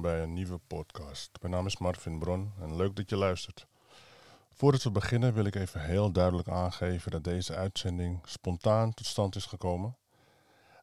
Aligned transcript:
Bij 0.00 0.22
een 0.22 0.32
nieuwe 0.32 0.58
podcast. 0.66 1.30
Mijn 1.40 1.52
naam 1.52 1.66
is 1.66 1.78
Marvin 1.78 2.18
Bron 2.18 2.52
en 2.60 2.76
leuk 2.76 2.96
dat 2.96 3.10
je 3.10 3.16
luistert. 3.16 3.66
Voordat 4.52 4.82
we 4.82 4.90
beginnen 4.90 5.34
wil 5.34 5.44
ik 5.44 5.54
even 5.54 5.80
heel 5.80 6.12
duidelijk 6.12 6.48
aangeven 6.48 7.10
dat 7.10 7.24
deze 7.24 7.54
uitzending 7.54 8.20
spontaan 8.24 8.94
tot 8.94 9.06
stand 9.06 9.36
is 9.36 9.46
gekomen. 9.46 9.96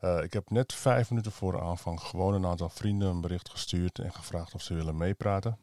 Uh, 0.02 0.24
ik 0.24 0.34
heb 0.34 0.50
net 0.50 0.74
vijf 0.74 1.10
minuten 1.10 1.32
voor 1.32 1.62
aanvang 1.62 2.02
gewoon 2.02 2.34
een 2.34 2.46
aantal 2.46 2.70
vrienden 2.70 3.10
een 3.10 3.22
bericht 3.22 3.50
gestuurd 3.50 4.00
en 4.00 4.14
gevraagd 4.14 4.54
of 4.54 4.62
ze 4.62 4.74
willen 4.74 4.98
meepraten. 4.98 5.58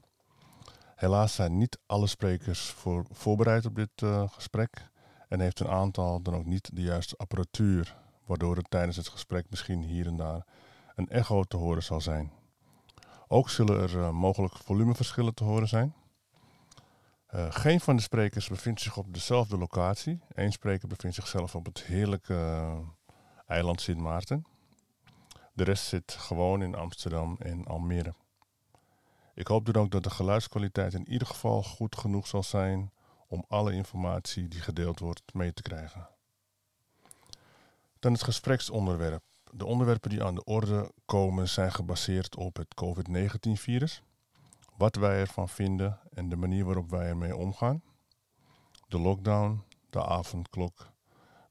Helaas 0.94 1.34
zijn 1.34 1.58
niet 1.58 1.78
alle 1.86 2.06
sprekers 2.06 2.70
voor, 2.70 3.04
voorbereid 3.10 3.66
op 3.66 3.74
dit 3.74 4.02
uh, 4.02 4.28
gesprek 4.28 4.90
en 5.28 5.40
heeft 5.40 5.60
een 5.60 5.70
aantal 5.70 6.22
dan 6.22 6.34
ook 6.34 6.46
niet 6.46 6.70
de 6.76 6.82
juiste 6.82 7.16
apparatuur, 7.16 7.96
waardoor 8.26 8.56
er 8.56 8.68
tijdens 8.68 8.96
het 8.96 9.08
gesprek 9.08 9.46
misschien 9.50 9.82
hier 9.82 10.06
en 10.06 10.16
daar 10.16 10.46
een 10.94 11.08
echo 11.08 11.44
te 11.44 11.56
horen 11.56 11.82
zal 11.82 12.00
zijn. 12.00 12.39
Ook 13.32 13.50
zullen 13.50 13.80
er 13.80 13.94
uh, 13.94 14.10
mogelijk 14.10 14.56
volumeverschillen 14.56 15.34
te 15.34 15.44
horen 15.44 15.68
zijn. 15.68 15.94
Uh, 17.34 17.46
geen 17.50 17.80
van 17.80 17.96
de 17.96 18.02
sprekers 18.02 18.48
bevindt 18.48 18.80
zich 18.80 18.96
op 18.96 19.14
dezelfde 19.14 19.58
locatie. 19.58 20.20
Eén 20.28 20.52
spreker 20.52 20.88
bevindt 20.88 21.16
zichzelf 21.16 21.54
op 21.54 21.66
het 21.66 21.82
heerlijke 21.82 22.34
uh, 22.34 22.78
eiland 23.46 23.80
Sint 23.80 24.00
Maarten. 24.00 24.46
De 25.52 25.64
rest 25.64 25.84
zit 25.84 26.12
gewoon 26.12 26.62
in 26.62 26.74
Amsterdam 26.74 27.36
en 27.38 27.66
Almere. 27.66 28.14
Ik 29.34 29.46
hoop 29.46 29.72
dan 29.72 29.82
ook 29.82 29.90
dat 29.90 30.02
de 30.02 30.10
geluidskwaliteit 30.10 30.94
in 30.94 31.08
ieder 31.08 31.26
geval 31.26 31.62
goed 31.62 31.96
genoeg 31.96 32.26
zal 32.26 32.42
zijn 32.42 32.92
om 33.26 33.44
alle 33.48 33.72
informatie 33.72 34.48
die 34.48 34.60
gedeeld 34.60 34.98
wordt 34.98 35.34
mee 35.34 35.52
te 35.52 35.62
krijgen. 35.62 36.08
Dan 37.98 38.12
het 38.12 38.22
gespreksonderwerp. 38.22 39.22
De 39.52 39.66
onderwerpen 39.66 40.10
die 40.10 40.24
aan 40.24 40.34
de 40.34 40.44
orde 40.44 40.92
komen 41.04 41.48
zijn 41.48 41.72
gebaseerd 41.72 42.36
op 42.36 42.56
het 42.56 42.74
COVID-19-virus, 42.74 44.02
wat 44.76 44.96
wij 44.96 45.20
ervan 45.20 45.48
vinden 45.48 46.00
en 46.12 46.28
de 46.28 46.36
manier 46.36 46.64
waarop 46.64 46.90
wij 46.90 47.06
ermee 47.06 47.36
omgaan, 47.36 47.82
de 48.88 48.98
lockdown, 48.98 49.62
de 49.90 50.04
avondklok, 50.04 50.92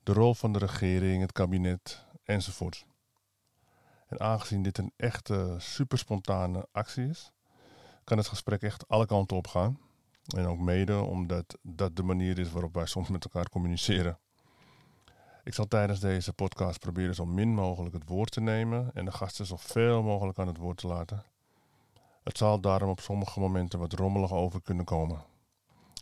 de 0.03 0.13
rol 0.13 0.33
van 0.33 0.53
de 0.53 0.59
regering, 0.59 1.21
het 1.21 1.31
kabinet 1.31 2.05
enzovoort. 2.23 2.85
En 4.07 4.19
aangezien 4.19 4.63
dit 4.63 4.77
een 4.77 4.93
echte 4.95 5.55
superspontane 5.57 6.67
actie 6.71 7.07
is, 7.07 7.31
kan 8.03 8.17
het 8.17 8.27
gesprek 8.27 8.61
echt 8.61 8.87
alle 8.87 9.05
kanten 9.05 9.37
op 9.37 9.47
gaan. 9.47 9.79
En 10.35 10.45
ook 10.45 10.59
mede 10.59 11.01
omdat 11.01 11.57
dat 11.61 11.95
de 11.95 12.03
manier 12.03 12.39
is 12.39 12.51
waarop 12.51 12.73
wij 12.73 12.85
soms 12.85 13.09
met 13.09 13.23
elkaar 13.23 13.49
communiceren. 13.49 14.19
Ik 15.49 15.55
zal 15.55 15.67
tijdens 15.67 15.99
deze 15.99 16.33
podcast 16.33 16.79
proberen 16.79 17.15
zo 17.15 17.25
min 17.25 17.53
mogelijk 17.53 17.93
het 17.93 18.07
woord 18.07 18.31
te 18.31 18.41
nemen 18.41 18.91
en 18.93 19.05
de 19.05 19.11
gasten 19.11 19.45
zoveel 19.45 20.03
mogelijk 20.03 20.39
aan 20.39 20.47
het 20.47 20.57
woord 20.57 20.77
te 20.77 20.87
laten. 20.87 21.23
Het 22.23 22.37
zal 22.37 22.59
daarom 22.59 22.89
op 22.89 22.99
sommige 22.99 23.39
momenten 23.39 23.79
wat 23.79 23.93
rommelig 23.93 24.31
over 24.31 24.61
kunnen 24.61 24.85
komen. 24.85 25.23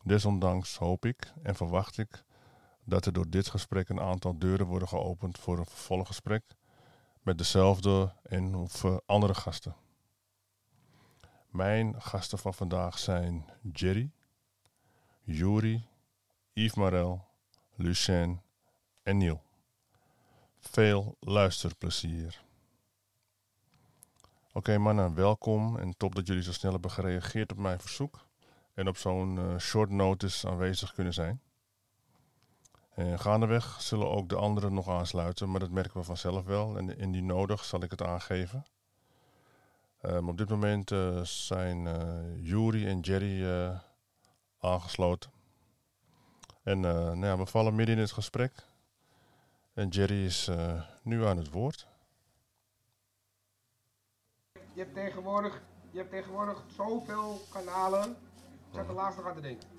Desondanks 0.04 0.78
hoop 0.78 1.06
ik 1.06 1.34
en 1.44 1.56
verwacht 1.56 1.98
ik 1.98 2.24
dat 2.84 3.06
er 3.06 3.14
door 3.14 3.30
dit 3.30 3.48
gesprek 3.48 3.90
een 3.90 4.00
aantal 4.00 4.38
deuren 4.38 4.66
worden 4.66 4.88
geopend 4.88 5.40
voor 5.40 5.58
een 5.58 5.66
vervolggesprek 5.66 6.44
met 7.22 7.38
dezelfde 7.38 8.14
en 8.24 8.56
of 8.56 8.86
andere 9.06 9.34
gasten. 9.34 9.76
Mijn 11.50 12.02
gasten 12.02 12.38
van 12.38 12.54
vandaag 12.54 13.00
zijn 13.00 13.46
Jerry, 13.74 14.12
Yuri, 15.22 15.88
Yves 16.54 16.76
Marel, 16.76 17.26
Lucien 17.76 18.46
en 19.08 19.18
Neil. 19.18 19.42
Veel 20.60 21.18
luisterplezier. 21.20 22.44
Oké 24.48 24.58
okay, 24.58 24.78
mannen, 24.78 25.16
welkom 25.16 25.78
en 25.78 25.98
top 25.98 26.16
dat 26.16 26.28
jullie 26.28 26.44
zo 26.44 26.52
snel 26.52 26.72
hebben 26.72 26.92
gereageerd 26.92 27.52
op 27.52 27.58
mijn 27.58 27.80
verzoek 27.80 28.28
en 28.74 28.88
op 28.88 28.98
zo'n 28.98 29.36
uh, 29.36 29.58
short 29.58 29.90
notice 29.90 30.48
aanwezig 30.48 30.94
kunnen 30.94 31.14
zijn. 31.14 31.42
En 32.94 33.20
gaandeweg 33.20 33.82
zullen 33.82 34.10
ook 34.10 34.30
de 34.30 34.36
anderen 34.36 34.74
nog 34.74 34.90
aansluiten, 34.90 35.52
maar 35.52 35.60
dat 35.60 35.72
merken 35.72 36.00
we 36.00 36.04
vanzelf 36.06 36.46
wel 36.46 36.78
en 36.78 36.98
indien 36.98 37.26
nodig 37.26 37.66
zal 37.66 37.84
ik 37.84 37.92
het 37.92 38.04
aangeven. 38.04 38.66
Um, 40.02 40.30
op 40.30 40.38
dit 40.38 40.50
moment 40.50 40.92
uh, 40.92 41.24
zijn 41.24 41.86
uh, 42.44 42.90
en 42.90 43.00
Jerry 43.00 43.72
aangesloten. 44.60 45.32
En 46.64 46.80
nou 46.80 47.26
ja, 47.26 47.38
we 47.38 47.46
vallen 47.46 47.76
midden 47.76 47.96
in 47.96 48.02
het 48.02 48.12
gesprek. 48.12 48.67
En 49.78 49.88
Jerry 49.88 50.26
is 50.26 50.48
uh, 50.48 50.82
nu 51.02 51.26
aan 51.26 51.38
het 51.38 51.52
woord. 51.52 51.88
Je 54.54 54.84
hebt 54.84 54.94
tegenwoordig, 54.94 55.62
je 55.92 55.98
hebt 55.98 56.10
tegenwoordig 56.10 56.64
zoveel 56.68 57.40
kanalen. 57.52 58.12
Ik 58.12 58.74
zat 58.74 58.88
er 58.88 58.94
laatst 58.94 59.18
nog 59.18 59.28
aan 59.28 59.36
te 59.36 59.42
denken. 59.42 59.70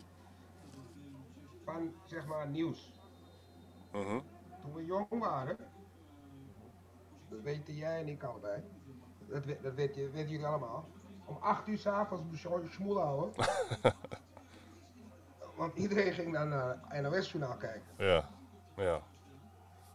Van 1.65 1.93
zeg 2.05 2.27
maar 2.27 2.49
nieuws. 2.49 2.93
Uh 3.95 4.07
-huh. 4.07 4.21
Toen 4.63 4.75
we 4.75 4.85
jong 4.85 5.19
waren, 5.19 5.57
dat 7.29 7.41
weten 7.41 7.75
jij 7.75 8.01
en 8.01 8.09
ik 8.09 8.23
allebei. 8.23 8.63
Dat, 9.19 9.45
dat 9.63 9.75
weet 9.75 9.95
je, 9.95 10.11
weten 10.11 10.31
jullie 10.31 10.47
allemaal. 10.47 10.89
Om 11.25 11.37
8 11.41 11.69
uur 11.69 11.79
s'avonds 11.79 12.25
moest 12.25 12.43
je 12.43 12.61
je 12.63 12.69
smoel 12.71 13.01
houden. 13.01 13.35
Want 15.57 15.77
iedereen 15.77 16.13
ging 16.13 16.33
dan 16.33 16.49
naar 16.49 17.03
NOS-journaal 17.03 17.57
kijken. 17.57 17.91
Ja, 17.97 18.29
ja. 18.77 19.03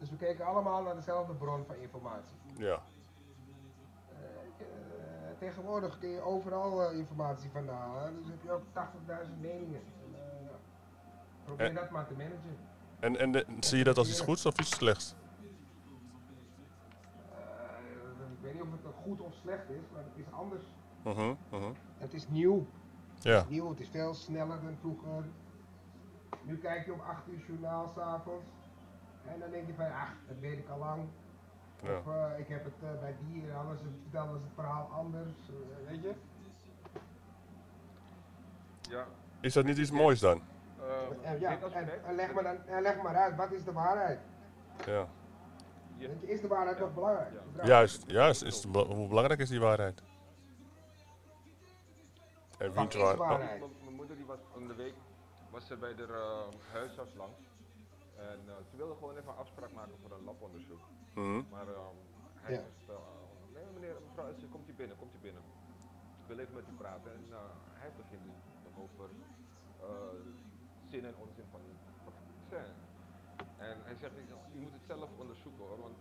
Dus 0.04 0.12
we 0.12 0.18
keken 0.18 0.46
allemaal 0.46 0.84
naar 0.84 0.96
dezelfde 0.96 1.34
bron 1.34 1.66
van 1.66 1.76
informatie. 1.76 2.36
Ja. 2.58 2.82
Uh, 4.12 4.18
uh, 4.60 4.68
tegenwoordig 5.38 6.00
kun 6.00 6.10
je 6.10 6.22
overal 6.22 6.92
uh, 6.92 6.98
informatie 6.98 7.50
vandaan 7.50 7.90
halen. 7.92 8.16
Dus 8.16 8.28
heb 8.28 8.44
je 8.44 8.52
ook 8.52 8.64
80.000 9.28 9.40
meningen. 9.40 9.82
probeer 11.44 11.66
en, 11.66 11.76
dat 11.76 11.90
maar 11.90 12.08
te 12.08 12.14
managen. 12.14 12.58
En, 13.00 13.20
en 13.20 13.32
de, 13.32 13.46
zie 13.60 13.78
je 13.78 13.84
dat 13.84 13.98
als 13.98 14.10
iets 14.10 14.20
goeds 14.20 14.46
of 14.46 14.60
iets 14.60 14.70
slechts? 14.70 15.16
ik 18.18 18.42
weet 18.42 18.54
niet 18.54 18.62
of 18.62 18.72
het 18.72 18.96
goed 19.04 19.22
of 19.22 19.34
slecht 19.34 19.70
is, 19.70 19.84
maar 19.94 20.04
het 20.04 20.26
is 20.26 20.32
anders. 20.32 20.64
-huh, 21.04 21.36
-huh. 21.50 21.70
Het 21.98 22.14
is 22.14 22.28
nieuw. 22.28 22.66
Ja. 23.20 23.32
Het 23.32 23.44
is 23.44 23.50
nieuw, 23.50 23.70
het 23.70 23.80
is 23.80 23.90
veel 23.90 24.14
sneller 24.14 24.62
dan 24.62 24.76
vroeger. 24.80 25.26
Nu 26.42 26.58
kijk 26.58 26.86
je 26.86 26.94
om 26.94 27.00
8 27.00 27.28
uur 27.28 27.44
journaal 27.48 27.88
s'avonds. 27.88 28.63
En 29.28 29.40
dan 29.40 29.52
denk 29.52 29.68
je 29.68 29.74
van, 29.74 29.86
ach, 29.86 30.14
dat 30.28 30.38
weet 30.40 30.58
ik 30.58 30.70
al 30.70 30.78
lang. 30.78 31.02
Ja. 31.82 31.98
Of 31.98 32.06
uh, 32.08 32.40
ik 32.40 32.48
heb 32.48 32.64
het 32.64 32.74
uh, 32.84 33.00
bij 33.00 33.16
die 33.20 33.44
en 33.50 33.56
alles, 33.56 33.80
vertellen 34.02 34.40
ze 34.40 34.44
het 34.44 34.54
verhaal 34.56 34.90
anders, 34.92 35.38
uh, 35.50 35.90
weet 35.90 36.02
je? 36.02 36.14
Ja. 38.82 39.06
Is 39.40 39.54
dat 39.54 39.66
niet 39.66 39.78
iets 39.78 39.92
moois 39.92 40.20
dan? 40.20 40.42
en, 41.22 41.40
ja, 41.40 41.58
en, 41.60 42.06
en, 42.06 42.16
leg 42.16 42.34
maar 42.34 42.44
dan, 42.44 42.66
en 42.66 42.82
leg 42.82 43.02
maar 43.02 43.16
uit, 43.16 43.36
wat 43.36 43.52
is 43.52 43.64
de 43.64 43.72
waarheid? 43.72 44.20
Ja. 44.86 45.08
Weet 45.98 46.22
je, 46.22 46.32
is 46.32 46.42
de 46.42 46.48
waarheid 46.48 46.80
nog 46.80 46.94
belangrijk? 46.94 47.30
Ja. 47.56 47.66
Juist, 47.66 48.04
juist. 48.08 48.44
Is 48.44 48.62
de, 48.62 48.68
hoe 48.80 49.08
belangrijk 49.08 49.40
is 49.40 49.50
die 49.50 49.60
waarheid? 49.60 50.02
En 52.58 52.74
wie 52.74 52.88
is 52.88 53.16
waarheid? 53.16 53.60
Mijn 53.84 53.96
moeder 53.96 54.16
die 54.16 54.26
was 54.26 54.40
van 54.54 54.68
de 54.68 54.76
week 54.76 54.94
was 55.50 55.68
ze 55.68 55.78
bij 55.78 55.96
de 55.96 56.08
huisarts 56.72 57.14
langs. 57.14 57.53
En 58.18 58.40
uh, 58.46 58.54
ze 58.70 58.76
wilde 58.78 58.94
gewoon 59.00 59.18
even 59.18 59.30
een 59.32 59.38
afspraak 59.46 59.72
maken 59.74 59.96
voor 60.02 60.12
een 60.18 60.24
labonderzoek. 60.24 60.84
Mm 61.14 61.24
-hmm. 61.24 61.46
Maar 61.50 61.68
um, 61.68 61.98
hij 62.36 62.54
Ja. 62.54 62.62
was 62.62 62.86
wel, 62.86 63.04
uh, 63.14 63.54
nee 63.56 63.66
meneer, 63.74 63.96
mevrouw, 64.08 64.28
Esther, 64.32 64.48
komt 64.50 64.70
u 64.70 64.74
binnen, 64.74 64.98
komt 64.98 65.14
u 65.16 65.20
binnen. 65.28 65.42
Ik 66.22 66.28
wil 66.28 66.40
even 66.40 66.54
met 66.56 66.68
u 66.72 66.74
praten. 66.84 67.12
En 67.14 67.24
uh, 67.30 67.38
hij 67.82 67.92
begint 67.98 68.26
dan 68.64 68.74
over 68.84 69.10
zin 70.92 71.06
en 71.06 71.16
onzin 71.24 71.46
van 71.52 71.60
het 71.68 71.82
vaccin. 72.06 72.72
En 73.58 73.78
hij 73.84 73.96
zegt, 74.02 74.14
u 74.56 74.60
moet 74.64 74.72
het 74.74 74.86
zelf 74.88 75.10
onderzoeken 75.18 75.64
hoor, 75.68 75.80
want 75.80 75.98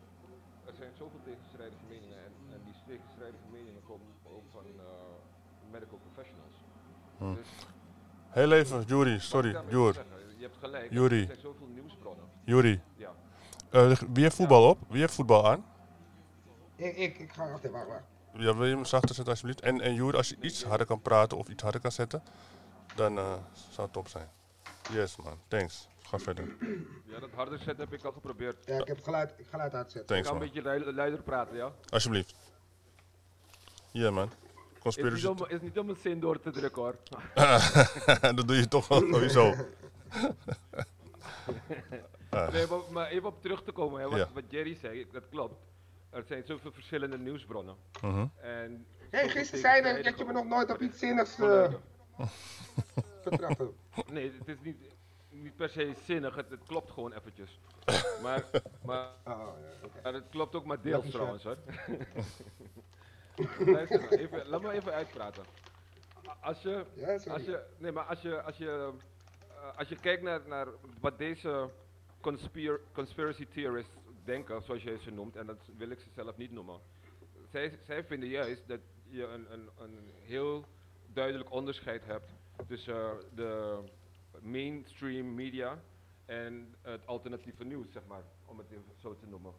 er 0.66 0.74
zijn 0.74 0.92
zoveel 0.96 1.20
tegenstrijdige 1.24 1.84
meningen. 1.88 2.18
En, 2.26 2.32
en 2.54 2.60
die 2.64 2.74
tegenstrijdige 2.86 3.48
meningen 3.52 3.82
komen 3.90 4.06
ook 4.36 4.46
van 4.52 4.64
medical 5.70 5.98
professionals. 6.06 6.54
Hm. 7.18 7.34
Dus, 7.34 7.48
Heel 8.28 8.52
even, 8.52 8.82
Juri, 8.82 9.20
sorry, 9.20 9.52
wat 9.52 9.62
ik 9.62 9.68
daarmee 9.70 9.72
Jur. 9.84 9.92
wil 9.92 10.02
zeggen, 10.02 10.36
Je 10.38 10.42
hebt 10.48 10.56
gelijk, 10.56 10.92
Juri. 10.92 11.20
er 11.20 11.26
zijn 11.26 11.38
zoveel 11.40 11.66
nieuwsbronnen. 11.66 12.01
Juri, 12.52 12.80
Ja. 12.96 13.10
uh, 13.70 13.96
wie 14.12 14.22
heeft 14.22 14.36
voetbal 14.36 14.68
op? 14.68 14.78
Wie 14.88 15.00
heeft 15.00 15.14
voetbal 15.14 15.50
aan? 15.50 15.64
Ik, 16.76 16.96
ik, 16.96 17.18
ik 17.18 17.32
ga, 17.32 17.50
wacht 17.50 17.58
even, 17.64 17.72
wacht, 17.72 17.86
wacht. 17.88 18.02
Ja, 18.34 18.56
wil 18.56 18.66
je 18.66 18.74
hem 18.74 18.84
zachter 18.84 19.14
zetten 19.14 19.32
alsjeblieft? 19.32 19.60
En, 19.60 19.80
en 19.80 19.94
Jur, 19.94 20.16
als 20.16 20.28
je 20.28 20.36
iets 20.40 20.64
harder 20.64 20.86
kan 20.86 21.02
praten 21.02 21.38
of 21.38 21.48
iets 21.48 21.62
harder 21.62 21.80
kan 21.80 21.92
zetten, 21.92 22.22
dan 22.94 23.18
uh, 23.18 23.32
zou 23.70 23.82
het 23.82 23.92
top 23.92 24.08
zijn. 24.08 24.28
Yes 24.90 25.16
man, 25.16 25.38
thanks. 25.48 25.88
Ga 26.02 26.18
verder. 26.18 26.56
Ja, 27.04 27.18
dat 27.20 27.30
harde 27.34 27.58
set 27.58 27.78
heb 27.78 27.92
ik 27.92 28.04
al 28.04 28.12
geprobeerd. 28.12 28.56
Ja, 28.66 28.78
ik 28.78 28.86
heb 28.86 29.02
geluid, 29.02 29.34
ik 29.36 29.46
geluid 29.50 29.74
uitzetten. 29.74 30.00
Ik 30.00 30.06
Thanks 30.06 30.28
kan 30.28 30.36
een 30.36 30.62
beetje 30.62 30.92
luider, 30.92 31.22
praten, 31.22 31.56
ja? 31.56 31.72
Alsjeblieft. 31.88 32.34
Ja 33.90 34.10
man. 34.10 34.28
Is 34.28 34.78
Conspiracy. 34.78 35.28
niet, 35.28 35.40
om, 35.40 35.46
is 35.48 35.60
niet 35.60 35.78
om 35.78 35.88
een 35.88 35.96
zin 36.02 36.20
door 36.20 36.40
te 36.40 36.50
drukken 36.50 36.82
hoor. 36.82 36.96
dat 38.36 38.48
doe 38.48 38.56
je 38.56 38.68
toch 38.68 38.88
wel 38.88 39.00
sowieso. 39.00 39.54
Nee, 42.32 42.66
maar, 42.66 42.78
maar 42.90 43.06
even 43.08 43.28
op 43.28 43.42
terug 43.42 43.62
te 43.62 43.72
komen, 43.72 44.00
hè, 44.00 44.08
wat, 44.08 44.18
Ja. 44.18 44.28
wat 44.34 44.44
Jerry 44.48 44.74
zei, 44.74 45.06
dat 45.12 45.28
klopt. 45.30 45.54
er 46.10 46.24
zijn 46.24 46.44
zoveel 46.44 46.72
verschillende 46.72 47.18
nieuwsbronnen. 47.18 47.76
Mhm. 48.02 48.26
En 48.40 48.86
hey, 49.10 49.28
gisteren 49.28 49.60
zei 49.60 49.96
je 49.96 50.02
dat 50.02 50.18
je 50.18 50.24
me 50.24 50.32
nog 50.32 50.44
nooit 50.46 50.70
op 50.70 50.80
iets 50.80 50.98
zinnigs 50.98 51.38
eh 51.38 51.72
betrapt 53.24 53.58
hebt. 53.94 54.10
Nee, 54.10 54.32
het 54.38 54.48
is 54.48 54.56
niet, 54.62 54.76
niet 55.30 55.56
per 55.56 55.68
se 55.68 55.92
zinnig, 56.04 56.34
het, 56.34 56.50
het 56.50 56.60
klopt 56.66 56.90
gewoon 56.90 57.12
eventjes. 57.12 57.58
Maar, 58.22 58.44
maar, 58.84 59.06
Oh, 59.24 59.38
ja, 59.38 59.46
oké. 59.84 60.00
maar 60.02 60.12
het 60.14 60.28
klopt 60.30 60.54
ook 60.54 60.64
maar 60.64 60.80
deels 60.82 61.10
trouwens 61.10 61.42
hoor. 61.44 61.56
Luister, 63.66 64.12
even, 64.18 64.46
laat 64.48 64.62
me 64.62 64.70
even 64.72 64.92
uitpraten. 64.92 65.44
Als 66.40 66.62
je, 66.62 66.84
als 67.30 67.44
je, 67.44 67.62
nee, 67.78 67.92
maar 67.92 68.04
als 68.04 68.20
je, 68.22 68.42
als 68.42 68.56
je, 68.56 68.92
eh, 69.48 69.78
als 69.78 69.88
je 69.88 69.96
kijkt 69.96 70.22
naar, 70.22 70.40
naar 70.46 70.66
wat 71.00 71.18
deze 71.18 71.70
conspir 72.22 72.80
conspiracy 72.92 73.46
theorists 73.46 73.92
denken, 74.24 74.62
zoals 74.62 74.82
jij 74.82 74.98
ze 74.98 75.10
noemt, 75.10 75.36
en 75.36 75.46
dat 75.46 75.68
wil 75.76 75.90
ik 75.90 76.00
ze 76.00 76.08
zelf 76.14 76.36
niet 76.36 76.50
noemen. 76.50 76.80
Zij, 77.50 77.78
zij 77.86 78.04
vinden 78.04 78.28
juist 78.28 78.68
dat 78.68 78.80
je 79.08 79.24
een, 79.26 79.52
een, 79.52 79.68
een 79.78 79.98
heel 80.20 80.64
duidelijk 81.12 81.50
onderscheid 81.50 82.04
hebt 82.04 82.30
tussen 82.66 82.94
eh, 82.94 83.16
de 83.34 83.78
mainstream 84.40 85.34
media 85.34 85.82
en 86.24 86.74
het 86.82 87.06
alternatieve 87.06 87.64
nieuws, 87.64 87.92
zeg 87.92 88.02
maar, 88.06 88.22
om 88.44 88.58
het 88.58 88.70
even 88.70 88.92
zo 89.00 89.16
te 89.16 89.26
noemen. 89.26 89.52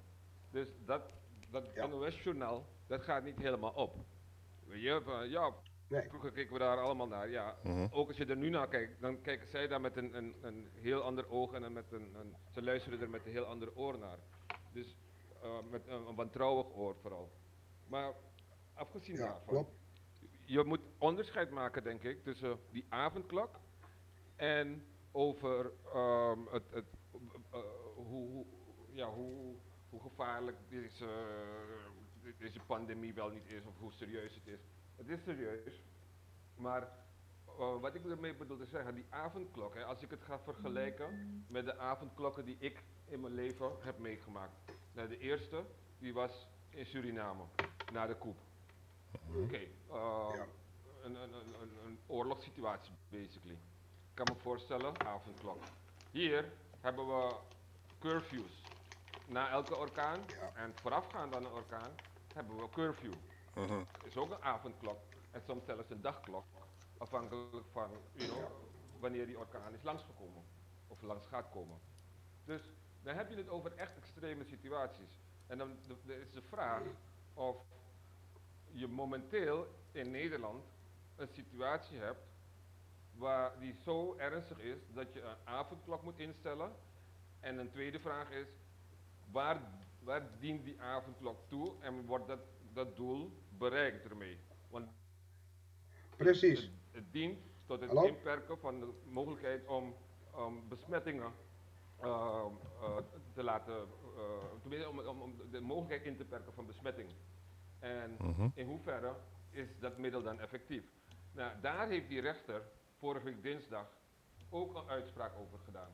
Dus 0.51 0.68
dat, 0.86 1.01
dat 1.50 1.63
Ja. 1.74 1.86
NOS-journaal, 1.88 2.66
dat 2.88 3.01
gaat 3.01 3.24
niet 3.24 3.38
helemaal 3.38 3.71
op. 3.74 3.95
Je, 4.68 5.01
van, 5.04 5.30
ja, 5.30 5.54
Nee. 5.94 6.07
vroeger 6.10 6.31
keken 6.31 6.54
we 6.54 6.60
daar 6.60 6.78
allemaal 6.78 7.07
naar, 7.07 7.30
ja. 7.30 7.57
Mhm. 7.63 7.88
Ook 7.92 8.07
als 8.07 8.18
je 8.18 8.25
er 8.25 8.38
nu 8.38 8.50
naar 8.50 8.68
kijkt, 8.68 9.01
dan 9.01 9.22
kijken 9.22 9.48
zij 9.48 9.68
daar 9.68 9.81
met 9.81 9.98
een, 9.98 10.18
een, 10.18 10.36
een 10.42 10.69
heel 10.74 11.01
ander 11.01 11.30
oog 11.30 11.54
en 11.54 11.62
dan 11.62 11.74
met 11.74 11.92
een, 11.92 12.16
een, 12.16 12.36
ze 12.51 12.62
luisteren 12.62 13.01
er 13.01 13.10
met 13.10 13.25
een 13.25 13.31
heel 13.31 13.45
ander 13.45 13.75
oor 13.75 13.98
naar. 13.98 14.19
Dus 14.72 14.98
eh, 15.42 15.57
met 15.69 15.88
een, 15.88 16.07
een 16.07 16.16
wantrouwig 16.16 16.75
oor 16.75 16.95
vooral. 17.01 17.31
Maar 17.88 18.13
afgezien 18.74 19.16
Ja, 19.16 19.25
daarvan, 19.25 19.45
klopt. 19.48 19.72
je 20.45 20.63
moet 20.63 20.81
onderscheid 20.98 21.50
maken, 21.50 21.84
denk 21.84 22.04
ik, 22.04 22.24
tussen 22.24 22.60
die 22.72 22.86
avondklok 22.90 23.60
en 24.36 24.86
over 25.12 25.72
ehm, 25.94 26.40
het, 26.51 26.63
het, 26.69 26.86
eh, 27.51 27.60
hoe, 27.95 28.06
hoe, 28.06 28.45
ja, 28.92 29.10
hoe, 29.10 29.56
hoe 29.90 30.01
gevaarlijk 30.01 30.57
deze, 30.69 31.07
deze 32.38 32.60
pandemie 32.66 33.13
wel 33.13 33.30
niet 33.30 33.48
is 33.48 33.66
of 33.66 33.78
hoe 33.78 33.92
serieus 33.94 34.36
het 34.36 34.48
is. 34.48 34.60
Het 34.95 35.10
is 35.10 35.24
serieus, 35.24 35.81
maar 36.56 36.81
eh, 37.48 37.80
wat 37.80 37.95
ik 37.95 38.06
ermee 38.06 38.36
bedoel 38.36 38.57
te 38.57 38.66
zeggen, 38.66 38.95
die 38.95 39.06
avondklok, 39.10 39.74
hè, 39.75 39.84
als 39.86 40.01
ik 40.01 40.10
het 40.10 40.24
ga 40.24 40.40
vergelijken 40.40 41.45
met 41.48 41.66
de 41.66 41.78
avondklokken 41.78 42.45
die 42.45 42.57
ik 42.60 42.84
in 43.06 43.22
mijn 43.22 43.34
leven 43.34 43.72
heb 43.80 43.98
meegemaakt. 44.00 44.54
Nou, 44.94 45.07
de 45.07 45.18
eerste, 45.18 45.63
die 46.00 46.13
was 46.13 46.48
in 46.69 46.86
Suriname, 46.86 47.44
na 47.94 48.07
de 48.07 48.18
coup. 48.18 48.38
Oké, 49.36 49.56
eh, 49.57 49.68
Ja. 50.36 50.45
een, 51.01 51.16
een, 51.16 51.34
een, 51.34 51.54
een, 51.62 51.86
een 51.86 52.00
oorlogssituatie, 52.07 52.94
basically. 53.10 53.54
Ik 54.10 54.19
kan 54.24 54.28
me 54.36 54.42
voorstellen, 54.42 55.06
avondklok. 55.06 55.63
Hier 56.12 56.51
hebben 56.80 57.07
we 57.07 57.36
curfews. 58.00 58.62
Na 59.28 59.50
elke 59.50 59.75
orkaan, 59.75 60.19
Ja. 60.28 60.51
en 60.62 60.72
voorafgaand 60.75 61.36
aan 61.36 61.45
een 61.45 61.51
orkaan, 61.51 61.92
hebben 62.34 62.56
we 62.57 62.69
curfew. 62.69 63.13
Mhm. 63.55 63.83
is 64.03 64.17
ook 64.17 64.31
een 64.31 64.41
avondklok. 64.44 64.97
En 65.31 65.41
soms 65.41 65.65
zelfs 65.65 65.89
een 65.89 66.01
dagklok. 66.01 66.45
Afhankelijk 66.97 67.65
van 67.71 67.89
wanneer 69.00 69.25
die 69.25 69.38
orkaan 69.38 69.73
is 69.73 69.83
langsgekomen. 69.83 70.44
Of 70.88 71.01
langs 71.01 71.25
gaat 71.27 71.50
komen. 71.50 71.79
Dus 72.45 72.61
dan 73.01 73.15
heb 73.15 73.29
je 73.29 73.35
het 73.35 73.50
over 73.50 73.75
echt 73.75 73.95
extreme 73.97 74.44
situaties. 74.44 75.19
En 75.47 75.57
dan 75.57 75.77
de- 76.05 76.19
is 76.21 76.31
de 76.31 76.41
vraag 76.41 76.81
of 77.33 77.57
je 78.71 78.88
momenteel 78.88 79.67
in 79.91 80.11
Nederland 80.11 80.63
een 81.15 81.27
situatie 81.27 81.97
hebt 81.97 82.31
waar 83.13 83.59
die 83.59 83.73
zo 83.83 84.15
ernstig 84.17 84.57
is 84.59 84.77
dat 84.94 85.13
je 85.13 85.21
een 85.21 85.35
avondklok 85.44 86.03
moet 86.03 86.19
instellen. 86.19 86.75
En 87.39 87.57
een 87.57 87.69
tweede 87.71 87.99
vraag 87.99 88.29
is, 88.29 88.47
waar, 89.31 89.61
waar 89.99 90.39
dient 90.39 90.63
die 90.63 90.81
avondklok 90.81 91.47
toe 91.47 91.73
en 91.79 92.06
wordt 92.06 92.27
dat, 92.27 92.39
dat 92.73 92.95
doel 92.95 93.43
bereikt 93.57 94.03
ermee? 94.09 94.39
Want 94.69 94.89
Precies. 96.17 96.61
het, 96.61 96.71
het 96.91 97.11
dient 97.11 97.39
tot 97.65 97.81
het 97.81 97.89
Hallo? 97.89 98.07
inperken 98.07 98.57
van 98.57 98.79
de 98.79 98.94
mogelijkheid 99.05 99.67
om, 99.67 99.95
om 100.31 100.67
besmettingen 100.67 101.33
ehm, 102.00 102.51
eh, 102.81 102.97
te 103.33 103.44
laten, 103.44 103.75
eh, 104.17 104.61
tenminste 104.61 104.89
om, 104.89 105.00
om, 105.00 105.21
om 105.21 105.51
de 105.51 105.61
mogelijkheid 105.61 106.03
in 106.05 106.17
te 106.17 106.25
perken 106.25 106.53
van 106.53 106.65
besmetting. 106.65 107.09
En 107.79 108.15
Mhm. 108.19 108.50
in 108.53 108.67
hoeverre 108.67 109.15
is 109.50 109.79
dat 109.79 109.97
middel 109.97 110.23
dan 110.23 110.39
effectief? 110.39 110.83
Nou, 111.31 111.59
daar 111.61 111.88
heeft 111.89 112.07
die 112.09 112.21
rechter 112.21 112.61
vorige 112.97 113.25
week 113.25 113.44
dinsdag 113.44 113.88
ook 114.49 114.75
een 114.75 114.88
uitspraak 114.89 115.35
over 115.35 115.59
gedaan. 115.59 115.91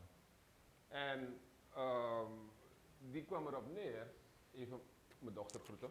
En 0.87 1.39
ehm, 1.75 2.31
die 2.99 3.23
kwam 3.25 3.47
erop 3.47 3.71
neer, 3.73 4.11
even 4.51 4.81
mijn 5.19 5.35
dochter 5.35 5.59
groeten, 5.59 5.89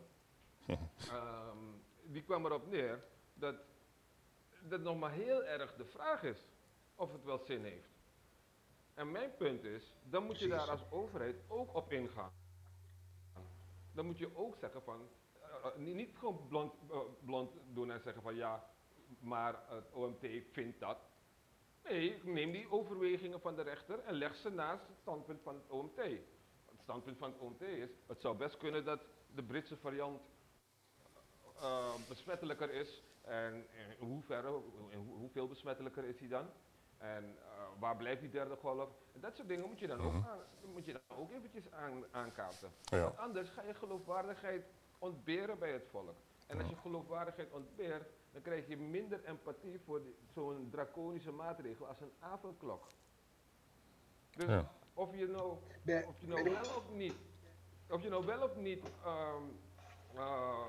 Ehm, 0.68 1.58
die 2.02 2.22
kwam 2.22 2.46
erop 2.46 2.66
neer 2.66 3.04
dat 3.34 3.56
dat 4.62 4.80
nog 4.80 4.98
maar 4.98 5.12
heel 5.12 5.44
erg 5.44 5.74
de 5.74 5.84
vraag 5.84 6.22
is 6.22 6.48
of 6.94 7.12
het 7.12 7.24
wel 7.24 7.38
zin 7.38 7.64
heeft. 7.64 7.98
En 8.94 9.10
mijn 9.10 9.36
punt 9.36 9.64
is, 9.64 9.94
dan 10.02 10.24
moet 10.24 10.38
je 10.38 10.48
daar 10.48 10.70
als 10.70 10.90
overheid 10.90 11.36
ook 11.48 11.74
op 11.74 11.92
ingaan. 11.92 12.32
Dan 13.92 14.06
moet 14.06 14.18
je 14.18 14.36
ook 14.36 14.56
zeggen 14.56 14.82
van, 14.82 15.08
eh, 15.40 15.48
eh, 15.64 15.76
niet, 15.76 15.94
niet 15.94 16.16
gewoon 16.16 16.48
blond, 16.48 16.74
eh, 16.90 16.98
blond 17.24 17.52
doen 17.72 17.90
en 17.90 18.00
zeggen 18.00 18.22
van 18.22 18.34
ja, 18.34 18.70
maar 19.20 19.62
het 19.68 19.92
OMT 19.92 20.26
vindt 20.52 20.80
dat. 20.80 20.98
Nee, 21.82 22.20
neem 22.24 22.52
die 22.52 22.70
overwegingen 22.70 23.40
van 23.40 23.56
de 23.56 23.62
rechter 23.62 23.98
en 23.98 24.14
leg 24.14 24.34
ze 24.34 24.50
naast 24.50 24.86
het 24.88 24.98
standpunt 24.98 25.42
van 25.42 25.54
het 25.54 25.70
OMT. 25.70 25.96
Het 25.96 26.80
standpunt 26.80 27.18
van 27.18 27.32
het 27.32 27.40
OMT 27.40 27.62
is, 27.62 27.90
het 28.06 28.20
zou 28.20 28.36
best 28.36 28.56
kunnen 28.56 28.84
dat 28.84 29.00
de 29.34 29.42
Britse 29.42 29.76
variant 29.76 30.20
eh, 31.60 31.94
besmettelijker 32.08 32.70
is. 32.70 33.02
En 33.22 33.66
in 33.98 34.06
hoeverre, 34.06 34.60
in 34.88 34.98
hoe- 34.98 35.16
hoeveel 35.18 35.46
besmettelijker 35.48 36.04
is 36.04 36.18
hij 36.18 36.28
dan? 36.28 36.46
En 36.98 37.24
eh, 37.38 37.62
waar 37.78 37.96
blijft 37.96 38.20
die 38.20 38.30
derde 38.30 38.56
golf? 38.56 38.88
En 39.14 39.20
dat 39.20 39.36
soort 39.36 39.48
dingen 39.48 39.68
moet 39.68 39.78
je 39.78 39.86
dan 39.86 40.00
ook, 40.00 40.12
aan, 40.12 40.38
moet 40.72 40.84
je 40.84 40.92
dan 40.92 41.18
ook 41.18 41.32
eventjes 41.32 41.70
aan, 41.72 42.04
aankaarten. 42.10 42.72
Ja. 42.84 43.02
Want 43.02 43.16
anders 43.16 43.48
ga 43.50 43.62
je 43.62 43.74
geloofwaardigheid 43.74 44.64
ontberen 44.98 45.58
bij 45.58 45.72
het 45.72 45.86
volk. 45.90 46.14
En 46.46 46.58
als 46.58 46.68
je 46.68 46.76
geloofwaardigheid 46.76 47.50
ontbeert, 47.52 48.08
dan 48.32 48.42
krijg 48.42 48.68
je 48.68 48.76
minder 48.76 49.24
empathie 49.24 49.80
voor 49.84 50.00
zo'n 50.34 50.68
draconische 50.70 51.32
maatregel 51.32 51.86
als 51.86 52.00
een 52.00 52.12
avondklok. 52.18 52.86
Dus 54.30 54.46
Ja. 54.48 54.72
of 54.94 55.14
je 55.16 55.26
nou, 55.26 55.50
of 56.06 56.20
je 56.20 56.26
nou 56.26 56.42
wel 56.44 56.76
of 56.76 56.90
niet, 56.92 57.14
of 57.90 58.02
je 58.02 58.08
nou 58.08 58.26
wel 58.26 58.42
of 58.42 58.56
niet 58.56 58.90
ehm, 59.04 59.42
eh, 60.14 60.66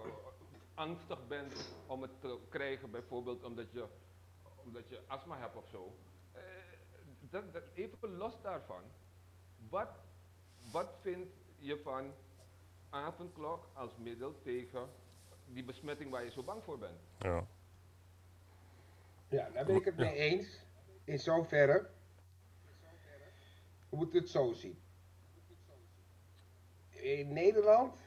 angstig 0.80 1.28
bent 1.28 1.54
om 1.88 2.02
het 2.02 2.22
te 2.22 2.40
krijgen, 2.50 2.92
bijvoorbeeld 2.92 3.44
omdat 3.44 3.72
je, 3.72 3.86
omdat 4.64 4.90
je 4.90 5.02
astma 5.08 5.38
hebt 5.38 5.56
of 5.56 5.68
zo. 5.68 5.96
Eh, 6.32 6.42
dat, 7.20 7.54
dat, 7.54 7.64
even 7.74 8.16
los 8.16 8.42
daarvan, 8.42 8.84
wat, 9.70 9.90
wat 10.72 10.98
vind 11.02 11.28
je 11.58 11.80
van 11.80 12.14
avondklok 12.90 13.70
als 13.74 13.98
middel 13.98 14.42
tegen 14.42 14.90
die 15.46 15.64
besmetting 15.64 16.12
waar 16.12 16.24
je 16.24 16.32
zo 16.32 16.44
bang 16.44 16.64
voor 16.64 16.78
bent? 16.78 17.00
Ja. 17.20 17.48
Ja, 19.30 19.50
daar 19.50 19.66
ben 19.66 19.76
ik 19.76 19.86
het 19.86 19.98
mee 19.98 20.16
eens. 20.16 20.66
In 21.04 21.20
zoverre. 21.20 21.90
We 23.90 23.96
moeten 23.96 24.20
het 24.20 24.30
zo 24.30 24.54
zien. 24.54 24.82
In 26.90 27.34
Nederland 27.34 27.98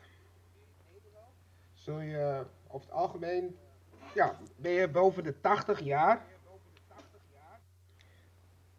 zul 1.72 2.00
je 2.00 2.46
over 2.72 2.86
het 2.88 2.96
algemeen, 2.96 3.58
ja, 4.14 4.38
ben 4.56 4.72
je 4.72 4.88
boven 4.88 5.24
de 5.24 5.40
80 5.40 5.80
jaar. 5.80 6.26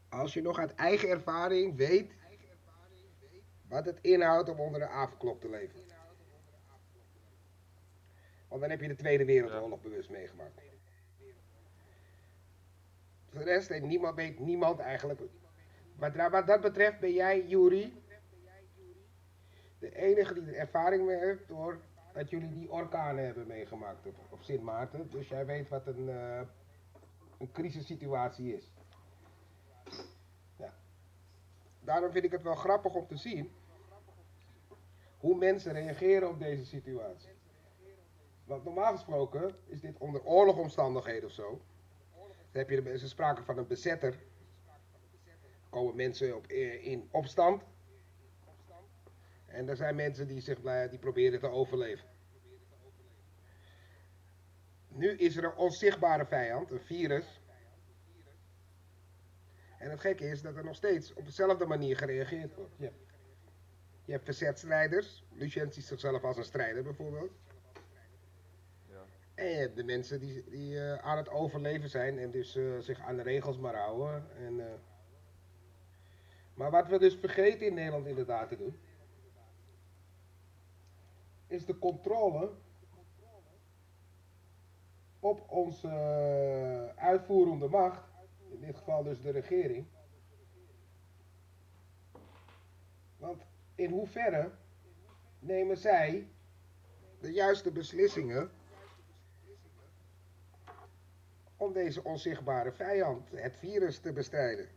Als 0.09 0.33
je 0.33 0.41
nog 0.41 0.57
uit 0.57 0.75
eigen 0.75 1.09
ervaring 1.09 1.75
weet 1.75 2.15
wat 3.67 3.85
het 3.85 3.99
inhoudt 4.01 4.49
om 4.49 4.59
onder 4.59 4.79
de 4.79 4.87
avondklok 4.87 5.41
te 5.41 5.49
leven. 5.49 5.79
Want 8.47 8.61
dan 8.61 8.69
heb 8.69 8.81
je 8.81 8.87
de 8.87 8.95
Tweede 8.95 9.25
Wereldoorlog 9.25 9.81
bewust 9.81 10.09
meegemaakt. 10.09 10.61
Voor 13.29 13.39
de 13.39 13.45
rest 13.45 13.67
weet 13.67 13.83
niemand, 13.83 14.15
weet 14.15 14.39
niemand 14.39 14.79
eigenlijk. 14.79 15.21
Da- 15.99 16.29
wat 16.29 16.47
dat 16.47 16.61
betreft 16.61 16.99
ben 16.99 17.13
jij, 17.13 17.47
Juri, 17.47 18.03
de 19.79 19.95
enige 19.95 20.33
die 20.33 20.43
er 20.43 20.55
ervaring 20.55 21.05
mee 21.05 21.17
heeft 21.17 21.47
door 21.47 21.81
dat 22.13 22.29
jullie 22.29 22.53
die 22.53 22.71
orkanen 22.71 23.25
hebben 23.25 23.47
meegemaakt 23.47 24.07
op, 24.29 24.41
Sint 24.41 24.61
Maarten. 24.61 25.09
Dus 25.09 25.27
jij 25.27 25.45
weet 25.45 25.69
wat 25.69 25.87
een, 25.87 26.09
eh, 26.09 26.41
een 27.39 27.51
crisissituatie 27.51 28.55
is. 28.55 28.71
Ja. 30.57 30.73
Daarom 31.79 32.11
vind 32.11 32.25
ik 32.25 32.31
het 32.31 32.41
wel 32.41 32.55
grappig 32.55 32.93
om 32.93 33.07
te 33.07 33.17
zien 33.17 33.51
hoe 35.17 35.35
mensen 35.35 35.73
reageren 35.73 36.29
op 36.29 36.39
deze 36.39 36.65
situatie. 36.65 37.29
Want 38.45 38.63
normaal 38.63 38.91
gesproken 38.91 39.55
is 39.65 39.81
dit 39.81 39.97
onder 39.97 40.23
oorlogomstandigheden 40.23 41.25
of 41.25 41.31
zo. 41.31 41.61
Dan 42.51 42.61
heb 42.61 42.69
je 42.69 42.81
de, 42.81 42.97
ze 42.97 43.07
spraken 43.07 43.43
van 43.43 43.57
een 43.57 43.67
bezetter. 43.67 44.19
Komen 45.69 45.95
mensen 45.95 46.35
op, 46.35 46.45
eh, 46.47 46.85
in 46.85 47.07
opstand. 47.11 47.63
En 49.53 49.69
er 49.69 49.75
zijn 49.75 49.95
mensen 49.95 50.27
die, 50.27 50.39
zich, 50.39 50.59
die 50.89 50.99
proberen 50.99 51.39
te 51.39 51.49
overleven. 51.49 52.07
Nu 54.87 55.17
is 55.17 55.37
er 55.37 55.43
een 55.43 55.55
onzichtbare 55.55 56.25
vijand, 56.25 56.71
een 56.71 56.81
virus. 56.81 57.41
En 59.77 59.89
het 59.89 59.99
gekke 59.99 60.25
is 60.25 60.41
dat 60.41 60.55
er 60.55 60.63
nog 60.63 60.75
steeds 60.75 61.13
op 61.13 61.25
dezelfde 61.25 61.65
manier 61.65 61.97
gereageerd 61.97 62.55
wordt. 62.55 62.73
Je 62.77 62.83
hebt, 62.83 63.15
je 64.05 64.11
hebt 64.11 64.23
verzetstrijders. 64.23 65.23
Lucien 65.31 65.71
ziet 65.71 65.85
zichzelf 65.85 66.23
als 66.23 66.37
een 66.37 66.43
strijder 66.43 66.83
bijvoorbeeld. 66.83 67.31
Ja. 68.89 69.05
En 69.35 69.49
je 69.49 69.55
hebt 69.55 69.75
de 69.75 69.83
mensen 69.83 70.19
die, 70.19 70.49
die 70.49 70.79
eh, 70.79 70.97
aan 70.97 71.17
het 71.17 71.29
overleven 71.29 71.89
zijn 71.89 72.19
en 72.19 72.31
dus 72.31 72.55
eh, 72.55 72.79
zich 72.79 72.99
aan 72.99 73.15
de 73.15 73.23
regels 73.23 73.57
maar 73.57 73.75
houden. 73.75 74.25
En, 74.37 74.59
eh, 74.59 74.73
Maar 76.53 76.71
wat 76.71 76.87
we 76.87 76.99
dus 76.99 77.15
vergeten 77.15 77.67
in 77.67 77.73
Nederland 77.73 78.07
inderdaad 78.07 78.49
te 78.49 78.57
doen, 78.57 78.79
is 81.53 81.65
de 81.65 81.79
controle 81.79 82.51
op 85.19 85.49
onze 85.49 85.87
eh, 85.87 87.03
uitvoerende 87.03 87.67
macht, 87.67 88.03
in 88.49 88.59
dit 88.59 88.77
geval 88.77 89.03
dus 89.03 89.21
de 89.21 89.29
regering. 89.29 89.85
Want 93.17 93.43
in 93.75 93.91
hoeverre 93.91 94.51
nemen 95.39 95.77
zij 95.77 96.27
de 97.19 97.31
juiste 97.31 97.71
beslissingen 97.71 98.51
om 101.57 101.73
deze 101.73 102.03
onzichtbare 102.03 102.71
vijand, 102.71 103.31
het 103.31 103.55
virus, 103.57 103.99
te 103.99 104.13
bestrijden? 104.13 104.69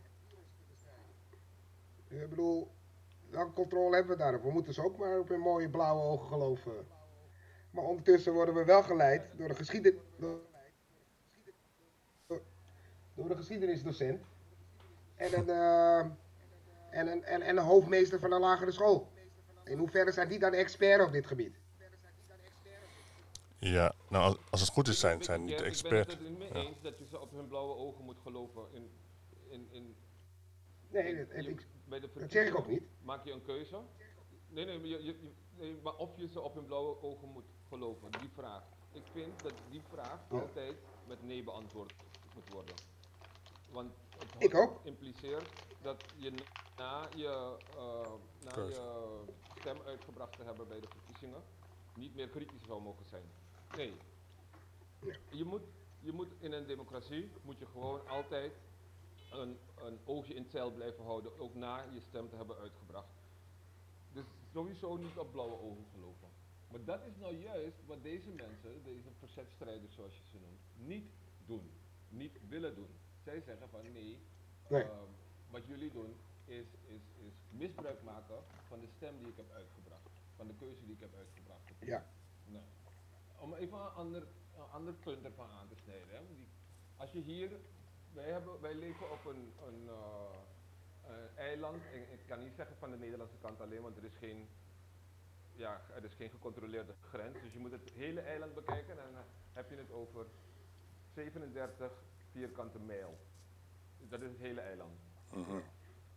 Ik 2.08 2.28
bedoel, 2.28 2.75
welke 3.36 3.52
controle 3.52 3.94
hebben 3.94 4.16
we 4.16 4.22
daarop? 4.22 4.42
We 4.42 4.50
moeten 4.50 4.74
ze 4.74 4.84
ook 4.84 4.96
maar 4.98 5.18
op 5.18 5.28
hun 5.28 5.40
mooie 5.40 5.68
blauwe 5.70 6.02
ogen 6.02 6.26
geloven. 6.28 6.86
Maar 7.70 7.84
ondertussen 7.84 8.32
worden 8.32 8.54
we 8.54 8.64
wel 8.64 8.82
geleid 8.82 9.22
door 9.36 9.48
een 9.48 9.56
geschieden, 9.56 9.98
door, 10.18 10.40
door- 12.26 13.30
een 13.30 13.36
geschiedenisdocent 13.36 14.22
en 15.14 15.38
een, 15.38 15.48
eh, 15.48 15.98
en, 16.90 17.06
een, 17.06 17.24
en, 17.24 17.42
en 17.42 17.56
een 17.56 17.64
hoofdmeester 17.64 18.18
van 18.18 18.32
een 18.32 18.40
lagere 18.40 18.70
school. 18.70 19.08
In 19.64 19.78
hoeverre 19.78 20.12
zijn 20.12 20.28
die 20.28 20.38
dan 20.38 20.52
expert 20.52 21.06
op 21.06 21.12
dit 21.12 21.26
gebied? 21.26 21.56
Ja, 23.58 23.94
nou 24.08 24.24
als, 24.24 24.38
als 24.50 24.60
het 24.60 24.70
goed 24.70 24.88
is 24.88 25.00
zijn, 25.00 25.22
zijn 25.22 25.40
Ik- 25.40 25.46
niet 25.46 25.58
de 25.58 25.64
ik 25.64 25.70
expert. 25.70 26.06
ben 26.06 26.16
het 26.16 26.24
er 26.24 26.30
niet 26.30 26.38
mee 26.52 26.66
eens 26.66 26.80
dat 26.82 26.98
je 26.98 27.06
ze 27.06 27.20
op 27.20 27.30
hun 27.30 27.46
blauwe 27.48 27.74
ogen 27.74 28.04
moet 28.04 28.18
geloven. 28.22 28.62
In, 28.72 28.90
in, 29.48 29.68
in, 29.70 29.96
Nee, 30.90 31.26
ik, 31.30 31.66
bij 31.88 32.00
de 32.00 32.10
dat 32.14 32.30
zeg 32.32 32.48
ik 32.48 32.56
ook 32.58 32.66
niet. 32.66 32.82
Maak 33.02 33.24
je 33.24 33.32
een 33.32 33.42
keuze? 33.42 33.80
Nee, 34.48 34.64
nee, 34.64 34.78
maar, 34.78 34.86
je, 34.88 35.04
je, 35.04 35.16
nee, 35.56 35.76
maar 35.82 35.96
of 35.96 36.16
je 36.16 36.28
ze 36.28 36.40
op 36.40 36.54
hun 36.54 36.66
blauwe 36.66 37.02
ogen 37.02 37.28
moet 37.28 37.44
geloven, 37.68 38.10
die 38.10 38.28
vraag. 38.34 38.62
Ik 38.92 39.02
vind 39.12 39.42
dat 39.42 39.52
die 39.70 39.82
vraag 39.82 40.20
Ja. 40.30 40.38
altijd 40.40 40.76
met 41.06 41.22
nee 41.22 41.42
beantwoord 41.44 41.94
moet 42.34 42.52
worden. 42.52 42.74
Want 43.70 43.92
het 44.18 44.34
Ik 44.42 44.54
ook. 44.54 44.80
impliceert 44.84 45.48
dat 45.82 46.04
je 46.16 46.32
na 46.76 47.08
je, 47.14 47.56
eh, 47.76 48.12
na 48.44 48.50
Keuze. 48.50 48.80
je 48.80 49.24
stem 49.60 49.76
uitgebracht 49.86 50.36
te 50.36 50.42
hebben 50.42 50.68
bij 50.68 50.80
de 50.80 50.88
verkiezingen 50.88 51.42
niet 51.94 52.14
meer 52.14 52.28
kritisch 52.28 52.64
zou 52.66 52.82
mogen 52.82 53.06
zijn. 53.06 53.24
Nee. 53.76 53.94
Ja. 55.00 55.14
Je 55.30 55.44
moet, 55.44 55.62
je 56.00 56.12
moet 56.12 56.28
in 56.38 56.52
een 56.52 56.66
democratie 56.66 57.30
moet 57.42 57.58
je 57.58 57.66
gewoon 57.66 58.08
altijd 58.08 58.52
een, 59.38 59.58
een 59.76 59.98
oogje 60.04 60.34
in 60.34 60.42
het 60.42 60.50
zeil 60.50 60.70
blijven 60.72 61.04
houden, 61.04 61.38
ook 61.38 61.54
na 61.54 61.82
je 61.92 62.00
stem 62.00 62.28
te 62.28 62.36
hebben 62.36 62.56
uitgebracht. 62.56 63.14
Dus 64.12 64.24
sowieso 64.52 64.96
niet 64.96 65.18
op 65.18 65.32
blauwe 65.32 65.58
ogen 65.60 65.84
geloven. 65.92 66.28
Maar 66.70 66.84
dat 66.84 67.00
is 67.06 67.16
nou 67.16 67.36
juist 67.36 67.76
wat 67.86 68.02
deze 68.02 68.30
mensen, 68.30 68.82
deze 68.82 69.10
verzetstrijders 69.18 69.94
zoals 69.94 70.16
je 70.16 70.24
ze 70.30 70.38
noemt, 70.38 70.88
niet 70.88 71.10
doen. 71.46 71.70
Niet 72.08 72.38
willen 72.48 72.74
doen. 72.74 72.90
Zij 73.24 73.40
zeggen 73.40 73.68
van 73.68 73.92
nee, 73.92 74.18
Nee. 74.68 74.82
ehm, 74.82 75.10
wat 75.50 75.66
jullie 75.66 75.90
doen 75.90 76.14
is, 76.44 76.66
is, 76.86 77.00
is 77.16 77.32
misbruik 77.50 78.02
maken 78.02 78.36
van 78.68 78.80
de 78.80 78.88
stem 78.96 79.18
die 79.18 79.28
ik 79.28 79.36
heb 79.36 79.50
uitgebracht. 79.50 80.10
Van 80.36 80.46
de 80.46 80.54
keuze 80.54 80.84
die 80.84 80.94
ik 80.94 81.00
heb 81.00 81.14
uitgebracht. 81.14 81.62
Ja. 81.80 82.06
Nou, 82.46 82.64
om 83.38 83.54
even 83.54 83.78
een 83.78 83.86
ander, 83.86 84.22
een 84.56 84.70
ander 84.72 84.94
punt 84.94 85.24
ervan 85.24 85.50
aan 85.50 85.68
te 85.68 85.74
snijden. 85.74 86.08
Hè. 86.08 86.26
Die, 86.26 86.46
als 86.96 87.10
je 87.12 87.20
hier, 87.20 87.50
wij, 88.16 88.30
hebben, 88.30 88.60
wij 88.60 88.74
leven 88.74 89.10
op 89.10 89.24
een, 89.24 89.52
een 89.66 89.88
eh, 89.88 91.10
eh, 91.10 91.36
eiland, 91.36 91.82
en 91.92 92.12
ik 92.12 92.26
kan 92.26 92.42
niet 92.42 92.54
zeggen 92.56 92.76
van 92.76 92.90
de 92.90 92.96
Nederlandse 92.96 93.36
kant 93.40 93.60
alleen, 93.60 93.82
want 93.82 93.96
er 93.96 94.04
is 94.04 94.16
geen, 94.18 94.48
ja, 95.52 95.80
er 95.94 96.04
is 96.04 96.14
geen 96.14 96.30
gecontroleerde 96.30 96.94
grens. 97.00 97.40
Dus 97.42 97.52
je 97.52 97.58
moet 97.58 97.72
het 97.72 97.90
hele 97.94 98.20
eiland 98.20 98.54
bekijken 98.54 98.90
en 98.90 99.12
dan 99.12 99.24
heb 99.52 99.70
je 99.70 99.76
het 99.76 99.90
over 99.90 100.26
37 101.14 101.92
vierkante 102.30 102.78
mijl. 102.78 103.18
Dat 103.98 104.20
is 104.20 104.28
het 104.28 104.38
hele 104.38 104.60
eiland. 104.60 105.00
Mhm. 105.30 105.60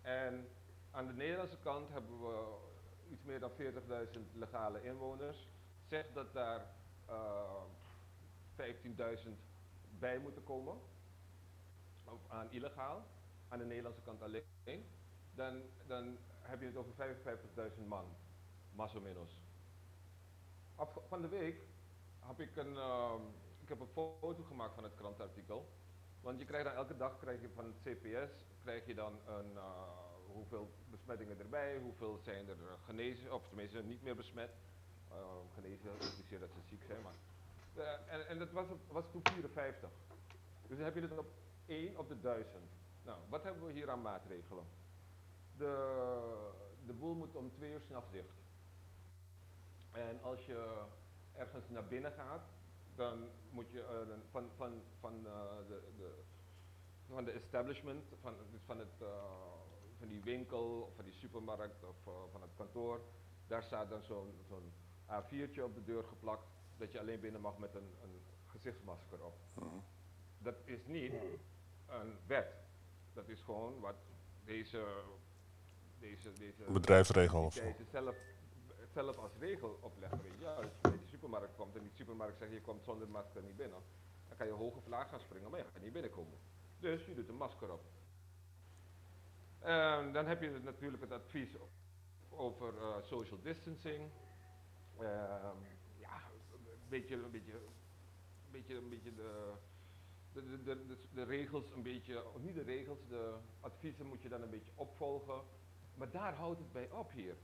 En 0.01 0.47
aan 0.91 1.07
de 1.07 1.13
Nederlandse 1.13 1.59
kant 1.59 1.89
hebben 1.89 2.19
we 2.19 2.57
iets 3.09 3.23
meer 3.23 3.39
dan 3.39 3.51
40.000 3.51 4.19
legale 4.33 4.83
inwoners. 4.83 5.49
Zeg 5.87 6.05
dat 6.13 6.33
daar 6.33 6.65
eh 7.05 7.63
15.000 8.55 9.29
bij 9.99 10.19
moeten 10.19 10.43
komen, 10.43 10.77
aan 12.27 12.51
illegaal, 12.51 13.05
aan 13.47 13.59
de 13.59 13.65
Nederlandse 13.65 14.01
kant 14.01 14.21
alleen, 14.21 14.85
dan, 15.35 15.61
dan 15.87 16.17
heb 16.41 16.59
je 16.59 16.65
het 16.65 16.75
over 16.75 16.93
55.000 17.73 17.87
man, 17.87 18.05
más 18.73 18.95
o 18.95 18.99
menos. 19.01 19.39
Af, 20.75 20.97
van 21.07 21.21
de 21.21 21.27
week 21.27 21.61
heb 22.19 22.39
ik 22.39 22.55
een, 22.55 22.77
ehm, 22.77 23.21
ik 23.61 23.69
heb 23.69 23.79
een 23.79 23.87
foto 23.93 24.43
gemaakt 24.43 24.73
van 24.75 24.83
het 24.83 24.95
krantartikel. 24.95 25.69
Want 26.21 26.39
je 26.39 26.45
krijgt 26.45 26.65
dan 26.65 26.75
elke 26.75 26.97
dag 26.97 27.19
krijg 27.19 27.41
je 27.41 27.49
van 27.49 27.65
het 27.65 27.75
CPS 27.83 28.45
krijg 28.63 28.85
je 28.85 28.93
dan 28.95 29.19
een, 29.27 29.57
eh, 29.57 29.63
hoeveel 30.25 30.71
besmettingen 30.89 31.39
erbij, 31.39 31.77
hoeveel 31.77 32.17
zijn 32.23 32.47
er 32.49 32.57
genezen, 32.85 33.33
of 33.33 33.47
tenminste 33.47 33.83
niet 33.83 34.03
meer 34.03 34.15
besmet. 34.15 34.51
Eh, 35.09 35.15
genezen 35.53 35.91
dat 36.39 36.49
ze 36.51 36.61
ziek 36.69 36.83
zijn, 36.87 37.01
maar. 37.01 37.13
eh, 37.75 38.13
en, 38.13 38.27
en 38.27 38.39
dat 38.39 38.51
was, 38.51 38.65
was 38.87 39.03
toen 39.11 39.21
54. 39.23 39.89
Dus 40.67 40.77
dan 40.77 40.85
heb 40.85 40.95
je 40.95 41.01
het 41.01 41.17
op 41.17 41.27
1 41.69 41.97
op 41.97 42.07
de 42.07 42.19
1000. 42.19 42.63
Nou, 43.03 43.19
wat 43.29 43.43
hebben 43.43 43.65
we 43.65 43.71
hier 43.71 43.89
aan 43.89 44.01
maatregelen? 44.01 44.65
De, 45.57 45.73
de 46.85 46.93
boel 46.93 47.15
moet 47.15 47.35
om 47.35 47.51
twee 47.51 47.71
uur 47.71 47.81
s'nachts 47.81 48.11
dicht. 48.11 48.37
En 49.91 50.21
als 50.21 50.45
je 50.45 50.83
ergens 51.33 51.69
naar 51.69 51.87
binnen 51.87 52.11
gaat, 52.11 52.49
dan 52.95 53.29
moet 53.49 53.71
je 53.71 53.81
eh, 53.83 54.17
van, 54.31 54.49
van, 54.55 54.81
van, 54.99 55.25
eh, 55.25 55.67
de, 55.67 55.81
de, 55.97 56.23
van 57.07 57.25
de 57.25 57.31
establishment, 57.31 58.03
van, 58.21 58.33
van, 58.65 58.79
het, 58.79 59.01
eh, 59.01 59.07
van 59.97 60.07
die 60.07 60.21
winkel 60.21 60.81
of 60.81 60.95
van 60.95 61.05
die 61.05 61.13
supermarkt 61.13 61.83
of 61.83 61.95
van 62.31 62.41
het 62.41 62.51
kantoor, 62.55 63.01
daar 63.47 63.63
staat 63.63 63.89
dan 63.89 64.03
zo'n 64.03 64.33
zo'n 64.47 64.73
A4'tje 65.05 65.63
op 65.63 65.75
de 65.75 65.83
deur 65.83 66.03
geplakt 66.03 66.47
dat 66.77 66.91
je 66.91 66.99
alleen 66.99 67.19
binnen 67.19 67.41
mag 67.41 67.57
met 67.57 67.75
een, 67.75 67.95
een 68.03 68.21
gezichtsmasker 68.45 69.25
op. 69.25 69.37
Mhm. 69.53 69.79
Dat 70.37 70.55
is 70.65 70.85
niet 70.85 71.13
een 71.89 72.17
wet. 72.27 72.55
Dat 73.13 73.29
is 73.29 73.41
gewoon 73.41 73.79
wat 73.79 73.95
deze, 74.45 74.83
deze, 75.99 76.33
deze 76.33 76.71
Bedrijfsregel 76.71 77.43
of 77.43 77.61
zelf, 77.91 78.15
zelf 78.93 79.17
als 79.17 79.31
regel 79.39 79.79
opleggen. 79.81 80.21
Ja, 80.39 80.53
als 80.53 80.65
je 80.65 80.71
bij 80.81 80.91
de 80.91 81.07
supermarkt 81.07 81.55
komt 81.55 81.75
en 81.75 81.81
die 81.81 81.91
supermarkt 81.93 82.37
zegt 82.37 82.51
je 82.51 82.61
komt 82.61 82.83
zonder 82.83 83.09
masker 83.09 83.43
niet 83.43 83.57
binnen, 83.57 83.79
dan 84.27 84.37
kan 84.37 84.47
je 84.47 84.53
hoge 84.53 84.81
vlaag 84.81 85.09
gaan 85.09 85.19
springen, 85.19 85.49
maar 85.49 85.59
je 85.59 85.65
gaat 85.65 85.81
niet 85.81 85.93
binnenkomen. 85.93 86.37
Dus 86.79 87.05
je 87.05 87.13
doet 87.15 87.29
een 87.29 87.35
masker 87.35 87.71
op. 87.71 87.83
Ehm, 89.59 90.11
dan 90.11 90.25
heb 90.25 90.41
je 90.41 90.59
natuurlijk 90.63 91.03
het 91.03 91.11
advies 91.11 91.49
over 92.29 92.77
eh, 92.77 93.01
social 93.01 93.41
distancing. 93.41 94.11
Ehm, 94.97 95.57
ja, 95.97 96.21
een 96.51 96.89
beetje, 96.89 97.15
een 97.15 97.31
beetje, 97.31 97.53
een 97.53 98.51
beetje, 98.51 98.75
een 98.75 98.89
beetje 98.89 99.15
de, 99.15 99.53
de, 100.45 100.63
de, 100.63 100.97
de, 101.13 101.23
regels 101.23 101.63
een 101.71 101.81
beetje, 101.83 102.27
of 102.33 102.41
niet 102.41 102.55
de 102.55 102.61
regels, 102.63 102.99
de 103.07 103.33
adviezen 103.59 104.05
moet 104.05 104.21
je 104.21 104.29
dan 104.29 104.41
een 104.41 104.49
beetje 104.49 104.71
opvolgen. 104.75 105.41
Maar 105.95 106.11
daar 106.11 106.33
houdt 106.33 106.59
het 106.59 106.71
bij 106.71 106.89
op 106.91 107.11
hier. 107.11 107.35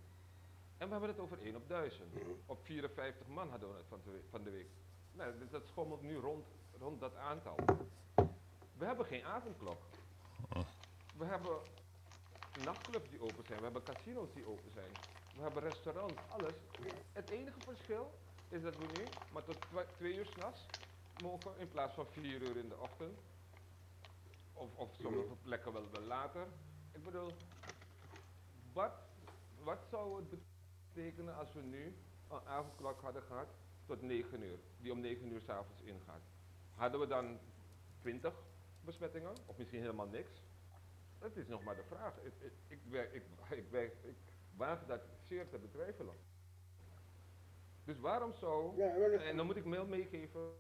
En 0.78 0.86
we 0.88 0.92
hebben 0.92 1.10
het 1.10 1.20
over 1.20 1.40
1 1.42 1.56
op 1.56 1.68
1000. 1.68 2.14
Op 2.46 2.66
54 2.66 3.28
man 3.28 3.50
hadden 3.50 3.70
we 3.70 3.76
het 3.76 3.86
van 3.88 4.02
de. 4.04 4.22
Van 4.30 4.44
de 4.44 4.50
week. 4.50 4.70
Nou, 5.12 5.40
dus 5.40 5.50
dat 5.50 5.66
schommelt 5.66 6.02
nu 6.02 6.16
rond, 6.16 6.46
rond 6.80 7.00
dat 7.00 7.16
aantal. 7.16 7.56
We 8.78 8.86
hebben 8.86 9.06
geen 9.06 9.24
avondklok. 9.24 9.82
We 11.18 11.26
hebben 11.26 11.58
nachtclubs 12.64 13.10
die 13.10 13.22
open 13.22 13.44
zijn. 13.46 13.58
We 13.58 13.64
hebben 13.64 13.84
casino's 13.84 14.34
die 14.34 14.48
open 14.48 14.72
zijn. 14.74 14.92
we 15.36 15.42
hebben 15.42 15.64
restaurants, 15.64 16.14
alles. 16.30 16.54
Het 17.12 17.30
enige 17.30 17.60
verschil 17.60 18.12
is 18.50 18.62
dat 18.62 18.78
we 18.78 18.86
nu 18.86 19.04
maar 19.34 19.44
tot 19.44 19.62
twa- 19.62 19.86
twee 19.98 20.16
uur 20.16 20.26
s'nachts 20.26 20.66
mogen 21.22 21.58
in 21.58 21.68
plaats 21.70 21.94
van 21.94 22.08
vier 22.08 22.42
uur 22.42 22.58
in 22.58 22.70
de 22.70 22.78
ochtend. 22.80 23.20
Of, 24.54 24.76
of 24.76 24.90
sommige 25.02 25.36
plekken 25.42 25.74
wel, 25.74 25.92
wel 25.92 26.02
later. 26.02 26.48
Ik 26.92 27.04
bedoel, 27.04 27.32
wat, 28.74 28.92
wat 29.64 29.80
zou 29.90 30.16
het 30.20 30.30
betekenen 30.94 31.36
als 31.36 31.54
we 31.54 31.62
nu 31.62 31.96
een 32.30 32.46
avondklok 32.48 33.02
hadden 33.02 33.22
gehad 33.24 33.48
tot 33.86 34.02
9 34.02 34.42
uur, 34.44 34.60
die 34.82 34.92
om 34.92 35.00
9 35.00 35.32
uur 35.32 35.42
s'avonds 35.42 35.82
ingaat? 35.82 36.22
Hadden 36.76 37.00
we 37.00 37.08
dan 37.08 37.40
20 38.02 38.34
besmettingen 38.82 39.34
of 39.46 39.58
misschien 39.58 39.80
helemaal 39.80 40.08
niks? 40.08 40.44
Dat 41.20 41.36
is 41.36 41.48
nog 41.48 41.64
maar 41.64 41.76
de 41.76 41.84
vraag. 41.84 42.18
Ik, 42.18 42.34
ik, 42.40 42.52
ik, 42.68 42.80
ik, 43.14 43.24
ik, 43.58 43.70
wer- 43.70 43.92
ik 44.04 44.16
waag 44.56 44.86
dat 44.86 45.02
zeer 45.28 45.50
te 45.50 45.58
betwijfelen. 45.58 46.16
Dus 47.84 48.00
waarom 48.00 48.34
zou 48.34 48.78
Ja, 48.78 48.96
en 49.20 49.38
dan 49.38 49.46
moet 49.46 49.56
ik 49.56 49.66
mail 49.66 49.86
meegeven 49.86 50.54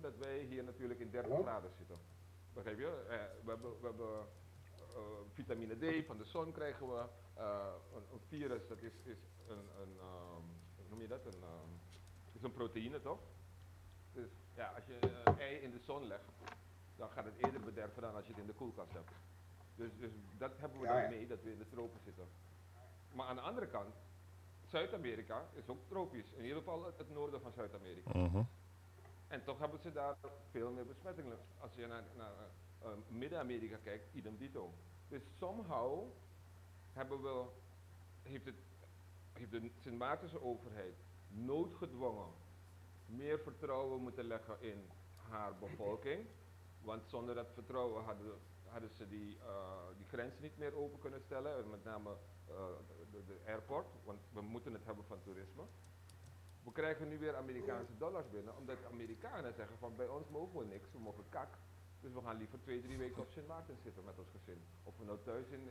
dat 0.00 0.16
wij 0.16 0.38
hier 0.38 0.64
natuurlijk 0.64 1.00
in 1.00 1.10
30 1.10 1.30
Hallo? 1.30 1.44
graden 1.44 1.70
zitten. 1.78 1.98
Begrijp 2.52 2.78
je? 2.78 3.04
Eh, 3.08 3.44
we 3.44 3.50
hebben, 3.50 3.80
we 3.80 3.86
hebben 3.86 4.26
eh, 4.78 5.02
vitamine 5.32 5.74
D 6.02 6.06
van 6.06 6.16
de 6.16 6.24
zon 6.24 6.52
krijgen 6.52 6.88
we. 6.88 7.04
Eh, 7.34 7.72
een, 7.94 8.02
een 8.12 8.20
virus, 8.28 8.66
dat 8.68 8.82
is, 8.82 8.92
is 9.02 9.18
een, 9.46 9.58
een 9.80 9.96
ehm, 9.98 10.42
hoe 10.76 10.88
noem 10.88 11.00
je 11.00 11.08
dat? 11.08 11.26
Een, 11.26 11.42
ehm, 11.42 11.70
is 12.32 12.42
een 12.42 12.52
proteïne 12.52 13.00
toch? 13.00 13.20
Dus 14.12 14.30
ja, 14.54 14.72
als 14.76 14.84
je 14.86 14.98
een 15.24 15.38
ei 15.38 15.56
in 15.56 15.70
de 15.70 15.78
zon 15.78 16.06
legt, 16.06 16.24
dan 16.96 17.10
gaat 17.10 17.24
het 17.24 17.34
eerder 17.36 17.60
bederven 17.60 18.02
dan 18.02 18.14
als 18.14 18.24
je 18.26 18.30
het 18.30 18.40
in 18.40 18.46
de 18.46 18.52
koelkast 18.52 18.92
hebt. 18.92 19.10
Dus, 19.76 19.90
dus 19.98 20.10
dat 20.38 20.52
hebben 20.58 20.80
we 20.80 20.86
Ja, 20.86 20.92
dan 20.92 21.02
ja. 21.02 21.08
mee, 21.08 21.26
dat 21.26 21.42
we 21.42 21.50
in 21.52 21.58
de 21.58 21.68
tropen 21.68 22.00
zitten. 22.04 22.28
Maar 23.12 23.26
aan 23.26 23.36
de 23.36 23.42
andere 23.42 23.66
kant, 23.66 23.94
Zuid-Amerika 24.64 25.48
is 25.52 25.68
ook 25.68 25.88
tropisch. 25.88 26.32
In 26.32 26.42
ieder 26.42 26.58
geval 26.58 26.84
het, 26.84 26.98
het 26.98 27.10
noorden 27.10 27.40
van 27.40 27.52
Zuid-Amerika. 27.52 28.18
Mhm. 28.18 28.42
En 29.28 29.44
toch 29.44 29.58
hebben 29.58 29.80
ze 29.80 29.92
daar 29.92 30.16
veel 30.50 30.70
meer 30.70 30.86
besmettingen. 30.86 31.38
Als 31.58 31.74
je 31.74 31.86
naar, 31.86 32.04
naar 32.16 32.32
eh, 32.78 32.88
Midden-Amerika 33.08 33.76
kijkt, 33.76 34.14
idem 34.14 34.36
dito. 34.36 34.74
Dus 35.08 35.22
somehow 35.38 36.10
hebben 36.92 37.22
we, 37.22 37.44
heeft, 38.22 38.44
het, 38.44 38.54
heeft 39.32 39.50
de 39.50 39.70
Sint 39.80 39.98
Maartense 39.98 40.42
overheid 40.42 40.94
noodgedwongen 41.28 42.32
meer 43.06 43.38
vertrouwen 43.38 44.00
moeten 44.00 44.24
leggen 44.24 44.60
in 44.60 44.90
haar 45.14 45.58
bevolking. 45.58 46.26
Want 46.80 47.08
zonder 47.08 47.34
dat 47.34 47.52
vertrouwen 47.52 48.04
hadden, 48.04 48.38
hadden 48.64 48.90
ze 48.90 49.08
die, 49.08 49.38
eh, 49.38 49.86
die 49.96 50.06
grenzen 50.06 50.42
niet 50.42 50.58
meer 50.58 50.74
open 50.74 50.98
kunnen 50.98 51.20
stellen. 51.20 51.56
En 51.56 51.70
met 51.70 51.84
name 51.84 52.16
eh, 52.48 52.54
de, 53.10 53.24
de 53.24 53.40
airport, 53.46 53.86
want 54.04 54.20
we 54.32 54.40
moeten 54.40 54.72
het 54.72 54.84
hebben 54.84 55.04
van 55.04 55.22
toerisme. 55.22 55.62
We 56.64 56.72
krijgen 56.72 57.08
nu 57.08 57.18
weer 57.18 57.36
Amerikaanse 57.36 57.96
dollars 57.98 58.30
binnen, 58.30 58.56
omdat 58.56 58.78
de 58.80 58.86
Amerikanen 58.86 59.54
zeggen 59.54 59.78
van 59.78 59.96
bij 59.96 60.08
ons 60.08 60.28
mogen 60.28 60.58
we 60.58 60.64
niks, 60.64 60.92
we 60.92 60.98
mogen 60.98 61.24
kak. 61.28 61.48
Dus 62.00 62.12
we 62.12 62.20
gaan 62.20 62.36
liever 62.36 62.60
twee, 62.60 62.80
drie 62.82 62.98
weken 62.98 63.22
op 63.22 63.30
Sint 63.30 63.46
Maarten 63.46 63.76
zitten 63.82 64.04
met 64.04 64.18
ons 64.18 64.28
gezin. 64.30 64.62
Of 64.82 64.96
we 64.98 65.04
nou 65.04 65.18
thuis 65.24 65.46
in, 65.48 65.70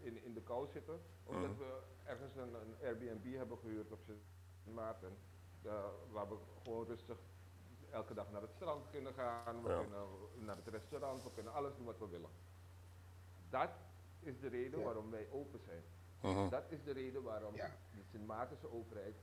in, 0.00 0.24
in 0.24 0.34
de 0.34 0.40
kou 0.42 0.68
zitten, 0.72 1.00
of 1.24 1.34
dat 1.40 1.56
we 1.56 1.80
ergens 2.04 2.36
een, 2.36 2.54
een 2.54 2.74
Airbnb 2.82 3.36
hebben 3.36 3.58
gehuurd 3.58 3.92
op 3.92 4.00
Sint 4.04 4.74
Maarten. 4.74 5.16
eh, 5.62 5.84
waar 6.10 6.28
we 6.28 6.36
gewoon 6.62 6.86
rustig 6.86 7.18
elke 7.90 8.14
dag 8.14 8.30
naar 8.30 8.40
het 8.42 8.50
strand 8.54 8.90
kunnen 8.90 9.14
gaan, 9.14 9.62
we 9.62 9.68
Ja. 9.68 9.78
kunnen 9.80 10.06
naar 10.34 10.56
het 10.56 10.68
restaurant, 10.68 11.22
we 11.22 11.30
kunnen 11.34 11.52
alles 11.52 11.76
doen 11.76 11.84
wat 11.86 11.98
we 11.98 12.08
willen. 12.08 12.30
Dat 13.50 13.70
is 14.20 14.40
de 14.40 14.48
reden 14.48 14.78
Ja. 14.78 14.84
waarom 14.84 15.10
wij 15.10 15.28
open 15.30 15.60
zijn. 15.60 15.82
Dat 16.50 16.64
is 16.68 16.82
de 16.84 16.92
reden 16.92 17.22
waarom 17.22 17.54
Ja. 17.54 17.66
de 17.94 18.02
Sint 18.10 18.26
Maartense 18.26 18.72
overheid 18.72 19.14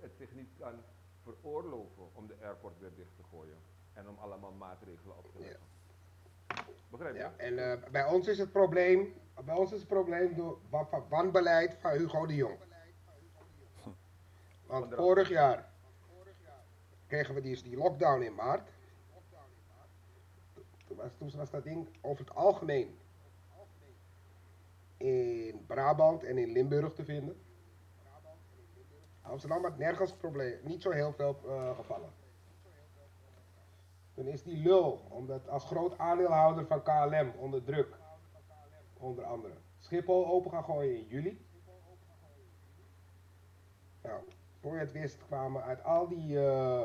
het 0.00 0.16
zich 0.16 0.34
niet 0.34 0.50
kan 0.58 0.74
veroorloven 1.22 2.14
om 2.14 2.26
de 2.26 2.36
airport 2.42 2.78
weer 2.78 2.94
dicht 2.94 3.16
te 3.16 3.22
gooien. 3.30 3.56
En 3.92 4.08
om 4.08 4.16
allemaal 4.18 4.52
maatregelen 4.52 5.16
op 5.18 5.32
te 5.32 5.38
Ja. 5.38 5.44
leggen. 5.44 5.68
Begrijp 6.90 7.14
je? 7.14 7.20
Ja, 7.20 7.32
en 7.36 7.70
eh, 7.82 7.90
bij 7.90 8.04
ons 8.06 8.26
is 8.26 8.38
het 8.38 8.52
probleem, 8.52 9.14
bij 9.44 9.54
ons 9.54 9.72
is 9.72 9.78
het 9.78 9.88
probleem 9.88 10.34
door 10.34 10.58
van 10.70 11.04
wanbeleid 11.08 11.74
van 11.80 11.90
Hugo 11.90 12.26
de 12.26 12.34
Jong. 12.34 12.58
Want 14.66 14.94
vorig 14.94 15.28
jaar 15.28 15.72
kregen 17.06 17.34
we 17.34 17.40
die, 17.40 17.62
die 17.62 17.76
lockdown 17.76 18.22
in 18.22 18.34
maart. 18.34 18.70
Toen 20.86 20.96
was, 20.96 21.10
toen 21.18 21.30
was 21.36 21.50
dat 21.50 21.64
ding 21.64 21.88
over 22.00 22.24
het 22.24 22.34
algemeen 22.34 22.98
in 24.96 25.64
Brabant 25.66 26.24
en 26.24 26.38
in 26.38 26.52
Limburg 26.52 26.92
te 26.94 27.04
vinden. 27.04 27.40
Amsterdam 29.30 29.64
had 29.64 29.78
nergens 29.78 30.12
probleem, 30.12 30.58
niet 30.62 30.82
zo 30.82 30.90
heel 30.90 31.12
veel 31.12 31.40
eh, 31.46 31.76
gevallen. 31.76 32.12
Toen 34.14 34.26
is 34.26 34.42
die 34.42 34.62
lul, 34.62 35.00
omdat 35.08 35.48
als 35.48 35.64
groot 35.64 35.98
aandeelhouder 35.98 36.66
van 36.66 36.82
KLM 36.82 37.32
onder 37.36 37.64
druk, 37.64 37.96
onder 38.98 39.24
andere, 39.24 39.54
Schiphol 39.78 40.26
open 40.26 40.50
gaan 40.50 40.64
gooien 40.64 40.96
in 40.96 41.06
juli. 41.06 41.46
Nou, 44.02 44.22
voor 44.60 44.74
je 44.74 44.80
het 44.80 44.92
wist 44.92 45.26
kwamen 45.26 45.62
uit 45.62 45.84
al 45.84 46.08
die 46.08 46.38
eh, 46.38 46.84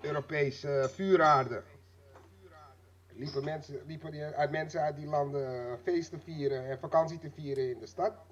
Europese 0.00 0.88
vuuraarden, 0.92 1.64
liepen, 3.08 3.44
mensen, 3.44 3.86
liepen 3.86 4.34
uit 4.34 4.50
mensen 4.50 4.80
uit 4.80 4.96
die 4.96 5.06
landen 5.06 5.78
feesten 5.78 6.20
vieren 6.20 6.64
en 6.64 6.78
vakantie 6.78 7.18
te 7.18 7.30
vieren 7.30 7.70
in 7.70 7.78
de 7.78 7.86
stad. 7.86 8.30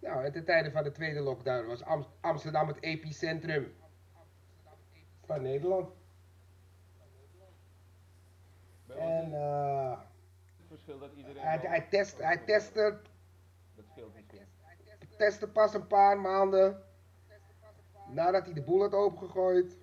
Nou, 0.00 0.24
en 0.24 0.32
ten 0.32 0.44
tijde 0.44 0.70
van 0.70 0.82
de 0.82 0.92
tweede 0.92 1.20
lockdown 1.20 1.66
was 1.66 1.82
Am- 1.82 2.06
Amsterdam 2.20 2.68
het 2.68 2.82
epicentrum 2.82 3.74
van 5.24 5.42
Nederland. 5.42 5.92
En 8.86 9.30
verschil 10.68 10.98
dat 10.98 11.12
iedereen. 11.12 11.42
hij, 11.42 11.58
hij, 11.58 11.80
test, 11.90 12.18
hij 12.18 12.36
testte, 12.36 13.00
Dat 13.76 13.84
scheelt 13.90 14.14
misschien. 14.14 14.46
testte 15.16 15.48
pas 15.48 15.74
een 15.74 15.86
paar 15.86 16.18
maanden 16.20 16.82
nadat 18.08 18.44
hij 18.44 18.54
de 18.54 18.62
boel 18.62 18.80
had 18.80 18.92
opengegooid. 18.94 19.76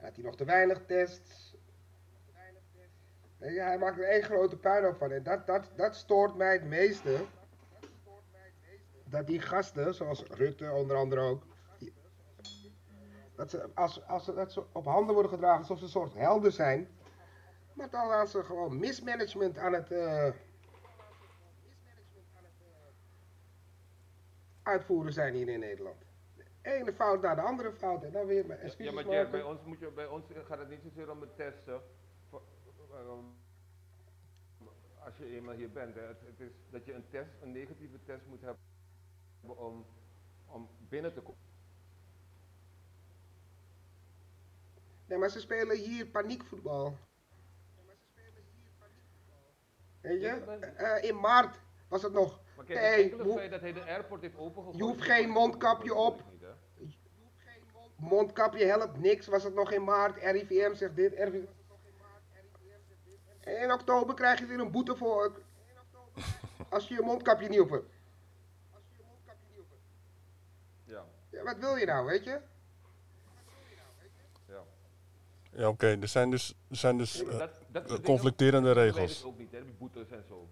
Had 0.00 0.14
hij 0.14 0.24
nog 0.24 0.36
te 0.36 0.44
weinig 0.44 0.86
tests. 0.86 1.54
Je, 3.38 3.60
hij 3.60 3.78
maakt 3.78 3.98
er 3.98 4.08
één 4.08 4.22
grote 4.22 4.56
puinhoop 4.56 4.96
van. 4.96 5.10
En 5.10 5.22
dat, 5.22 5.46
dat, 5.46 5.70
dat 5.76 5.96
stoort 5.96 6.34
mij 6.36 6.52
het 6.52 6.64
meeste. 6.64 7.26
Dat 9.10 9.26
die 9.26 9.40
gasten, 9.40 9.94
zoals 9.94 10.22
Rutte 10.22 10.70
onder 10.70 10.96
andere 10.96 11.20
ook. 11.20 11.42
Dat 13.34 13.50
ze, 13.50 13.70
als, 13.74 14.06
als 14.06 14.24
ze, 14.24 14.34
dat 14.34 14.52
ze 14.52 14.62
op 14.72 14.84
handen 14.84 15.14
worden 15.14 15.32
gedragen 15.32 15.58
alsof 15.58 15.78
ze 15.78 15.84
een 15.84 15.90
soort 15.90 16.14
helden 16.14 16.52
zijn. 16.52 16.88
Maar 17.72 17.90
dan 17.90 18.10
als 18.10 18.30
ze 18.30 18.42
gewoon 18.44 18.78
mismanagement 18.78 19.58
aan 19.58 19.72
het 19.72 19.90
eh, 19.90 20.28
uitvoeren 24.62 25.12
zijn 25.12 25.34
hier 25.34 25.48
in 25.48 25.60
Nederland. 25.60 26.04
De 26.36 26.44
ene 26.62 26.92
fout 26.92 27.22
naar 27.22 27.36
de 27.36 27.42
andere 27.42 27.72
fout 27.72 28.02
en 28.02 28.12
dan 28.12 28.26
weer 28.26 28.46
mijn 28.46 28.72
Ja, 28.76 28.92
maar 28.92 29.08
Jack, 29.08 29.30
bij 29.30 29.42
ons, 29.42 29.60
moet 29.64 29.78
je, 29.78 29.90
bij 29.90 30.06
ons 30.06 30.24
gaat 30.44 30.58
het 30.58 30.68
niet 30.68 30.82
zozeer 30.82 31.10
om 31.10 31.20
het 31.20 31.36
testen. 31.36 31.82
Voor- 32.28 32.42
als 35.04 35.16
je 35.16 35.36
eenmaal 35.36 35.54
hier 35.54 35.70
bent, 35.70 35.94
hè. 35.94 36.00
Het, 36.00 36.20
het 36.24 36.40
is 36.40 36.52
dat 36.70 36.84
je 36.84 36.94
een 36.94 37.08
test, 37.10 37.30
een 37.42 37.52
negatieve 37.52 37.98
test 38.04 38.26
moet 38.26 38.40
hebben 38.40 38.69
om, 39.42 39.84
om 40.46 40.68
binnen 40.88 41.12
te 41.12 41.20
komen. 41.20 41.40
Nee, 45.06 45.18
maar 45.18 45.28
ze 45.30 45.40
spelen 45.40 45.76
hier 45.76 46.06
paniekvoetbal. 46.06 46.96
Weet 50.00 50.20
je? 50.20 50.28
Eh, 50.28 51.08
in 51.08 51.20
maart 51.20 51.58
was 51.88 52.02
het 52.02 52.12
nog. 52.12 52.40
Maar 52.56 52.64
kijk, 52.64 52.80
Nee, 52.80 52.90
het 53.02 53.02
enkele 53.02 53.22
hoe- 53.22 53.36
feit 53.38 53.50
dat 53.50 53.60
hij 53.60 53.72
de 53.72 53.84
airport 53.84 54.20
heeft 54.20 54.36
opengegooid... 54.36 54.76
Je 54.76 54.82
hoeft 54.82 55.02
geen 55.02 55.28
mondkapje 55.30 55.94
op. 55.94 56.22
Mondkapje 57.96 58.64
helpt 58.64 58.96
niks, 58.98 59.26
was 59.26 59.42
het 59.44 59.54
nog 59.54 59.72
in 59.72 59.84
maart. 59.84 60.16
RIVM 60.22 60.74
zegt 60.74 60.96
dit, 60.96 61.12
RIVM. 61.12 61.44
En 63.40 63.62
in 63.62 63.72
oktober 63.72 64.14
krijg 64.14 64.38
je 64.38 64.46
weer 64.46 64.60
een 64.60 64.70
boete 64.70 64.96
voor. 64.96 65.42
Als 66.70 66.88
je 66.88 66.94
je 66.94 67.00
mondkapje 67.02 67.48
niet 67.48 67.60
op 67.60 67.70
hebt. 67.70 67.90
Ja, 70.84 71.04
Ja, 71.29 71.29
wat 71.44 71.56
wil 71.58 71.76
je 71.76 71.86
nou, 71.86 72.06
weet 72.06 72.24
je? 72.24 72.38
ja. 74.48 74.62
Ja, 75.52 75.68
oké. 75.68 75.86
Er 76.00 76.08
zijn 76.08 76.30
dus, 76.30 76.54
er 76.70 76.76
zijn 76.76 76.96
dus 76.98 77.22
eh, 77.24 77.38
dat, 77.38 77.50
dat 77.88 78.00
conflicterende 78.00 78.66
dat 78.74 78.76
weet 78.76 78.94
regels. 78.94 79.20
ik 79.20 79.26
ook 79.26 79.38
niet, 79.38 79.52
hè, 79.52 79.64
die 79.64 79.74
boetes 79.78 80.10
en 80.10 80.24
zo. 80.28 80.48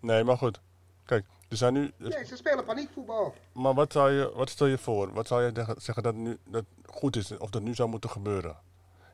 Nee, 0.00 0.24
maar 0.24 0.36
goed. 0.38 0.60
Kijk, 1.04 1.24
er 1.48 1.56
zijn 1.56 1.72
nu. 1.72 1.90
Nee, 1.96 2.24
ze 2.24 2.36
spelen 2.36 2.64
paniekvoetbal. 2.64 3.34
Maar 3.52 3.74
wat, 3.74 3.92
zou 3.92 4.10
je, 4.10 4.32
wat 4.34 4.48
stel 4.50 4.66
je 4.66 4.78
voor? 4.78 5.12
Wat 5.12 5.26
zou 5.26 5.42
je 5.42 5.50
zeggen- 5.54 5.80
zeggen 5.80 6.02
dat, 6.02 6.14
nu, 6.14 6.38
dat 6.46 6.64
goed 6.86 7.16
is 7.16 7.36
of 7.38 7.50
dat 7.50 7.62
nu 7.62 7.74
zou 7.74 7.88
moeten 7.88 8.10
gebeuren? 8.10 8.56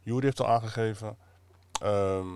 Jury 0.02 0.24
heeft 0.24 0.40
al 0.40 0.48
aangegeven. 0.48 1.16
ehm, 1.82 2.26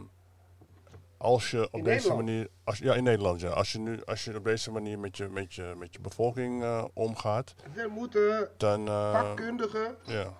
Als 1.23 1.51
je 1.51 1.67
op 1.67 1.75
In 1.79 1.85
deze 1.85 1.95
Nederland? 1.95 2.27
manier, 2.27 2.49
als, 2.65 2.79
ja 2.79 2.95
in 2.95 3.05
Nederland 3.05 3.41
ja, 3.41 3.49
als 3.49 3.73
je 3.73 3.79
nu, 3.79 4.05
als 4.05 4.25
je 4.25 4.37
op 4.37 4.45
deze 4.45 4.71
manier 4.71 4.99
met 4.99 5.17
je, 5.17 5.29
met 5.29 5.55
je, 5.55 5.75
met 5.77 5.93
je 5.93 6.01
bevolking 6.01 6.63
eh, 6.63 6.85
omgaat, 6.93 7.55
Er 7.75 7.91
moeten 7.91 8.51
dan, 8.57 8.87
eh, 8.87 9.21
vakkundige, 9.21 9.97
ja, 10.05 10.33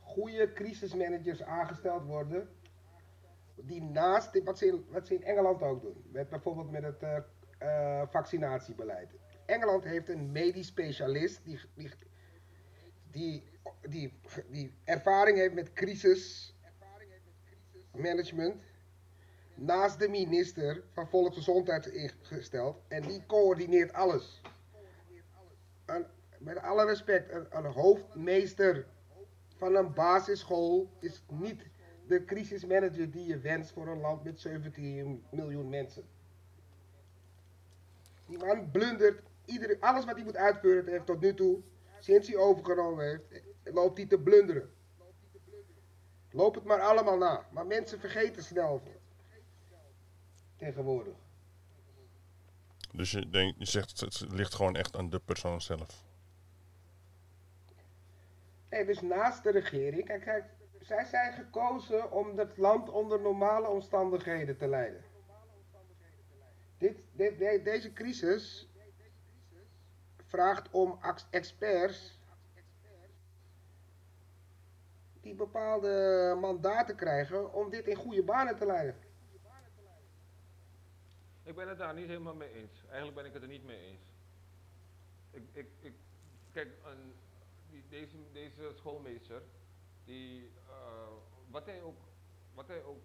goede 0.00 0.52
crisismanagers 0.52 1.42
aangesteld 1.42 2.04
worden. 2.04 2.48
Die 3.54 3.82
naast 3.82 4.42
wat, 4.44 4.58
ze 4.58 4.66
in, 4.66 4.86
wat 4.88 5.06
ze 5.06 5.14
in 5.14 5.24
Engeland 5.24 5.62
ook 5.62 5.82
doen. 5.82 6.04
Met 6.12 6.28
bijvoorbeeld 6.28 6.70
met 6.70 6.82
het 6.82 7.02
eh, 7.58 8.02
vaccinatiebeleid. 8.10 9.10
Engeland 9.46 9.84
heeft 9.84 10.08
een 10.08 10.32
medisch 10.32 10.66
specialist 10.66 11.44
die, 11.44 11.60
die, 11.74 11.90
die, 13.10 13.42
die, 13.88 14.12
die 14.50 14.74
ervaring 14.84 15.38
heeft 15.38 15.54
met 15.54 15.72
crisismanagement. 15.72 18.54
Naast 19.54 19.98
de 19.98 20.08
minister 20.08 20.82
van 20.92 21.08
Volksgezondheid 21.08 21.86
ingesteld. 21.86 22.76
En 22.88 23.02
die 23.02 23.26
coördineert 23.26 23.92
alles. 23.92 24.40
Met 26.38 26.58
alle 26.58 26.84
respect, 26.84 27.32
een, 27.32 27.46
een 27.50 27.72
hoofdmeester 27.72 28.86
van 29.56 29.74
een 29.74 29.92
basisschool 29.92 30.90
is 30.98 31.24
niet 31.28 31.62
de 32.06 32.24
crisismanager 32.24 33.10
die 33.10 33.26
je 33.26 33.38
wenst 33.38 33.72
voor 33.72 33.88
een 33.88 34.00
land 34.00 34.24
met 34.24 34.40
17 34.40 35.24
miljoen 35.30 35.68
mensen. 35.68 36.04
Die 38.26 38.38
man 38.38 38.70
blundert 38.70 39.22
iedere, 39.44 39.76
alles 39.80 40.04
wat 40.04 40.14
hij 40.14 40.24
moet 40.24 40.36
uitvoeren 40.36 40.86
heeft 40.86 41.06
tot 41.06 41.20
nu 41.20 41.34
toe, 41.34 41.60
sinds 41.98 42.28
hij 42.28 42.36
overgenomen 42.36 43.04
heeft, 43.04 43.42
loopt 43.64 43.96
hij 43.96 44.06
te 44.06 44.18
blunderen. 44.18 44.70
Loop 46.30 46.54
het 46.54 46.64
maar 46.64 46.80
allemaal 46.80 47.16
na. 47.16 47.46
Maar 47.50 47.66
mensen 47.66 48.00
vergeten 48.00 48.42
snel 48.42 48.82
tegenwoordig. 50.64 51.14
dus 52.92 53.10
je, 53.10 53.28
denkt, 53.28 53.58
je 53.58 53.64
zegt 53.64 54.00
het 54.00 54.24
ligt 54.28 54.54
gewoon 54.54 54.76
echt 54.76 54.96
aan 54.96 55.10
de 55.10 55.20
persoon 55.20 55.60
zelf. 55.60 56.04
Nee, 58.70 58.84
dus 58.86 59.00
naast 59.00 59.42
de 59.42 59.50
regering, 59.50 60.04
kijk, 60.04 60.22
kijk, 60.24 60.44
zij 60.80 61.04
zijn 61.04 61.32
gekozen 61.32 62.10
om 62.12 62.38
het 62.38 62.56
land 62.56 62.88
onder 62.88 63.20
normale 63.20 63.68
omstandigheden 63.68 64.56
te 64.56 64.68
leiden. 64.68 65.04
Dit, 66.78 66.96
dit, 67.12 67.38
de- 67.38 67.60
deze 67.64 67.92
crisis 67.92 68.68
vraagt 70.26 70.70
om 70.70 70.98
experts 71.30 72.18
die 75.20 75.34
bepaalde 75.34 76.36
mandaten 76.40 76.96
krijgen 76.96 77.52
om 77.52 77.70
dit 77.70 77.86
in 77.86 77.96
goede 77.96 78.22
banen 78.22 78.56
te 78.56 78.66
leiden. 78.66 78.96
Ik 81.44 81.54
ben 81.54 81.68
het 81.68 81.78
daar 81.78 81.94
niet 81.94 82.06
helemaal 82.06 82.34
mee 82.34 82.52
eens. 82.52 82.84
Eigenlijk 82.84 83.14
ben 83.16 83.24
ik 83.24 83.32
het 83.32 83.42
er 83.42 83.48
niet 83.48 83.64
mee 83.64 83.78
eens. 83.78 84.02
Ik, 85.30 85.42
ik, 85.52 85.68
ik, 85.80 85.94
kijk, 86.52 86.78
een, 86.84 87.14
die, 87.70 87.84
deze, 87.88 88.16
deze 88.32 88.72
schoolmeester, 88.74 89.42
die, 90.04 90.50
eh, 90.68 91.08
wat, 91.50 91.66
hij 91.66 91.82
ook, 91.82 91.98
wat 92.54 92.66
hij 92.68 92.82
ook 92.84 93.02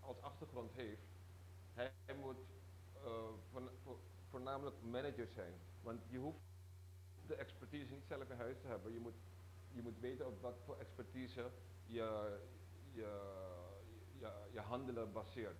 als 0.00 0.20
achtergrond 0.20 0.72
heeft, 0.72 1.02
hij, 1.72 1.92
moet 2.20 2.36
eh, 3.04 3.28
voorna- 3.50 3.70
voor- 3.82 4.00
voornamelijk 4.28 4.76
manager 4.82 5.28
zijn. 5.34 5.54
Want 5.82 6.00
je 6.08 6.18
hoeft 6.18 6.40
de 7.26 7.34
expertise 7.34 7.92
niet 7.92 8.06
zelf 8.06 8.30
in 8.30 8.36
huis 8.36 8.60
te 8.60 8.66
hebben. 8.66 8.92
Je 8.92 9.00
moet, 9.00 9.14
je 9.72 9.82
moet 9.82 9.98
weten 9.98 10.26
op 10.26 10.40
wat 10.40 10.56
voor 10.64 10.76
expertise 10.78 11.50
je, 11.86 12.38
je, 12.92 13.20
je, 14.18 14.30
je 14.52 14.60
handelen 14.60 15.12
baseert. 15.12 15.58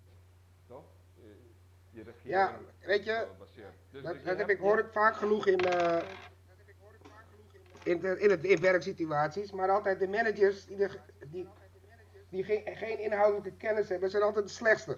Toch? 0.65 0.85
Je, 1.95 2.01
je 2.01 2.11
regering 2.11 2.33
Ja, 2.35 2.59
weet 2.87 3.03
je. 3.03 3.27
Dus 3.91 4.03
Dat, 4.03 4.15
je 4.23 4.29
heb 4.29 4.49
ik, 4.49 4.59
hoor 4.59 4.79
ik 4.79 4.87
vaak 4.91 5.15
genoeg 5.15 5.47
in, 5.47 5.59
eh, 5.59 6.03
in, 7.83 7.99
de, 7.99 8.19
in, 8.19 8.29
het, 8.29 8.43
in 8.43 8.61
werksituaties. 8.61 9.51
Maar 9.51 9.69
altijd 9.69 9.99
de 9.99 10.07
managers 10.07 10.65
die, 10.65 10.77
de, 10.77 10.89
die, 11.27 11.47
die 12.29 12.43
geen, 12.43 12.61
geen 12.75 12.99
inhoudelijke 12.99 13.51
kennis 13.57 13.89
hebben, 13.89 14.09
zijn 14.09 14.23
altijd 14.23 14.45
de 14.45 14.51
slechtste. 14.51 14.97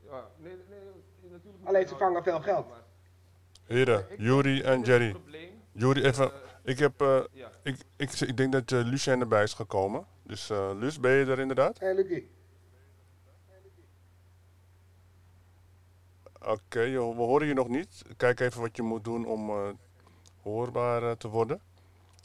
Ja, 0.00 0.28
nee, 0.36 0.56
nee, 0.68 1.40
Alleen 1.64 1.88
ze 1.88 1.96
vangen 1.96 2.22
veel 2.22 2.40
geld. 2.40 2.66
Heren, 3.64 4.06
Juri 4.16 4.62
en 4.62 4.82
Jerry. 4.82 5.16
Juri, 5.72 6.04
even, 6.04 6.32
eh, 6.32 6.38
ik 6.62 6.78
heb, 6.78 7.00
eh, 7.00 7.24
ja, 7.32 7.50
ik, 7.62 7.76
ik, 7.96 8.12
ik 8.12 8.36
denk 8.36 8.52
dat 8.52 8.70
uh, 8.70 8.84
Lucien 8.84 9.20
erbij 9.20 9.42
is 9.42 9.54
gekomen. 9.54 10.06
Dus 10.22 10.50
eh 10.50 10.70
Luc, 10.74 11.00
ben 11.00 11.12
je 11.12 11.24
er 11.24 11.38
inderdaad? 11.38 11.78
Hé, 11.78 11.92
Lucie. 11.92 12.30
Oké, 16.44 16.84
we 16.90 16.98
horen 17.22 17.46
je 17.46 17.54
nog 17.54 17.68
niet. 17.68 18.02
Kijk 18.16 18.40
even 18.40 18.60
wat 18.60 18.76
je 18.76 18.82
moet 18.82 19.04
doen 19.04 19.26
om 19.26 19.50
eh, 19.50 19.68
hoorbaar 20.42 21.02
eh, 21.02 21.10
te 21.10 21.28
worden. 21.28 21.60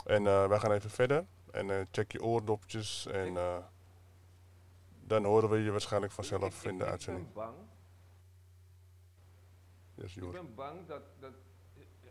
En 0.06 0.27
eh, 0.27 0.47
wij 0.47 0.60
gaan 0.60 0.71
even 0.71 0.89
verder. 0.89 1.25
En 1.51 1.88
check 1.91 2.12
je 2.12 2.23
oordopjes 2.23 3.06
en 3.06 3.34
dan 5.03 5.23
horen 5.25 5.49
we 5.49 5.58
je 5.58 5.71
waarschijnlijk 5.71 6.12
vanzelf 6.13 6.63
ik- 6.63 6.71
in 6.71 6.77
de 6.77 6.84
ik 6.84 6.89
uitzending. 6.89 7.25
ben 7.25 7.34
bang, 7.34 7.56
Yes, 9.95 10.15
ik 10.15 10.32
ben 10.32 10.56
bang 10.56 10.88
dat, 10.88 11.01
dat 11.19 11.34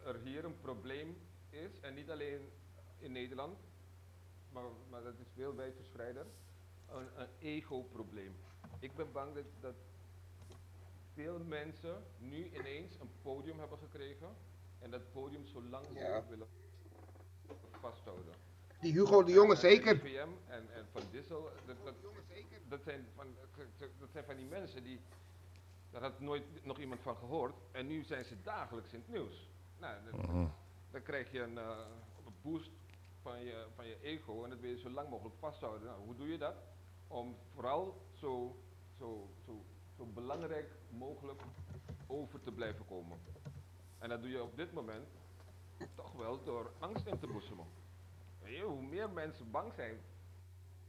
er 0.04 0.20
hier 0.24 0.44
een 0.44 0.60
probleem 0.60 1.16
is, 1.50 1.80
en 1.80 1.94
niet 1.94 2.10
alleen 2.10 2.48
in 2.98 3.12
Nederland, 3.12 3.58
maar, 4.52 4.62
maar 4.90 5.02
dat 5.02 5.14
is 5.18 5.26
wereldwijd 5.34 5.74
verspreider, 5.76 6.26
een, 6.88 7.08
een 7.20 7.28
ego-probleem. 7.38 8.36
Ik 8.78 8.94
ben 8.96 9.12
bang 9.12 9.34
dat, 9.34 9.44
dat 9.60 9.74
veel 11.16 11.38
mensen 11.38 12.02
nu 12.18 12.50
ineens 12.54 12.98
een 13.00 13.10
podium 13.22 13.58
hebben 13.58 13.78
gekregen 13.78 14.28
en 14.78 14.90
dat 14.90 15.12
podium 15.12 15.46
zo 15.46 15.62
lang 15.62 15.86
Ja. 15.86 15.92
mogelijk 15.92 16.28
willen 16.28 16.48
vasthouden. 17.80 18.34
Die 18.80 18.92
Hugo 18.92 19.22
de 19.22 19.32
Jonge 19.32 19.52
En 19.54 19.58
zeker. 19.60 19.94
IBM 19.94 20.28
en, 20.46 20.72
en 20.74 20.86
Van 20.92 21.02
Dissel, 21.10 21.42
dat, 21.66 21.76
dat, 21.84 21.94
dat, 22.68 22.82
zijn 22.82 23.06
van, 23.14 23.26
dat 23.98 24.10
zijn 24.10 24.24
van 24.24 24.36
die 24.36 24.46
mensen 24.46 24.82
die, 24.84 25.00
daar 25.90 26.02
had 26.02 26.20
nooit 26.20 26.64
nog 26.64 26.78
iemand 26.78 27.00
van 27.00 27.16
gehoord. 27.16 27.54
En 27.72 27.86
nu 27.86 28.04
zijn 28.04 28.24
ze 28.24 28.42
dagelijks 28.42 28.92
in 28.92 28.98
het 28.98 29.08
nieuws. 29.08 29.50
Nou, 29.78 29.96
dan, 30.10 30.20
Mhm. 30.20 30.46
dan 30.90 31.02
krijg 31.02 31.32
je 31.32 31.40
een, 31.40 31.58
eh, 31.58 31.78
een 32.26 32.34
boost 32.42 32.70
van 33.22 33.44
je, 33.44 33.66
van 33.74 33.86
je 33.86 34.00
ego 34.00 34.44
en 34.44 34.50
dat 34.50 34.60
wil 34.60 34.70
je 34.70 34.78
zo 34.78 34.90
lang 34.90 35.08
mogelijk 35.08 35.36
vasthouden. 35.38 35.86
Nou, 35.88 36.00
hoe 36.04 36.16
doe 36.16 36.28
je 36.28 36.38
dat? 36.38 36.54
Om 37.08 37.36
vooral 37.54 38.06
zo, 38.12 38.56
zo, 38.98 39.30
zo, 39.44 39.64
zo 39.96 40.04
belangrijk 40.04 40.70
mogelijk 40.88 41.42
over 42.06 42.42
te 42.42 42.52
blijven 42.52 42.86
komen. 42.86 43.18
En 43.98 44.08
dat 44.08 44.20
doe 44.20 44.30
je 44.30 44.42
op 44.42 44.56
dit 44.56 44.72
moment 44.72 45.06
toch 45.94 46.12
wel 46.12 46.42
door 46.44 46.72
angst 46.78 47.06
in 47.06 47.18
te 47.18 47.26
boezemen. 47.26 47.66
Je, 48.44 48.62
hoe 48.62 48.82
meer 48.82 49.10
mensen 49.10 49.50
bang 49.50 49.72
zijn 49.74 50.00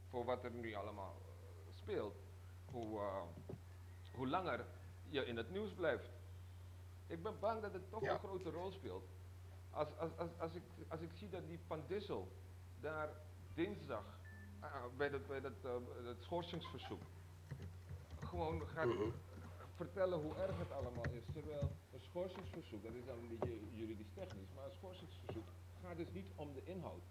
voor 0.08 0.24
wat 0.24 0.44
er 0.44 0.50
nu 0.50 0.74
allemaal 0.74 1.14
eh, 1.22 1.74
speelt, 1.74 2.14
hoe, 2.70 2.98
eh, 2.98 3.22
hoe 4.14 4.28
langer 4.28 4.66
je 5.08 5.24
in 5.26 5.36
het 5.36 5.50
nieuws 5.50 5.72
blijft. 5.72 6.10
Ik 7.06 7.22
ben 7.22 7.38
bang 7.40 7.62
dat 7.62 7.72
het 7.72 7.90
toch 7.90 8.02
Ja. 8.02 8.12
een 8.12 8.18
grote 8.18 8.50
rol 8.50 8.70
speelt. 8.70 9.04
Als, 9.70 9.88
als, 9.98 10.16
als, 10.16 10.30
als, 10.38 10.54
ik, 10.54 10.62
als 10.88 11.00
ik 11.00 11.10
zie 11.14 11.28
dat 11.28 11.46
die 11.46 11.60
Van 11.66 11.82
Dissel 11.86 12.28
daar 12.80 13.08
dinsdag 13.54 14.04
ah, 14.60 14.84
bij 14.96 15.08
dat, 15.08 15.26
bij 15.26 15.40
dat, 15.40 15.52
eh, 15.64 16.04
dat 16.04 16.16
schorsingsverzoek 16.22 17.02
gewoon 18.28 18.66
gaat 18.66 18.88
vertellen 19.74 20.18
hoe 20.18 20.34
erg 20.34 20.58
het 20.58 20.72
allemaal 20.72 21.08
is. 21.10 21.24
Terwijl 21.32 21.70
een 21.92 22.00
schorsingsverzoek, 22.00 22.82
dat 22.82 22.94
is 22.94 23.04
dan 23.04 23.18
een 23.18 23.28
beetje 23.28 23.58
juridisch 23.72 24.12
technisch, 24.14 24.52
maar 24.54 24.64
een 24.64 24.78
schorsingsverzoek 24.80 25.48
gaat 25.82 25.96
dus 25.96 26.12
niet 26.12 26.30
om 26.34 26.52
de 26.54 26.64
inhoud. 26.64 27.02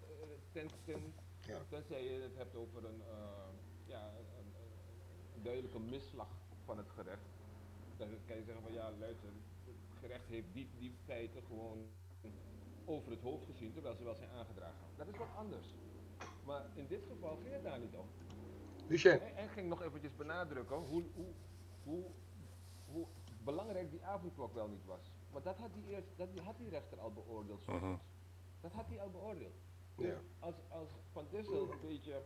Eh, 0.00 0.06
ten, 0.52 0.68
ten, 0.84 1.14
Ja. 1.46 1.58
Tenzij 1.68 2.04
je 2.04 2.20
het 2.20 2.36
hebt 2.36 2.54
over 2.56 2.84
een, 2.84 3.00
eh, 3.00 3.48
ja, 3.86 4.02
een, 4.18 4.52
een 5.34 5.42
duidelijke 5.42 5.80
misslag 5.80 6.28
van 6.64 6.78
het 6.78 6.90
gerecht. 6.90 7.28
Dan 7.96 8.08
kan 8.26 8.36
je 8.36 8.44
zeggen 8.44 8.62
van 8.62 8.72
ja, 8.72 8.92
luister, 8.98 9.28
het 9.64 9.98
gerecht 10.00 10.28
heeft 10.28 10.52
die, 10.52 10.68
die 10.78 10.94
feiten 11.04 11.42
gewoon 11.42 11.78
over 12.84 13.10
het 13.10 13.20
hoofd 13.20 13.44
gezien 13.44 13.72
terwijl 13.72 13.94
ze 13.94 14.04
wel 14.04 14.14
zijn 14.14 14.30
aangedragen. 14.30 14.86
Dat 14.96 15.08
is 15.08 15.16
wat 15.16 15.34
anders. 15.36 15.66
Maar 16.44 16.64
in 16.74 16.86
dit 16.86 17.02
geval 17.10 17.36
ging 17.36 17.52
het 17.52 17.62
daar 17.62 17.78
niet 17.78 17.94
om. 17.94 18.08
Lucien. 18.88 19.20
En, 19.20 19.36
en 19.36 19.48
ging 19.48 19.68
nog 19.68 19.82
eventjes 19.82 20.14
benadrukken 20.16 20.76
hoe, 20.76 21.04
hoe, 21.14 21.26
hoe, 21.82 22.04
hoe 22.86 23.06
belangrijk 23.44 23.90
die 23.90 24.04
avondklok 24.04 24.54
wel 24.54 24.68
niet 24.68 24.84
was. 24.84 25.12
Maar 25.32 25.42
dat 25.42 25.56
had 25.58 25.74
die, 25.74 25.84
eerst, 25.88 26.08
dat 26.16 26.32
die 26.32 26.40
had 26.42 26.56
die 26.58 26.68
rechter 26.68 27.00
al 27.00 27.12
beoordeeld. 27.12 27.64
goed. 27.64 27.98
Dat 28.60 28.72
had 28.72 28.86
hij 28.88 29.00
al 29.00 29.10
beoordeeld. 29.10 29.54
Ja. 29.96 30.20
Als, 30.38 30.54
als 30.68 30.88
Van 31.12 31.26
Dissel 31.30 31.72
een 31.72 31.80
beetje, 31.80 32.22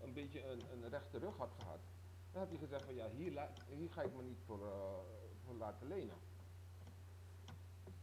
een, 0.00 0.12
beetje 0.12 0.44
een, 0.46 0.60
een 0.72 0.88
rechte 0.88 1.18
rug 1.18 1.36
had 1.36 1.50
gehad, 1.58 1.78
dan 2.32 2.40
had 2.40 2.50
hij 2.50 2.58
gezegd 2.58 2.84
van 2.84 2.94
ja, 2.94 3.08
hier, 3.10 3.32
la- 3.32 3.52
hier 3.68 3.90
ga 3.90 4.02
ik 4.02 4.14
me 4.14 4.22
niet 4.22 4.38
voor, 4.46 4.66
eh, 4.66 4.72
voor 5.44 5.54
laten 5.54 5.86
lenen. 5.88 6.14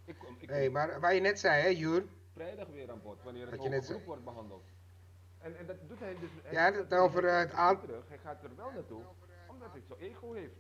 Ik 0.05 0.17
kom, 0.17 0.35
ik 0.39 0.49
Nee, 0.49 0.69
maar 0.69 0.99
waar 0.99 1.13
je 1.13 1.21
net 1.21 1.39
zei, 1.39 1.61
hè, 1.61 1.67
Jur. 1.67 2.05
vrijdag 2.33 2.67
weer 2.67 2.91
aan 2.91 3.01
bod, 3.01 3.23
wanneer 3.23 3.51
het 3.51 3.69
net 3.69 3.87
hoge 3.91 4.05
wordt 4.05 4.23
behandeld. 4.23 4.63
En, 5.45 5.57
en 5.57 5.65
dat 5.65 5.75
doet 5.87 5.99
hij 5.99 6.15
dus. 6.19 6.29
hij 6.43 6.53
Ja, 6.53 6.71
dat 6.71 6.93
over, 6.99 7.25
eh, 7.25 7.37
het 7.39 7.51
aan- 7.51 7.75
niet 7.75 7.83
terug. 7.83 8.07
Hij 8.07 8.17
gaat 8.17 8.43
er 8.43 8.55
wel 8.55 8.71
naartoe, 8.71 9.03
omdat 9.47 9.71
hij 9.71 9.81
zo'n 9.87 9.97
ego 9.97 10.33
heeft. 10.33 10.55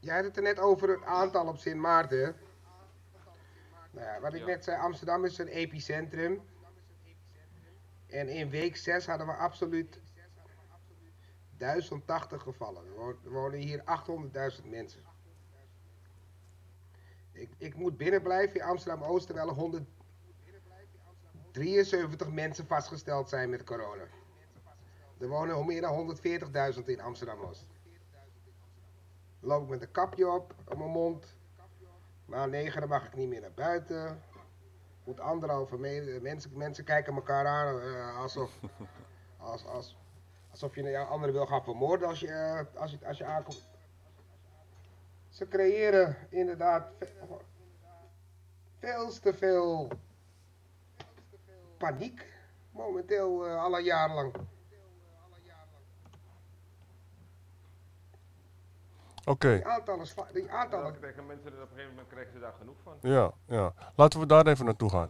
Jij 0.00 0.14
had 0.14 0.24
het 0.24 0.36
er 0.36 0.42
net 0.42 0.58
over 0.58 0.88
het 0.88 1.02
aantal 1.02 1.46
op 1.48 1.56
Sint 1.58 1.80
Maarten. 1.80 2.36
Nou 3.90 4.06
ja, 4.06 4.20
wat 4.20 4.32
ik 4.34 4.40
Ja. 4.40 4.46
net 4.46 4.64
zei, 4.64 4.80
Amsterdam 4.80 5.24
is 5.24 5.38
een 5.38 5.46
epicentrum. 5.48 6.42
En 8.06 8.28
in 8.28 8.50
week 8.50 8.76
6 8.76 9.06
hadden 9.06 9.26
we 9.26 9.32
absoluut 9.32 10.00
1080 11.56 12.42
gevallen. 12.42 12.84
Er 12.86 13.16
er 13.24 13.30
wonen 13.30 13.58
hier 13.58 13.82
800.000 13.84 14.70
mensen. 14.70 15.02
Ik, 17.32 17.50
ik 17.58 17.74
moet 17.76 17.96
binnen 17.96 18.22
blijven 18.22 18.60
in 18.60 18.66
Amsterdam-Oost 18.66 19.26
terwijl 19.26 19.48
er 21.54 21.60
173 21.62 22.30
mensen 22.30 22.66
vastgesteld 22.66 23.28
zijn 23.28 23.50
met 23.50 23.64
corona. 23.64 24.04
Er 25.18 25.28
wonen 25.28 25.66
meer 25.66 25.80
dan 25.80 26.16
140.000 26.78 26.84
in 26.84 27.00
Amsterdam-Oost 27.00 27.66
loop 29.40 29.62
ik 29.62 29.68
met 29.68 29.82
een 29.82 29.90
kapje 29.90 30.30
op, 30.30 30.54
op 30.68 30.78
mijn 30.78 30.90
mond. 30.90 31.36
Na 32.26 32.46
negen 32.46 32.88
mag 32.88 33.06
ik 33.06 33.14
niet 33.14 33.28
meer 33.28 33.40
naar 33.40 33.52
buiten. 33.54 34.22
Moet 35.04 35.20
anderhalve 35.20 35.76
meter. 35.78 36.22
Mensen, 36.22 36.50
mensen 36.56 36.84
kijken 36.84 37.14
elkaar 37.14 37.46
aan 37.46 37.80
eh, 37.80 38.16
alsof, 38.18 38.60
als, 39.38 39.64
als, 39.66 39.96
alsof 40.50 40.74
je 40.74 40.94
een 40.94 41.06
andere 41.06 41.32
wil 41.32 41.46
gaan 41.46 41.64
vermoorden 41.64 42.08
als 42.08 42.20
je, 42.20 42.28
eh, 42.28 42.80
als 42.80 42.90
je, 42.90 43.06
als 43.06 43.18
je 43.18 43.24
aankomt. 43.24 43.68
Ze 45.28 45.48
creëren 45.48 46.16
inderdaad 46.30 46.92
ve- 46.98 47.12
veel 48.78 49.10
te 49.20 49.34
veel 49.34 49.88
paniek. 51.84 52.32
Momenteel 52.70 53.46
eh, 53.46 53.62
al 53.62 53.78
een 53.78 53.84
jaar 53.84 54.14
lang. 54.14 54.34
Oké, 59.26 59.52
Die 59.54 59.66
aantallen, 59.66 60.06
die 60.32 60.50
aantallen 60.50 60.92
mensen 61.26 61.52
er 61.52 61.62
op 61.62 61.70
een 61.70 61.76
gegeven 61.76 61.90
moment 61.90 62.08
krijgen 62.08 62.32
ze 62.32 62.38
daar 62.38 62.52
genoeg 62.58 62.76
van. 62.82 62.96
ja, 63.00 63.32
ja. 63.46 63.72
Laten 63.94 64.20
we 64.20 64.26
daar 64.26 64.46
even 64.46 64.64
naartoe 64.64 64.90
gaan. 64.90 65.08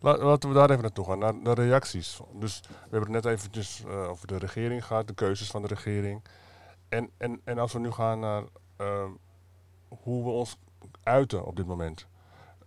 La- 0.00 0.16
laten 0.16 0.48
we 0.48 0.54
daar 0.54 0.70
even 0.70 0.82
naartoe 0.82 1.04
gaan, 1.04 1.18
naar 1.18 1.54
de 1.54 1.62
reacties. 1.62 2.20
Dus 2.32 2.60
we 2.68 2.74
hebben 2.90 3.12
het 3.14 3.24
net 3.24 3.32
eventjes 3.34 3.84
eh, 3.84 4.08
over 4.08 4.26
de 4.26 4.36
regering 4.38 4.84
gehad, 4.86 5.06
de 5.06 5.14
keuzes 5.14 5.50
van 5.50 5.62
de 5.62 5.68
regering. 5.68 6.24
En, 6.88 7.10
en, 7.16 7.40
en 7.44 7.58
als 7.58 7.72
we 7.72 7.78
nu 7.78 7.90
gaan 7.90 8.18
naar 8.20 8.42
ehm, 8.76 9.10
hoe 9.88 10.24
we 10.24 10.30
ons 10.30 10.58
uiten 11.02 11.44
op 11.44 11.56
dit 11.56 11.66
moment. 11.66 12.06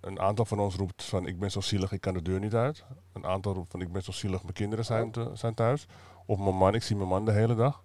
Een 0.04 0.20
aantal 0.20 0.46
van 0.46 0.60
ons 0.60 0.76
roept 0.76 1.04
van 1.04 1.28
ik 1.28 1.40
ben 1.40 1.52
zo 1.52 1.62
zielig, 1.62 1.92
ik 1.92 2.02
kan 2.02 2.14
de 2.14 2.22
deur 2.22 2.40
niet 2.40 2.54
uit. 2.54 2.84
Een 3.14 3.26
aantal 3.26 3.54
roept 3.54 3.72
van 3.72 3.82
ik 3.82 3.92
ben 3.92 4.04
zo 4.04 4.12
zielig, 4.12 4.42
mijn 4.42 4.54
kinderen 4.54 4.86
zijn, 4.86 5.12
te- 5.12 5.30
zijn 5.34 5.54
thuis. 5.54 5.88
Of 6.26 6.40
mijn 6.40 6.56
man, 6.56 6.74
ik 6.76 6.84
zie 6.84 6.96
mijn 6.96 7.08
man 7.10 7.26
de 7.26 7.32
hele 7.32 7.56
dag. 7.56 7.84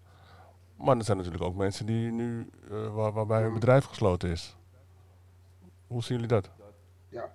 Maar 0.76 0.96
er 0.96 1.04
zijn 1.04 1.16
natuurlijk 1.16 1.44
ook 1.44 1.54
mensen 1.54 1.86
die 1.86 2.10
nu, 2.10 2.50
eh, 2.70 2.94
waar, 2.94 3.12
waarbij 3.12 3.42
hun 3.42 3.54
bedrijf 3.54 3.84
gesloten 3.84 4.30
is. 4.30 4.56
Hoe 5.86 6.02
zien 6.02 6.14
jullie 6.20 6.32
dat? 6.32 6.50
ja, 7.08 7.32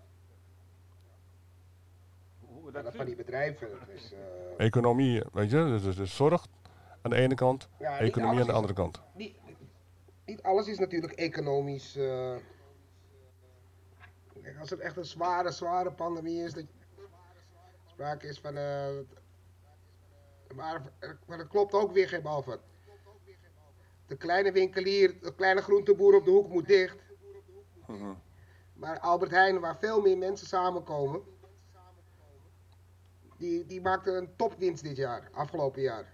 dat 2.73 2.83
dat 2.83 2.95
van 2.95 3.05
die 3.05 3.15
bedrijven. 3.15 3.67
Is, 3.95 4.11
eh, 4.13 4.65
Economie, 4.65 5.23
weet 5.33 5.49
je, 5.51 5.57
dus, 5.57 5.81
dus, 5.83 5.95
dus 5.95 6.15
zorg 6.15 6.47
aan 7.01 7.09
de 7.11 7.17
ene 7.17 7.35
kant, 7.35 7.67
ja, 7.79 7.97
economie 7.99 8.39
aan 8.39 8.45
de 8.45 8.49
is- 8.51 8.55
andere 8.57 8.73
kant. 8.73 9.01
Niet, 9.15 9.35
niet 10.25 10.41
alles 10.43 10.67
is 10.67 10.77
natuurlijk 10.79 11.13
economisch. 11.13 11.95
eh, 11.95 12.35
kijk, 14.43 14.59
als 14.59 14.69
het 14.69 14.79
echt 14.79 14.97
een 14.97 15.05
zware, 15.05 15.51
zware 15.51 15.91
pandemie 15.91 16.43
is, 16.43 16.53
dat 16.53 16.63
sprake 17.85 18.27
is 18.27 18.39
van. 18.39 18.57
eh, 18.57 18.89
maar, 20.55 20.81
maar 21.27 21.37
dat 21.37 21.47
klopt 21.47 21.73
ook 21.73 21.91
weer 21.91 22.07
geen 22.07 22.21
bal 22.21 22.41
van. 22.41 22.57
De 24.07 24.15
kleine 24.17 24.51
winkelier, 24.51 25.19
de 25.21 25.35
kleine 25.35 25.61
groenteboer 25.61 26.15
op 26.15 26.25
de 26.25 26.31
hoek 26.31 26.49
moet 26.49 26.67
dicht. 26.67 26.97
Maar 28.73 28.99
Albert 28.99 29.31
Heijn, 29.31 29.59
waar 29.59 29.77
veel 29.77 30.01
meer 30.01 30.17
mensen 30.17 30.47
samenkomen, 30.47 31.21
die, 33.37 33.65
die 33.65 33.81
maakte 33.81 34.11
een 34.11 34.35
topwinst 34.35 34.83
dit 34.83 34.95
jaar, 34.95 35.29
afgelopen 35.31 35.81
jaar. 35.81 36.13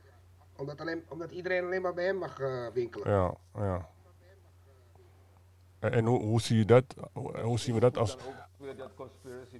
Omdat, 0.57 0.81
alleen, 0.81 1.05
omdat 1.09 1.31
iedereen 1.31 1.65
alleen 1.65 1.81
maar 1.81 1.93
bij 1.93 2.05
hem 2.05 2.17
mag 2.17 2.39
eh, 2.39 2.67
winkelen. 2.73 3.11
Ja, 3.11 3.35
ja. 3.53 3.89
En, 5.79 5.91
en 5.91 6.05
hoe, 6.05 6.19
hoe 6.21 6.41
zie 6.41 6.57
je 6.57 6.65
dat? 6.65 6.83
Hoe, 7.13 7.39
hoe 7.39 7.59
zien 7.59 7.73
we 7.73 7.79
dat 7.79 7.97
als... 7.97 8.17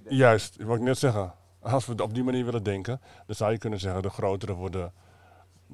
Juist, 0.08 0.62
wat 0.62 0.76
ik 0.76 0.82
net 0.82 0.98
zeggen. 0.98 1.34
Als 1.60 1.86
we 1.86 2.02
op 2.02 2.14
die 2.14 2.24
manier 2.24 2.44
willen 2.44 2.62
denken, 2.62 3.00
dan 3.26 3.36
zou 3.36 3.52
je 3.52 3.58
kunnen 3.58 3.80
zeggen 3.80 4.02
de 4.02 4.10
grotere 4.10 4.54
worden, 4.54 4.92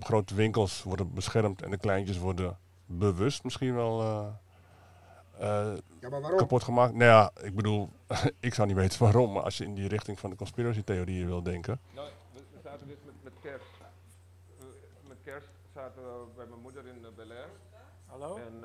grote 0.00 0.35
winkels 0.35 0.82
worden 0.82 1.14
beschermd 1.14 1.62
en 1.62 1.70
de 1.70 1.76
kleintjes 1.76 2.18
worden 2.18 2.59
bewust 2.87 3.44
misschien 3.44 3.74
wel 3.74 4.00
eh, 4.00 4.26
eh, 5.38 5.76
Ja, 6.00 6.09
maar 6.09 6.20
waarom? 6.20 6.38
kapot 6.38 6.62
gemaakt. 6.62 6.94
Nou 6.94 7.11
ja, 7.11 7.30
ik 7.42 7.54
bedoel, 7.54 7.88
ik 8.40 8.54
zou 8.54 8.66
niet 8.66 8.76
weten 8.76 9.02
waarom, 9.02 9.32
maar 9.32 9.42
als 9.42 9.59
je 9.59 9.64
in 9.64 9.74
die 9.74 9.88
richting 9.88 10.18
van 10.18 10.30
de 10.30 10.37
conspiracy 10.37 10.82
theorieën 10.82 11.26
wil 11.26 11.42
denken. 11.42 11.80
Nou, 11.94 12.09
we, 12.32 12.40
we 12.52 12.61
zaten 12.62 12.87
dus 12.87 12.96
met, 13.04 13.14
met 13.22 13.32
kerst. 13.40 13.66
Eh, 14.59 14.64
met 15.09 15.16
kerst 15.22 15.48
zaten 15.74 16.02
we 16.02 16.24
bij 16.37 16.46
mijn 16.46 16.61
moeder 16.61 16.87
in 16.87 17.06
Bel 17.16 17.30
Air. 17.30 17.48
Hallo? 18.06 18.37
En, 18.37 18.64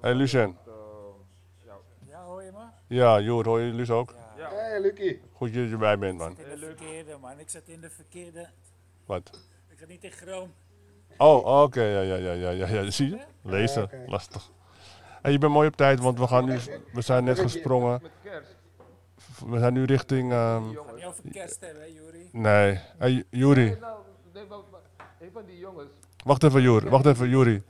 Hey, 0.00 0.14
Lucien. 0.14 0.56
ja, 2.08 2.24
hoor 2.24 2.42
je 2.42 2.50
me? 2.52 2.64
Ja, 2.86 3.20
Joer, 3.20 3.44
hoor 3.46 3.60
je 3.60 3.72
Luus 3.72 3.90
ook? 3.90 4.14
Ja. 4.36 4.48
hey, 4.50 4.80
Lucky. 4.80 5.18
Goed 5.32 5.54
dat 5.54 5.64
je 5.64 5.70
erbij 5.70 5.98
bent, 5.98 6.12
Ik 6.12 6.18
man. 6.18 6.36
zat 6.36 6.44
in 6.46 6.60
de 6.60 6.66
verkeerde, 6.66 7.16
man. 7.20 7.38
Ik 7.38 7.48
zat 7.50 7.62
in 7.66 7.80
de 7.80 7.90
verkeerde. 7.90 8.48
Wat? 9.06 9.30
Ik 9.68 9.78
zat 9.78 9.88
niet 9.88 10.04
in 10.04 10.10
Chroom. 10.10 10.52
Oh, 11.18 11.62
oké, 11.62 11.82
ja, 11.82 12.00
ja, 12.00 12.14
ja, 12.16 12.32
ja, 12.32 12.50
ja, 12.50 12.66
ja, 12.66 12.90
zie 12.90 13.08
je? 13.10 13.18
Lezen, 13.42 13.90
lastig. 14.06 14.50
En 15.22 15.32
je 15.32 15.38
bent 15.38 15.52
mooi 15.52 15.68
op 15.68 15.76
tijd, 15.76 16.00
want 16.00 16.18
we 16.18 16.26
gaan 16.26 16.44
nu, 16.44 16.58
we 16.92 17.00
zijn 17.00 17.24
net 17.24 17.38
gesprongen. 17.38 17.98
Met 18.02 18.10
kerst. 18.22 18.56
We 19.46 19.58
zijn 19.58 19.72
nu 19.72 19.84
richting, 19.84 20.32
ehm, 20.32 20.62
Ga 20.64 20.72
jongens. 20.72 20.94
niet 20.94 21.04
over 21.04 21.22
kerst 21.30 21.60
hebben, 21.60 21.82
hè, 21.82 21.88
Juri? 21.88 22.28
nee, 22.32 22.80
hey, 22.98 23.24
Juri, 23.30 23.64
Nee, 23.64 23.76
nou, 23.80 23.98
nee, 24.32 24.44
maar, 24.48 24.58
maar 24.70 24.80
een 25.20 25.30
van 25.32 25.44
die 25.44 25.58
jongens. 25.58 25.90
wacht 26.24 26.42
even 26.42 26.62
Juri, 26.62 26.88
wacht 26.88 27.06
even 27.06 27.28
Juri. 27.28 27.62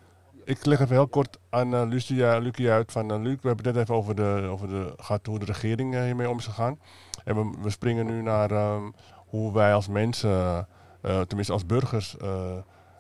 Ik 0.45 0.65
leg 0.65 0.81
even 0.81 0.95
heel 0.95 1.09
kort 1.09 1.39
aan 1.51 1.75
eh 1.75 1.83
Lucia, 1.87 2.39
Lucie 2.39 2.71
uit 2.71 2.93
van, 2.93 3.11
eh, 3.11 3.21
Luc, 3.21 3.37
we 3.41 3.47
hebben 3.47 3.65
het 3.65 3.75
net 3.75 3.83
even 3.83 3.95
over, 3.95 4.15
de, 4.15 4.49
over 4.51 4.69
de, 4.69 4.93
gehad 4.97 5.27
hoe 5.27 5.39
de 5.39 5.45
regering 5.45 5.95
eh, 5.95 6.03
hiermee 6.03 6.29
om 6.29 6.39
is 6.39 6.45
gegaan. 6.45 6.81
En 7.25 7.37
we, 7.37 7.59
we 7.63 7.71
springen 7.71 8.07
nu 8.07 8.23
naar 8.23 8.51
ehm, 8.51 8.91
hoe 9.27 9.53
wij 9.53 9.75
als 9.75 9.89
mensen, 9.89 10.67
tenminste 11.01 11.53
als 11.53 11.67
burgers, 11.67 12.17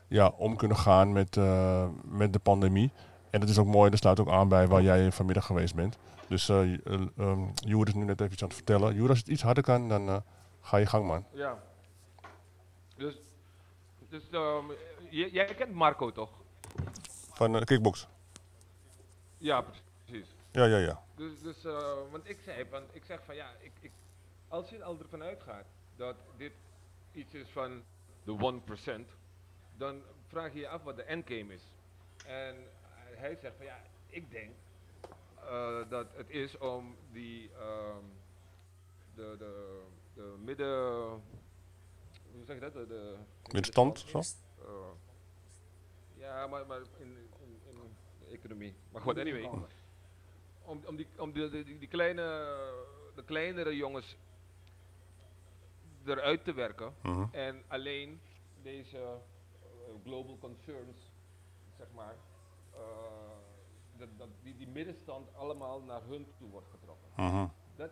ja, 0.08 0.28
om 0.28 0.56
kunnen 0.56 0.76
gaan 0.76 1.12
met, 1.12 1.36
met 2.04 2.32
de 2.32 2.38
pandemie. 2.38 2.92
En 3.30 3.40
dat 3.40 3.48
is 3.48 3.58
ook 3.58 3.66
mooi, 3.66 3.90
dat 3.90 3.98
sluit 3.98 4.20
ook 4.20 4.28
aan 4.28 4.48
bij 4.48 4.68
waar 4.68 4.82
jij 4.82 5.12
vanmiddag 5.12 5.46
geweest 5.46 5.74
bent. 5.74 5.98
Dus 6.28 6.48
uh, 6.48 6.72
is 7.86 7.94
nu 7.94 8.04
net 8.04 8.20
even 8.20 8.32
iets 8.32 8.42
aan 8.42 8.48
het 8.48 8.56
vertellen. 8.56 8.94
Joer, 8.94 9.08
als 9.08 9.18
het 9.18 9.28
iets 9.28 9.42
harder 9.42 9.62
kan, 9.62 9.88
dan 9.88 10.22
ga 10.60 10.76
je 10.76 10.86
gang, 10.86 11.06
man. 11.06 11.24
Ja. 11.32 11.58
Dus, 12.96 13.20
dus 14.08 14.30
ehm, 14.30 14.64
jij 15.10 15.44
kent 15.44 15.72
Marco 15.72 16.12
toch? 16.12 16.30
Van 17.32 17.54
uh, 17.54 17.60
Kickbox. 17.60 18.08
Ja, 19.38 19.60
precies. 19.60 20.34
Ja, 20.50 20.64
ja, 20.64 20.78
ja. 20.78 21.02
Dus, 21.14 21.40
dus 21.40 21.64
eh, 21.64 21.94
want 22.10 22.28
ik 22.28 22.38
zei, 22.44 22.64
want 22.70 22.94
ik 22.94 23.04
zeg 23.04 23.24
van 23.24 23.34
ja, 23.34 23.50
ik, 23.60 23.72
ik, 23.80 23.90
als 24.48 24.70
je 24.70 24.84
al 24.84 24.98
ervan 24.98 25.22
uitgaat 25.22 25.66
dat 25.96 26.16
dit 26.36 26.52
iets 27.12 27.34
is 27.34 27.48
van 27.48 27.82
de 28.24 28.60
1%, 29.00 29.00
dan 29.76 30.02
vraag 30.26 30.52
je 30.52 30.58
je 30.58 30.68
af 30.68 30.82
wat 30.82 30.96
de 30.96 31.02
endgame 31.02 31.54
is. 31.54 31.62
En 32.26 32.56
hij 33.14 33.36
zegt 33.40 33.56
van 33.56 33.66
ja, 33.66 33.82
ik 34.06 34.30
denk 34.30 34.50
eh, 35.44 35.88
dat 35.88 36.06
het 36.16 36.30
is 36.30 36.58
om 36.58 36.96
die, 37.12 37.50
ehm, 37.52 38.04
de, 39.14 39.34
de, 39.38 39.82
de 40.14 40.34
midden, 40.44 41.10
hoe 42.32 42.44
zeg 42.46 42.54
je 42.54 42.60
dat? 42.60 42.72
De, 42.72 42.86
de, 42.86 43.16
Middenstand, 43.42 43.98
zo? 43.98 44.18
eh, 44.18 44.24
ja, 46.14 46.46
maar, 46.46 46.66
maar 46.66 46.80
in, 46.98 47.21
economie. 48.32 48.74
Maar 48.92 49.02
goed, 49.02 49.18
anyway. 49.18 49.50
Om, 50.64 50.80
om, 50.86 50.96
die, 50.96 51.06
om 51.18 51.32
die, 51.32 51.50
die, 51.50 51.78
die 51.78 51.88
kleine, 51.88 52.22
de 53.14 53.24
kleinere 53.24 53.76
jongens 53.76 54.16
eruit 56.04 56.44
te 56.44 56.52
werken. 56.52 56.94
Mhm. 57.02 57.24
En 57.30 57.62
alleen 57.68 58.20
deze 58.62 58.98
eh, 58.98 59.08
global 60.04 60.38
concerns, 60.38 61.10
zeg 61.76 61.86
maar, 61.94 62.14
eh, 62.72 62.80
dat, 63.96 64.08
dat 64.16 64.28
die, 64.42 64.56
die 64.56 64.68
middenstand 64.68 65.34
allemaal 65.34 65.82
naar 65.82 66.02
hun 66.08 66.26
toe 66.38 66.50
wordt 66.50 66.68
getrokken. 66.70 67.08
Mhm. 67.16 67.46
Dat, 67.76 67.90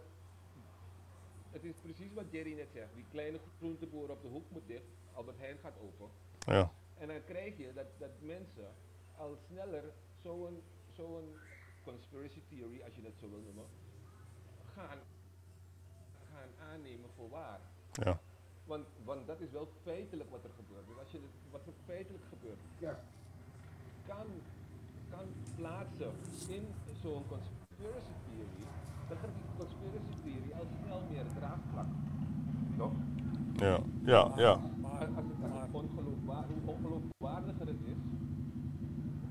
het 1.50 1.64
is 1.64 1.74
precies 1.83 2.12
wat 2.14 2.24
Jerry 2.31 2.55
net 2.55 2.68
zegt. 2.72 2.94
Die 2.94 3.07
kleine 3.11 3.38
groenteboer 3.59 4.11
op 4.11 4.22
de 4.22 4.29
hoek 4.29 4.50
moet 4.50 4.66
dicht. 4.66 4.85
Albert 5.12 5.38
Heijn 5.38 5.59
gaat 5.62 5.79
open. 5.83 6.09
Ja. 6.38 6.72
En 6.98 7.09
dan 7.09 7.24
krijg 7.24 7.57
je 7.57 7.72
dat, 7.74 7.87
dat 7.98 8.11
mensen 8.20 8.74
al 9.16 9.37
sneller 9.48 9.85
zo'n 10.22 10.62
zo'n 10.96 11.24
conspiracy 11.85 12.40
theory, 12.48 12.80
als 12.83 12.94
je 12.94 13.02
dat 13.02 13.12
zo 13.20 13.28
wil 13.30 13.40
noemen, 13.44 13.64
gaan, 14.74 14.98
gaan 16.33 16.68
aannemen 16.72 17.11
voor 17.16 17.28
waar. 17.28 17.61
Ja. 17.92 18.20
want, 18.64 18.87
want 19.04 19.26
dat 19.26 19.40
is 19.40 19.50
wel 19.50 19.68
feitelijk 19.83 20.30
wat 20.30 20.44
er 20.44 20.50
gebeurt. 20.56 20.87
Dus 20.87 20.98
als 20.98 21.11
je 21.11 21.20
dit- 21.20 21.50
wat 21.50 21.66
er 21.66 21.72
feitelijk 21.85 22.24
gebeurt, 22.28 22.59
Ja. 22.78 23.00
kan, 24.06 24.26
kan 25.11 25.26
plaatsen 25.56 26.12
in 26.48 26.64
zo'n 27.02 27.24
conspiracy 27.28 28.14
theory, 28.26 28.62
dan 29.09 29.16
krijgt 29.18 29.37
die 29.37 29.50
conspiracy 29.59 30.14
theory 30.22 30.52
al 30.59 30.66
snel 30.85 31.00
meer 31.11 31.24
draagvlak. 31.38 31.87
Toch? 32.76 32.92
Ja, 33.56 33.80
ja, 34.04 34.33
ja. 34.37 34.54
Maar, 34.80 34.90
Als, 35.06 35.16
als 35.16 35.24
het, 35.30 35.42
als 35.42 35.52
maar, 35.52 35.62
het 35.62 35.74
ongeloofwaar, 35.74 36.44
hoe 36.48 36.74
ongeloofwaardiger 36.74 37.66
het 37.66 37.83
is, 37.85 38.00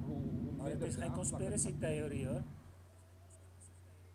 hoe, 0.05 0.21
hoe 0.43 0.48
maar 0.61 0.69
het 0.69 0.81
is 0.81 0.95
geen 0.95 1.11
conspiracy 1.11 1.75
theorie 1.79 2.27
hoor. 2.27 2.41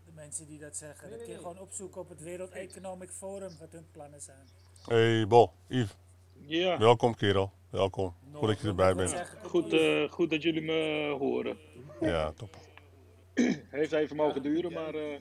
De 0.04 0.12
mensen 0.14 0.46
die 0.46 0.59
dat 0.59 0.76
zeggen, 0.76 1.09
Nee, 1.09 1.11
dat 1.11 1.18
nee, 1.18 1.26
kun 1.26 1.37
je 1.37 1.40
nee. 1.42 1.52
gewoon 1.52 1.59
opzoeken 1.68 2.00
op 2.00 2.09
het 2.09 2.22
Wereld 2.22 2.50
Economic 2.50 3.11
Forum 3.11 3.50
wat 3.61 3.72
hun 3.72 3.87
plannen 3.92 4.20
zijn. 4.20 4.46
Hey 4.88 5.26
Bol, 5.26 5.50
Yves, 5.68 5.96
Ja, 6.46 6.78
welkom 6.78 7.14
kerel. 7.14 7.52
Welkom. 7.70 8.14
Goed 8.33 8.48
dat 8.48 8.61
je 8.61 8.68
erbij 8.68 8.94
bent. 8.94 9.14
goed, 9.42 9.72
eh, 9.72 10.11
goed 10.11 10.30
dat 10.30 10.42
jullie 10.42 10.62
me 10.62 11.09
horen. 11.18 11.57
Ja, 12.00 12.33
top. 12.33 12.57
Heeft 13.70 13.92
even 13.92 14.16
mogen 14.16 14.42
duren, 14.42 14.72
maar 14.72 14.94
eh, 14.94 15.20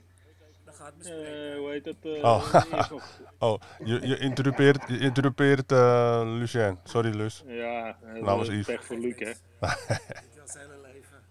Dan 0.64 0.74
gaat 0.74 0.92
eh, 0.92 0.98
bespreken. 0.98 1.56
hoe 1.58 1.70
heet 1.70 1.84
het? 1.84 2.22
Oh. 2.22 2.54
nog- 2.90 3.20
Oh, 3.38 3.60
je, 3.84 4.06
je 4.06 4.18
interrupeert, 4.18 4.88
je 4.88 4.98
interrupeert 4.98 5.72
eh, 5.72 6.22
Lucien. 6.24 6.78
Sorry, 6.84 7.14
Luc. 7.16 7.42
ja, 7.46 7.98
eh, 8.02 8.22
Namens 8.22 8.48
eh, 8.48 8.54
Yves. 8.54 8.66
pech 8.66 8.84
voor 8.84 8.96
Luc, 8.98 9.18
hè. 9.18 9.32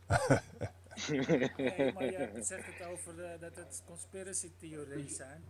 nee, 1.58 1.94
maar 1.94 2.04
je 2.04 2.40
zegt 2.44 2.66
het 2.66 2.88
over 2.88 3.24
eh, 3.24 3.40
dat 3.40 3.56
het 3.56 3.84
conspiracy 3.86 4.52
theorieën 4.58 5.10
zijn. 5.10 5.44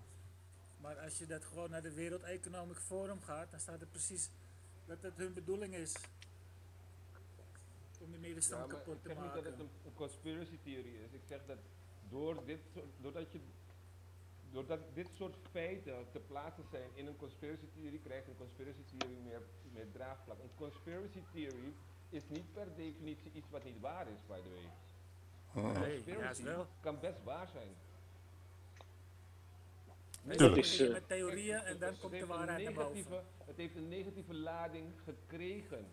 Maar 0.78 1.00
als 1.00 1.18
je 1.18 1.26
dat 1.26 1.44
gewoon 1.46 1.70
naar 1.70 1.82
de 1.82 1.94
Wereld 1.94 2.24
Economic 2.24 2.78
Forum 2.78 3.22
gaat, 3.22 3.52
dan 3.52 3.60
staat 3.60 3.82
er 3.82 3.88
precies 3.88 4.30
dat 4.86 5.02
het 5.02 5.18
hun 5.18 5.34
bedoeling 5.34 5.76
is. 5.76 5.96
Om 8.00 8.12
de 8.12 8.18
middenstand 8.18 8.64
ik 8.72 8.78
kapot 8.78 9.02
te 9.02 9.08
zeg 9.08 9.18
niet 9.18 9.34
dat 9.34 9.44
het 9.44 9.58
maken. 9.58 9.66
een, 9.66 9.86
een 9.86 9.94
conspiracy 9.94 10.60
theorie 10.64 11.04
is. 11.04 11.12
Ik 11.12 11.22
zeg 11.28 11.46
dat 11.46 11.58
door 12.10 12.46
dit, 12.46 12.60
soort- 12.74 12.86
doordat, 13.02 13.32
je, 13.32 13.40
doordat 14.52 14.80
dit 14.94 15.08
soort 15.14 15.36
feiten 15.52 16.06
te 16.12 16.20
plaatsen 16.20 16.64
zijn 16.72 16.90
in 16.94 17.08
een 17.08 17.16
conspiracy 17.16 17.66
theory, 17.74 18.00
krijgt 18.04 18.28
een 18.28 18.38
conspiracy 18.38 18.84
theory 18.86 19.18
meer, 19.24 19.42
meer 19.72 19.92
draagvlak. 19.92 20.40
Een 20.40 20.56
conspiracy 20.56 21.24
theory 21.34 21.74
is 22.14 22.24
niet 22.30 22.54
per 22.54 22.68
definitie 22.76 23.32
iets 23.34 23.50
wat 23.50 23.64
niet 23.64 23.80
waar 23.80 24.08
is, 24.08 24.18
by 24.28 24.40
the 24.42 24.50
way. 24.50 24.72
Een 25.74 25.82
Nee, 25.82 26.04
wel. 26.44 26.68
kan 26.80 27.00
best 27.00 27.24
waar 27.24 27.48
zijn. 27.54 27.68
Begin 30.24 30.56
is, 30.56 30.90
met 30.90 31.08
theorieën 31.08 31.56
en 31.58 31.78
dan 31.80 31.90
Het 31.90 32.00
komt 32.00 32.12
de 32.12 32.18
heeft 32.18 32.30
een 32.30 32.36
waarheid 32.38 32.64
naar 32.64 32.74
boven. 32.74 32.94
negatieve- 32.96 33.24
Het 33.46 33.58
heeft 33.58 33.76
een 33.76 33.88
negatieve 33.88 34.34
lading 34.34 34.94
gekregen. 35.04 35.86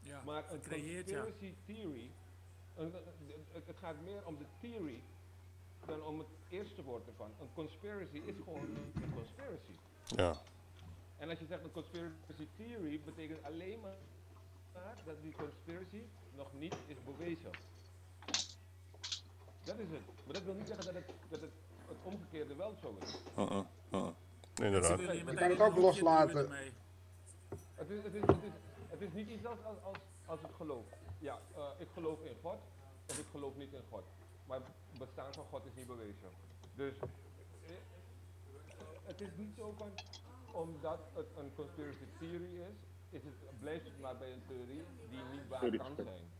Ja, 0.00 0.22
Maar 0.24 0.50
een 0.50 0.60
ja. 0.62 0.68
conspiracy 0.68 1.54
theory, 1.66 2.10
een- 2.74 2.92
het, 3.52 3.66
het 3.66 3.76
gaat 3.78 4.00
meer 4.00 4.26
om 4.26 4.38
de 4.38 4.44
theory 4.60 5.02
dan 5.86 6.02
om 6.02 6.18
het 6.18 6.28
eerste 6.48 6.82
woord 6.82 7.06
ervan. 7.06 7.30
Een 7.40 7.52
conspiracy 7.54 8.16
is 8.24 8.34
gewoon 8.44 8.68
een 8.94 9.12
conspiracy. 9.14 9.78
Ja, 10.06 10.40
En 11.18 11.28
als 11.30 11.38
je 11.38 11.46
zegt 11.46 11.64
een 11.64 11.72
conspiracy 11.72 12.46
theory, 12.56 13.00
betekent 13.04 13.42
alleen 13.42 13.80
maar 13.80 13.96
dat 15.04 15.22
die 15.22 15.34
conspiracy 15.34 16.02
nog 16.36 16.52
niet 16.52 16.74
is 16.86 16.96
bewezen. 17.04 17.50
Dat 19.64 19.78
is 19.78 19.90
het. 19.90 20.06
Maar 20.24 20.34
dat 20.34 20.42
wil 20.42 20.54
niet 20.54 20.66
zeggen 20.66 20.84
dat 20.84 20.94
het, 20.94 21.06
dat 21.28 21.40
het, 21.40 21.50
het 21.86 21.96
omgekeerde 22.02 22.54
wel 22.54 22.74
zo 22.80 22.96
is. 23.02 23.20
uh-uh, 23.38 23.60
uh-uh. 23.92 24.08
Ze 24.54 24.64
inderdaad. 24.64 24.98
je 24.98 25.24
kan 25.24 25.36
het 25.36 25.50
een 25.50 25.60
ook 25.60 25.76
loslaten. 25.76 26.50
Het 27.74 27.90
is, 27.90 28.02
het 28.02 28.14
is, 28.14 28.20
het 28.20 28.42
is, 28.42 28.52
het 28.86 29.00
is 29.00 29.12
niet 29.12 29.28
iets 29.28 29.46
als, 29.46 29.58
als, 29.64 29.76
als, 29.82 29.98
als 30.26 30.40
het 30.40 30.50
geloof. 30.56 30.84
Ja, 31.18 31.38
eh, 31.54 31.68
ik 31.78 31.88
geloof 31.94 32.20
in 32.20 32.36
God 32.42 32.58
of 33.08 33.18
ik 33.18 33.26
geloof 33.30 33.56
niet 33.56 33.72
in 33.72 33.82
God. 33.90 34.04
Maar 34.46 34.58
het 34.58 34.98
bestaan 34.98 35.32
van 35.34 35.44
God 35.50 35.64
is 35.64 35.74
niet 35.74 35.86
bewezen. 35.86 36.30
Dus 36.74 36.94
eh, 36.98 37.72
het 39.04 39.20
is 39.20 39.28
niet 39.36 39.54
zo 39.56 39.74
van, 39.78 39.90
omdat 40.52 41.00
het 41.14 41.26
een 41.36 41.54
conspiracy 41.54 42.06
theory 42.18 42.60
is, 42.60 42.76
is 43.16 43.24
het, 43.24 43.58
blijft 43.58 43.84
het 43.84 44.00
maar 44.00 44.16
bij 44.16 44.32
een 44.32 44.42
theorie 44.48 44.84
die 45.10 45.22
niet 45.30 45.48
waar 45.48 45.76
kan 45.76 45.94
zijn. 45.96 46.30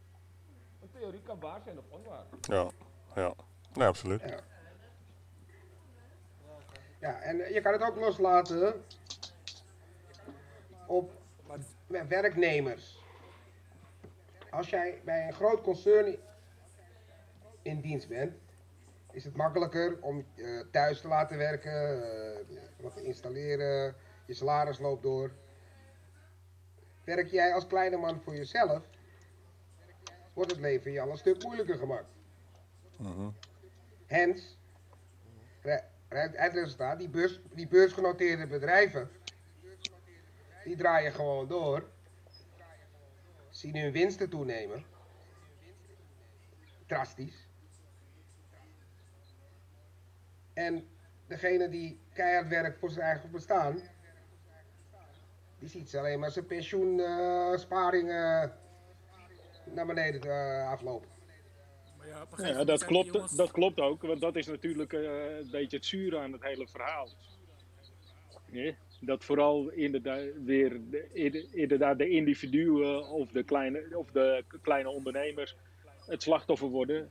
Een 0.83 0.91
theorie 0.91 1.23
kan 1.23 1.41
waar 1.41 1.61
zijn 1.65 1.79
of 1.79 1.85
onwaar. 1.89 2.25
Ja, 2.41 2.71
ja. 3.15 3.35
Nee, 3.73 3.87
absoluut. 3.87 4.21
Ja. 4.21 4.41
Ja, 7.01 7.21
en 7.21 7.41
eh, 7.41 7.55
je 7.55 7.61
kan 7.61 7.73
het 7.73 7.83
ook 7.83 7.97
loslaten 7.97 8.85
op 10.87 11.11
met 11.87 12.09
werknemers. 12.09 13.05
Als 14.51 14.71
jij 14.71 15.01
bij 15.05 15.27
een 15.27 15.33
groot 15.33 15.63
concern 15.63 16.17
in 17.63 17.81
dienst 17.81 18.09
bent, 18.09 18.35
is 19.13 19.25
het 19.25 19.37
makkelijker 19.37 19.99
om 20.01 20.27
eh, 20.35 20.61
thuis 20.71 21.01
te 21.01 21.09
laten 21.09 21.39
werken, 21.39 22.03
eh, 22.03 22.45
wat 22.81 22.97
te 22.97 23.03
installeren, 23.03 23.95
je 24.27 24.35
salaris 24.35 24.79
loopt 24.79 25.03
door. 25.03 25.31
Werk 27.07 27.31
jij 27.31 27.55
als 27.55 27.67
kleine 27.67 27.97
man 27.97 28.21
voor 28.21 28.37
jezelf, 28.37 28.83
wordt 30.33 30.51
het 30.51 30.61
leven 30.61 30.93
je 30.93 31.01
al 31.01 31.11
een 31.11 31.19
stuk 31.19 31.43
moeilijker 31.43 31.77
gemaakt. 31.77 32.11
Mhm. 32.99 33.31
Hens, 34.07 34.59
het 36.09 36.53
resultaat, 36.53 36.99
die, 36.99 37.09
beurs, 37.09 37.41
die 37.55 37.69
beursgenoteerde 37.69 38.47
bedrijven, 38.47 39.11
die 40.65 40.77
draaien 40.77 41.13
gewoon 41.13 41.49
door, 41.49 41.91
zien 43.51 43.77
hun 43.77 43.93
winsten 43.93 44.29
toenemen, 44.29 44.85
drastisch. 46.87 47.49
En 50.53 50.89
degene 51.27 51.69
die 51.69 52.01
keihard 52.13 52.49
werkt 52.49 52.79
voor 52.79 52.91
zijn 52.91 53.07
eigen 53.07 53.31
bestaan, 53.31 53.81
die 55.59 55.69
ziet 55.69 55.91
ze 55.91 55.99
alleen 55.99 56.19
maar 56.19 56.31
zijn 56.31 56.47
pensioensparingen 56.47 58.53
naar 59.65 59.87
beneden 59.87 60.21
eh, 60.23 60.71
aflopen. 60.71 61.09
Ja, 62.07 62.27
Ja, 62.37 62.65
dat 62.65 62.85
klopt, 62.85 63.13
jongens- 63.13 63.33
dat 63.37 63.51
klopt 63.51 63.81
ook, 63.81 64.03
want 64.03 64.21
dat 64.21 64.37
is 64.37 64.47
natuurlijk 64.47 64.93
eh, 64.93 65.37
een 65.39 65.51
beetje 65.51 65.77
het 65.77 65.87
zure 65.87 66.19
aan 66.19 66.33
het 66.33 66.43
hele 66.43 66.69
verhaal. 66.69 67.09
Dat 69.01 69.25
vooral 69.25 69.69
inderdaad 69.69 70.23
weer 70.45 70.81
de, 70.91 71.11
inder- 71.13 71.55
inderdaad 71.55 71.99
de 71.99 72.09
individuen 72.09 73.09
of 73.09 73.29
de, 73.31 73.43
kleine, 73.43 73.99
of 73.99 74.11
de 74.11 74.45
kleine 74.63 74.89
ondernemers 74.89 75.57
het 76.07 76.23
slachtoffer 76.23 76.69
worden. 76.69 77.11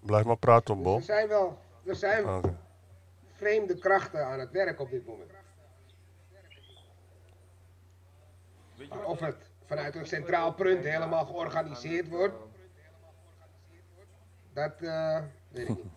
Blijf 0.00 0.24
maar 0.24 0.36
praten, 0.38 0.82
Bol. 0.82 0.96
er 0.96 1.02
zijn 1.02 1.28
wel, 1.28 1.58
er 1.84 1.94
zijn 1.96 2.28
Oké. 2.28 2.56
Vreemde 3.40 3.78
krachten 3.78 4.26
aan 4.26 4.38
het 4.40 4.50
werk 4.50 4.80
op 4.80 4.90
dit 4.90 5.06
moment. 5.06 5.30
Maar 8.88 9.04
of 9.04 9.20
het 9.20 9.50
vanuit 9.64 9.94
een 9.96 10.06
centraal 10.06 10.52
punt 10.54 10.84
helemaal 10.84 11.26
georganiseerd 11.26 12.08
wordt, 12.08 12.34
eh, 12.34 12.40
dat 14.52 14.80
eh, 14.80 15.22
weet 15.48 15.68
ik 15.68 15.76
niet. 15.84 15.92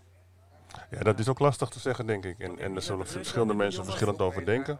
Ja, 0.90 1.00
dat 1.00 1.20
is 1.20 1.30
ook 1.30 1.40
lastig 1.40 1.70
te 1.70 1.80
zeggen, 1.80 2.06
denk 2.06 2.26
ik. 2.26 2.40
En, 2.40 2.60
en 2.60 2.76
er 2.76 2.82
zullen 2.82 3.08
verschillende 3.08 3.54
mensen 3.54 3.84
verschillend 3.86 4.22
over 4.22 4.46
denken. 4.46 4.80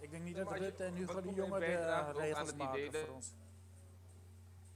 Ik 0.00 0.10
denk 0.10 0.22
niet 0.24 0.36
dat 0.36 0.50
Rutte 0.58 0.84
en 0.84 0.94
Hugo 0.94 1.20
de 1.20 1.32
Jonge 1.34 1.58
de 1.60 2.12
regels 2.16 2.48
het 2.50 2.56
idee 2.56 2.66
maken 2.66 2.92
dat- 2.92 3.00
voor 3.06 3.14
ons. 3.14 3.32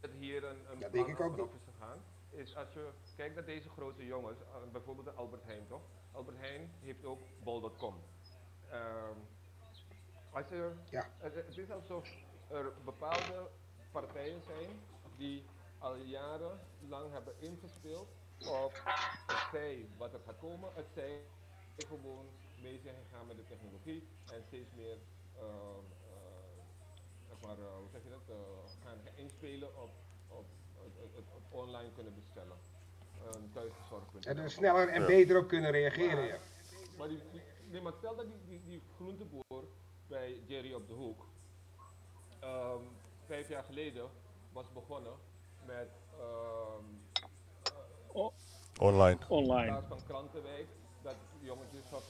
dat 0.01 0.11
hier 0.19 0.45
een, 0.45 0.57
een 0.71 0.79
plan 0.79 0.91
denk 0.93 1.07
ik 1.07 1.21
ook 1.21 1.37
is 1.39 1.63
gegaan, 1.75 1.99
is 2.31 2.57
als 2.57 2.73
je 2.73 2.89
kijkt 3.17 3.35
naar 3.35 3.45
deze 3.45 3.69
grote 3.69 4.07
jongens, 4.07 4.39
uh, 4.41 4.73
bijvoorbeeld 4.73 5.07
de 5.07 5.13
Albert 5.13 5.45
Heijn 5.45 5.67
toch? 5.69 5.83
Albert 6.17 6.39
Heijn 6.39 6.71
heeft 6.81 7.05
ook 7.05 7.21
bol.com. 7.45 7.95
Ehm, 8.71 9.19
als 10.33 10.51
er, 10.51 10.77
Ja. 10.91 11.09
het, 11.19 11.57
is 11.57 11.71
alsof 11.71 12.09
er 12.49 12.73
bepaalde 12.85 13.51
partijen 13.91 14.43
zijn 14.43 14.81
die 15.17 15.45
al 15.79 15.97
jarenlang 15.97 17.13
hebben 17.13 17.41
ingespeeld 17.41 18.09
op 18.39 18.73
het 19.27 19.49
zij 19.53 19.89
wat 19.97 20.13
er 20.13 20.21
gaat 20.27 20.39
komen, 20.39 20.71
het 20.75 20.87
zij 20.95 21.21
gewoon 21.77 22.27
mee 22.63 22.81
zijn 22.83 22.97
gegaan 23.05 23.27
met 23.27 23.37
de 23.37 23.45
technologie 23.47 24.09
en 24.33 24.43
steeds 24.47 24.71
meer 24.75 24.99
ehm, 25.39 25.85
eh, 26.11 26.63
zeg 27.29 27.41
maar, 27.41 27.59
eh, 27.59 27.77
hoe 27.77 27.89
zeg 27.93 28.03
je 28.03 28.11
dat, 28.11 28.29
eh, 28.29 28.37
gaan 28.85 28.99
inspelen 29.15 29.83
op, 29.83 29.91
op 30.29 30.47
het 31.15 31.25
online 31.51 31.93
kunnen 31.93 32.15
bestellen. 32.15 32.59
Um, 33.35 33.53
thuisgezorgd 33.53 34.27
En 34.27 34.39
er 34.39 34.51
sneller 34.51 34.89
en 34.89 35.01
Ja. 35.01 35.07
beter 35.07 35.39
op 35.39 35.49
kunnen 35.49 35.71
reageren. 35.71 36.25
Ja. 36.25 36.39
Maar, 36.99 37.09
die, 37.09 37.21
die, 37.33 37.43
nee, 37.71 37.81
maar 37.81 37.93
stel 37.99 38.17
dat 38.17 38.27
die, 38.27 38.41
die, 38.49 38.63
die 38.65 38.83
groenteboer 38.97 39.65
bij 40.07 40.41
Jerry 40.47 40.73
op 40.73 40.87
de 40.89 40.93
hoek 40.95 41.27
ehm, 42.41 42.83
vijf 43.27 43.49
jaar 43.49 43.65
geleden 43.65 44.09
was 44.53 44.73
begonnen 44.73 45.13
met 45.67 45.89
ehm, 46.19 46.85
Online. 48.81 49.19
In 49.21 49.29
online. 49.29 49.67
plaats 49.67 49.87
van 49.87 50.01
krantenwijk, 50.07 50.67
dat 51.03 51.17
jongetjes 51.41 51.85
van 51.85 52.01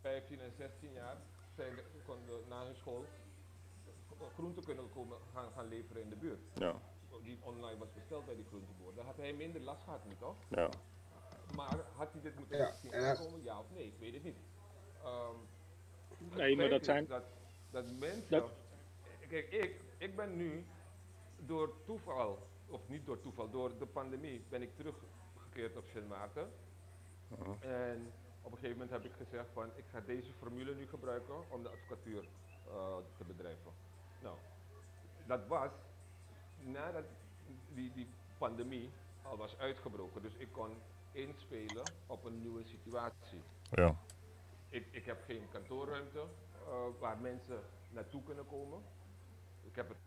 15 0.00 0.40
en 0.40 0.52
16 0.56 0.92
jaar 0.92 1.16
zijn, 1.56 1.72
konden 2.06 2.40
na 2.48 2.64
hun 2.64 2.74
school 2.74 3.04
groenten 4.34 4.64
kunnen 4.64 4.90
komen, 4.94 5.18
gaan, 5.34 5.50
gaan 5.54 5.68
leveren 5.68 6.02
in 6.02 6.08
de 6.08 6.16
buurt. 6.16 6.40
Ja, 6.54 6.74
Die 7.28 7.38
online 7.42 7.78
was 7.78 7.92
besteld 7.92 8.24
bij 8.26 8.34
die 8.34 8.44
groenteboer. 8.44 8.94
Dan 8.94 9.04
had 9.04 9.16
hij 9.16 9.32
minder 9.32 9.60
last 9.60 9.82
gehad 9.84 10.04
nu 10.04 10.16
toch? 10.18 10.36
ja. 10.48 10.68
Maar 11.56 11.78
had 11.96 12.12
hij 12.12 12.20
dit 12.20 12.38
moeten 12.38 12.56
Ja, 12.58 12.72
zien 12.72 12.94
aankomen, 12.94 13.42
ja 13.42 13.58
of 13.58 13.70
nee? 13.74 13.86
Ik 13.86 13.98
weet 13.98 14.14
het 14.14 14.22
niet. 14.24 14.36
Ehm, 15.02 15.34
het 16.08 16.34
Nee, 16.36 16.56
maar 16.56 16.68
dat 16.68 16.84
zijn- 16.84 17.06
Dat, 17.06 17.22
dat 17.70 17.84
mensen... 17.98 18.28
Dat- 18.28 18.50
Kijk, 19.28 19.50
ik, 19.52 19.80
ik 19.98 20.16
ben 20.16 20.36
nu 20.36 20.66
door 21.36 21.82
toeval, 21.84 22.46
of 22.66 22.88
niet 22.88 23.06
door 23.06 23.20
toeval, 23.20 23.50
door 23.50 23.78
de 23.78 23.86
pandemie 23.86 24.44
ben 24.48 24.62
ik 24.62 24.76
teruggekeerd 24.76 25.76
op 25.76 25.84
Sint 25.92 26.08
Maarten. 26.08 26.50
En 27.60 28.12
op 28.42 28.52
een 28.52 28.58
gegeven 28.58 28.78
moment 28.78 28.90
heb 28.90 29.04
ik 29.04 29.12
gezegd 29.16 29.46
van, 29.52 29.70
ik 29.76 29.84
ga 29.90 30.00
deze 30.00 30.32
formule 30.32 30.74
nu 30.74 30.86
gebruiken 30.88 31.50
om 31.50 31.62
de 31.62 31.68
advocatuur 31.68 32.28
eh, 32.66 32.96
te 33.16 33.24
bedrijven. 33.24 33.72
Nou, 34.22 34.36
dat 35.26 35.46
was 35.46 35.70
nadat 36.58 37.04
die, 37.74 37.92
die 37.92 38.08
pandemie 38.38 38.90
al 39.22 39.36
was 39.36 39.58
uitgebroken. 39.58 40.22
Dus 40.22 40.34
ik 40.34 40.52
kon 40.52 40.70
inspelen 41.12 41.82
op 42.06 42.24
een 42.24 42.40
nieuwe 42.40 42.64
situatie. 42.64 43.42
Ja, 43.70 43.96
Ik, 44.68 44.86
ik 44.90 45.04
heb 45.04 45.24
geen 45.24 45.48
kantoorruimte 45.52 46.20
eh, 46.20 46.84
waar 46.98 47.18
mensen 47.18 47.60
naartoe 47.90 48.22
kunnen 48.22 48.46
komen. 48.46 48.82
Ik 49.62 49.76
heb 49.76 49.88
het 49.88 49.98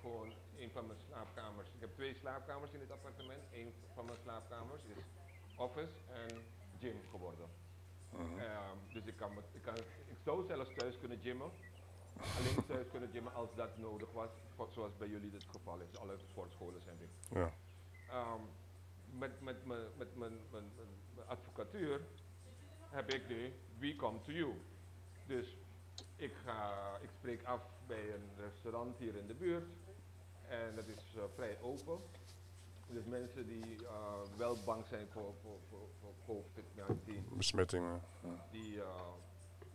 gewoon 0.00 0.32
een 0.58 0.70
van 0.70 0.86
mijn 0.86 0.98
slaapkamers. 1.08 1.68
Ik 1.68 1.80
heb 1.80 1.94
twee 1.94 2.14
slaapkamers 2.14 2.72
in 2.72 2.78
dit 2.78 2.90
appartement. 2.90 3.42
Een 3.52 3.72
van 3.94 4.04
mijn 4.04 4.18
slaapkamers 4.22 4.82
is 4.84 5.04
office 5.56 5.92
en 6.12 6.28
gym 6.78 7.00
geworden. 7.10 7.48
Ehm, 8.12 8.76
dus 8.92 9.04
ik, 9.04 9.16
kan, 9.16 9.32
ik, 9.52 9.62
kan, 9.62 9.76
ik 10.06 10.16
zou 10.24 10.46
zelfs 10.46 10.74
thuis 10.76 10.98
kunnen 10.98 11.18
gymmen. 11.18 11.50
Alleen 12.38 12.66
thuis 12.66 12.88
kunnen 12.90 13.08
gymmen 13.10 13.34
als 13.34 13.54
dat 13.54 13.78
nodig 13.78 14.12
was. 14.12 14.30
Zoals 14.70 14.96
bij 14.96 15.08
jullie 15.08 15.30
dit 15.30 15.44
geval 15.44 15.78
is. 15.80 15.96
Alle 15.98 16.18
sportscholen 16.18 16.82
zijn 16.82 16.96
dicht. 16.98 17.28
ja. 17.30 17.52
Ehm, 18.08 18.40
met, 19.18 19.40
met, 19.40 19.64
mijn- 19.66 19.88
met 19.96 20.16
mijn, 20.16 20.32
mijn, 20.50 20.64
mijn, 20.76 20.88
mijn 21.14 21.28
advocatuur 21.28 22.00
heb 22.80 23.10
ik 23.10 23.28
nu 23.28 23.52
We 23.78 23.96
Come 23.96 24.20
To 24.20 24.32
You. 24.32 24.52
Dus 25.26 25.56
ik, 26.16 26.34
ga, 26.44 26.72
ik 27.02 27.10
spreek 27.18 27.44
af 27.44 27.62
bij 27.86 28.14
een 28.14 28.30
restaurant 28.36 28.98
hier 28.98 29.14
in 29.16 29.26
de 29.26 29.34
buurt. 29.34 29.64
En 30.48 30.74
dat 30.74 30.86
is 30.86 31.14
eh, 31.16 31.22
vrij 31.34 31.60
open. 31.60 31.98
Dus 32.88 33.04
mensen 33.04 33.46
die 33.46 33.86
eh, 33.86 34.20
wel 34.36 34.56
bang 34.64 34.86
zijn 34.86 35.08
voor, 35.08 35.34
voor, 35.42 35.58
voor, 35.68 35.88
voor 36.00 36.14
COVID-19, 36.26 37.28
Besmettingen. 37.36 38.02
Ja. 38.22 38.46
die, 38.50 38.80
eh, 38.82 39.12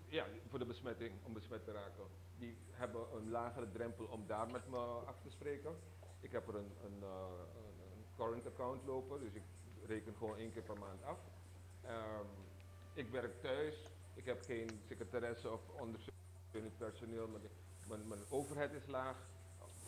ja, 0.07 0.25
voor 0.49 0.59
de 0.59 0.65
besmetting, 0.65 1.11
om 1.23 1.33
besmet 1.33 1.63
te 1.63 1.71
raken, 1.71 2.03
die 2.39 2.57
hebben 2.71 3.01
een 3.15 3.29
lagere 3.29 3.71
drempel 3.71 4.05
om 4.05 4.27
daar 4.27 4.51
met 4.51 4.67
me 4.67 4.77
af 5.05 5.19
te 5.21 5.29
spreken. 5.29 5.75
Ik 6.19 6.31
heb 6.31 6.47
er 6.47 6.55
een, 6.55 6.71
een, 6.83 7.03
eh, 7.03 7.29
een, 7.55 8.05
current 8.15 8.45
account 8.45 8.85
lopen, 8.85 9.19
dus 9.19 9.33
ik 9.33 9.43
reken 9.85 10.15
gewoon 10.15 10.37
één 10.37 10.51
keer 10.51 10.61
per 10.61 10.79
maand 10.79 11.03
af. 11.03 11.19
Ehm, 11.81 12.25
ik 12.93 13.09
werk 13.09 13.41
thuis, 13.41 13.75
ik 14.13 14.25
heb 14.25 14.41
geen 14.41 14.81
secretaresse 14.87 15.51
of 15.51 15.61
ondersteunend 15.79 16.77
personeel, 16.77 17.27
mijn, 17.27 18.07
mijn, 18.07 18.21
overheid 18.29 18.73
is 18.73 18.87
laag 18.87 19.15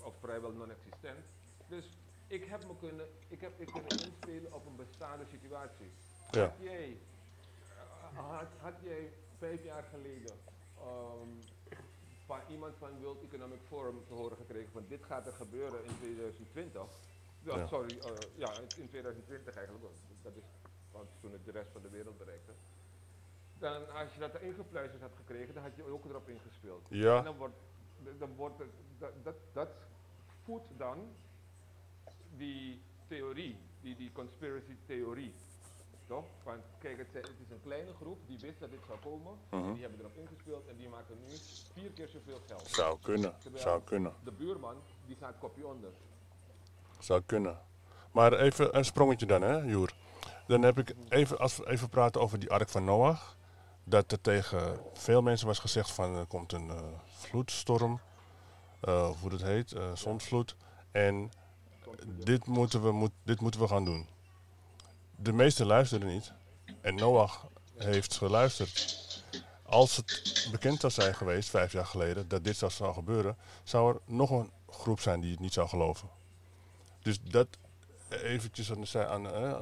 of, 0.04 0.16
vrijwel 0.20 0.52
non-existent. 0.52 1.26
Dus 1.68 1.98
ik 2.28 2.44
heb 2.44 2.66
me 2.68 2.76
kunnen, 2.80 3.08
ik 3.28 3.42
heb 3.42 3.60
ik 3.60 3.68
kunnen 3.68 3.90
inspelen 3.90 4.54
op 4.54 4.66
een 4.66 4.76
bestaande 4.76 5.26
situatie. 5.26 5.92
Ja. 6.32 6.42
Had 6.42 6.58
jij 6.60 6.98
had, 8.14 8.48
had 8.58 8.74
jij 8.82 9.14
vijf 9.38 9.64
jaar 9.64 9.84
geleden 9.84 10.34
ehm, 10.78 11.30
van 12.32 12.40
iemand 12.48 12.76
van 12.78 13.02
World 13.02 13.22
Economic 13.24 13.62
Forum 13.68 14.04
te 14.08 14.14
horen 14.14 14.38
gekregen 14.38 14.72
van 14.72 14.86
dit 14.88 15.04
gaat 15.04 15.28
er 15.28 15.34
gebeuren 15.34 15.84
in 15.86 15.98
2020? 16.00 16.82
Ja, 17.44 17.58
Ja. 17.58 17.68
Sorry, 17.68 17.98
eh, 18.00 18.12
ja, 18.36 18.52
in 18.76 18.90
2020 18.90 19.56
eigenlijk, 19.56 19.86
want 19.86 19.98
dat 20.22 20.36
is 20.36 20.44
want 20.92 21.10
toen 21.20 21.32
het 21.32 21.46
de 21.46 21.52
rest 21.52 21.72
van 21.72 21.82
de 21.82 21.90
wereld 21.90 22.18
bereikte. 22.18 22.52
Dan 23.60 23.90
als 23.94 24.14
je 24.14 24.20
dat 24.20 24.34
erin 24.34 24.54
gepluisterd 24.54 25.02
had 25.02 25.12
gekregen, 25.16 25.54
dan 25.54 25.64
had 25.64 25.76
je 25.76 25.84
ook 25.84 26.06
erop 26.06 26.30
ingespeeld. 26.30 26.88
En 26.90 26.98
Ja, 26.98 27.22
dan 27.22 27.38
wordt, 27.38 27.56
dan 28.18 28.36
wordt 28.36 28.60
het, 28.60 28.70
dat, 28.98 29.12
dat, 29.24 29.36
dat 29.54 29.70
voedt 30.44 30.68
dan 30.78 31.16
die 32.38 32.82
theorie, 33.08 33.58
die, 33.82 33.96
die 33.96 34.12
conspiracy 34.12 34.78
theorie. 34.86 35.34
Toch? 36.12 36.26
Want 36.44 36.62
kijk, 36.80 36.98
het, 36.98 37.26
is 37.26 37.52
een 37.52 37.62
kleine 37.64 37.94
groep 37.94 38.18
die 38.28 38.40
wist 38.40 38.60
dat 38.60 38.70
dit 38.70 38.80
zou 38.88 39.00
komen. 39.00 39.34
En 39.50 39.74
die 39.74 39.82
hebben 39.82 40.00
erop 40.00 40.18
ingespeeld 40.18 40.68
en 40.68 40.78
die 40.78 40.90
maken 40.90 41.18
nu 41.28 41.36
vier 41.74 41.90
keer 41.90 42.08
zoveel 42.08 42.42
geld. 42.48 42.68
zou 42.68 42.98
kunnen. 43.02 43.34
Terwijl 43.40 43.64
Zou 43.64 43.82
kunnen. 43.84 44.14
De 44.24 44.32
buurman, 44.32 44.76
die 45.06 45.16
gaat 45.16 45.34
kopje 45.40 45.68
onder. 45.68 45.90
Zou 47.00 47.22
kunnen. 47.26 47.60
Maar 48.12 48.34
even 48.34 48.78
een 48.78 48.86
sprongetje 48.86 49.26
dan, 49.26 49.42
hè, 49.42 49.58
Joer. 49.58 49.94
Dan 50.48 50.62
heb 50.62 50.78
ik 50.78 50.96
even, 51.10 51.40
als 51.40 51.58
we 51.58 51.70
even 51.70 51.90
praten 51.90 52.22
over 52.22 52.40
die 52.40 52.52
ark 52.52 52.70
van 52.70 52.84
Noach. 52.84 53.38
Dat 53.84 54.12
er 54.12 54.22
tegen 54.22 54.80
veel 54.94 55.22
mensen 55.22 55.48
was 55.48 55.60
gezegd 55.60 55.92
van 55.92 56.16
er 56.16 56.26
komt 56.26 56.52
een 56.52 56.70
eh, 56.70 56.84
vloedstorm. 57.06 58.00
of 58.82 59.22
hoe 59.22 59.30
dat 59.30 59.42
heet, 59.42 59.72
eh 59.72 59.96
zonsvloed. 59.96 60.56
En 60.92 61.32
dit 62.06 62.46
moeten, 62.46 62.84
we, 62.84 62.92
moet, 62.92 63.12
dit 63.24 63.42
moeten 63.42 63.60
we 63.60 63.68
gaan 63.68 63.86
doen. 63.86 64.08
De 65.22 65.34
meesten 65.34 65.66
luisterden 65.66 66.08
niet. 66.08 66.34
En 66.82 66.96
Noach 66.96 67.48
heeft 67.78 68.16
geluisterd. 68.16 69.00
Als 69.64 69.96
het 69.96 70.48
bekend 70.52 70.80
zou 70.80 70.92
zijn 70.92 71.16
geweest, 71.16 71.50
vijf 71.50 71.72
jaar 71.72 71.86
geleden, 71.86 72.28
dat 72.28 72.44
dit 72.44 72.58
zou, 72.58 72.94
gebeuren, 72.94 73.38
zou 73.64 73.94
er 73.94 74.02
nog 74.06 74.30
een 74.30 74.52
groep 74.70 75.00
zijn 75.00 75.22
die 75.22 75.32
het 75.32 75.40
niet 75.40 75.54
zou 75.54 75.68
geloven. 75.68 76.10
Dus 77.02 77.22
dat 77.22 77.48
eventjes 78.10 78.72
aan 78.72 78.82
de, 78.82 79.08
aan, 79.08 79.34
eh, 79.34 79.54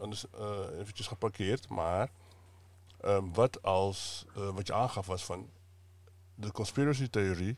aan 0.00 0.12
eh, 0.38 0.80
eventjes 0.80 1.06
geparkeerd. 1.06 1.68
Maar 1.68 2.10
ehm, 3.00 3.32
wat 3.32 3.62
als, 3.62 4.24
eh, 4.36 4.48
wat 4.48 4.66
je 4.66 4.72
aangaf 4.72 5.06
was 5.06 5.24
van 5.24 5.50
de 6.34 6.52
conspiracy 6.52 7.08
theorie, 7.08 7.56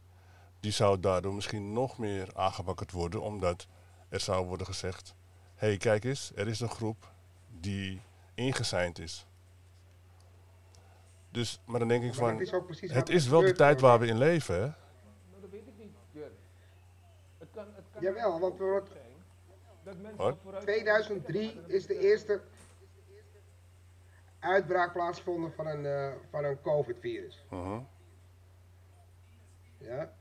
die 0.60 0.72
zou 0.72 1.00
daardoor 1.00 1.34
misschien 1.34 1.72
nog 1.72 1.98
meer 1.98 2.28
aangewakkerd 2.34 2.92
worden, 2.92 3.22
omdat 3.22 3.66
er 4.08 4.20
zou 4.20 4.46
worden 4.46 4.66
gezegd, 4.66 5.14
hé 5.54 5.66
hey, 5.66 5.76
kijk 5.76 6.04
eens, 6.04 6.32
er 6.34 6.48
is 6.48 6.60
een 6.60 6.70
groep 6.70 7.12
die 7.60 8.00
ingezijnd 8.34 8.98
is. 8.98 9.26
Dus, 11.30 11.60
maar 11.66 11.78
dan 11.78 11.88
denk 11.88 12.04
ik 12.04 12.14
van, 12.14 12.40
is 12.40 12.50
het 12.92 13.08
is 13.08 13.28
wel 13.28 13.40
de 13.40 13.52
tijd 13.52 13.80
waar 13.80 13.98
we 13.98 14.06
in 14.06 14.18
leven, 14.18 14.54
hè? 14.54 14.60
Maar 14.66 15.40
dat 15.40 15.50
weet 15.50 15.66
ik 15.66 15.74
niet, 15.78 15.92
Jur. 16.10 16.30
Het 17.38 17.48
kan, 17.54 17.66
het 17.74 17.84
kan 17.92 18.02
Jawel, 18.02 18.40
want 18.40 18.58
we 18.58 18.64
wordt- 18.64 18.90
zijn 18.90 19.08
dat 19.82 19.96
mensen 19.96 20.16
Wat? 20.16 20.36
vooruit 20.42 20.62
2003 20.62 21.60
is 21.66 21.86
de 21.86 21.98
eerste 21.98 22.40
uitbraak 24.38 24.92
plaatsgevonden 24.92 25.52
van 25.52 25.66
een, 25.66 25.86
eh, 25.86 26.12
van 26.30 26.44
een 26.44 26.60
COVID-virus. 26.60 27.44
Mhm. 27.50 27.80
Ja. 29.78 30.12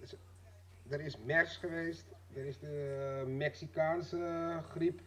Dus, 0.00 0.14
er 0.88 1.00
is 1.00 1.16
MERS 1.18 1.56
geweest, 1.56 2.04
er 2.34 2.44
is 2.44 2.58
de 2.58 3.20
eh, 3.20 3.26
Mexicaanse 3.26 4.62
griep. 4.70 5.00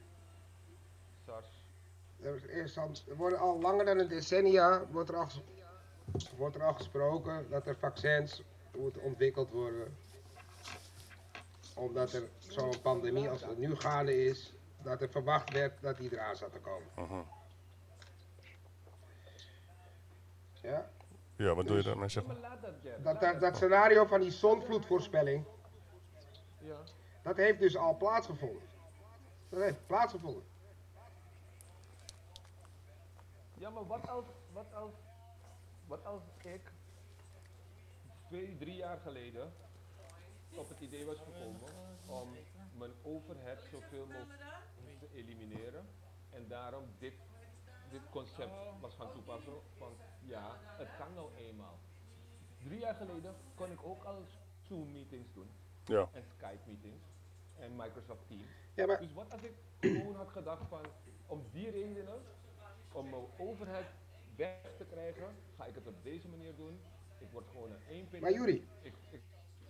Er, 2.22 2.36
is 2.36 2.46
eerst 2.46 2.78
al- 2.78 2.92
er 3.10 3.16
worden 3.16 3.40
al 3.40 3.60
langer 3.62 3.86
dan 3.86 3.98
een 4.00 4.08
decennia 4.08 4.86
wordt 4.92 5.10
er 5.10 5.16
al, 5.16 5.28
wordt 6.38 6.56
er 6.56 6.64
al 6.64 6.74
gesproken 6.74 7.50
dat 7.50 7.68
er 7.68 7.78
vaccins 7.78 8.44
moeten 8.78 9.02
ontwikkeld 9.02 9.50
worden. 9.50 9.98
Omdat 11.76 12.14
er 12.14 12.30
zo'n 12.38 12.82
pandemie 12.82 13.30
als 13.30 13.42
er 13.42 13.56
nu 13.58 13.76
gaande 13.76 14.24
is, 14.26 14.54
dat 14.82 15.02
er 15.02 15.10
verwacht 15.10 15.52
werd 15.54 15.82
dat 15.82 15.98
die 15.98 16.12
eraan 16.14 16.36
zat 16.36 16.52
te 16.52 16.60
komen. 16.60 16.88
Mhm. 16.96 17.22
Ja? 20.62 20.90
Ja, 21.36 21.56
wat 21.56 21.68
doe 21.68 21.78
je 21.78 21.84
daarmee 21.84 22.10
zeggen? 22.10 22.38
Dat, 23.04 23.40
dat 23.40 23.56
scenario 23.56 24.06
van 24.06 24.22
die 24.22 24.32
zonvloedvoorspelling, 24.32 25.46
Ja. 26.60 26.78
dat 27.24 27.38
heeft 27.38 27.60
dus 27.60 27.78
al 27.78 27.98
plaatsgevonden. 27.98 28.62
Dat 29.50 29.62
heeft 29.62 29.88
plaatsgevonden. 29.88 30.44
Ja, 33.60 33.70
maar 33.70 33.88
wat 33.88 34.08
als, 34.10 34.26
wat 34.54 34.74
als, 34.74 34.94
wat 35.88 36.06
als 36.06 36.22
ik 36.44 36.72
twee, 38.28 38.58
drie 38.58 38.76
jaar 38.76 38.98
geleden 38.98 39.54
op 40.56 40.70
het 40.70 40.80
idee 40.80 41.06
was 41.06 41.18
gekomen 41.18 41.70
om 42.06 42.30
mijn 42.78 42.92
overhead 43.04 43.60
zoveel 43.72 44.06
mogelijk 44.06 44.42
te 45.00 45.08
elimineren 45.14 45.86
en 46.30 46.48
daarom 46.48 46.84
dit, 46.98 47.14
dit 47.92 48.02
concept 48.10 48.54
was 48.82 48.96
gaan 48.96 49.12
toepassen 49.12 49.54
van 49.78 49.94
ja, 50.22 50.56
het 50.62 50.90
kan 50.98 51.14
nou 51.14 51.36
eenmaal. 51.36 51.80
Drie 52.64 52.80
jaar 52.80 52.96
geleden 52.96 53.36
kon 53.56 53.72
ik 53.72 53.84
ook 53.84 54.04
al 54.04 54.24
Zoom 54.68 54.92
meetings 54.92 55.34
doen 55.34 55.50
Ja. 55.86 56.10
en 56.12 56.24
Skype 56.38 56.60
meetings 56.66 57.04
en 57.56 57.76
Microsoft 57.76 58.28
Teams. 58.28 58.48
Ja, 58.74 58.86
maar 58.86 59.00
Dus 59.00 59.14
wat 59.14 59.32
als 59.32 59.42
ik 59.42 59.54
gewoon 59.80 60.16
had 60.16 60.30
gedacht 60.30 60.68
van, 60.68 60.86
om 61.26 61.46
die 61.52 61.70
redenen, 61.70 62.22
om 62.92 63.10
mijn 63.10 63.24
overheid 63.38 63.86
weg 64.36 64.58
te 64.78 64.84
krijgen, 64.86 65.36
ga 65.58 65.66
ik 65.66 65.76
het 65.76 65.88
op 65.88 66.04
deze 66.04 66.28
manier 66.28 66.56
doen. 66.56 66.80
Ik 67.18 67.28
word 67.32 67.46
gewoon 67.52 67.72
een 67.72 67.84
één 67.90 68.08
Maar 68.22 68.32
Juri. 68.32 68.68
Ik, 68.82 68.94
ik, 69.10 69.22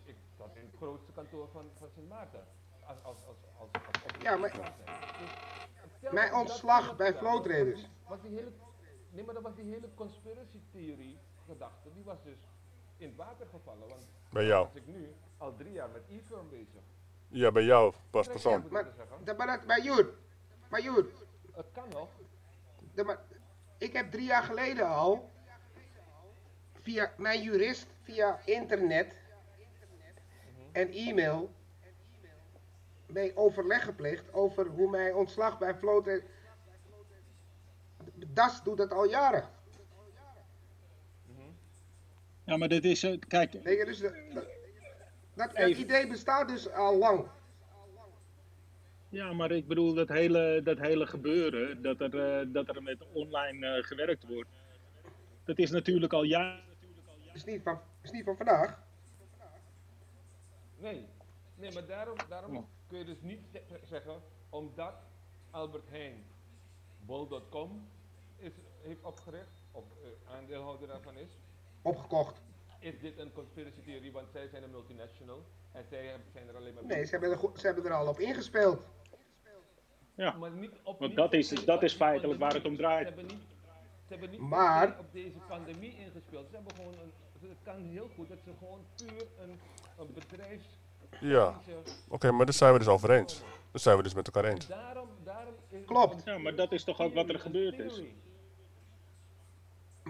ik 0.03 0.15
zat 0.37 0.55
in 0.55 0.61
het 0.65 0.75
grootste 0.77 1.11
kantoor 1.11 1.47
van, 1.51 1.69
van 1.77 1.89
Sint 1.95 2.09
Maarten. 2.09 2.43
Als, 2.85 2.97
als, 3.03 3.17
als, 3.27 3.37
als, 3.57 3.69
als, 3.73 4.03
als 4.03 4.21
Ja, 4.21 4.37
maar- 4.37 4.51
Dus, 4.51 6.11
Mijn 6.11 6.13
dat 6.13 6.31
dat 6.31 6.39
ontslag 6.41 6.95
bij 6.95 7.07
gedaan, 7.13 7.21
Flow 7.21 7.43
Traders. 7.43 7.81
was 7.81 7.81
die- 7.81 8.07
Was 8.07 8.21
die 8.21 8.31
hele, 8.31 8.51
nee, 9.11 9.23
maar 9.25 9.33
dat 9.33 9.43
was 9.43 9.55
die 9.55 9.63
hele 9.73 9.89
conspiracy 9.95 10.59
theorie 10.71 11.17
gedachte, 11.45 11.93
die 11.93 12.03
was 12.03 12.17
dus 12.23 12.37
in 12.97 13.07
het 13.07 13.15
water 13.15 13.47
gevallen. 13.47 13.87
Want 13.87 14.03
Bij 14.31 14.45
jou. 14.45 14.65
was 14.65 14.75
ik 14.75 14.87
nu 14.87 15.13
al 15.37 15.55
drie 15.55 15.71
jaar 15.71 15.89
met 15.89 16.01
e-firm 16.09 16.49
bezig. 16.49 16.81
Ja, 17.27 17.51
bij 17.51 17.63
jou, 17.63 17.93
pas 18.09 18.27
persoon. 18.27 18.65
Maar, 18.69 18.85
dat 19.23 19.37
maar, 19.37 19.47
dat, 19.47 19.65
maar 19.65 19.81
Joer, 19.81 20.13
maar 20.69 20.81
Joer, 20.81 21.05
Het 21.51 21.65
kan 21.71 21.89
nog. 21.89 22.09
Maar, 23.05 23.19
ik 23.77 23.93
heb 23.93 24.11
drie 24.11 24.25
jaar 24.25 24.43
geleden 24.43 24.87
al, 24.87 25.29
via 26.81 27.11
mijn 27.17 27.41
jurist, 27.41 27.87
via 28.01 28.39
internet 28.45 29.15
en 30.71 30.91
e-mail, 30.91 31.53
mee 33.05 33.35
overleg 33.37 33.83
gepleegd 33.83 34.33
over 34.33 34.67
hoe 34.67 34.89
mijn 34.89 35.15
ontslag 35.15 35.57
bij 35.57 35.75
Float. 35.75 36.21
DAS 38.27 38.63
doet 38.63 38.77
dat 38.77 38.91
al 38.91 39.05
jaren. 39.09 39.49
Ja, 42.43 42.57
maar 42.57 42.67
dit 42.67 42.85
is, 42.85 43.03
eh, 43.03 43.19
kijk, 43.27 43.63
dus 43.63 43.99
dat, 43.99 44.13
dat, 44.33 44.45
dat 45.33 45.53
Even. 45.53 45.81
idee 45.81 46.07
bestaat 46.07 46.47
dus 46.47 46.71
al 46.71 46.97
lang. 46.97 47.27
Ja, 49.09 49.33
maar 49.33 49.51
ik 49.51 49.67
bedoel, 49.67 49.93
dat 49.93 50.07
hele, 50.09 50.61
dat 50.63 50.77
hele 50.77 51.07
gebeuren, 51.07 51.81
dat 51.81 51.99
er, 52.01 52.39
eh, 52.39 52.53
dat 52.53 52.67
er 52.67 52.83
met 52.83 53.03
online 53.13 53.67
eh, 53.67 53.83
gewerkt 53.83 54.27
wordt, 54.27 54.49
dat 55.43 55.57
is 55.57 55.71
natuurlijk 55.71 56.13
al 56.13 56.23
jaren. 56.23 56.63
Is 57.33 57.43
niet 57.43 57.61
van, 57.63 57.79
is 58.01 58.11
niet 58.11 58.23
van 58.23 58.35
vandaag. 58.37 58.79
Nee, 60.77 61.05
nee 61.55 61.71
maar 61.73 61.85
daarom, 61.85 62.15
daarom 62.29 62.67
kun 62.87 62.97
je 62.97 63.05
dus 63.05 63.21
niet 63.21 63.39
ze- 63.51 63.79
zeggen, 63.83 64.21
omdat 64.49 64.93
Albert 65.51 65.89
Heijn 65.89 66.23
bol.com 67.05 67.87
is, 68.37 68.51
heeft 68.81 69.03
opgericht, 69.03 69.61
of 69.71 69.83
eh, 70.03 70.33
aandeelhouder 70.35 70.87
daarvan 70.87 71.17
is, 71.17 71.37
Opgekocht. 71.81 72.41
is 72.79 72.99
dit 72.99 73.17
een 73.17 73.31
conspiracy 73.31 73.81
theorie, 73.81 74.11
want 74.11 74.27
zij 74.31 74.47
zijn 74.47 74.63
een 74.63 74.71
multinational 74.71 75.45
en 75.71 75.85
zij 75.89 76.15
zijn 76.33 76.47
er 76.47 76.55
alleen 76.55 76.73
maar 76.73 76.85
Nee, 76.85 77.05
ze 77.05 77.11
hebben, 77.11 77.31
er, 77.31 77.59
ze 77.59 77.65
hebben 77.65 77.85
er 77.85 77.93
al 77.93 78.07
op 78.07 78.19
ingespeeld. 78.19 78.81
Ja, 80.19 80.35
Maar 80.39 80.51
niet 80.51 80.71
op, 80.83 80.99
Want 80.99 81.15
dat 81.15 81.33
is- 81.33 81.65
dat 81.65 81.83
is 81.83 81.93
feitelijk 81.93 82.39
waar 82.39 82.53
het 82.53 82.65
om 82.65 82.75
draait. 82.77 83.07
Ze 83.07 83.13
hebben 83.13 83.25
niet, 83.35 83.43
ze 84.07 84.11
hebben 84.13 84.29
niet 84.29 84.39
Maar- 84.39 84.99
op 84.99 85.05
deze 85.13 85.37
pandemie 85.47 85.97
ingespeeld. 85.97 86.47
Ze 86.49 86.55
hebben 86.55 86.75
gewoon 86.75 86.93
een, 86.93 87.11
het 87.49 87.57
kan 87.63 87.75
heel 87.83 88.09
goed 88.15 88.29
dat 88.29 88.37
ze 88.43 88.51
gewoon 88.59 88.79
puur 88.95 89.25
een, 89.41 89.59
een 89.97 90.13
bedrijfs... 90.13 90.65
Ja, 91.19 91.59
oké, 92.09 92.31
maar 92.31 92.45
daar 92.45 92.55
zijn 92.55 92.73
we 92.73 92.79
dus 92.79 92.87
over 92.87 93.11
eens. 93.11 93.39
Daar 93.71 93.81
zijn 93.81 93.97
we 93.97 94.03
dus 94.03 94.13
met 94.13 94.25
elkaar 94.27 94.51
eens. 94.51 94.67
Daarom, 94.67 95.07
daarom 95.23 95.53
is 95.69 95.85
Klopt. 95.85 96.23
ja, 96.25 96.37
maar 96.37 96.55
dat 96.55 96.71
is 96.71 96.83
toch 96.83 96.99
ook 96.99 97.13
wat 97.13 97.29
er 97.29 97.39
gebeurd 97.39 97.79
is. 97.79 98.01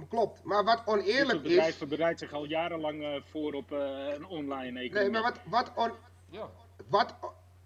Klopt. 0.10 0.44
Maar 0.44 0.64
wat 0.64 0.78
Dus 0.86 0.94
oneerlijk 0.94 1.32
het 1.32 1.42
bedrijf 1.42 1.82
is. 1.82 1.88
bereidt 1.88 2.20
zich 2.20 2.34
al 2.34 2.46
jarenlang 2.46 3.04
eh, 3.04 3.22
voor 3.24 3.54
op 3.54 3.72
eh, 3.72 4.08
een 4.14 4.26
online 4.26 4.80
economie. 4.80 4.92
Nee, 4.92 5.10
maar 5.10 5.22
wat, 5.22 5.40
wat, 5.46 5.72
on, 5.76 5.92
Ja, 6.30 6.50
wat 6.88 7.16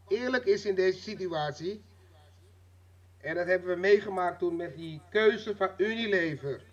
eerlijk 0.07 0.45
is 0.45 0.65
in 0.65 0.75
deze 0.75 1.01
situatie. 1.01 1.83
En 3.23 3.35
dat 3.35 3.47
hebben 3.47 3.69
we 3.69 3.79
meegemaakt 3.79 4.39
toen 4.39 4.55
met 4.55 4.75
die 4.75 5.01
keuze 5.09 5.55
van 5.55 5.69
Unilever. 5.77 6.63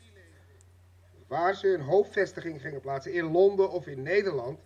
Waar 1.27 1.55
ze 1.55 1.67
hun 1.67 1.81
hoofdvestiging 1.81 2.61
gingen 2.61 2.81
plaatsen, 2.81 3.13
in 3.13 3.25
Londen 3.25 3.71
of 3.71 3.87
in 3.87 4.03
Nederland. 4.03 4.61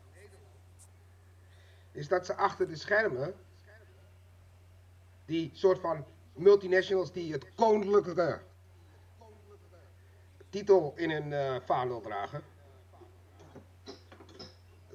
Is 1.93 2.09
dat 2.09 2.27
ze 2.27 2.35
achter 2.35 2.69
de 2.69 2.77
schermen. 2.77 3.35
Die 5.25 5.51
soort 5.55 5.81
van 5.81 6.05
multinationals 6.33 7.13
die 7.13 7.33
het 7.33 7.55
koninklijke 7.55 8.41
titel 10.51 10.93
in 10.97 11.11
hun 11.11 11.33
eh 11.33 11.57
vaandel 11.65 12.01
dragen. 12.01 12.43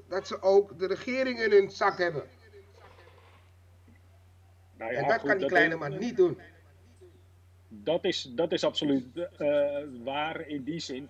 Dat 0.07 0.27
ze 0.27 0.41
ook 0.41 0.79
de 0.79 0.87
regering 0.87 1.39
in 1.39 1.51
hun 1.51 1.71
zak 1.71 1.97
hebben. 1.97 2.23
Nou 4.77 4.91
ja, 4.91 4.97
En 4.97 5.07
dat 5.07 5.19
goed, 5.19 5.29
kan 5.29 5.37
die 5.37 5.47
kleine 5.47 5.75
man 5.75 5.97
niet 5.97 6.17
doen. 6.17 6.39
Dat 7.69 8.03
is, 8.05 8.21
dat 8.35 8.51
is 8.51 8.63
absoluut 8.63 9.05
eh, 9.37 9.77
waar 10.03 10.47
in 10.47 10.63
die 10.63 10.79
zin. 10.79 11.09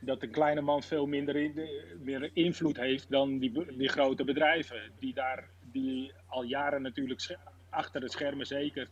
Dat 0.00 0.22
een 0.22 0.30
kleine 0.30 0.60
man 0.60 0.82
veel 0.82 1.06
minder, 1.06 1.36
in- 1.36 1.70
meer 2.02 2.30
invloed 2.32 2.76
heeft 2.76 3.10
dan 3.10 3.38
die, 3.38 3.76
die 3.76 3.88
grote 3.88 4.24
bedrijven. 4.24 4.92
Die 4.98 5.14
daar 5.14 5.48
die 5.72 6.12
al 6.26 6.42
jaren 6.42 6.82
natuurlijk 6.82 7.36
achter 7.70 8.00
de 8.00 8.10
schermen 8.10 8.46
zeker 8.46 8.88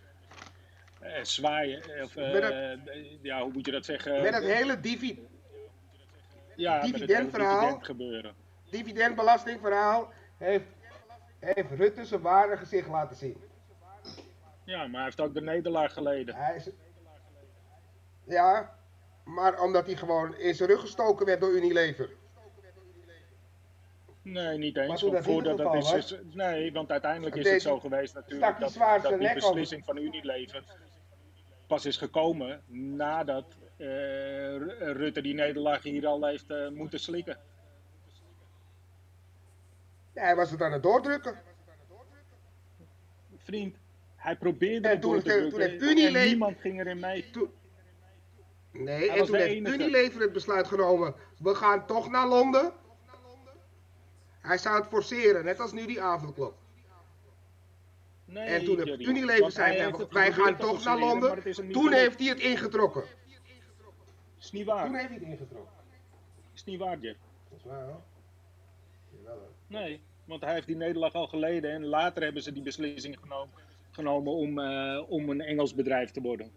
eh, 1.01 1.23
zwaaien. 1.25 1.83
Of, 2.03 2.17
eh, 2.17 2.33
Met 2.33 2.43
dat- 2.43 2.95
ja, 3.23 3.43
hoe 3.43 3.53
moet 3.53 3.67
je 3.67 3.73
dat 3.73 3.85
zeggen? 3.85 4.23
Met 4.23 4.35
het 4.35 4.45
hele 4.45 4.81
divi 4.81 5.19
ja, 6.57 6.81
het 6.81 6.93
dividendverhaal. 6.93 7.61
dividend 7.61 7.85
gebeuren. 7.85 8.35
dividendbelastingverhaal 8.71 10.13
heeft, 10.39 10.65
heeft 11.39 11.71
Rutte 11.71 12.05
zijn 12.05 12.21
ware 12.21 12.57
gezicht 12.57 12.89
laten 12.89 13.17
zien. 13.17 13.37
Ja, 14.69 14.87
maar 14.87 14.95
hij 14.95 15.05
heeft 15.05 15.21
ook 15.21 15.35
de 15.35 15.41
nederlaag 15.41 15.93
geleden. 15.93 16.35
Hij 16.35 16.57
is, 16.57 16.71
ja, 18.25 18.79
maar 19.25 19.61
omdat 19.61 19.87
hij 19.87 19.97
gewoon 19.97 20.35
in 20.37 20.55
zijn 20.55 20.69
rug 20.69 20.81
gestoken 20.81 21.27
werd 21.27 21.41
door 21.41 21.51
Unilever. 21.51 22.11
Nee, 24.23 24.59
niet 24.59 24.77
eens. 24.77 25.01
dat 25.01 25.25
voordat 25.25 25.57
dat 25.59 25.75
is, 25.75 25.93
is- 25.93 26.19
nee, 26.33 26.73
want 26.73 26.91
uiteindelijk 26.91 27.37
is 27.37 27.51
het 27.51 27.63
zo 27.63 27.81
geweest 27.81 28.15
natuurlijk 28.15 28.59
dat, 28.61 28.73
dat 28.75 29.03
die 29.03 29.13
over. 29.29 29.35
beslissing 29.35 29.85
van 29.85 29.97
Unilever 29.97 30.65
pas 31.67 31.85
is 31.87 31.97
gekomen 31.97 32.63
nadat 32.97 33.45
eh, 33.77 33.87
Ru- 34.57 34.93
Rutte 34.93 35.21
die 35.21 35.35
nederlaag 35.35 35.83
hier 35.83 36.07
al 36.07 36.25
heeft 36.27 36.51
eh, 36.51 36.69
moeten 36.69 37.01
slikken. 37.01 37.39
Ja, 40.15 40.23
hij 40.23 40.37
was 40.37 40.51
het 40.51 40.63
aan 40.63 40.73
het 40.73 40.83
doordrukken. 40.83 41.43
Vriend, 43.37 43.77
hij 44.19 44.37
probeerde 44.37 44.89
En 44.89 44.93
het 44.95 45.03
toen- 45.03 45.13
door 45.13 45.23
te 45.23 45.49
toen 45.51 45.61
heeft 45.61 45.83
Unilever- 45.83 46.27
niemand 46.27 46.61
ging 46.61 46.81
erin 46.81 46.99
mee. 46.99 47.31
Nee, 48.73 49.09
Hij 49.11 49.19
en 49.21 49.27
toen 49.27 49.35
heeft 49.35 49.49
enige. 49.51 49.75
Unilever 49.75 50.21
het 50.21 50.33
besluit 50.33 50.67
genomen. 50.67 51.15
We 51.39 51.55
gaan 51.55 51.87
toch 51.87 52.11
naar 52.11 52.29
Londen. 52.29 52.73
Hij 54.41 54.59
zou 54.59 54.77
het 54.81 54.87
forceren, 54.89 55.45
net 55.45 55.61
als 55.61 55.73
nu 55.73 55.87
die 55.87 56.03
avondklok. 56.03 56.55
Nee, 58.25 58.47
En 58.47 58.65
toen 58.65 58.77
heeft 58.79 59.01
Unilever 59.01 59.51
zei, 59.53 59.93
wij 60.11 60.33
gaan 60.33 60.57
toch 60.57 60.85
naar 60.85 60.99
Londen. 60.99 61.43
Toen 61.73 61.93
heeft 61.93 62.19
hij 62.19 62.29
het 62.29 62.39
ingetrokken. 62.41 63.05
Is 64.41 64.51
niet 64.53 64.67
waar. 64.67 64.85
Toen 64.85 64.95
heeft 64.95 65.09
hij 65.09 65.19
het 65.19 65.27
ingetrokken. 65.29 65.75
Is 66.55 66.65
niet 66.65 66.79
waar, 66.79 66.99
Jeff. 66.99 67.19
Dat 67.51 67.59
is 67.59 67.65
waar 67.65 67.85
hoor. 67.85 68.01
Jawel, 69.11 69.35
hoor. 69.39 69.49
Nee, 69.67 70.01
want 70.25 70.41
hij 70.43 70.55
heeft 70.55 70.67
die 70.67 70.77
nederlaag 70.77 71.13
al 71.13 71.27
geleden 71.27 71.71
en 71.71 71.85
later 71.85 72.23
hebben 72.23 72.43
ze 72.43 72.53
die 72.53 72.63
beslissing 72.63 73.19
genomen, 73.21 73.55
genomen 73.99 74.33
om, 74.33 74.59
eh, 74.59 75.11
om 75.11 75.29
een 75.31 75.41
Engels 75.41 75.75
bedrijf 75.75 76.11
te 76.11 76.21
worden. 76.21 76.51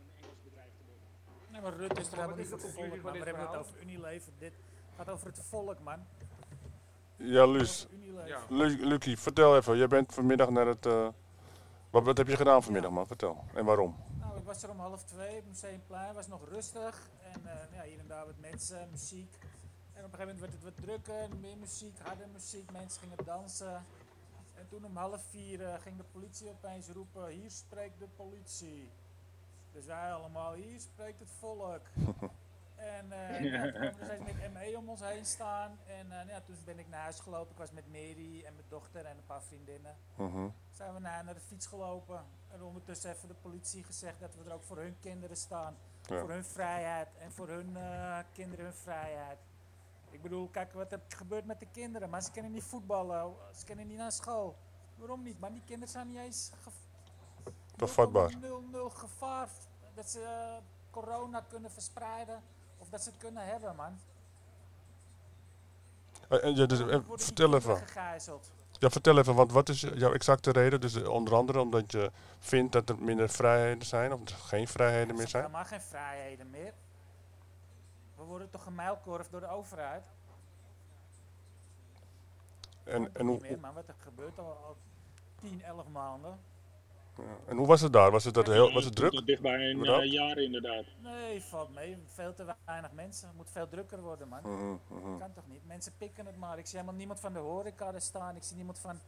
Nee, 1.51 1.61
maar 1.61 1.73
Rutte 1.73 2.01
is 2.01 2.11
er 2.11 2.17
Maar 2.17 2.27
helemaal 2.27 2.37
niet 2.37 2.47
voor 2.47 2.59
het 2.59 2.71
volk, 2.71 3.01
man. 3.03 3.11
We 3.13 3.23
hebben 3.25 3.47
het 3.47 3.55
over 3.55 3.81
Unilever. 3.81 4.31
Dit 4.39 4.53
gaat 4.95 5.09
over 5.09 5.27
het 5.27 5.39
volk, 5.39 5.79
man. 5.83 5.99
Ja, 7.17 7.45
Luus. 7.45 7.87
Ja. 8.25 8.39
Lu- 8.49 8.85
Lucie, 8.85 9.17
vertel 9.17 9.55
even. 9.57 9.77
Jij 9.77 9.87
bent 9.87 10.13
vanmiddag 10.13 10.49
naar 10.49 10.67
het... 10.67 10.85
eh, 10.85 11.07
wat, 11.89 12.03
wat 12.03 12.17
heb 12.17 12.27
je 12.27 12.35
gedaan 12.35 12.63
vanmiddag, 12.63 12.91
man? 12.91 13.07
Vertel. 13.07 13.43
En 13.53 13.65
waarom? 13.65 13.95
Nou, 14.19 14.37
ik 14.37 14.43
was 14.45 14.63
er 14.63 14.69
om 14.69 14.79
half 14.79 15.03
twee 15.03 15.37
op 15.37 15.47
Museumplein, 15.47 16.13
was 16.13 16.27
nog 16.27 16.49
rustig. 16.49 17.09
En 17.33 17.41
eh, 17.45 17.75
ja, 17.75 17.83
hier 17.83 17.99
en 17.99 18.07
daar 18.07 18.25
wat 18.25 18.39
mensen, 18.39 18.87
muziek. 18.91 19.33
En 19.93 20.05
op 20.05 20.11
een 20.13 20.19
gegeven 20.19 20.35
moment 20.35 20.39
werd 20.39 20.53
het 20.53 20.63
wat 20.63 20.85
drukker, 20.85 21.37
meer 21.41 21.57
muziek, 21.59 21.97
harde 22.03 22.23
muziek, 22.33 22.71
mensen 22.71 23.01
gingen 23.01 23.17
dansen. 23.25 23.85
En 24.61 24.67
toen 24.67 24.85
om 24.85 24.97
half 24.97 25.23
vier 25.29 25.65
eh, 25.65 25.81
ging 25.81 25.97
de 25.97 26.03
politie 26.11 26.49
opeens 26.49 26.87
roepen, 26.89 27.27
hier 27.27 27.51
spreekt 27.51 27.99
de 27.99 28.07
politie. 28.07 28.89
Dus 29.71 29.85
wij 29.85 30.13
allemaal, 30.13 30.53
hier 30.53 30.79
spreekt 30.79 31.19
het 31.19 31.31
volk. 31.39 31.81
En 32.75 33.11
eh 33.11 33.43
ja, 33.43 33.61
toen 33.61 33.71
kwamen 33.71 33.99
er 33.99 34.05
steeds 34.05 34.23
met 34.41 34.53
ME 34.53 34.77
om 34.77 34.89
ons 34.89 34.99
heen 35.01 35.25
staan. 35.25 35.79
En 35.87 36.11
eh, 36.19 36.27
ja, 36.27 36.41
toen 36.41 36.55
ben 36.65 36.79
ik 36.79 36.87
naar 36.87 37.01
huis 37.01 37.19
gelopen. 37.19 37.51
Ik 37.51 37.57
was 37.57 37.71
met 37.71 37.87
Mary 37.87 38.43
en 38.45 38.53
mijn 38.53 38.65
dochter 38.69 39.05
en 39.05 39.17
een 39.17 39.25
paar 39.25 39.41
vriendinnen 39.43 39.95
Mhm. 40.15 40.47
zijn 40.71 40.93
we 40.93 40.99
naar, 40.99 41.23
naar 41.23 41.33
de 41.33 41.39
fiets 41.39 41.65
gelopen. 41.65 42.25
En 42.47 42.63
ondertussen 42.63 43.09
heeft 43.09 43.27
de 43.27 43.33
politie 43.33 43.83
gezegd 43.83 44.19
dat 44.19 44.35
we 44.35 44.43
er 44.49 44.53
ook 44.53 44.63
voor 44.63 44.77
hun 44.77 44.97
kinderen 44.99 45.37
staan. 45.37 45.75
Ja. 46.01 46.19
Voor 46.19 46.29
hun 46.31 46.45
vrijheid 46.45 47.07
en 47.19 47.31
voor 47.31 47.47
hun 47.47 47.77
kinderen 48.33 48.65
hun 48.65 48.73
vrijheid. 48.73 49.37
Ik 50.11 50.21
bedoel, 50.21 50.47
kijk 50.47 50.73
wat 50.73 50.91
er 50.91 50.99
gebeurt 51.07 51.45
met 51.45 51.59
de 51.59 51.67
kinderen. 51.71 52.09
Maar 52.09 52.21
ze 52.21 52.31
kunnen 52.31 52.51
niet 52.51 52.63
voetballen, 52.63 53.33
ze 53.55 53.65
kunnen 53.65 53.87
niet 53.87 53.97
naar 53.97 54.11
school. 54.11 54.55
Waarom 54.97 55.23
niet? 55.23 55.39
Maar 55.39 55.51
die 55.53 55.61
kinderen 55.65 55.89
zijn 55.89 56.07
niet 56.07 56.17
eens 56.19 56.51
Bevatbaar. 57.75 58.29
0,00 58.31 58.37
gevaar 58.93 59.49
dat 59.93 60.09
ze 60.09 60.21
eh, 60.21 60.63
corona 60.91 61.39
kunnen 61.49 61.71
verspreiden 61.71 62.41
of 62.77 62.89
dat 62.89 63.01
ze 63.03 63.09
het 63.09 63.17
kunnen 63.19 63.45
hebben, 63.45 63.75
man. 63.75 63.99
Eh, 66.29 66.43
en 66.43 66.67
dus, 66.67 66.79
eh, 66.79 66.85
Worden 66.85 67.07
die 67.07 67.25
vertel 67.25 67.55
even. 67.55 67.77
gegijzeld. 67.77 68.51
Ja, 68.79 68.89
vertel 68.89 69.17
even, 69.17 69.35
want 69.35 69.51
wat 69.51 69.69
is 69.69 69.81
jouw 69.81 70.13
exacte 70.13 70.51
reden? 70.51 70.81
Dus 70.81 71.03
onder 71.03 71.35
andere 71.35 71.59
omdat 71.59 71.91
je 71.91 72.11
vindt 72.39 72.71
dat 72.73 72.89
er 72.89 72.97
minder 73.03 73.29
vrijheden 73.29 73.85
zijn, 73.85 74.13
of 74.13 74.29
er 74.29 74.35
geen 74.35 74.67
vrijheden 74.67 75.07
Er 75.09 75.15
meer 75.15 75.27
zijn 75.27 75.29
zijn? 75.29 75.43
helemaal 75.43 75.65
geen 75.65 75.81
vrijheden 75.81 76.49
meer. 76.49 76.73
We 78.21 78.27
worden 78.27 78.49
toch 78.49 78.63
gemijlkorfd 78.63 79.31
door 79.31 79.39
de 79.39 79.47
overheid? 79.47 80.03
En, 82.83 83.15
en, 83.15 83.25
niet 83.25 83.39
hoe, 83.39 83.49
meer, 83.49 83.59
man, 83.59 83.73
wat 83.73 83.87
er 83.87 83.95
gebeurt 83.97 84.39
al, 84.39 84.45
al 84.45 84.77
10, 85.41 85.63
11 85.63 85.87
maanden. 85.87 86.39
ja, 87.17 87.37
en 87.45 87.57
hoe 87.57 87.67
was 87.67 87.81
het 87.81 87.93
daar? 87.93 88.11
Was 88.11 88.23
het, 88.23 88.33
dat 88.33 88.47
heel, 88.47 88.73
was 88.73 88.85
het 88.85 88.95
druk? 88.95 89.11
Tot 89.11 89.25
dicht 89.25 89.41
bij 89.41 89.69
een 89.69 89.85
eh, 89.85 90.11
jaar 90.11 90.37
inderdaad. 90.37 90.85
Nee, 90.99 91.41
valt 91.41 91.73
mee. 91.73 91.97
Veel 92.05 92.33
te 92.33 92.55
weinig 92.65 92.91
mensen. 92.91 93.27
Het 93.27 93.37
moet 93.37 93.49
veel 93.49 93.67
drukker 93.67 94.01
worden, 94.01 94.27
man. 94.27 94.41
Mhm, 94.43 94.77
mhm. 94.87 95.17
Kan 95.17 95.33
toch 95.33 95.47
niet? 95.47 95.65
Mensen 95.65 95.93
pikken 95.97 96.25
het 96.25 96.37
maar. 96.37 96.57
Ik 96.57 96.65
zie 96.65 96.77
helemaal 96.77 96.97
niemand 96.97 97.19
van 97.19 97.33
de 97.33 97.39
horeca 97.39 97.91
daar 97.91 98.01
staan. 98.01 98.35
Ik 98.35 98.43
zie 98.43 98.55
niemand 98.55 98.79
van 98.79 98.99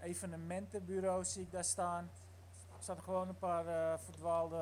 evenementenbureaus 0.00 1.32
zie 1.32 1.42
ik 1.42 1.52
daar 1.52 1.64
staan. 1.64 2.10
Er 2.76 2.82
staan 2.82 3.02
gewoon 3.02 3.28
een 3.28 3.38
paar 3.38 3.66
eh, 3.66 3.98
verdwaalde 3.98 4.58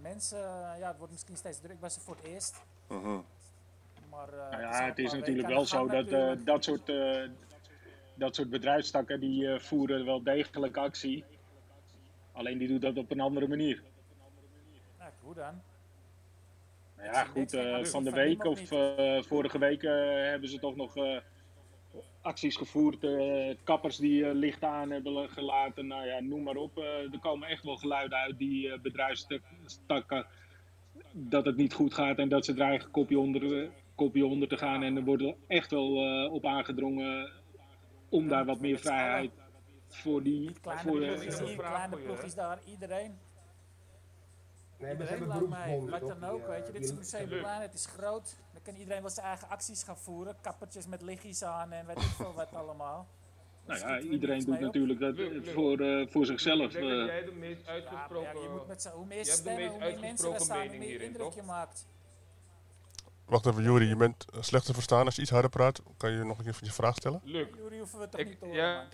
mensen. 0.00 0.38
Ja, 0.78 0.88
het 0.88 0.96
wordt 0.96 1.12
misschien 1.12 1.36
steeds 1.36 1.58
druk. 1.58 1.72
Ik 1.72 1.80
was 1.80 1.96
er 1.96 2.02
voor 2.02 2.16
het 2.16 2.24
eerst. 2.24 2.64
Mhm. 2.88 3.18
Maar, 4.16 4.32
eh, 4.32 4.50
Nou 4.50 4.62
ja, 4.62 4.84
het 4.84 4.98
is 4.98 5.12
natuurlijk 5.12 5.48
wel 5.48 5.64
zo 5.64 5.86
dat 5.86 6.08
eh, 6.08 6.32
dat, 6.44 6.64
soort, 6.64 6.88
eh, 6.88 7.22
dat 8.14 8.34
soort 8.34 8.50
bedrijfstakken 8.50 9.20
die 9.20 9.60
voeren 9.60 10.04
wel 10.04 10.22
degelijk 10.22 10.76
actie. 10.76 11.24
Alleen 12.32 12.58
die 12.58 12.68
doet 12.68 12.82
dat 12.82 12.96
op 12.96 13.10
een 13.10 13.20
andere 13.20 13.48
manier. 13.48 13.82
Nou, 14.98 15.10
hoe 15.20 15.34
dan? 15.34 15.62
Nou 16.96 17.08
ja, 17.08 17.24
goed, 17.24 17.56
van 17.90 18.04
de 18.04 18.10
week 18.10 18.44
of 18.44 18.60
vorige 19.26 19.58
week 19.58 19.82
hebben 20.30 20.48
ze 20.48 20.58
toch 20.58 20.76
nog 20.76 20.94
acties 22.20 22.56
gevoerd. 22.56 23.06
kappers 23.64 23.96
die 23.96 24.34
licht 24.34 24.62
aan 24.62 24.90
hebben 24.90 25.28
gelaten. 25.28 25.86
Nou 25.86 26.06
ja, 26.06 26.20
noem 26.20 26.42
maar 26.42 26.56
op. 26.56 26.78
er 26.78 27.18
komen 27.20 27.48
echt 27.48 27.64
wel 27.64 27.76
geluiden 27.76 28.18
uit 28.18 28.38
die 28.38 28.80
bedrijfstakken 28.80 30.26
dat 31.12 31.44
het 31.44 31.56
niet 31.56 31.72
goed 31.72 31.94
gaat 31.94 32.18
en 32.18 32.28
dat 32.28 32.44
ze 32.44 32.54
dreigen 32.54 32.90
kopje 32.90 33.18
onder, 33.18 33.70
kopje 33.96 34.26
onder 34.26 34.48
te 34.48 34.56
gaan. 34.56 34.82
En 34.82 34.96
er 34.96 35.04
wordt 35.04 35.22
er 35.22 35.34
echt 35.46 35.70
wel 35.70 35.96
eh, 35.96 36.32
op 36.32 36.46
aangedrongen 36.46 37.30
om 38.08 38.28
daar 38.28 38.44
wat 38.44 38.60
meer 38.60 38.78
vrijheid 38.78 39.30
voor 39.88 40.22
die... 40.22 40.50
Voor, 40.62 41.02
eh, 41.02 41.18
vraag 41.30 41.56
kleine 41.56 41.96
ploegjes 41.96 42.34
daar. 42.34 42.58
Iedereen. 42.64 43.18
Nee, 44.78 44.90
Iedereen 44.90 45.18
hebben 45.18 45.28
lijkt 45.28 45.48
mij. 45.48 45.80
Wat 45.90 46.00
toch? 46.00 46.18
dan 46.18 46.30
ook, 46.30 46.46
weet 46.46 46.66
je. 46.66 46.72
Dit 46.72 46.84
is 46.84 46.94
museumplein, 46.94 47.60
het 47.60 47.74
is 47.74 47.86
groot. 47.86 48.36
Dan 48.52 48.62
kan 48.62 48.74
iedereen 48.74 49.00
wel 49.00 49.10
zijn 49.10 49.26
eigen 49.26 49.48
acties 49.48 49.82
gaan 49.82 49.98
voeren. 49.98 50.36
Kappertjes 50.40 50.86
met 50.86 51.02
liggies 51.02 51.42
aan 51.42 51.72
en 51.72 51.86
weet 51.86 51.96
ik 51.96 52.02
veel 52.02 52.34
wat 52.34 52.54
allemaal. 52.60 53.06
nou 53.66 53.80
ja, 53.80 53.98
iedereen 54.00 54.44
doet 54.44 54.60
natuurlijk 54.60 55.00
dat 55.00 55.14
voor, 55.42 55.80
eh, 55.80 56.06
voor 56.08 56.20
Ik 56.22 56.26
zichzelf. 56.26 56.72
denk 56.72 56.88
dat 56.88 56.98
eh. 56.98 57.06
jij 57.06 57.24
de 57.24 57.32
meest 57.32 57.60
Ja, 57.60 57.72
maar 57.72 57.74
uitgesproken... 57.74 58.34
ja, 58.34 58.42
je 58.42 58.48
moet 58.48 58.66
met 58.66 58.90
hoe 58.94 59.06
meer 59.06 59.24
de 59.24 59.30
stemmen, 59.30 59.68
hoe 59.68 59.78
meer 59.78 60.00
mensen 60.00 60.32
er 60.32 60.40
staan, 60.40 60.66
hoe 60.66 60.76
meer 60.78 60.80
hierin, 60.88 61.06
indruk 61.06 61.24
toch? 61.26 61.34
je 61.34 61.42
maakt. 61.42 61.86
Wacht 63.26 63.46
even, 63.46 63.62
Juri, 63.62 63.86
je 63.88 63.96
bent 63.96 64.30
eh, 64.30 64.42
slecht 64.42 64.66
te 64.66 64.74
verstaan. 64.74 65.04
Als 65.04 65.14
je 65.16 65.22
iets 65.22 65.30
harder 65.30 65.50
praat, 65.50 65.82
kan 65.96 66.10
je 66.10 66.24
nog 66.24 66.38
een 66.38 66.44
keer 66.44 66.56
je 66.60 66.72
vraag 66.72 66.94
stellen? 66.94 67.20
Luc, 67.24 67.48
Jullie 67.56 67.78
hoeven 67.78 67.98
we 67.98 68.08
toch 68.08 68.20
Ik- 68.20 68.26
niet 68.28 68.38
te 68.38 68.44
horen, 68.44 68.60
ja, 68.60 68.86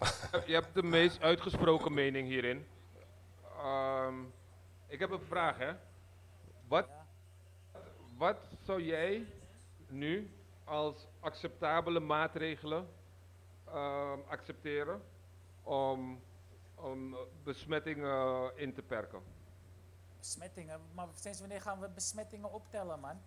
je 0.47 0.53
hebt 0.53 0.75
de 0.75 0.83
meest 0.83 1.21
uitgesproken 1.21 1.95
mening 1.95 2.29
hierin. 2.29 2.67
Ehm, 3.59 4.15
ik 4.87 4.99
heb 4.99 5.11
een 5.11 5.21
vraag, 5.29 5.59
hè. 5.59 5.73
Wat, 6.69 6.87
wat 8.17 8.39
zou 8.65 8.83
jij 8.83 9.27
nu 9.89 10.31
als 10.65 11.07
acceptabele 11.21 12.01
maatregelen 12.01 12.89
ehm, 13.67 14.19
accepteren 14.29 15.03
om, 15.63 16.21
om 16.75 17.17
besmettingen 17.45 18.53
in 18.57 18.75
te 18.75 18.83
perken? 18.83 19.21
Besmettingen, 20.19 20.81
maar 20.95 21.09
sinds 21.15 21.41
wanneer 21.41 21.61
gaan 21.61 21.81
we 21.81 21.89
besmettingen 21.89 22.53
optellen, 22.53 23.01
man? 23.01 23.21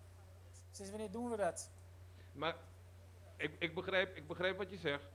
Sinds 0.76 0.90
wanneer 0.90 1.10
doen 1.10 1.30
we 1.30 1.36
dat? 1.36 1.70
Maar 2.32 2.56
ik, 3.36 3.50
ik, 3.58 3.74
begrijp, 3.74 4.16
ik 4.16 4.26
begrijp 4.26 4.56
wat 4.56 4.70
je 4.70 4.76
zegt. 4.76 5.08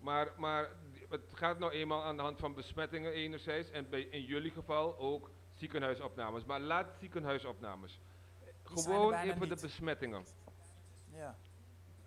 Maar, 0.00 0.32
maar 0.36 0.68
het 1.08 1.30
gaat 1.34 1.58
nou 1.58 1.72
eenmaal 1.72 2.02
aan 2.02 2.16
de 2.16 2.22
hand 2.22 2.38
van 2.38 2.54
besmettingen 2.54 3.12
enerzijds. 3.12 3.70
En 3.70 3.88
bij, 3.88 4.00
in 4.00 4.22
jullie 4.22 4.50
geval 4.50 4.98
ook 4.98 5.30
ziekenhuisopnames. 5.54 6.44
Maar 6.44 6.60
laat 6.60 6.96
ziekenhuisopnames. 6.98 8.00
Die 8.44 8.82
Gewoon 8.82 9.14
even 9.14 9.48
de 9.48 9.56
besmettingen. 9.60 10.24
Ja. 11.12 11.36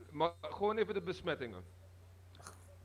Maar 0.09 0.33
gewoon 0.41 0.77
even 0.77 0.93
de 0.93 1.01
besmettingen. 1.01 1.63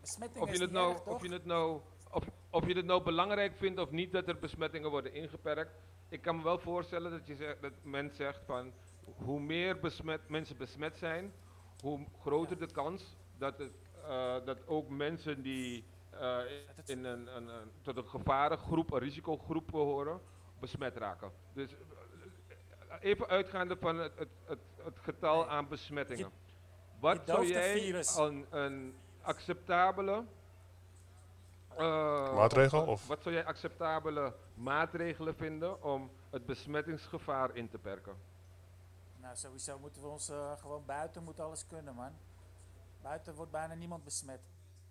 Besmetting 0.00 0.44
Of 0.44 0.52
je, 0.52 0.62
het 0.62 0.70
nou, 0.70 0.92
erg, 0.92 1.02
toch? 1.02 1.14
of, 1.14 1.22
je 1.22 1.32
het 1.32 1.44
nou, 1.44 1.80
of, 2.10 2.24
of 2.50 2.66
je 2.66 2.74
het 2.74 2.84
nou 2.86 3.02
belangrijk 3.02 3.56
vindt 3.56 3.80
of 3.80 3.90
niet 3.90 4.12
dat 4.12 4.28
er 4.28 4.38
besmettingen 4.38 4.90
worden 4.90 5.12
ingeperkt. 5.12 5.72
Ik 6.08 6.22
kan 6.22 6.36
me 6.36 6.42
wel 6.42 6.58
voorstellen 6.58 7.10
dat, 7.10 7.26
je 7.26 7.36
zegt, 7.36 7.60
dat 7.60 7.72
men 7.82 8.10
zegt 8.10 8.44
van 8.44 8.72
hoe 9.14 9.40
meer 9.40 9.80
besmet, 9.80 10.28
mensen 10.28 10.56
besmet 10.56 10.96
zijn, 10.96 11.32
hoe 11.82 12.06
groter 12.20 12.58
de 12.58 12.70
kans 12.72 13.16
dat, 13.38 13.58
het, 13.58 13.72
eh, 14.08 14.34
dat 14.44 14.66
ook 14.66 14.88
mensen 14.88 15.42
die 15.42 15.84
eh, 16.10 16.36
het- 16.74 16.88
in 16.88 17.04
een, 17.04 17.36
een, 17.36 17.48
een, 17.48 17.70
tot 17.82 17.96
een 17.96 18.08
gevarengroep, 18.08 18.92
een 18.92 18.98
risicogroep 18.98 19.66
behoren, 19.70 20.20
besmet 20.60 20.96
raken. 20.96 21.32
Dus 21.52 21.70
eh, 21.72 22.96
even 23.00 23.26
uitgaande 23.28 23.76
van 23.76 23.98
het, 23.98 24.18
het, 24.18 24.28
het, 24.44 24.58
het 24.84 24.98
getal 24.98 25.48
aan 25.48 25.68
besmettingen. 25.68 26.30
je 26.30 27.00
Wat 27.00 27.20
zou 27.24 27.46
jij 27.46 27.74
een, 28.16 28.46
een 28.50 28.94
acceptabele 29.22 30.24
eh, 31.76 32.34
Maatregel, 32.34 32.82
of? 32.86 33.06
Wat 33.06 33.22
zou 33.22 33.34
jij 33.34 33.44
acceptabele 33.44 34.34
maatregelen 34.54 35.34
vinden 35.36 35.82
om 35.82 36.10
het 36.30 36.46
besmettingsgevaar 36.46 37.56
in 37.56 37.68
te 37.68 37.78
perken? 37.78 38.14
Sowieso 39.38 39.78
moeten 39.78 40.02
we 40.02 40.08
ons 40.08 40.28
eh, 40.28 40.52
gewoon 40.58 40.84
buiten 40.84 41.24
moet 41.24 41.40
alles 41.40 41.66
kunnen, 41.66 41.94
man. 41.94 42.12
Buiten 43.02 43.34
wordt 43.34 43.50
bijna 43.52 43.74
niemand 43.74 44.04
besmet. 44.04 44.40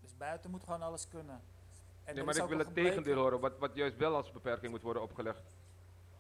Dus 0.02 0.18
buiten 0.18 0.52
moet 0.52 0.64
gewoon 0.64 0.82
alles 0.82 1.08
kunnen. 1.08 1.42
En 2.04 2.16
Nee, 2.16 2.24
maar 2.24 2.36
ik 2.38 2.44
wil 2.48 2.58
het 2.58 2.68
gebleken- 2.68 2.92
tegendeel 2.92 3.22
horen, 3.24 3.40
wat, 3.40 3.58
wat 3.58 3.76
juist 3.76 3.98
wel 3.98 4.16
als 4.16 4.32
beperking 4.32 4.72
moet 4.72 4.82
worden 4.82 5.02
opgelegd. 5.02 5.56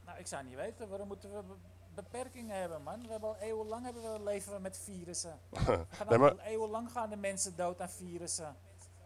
Nou, 0.06 0.20
ik 0.20 0.28
zou 0.28 0.44
niet 0.44 0.56
weten. 0.56 0.90
Waarom 0.90 1.08
moeten 1.08 1.34
we 1.36 1.44
be- 1.44 1.56
beperkingen 1.96 2.60
hebben, 2.60 2.84
man? 2.84 3.02
We 3.02 3.12
hebben 3.12 3.30
al 3.30 3.38
eeuwenlang 3.38 3.84
hebben 3.86 4.14
we 4.14 4.24
leven 4.24 4.54
we 4.54 4.60
met 4.60 4.78
virussen. 4.78 5.40
We 5.50 5.58
gaan 5.90 6.08
Nee, 6.10 6.18
maar- 6.18 6.32
al 6.32 6.40
eeuwenlang 6.40 6.92
gaan 6.92 7.10
de 7.10 7.16
mensen 7.18 7.56
dood 7.56 7.82
aan 7.82 7.90
virussen. 7.90 8.56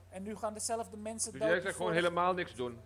En 0.09 0.23
nu 0.23 0.35
gaan 0.35 0.53
dezelfde 0.53 0.97
mensen 0.97 1.31
Dus 1.31 1.41
dood. 1.41 1.49
jij 1.49 1.59
zegt 1.61 1.75
gewoon 1.75 1.93
helemaal 1.93 2.33
niks 2.33 2.55
doen. 2.55 2.81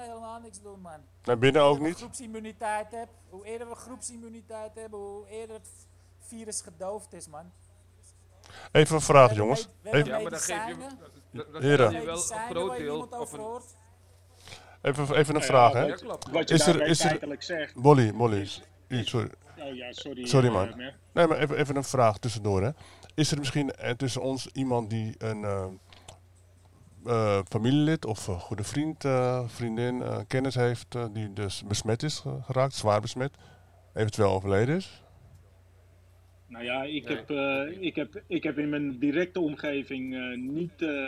Nee, 0.00 0.08
helemaal 0.08 0.40
niks 0.40 0.60
doen, 0.62 0.80
man. 0.80 1.00
Nee, 1.24 1.36
binnen 1.36 1.62
ook 1.62 1.76
Hoe 1.78 1.86
niet? 1.86 1.96
groepsimmuniteit 1.96 2.90
hebt, 2.90 3.12
hoe 3.28 3.44
eerder 3.46 3.68
we 3.68 3.74
groepsimmuniteit 3.74 4.74
hebben, 4.74 4.98
hoe 4.98 5.28
eerder 5.28 5.56
het 5.56 5.68
virus 6.18 6.60
gedoofd 6.60 7.12
is, 7.12 7.28
man. 7.28 7.52
Even 8.72 8.94
een 8.94 9.00
vraag, 9.00 9.26
hebben 9.28 9.36
jongens. 9.44 9.68
hebben 9.82 10.00
Even, 10.00 10.12
Ja, 10.12 10.20
maar 10.20 10.30
dan 10.30 10.40
geef 10.40 10.66
je, 10.66 10.74
je 12.00 12.04
wel 12.04 12.14
een 12.14 12.20
groot 12.50 12.68
waar 12.68 12.78
je 12.78 12.84
deel. 12.84 13.00
Of 13.00 13.12
over 13.12 13.38
een, 13.38 13.44
hoort. 13.44 13.64
even, 14.82 15.14
even 15.16 15.34
een 15.34 15.40
Ja, 15.40 15.46
vraag, 15.46 15.72
hè? 15.72 15.86
Is 16.44 16.66
er- 16.66 16.82
is 16.82 17.04
er- 17.04 17.36
zegt. 17.42 17.74
Molly, 17.74 18.10
Molly. 18.10 18.48
Sorry, 18.88 19.30
Oh 19.58 19.74
ja, 19.74 19.92
sorry. 19.92 20.26
Sorry, 20.26 20.46
eh, 20.46 20.52
man. 20.52 20.74
Nee, 21.12 21.26
maar 21.26 21.38
even, 21.38 21.56
even 21.56 21.76
een 21.76 21.84
vraag 21.84 22.18
tussendoor, 22.18 22.62
hè? 22.62 22.70
Is 23.14 23.30
er 23.30 23.38
misschien 23.38 23.70
eh, 23.74 23.90
tussen 23.90 24.22
ons 24.22 24.46
iemand 24.52 24.90
die 24.90 25.14
een 25.18 25.44
eh, 27.06 27.36
eh, 27.36 27.44
familielid 27.48 28.04
of 28.04 28.26
een 28.26 28.38
goede 28.40 28.64
vriend, 28.64 29.04
eh, 29.04 29.48
vriendin, 29.48 30.02
eh, 30.02 30.18
kennis 30.26 30.54
heeft 30.54 30.94
eh, 30.94 31.04
die 31.12 31.32
dus 31.32 31.64
besmet 31.66 32.02
is 32.02 32.18
ge- 32.18 32.38
geraakt, 32.42 32.74
zwaar 32.74 33.00
besmet, 33.00 33.36
eventueel 33.94 34.30
overleden 34.30 34.76
is? 34.76 35.02
Nou 36.46 36.64
ja, 36.64 36.82
ik, 36.82 37.08
Nee. 37.08 37.16
heb, 37.16 37.30
eh, 37.30 37.80
ik, 37.82 37.96
heb, 37.96 38.22
ik 38.26 38.42
heb 38.42 38.58
in 38.58 38.68
mijn 38.68 38.98
directe 38.98 39.40
omgeving 39.40 40.14
eh, 40.14 40.36
niet, 40.38 40.82
eh, 40.82 41.04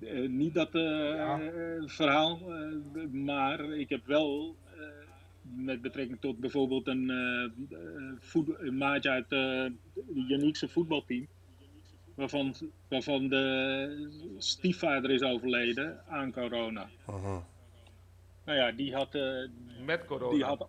eh, 0.00 0.28
niet 0.30 0.54
dat 0.54 0.74
eh, 0.74 0.82
Ja. 1.14 1.40
eh, 1.40 1.50
verhaal. 1.86 2.38
eh, 2.52 3.02
maar 3.12 3.60
ik 3.64 3.88
heb 3.88 4.06
wel 4.06 4.56
eh, 4.74 4.82
met 5.42 5.82
betrekking 5.82 6.20
tot 6.20 6.38
bijvoorbeeld 6.38 6.86
een, 6.86 7.10
eh, 7.10 7.44
eh, 7.78 8.02
voet- 8.20 8.58
een 8.60 8.76
maatje 8.76 9.10
uit 9.10 9.32
eh 9.32 9.62
het 9.62 9.72
Janiekse 10.28 10.68
voetbalteam. 10.68 11.26
Waarvan, 12.16 12.54
waarvan 12.88 13.28
de 13.28 14.34
stiefvader 14.38 15.10
is 15.10 15.22
overleden 15.22 16.00
aan 16.08 16.32
corona. 16.32 16.88
Nou 18.44 18.58
ja, 18.58 18.72
die 18.72 18.94
had, 18.94 19.14
eh, 19.14 19.48
Met 19.84 20.04
corona. 20.04 20.34
die 20.34 20.44
had 20.44 20.68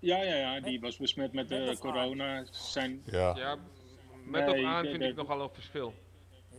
ja, 0.00 0.22
ja, 0.22 0.34
ja, 0.34 0.60
die 0.60 0.80
was 0.80 0.96
besmet 0.96 1.32
met 1.32 1.48
met 1.48 1.68
eh, 1.68 1.76
corona. 1.76 2.44
Zijn, 2.50 3.02
Ja. 3.04 3.36
Ja, 3.36 3.58
met 4.24 4.46
Nee, 4.46 4.60
of 4.60 4.64
aan 4.66 4.84
vind 4.84 4.98
de- 4.98 5.08
ik 5.08 5.16
nogal 5.16 5.40
een 5.40 5.50
verschil. 5.52 5.94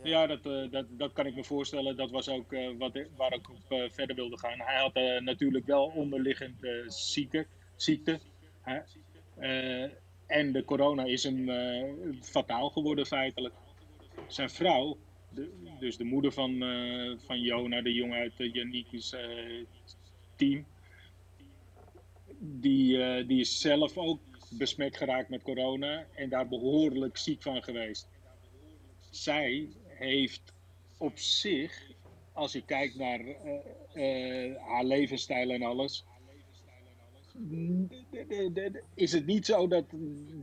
Ja, 0.02 0.26
dat, 0.26 0.46
eh, 0.46 0.70
dat, 0.70 0.86
dat 0.90 1.12
kan 1.12 1.26
ik 1.26 1.34
me 1.34 1.44
voorstellen. 1.44 1.96
Dat 1.96 2.10
was 2.10 2.28
ook 2.28 2.52
eh, 2.52 2.68
wat, 2.78 2.98
waar 3.16 3.32
ik 3.34 3.50
op 3.50 3.88
verder 3.92 4.16
wilde 4.16 4.38
gaan. 4.38 4.58
Hij 4.60 4.80
had 4.80 5.20
natuurlijk 5.22 5.66
wel 5.66 5.86
onderliggend 5.86 6.64
eh, 6.64 6.70
zieke, 6.86 7.46
ziekte. 7.76 8.18
Hè? 8.62 8.78
Eh, 9.38 9.90
en 10.26 10.52
de 10.52 10.64
corona 10.64 11.04
is 11.04 11.22
hem 11.22 11.48
eh, 11.48 11.84
fataal 12.22 12.70
geworden 12.70 13.06
feitelijk. 13.06 13.54
Zijn 14.28 14.50
vrouw, 14.50 14.96
dus 15.78 15.96
de 15.96 16.04
moeder 16.04 16.32
van, 16.32 16.62
eh, 16.62 17.12
van 17.18 17.40
Jona, 17.40 17.82
de 17.82 17.92
jongen 17.92 18.18
uit 18.18 18.32
uh, 18.38 18.52
Janiek's 18.54 19.12
eh, 19.12 19.64
team, 20.36 20.66
die, 22.38 23.02
eh, 23.02 23.26
die 23.28 23.40
is 23.40 23.60
zelf 23.60 23.96
ook 23.96 24.20
besmet 24.50 24.96
geraakt 24.96 25.28
met 25.28 25.42
corona 25.42 26.06
en 26.14 26.28
daar 26.28 26.48
behoorlijk 26.48 27.16
ziek 27.16 27.42
van 27.42 27.62
geweest. 27.62 28.08
Zij 29.10 29.68
heeft 29.84 30.52
op 30.98 31.18
zich, 31.18 31.90
als 32.32 32.52
je 32.52 32.64
kijkt 32.64 32.96
naar 32.96 33.20
eh, 33.20 34.48
eh, 34.48 34.56
haar 34.62 34.84
levensstijl 34.84 35.50
en 35.50 35.62
alles, 35.62 36.04
is 38.94 39.12
het 39.12 39.26
niet 39.26 39.46
zo 39.46 39.68
dat, 39.68 39.84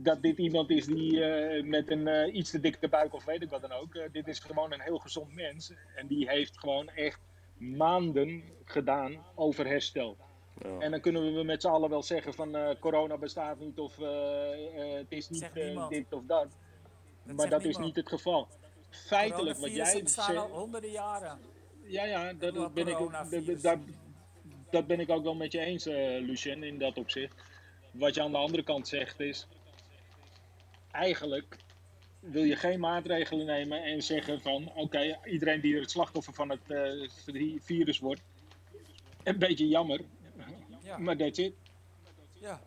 dat 0.02 0.22
dit 0.22 0.38
iemand 0.38 0.70
is 0.70 0.86
die 0.86 1.24
eh, 1.24 1.64
met 1.64 1.90
een 1.90 2.08
eh, 2.08 2.34
iets 2.34 2.50
te 2.50 2.60
dikke 2.60 2.88
buik 2.88 3.14
of 3.14 3.24
weet 3.24 3.42
ik 3.42 3.50
wat 3.50 3.60
dan 3.60 3.72
ook. 3.72 3.94
Eh, 3.94 4.12
dit 4.12 4.28
is 4.28 4.38
gewoon 4.38 4.72
een 4.72 4.80
heel 4.80 4.98
gezond 4.98 5.34
mens. 5.34 5.72
En 5.94 6.06
die 6.06 6.28
heeft 6.28 6.58
gewoon 6.58 6.88
echt 6.88 7.20
maanden 7.56 8.42
gedaan 8.64 9.24
over 9.34 9.66
herstel. 9.66 10.16
Ja. 10.62 10.78
En 10.78 10.90
dan 10.90 11.00
kunnen 11.00 11.34
we 11.34 11.42
met 11.42 11.62
z'n 11.62 11.68
allen 11.68 11.90
wel 11.90 12.02
zeggen 12.02 12.34
van 12.34 12.56
eh, 12.56 12.80
corona 12.80 13.16
bestaat 13.16 13.58
niet 13.58 13.78
of 13.78 13.98
eh, 13.98 14.92
eh, 14.92 14.98
het 14.98 15.06
is 15.08 15.28
niet 15.28 15.40
Zegt 15.40 15.88
dit 15.88 16.12
of 16.12 16.22
dat. 16.26 16.46
maar 17.24 17.34
zegt 17.36 17.50
dat 17.50 17.64
is 17.64 17.76
niet 17.76 17.96
het 17.96 18.08
geval. 18.08 18.48
Feitelijk 18.90 19.58
wat 19.58 19.74
jij 19.74 20.02
bestaan 20.02 20.36
al 20.36 20.42
zegt. 20.42 20.58
honderden 20.58 20.90
jaren. 20.90 21.38
Ja, 21.82 22.04
ja, 22.04 22.32
dat, 22.32 22.74
ben 22.74 22.88
ik, 22.88 22.94
coronavirus. 22.94 23.62
Dat, 24.74 24.88
dat, 24.88 24.88
dat 24.88 24.96
ben 24.96 25.00
ik 25.00 25.10
ook 25.10 25.24
wel 25.24 25.34
met 25.34 25.52
je 25.52 25.60
eens, 25.60 25.86
eh, 25.86 26.20
Lucien, 26.20 26.62
in 26.62 26.78
dat 26.78 26.98
opzicht. 26.98 27.34
Wat 27.90 28.14
je 28.14 28.22
aan 28.22 28.30
de 28.32 28.36
andere 28.38 28.62
kant 28.62 28.88
zegt 28.88 29.20
is, 29.20 29.46
eigenlijk 30.90 31.56
wil 32.20 32.42
je 32.42 32.56
geen 32.56 32.80
maatregelen 32.80 33.46
nemen 33.46 33.82
en 33.82 34.02
zeggen 34.02 34.40
van, 34.40 34.72
oké, 34.74 35.18
iedereen 35.24 35.60
die 35.60 35.74
er 35.74 35.80
het 35.80 35.90
slachtoffer 35.90 36.34
van 36.34 36.48
het 36.50 36.70
eh, 36.70 37.08
vi- 37.24 37.58
virus 37.62 37.98
wordt, 37.98 38.20
een 39.22 39.38
beetje 39.38 39.68
jammer, 39.68 40.00
Ja, 40.82 40.98
maar 40.98 41.16
that's 41.16 41.38
it. 41.38 41.54
ja. 42.32 42.60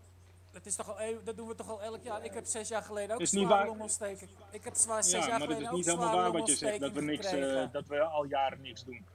Dat, 0.51 0.65
is 0.65 0.75
toch 0.75 0.97
al, 0.99 1.05
dat 1.23 1.37
doen 1.37 1.47
we 1.47 1.55
toch 1.55 1.69
al 1.69 1.81
elk 1.81 2.03
jaar. 2.03 2.25
Ik 2.25 2.33
heb 2.33 2.45
zes 2.45 2.67
jaar 2.69 2.81
geleden 2.83 3.15
ook 3.15 3.21
Is 3.21 3.31
een 3.31 3.39
niet 3.39 3.47
waar. 3.47 3.65
longontsteking. 3.67 4.29
Ik 4.51 4.63
heb 4.63 4.73
zwaar 4.75 5.03
zes 5.03 5.11
Ja, 5.11 5.19
jaar 5.19 5.29
maar 5.29 5.47
het 5.47 5.57
geleden 5.57 5.63
is 5.63 5.69
ook 5.69 5.77
niet 5.77 5.85
een 5.87 5.91
helemaal 5.91 6.13
zware 6.13 6.31
waar 6.31 6.39
wat 6.39 6.49
je 6.49 6.55
zegt, 6.55 6.79
dat 6.79 6.91
we, 6.91 7.01
niks, 7.01 7.25
eh, 7.25 7.71
dat 7.71 7.87
we 7.87 8.01
al 8.01 8.25
jaren 8.25 8.61
niks 8.61 8.83
doen. 8.83 9.05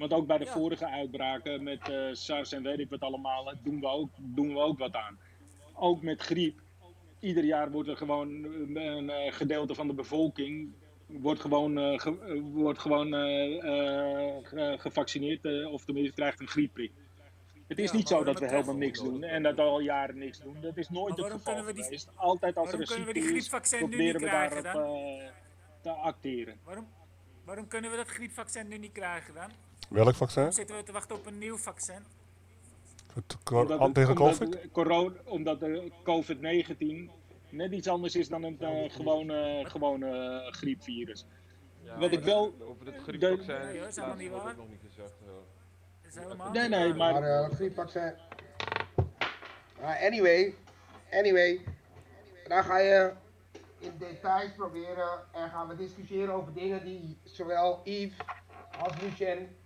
Want 0.00 0.12
ook 0.12 0.26
bij 0.26 0.38
de 0.38 0.44
Ja. 0.44 0.52
vorige 0.52 0.86
uitbraken 0.88 1.62
met 1.62 1.88
eh, 1.88 2.08
SARS 2.12 2.52
en 2.52 2.62
weet 2.62 2.78
ik 2.78 2.88
wat 2.90 3.00
allemaal, 3.00 3.54
doen 3.62 3.80
we, 3.80 3.86
ook, 3.86 4.10
doen 4.18 4.48
we 4.52 4.58
ook 4.60 4.78
wat 4.78 4.94
aan. 4.94 5.18
Ook 5.74 6.02
met 6.02 6.20
griep. 6.22 6.60
Ieder 7.18 7.44
jaar 7.44 7.70
wordt 7.70 7.88
er 7.88 7.96
gewoon 7.96 8.28
een, 8.44 8.76
een, 8.76 9.10
eh, 9.10 9.32
gedeelte 9.32 9.74
van 9.74 9.86
de 9.86 9.94
bevolking 9.94 10.72
wordt 11.06 11.40
gewoon, 11.40 11.78
eh, 11.78 11.98
ge- 11.98 12.18
eh, 12.20 12.40
wordt 12.42 12.78
gewoon 12.78 13.14
eh, 13.14 13.56
eh, 13.64 14.36
ge- 14.42 14.76
gevaccineerd, 14.78 15.44
eh, 15.44 15.72
of 15.72 15.84
tenminste 15.84 16.14
krijgt 16.14 16.40
een 16.40 16.48
griepprik. 16.48 16.92
Het 17.68 17.78
is 17.78 17.90
Ja, 17.90 17.96
niet 17.96 18.08
zo 18.08 18.24
dat 18.24 18.38
we 18.40 18.46
helemaal 18.48 18.76
niks 18.76 18.98
doen 19.02 19.22
en 19.22 19.42
dat 19.42 19.54
we 19.54 19.62
al 19.62 19.80
jaren 19.80 20.18
niks 20.18 20.40
doen. 20.40 20.56
Dat 20.60 20.76
is 20.76 20.88
nooit 20.88 21.16
het 21.16 21.30
geval 21.30 21.64
we 21.64 21.72
die- 21.72 21.82
geweest. 21.84 22.10
Altijd 22.14 22.56
als 22.56 22.64
waarom 22.70 22.82
er 22.82 22.88
een 22.88 22.94
kunnen 22.94 23.06
we 23.06 23.12
die 23.12 23.22
ziekte 23.22 23.38
is, 23.38 23.46
griepvaccin 23.48 23.78
nu 23.78 23.84
niet 23.86 23.96
proberen 23.96 24.20
we 24.20 24.26
krijgen 24.26 24.62
daarop 24.62 24.82
dan? 24.84 24.94
eh, 24.94 25.30
te 25.82 25.90
acteren. 25.90 26.58
Waarom, 26.64 26.86
waarom 27.44 27.68
kunnen 27.68 27.90
we 27.90 27.96
dat 27.96 28.08
griepvaccin 28.08 28.68
nu 28.68 28.78
niet 28.78 28.92
krijgen 28.92 29.34
dan? 29.34 29.50
Welk 29.90 30.14
vaccin? 30.14 30.52
Zitten 30.52 30.76
we 30.76 30.82
te 30.82 30.92
wachten 30.92 31.16
op 31.16 31.26
een 31.26 31.38
nieuw 31.38 31.56
vaccin? 31.56 32.04
Het 33.14 33.36
cor- 33.44 33.60
Omdat, 33.60 33.94
tegen 33.94 34.10
omdat 34.18 34.38
COVID? 34.38 34.52
de 34.62 34.68
corona, 34.72 35.14
omdat 35.24 35.60
de 35.60 35.90
COVID-19 36.04 37.10
net 37.48 37.72
iets 37.72 37.88
anders 37.88 38.16
is 38.16 38.28
dan 38.28 38.42
een 38.42 38.60
eh, 38.60 38.90
gewone, 38.92 39.64
gewone 39.66 40.40
griepvirus. 40.50 41.26
Ja, 41.82 41.98
Wat 41.98 42.12
ik 42.12 42.24
wel- 42.24 42.54
Over 42.60 42.86
het 42.86 42.96
griepvaccin 43.02 43.58
Nee, 43.58 43.78
is 43.86 43.96
helemaal 43.96 44.16
niet 44.16 44.30
waar. 44.30 44.56
nog 44.56 44.68
niet 44.68 44.80
gezegd. 44.88 45.12
eh. 45.20 45.26
Dat 46.02 46.12
is 46.12 46.14
helemaal 46.14 46.50
Nee, 46.50 46.68
nee, 46.68 46.94
maar- 46.94 47.12
Maar 47.12 47.22
eh, 47.22 47.44
het 47.44 47.54
griepvaccin. 47.54 48.14
Maar 49.80 49.98
anyway, 49.98 50.54
anyway. 51.12 51.60
Dan 52.48 52.64
ga 52.64 52.78
je 52.78 53.12
in 53.78 53.92
details 53.98 54.52
proberen 54.56 55.08
en 55.32 55.50
gaan 55.50 55.68
we 55.68 55.76
discussiëren 55.76 56.34
over 56.34 56.52
dingen 56.52 56.84
die 56.84 57.18
zowel 57.24 57.80
Yves 57.84 58.16
als 58.78 59.00
Lucien 59.00 59.56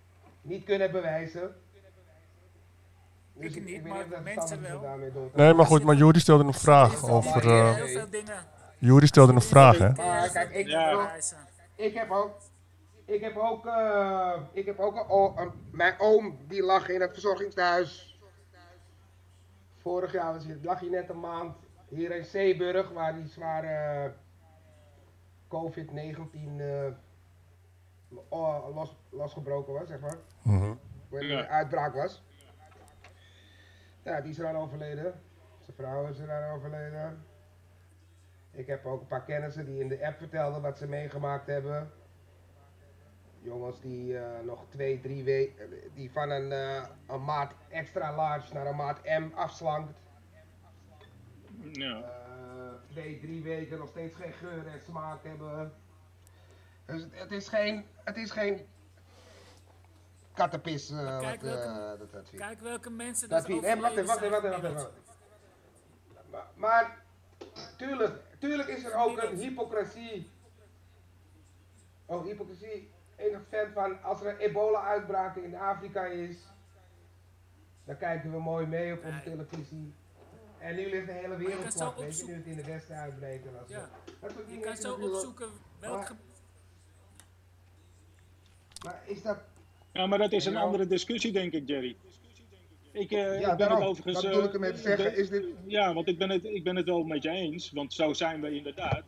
niet 0.45 0.63
kunnen 0.63 0.91
bewijzen. 0.91 1.55
Dus 3.33 3.55
Ik 3.55 3.63
niet, 3.65 3.81
weet 3.83 3.91
maar 3.93 4.09
dat 4.09 4.23
mensen 4.23 4.61
wel. 4.61 4.97
Nee, 5.33 5.53
maar 5.53 5.65
goed, 5.65 5.83
maar 5.83 5.95
Juri 5.95 6.19
stelde 6.19 6.43
een 6.43 6.53
vraag 6.53 7.09
over... 7.09 7.47
eh. 7.49 8.05
Juri 8.77 9.05
stelde 9.07 9.33
een 9.33 9.41
vraag, 9.41 9.77
hè? 9.77 9.89
Maar 9.91 10.29
kijk, 10.31 10.51
ik, 10.51 10.67
Ja. 10.67 10.89
heb 11.75 12.11
ook. 12.11 12.37
Ik 13.05 13.21
heb 13.21 13.37
ook, 13.37 13.65
eh, 13.65 14.37
ik 14.53 14.65
heb 14.65 14.79
ook 14.79 15.05
een, 15.39 15.51
mijn 15.71 15.93
oom 15.97 16.37
die 16.47 16.63
lag 16.63 16.89
in 16.89 17.01
het 17.01 17.11
verzorgingstehuis. 17.11 18.19
Vorig 19.81 20.11
jaar 20.11 20.33
was 20.33 20.45
hij, 20.45 20.57
lag 20.61 20.79
hij 20.79 20.89
net 20.89 21.09
een 21.09 21.19
maand 21.19 21.55
hier 21.89 22.11
in 22.15 22.25
Zeeburg, 22.25 22.89
waar 22.89 23.15
die 23.15 23.27
zware 23.27 24.13
COVID-19 25.47 26.59
eh, 26.59 26.85
o- 26.85 26.95
los, 28.73 28.95
losgebroken 29.09 29.73
was, 29.73 29.87
zeg 29.87 29.99
maar. 29.99 30.17
Wanneer 31.09 31.29
Ja. 31.29 31.41
de 31.41 31.47
uitbraak 31.47 31.93
was. 31.93 32.23
Ja, 34.03 34.21
die 34.21 34.31
is 34.31 34.37
eraan 34.37 34.57
overleden. 34.57 35.21
Zijn 35.59 35.75
vrouw 35.77 36.07
is 36.07 36.19
eraan 36.19 36.55
overleden. 36.55 37.25
Ik 38.51 38.67
heb 38.67 38.85
ook 38.85 39.01
een 39.01 39.07
paar 39.07 39.23
kennissen 39.23 39.65
die 39.65 39.79
in 39.81 39.87
de 39.87 40.05
app 40.07 40.17
vertelden 40.17 40.61
wat 40.61 40.77
ze 40.77 40.87
meegemaakt 40.87 41.47
hebben. 41.47 41.91
Jongens 43.41 43.81
die 43.81 44.17
eh, 44.17 44.39
nog 44.45 44.65
twee, 44.69 44.99
drie 45.01 45.23
weken, 45.23 45.69
die 45.93 46.11
van 46.11 46.29
een, 46.29 46.51
eh, 46.51 46.83
een 47.07 47.23
maat 47.23 47.53
extra 47.69 48.15
large 48.15 48.53
naar 48.53 48.65
een 48.65 48.75
maat 48.75 49.03
M 49.03 49.29
afslankt. 49.35 49.99
Ja. 51.71 52.01
Eh, 52.01 52.73
twee, 52.89 53.19
drie 53.19 53.43
weken 53.43 53.77
nog 53.77 53.87
steeds 53.89 54.15
geen 54.15 54.33
geur 54.33 54.67
en 54.67 54.79
smaak 54.85 55.23
hebben. 55.23 55.73
Dus 56.85 57.01
het, 57.01 57.11
het 57.19 57.31
is 57.31 57.47
geen, 57.47 57.85
het 58.03 58.17
is 58.17 58.31
geen 58.31 58.67
kattenpis 60.33 60.89
eh 60.91 61.19
kijk 61.19 61.41
wat, 61.41 61.51
eh, 61.51 61.65
welke- 61.65 61.97
dat, 61.97 62.11
dat 62.11 62.29
Kijk 62.29 62.59
welke 62.59 62.89
mensen 62.89 63.29
dat 63.29 63.47
nee, 63.47 63.61
wacht 63.61 63.91
even, 63.91 64.05
wacht 64.05 64.21
even, 64.21 64.41
wacht 64.41 64.63
even. 64.63 64.89
Maar, 66.29 66.47
maar 66.55 67.03
tuurlijk, 67.77 68.21
tuurlijk 68.39 68.69
is 68.69 68.83
er 68.83 68.93
ook 68.95 69.17
een 69.21 69.35
hypocrisie. 69.37 70.31
Oh, 72.05 72.23
hypocrisie. 72.25 72.93
Enig 73.15 73.41
fan 73.49 73.71
van 73.73 74.03
als 74.03 74.21
er 74.21 74.27
een 74.27 74.37
ebola-uitbraak 74.37 75.35
in 75.35 75.55
Afrika 75.55 76.05
is, 76.05 76.37
dan 77.85 77.97
kijken 77.97 78.31
we 78.31 78.39
mooi 78.39 78.65
mee 78.65 78.93
op 78.93 79.05
onze 79.05 79.21
televisie. 79.23 79.93
En 80.57 80.75
nu 80.75 80.89
ligt 80.89 81.05
de 81.05 81.11
hele 81.11 81.35
wereld 81.35 81.73
plat, 81.75 81.99
weet 81.99 82.19
je, 82.19 82.25
nu 82.25 82.33
het 82.33 82.45
in 82.45 82.55
de 82.55 82.63
Westen 82.63 82.95
uitbreekt. 82.95 83.45
En 83.45 83.59
als 83.59 83.69
Ja. 83.69 83.89
dat 84.21 84.31
Je 84.47 84.59
kan 84.59 84.75
zo 84.77 84.93
opzoeken 84.93 85.49
welk 85.79 86.11
Maar- 88.85 89.01
is 89.05 89.21
dat, 89.21 89.37
ja, 89.93 90.05
maar 90.05 90.17
dat 90.17 90.31
is 90.31 90.45
een 90.45 90.57
andere 90.57 90.87
discussie, 90.87 91.31
denk 91.31 91.53
ik, 91.53 91.67
Jerry. 91.67 91.95
Ik, 92.91 93.11
eh, 93.11 93.33
ik 93.33 93.39
ja, 93.39 93.47
ben 93.47 93.57
daarom, 93.57 93.79
het 93.79 93.87
overigens. 93.87 94.15
dat 94.15 94.23
bedoel 94.23 94.41
eh, 94.41 94.47
ik 94.47 94.53
ermee 94.53 94.71
te 94.71 94.77
zeggen, 94.77 95.17
is 95.17 95.29
dit, 95.29 95.45
Ja, 95.67 95.93
want 95.93 96.07
ik 96.07 96.17
ben, 96.17 96.29
het, 96.29 96.43
ik 96.43 96.63
ben 96.63 96.75
het 96.75 96.85
wel 96.85 97.03
met 97.03 97.23
je 97.23 97.29
eens, 97.29 97.71
want 97.71 97.93
zo 97.93 98.13
zijn 98.13 98.41
we 98.41 98.55
inderdaad. 98.55 99.03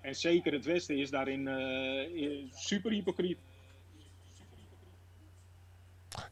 En 0.00 0.14
zeker 0.14 0.52
het 0.52 0.64
Westen 0.64 0.98
is 0.98 1.10
daarin 1.10 1.48
eh, 1.48 2.50
super 2.52 2.90
hypocriet. 2.90 3.38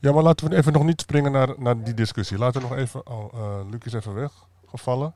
Ja, 0.00 0.12
maar 0.12 0.22
laten 0.22 0.48
we 0.48 0.56
even 0.56 0.72
nog 0.72 0.84
niet 0.84 1.00
springen 1.00 1.32
naar, 1.32 1.54
naar 1.60 1.84
die 1.84 1.94
discussie. 1.94 2.38
Laten 2.38 2.60
we 2.62 2.68
nog 2.68 2.76
even... 2.76 3.06
Oh, 3.06 3.34
eh 3.34 3.70
Luc 3.70 3.80
is 3.84 3.92
even 3.92 4.14
weggevallen. 4.14 5.14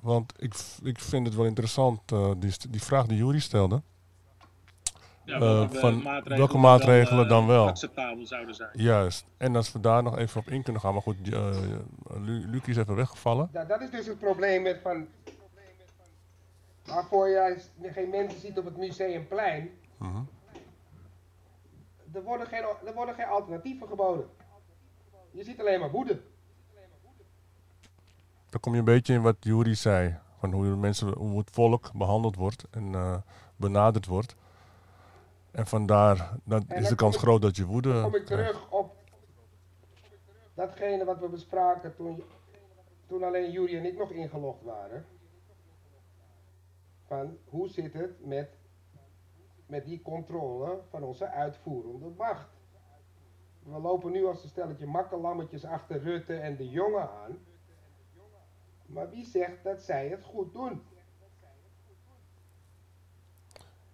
Want 0.00 0.32
ik, 0.38 0.54
ik 0.82 0.98
vind 0.98 1.26
het 1.26 1.36
wel 1.36 1.44
interessant, 1.44 2.12
eh, 2.12 2.30
die, 2.38 2.52
die 2.70 2.82
vraag 2.82 3.06
die 3.06 3.16
Juri 3.16 3.40
stelde. 3.40 3.82
Ja, 5.24 5.34
Eh, 5.34 5.40
welke 5.40 5.78
van 5.78 6.02
maatregelen 6.02 6.38
welke 6.38 6.58
maatregelen 6.58 7.22
eh, 7.24 7.28
dan 7.28 7.46
wel? 7.46 7.66
acceptabel 7.66 8.26
zouden 8.26 8.54
zijn. 8.54 8.70
Juist. 8.72 9.26
En 9.36 9.56
als 9.56 9.72
we 9.72 9.80
daar 9.80 10.02
nog 10.02 10.18
even 10.18 10.40
op 10.40 10.48
in 10.48 10.62
kunnen 10.62 10.82
gaan. 10.82 10.92
Maar 10.92 11.02
goed, 11.02 11.16
eh, 11.32 11.56
Lu- 12.20 12.46
Luc 12.50 12.62
is 12.66 12.76
even 12.76 12.94
weggevallen. 12.94 13.48
Dat, 13.52 13.68
dat 13.68 13.80
is 13.80 13.90
dus 13.90 14.06
het 14.06 14.18
probleem 14.18 14.62
met 14.62 14.78
van. 14.82 15.06
Waarvoor 16.84 17.28
je 17.28 17.62
geen 17.82 18.10
mensen 18.10 18.40
ziet 18.40 18.58
op 18.58 18.64
het 18.64 18.76
museumplein. 18.76 19.70
Mhm. 19.98 20.22
Er 22.12 22.22
worden, 22.22 22.46
geen, 22.46 22.62
er 22.86 22.94
worden 22.94 23.14
geen 23.14 23.26
alternatieven 23.26 23.88
geboden. 23.88 24.26
Je 25.30 25.44
ziet 25.44 25.60
alleen 25.60 25.80
maar 25.80 25.90
woede. 25.90 26.20
Dan 28.50 28.60
kom 28.60 28.72
je 28.72 28.78
een 28.78 28.84
beetje 28.84 29.14
in 29.14 29.22
wat 29.22 29.36
Juri 29.40 29.74
zei. 29.74 30.18
Van 30.38 30.52
hoe, 30.52 30.64
de 30.64 30.76
mensen, 30.76 31.08
hoe 31.18 31.38
het 31.38 31.50
volk 31.52 31.90
behandeld 31.94 32.36
wordt 32.36 32.64
en 32.70 32.94
eh, 32.94 33.16
benaderd 33.56 34.06
wordt. 34.06 34.36
En 35.52 35.66
vandaar 35.66 36.36
dan 36.44 36.64
is 36.68 36.88
de 36.88 36.94
kans 36.94 37.16
groot 37.16 37.42
dat 37.42 37.56
je 37.56 37.64
woede 37.64 38.02
kom 38.02 38.14
ik 38.14 38.26
terug 38.26 38.70
op 38.70 38.96
datgene 40.54 41.04
wat 41.04 41.18
we 41.18 41.28
bespraken 41.28 41.94
toen, 41.94 42.22
toen 43.06 43.22
alleen 43.22 43.50
Jury 43.50 43.76
en 43.76 43.84
ik 43.84 43.98
nog 43.98 44.10
ingelogd 44.10 44.62
waren. 44.62 45.06
Van 47.06 47.38
hoe 47.44 47.68
zit 47.68 47.92
het 47.92 48.26
met, 48.26 48.58
met 49.66 49.84
die 49.84 50.02
controle 50.02 50.80
van 50.88 51.02
onze 51.02 51.28
uitvoerende 51.28 52.08
macht? 52.16 52.50
We 53.62 53.78
lopen 53.78 54.12
nu 54.12 54.26
als 54.26 54.42
een 54.42 54.48
stelletje 54.48 54.86
makkelammetjes 54.86 55.64
achter 55.64 56.02
Rutte 56.02 56.34
en 56.34 56.56
de 56.56 56.68
jongen 56.68 57.10
aan. 57.10 57.38
Maar 58.86 59.10
wie 59.10 59.24
zegt 59.24 59.64
dat 59.64 59.82
zij 59.82 60.08
het 60.08 60.24
goed 60.24 60.52
doen? 60.52 60.82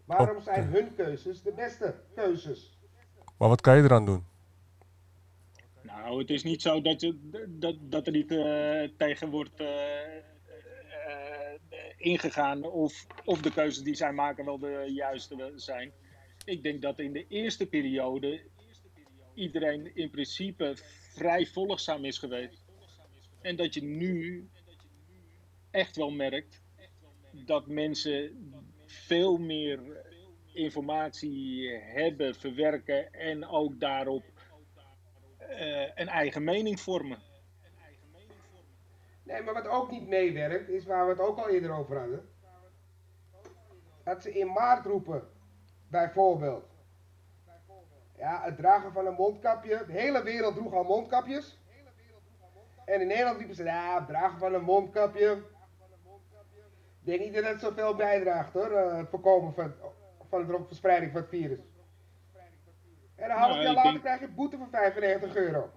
Waarom 0.09 0.43
zijn 0.43 0.65
hun 0.65 0.95
keuzes 0.95 1.43
de 1.43 1.53
beste 1.53 1.95
keuzes? 2.15 2.79
Maar 3.39 3.49
wat 3.49 3.61
kan 3.61 3.77
je 3.77 3.83
eraan 3.83 4.05
doen? 4.05 4.25
Nou, 5.83 6.19
het 6.19 6.31
is 6.31 6.43
niet 6.43 6.63
zo 6.63 6.81
dat, 6.81 7.01
je, 7.01 7.19
dat, 7.49 7.77
dat 7.81 8.07
er 8.07 8.13
niet 8.13 8.31
eh, 8.31 8.83
tegen 8.97 9.31
wordt 9.31 9.61
eh, 9.61 10.17
eh, 10.17 10.23
ingegaan 11.97 12.65
of, 12.65 13.07
of 13.25 13.41
de 13.41 13.53
keuzes 13.53 13.83
die 13.83 13.95
zij 13.95 14.13
maken 14.13 14.45
wel 14.45 14.59
de 14.59 14.91
juiste 14.95 15.53
zijn. 15.57 15.93
Ik 16.45 16.63
denk 16.63 16.83
dat 16.83 16.99
in 16.99 17.13
de 17.13 17.27
eerste 17.29 17.67
periode 17.67 18.41
iedereen 19.35 19.97
in 19.97 20.11
principe 20.11 20.77
vrij 21.15 21.47
volgzaam 21.47 22.05
is 22.05 22.19
geweest. 22.19 22.65
En 23.43 23.57
dat 23.57 23.75
je 23.75 23.83
nu 23.83 24.49
echt 25.71 25.97
wel 25.97 26.11
merkt 26.11 26.63
dat 27.33 27.67
mensen 27.67 28.33
veel 29.09 29.37
meer 29.37 29.81
informatie 30.53 31.71
hebben, 31.71 32.35
verwerken 32.35 33.13
en 33.13 33.47
ook 33.47 33.81
daarop 33.81 34.23
eh, 35.39 35.83
een 35.95 36.09
eigen 36.09 36.45
mening 36.45 36.81
vormen. 36.81 37.19
Nee, 39.23 39.43
maar 39.43 39.55
wat 39.55 39.69
ook 39.69 39.91
niet 39.91 40.09
meewerkt, 40.09 40.69
is 40.69 40.85
waar 40.85 41.05
we 41.05 41.11
het 41.11 41.21
ook 41.21 41.39
al 41.39 41.49
eerder 41.49 41.71
over 41.71 41.99
hadden. 41.99 42.29
Dat 44.05 44.23
ze 44.23 44.33
in 44.39 44.53
maart 44.53 44.87
roepen, 44.87 45.29
bijvoorbeeld. 45.89 46.65
Ja, 48.17 48.43
het 48.45 48.57
dragen 48.57 48.93
van 48.93 49.07
een 49.07 49.15
mondkapje. 49.15 49.85
De 49.87 49.93
hele 49.93 50.23
wereld 50.23 50.55
droeg 50.55 50.73
al 50.73 50.85
mondkapjes. 50.85 51.59
En 52.85 53.01
in 53.01 53.07
Nederland 53.07 53.39
riepen 53.39 53.55
ze, 53.55 53.65
ja, 53.65 53.99
het 53.99 54.07
dragen 54.07 54.39
van 54.39 54.55
een 54.55 54.65
mondkapje. 54.65 55.43
Ik 57.01 57.07
denk 57.07 57.21
niet 57.21 57.35
dat 57.35 57.45
het 57.45 57.61
zoveel 57.61 57.95
bijdraagt 57.95 58.53
hoor, 58.53 58.71
eh, 58.71 58.97
het 58.99 59.09
voorkomen 59.09 59.53
van, 59.55 59.73
van 60.29 60.47
de 60.47 60.59
verspreiding 60.67 61.13
van 61.13 61.21
het 61.21 61.31
virus. 61.31 61.59
En 63.15 63.31
een 63.31 63.37
half 63.37 63.51
Nou, 63.53 63.63
jaar 63.63 63.75
later 63.75 63.91
denk- 63.91 64.03
krijg 64.05 64.21
je 64.21 64.29
boete 64.29 64.57
van 64.57 64.69
95 64.71 65.37
euro. 65.37 65.71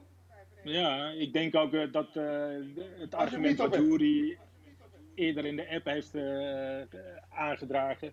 Ja, 0.64 1.10
ik 1.10 1.34
denk 1.34 1.56
ook 1.56 1.74
eh, 1.74 1.92
dat 1.92 2.16
eh, 2.16 2.48
het 3.00 3.16
argument 3.16 3.58
hebt. 3.58 3.76
Jury 3.76 4.38
eerder 5.16 5.46
in 5.46 5.56
de 5.56 5.70
app 5.70 5.86
heeft 5.86 6.16
aangedragen. 7.30 8.12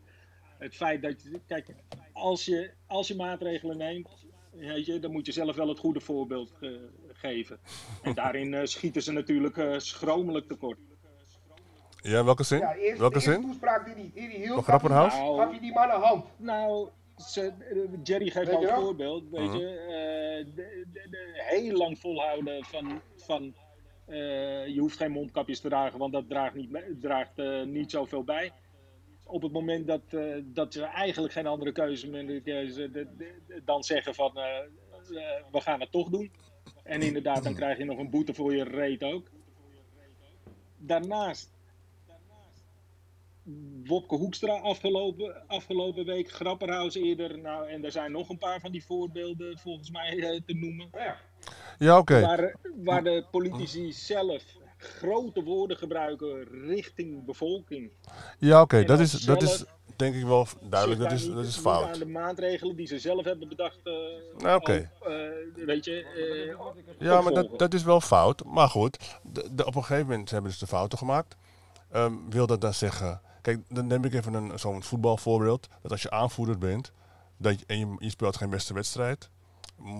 Het 0.58 0.74
feit 0.74 1.02
dat, 1.02 1.22
je- 1.22 1.40
kijk, 1.46 1.66
als 2.12 2.44
je, 2.44 2.70
als 2.86 3.08
je 3.08 3.14
maatregelen 3.16 3.76
neemt, 3.76 4.08
weet 4.52 4.86
je, 4.86 4.98
dan 4.98 5.10
moet 5.12 5.26
je 5.26 5.32
zelf 5.32 5.56
wel 5.56 5.68
het 5.68 5.78
goede 5.78 6.00
voorbeeld 6.00 6.52
geven. 7.12 7.58
En 8.02 8.14
daarin 8.14 8.68
schieten 8.68 9.02
ze 9.02 9.12
natuurlijk 9.12 9.80
schromelijk 9.80 10.46
tekort. 10.46 10.78
Ja, 12.02 12.24
welke 12.24 12.42
zin? 12.42 12.58
Ja, 12.58 12.74
eerst, 12.74 12.98
welke 13.00 13.20
zin? 13.20 13.40
toespraak 13.40 13.84
die 13.84 13.94
die, 13.94 14.10
die, 14.14 14.28
die 14.28 14.36
hield, 14.38 14.54
Van 14.54 14.64
gaf 14.64 14.82
je- 14.82 14.88
Grapperhaus? 14.88 15.36
gaf 15.38 15.54
je 15.54 15.60
die 15.60 15.72
man 15.72 15.90
een 15.90 16.00
hand. 16.00 16.24
Nou, 16.36 16.88
ze, 17.16 17.40
eh, 17.42 17.76
Jerry 18.02 18.30
geeft 18.30 18.52
al 18.52 18.60
nog? 18.62 18.74
voorbeeld. 18.74 19.30
Weet 19.30 19.40
Mhm. 19.48 19.56
je, 19.56 19.68
eh, 19.76 20.54
de, 20.54 20.86
de, 20.92 21.06
de- 21.10 21.32
heel 21.34 21.76
lang 21.76 21.98
volhouden 21.98 22.64
van, 22.64 23.00
van 23.16 23.54
eh, 24.06 24.66
je 24.66 24.76
hoeft 24.80 24.96
geen 24.96 25.10
mondkapjes 25.10 25.60
te 25.60 25.68
dragen, 25.68 25.98
want 25.98 26.12
dat 26.12 26.28
draagt 26.28 26.54
niet, 26.54 26.70
draagt, 27.00 27.38
eh, 27.38 27.62
niet 27.62 27.90
zoveel 27.90 28.24
bij. 28.24 28.52
Op 29.24 29.42
het 29.42 29.52
moment 29.52 29.86
dat, 29.86 30.02
eh, 30.10 30.34
dat 30.44 30.72
ze 30.72 30.82
eigenlijk 30.84 31.32
geen 31.32 31.46
andere 31.46 31.72
keuze 31.72 32.08
meer 32.10 32.42
dan 33.64 33.82
zeggen 33.82 34.14
van 34.14 34.30
we 35.52 35.60
gaan 35.60 35.80
het 35.80 35.92
toch 35.92 36.08
doen. 36.08 36.32
En 36.82 37.00
inderdaad, 37.02 37.44
dan 37.44 37.54
krijg 37.54 37.78
je 37.78 37.84
nog 37.84 37.98
een 37.98 38.10
boete 38.10 38.34
voor 38.34 38.54
je 38.54 38.64
reet 38.64 39.02
ook. 39.02 39.26
Daarnaast 40.76 41.50
Wopke 43.84 44.14
Hoekstra 44.16 44.52
afgelopen, 44.58 45.42
afgelopen 45.46 46.04
week, 46.04 46.30
Grapperhaus 46.30 46.94
eerder. 46.94 47.38
Nou, 47.38 47.68
en 47.68 47.84
er 47.84 47.92
zijn 47.92 48.12
nog 48.12 48.28
een 48.28 48.38
paar 48.38 48.60
van 48.60 48.72
die 48.72 48.84
voorbeelden 48.84 49.58
volgens 49.58 49.90
mij 49.90 50.18
eh, 50.18 50.40
te 50.46 50.54
noemen. 50.54 50.88
Nou 50.92 51.04
ja, 51.04 51.16
Ja, 51.78 51.98
oké. 51.98 52.20
Waar, 52.20 52.54
waar 52.76 53.02
de 53.04 53.24
politici 53.30 53.92
zelf 53.92 54.42
grote 54.76 55.42
woorden 55.42 55.76
gebruiken 55.76 56.44
richting 56.66 57.24
bevolking. 57.24 57.90
Ja, 58.38 58.60
oké. 58.60 58.84
Dat 58.84 59.00
is, 59.00 59.12
dat 59.12 59.42
is 59.42 59.64
denk 59.96 60.14
ik 60.14 60.24
wel 60.24 60.46
duidelijk. 60.62 61.00
Dat 61.00 61.12
is, 61.12 61.24
niet- 61.26 61.34
dat 61.34 61.44
is 61.44 61.56
fout. 61.56 61.92
aan 61.92 61.98
de 61.98 62.06
maatregelen 62.06 62.76
die 62.76 62.86
ze 62.86 62.98
zelf 62.98 63.24
hebben 63.24 63.48
bedacht. 63.48 63.78
eh, 63.84 63.92
Nou, 64.42 64.56
oké. 64.60 64.90
eh, 65.00 65.10
weet 65.66 65.84
je, 65.84 66.02
eh, 66.02 66.98
Ja, 66.98 67.20
maar 67.20 67.32
dat, 67.32 67.58
dat 67.58 67.74
is 67.74 67.82
wel 67.82 68.00
fout. 68.00 68.44
Maar 68.44 68.68
goed, 68.68 68.98
de, 69.22 69.48
de- 69.54 69.66
op 69.66 69.74
een 69.74 69.84
gegeven 69.84 70.08
moment 70.10 70.30
hebben 70.30 70.52
ze 70.52 70.58
de 70.58 70.66
fouten 70.66 70.98
gemaakt. 70.98 71.36
Ehm, 71.92 72.12
wil 72.30 72.46
dat 72.46 72.60
dan 72.60 72.74
zeggen... 72.74 73.20
Kijk, 73.48 73.60
dan 73.68 73.86
neem 73.86 74.04
ik 74.04 74.14
even 74.14 74.34
een, 74.34 74.58
zo'n 74.58 74.82
voetbalvoorbeeld. 74.82 75.68
Dat 75.82 75.90
als 75.90 76.02
je 76.02 76.10
aanvoerder 76.10 76.58
bent 76.58 76.92
dat 77.36 77.60
je, 77.60 77.66
en 77.66 77.96
je, 77.98 78.10
speelt 78.10 78.36
geen 78.36 78.50
beste 78.50 78.74
wedstrijd... 78.74 79.30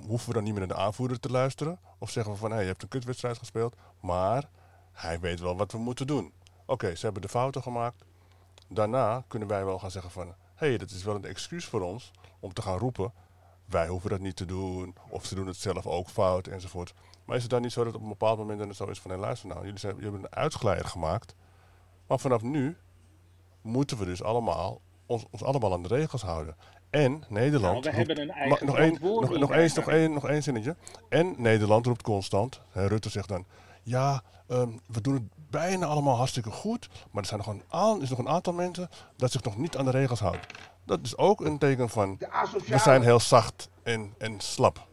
hoeven 0.07 0.29
we 0.29 0.35
dan 0.35 0.43
niet 0.43 0.53
meer 0.53 0.67
naar 0.67 0.77
de 0.77 0.83
aanvoerder 0.83 1.21
te 1.21 1.31
luisteren? 1.31 1.79
Of 1.99 2.11
zeggen 2.11 2.33
we 2.33 2.39
van, 2.39 2.51
hé, 2.51 2.61
je 2.61 2.67
hebt 2.67 2.83
een 2.83 2.89
kutwedstrijd 2.89 3.39
gespeeld... 3.39 3.77
maar 4.01 4.49
hij 4.93 5.21
weet 5.21 5.41
wel 5.41 5.57
wat 5.57 5.73
we 5.73 5.79
moeten 5.79 6.07
doen. 6.07 6.33
Oké, 6.67 6.95
ze 6.95 7.05
hebben 7.05 7.23
de 7.23 7.29
fouten 7.29 7.63
gemaakt. 7.63 8.05
Daarna 8.69 9.25
kunnen 9.29 9.49
wij 9.49 9.65
wel 9.65 9.79
gaan 9.79 9.91
zeggen 9.91 10.11
van... 10.11 10.27
hé, 10.27 10.35
hey, 10.69 10.79
dat 10.79 10.91
is 10.91 11.05
wel 11.05 11.15
een 11.15 11.25
excuus 11.25 11.65
voor 11.65 11.81
ons 11.81 12.11
om 12.41 12.53
te 12.53 12.63
gaan 12.63 12.79
roepen... 12.79 13.13
wij 13.65 13.89
hoeven 13.89 14.11
dat 14.11 14.21
niet 14.21 14.37
te 14.37 14.45
doen, 14.45 14.95
of 15.09 15.25
ze 15.27 15.35
doen 15.35 15.47
het 15.47 15.57
zelf 15.57 15.87
ook 15.87 16.09
fout, 16.09 16.47
enzovoort. 16.47 16.95
Maar 17.25 17.37
is 17.37 17.43
het 17.43 17.51
dan 17.51 17.63
niet 17.63 17.73
zo 17.73 17.85
dat 17.85 17.95
op 17.95 18.03
een 18.03 18.09
bepaald 18.09 18.39
moment 18.39 18.59
dan 18.59 18.69
het 18.69 18.77
zo 18.77 18.87
is 18.87 19.01
van... 19.01 19.11
hé, 19.11 19.17
luister 19.17 19.49
nou, 19.49 19.65
jullie, 19.65 19.79
zijn, 19.79 19.95
jullie 19.95 20.11
hebben 20.11 20.29
een 20.31 20.39
uitgeleider 20.39 20.87
gemaakt... 20.87 21.35
maar 22.07 22.19
vanaf 22.19 22.43
nu 22.43 22.77
moeten 23.69 23.99
we 23.99 24.05
dus 24.05 24.23
allemaal 24.23 24.81
ons, 25.07 25.27
ons 25.31 25.45
allemaal 25.45 25.73
aan 25.73 25.83
de 25.83 25.89
regels 25.89 26.23
houden. 26.23 26.57
En 26.91 27.23
Nederland... 27.29 27.85
Nou, 27.85 27.97
we 27.97 28.03
roept- 28.03 28.07
hebben 28.07 28.21
een 28.21 28.31
eigen 28.31 28.67
nog, 28.67 28.77
één, 28.77 28.99
nog, 29.01 29.39
nog, 29.39 29.53
eens, 29.53 29.75
nog, 29.75 29.89
één, 29.89 30.13
nog 30.13 30.29
één 30.29 30.43
zinnetje. 30.43 30.77
En 31.09 31.35
Nederland 31.37 31.87
roept 31.87 32.03
constant, 32.03 32.61
hè, 32.71 32.87
Rutte 32.87 33.09
zegt 33.11 33.29
dan... 33.29 33.47
Ja, 33.83 34.23
ehm, 34.49 34.71
we 34.87 35.01
doen 35.01 35.15
het 35.15 35.23
bijna 35.51 35.87
allemaal 35.87 36.17
hartstikke 36.17 36.51
goed... 36.51 36.89
maar 37.11 37.23
er 37.23 37.29
zijn 37.29 37.41
nog 37.41 37.49
een, 37.49 37.63
aan, 37.69 38.03
is 38.03 38.11
nog 38.11 38.19
een 38.19 38.29
aantal 38.29 38.53
mensen 38.53 38.89
dat 39.17 39.33
zich 39.33 39.43
nog 39.43 39.57
niet 39.57 39.77
aan 39.77 39.85
de 39.85 39.91
regels 39.91 40.21
houdt. 40.21 40.47
Dat 40.85 40.99
is 41.03 41.17
ook 41.17 41.41
een 41.41 41.59
teken 41.59 41.89
van... 41.89 42.19
We 42.67 42.79
zijn 42.79 43.03
heel 43.03 43.21
zacht 43.21 43.69
en, 43.83 44.15
en 44.19 44.41
slap. 44.41 44.87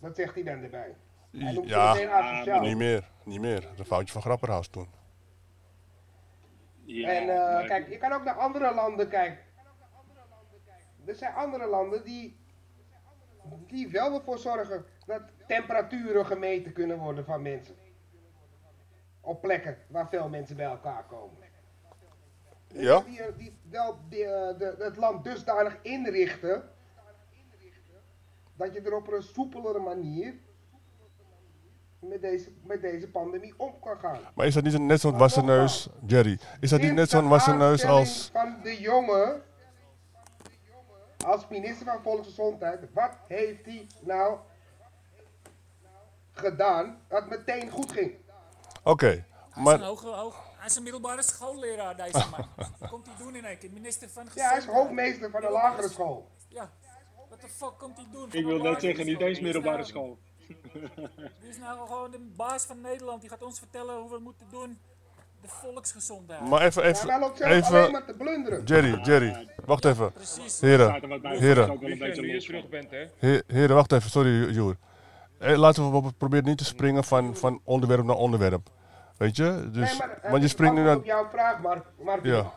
Dat 0.00 0.16
zegt 0.16 0.34
hij 0.34 0.42
dan 0.42 0.62
erbij. 0.62 0.94
Hij 1.30 1.62
Ja, 1.64 2.60
niet 2.60 2.76
meer, 2.76 3.10
niet 3.24 3.40
meer. 3.40 3.60
Dat 3.60 3.78
een 3.78 3.84
foutje 3.84 4.12
van 4.12 4.22
Grapperhaus 4.22 4.68
toen. 4.68 4.88
Ja, 6.86 7.08
en 7.08 7.28
eh, 7.28 7.52
maar- 7.52 7.64
kijk, 7.66 7.88
je 7.88 7.98
kan 7.98 8.12
ook 8.12 8.24
naar 8.24 8.34
andere 8.34 8.74
landen 8.74 9.08
kijken. 9.08 9.44
Er 11.04 11.14
zijn 11.14 11.34
andere 11.34 11.66
landen 11.66 12.04
die, 12.04 12.40
die 13.66 13.88
wel 13.88 14.14
ervoor 14.14 14.38
zorgen 14.38 14.84
dat 15.06 15.22
temperaturen 15.46 16.26
gemeten 16.26 16.72
kunnen 16.72 16.98
worden 16.98 17.24
van 17.24 17.42
mensen. 17.42 17.74
Op 19.20 19.40
plekken 19.40 19.78
waar 19.88 20.08
veel 20.08 20.28
mensen 20.28 20.56
bij 20.56 20.66
elkaar 20.66 21.04
komen. 21.04 21.44
Ja? 22.68 23.00
Die, 23.00 23.20
die 23.36 23.58
wel 23.70 23.98
die, 24.08 24.24
eh, 24.24 24.58
de, 24.58 24.74
het 24.78 24.96
land 24.96 25.24
dusdanig 25.24 25.78
inrichten 25.82 26.70
dat 28.56 28.74
je 28.74 28.80
er 28.80 28.96
op 28.96 29.12
een 29.12 29.22
soepelere 29.22 29.78
manier 29.78 30.34
met 32.08 32.20
deze, 32.20 32.50
met 32.64 32.80
deze 32.80 33.08
pandemie 33.08 33.54
om 33.56 33.74
kan 33.80 33.98
gaan. 33.98 34.18
Maar 34.34 34.46
is 34.46 34.54
dat 34.54 34.62
niet 34.64 34.74
een 34.74 34.86
net 34.86 35.00
zo'n 35.00 35.10
Maar 35.10 35.20
wassen 35.20 35.44
nogmaals, 35.44 35.86
neus, 36.00 36.10
Jerry? 36.10 36.38
Is 36.60 36.70
dat 36.70 36.80
niet 36.80 36.94
net 36.94 37.10
zo'n 37.10 37.22
de 37.22 37.28
wassen 37.28 37.58
neus 37.58 37.70
aanstelling 37.84 37.98
als... 37.98 38.30
van 38.32 38.56
de 38.62 38.80
jongen 38.80 39.42
als 41.24 41.48
minister 41.48 41.86
van 41.86 42.02
Volksgezondheid, 42.02 42.80
wat 42.92 43.10
heeft 43.28 43.64
hij 43.64 43.86
nou 44.00 44.38
gedaan 46.32 46.98
dat 47.08 47.28
meteen 47.28 47.70
goed 47.70 47.92
ging? 47.92 48.12
Oké, 48.84 49.06
Hij 49.06 49.16
is, 49.16 49.56
een 49.56 49.62
maar... 49.62 49.78
hij 49.78 50.66
is 50.66 50.76
een 50.76 50.82
middelbare 50.82 51.22
schoolleraar, 51.22 51.96
deze 51.96 52.24
man. 52.30 52.48
Wat 52.78 52.90
komt 52.90 53.06
hij 53.06 53.14
doen 53.18 53.34
in 53.36 53.44
één 53.44 53.58
keer? 53.58 53.70
Minister 53.72 54.08
van 54.08 54.26
Ja, 54.34 54.48
hij 54.48 54.56
is 54.58 54.64
Gezondheid. 54.64 54.76
hoofdmeester 54.76 55.30
van 55.30 55.40
de 55.40 55.50
lagere 55.50 55.88
sch- 55.88 55.92
school. 55.92 56.28
Ja, 56.48 56.70
wat 57.30 57.40
de 57.40 57.48
fuck 57.48 57.78
komt 57.78 57.96
hij 57.96 58.06
doen? 58.12 58.28
Ik 58.32 58.44
wil 58.44 58.58
net 58.62 58.80
zeggen, 58.80 59.06
niet 59.06 59.20
eens 59.20 59.40
middelbare 59.40 59.84
school. 59.84 60.18
Die 61.40 61.48
is 61.48 61.58
nou 61.58 61.86
gewoon 61.88 62.10
de 62.10 62.32
baas 62.36 62.64
van 62.64 62.80
Nederland. 62.80 63.20
Die 63.20 63.30
gaat 63.30 63.42
ons 63.42 63.58
vertellen 63.58 63.96
hoe 63.96 64.08
we 64.08 64.14
het 64.14 64.22
moeten 64.24 64.46
doen. 64.50 64.78
de 65.40 65.48
volksgezondheid. 65.48 66.48
Maar 66.48 66.62
even, 66.62 66.82
even, 66.82 67.08
hij 67.08 67.20
loopt 67.20 67.38
zelf 67.38 67.50
alleen 67.50 67.62
even, 67.64 67.90
maar 67.92 68.04
te 68.04 68.14
blunderen. 68.14 68.64
Jerry, 68.64 69.00
Jerry, 69.02 69.48
wacht 69.64 69.84
even. 69.84 70.12
Precies. 70.12 70.60
Heren, 70.60 70.94
er 71.22 71.38
heren. 71.38 71.78
nu 71.80 72.32
je 72.34 72.40
terug 72.40 72.68
bent, 72.68 72.90
hè. 72.90 73.06
He- 73.18 73.42
Heren, 73.46 73.74
wacht 73.76 73.92
even, 73.92 74.10
sorry 74.10 74.50
Joer. 74.50 74.76
Eh, 75.38 75.56
laten 75.56 75.90
we 75.90 75.96
op- 75.96 76.12
proberen 76.18 76.44
niet 76.44 76.58
te 76.58 76.64
springen 76.64 77.04
van, 77.04 77.36
van 77.36 77.60
onderwerp 77.64 78.04
naar 78.04 78.16
onderwerp. 78.16 78.68
Weet 79.16 79.36
je? 79.36 79.68
Dus, 79.72 79.88
nee, 79.88 79.98
maar, 79.98 80.18
eh, 80.22 80.30
want 80.30 80.42
je 80.42 80.48
springt 80.48 80.74
nu 80.74 80.80
antwoord 80.88 81.06
naar... 81.06 81.18
op 81.20 81.22
jouw 81.22 81.30
vraag, 81.40 81.60
Mark. 81.62 81.84
Mark 81.98 82.24
Ja, 82.24 82.52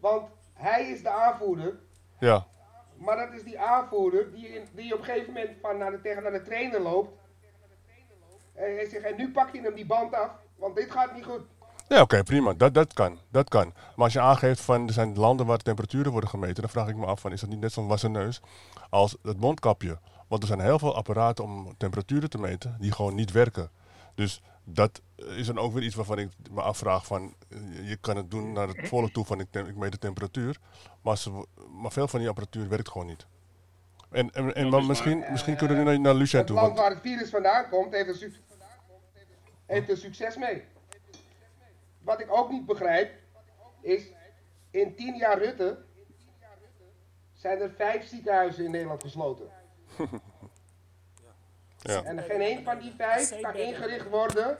Want 0.00 0.28
hij 0.54 0.88
is 0.90 1.02
de 1.02 1.08
aanvoerder. 1.10 1.78
ja, 2.18 2.46
Maar 2.98 3.16
dat 3.16 3.32
is 3.32 3.42
die 3.42 3.60
aanvoerder 3.60 4.32
die, 4.32 4.62
die 4.74 4.92
op 4.94 4.98
een 4.98 5.04
gegeven 5.04 5.32
moment 5.32 5.50
van 5.60 5.78
naar 5.78 5.90
de, 5.90 6.00
tegen 6.00 6.22
naar 6.22 6.32
de 6.32 6.42
trainer 6.42 6.80
loopt. 6.80 7.10
En 8.54 8.74
hij 8.74 8.88
zegt, 8.88 9.04
en 9.04 9.16
nu 9.16 9.30
pak 9.30 9.52
je 9.52 9.60
hem 9.60 9.74
die 9.74 9.86
band 9.86 10.14
af, 10.14 10.30
want 10.56 10.76
dit 10.76 10.90
gaat 10.90 11.14
niet 11.14 11.24
goed. 11.24 11.40
ja 11.88 12.00
oké, 12.00 12.22
prima. 12.22 12.52
Dat, 12.52 12.74
dat 12.74 12.92
kan, 12.92 13.18
dat 13.30 13.48
kan. 13.48 13.72
Maar 13.74 14.04
als 14.04 14.12
je 14.12 14.20
aangeeft 14.20 14.60
van 14.60 14.86
er 14.86 14.92
zijn 14.92 15.18
landen 15.18 15.46
waar 15.46 15.58
temperaturen 15.58 16.12
worden 16.12 16.30
gemeten, 16.30 16.62
dan 16.62 16.70
vraag 16.70 16.88
ik 16.88 16.96
me 16.96 17.06
af 17.06 17.20
van 17.20 17.32
is 17.32 17.40
dat 17.40 17.50
niet 17.50 17.60
net 17.60 17.72
zo'n 17.72 17.86
wassen 17.86 18.12
neus 18.12 18.40
als 18.90 19.16
het 19.22 19.40
mondkapje? 19.40 19.98
Want 20.28 20.42
er 20.42 20.48
zijn 20.48 20.60
heel 20.60 20.78
veel 20.78 20.96
apparaten 20.96 21.44
om 21.44 21.74
temperaturen 21.76 22.30
te 22.30 22.38
meten 22.38 22.76
die 22.80 22.92
gewoon 22.92 23.14
niet 23.14 23.32
werken. 23.32 23.70
Dus 24.14 24.42
dat 24.68 25.02
is 25.16 25.46
dan 25.46 25.58
ook 25.58 25.72
weer 25.72 25.82
iets 25.82 25.94
waarvan 25.94 26.18
ik 26.18 26.30
me 26.50 26.60
afvraag 26.60 27.06
van 27.06 27.34
eh, 27.48 27.88
je 27.88 27.96
kan 27.96 28.16
het 28.16 28.30
doen 28.30 28.52
naar 28.52 28.68
het 28.68 28.88
volle 28.88 29.10
toe 29.10 29.24
van 29.24 29.40
ik, 29.40 29.76
meet 29.76 29.92
de 29.92 29.98
temperatuur, 29.98 30.58
maar, 31.02 31.18
ze, 31.18 31.46
maar 31.70 31.92
veel 31.92 32.08
van 32.08 32.18
die 32.18 32.28
apparatuur 32.28 32.68
werkt 32.68 32.88
gewoon 32.88 33.06
niet. 33.06 33.26
En, 34.10 34.30
en, 34.30 34.54
en 34.54 34.68
maar 34.68 34.80
is 34.80 34.86
misschien, 34.86 35.24
misschien 35.30 35.56
kunnen 35.56 35.76
we 35.76 35.82
nu 35.82 35.88
naar, 35.88 36.00
naar 36.00 36.14
Lucien 36.14 36.38
Het 36.38 36.46
toe. 36.46 36.56
land 36.56 36.68
Want, 36.68 36.78
waar 36.78 36.90
het 36.90 37.00
virus 37.00 37.30
vandaan 37.30 37.68
komt, 37.68 37.92
heeft 37.92 38.22
er, 38.22 38.40
heeft 39.66 39.90
er 39.90 39.96
succes 39.96 40.36
mee. 40.36 40.64
Wat 42.02 42.20
ik 42.20 42.32
ook 42.32 42.50
niet 42.50 42.66
begrijp, 42.66 43.12
is 43.80 44.02
in 44.70 44.94
tien 44.94 45.16
jaar 45.16 45.38
Rutte 45.38 45.84
zijn 47.32 47.60
er 47.60 47.70
vijf 47.70 48.08
ziekenhuizen 48.08 48.64
in 48.64 48.70
Nederland 48.70 49.02
gesloten. 49.02 49.50
ja. 51.90 52.02
En 52.02 52.22
geen 52.22 52.40
één 52.40 52.64
van 52.64 52.78
die 52.78 52.92
vijf 52.96 53.40
kan 53.40 53.54
ingericht 53.54 54.08
worden 54.08 54.58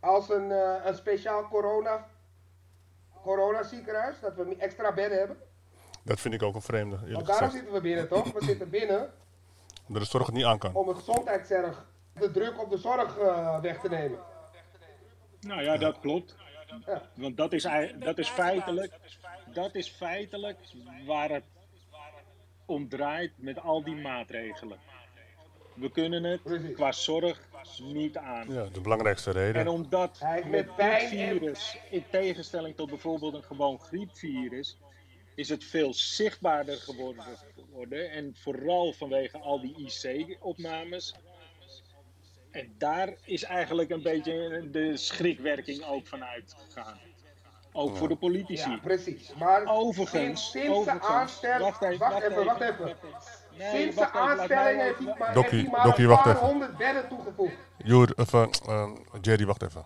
als 0.00 0.28
een, 0.28 0.50
eh, 0.52 0.84
een 0.84 0.94
speciaal 0.94 1.48
corona, 1.48 2.06
corona 3.22 3.62
ziekenhuis, 3.62 4.20
dat 4.20 4.34
we 4.34 4.56
extra 4.58 4.92
bedden 4.92 5.18
hebben. 5.18 5.36
Dat 6.04 6.20
vind 6.20 6.34
ik 6.34 6.42
ook 6.42 6.54
een 6.54 6.62
vreemde, 6.62 6.96
Want 6.96 7.08
daarom 7.08 7.26
gezegd. 7.26 7.52
zitten 7.52 7.72
we 7.72 7.80
binnen, 7.80 8.08
toch? 8.08 8.32
We 8.32 8.44
zitten 8.44 8.70
binnen 8.70 9.10
Dat 9.86 10.02
de 10.02 10.08
zorg 10.08 10.26
het 10.26 10.34
niet 10.34 10.44
aan 10.44 10.58
kan. 10.58 10.74
om 10.74 10.86
de 10.86 10.94
gezondheidszorg, 10.94 11.86
de 12.14 12.30
druk 12.30 12.60
op 12.62 12.70
de 12.70 12.76
zorg 12.78 13.18
eh, 13.18 13.60
weg 13.60 13.80
te 13.80 13.88
nemen. 13.88 14.18
Nou 15.40 15.62
ja, 15.62 15.76
dat 15.76 16.00
klopt. 16.00 16.36
Ja. 16.86 17.02
Want 17.14 17.36
dat 17.36 17.52
is, 17.52 17.68
dat 17.98 18.18
is 18.18 18.28
feitelijk, 18.28 18.92
dat 19.52 19.74
is 19.74 19.88
feitelijk 19.90 20.58
waar 21.06 21.30
het 21.30 21.44
om 22.66 22.88
draait 22.88 23.32
met 23.36 23.60
al 23.60 23.84
die 23.84 23.96
maatregelen. 23.96 24.78
We 25.74 25.90
kunnen 25.90 26.24
het 26.24 26.42
Precies. 26.42 26.74
qua 26.74 26.92
zorg 26.92 27.40
niet 27.82 28.16
aan. 28.16 28.52
Ja, 28.52 28.64
de 28.72 28.80
belangrijkste 28.80 29.30
En 29.30 29.36
reden. 29.36 29.68
omdat 29.68 30.18
Hij 30.18 30.32
heeft 30.34 30.44
met 30.48 30.52
met 30.52 30.66
dit 30.66 30.76
pijn 30.76 31.00
en- 31.18 31.38
virus, 31.38 31.76
in 31.90 32.04
tegenstelling 32.10 32.76
tot 32.76 32.88
bijvoorbeeld 32.88 33.34
een 33.34 33.42
gewoon 33.42 33.80
griepvirus, 33.80 34.78
is 35.34 35.48
het 35.48 35.64
veel 35.64 35.94
zichtbaarder 35.94 36.76
geworden. 36.76 38.10
En 38.10 38.34
vooral 38.38 38.92
vanwege 38.92 39.38
al 39.38 39.60
die 39.60 39.76
IC-opnames. 39.76 41.14
En 42.50 42.74
daar 42.78 43.14
is 43.24 43.42
eigenlijk 43.42 43.90
een 43.90 44.02
beetje 44.02 44.68
de 44.70 44.96
schrikwerking 44.96 45.84
ook 45.84 46.06
van 46.06 46.24
uitgegaan. 46.24 46.98
Ook 47.72 47.96
voor 47.96 48.08
de 48.08 48.16
politici. 48.16 48.70
Ja, 48.70 48.78
precies. 48.82 49.34
Maar 49.38 49.64
Overigens, 49.66 50.50
sinds, 50.50 50.50
sinds 50.50 50.68
overigens, 50.78 51.06
de 51.06 51.12
aanstelling... 51.12 51.60
wacht 51.60 51.82
even, 51.82 51.98
wacht 51.98 52.12
wacht 52.12 52.24
even, 52.30 52.44
wacht 52.44 52.60
even. 52.60 52.96
Sinds 53.58 53.94
de 53.94 54.00
wacht 54.00 54.14
even, 54.14 54.26
laat 54.26 54.38
aanstelling 54.38 54.80
heeft 54.80 54.98
hij 54.98 55.06
even- 55.06 55.18
maar, 55.18 55.34
Dokkie, 55.34 55.70
Dokkie, 55.82 56.02
een 56.04 56.08
wacht 56.10 56.22
paar 56.22 56.34
even. 56.34 56.46
honderd 56.46 56.76
bedden 56.76 57.08
toegevoegd. 57.08 57.54
Joer, 57.84 58.12
even, 58.16 58.50
ehm, 58.50 58.90
Jerry, 59.20 59.46
wacht 59.46 59.62
even. 59.62 59.84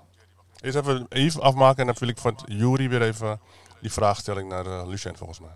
Eerst 0.60 0.76
even 0.76 1.06
Yves 1.08 1.38
afmaken 1.40 1.78
en 1.80 1.86
dan 1.86 1.96
wil 1.98 2.08
ik 2.08 2.18
van 2.18 2.38
Jury 2.46 2.88
weer 2.88 3.02
even 3.02 3.40
die 3.80 3.92
vraagstelling 3.92 4.48
naar 4.48 4.66
eh, 4.66 4.86
Lucien 4.86 5.16
volgens 5.16 5.40
mij. 5.40 5.50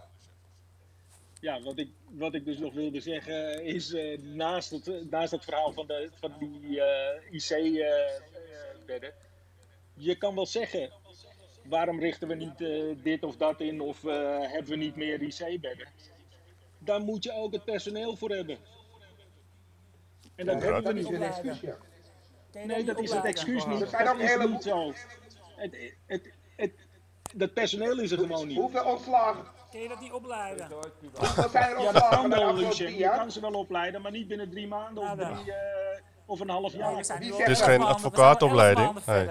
Ja, 1.41 1.63
wat 1.63 1.79
ik, 1.79 1.89
wat 2.11 2.35
ik 2.35 2.45
dus 2.45 2.59
nog 2.59 2.75
wilde 2.75 3.01
zeggen 3.01 3.65
is, 3.65 3.93
eh, 3.93 4.19
naast, 4.21 4.71
het, 4.71 5.11
naast 5.11 5.31
het 5.31 5.45
verhaal 5.45 5.73
van, 5.73 5.87
de, 5.87 6.11
van 6.21 6.33
die 6.39 6.81
eh, 6.83 7.33
IC-bedden, 7.33 9.13
je 9.95 10.17
kan 10.17 10.35
wel 10.35 10.47
zeggen, 10.47 10.91
waarom 11.65 12.01
richten 12.01 12.29
we 12.29 12.35
niet 12.35 12.61
eh, 12.61 13.03
dit 13.03 13.23
of 13.23 13.37
dat 13.37 13.61
in 13.61 13.81
of 13.81 14.05
eh, 14.05 14.39
hebben 14.41 14.71
we 14.71 14.77
niet 14.77 14.97
meer 14.97 15.23
IC-bedden? 15.23 15.89
Daar 16.85 17.01
moet 17.01 17.25
je 17.25 17.33
ook 17.33 17.53
het 17.53 17.65
personeel 17.65 18.17
voor 18.17 18.31
hebben. 18.31 18.59
En 20.35 20.47
dat 20.47 20.55
Ja, 20.55 20.61
hebben 20.63 20.83
dat 20.85 20.93
we 20.93 20.99
is 20.99 21.05
niet. 21.05 21.15
een 21.15 21.23
excuus, 21.23 21.61
ja. 21.61 21.77
Ken 22.53 22.61
je 22.61 22.67
Nee, 22.67 22.85
dat 22.85 23.01
is 23.01 23.13
het 23.13 23.25
excuus 23.25 23.67
niet. 23.67 23.89
Zijn 23.89 24.05
Dat 24.05 24.15
ook 24.15 24.21
is 24.21 24.29
hele- 24.31 24.49
niet 24.49 24.63
zo. 24.63 24.93
Het, 25.57 25.77
het, 26.07 26.33
het, 26.57 26.73
dat 27.35 27.53
personeel 27.55 27.99
is 28.01 28.11
er 28.11 28.19
gewoon 28.19 28.47
niet. 28.47 28.57
Hoeveel 28.59 28.85
ontslagen? 28.85 29.45
Ken 29.71 29.81
je 29.81 29.89
dat 29.89 30.01
niet 30.01 30.13
opleiden? 30.13 30.69
Hoeveel 31.19 31.49
zijn 31.49 31.65
er 31.65 31.71
Ja, 31.71 31.93
dat 31.93 32.03
ontslagen 32.03 32.31
kan 32.31 32.31
wel, 32.31 32.55
Lucien. 32.57 32.97
Je 32.97 33.09
kan 33.11 33.31
ze 33.33 33.41
wel 33.41 33.53
opleiden, 33.53 34.03
maar 34.03 34.11
niet 34.11 34.29
binnen 34.29 34.51
drie 34.51 34.67
maanden 34.69 35.03
of, 35.03 35.15
drie, 35.15 35.53
eh, 35.53 36.01
of 36.27 36.41
een 36.41 36.49
half 36.49 36.73
jaar. 36.73 36.97
Het 36.97 37.49
is 37.49 37.61
geen 37.61 37.83
advocaatopleiding. 37.83 39.05
Nee. 39.07 39.29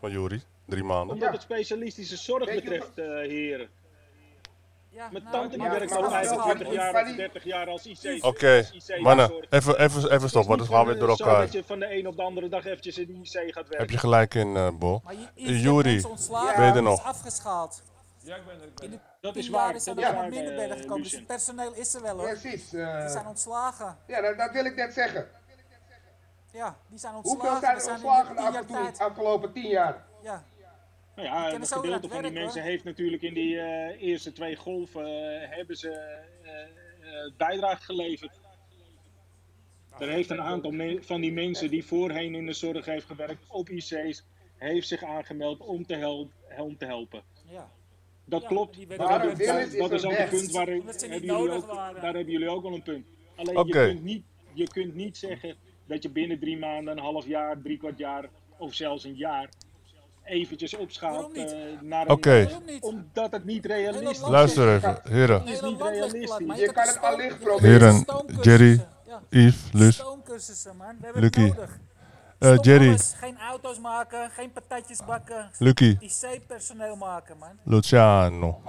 Van 0.00 0.10
Jury, 0.10 0.42
drie 0.66 0.84
maanden. 0.84 1.14
Omdat 1.14 1.32
het 1.32 1.42
specialistische 1.42 2.16
zorg 2.16 2.44
betreft, 2.54 2.98
eh, 2.98 3.06
heren. 3.06 3.68
Ja, 4.96 5.08
Mijn 5.12 5.24
nou, 5.24 5.36
tante 5.36 5.58
die 5.58 5.68
werkt 5.68 5.92
al 5.94 6.02
dat 6.02 6.10
is 6.10 6.16
25 6.16 6.66
wel- 6.66 6.76
jaar 6.76 6.94
of 7.02 7.06
die- 7.06 7.16
30 7.16 7.44
jaar 7.44 7.68
als 7.68 7.86
IC. 7.86 8.24
Oké, 8.24 8.66
IC 8.72 9.00
mannen, 9.00 9.30
even, 9.50 9.78
even, 9.78 10.10
even 10.12 10.28
stoppen, 10.28 10.48
want 10.56 10.58
dan 10.58 10.68
gaan 10.76 10.86
we 10.86 10.90
weer 10.92 11.00
door 11.00 11.16
Zo 11.16 11.24
elkaar. 11.24 11.40
dat 11.40 11.52
je 11.52 11.64
van 11.66 11.78
de 11.78 11.94
een 11.98 12.06
op 12.08 12.16
de 12.16 12.22
andere 12.22 12.48
dag 12.48 12.64
eventjes 12.64 12.98
in 12.98 13.06
de 13.06 13.12
IC 13.12 13.30
gaat 13.52 13.54
werken. 13.54 13.78
Heb 13.78 13.90
je 13.90 13.98
gelijk 13.98 14.34
in, 14.34 14.56
eh 14.56 14.68
Bo. 14.78 15.00
Maar 15.04 15.14
je, 15.34 15.52
je 15.52 15.98
Eh, 16.00 16.10
ontslagen, 16.10 16.56
ben 16.56 16.64
je 16.64 16.70
er 16.70 16.76
is 16.76 16.82
nog? 16.82 17.02
afgeschaald. 17.04 17.82
Ja, 18.22 18.36
ik 18.36 18.46
ben 18.46 18.54
er. 18.60 18.66
Ik 18.66 18.74
ben 18.74 18.84
In 18.86 18.92
er. 18.92 18.98
de 18.98 19.04
Dat 19.20 19.36
is 19.36 19.48
waar, 19.48 19.74
is 19.74 19.84
dat 19.84 19.96
er 19.96 20.02
is 20.02 20.08
nog 20.08 20.16
waar, 20.20 20.28
minder 20.30 20.52
eh, 20.52 20.58
bedden 20.58 20.78
gekomen, 20.78 21.02
dus 21.02 21.12
het 21.12 21.26
personeel 21.26 21.72
is 21.74 21.94
er 21.94 22.02
wel 22.02 22.16
hoor. 22.18 22.28
Precies. 22.38 22.70
Die 22.70 22.80
eh, 22.80 23.08
zijn 23.10 23.26
ontslagen. 23.26 23.96
ja, 24.06 24.20
dat, 24.20 24.38
dat 24.38 24.50
wil 24.52 24.64
ik 24.64 24.76
net 24.76 24.92
zeggen. 24.94 25.26
Ja, 26.52 26.76
die 26.88 26.98
zijn 26.98 27.14
ontslagen. 27.14 27.40
Hoeveel 27.40 27.60
zijn 27.60 27.76
We 27.76 27.82
er 27.82 27.90
ontslagen 27.92 28.34
de 28.36 28.40
afgelopen, 28.42 28.74
tijd. 28.84 28.98
afgelopen 28.98 29.52
tien 29.52 29.68
jaar? 29.68 30.04
Ja, 30.22 30.44
Nou 31.16 31.28
ja, 31.28 31.52
een 31.52 31.66
gedeelte 31.66 32.08
van 32.08 32.22
die 32.22 32.32
mensen 32.32 32.60
hoor. 32.60 32.70
heeft 32.70 32.84
natuurlijk 32.84 33.22
in 33.22 33.34
die 33.34 33.58
eh, 33.58 34.02
eerste 34.02 34.32
twee 34.32 34.56
golven 34.56 35.04
eh, 35.04 35.56
hebben 35.56 35.76
ze 35.76 35.90
eh, 36.42 37.36
bijdrage 37.36 37.82
geleverd. 37.82 38.40
Er 39.98 40.08
heeft 40.08 40.30
een 40.30 40.40
aantal 40.40 40.72
van 41.00 41.20
die 41.20 41.32
mensen 41.32 41.70
die 41.70 41.84
voorheen 41.84 42.34
in 42.34 42.46
de 42.46 42.52
zorg 42.52 42.84
heeft 42.84 43.06
gewerkt 43.06 43.44
op 43.48 43.68
IC's, 43.68 44.24
heeft 44.56 44.88
zich 44.88 45.02
aangemeld 45.04 45.60
om 45.60 45.86
te, 45.86 45.94
help, 45.94 46.32
om 46.58 46.76
te 46.76 46.84
helpen. 46.84 47.22
ja. 47.50 47.70
Dat 48.28 48.42
Ja, 48.42 48.48
klopt. 48.48 48.88
Dat, 48.88 48.98
Maar 48.98 49.30
is 49.30 49.76
dat 49.78 49.92
is 49.92 50.02
een 50.02 50.10
ook 50.10 50.18
een 50.18 50.28
punt 50.28 50.50
waar 50.50 50.66
hebben 50.66 51.10
jullie 51.10 51.26
nodig 51.26 51.54
ook, 51.54 51.66
waren. 51.66 52.00
daar 52.00 52.14
hebben 52.14 52.32
jullie 52.32 52.48
ook 52.48 52.62
wel 52.62 52.74
een 52.74 52.82
punt. 52.82 53.06
Alleen 53.34 53.56
Oké. 53.56 53.80
je, 53.80 53.86
kunt 53.86 54.02
niet, 54.04 54.24
je 54.52 54.68
kunt 54.68 54.94
niet 54.94 55.16
zeggen 55.16 55.56
dat 55.86 56.02
je 56.02 56.10
binnen 56.10 56.38
drie 56.38 56.58
maanden, 56.58 56.96
een 56.96 57.02
half 57.02 57.26
jaar, 57.26 57.60
drie 57.62 57.78
kwart 57.78 57.98
jaar 57.98 58.28
of 58.56 58.74
zelfs 58.74 59.04
een 59.04 59.14
jaar 59.14 59.48
eventjes 60.26 60.76
opschaalt 60.76 61.32
eh, 61.36 61.44
naar 61.80 62.06
een. 62.08 62.20
Waarom 62.44 62.62
niet? 62.66 62.82
omdat 62.82 63.32
het 63.32 63.44
niet 63.44 63.66
realistisch 63.66 64.10
is. 64.10 64.20
Luister 64.28 64.74
even, 64.74 64.98
heren. 65.08 65.46
is 65.46 65.60
Hele 65.60 65.70
niet 65.70 65.80
realistisch. 65.82 66.58
Je 66.58 66.72
kan 66.72 66.86
het 66.86 67.00
allicht 67.00 67.38
proberen. 67.40 67.94
Heren. 67.94 68.40
Jerry, 68.42 68.86
Yves, 69.30 70.02
hebben 71.02 71.22
Lucky. 71.22 71.40
het 71.40 71.56
nodig. 71.56 71.78
eh, 72.38 72.52
Stop 72.52 72.64
Jerry. 72.64 72.98
Geen 73.16 73.38
auto's 73.38 73.78
maken, 73.80 74.30
geen 74.30 74.52
patatjes 74.52 75.04
bakken. 75.06 75.50
Lucky, 75.58 75.96
IC-personeel 76.00 76.96
maken 76.96 77.38
man. 77.38 77.58
Luciano. 77.64 78.60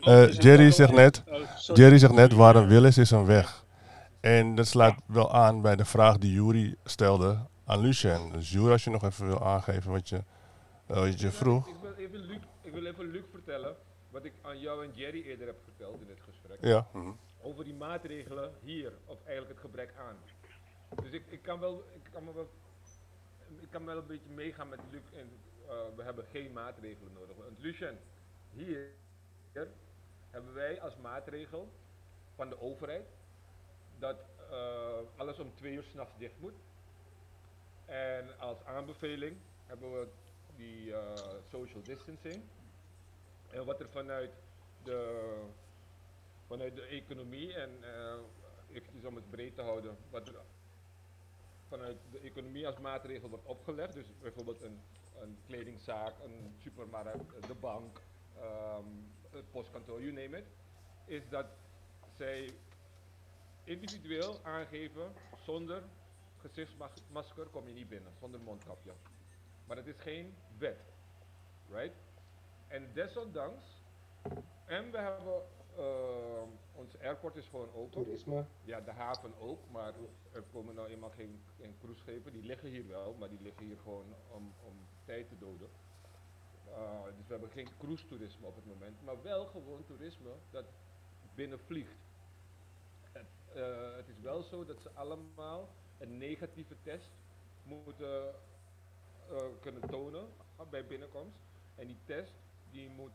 Eh, 0.00 0.32
Jerry 0.32 0.70
zegt 0.70 0.92
net, 0.92 1.22
Oh. 1.28 1.36
Jerry 1.76 1.98
zegt 1.98 2.12
net, 2.12 2.32
waar 2.32 2.56
een 2.56 2.66
wil 2.68 2.84
is, 2.84 2.98
is 2.98 3.10
een 3.10 3.24
weg. 3.26 3.64
En 4.20 4.54
dat 4.54 4.66
sluit 4.66 4.94
wel 5.06 5.32
aan 5.34 5.62
bij 5.62 5.76
de 5.76 5.84
vraag 5.84 6.18
die 6.18 6.32
Jury 6.32 6.74
stelde 6.84 7.38
aan 7.70 7.80
Lucien. 7.80 8.32
Dus 8.32 8.50
Jury, 8.50 8.70
als 8.70 8.84
je 8.84 8.90
nog 8.90 9.02
even 9.02 9.26
wil 9.26 9.44
aangeven 9.44 9.90
wat 9.90 10.08
je, 10.08 10.22
eh, 10.86 10.96
wat 10.96 11.20
je 11.20 11.30
vroeg. 11.30 11.68
Ik 11.68 11.74
wil, 11.80 11.94
even 11.94 12.20
Luc, 12.20 12.38
ik 12.60 12.72
wil 12.72 12.86
even 12.86 13.10
Luc 13.10 13.22
vertellen 13.30 13.76
wat 14.10 14.24
ik 14.24 14.32
aan 14.42 14.60
jou 14.60 14.84
en 14.84 14.92
Jerry 14.94 15.22
eerder 15.22 15.46
heb 15.46 15.60
verteld 15.64 16.00
in 16.00 16.08
het 16.08 16.20
gesprek. 16.20 16.58
Ja. 16.64 16.86
Over 17.40 17.64
die 17.64 17.74
maatregelen 17.74 18.52
hier, 18.62 18.92
of 19.04 19.18
eigenlijk 19.24 19.50
het 19.50 19.60
gebrek 19.60 19.94
aan. 19.98 20.16
Dus 21.02 21.10
ik, 21.10 21.22
ik 21.28 21.42
kan 21.42 21.60
wel, 21.60 21.84
ik 21.94 22.10
kan 22.12 22.24
me 22.24 22.32
wel, 22.34 22.50
ik 23.60 23.70
kan 23.70 23.84
wel 23.84 23.96
een 23.96 24.06
beetje 24.06 24.30
meegaan 24.30 24.68
met 24.68 24.80
Luc 24.90 25.02
en 25.12 25.28
eh, 25.68 25.74
we 25.96 26.02
hebben 26.02 26.24
geen 26.24 26.52
maatregelen 26.52 27.12
nodig. 27.12 27.36
Want 27.36 27.58
Lucien, 27.58 27.98
hier 28.52 28.90
hebben 30.30 30.54
wij 30.54 30.80
als 30.80 30.96
maatregel 30.96 31.72
van 32.34 32.48
de 32.48 32.60
overheid 32.60 33.06
dat 33.98 34.16
eh, 34.50 34.96
alles 35.16 35.38
om 35.38 35.54
twee 35.54 35.74
uur 35.74 35.82
s'nachts 35.82 36.18
dicht 36.18 36.38
moet. 36.38 36.54
En 37.90 38.38
als 38.38 38.64
aanbeveling 38.64 39.36
hebben 39.66 39.92
we 39.92 40.08
die 40.56 40.94
eh, 40.94 41.14
social 41.48 41.82
distancing. 41.82 42.42
En 43.50 43.64
wat 43.64 43.80
er 43.80 43.88
vanuit 43.88 44.30
de, 44.82 45.32
vanuit 46.46 46.74
de 46.74 46.82
economie 46.82 47.54
en 47.54 47.70
uh, 47.80 48.14
eventjes 48.76 49.04
om 49.04 49.14
het 49.14 49.30
breed 49.30 49.54
te 49.54 49.62
houden, 49.62 49.96
wat 50.10 50.28
er 50.28 50.34
vanuit 51.68 51.96
de 52.10 52.20
economie 52.20 52.66
als 52.66 52.78
maatregel 52.78 53.28
wordt 53.28 53.46
opgelegd. 53.46 53.92
Dus 53.92 54.06
bijvoorbeeld 54.20 54.62
een, 54.62 54.80
een 55.20 55.38
kledingzaak, 55.46 56.14
een 56.24 56.54
supermarkt, 56.58 57.46
de 57.46 57.54
bank, 57.54 58.00
ehm, 58.36 58.84
het 59.30 59.50
postkantoor, 59.50 60.02
you 60.02 60.12
name 60.12 60.38
it. 60.38 60.46
Is 61.04 61.28
dat 61.28 61.46
zij 62.16 62.50
individueel 63.64 64.40
aangeven 64.42 65.12
zonder 65.44 65.82
gezichtsmasker 66.40 67.46
kom 67.46 67.68
je 67.68 67.74
niet 67.74 67.88
binnen, 67.88 68.12
zonder 68.18 68.40
mondkapje. 68.40 68.92
Maar 69.66 69.76
het 69.76 69.86
is 69.86 69.96
geen 69.96 70.34
wet. 70.58 70.92
Right? 71.68 71.94
En 72.66 72.92
desondanks, 72.92 73.82
en 74.64 74.90
we 74.90 74.98
hebben, 74.98 75.42
uh, 75.78 76.42
ons 76.74 76.98
airport 76.98 77.36
is 77.36 77.48
gewoon 77.48 77.72
open. 77.74 77.90
Toerisme. 77.90 78.44
Ja, 78.64 78.80
de 78.80 78.90
haven 78.90 79.38
ook, 79.38 79.70
maar 79.70 79.94
er 80.32 80.42
komen 80.42 80.74
nou 80.74 80.88
eenmaal 80.88 81.10
geen, 81.10 81.42
geen 81.56 81.76
cruiseschepen. 81.78 82.32
Die 82.32 82.42
liggen 82.42 82.68
hier 82.68 82.86
wel, 82.86 83.14
maar 83.14 83.28
die 83.28 83.40
liggen 83.40 83.66
hier 83.66 83.78
gewoon 83.78 84.14
om, 84.30 84.54
om 84.64 84.86
tijd 85.04 85.28
te 85.28 85.38
doden. 85.38 85.68
Uh, 86.68 87.04
dus 87.04 87.26
we 87.26 87.32
hebben 87.32 87.50
geen 87.50 87.68
cruise 87.78 88.06
toerisme 88.06 88.46
op 88.46 88.56
het 88.56 88.66
moment, 88.66 89.02
maar 89.02 89.22
wel 89.22 89.46
gewoon 89.46 89.84
toerisme 89.84 90.30
dat 90.50 90.64
binnenvliegt. 91.34 91.98
Het, 93.12 93.26
uh, 93.54 93.96
het 93.96 94.08
is 94.08 94.20
wel 94.20 94.42
zo 94.42 94.64
dat 94.64 94.80
ze 94.80 94.90
allemaal 94.94 95.68
een 96.00 96.18
negatieve 96.18 96.76
test 96.82 97.10
moeten 97.62 98.34
uh, 99.30 99.38
kunnen 99.60 99.88
tonen 99.88 100.28
bij 100.70 100.86
binnenkomst. 100.86 101.38
En 101.74 101.86
die 101.86 101.98
test 102.04 102.34
die 102.70 102.88
moet 102.88 103.12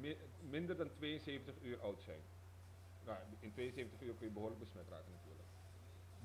mi 0.00 0.16
minder 0.40 0.76
dan 0.76 0.90
72 0.96 1.54
uur 1.62 1.80
oud 1.80 2.02
zijn. 2.02 2.20
Nou, 3.04 3.18
in 3.40 3.52
72 3.52 4.00
uur 4.00 4.14
kun 4.14 4.26
je 4.26 4.32
behoorlijk 4.32 4.60
besmet 4.60 4.88
raken 4.88 5.12
natuurlijk. 5.12 5.48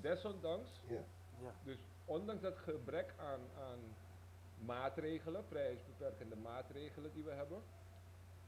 Desondanks, 0.02 0.82
Ja. 0.88 1.04
Ja. 1.42 1.54
dus 1.64 1.78
ondanks 2.06 2.42
dat 2.42 2.58
gebrek 2.58 3.14
aan, 3.18 3.42
aan 3.58 3.80
maatregelen, 4.66 5.48
prijsbeperkende 5.48 6.36
maatregelen 6.36 7.14
die 7.14 7.24
we 7.24 7.32
hebben, 7.32 7.62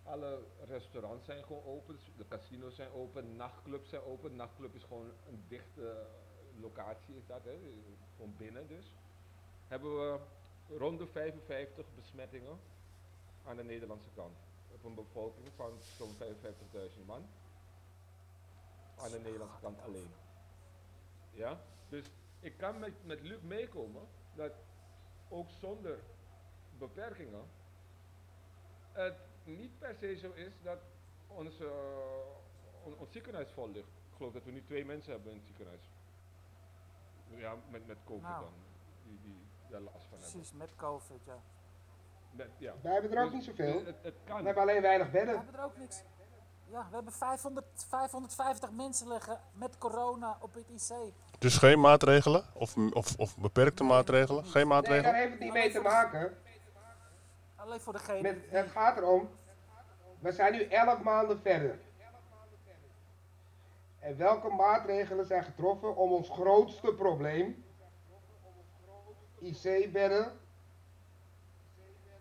alle 0.03 0.43
restaurants 0.67 1.25
zijn 1.25 1.43
gewoon 1.43 1.63
open, 1.63 1.99
de 2.17 2.27
casinos 2.27 2.75
zijn 2.75 2.91
open, 2.91 3.35
nachtclubs 3.35 3.89
zijn 3.89 4.01
open. 4.01 4.35
Nachtclub 4.35 4.75
is 4.75 4.83
gewoon 4.83 5.11
een 5.27 5.43
dichte 5.47 6.05
locatie 6.59 7.15
is 7.15 7.25
dat, 7.27 7.43
hè? 7.43 7.59
gewoon 8.15 8.33
binnen 8.37 8.67
dus. 8.67 8.93
Hebben 9.67 9.97
we 9.97 10.19
rond 10.77 10.99
de 10.99 11.07
55 11.07 11.85
besmettingen 11.95 12.59
aan 13.45 13.55
de 13.55 13.63
Nederlandse 13.63 14.09
kant. 14.15 14.37
Op 14.71 14.83
een 14.83 14.95
bevolking 14.95 15.47
van 15.55 15.71
zo'n 15.97 16.15
55.000 16.15 17.05
man. 17.05 17.25
Aan 18.97 19.11
de 19.11 19.19
Nederlandse 19.19 19.59
kant 19.61 19.81
alleen. 19.81 20.11
Ja? 21.31 21.61
Dus 21.89 22.05
ik 22.39 22.57
kan 22.57 22.79
met, 22.79 23.05
met 23.05 23.21
Luc 23.21 23.41
meekomen 23.41 24.07
dat 24.35 24.53
ook 25.29 25.49
zonder 25.49 25.99
beperkingen 26.77 27.43
het 28.91 29.17
niet 29.43 29.79
per 29.79 29.95
se 29.95 30.15
zo 30.15 30.31
is 30.31 30.53
dat 30.61 30.79
onze, 31.27 31.63
uh, 31.63 32.85
on, 32.85 32.97
ons 32.97 33.11
ziekenhuis 33.11 33.51
vol 33.51 33.69
ligt. 33.69 33.87
Ik 33.87 34.15
geloof 34.15 34.33
dat 34.33 34.43
we 34.43 34.51
nu 34.51 34.63
twee 34.63 34.85
mensen 34.85 35.11
hebben 35.11 35.31
in 35.31 35.37
het 35.37 35.45
ziekenhuis. 35.45 35.89
Ja, 37.35 37.53
met, 37.69 37.87
met 37.87 37.97
COVID 38.05 38.23
Nou. 38.23 38.41
dan. 38.41 38.53
Die, 39.03 39.19
die 39.23 39.45
daar 39.69 39.81
last 39.81 40.05
van 40.09 40.17
hebben. 40.19 40.29
Precies, 40.31 40.53
met 40.53 40.75
COVID, 40.75 41.23
ja. 41.25 41.37
Met, 42.31 42.49
ja. 42.57 42.73
Wij 42.81 42.93
hebben 42.93 43.11
er 43.11 43.23
ook 43.23 43.31
Dus 43.31 43.33
niet 43.47 43.57
zoveel. 43.57 43.85
Het, 43.85 43.95
het 44.01 44.13
We 44.25 44.33
hebben 44.33 44.57
alleen 44.63 44.81
weinig 44.81 45.05
We 45.07 45.11
bedden. 45.13 45.35
hebben 45.35 45.55
er 45.55 45.63
ook 45.63 45.77
niks. 45.77 46.03
Ja, 46.71 46.87
we 46.89 46.95
hebben 46.95 47.13
500, 47.13 47.65
550 47.89 48.71
mensen 48.71 49.07
liggen 49.07 49.39
met 49.53 49.77
corona 49.77 50.37
op 50.41 50.53
het 50.53 50.69
IC. 50.69 51.13
Dus 51.39 51.57
geen 51.57 51.79
maatregelen? 51.79 52.45
Of, 52.53 52.75
of, 52.93 53.15
of 53.17 53.37
beperkte 53.37 53.83
maatregelen? 53.83 54.43
Geen 54.43 54.51
Nee, 54.53 54.61
daar 54.63 54.67
maatregelen? 54.67 55.15
heeft 55.15 55.31
het 55.31 55.39
niet 55.39 55.53
mee 55.53 55.71
te 55.71 55.79
maken. 55.81 56.37
Alleen 57.55 57.79
voor 57.79 57.93
degene 57.93 58.21
Met, 58.21 58.37
het 58.49 58.69
gaat 58.69 58.97
erom, 58.97 59.29
we 60.19 60.31
zijn 60.31 60.53
nu 60.53 60.63
11 60.63 61.01
maanden 61.01 61.39
verder. 61.41 61.79
En 63.99 64.17
welke 64.17 64.49
maatregelen 64.49 65.25
zijn 65.25 65.43
getroffen 65.43 65.95
om 65.95 66.11
ons 66.11 66.29
grootste 66.29 66.93
probleem, 66.93 67.63
IC-bedden, 69.39 70.31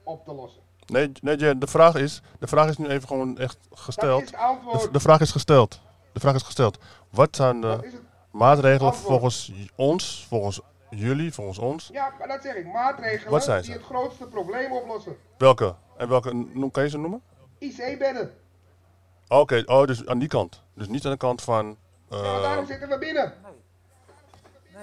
op 0.02 0.24
te 0.24 0.32
lossen? 0.32 0.62
Nee, 0.86 1.12
nee 1.20 1.58
de 1.58 1.66
vraag 1.66 1.94
is, 1.94 2.22
de 2.38 2.46
vraag 2.46 2.68
is 2.68 2.78
nu 2.78 2.86
even 2.86 3.08
gewoon 3.08 3.38
echt 3.38 3.58
Dat 3.68 3.78
gesteld. 3.78 4.22
is 4.22 4.30
De, 4.90 5.00
vraag 5.00 5.20
is 5.20 5.30
gesteld. 5.30 5.80
De 6.12 6.20
vraag 6.20 6.34
is 6.34 6.42
gesteld. 6.42 6.78
Wat 7.10 7.36
zijn 7.36 7.60
de 7.60 8.00
maatregelen 8.30 8.92
antwoord. 8.92 9.06
volgens 9.08 9.52
ons, 9.76 10.26
volgens 10.28 10.60
jullie, 10.90 11.32
volgens 11.34 11.58
ons? 11.58 11.88
Ja, 11.92 12.12
maar 12.18 12.28
dat 12.28 12.42
zeg 12.42 12.54
ik. 12.54 12.66
Maatregelen 12.66 13.32
Wat 13.32 13.44
zijn 13.44 13.62
die 13.62 13.72
het 13.72 13.82
grootste 13.82 14.26
probleem 14.26 14.72
oplossen. 14.72 15.16
Welke? 15.38 15.74
En 15.96 16.08
welke, 16.08 16.46
kan 16.70 16.82
je 16.82 16.88
ze 16.88 16.98
noemen? 16.98 17.22
IC-bedden. 17.58 18.34
Oké, 19.28 19.62
oh, 19.66 19.86
dus 19.86 20.06
aan 20.06 20.18
die 20.18 20.28
kant. 20.28 20.62
Dus 20.74 20.88
niet 20.88 21.04
aan 21.04 21.10
de 21.10 21.16
kant 21.16 21.42
van... 21.42 21.76
Ja, 22.10 22.16
eh, 22.16 22.42
daarom 22.42 22.66
zitten 22.66 22.88
we 22.88 22.98
binnen. 22.98 23.32
Nee. 23.42 23.52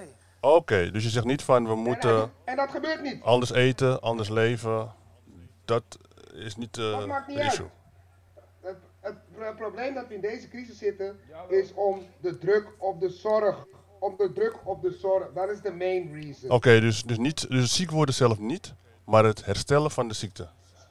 Nee. 0.00 0.08
Oké, 0.40 0.90
dus 0.90 1.02
je 1.04 1.10
zegt 1.10 1.24
niet 1.24 1.42
van 1.42 1.64
we 1.64 1.70
En, 1.72 1.78
moeten 1.78 2.20
en, 2.20 2.30
en 2.44 2.56
dat 2.56 2.70
gebeurt 2.70 3.02
niet. 3.02 3.22
anders 3.22 3.50
eten, 3.52 4.00
anders 4.00 4.28
leven. 4.28 4.92
Dat 5.64 5.82
is 6.34 6.56
niet 6.56 6.78
eh 6.78 6.90
Dat 6.98 7.06
maakt 7.06 7.26
niet 7.28 7.36
de 7.36 7.42
uit. 7.42 7.52
issue. 7.52 7.66
Het, 8.60 8.76
het 9.00 9.14
pro- 9.34 9.54
probleem 9.54 9.94
dat 9.94 10.08
we 10.08 10.14
in 10.14 10.20
deze 10.20 10.48
crisis 10.48 10.78
zitten, 10.78 11.18
is 11.48 11.74
om 11.74 12.02
de 12.20 12.38
druk 12.38 12.68
op 12.78 13.00
de 13.00 13.08
zorg. 13.08 13.64
Om 13.98 14.14
de 14.16 14.32
druk 14.32 14.56
op 14.64 14.82
de 14.82 14.90
zorg. 15.00 15.32
Dat 15.34 15.50
is 15.50 15.60
de 15.60 15.72
main 15.72 16.12
reason. 16.22 16.50
Oké, 16.50 16.80
dus, 16.80 17.02
dus, 17.02 17.18
niet, 17.18 17.50
dus 17.50 17.60
het 17.62 17.70
ziek 17.70 17.90
worden 17.90 18.14
zelf 18.14 18.38
niet, 18.38 18.74
maar 19.04 19.24
het 19.24 19.44
herstellen 19.44 19.90
van 19.90 20.08
de 20.08 20.14
ziekte. 20.14 20.48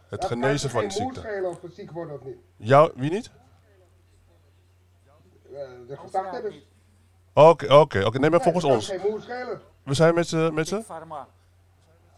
Het 0.09 0.21
Dat 0.21 0.29
genezen 0.29 0.69
kan 0.71 0.79
van 0.79 0.89
de 0.89 0.95
ziekte. 0.95 1.19
schelen 1.19 1.49
of 1.49 1.61
we 1.61 1.69
ziek 1.71 1.91
worden 1.91 2.15
of 2.15 2.23
niet. 2.25 2.37
Jou, 2.57 2.91
wie 2.95 3.11
niet? 3.11 3.31
Eh, 5.55 5.87
de 5.87 5.97
gedachte 5.97 6.41
dus. 6.41 6.67
Oké, 7.33 7.73
oké, 7.73 8.03
oké. 8.05 8.19
Nee, 8.19 8.29
maar 8.29 8.41
volgens 8.41 8.63
ons. 8.65 8.87
geen 8.87 9.21
schelen. 9.21 9.61
We 9.83 9.93
zijn 9.93 10.13
met 10.15 10.27
z'n, 10.27 10.53
met 10.53 10.67
z'n, 10.67 10.81
Pharma. 10.81 11.27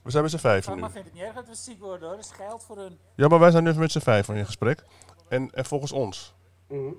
we 0.04 0.12
zijn 0.12 0.24
met 0.24 0.32
z'n 0.32 0.38
vijven 0.38 0.74
nu. 0.74 0.80
Pharma 0.80 0.94
vindt 0.94 1.08
het 1.08 1.18
niet 1.18 1.24
erg 1.28 1.36
dat 1.36 1.48
we 1.48 1.56
ziek 1.56 1.80
worden 1.80 2.08
hoor. 2.08 2.16
Dat 2.18 2.26
is 2.26 2.32
geld 2.32 2.64
voor 2.64 2.78
hun. 2.78 3.00
Ja, 3.16 3.28
maar 3.28 3.40
wij 3.40 3.52
zijn 3.52 3.64
nu 3.64 3.70
even 3.70 3.82
met 3.82 3.92
z'n 3.92 4.00
vijven 4.00 4.36
in 4.36 4.46
gesprek. 4.46 4.84
En, 5.28 5.52
en 5.52 5.66
volgens 5.66 5.92
ons, 5.92 6.36
Mhm. 6.68 6.92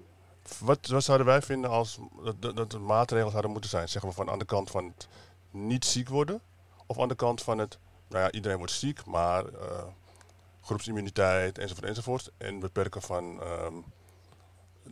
wat, 0.61 0.87
wat 0.87 1.05
zouden 1.05 1.27
wij 1.27 1.43
vinden 1.43 1.71
als 1.71 1.99
dat, 2.25 2.43
dat, 2.43 2.57
dat 2.57 2.73
er 2.73 2.81
maatregelen 2.81 3.31
zouden 3.31 3.51
moeten 3.51 3.71
zijn? 3.71 3.89
Zeggen 3.89 4.11
we 4.11 4.17
van 4.17 4.31
aan 4.31 4.39
de 4.39 4.45
kant 4.45 4.71
van 4.71 4.85
het 4.85 5.09
niet 5.51 5.85
ziek 5.85 6.09
worden? 6.09 6.41
Of 6.87 6.99
aan 7.01 7.09
de 7.09 7.15
kant 7.15 7.43
van 7.43 7.59
het, 7.59 7.79
nou 8.09 8.23
ja, 8.25 8.31
iedereen 8.31 8.57
wordt 8.59 8.73
ziek, 8.73 9.05
maar 9.05 9.45
eh, 9.47 9.83
groepsimmuniteit 10.61 11.59
enzovoort 11.59 11.87
enzovoort. 11.87 12.31
En 12.39 12.59
beperken 12.59 13.03
van 13.03 13.43
ehm, 13.43 13.75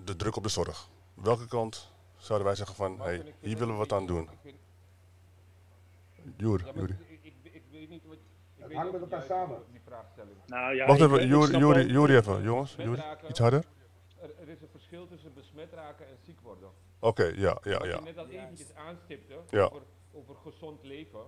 de 0.04 0.16
druk 0.16 0.36
op 0.36 0.42
de 0.42 0.48
zorg. 0.48 0.88
Welke 1.16 1.46
kant 1.48 1.92
zouden 2.16 2.46
wij 2.46 2.56
zeggen 2.56 2.76
van, 2.76 3.02
vind 3.02 3.24
hier 3.40 3.58
willen 3.58 3.72
we 3.74 3.78
wat 3.78 3.92
aan 3.92 4.06
doen? 4.06 4.28
ik 7.52 7.62
weet 7.70 7.88
niet 7.88 8.04
wat. 8.06 8.16
Ik 8.16 8.22
Het 8.62 8.66
weet 8.68 8.76
hangt 8.76 8.92
niet 8.92 9.00
met 9.00 9.10
elkaar 9.12 9.26
samen. 9.26 9.62
Die 9.70 9.80
vraagstelling. 9.84 10.36
Nou 10.46 10.74
ja, 10.74 10.86
Wacht 10.86 10.98
even, 11.00 11.10
wel- 11.10 11.26
Joeri 11.86 12.16
even, 12.16 12.42
jongens. 12.42 12.76
Raken. 12.76 13.30
iets 13.30 13.38
harder? 13.38 13.64
Er, 14.20 14.30
er 14.40 14.48
is 14.48 14.60
een 14.62 14.68
verschil 14.68 15.06
tussen 15.06 15.34
besmet 15.34 15.72
raken 15.72 16.06
en 16.08 16.16
ziek 16.24 16.40
worden. 16.40 16.70
Oké, 16.98 17.24
ja, 17.24 17.58
ja, 17.62 17.78
Wat 17.78 17.86
ja. 17.86 17.96
je 17.96 18.00
net 18.02 18.18
al 18.18 18.28
eventjes 18.28 18.74
aanstipte 18.74 19.40
Ja. 19.50 19.64
over, 19.64 19.82
over 20.12 20.34
gezond 20.36 20.82
leven, 20.82 21.20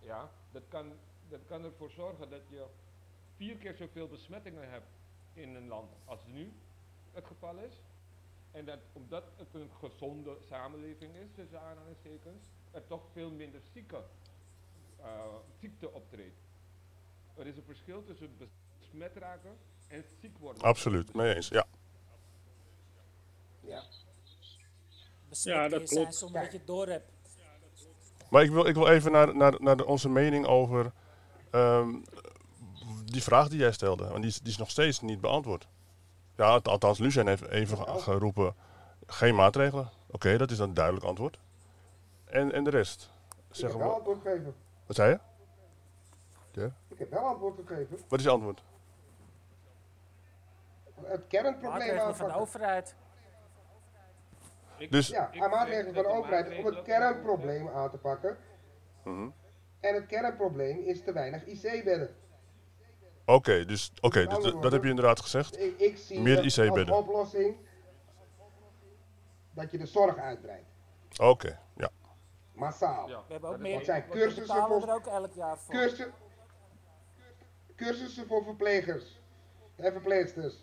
ja, 0.00 0.30
dat, 0.52 0.62
kan, 0.68 0.92
dat 1.28 1.40
kan 1.46 1.64
ervoor 1.64 1.90
zorgen 1.90 2.30
dat 2.30 2.40
je 2.48 2.64
vier 3.36 3.56
keer 3.56 3.74
zoveel 3.74 4.08
besmettingen 4.08 4.70
hebt 4.70 4.88
in 5.32 5.54
een 5.54 5.68
land 5.68 5.92
als 6.04 6.20
nu 6.26 6.52
het 7.12 7.26
geval 7.26 7.56
is. 7.56 7.82
En 8.58 8.64
dat 8.64 8.78
omdat 8.92 9.24
het 9.36 9.46
een 9.54 9.70
gezonde 9.80 10.36
samenleving 10.48 11.14
is, 11.14 11.28
tussen 11.34 11.60
aanhalingstekens, 11.62 12.42
er 12.70 12.86
toch 12.86 13.02
veel 13.12 13.30
minder 13.30 13.60
zieke, 13.72 14.02
eh, 14.96 15.06
ziekte 15.60 15.92
optreedt. 15.92 16.38
Er 17.36 17.46
is 17.46 17.56
een 17.56 17.62
verschil 17.66 18.04
tussen 18.04 18.36
besmet 18.78 19.16
raken 19.16 19.56
en 19.88 20.04
ziek 20.20 20.38
worden. 20.38 20.62
Absoluut, 20.62 21.14
mee 21.14 21.34
eens. 21.34 21.48
Ja. 21.48 21.66
Ja. 23.60 23.82
Besmet 25.28 25.54
Ja, 25.54 25.68
dat 25.68 25.88
klopt. 25.88 26.14
zonder 26.14 26.42
dat 26.42 26.52
je 26.52 26.58
het 26.58 26.66
door 26.66 26.86
hebt. 26.88 27.10
Maar 28.30 28.42
ik 28.42 28.50
wil, 28.50 28.66
ik 28.66 28.74
wil 28.74 28.88
even 28.88 29.12
naar, 29.12 29.36
naar, 29.36 29.54
naar 29.62 29.76
de- 29.76 29.86
onze 29.86 30.08
mening 30.08 30.46
over 30.46 30.92
ehm, 31.50 31.94
die 33.04 33.22
vraag 33.22 33.48
die 33.48 33.58
jij 33.58 33.72
stelde. 33.72 34.04
Want 34.08 34.16
die 34.22 34.30
is, 34.30 34.38
die 34.40 34.50
is 34.52 34.56
nog 34.58 34.70
steeds 34.70 35.00
niet 35.00 35.20
beantwoord. 35.20 35.68
Ja, 36.38 36.44
alt- 36.44 36.68
althans, 36.68 36.98
Lucien 36.98 37.26
heeft 37.26 37.46
even 37.48 37.76
ge- 37.78 37.98
geroepen, 38.00 38.54
geen 39.06 39.34
maatregelen. 39.34 39.90
Oké, 40.10 40.36
dat 40.36 40.50
is 40.50 40.56
dan 40.56 40.68
een 40.68 40.74
duidelijk 40.74 41.04
antwoord. 41.04 41.38
En, 42.24 42.52
en 42.52 42.64
de 42.64 42.70
rest? 42.70 43.02
Ik 43.02 43.34
heb 43.46 43.56
Zeggen 43.56 43.78
wel 43.78 43.88
we, 43.88 43.94
antwoord 43.94 44.20
gegeven. 44.22 44.54
wat 44.86 44.96
zei 44.96 45.10
je? 45.10 45.18
Ja? 46.60 46.70
Ik 46.88 46.98
heb 46.98 47.10
wel 47.10 47.20
antwoord 47.26 47.58
gegeven. 47.66 47.98
Wat 48.08 48.18
is 48.18 48.24
je 48.24 48.30
antwoord? 48.30 48.62
Het 51.02 51.26
kernprobleem 51.28 51.70
Maatregelen 51.70 52.00
van 52.16 52.26
de 52.26 52.32
aanpakken. 52.32 52.40
overheid. 52.40 52.94
Dus- 54.90 55.08
Ja, 55.08 55.30
aan 55.40 55.50
maatregelen 55.50 55.94
van 55.94 56.02
de 56.02 56.08
overheid 56.08 56.58
om 56.58 56.64
het 56.64 56.82
kernprobleem 56.82 57.68
aan 57.68 57.90
te 57.90 57.96
pakken. 57.98 58.36
Mhm. 59.04 59.28
En 59.80 59.94
het 59.94 60.06
kernprobleem 60.06 60.78
is 60.78 61.02
te 61.04 61.12
weinig 61.12 61.46
IC-bedden. 61.46 62.16
Oké, 63.28 63.64
dus, 63.64 63.92
oké, 64.00 64.24
dus 64.24 64.34
andere 64.34 64.52
dat, 64.52 64.62
dat 64.62 64.72
heb 64.72 64.82
je 64.82 64.88
inderdaad 64.88 65.20
gezegd. 65.20 65.60
Ik, 65.60 65.78
ik 65.78 65.96
zie 65.96 66.20
Meer 66.20 66.44
IC-bedden. 66.44 66.94
oplossing 66.94 67.56
dat 69.54 69.70
je 69.70 69.78
de 69.78 69.86
zorg 69.86 70.16
uitbreidt. 70.18 70.68
Oké, 71.20 71.58
ja. 71.76 71.88
Massaal. 72.52 73.08
Ja, 73.08 73.22
We 73.26 73.32
hebben 73.32 73.50
ook 73.50 73.58
meer. 73.58 73.84
Zijn 73.84 74.08
cursussen 74.10 74.66
voor, 74.66 74.82
er 74.88 74.94
ook 74.94 75.06
elk 75.06 75.32
jaar 75.34 75.58
voor. 75.58 75.74
cursu- 75.74 76.12
cursussen 77.76 78.26
voor 78.26 78.42
verplegers 78.44 79.20
en 79.76 79.92
verpleegsters. 79.92 80.54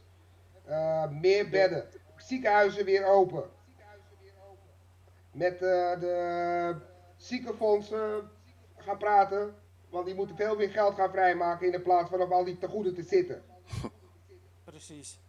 Eh, 0.63 1.07
meer 1.09 1.49
bedden. 1.49 1.85
Ziekenhuizen 2.15 2.85
weer 2.85 3.05
open. 3.05 3.43
Met 5.31 5.53
eh, 5.53 5.99
de 5.99 6.75
ziekenfondsen 7.15 8.29
gaan 8.77 8.97
praten. 8.97 9.55
Want 9.95 10.07
die 10.07 10.15
moeten 10.15 10.35
veel 10.35 10.55
meer 10.55 10.69
geld 10.69 10.95
gaan 10.95 11.09
vrijmaken 11.09 11.73
in 11.73 11.81
plaats 11.81 12.09
van 12.09 12.21
op 12.21 12.31
al 12.31 12.43
die 12.43 12.57
tegoeden 12.57 12.95
te 12.95 13.03
zitten. 13.03 13.43
Precies. 14.63 15.19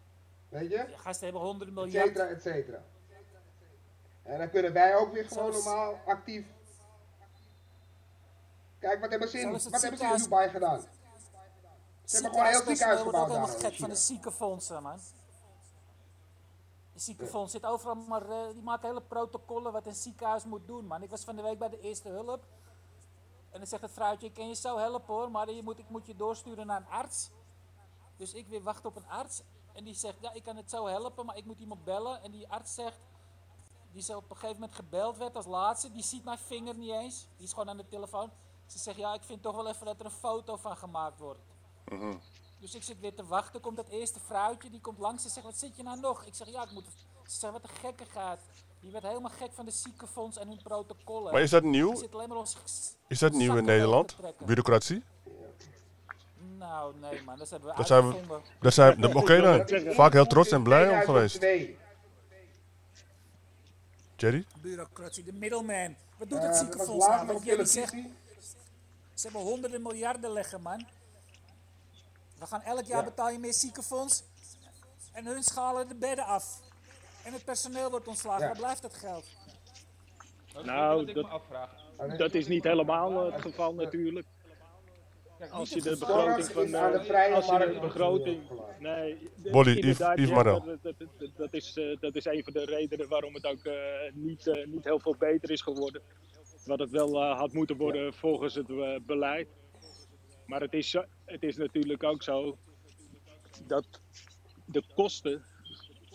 Weet 0.49 0.71
je? 0.71 0.85
Die 0.87 0.97
gasten 0.97 1.25
hebben 1.25 1.43
honderden 1.43 1.75
miljard. 1.75 2.07
cetera, 2.07 2.27
et 2.27 2.43
cetera. 2.43 2.83
En 4.23 4.39
dan 4.39 4.51
kunnen 4.51 4.73
wij 4.73 4.97
ook 4.97 5.13
weer 5.13 5.25
gewoon 5.25 5.53
normaal 5.53 6.01
actief. 6.07 6.47
Kijk, 8.79 9.01
wat 9.01 9.11
hebben 9.11 9.29
ze 9.29 9.39
in, 9.39 9.53
wat 9.53 9.83
hebben 9.83 9.99
ze 9.99 10.07
in 10.07 10.17
Dubai 10.17 10.49
gedaan? 10.49 10.81
Ze 10.81 12.15
hebben 12.15 12.31
gewoon 12.31 12.47
heel 12.47 12.65
ziekenhuis 12.65 12.99
Ziekenhuispersoneel 12.99 13.05
wordt 13.05 13.19
ook 13.19 13.25
gebouwd 13.25 13.29
helemaal 13.29 13.61
daar 13.61 13.71
gek 13.71 13.81
van 13.81 13.89
de 13.89 13.97
ziekenfondsen, 13.97 14.83
man. 14.83 14.99
De 16.93 17.01
ziekenfonds 17.01 17.53
zit 17.53 17.65
overal, 17.67 17.95
maar 17.95 18.31
eh, 18.31 18.53
die 18.53 18.63
maken 18.63 18.89
hele 18.89 19.03
protocollen 19.03 19.73
wat 19.73 19.87
een 19.87 19.95
ziekenhuis 19.95 20.45
moet 20.45 20.67
doen, 20.67 20.87
man. 20.87 21.03
Ik 21.03 21.11
was 21.11 21.25
van 21.25 21.37
de 21.37 21.43
week 21.43 21.59
bij 21.59 21.69
de 21.69 21.81
eerste 21.81 22.09
hulp. 22.09 22.45
En 23.57 23.63
dan 23.63 23.71
zegt 23.71 23.83
het 23.83 23.93
vrouwtje, 23.93 24.27
ik 24.27 24.35
kan 24.35 24.49
je 24.49 24.55
zo 24.55 24.79
helpen 24.79 25.15
hoor, 25.15 25.31
maar 25.31 25.51
je 25.51 25.63
moet, 25.63 25.79
ik 25.79 25.89
moet 25.89 26.07
je 26.07 26.17
doorsturen 26.17 26.67
naar 26.67 26.81
een 26.81 26.89
arts. 26.89 27.31
Dus 28.17 28.33
ik 28.35 28.47
weer 28.47 28.63
wachten 28.63 28.89
op 28.89 28.97
een 28.97 29.09
arts. 29.09 29.43
En 29.73 29.85
die 29.85 29.95
zegt, 29.95 30.17
ja, 30.21 30.33
ik 30.33 30.43
kan 30.43 30.57
het 30.57 30.71
zo 30.71 30.87
helpen, 30.87 31.27
maar 31.27 31.37
ik 31.37 31.45
moet 31.45 31.59
iemand 31.59 31.85
bellen. 31.85 32.23
En 32.23 32.31
die 32.31 32.49
arts 32.49 32.75
zegt, 32.75 32.99
die 33.93 34.03
zo 34.03 34.17
op 34.17 34.31
een 34.31 34.37
gegeven 34.37 34.61
moment 34.61 34.75
gebeld 34.75 35.17
werd 35.17 35.37
als 35.37 35.47
laatste, 35.47 35.93
die 35.93 36.03
ziet 36.03 36.25
mijn 36.25 36.39
vinger 36.39 36.75
niet 36.77 36.91
eens. 36.91 37.29
Die 37.37 37.47
is 37.47 37.51
gewoon 37.53 37.69
aan 37.69 37.77
de 37.77 37.89
telefoon. 37.89 38.31
Ze 38.67 38.79
zegt, 38.79 38.99
ja, 38.99 39.15
ik 39.15 39.23
vind 39.23 39.43
toch 39.43 39.57
wel 39.57 39.69
even 39.69 39.87
dat 39.87 40.01
er 40.01 40.05
een 40.05 40.11
foto 40.11 40.57
van 40.57 40.77
gemaakt 40.77 41.19
wordt. 41.19 41.41
Dus 42.61 42.75
ik 42.75 42.83
zit 42.83 43.01
weer 43.01 43.15
te 43.15 43.27
wachten, 43.27 43.61
komt 43.61 43.77
dat 43.77 43.89
eerste 43.89 44.21
vrouwtje, 44.21 44.71
die 44.71 44.81
komt 44.81 44.99
langs 44.99 45.25
en 45.25 45.31
zegt, 45.31 45.47
wat 45.47 45.59
zit 45.59 45.77
je 45.77 45.83
nou 45.83 46.01
nog? 46.01 46.25
Ik 46.25 46.35
zeg, 46.35 46.49
ja, 46.49 46.63
ik 46.63 46.71
moet... 46.71 46.85
Ze 47.25 47.39
zegt, 47.39 47.53
wat 47.53 47.63
een 47.63 47.77
gekkigheid. 47.77 48.41
Die 48.81 48.91
werd 48.93 49.05
helemaal 49.05 49.31
gek 49.31 49.51
van 49.53 49.65
de 49.65 49.71
ziekenfonds 49.71 50.39
en 50.39 50.49
hun 50.49 50.63
protocollen. 50.63 51.33
Maar 51.33 51.43
is 51.43 51.51
dat 51.51 51.63
nieuw? 51.63 52.03
Is 53.09 53.19
dat 53.19 53.33
nieuw 53.33 53.57
in 53.57 53.65
Nederland? 53.65 54.17
Bureaucratie? 54.39 55.03
Nou, 56.59 56.95
nee 57.01 57.23
man, 57.23 57.39
dat 57.39 57.51
hebben 57.51 57.69
we 57.71 57.77
Dat 57.77 57.87
zijn 57.87 58.09
we-. 58.11 58.41
Dat 58.61 58.75
zijn, 58.75 59.01
dat- 59.01 59.15
oké 59.15 59.41
dan. 59.41 59.59
Dat 59.59 59.71
is 59.71 59.95
Vaak 59.95 60.13
heel 60.13 60.27
trots 60.27 60.51
en 60.51 60.63
blij 60.63 60.89
om 60.89 61.01
geweest. 61.01 61.35
2002. 61.41 61.85
Jerry? 64.17 64.45
Bureaucratie, 64.61 65.25
de 65.25 65.33
middleman. 65.33 65.97
Wat 66.19 66.29
doet 66.29 66.39
Eh, 66.39 66.45
het 66.47 66.57
ziekenfonds 66.57 67.07
nou? 67.07 67.27
Wat 67.27 67.37
op 67.37 67.43
jullie 67.43 67.65
zegt, 67.67 67.91
televisie. 67.91 68.17
ze 69.15 69.23
hebben 69.23 69.41
honderden 69.41 69.83
miljarden 69.83 70.31
leggen 70.31 70.63
man. 70.63 70.87
We 72.39 72.47
gaan 72.47 72.63
elk 72.63 72.85
jaar 72.85 72.99
Ja. 72.99 73.05
betaal 73.05 73.31
je 73.31 73.39
meer 73.39 73.55
ziekenfonds. 73.55 74.23
En 75.13 75.27
hun 75.27 75.43
schalen 75.43 75.89
de 75.89 75.95
bedden 75.95 76.25
af. 76.25 76.61
En 77.27 77.33
het 77.33 77.45
personeel 77.45 77.91
wordt 77.91 78.09
ontslagen. 78.09 78.41
Ja. 78.41 78.47
Waar 78.47 78.57
blijft 78.57 78.83
dat 78.83 78.95
geld? 78.95 79.27
Dat 80.53 80.65
Nou, 80.65 81.13
dat-. 81.13 82.19
Dat 82.19 82.35
is 82.35 82.47
niet 82.47 82.65
helemaal 82.65 83.27
eh, 83.27 83.33
het 83.33 83.41
geval 83.43 83.75
natuurlijk. 83.75 84.27
Kijk, 85.39 85.51
Als 85.51 85.71
je 85.71 85.83
de 85.83 85.97
begroting 85.99 86.47
van 86.47 86.67
de 86.71 86.77
eh, 86.77 87.35
als 87.35 87.47
je 87.47 87.59
de 87.59 87.79
begroting. 87.81 88.43
Nee, 88.79 89.31
de- 89.43 89.51
Bolly, 89.51 89.71
Yves- 89.71 89.81
inderdaad, 89.81 90.19
Yves 90.19 90.31
Marel. 90.31 90.79
dat, 90.83 90.95
dat, 91.37 91.53
is, 91.53 91.77
eh, 91.77 91.97
dat 92.01 92.15
is 92.15 92.25
een 92.25 92.45
van 92.45 92.53
de 92.53 92.65
redenen 92.65 93.09
waarom 93.09 93.35
het 93.35 93.47
ook 93.47 93.65
eh, 93.65 93.75
niet, 94.13 94.47
eh, 94.47 94.67
niet 94.67 94.85
heel 94.85 95.01
veel 95.01 95.17
beter 95.19 95.51
is 95.51 95.61
geworden. 95.63 96.03
Wat 96.65 96.79
het 96.79 96.91
wel 96.91 97.23
eh, 97.23 97.39
had 97.39 97.53
moeten 97.53 97.77
worden 97.77 98.15
volgens 98.15 98.55
het 98.55 98.71
eh, 98.71 98.97
beleid. 99.07 99.49
Maar 100.47 100.61
het 100.61 100.73
is, 100.73 100.93
het 101.25 101.43
is 101.43 101.57
natuurlijk 101.57 102.03
ook 102.03 102.23
zo 102.23 102.59
dat 103.67 103.87
de 104.67 104.83
kosten 104.95 105.45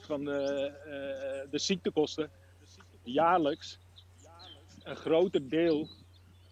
van 0.06 0.26
de, 0.26 0.42
eh, 0.86 1.52
de 1.52 1.60
ziektekosten 1.60 2.32
jaarlijks 3.04 3.80
een 4.84 4.96
groter 4.96 5.50
deel 5.50 5.88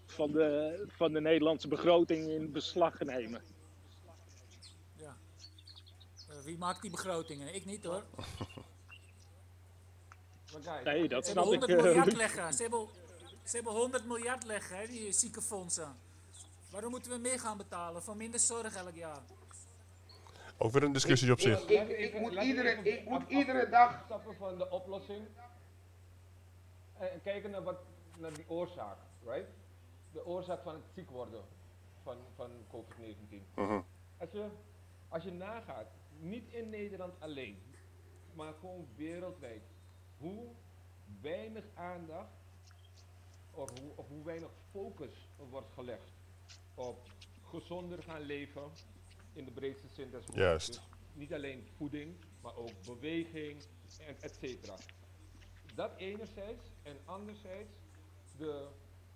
van 0.06 0.32
de, 0.32 0.84
van 0.88 1.14
de 1.14 1.22
Nederlandse 1.22 1.68
begroting 1.68 2.28
in 2.28 2.52
beslag 2.52 3.00
nemen. 3.00 3.42
Ja. 4.96 5.18
Eh, 6.30 6.36
wie 6.44 6.58
maakt 6.58 6.82
die 6.82 6.92
begrotingen? 6.92 7.56
Ik 7.56 7.66
niet 7.66 7.84
hoor. 7.84 8.04
Nee, 10.84 11.08
dat 11.08 11.26
Ze 11.26 11.32
snap 11.32 11.50
hebben 11.50 11.70
ik. 11.70 11.76
100 11.76 11.80
eh, 11.80 11.86
miljard 11.86 12.06
Luc. 12.06 12.16
leggen. 12.16 12.54
Ze 12.54 12.62
hebben, 12.62 12.88
ze 13.44 13.56
hebben 13.56 13.74
100 13.74 14.06
miljard 14.06 14.46
leggen, 14.46 14.78
hè, 14.78 14.88
die 14.88 15.12
ziekenfondsen. 15.12 15.96
Waarom 16.72 16.92
moeten 16.92 17.12
we 17.12 17.18
meer 17.18 17.40
gaan 17.40 17.58
betalen 17.58 18.04
voor 18.04 18.18
minder 18.18 18.40
zorg 18.40 18.76
elk 18.76 18.96
jaar? 18.96 19.22
Ook 20.61 20.72
weer 20.72 20.84
een 20.84 20.91
discussie 20.91 21.31
op 21.31 21.38
Ik, 21.38 21.44
zich. 21.44 21.69
ik, 21.69 21.90
ik, 21.90 22.19
moet, 22.19 22.34
iedere, 22.34 22.69
ik 22.69 23.10
moet 23.10 23.30
iedere 23.30 23.69
dag. 23.69 24.02
Stappen 24.06 24.36
van 24.36 24.57
de 24.57 24.69
oplossing. 24.69 25.27
En 26.98 27.22
kijken 27.23 27.52
naar, 27.52 27.64
wat, 27.64 27.80
naar 28.18 28.34
die 28.34 28.49
oorzaak, 28.49 28.98
right? 29.26 29.49
De 30.11 30.26
oorzaak 30.26 30.64
van 30.64 30.73
het 30.73 30.84
ziek 30.94 31.10
worden 31.10 31.44
van, 32.03 32.18
van 32.36 32.52
COVID-19. 32.72 33.41
Mhm. 33.56 33.81
Als 34.18 34.31
je, 34.31 34.49
als 35.10 35.23
je 35.23 35.31
nagaat, 35.31 35.88
niet 36.19 36.53
in 36.53 36.69
Nederland 36.69 37.14
alleen, 37.19 37.61
maar 38.34 38.53
gewoon 38.60 38.88
wereldwijd, 38.95 39.64
hoe 40.18 40.48
weinig 41.22 41.64
aandacht 41.73 42.34
of 43.52 43.80
hoe, 43.80 43.91
of 43.95 44.07
hoe 44.07 44.23
weinig 44.23 44.49
focus 44.72 45.30
er 45.40 45.49
wordt 45.49 45.73
gelegd 45.73 46.11
op 46.76 47.07
gezonder 47.44 48.03
gaan 48.03 48.22
leven 48.22 48.72
in 49.40 49.45
de 49.45 49.52
breedste 49.52 49.88
zin 49.88 50.10
des 50.11 50.26
woords. 50.26 50.40
Juist. 50.40 50.68
Dus 50.68 50.82
niet 51.14 51.34
alleen 51.34 51.68
voeding, 51.76 52.16
maar 52.41 52.56
ook 52.56 52.86
beweging, 52.86 53.61
en 53.99 54.16
et 54.22 54.38
cetera. 54.41 54.76
Dat 55.76 55.91
enerzijds 55.98 56.64
en 56.84 56.98
anderzijds 57.06 57.72
de, 58.38 58.68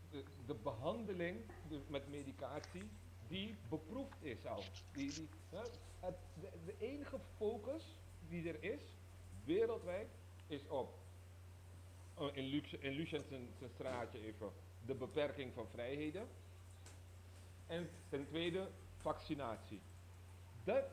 de, 0.10 0.24
de 0.46 0.56
behandeling 0.56 1.38
de, 1.70 1.80
met 1.88 2.10
medicatie 2.10 2.84
die 3.28 3.56
beproefd 3.70 4.24
is 4.24 4.46
al. 4.46 4.64
Die, 4.92 5.14
die, 5.14 5.30
het, 5.50 5.80
de, 6.42 6.50
de 6.66 6.76
enige 6.80 7.20
focus 7.38 7.84
die 8.30 8.50
er 8.50 8.64
is, 8.64 8.82
wereldwijd, 9.46 10.10
is 10.48 10.68
op, 10.68 10.94
eh, 12.18 12.28
in, 12.34 12.44
Luc, 12.44 12.74
in 12.74 12.92
Lucien 12.92 13.24
zijn 13.30 13.48
straatje 13.74 14.20
even, 14.26 14.52
de 14.86 14.96
beperking 14.96 15.54
van 15.54 15.68
vrijheden. 15.68 16.28
En 17.68 17.90
ten 18.10 18.26
tweede, 18.26 18.70
vaccinatie. 18.98 19.82
Dat, 20.64 20.84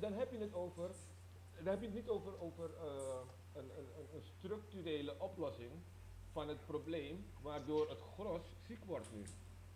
dan 0.00 0.12
heb 0.12 0.32
je 0.32 0.38
het 0.38 0.54
over, 0.54 0.90
dan 1.56 1.66
heb 1.66 1.80
je 1.80 1.86
het 1.86 1.94
niet 1.94 2.08
over, 2.08 2.40
over 2.40 2.70
eh, 2.74 3.18
een, 3.54 3.70
een, 3.78 3.86
een- 3.98 4.14
een 4.14 4.22
structurele 4.38 5.20
oplossing 5.20 5.70
van 6.32 6.48
het 6.48 6.66
probleem, 6.66 7.24
waardoor 7.42 7.88
het 7.88 8.00
gros 8.00 8.42
ziek 8.66 8.84
wordt 8.84 9.12
nu 9.12 9.24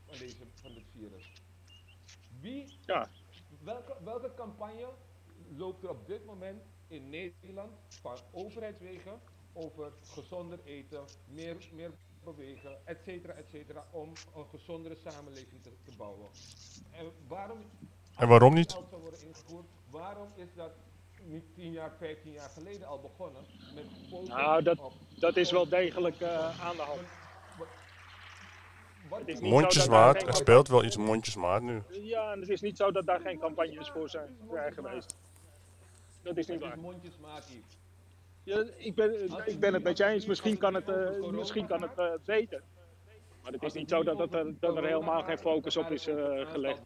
van, 0.07 0.19
deze, 0.19 0.37
van 0.55 0.75
dit 0.75 0.85
virus. 0.93 1.33
Wie, 2.41 2.67
Ja, 2.87 3.09
welke, 3.63 3.97
welke 4.05 4.35
campagne 4.35 4.89
loopt 5.57 5.83
er 5.83 5.91
op 5.91 6.07
dit 6.07 6.25
moment 6.25 6.63
in 6.89 7.09
Nederland 7.11 7.73
van 7.89 8.17
overheidswegen 8.33 9.21
over 9.53 9.93
gezonder 10.03 10.59
eten, 10.65 11.05
meer, 11.25 11.57
meer 11.73 11.91
bewegen, 12.25 12.87
et 12.87 13.03
cetera, 13.05 13.33
et 13.33 13.49
cetera, 13.49 13.87
om 13.91 14.13
een 14.35 14.47
gezondere 14.47 14.95
samenleving 14.97 15.63
te, 15.63 15.71
te 15.85 15.97
bouwen? 15.97 16.29
En 16.91 17.13
waarom 17.29 17.59
En 18.21 18.29
waarom 18.29 18.55
niet? 18.55 18.77
waarom 19.91 20.29
is 20.35 20.49
dat 20.55 20.71
niet 21.25 21.45
10 21.55 21.73
jaar, 21.73 21.93
15 21.99 22.33
jaar 22.33 22.51
geleden 22.51 22.87
al 22.87 23.01
begonnen? 23.01 23.43
Met 23.75 24.29
Nou, 24.29 24.63
dat- 24.63 24.79
dat 25.19 25.37
is 25.37 25.51
wel 25.51 25.69
degelijk 25.69 26.21
eh, 26.21 26.67
aan 26.67 26.77
de 26.77 26.83
hand. 26.83 27.01
Mondjesmaat. 29.41 30.23
Er 30.27 30.35
speelt 30.35 30.69
wel 30.69 30.85
iets 30.85 30.97
mondjesmaat 30.97 31.63
nu. 31.63 31.83
Ja, 31.89 32.33
en 32.33 32.41
het 32.41 32.49
is 32.49 32.61
niet 32.61 32.77
zo 32.77 32.91
dat 32.91 33.07
daar 33.07 33.21
geen 33.21 33.39
campagnes 33.39 33.91
voor 33.91 34.09
zijn, 34.09 34.37
zijn 34.51 34.73
geweest. 34.73 35.17
Dat 36.23 36.37
is 36.37 36.47
niet 36.47 36.61
waar. 36.61 36.79
mondjesmaat. 36.79 37.47
Ja, 38.43 38.65
ik, 38.77 38.95
ben, 38.95 39.31
ik 39.47 39.61
ben 39.61 39.75
het 39.75 39.83
met 39.83 39.99
je 39.99 40.05
eens. 40.05 40.27
Misschien 40.27 40.59
kan 40.59 40.75
het, 40.75 40.89
eh, 40.89 41.29
misschien 41.31 41.67
kan 41.67 41.83
het 41.83 41.99
eh, 41.99 42.07
beter. 42.25 42.63
Maar 43.43 43.53
het 43.53 43.63
is 43.63 43.73
niet 43.73 43.89
zo 43.89 44.03
dat, 44.03 44.19
dat, 44.19 44.35
er, 44.35 44.59
dat 44.61 44.77
er 44.77 44.85
helemaal 44.85 45.23
geen 45.23 45.39
focus 45.39 45.77
op 45.77 45.91
is 45.91 46.05
gelegd. 46.45 46.81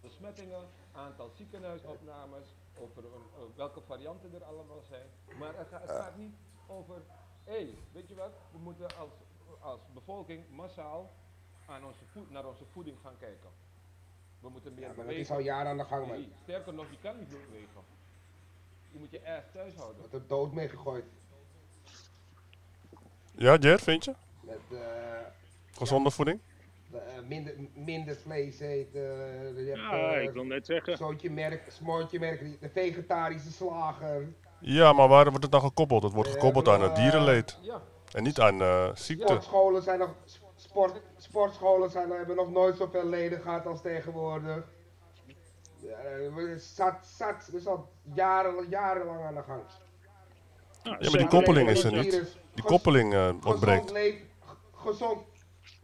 Aantal 0.94 1.30
ziekenhuisopnames, 1.36 2.46
over 2.80 3.04
eh, 3.04 3.10
welke 3.56 3.80
varianten 3.80 4.34
er 4.34 4.44
allemaal 4.44 4.82
zijn. 4.88 5.06
Maar 5.38 5.56
het, 5.56 5.68
ga- 5.68 5.80
het 5.80 5.90
gaat 5.90 6.16
niet 6.16 6.34
over, 6.66 7.02
hé, 7.44 7.74
weet 7.92 8.08
je 8.08 8.14
wat, 8.14 8.32
we 8.52 8.58
moeten 8.58 8.86
als, 8.98 9.10
als 9.60 9.80
bevolking 9.94 10.44
massaal 10.50 11.10
aan 11.66 11.84
onze 11.84 12.04
voed, 12.12 12.30
naar 12.30 12.46
onze 12.46 12.64
voeding 12.72 12.96
gaan 13.02 13.16
kijken. 13.18 13.48
We 14.40 14.48
moeten 14.48 14.74
meer 14.74 14.88
Ja, 14.88 14.92
maar 14.96 15.06
dat 15.06 15.14
is 15.14 15.30
al 15.30 15.38
jaren 15.38 15.70
aan 15.70 15.76
de 15.76 15.84
gang, 15.84 16.06
man. 16.06 16.16
Nee, 16.16 16.32
sterker 16.42 16.74
nog, 16.74 16.90
je 16.90 16.98
kan 16.98 17.18
niet 17.18 17.28
bewegen. 17.28 17.82
Je 18.90 18.98
moet 18.98 19.10
je 19.10 19.18
erg 19.20 19.44
thuis 19.52 19.74
houden. 19.74 19.98
Wordt 19.98 20.14
er 20.14 20.26
dood 20.26 20.52
mee 20.52 20.68
gegooid. 20.68 21.04
Ja, 23.36 23.56
Jer, 23.56 23.78
vind 23.80 24.04
je? 24.04 24.14
Met 24.40 24.60
eh, 24.80 25.20
Gezonde 25.72 26.10
voeding? 26.10 26.40
Eh, 26.94 27.00
minder, 27.28 27.54
minder 27.74 28.16
vlees 28.16 28.60
eten. 28.60 29.00
je 29.00 29.64
hebt, 29.66 29.80
Ja, 29.80 30.14
eh, 30.14 30.22
ik 30.22 30.30
wil 30.30 30.44
net 30.44 30.66
zeggen. 30.66 30.96
Zootje 30.96 31.30
merk, 31.30 31.62
smoortje 31.68 32.18
merk, 32.18 32.60
de 32.60 32.68
vegetarische 32.68 33.52
slager. 33.52 34.28
Ja, 34.60 34.92
maar 34.92 35.08
waar 35.08 35.24
wordt 35.28 35.42
het 35.42 35.52
dan 35.52 35.60
gekoppeld? 35.60 36.02
Het 36.02 36.12
wordt 36.12 36.28
Eh, 36.28 36.34
gekoppeld 36.34 36.68
aan 36.68 36.82
het 36.82 36.90
eh, 36.96 37.02
dierenleed. 37.02 37.58
Ja, 37.60 37.82
En 38.12 38.22
niet 38.22 38.40
aan 38.40 38.60
eh, 38.60 38.88
ziekte. 38.94 39.26
Sportscholen 39.26 39.82
zijn 39.82 39.98
nog, 39.98 40.14
sport, 40.56 41.00
sportscholen 41.16 41.90
zijn, 41.90 42.10
hebben 42.10 42.36
nog 42.36 42.50
nooit 42.50 42.76
zoveel 42.76 43.06
leden 43.08 43.40
gehad 43.40 43.66
als 43.66 43.80
tegenwoordig. 43.82 44.64
Ja, 45.80 45.96
eh, 45.96 46.56
zat, 46.56 47.06
zat, 47.16 47.50
is 47.52 47.66
al 47.66 47.88
jaren, 48.14 48.68
jarenlang 48.68 49.20
aan 49.24 49.34
de 49.34 49.42
gang. 49.42 49.62
Ja, 50.82 50.90
maar 51.10 51.18
die 51.18 51.26
koppeling 51.26 51.68
is 51.68 51.84
er 51.84 51.92
niet. 51.92 52.36
Die 52.54 52.64
koppeling 52.64 53.12
eh, 53.14 53.24
Gezond 53.26 53.44
ontbreekt. 53.44 53.90
leven, 53.90 54.20
gezond, 54.74 55.18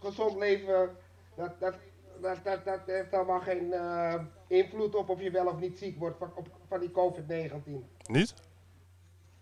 gezond 0.00 0.38
leven, 0.38 0.96
dat, 1.36 1.60
dat, 1.60 1.74
dat, 2.20 2.44
dat, 2.44 2.64
dat 2.64 2.80
heeft 2.86 3.10
helemaal 3.10 3.40
geen 3.40 3.72
eh, 3.72 4.22
invloed 4.46 4.94
op 4.94 5.08
of 5.08 5.20
je 5.20 5.30
wel 5.30 5.46
of 5.46 5.58
niet 5.58 5.78
ziek 5.78 5.98
wordt 5.98 6.18
van, 6.18 6.32
op, 6.34 6.48
van 6.68 6.80
die 6.80 6.90
COVID-19. 6.90 7.70
Niet? 8.06 8.34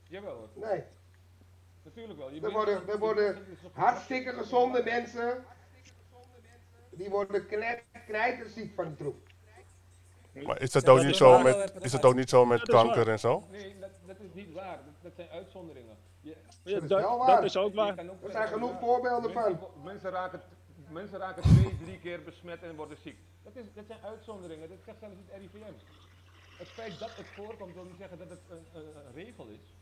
jawel 0.03 0.35
hoor. 0.35 0.49
Nee, 0.69 0.83
Natuurlijk 1.83 2.19
wel. 2.19 2.31
Je 2.31 2.41
er 2.41 2.51
worden, 2.51 2.89
er 2.89 2.99
worden 2.99 3.47
nog- 3.63 3.73
hartstikke 3.73 4.33
gezonde 4.33 4.83
mensen, 4.85 5.45
die 6.91 7.09
worden 7.09 7.47
knijt, 7.47 7.83
knijterziek 8.07 8.75
van 8.75 8.85
die 8.85 8.97
troep. 8.97 9.27
Maar 10.33 10.61
is 10.63 10.71
dat 10.71 10.89
ook 10.89 10.99
niet 10.99 11.09
de 11.09 11.15
zo 11.15 11.39
met, 11.39 11.75
is 11.81 11.91
dat 11.91 12.05
ook 12.05 12.15
niet 12.15 12.29
zo 12.29 12.45
met 12.45 12.63
kanker 12.63 13.09
en 13.09 13.19
zo? 13.19 13.47
Nee, 13.51 13.79
dat, 13.81 13.91
dat 14.07 14.17
is 14.21 14.33
niet 14.33 14.53
waar. 14.53 14.77
Dat, 14.85 14.95
dat 15.03 15.13
zijn 15.17 15.29
uitzonderingen. 15.29 15.97
Ja, 16.63 16.73
Dat 16.75 16.83
is 16.83 16.89
dat, 16.89 17.01
wel 17.01 17.19
dat 17.19 17.27
waar. 17.27 17.45
is 17.45 17.57
ook 17.57 17.75
waar. 17.75 17.99
Er 17.99 18.31
zijn 18.31 18.49
genoeg 18.49 18.71
ja, 18.71 18.79
voorbeelden 18.79 19.35
mensen, 19.35 19.59
van. 19.59 19.83
Mensen 19.85 20.11
raken, 20.11 20.43
mensen 20.91 21.19
raken 21.19 21.43
twee, 21.43 21.77
drie 21.85 21.99
keer 21.99 22.23
besmet 22.25 22.63
en 22.63 22.77
worden 22.77 22.97
ziek. 23.03 23.17
Dat, 23.45 23.57
is, 23.57 23.65
dat 23.75 23.85
zijn 23.87 23.99
uitzonderingen. 24.03 24.69
Dat 24.69 24.79
zegt 24.85 24.99
zelfs 24.99 25.15
het 25.27 25.41
RIVM. 25.41 25.73
Het 26.59 26.69
feit 26.69 26.99
dat 26.99 27.17
het 27.17 27.27
voorkomt 27.27 27.75
wil 27.75 27.85
niet 27.85 27.97
zeggen 27.99 28.19
dat 28.19 28.29
het 28.31 28.41
een, 28.51 28.67
een, 28.75 28.87
een 29.07 29.13
regel 29.15 29.47
is. 29.47 29.75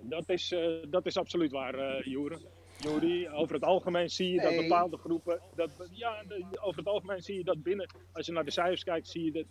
Dat 0.00 0.28
is, 0.28 0.52
eh, 0.52 0.68
dat 0.88 1.06
is 1.06 1.16
absoluut 1.16 1.50
waar, 1.50 1.74
eh 1.74 2.04
Joeren. 2.04 2.40
Juri, 2.78 3.28
over 3.28 3.54
het 3.54 3.64
algemeen 3.64 4.10
zie 4.10 4.30
je 4.32 4.40
dat 4.40 4.56
bepaalde 4.56 4.96
groepen. 4.96 5.40
Dat, 5.54 5.70
ja, 5.90 6.22
de- 6.22 6.44
over 6.60 6.78
het 6.78 6.88
algemeen 6.88 7.22
zie 7.22 7.36
je 7.36 7.44
dat 7.44 7.62
binnen. 7.62 7.90
Als 8.12 8.26
je 8.26 8.32
naar 8.32 8.44
de 8.44 8.50
cijfers 8.50 8.84
kijkt, 8.84 9.08
zie 9.08 9.24
je 9.24 9.32
dat, 9.32 9.44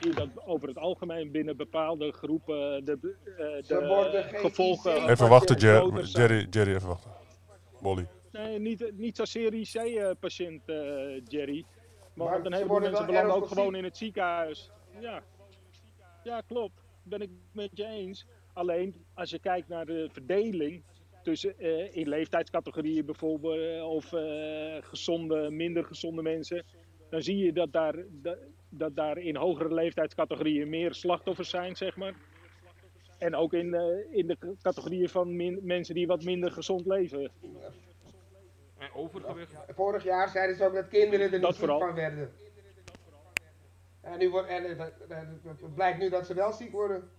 zie 0.00 0.08
je 0.08 0.14
dat 0.14 0.28
over 0.46 0.68
het 0.68 0.78
algemeen 0.78 1.30
binnen 1.30 1.56
bepaalde 1.56 2.12
groepen 2.12 2.84
de, 2.84 3.16
eh, 3.24 3.68
de 3.68 4.24
gevolgen. 4.34 5.08
Even 5.08 5.28
wachten. 5.28 5.56
Jerry, 5.56 6.46
Jerry, 6.50 6.74
even 6.74 6.88
wachten. 6.88 7.10
Molly. 7.80 8.06
Nee, 8.32 8.58
niet, 8.58 8.92
niet 8.96 9.16
zozeer 9.16 9.54
IC-patiënt, 9.54 10.68
eh, 10.68 10.76
Jerry. 11.24 11.64
Maar, 12.14 12.26
Maar 12.28 12.42
heleboel 12.42 12.66
worden 12.66 12.90
mensen 12.90 13.06
belanden 13.06 13.34
ook 13.34 13.48
gewoon 13.48 13.74
in 13.74 13.84
het 13.84 13.96
ziekenhuis. 13.96 14.70
Ja. 15.00 15.22
ja, 16.24 16.40
klopt. 16.40 16.80
Ben 17.02 17.20
ik 17.20 17.30
met 17.52 17.70
je 17.72 17.86
eens. 17.86 18.26
Alleen 18.52 19.04
als 19.14 19.30
je 19.30 19.38
kijkt 19.38 19.68
naar 19.68 19.86
de 19.86 20.08
verdeling 20.12 20.82
tussen 21.22 21.58
eh, 21.58 21.96
in 21.96 22.08
leeftijdscategorieën 22.08 23.04
bijvoorbeeld, 23.04 23.82
of 23.82 24.12
eh, 24.12 24.76
gezonde, 24.80 25.50
minder 25.50 25.84
gezonde 25.84 26.22
mensen, 26.22 26.64
dan 27.10 27.22
zie 27.22 27.36
je 27.36 27.52
dat 27.52 27.72
daar, 27.72 27.94
dat, 28.68 28.96
daar 28.96 29.18
in 29.18 29.36
hogere 29.36 29.74
leeftijdscategorieën 29.74 30.68
meer 30.68 30.94
slachtoffers 30.94 31.50
zijn, 31.50 31.76
zeg 31.76 31.96
maar. 31.96 32.14
En 33.18 33.34
ook 33.34 33.52
in, 33.52 33.74
eh, 33.74 34.16
in 34.18 34.26
de 34.26 34.56
categorieën 34.62 35.08
van 35.08 35.36
min- 35.36 35.60
mensen 35.62 35.94
die 35.94 36.06
wat 36.06 36.22
minder 36.24 36.50
gezond 36.52 36.86
leven. 36.86 37.30
En 38.78 38.92
overgewicht. 38.94 39.52
Vorig 39.68 40.04
jaar 40.04 40.28
zeiden 40.28 40.56
ze 40.56 40.64
ook 40.64 40.74
dat 40.74 40.88
kinderen 40.88 41.26
er 41.26 41.32
niet 41.32 41.40
Dat 41.40 41.50
ziek 41.50 41.58
vooral. 41.60 41.78
van 41.80 41.94
werden. 41.94 42.32
En, 44.00 44.18
nu 44.18 44.30
wordt, 44.30 44.48
en 44.48 44.64
het, 44.78 44.92
het- 45.08 45.74
blijkt 45.74 45.98
nu 45.98 46.08
dat 46.08 46.26
ze 46.26 46.34
wel 46.34 46.52
ziek 46.52 46.72
worden. 46.72 47.10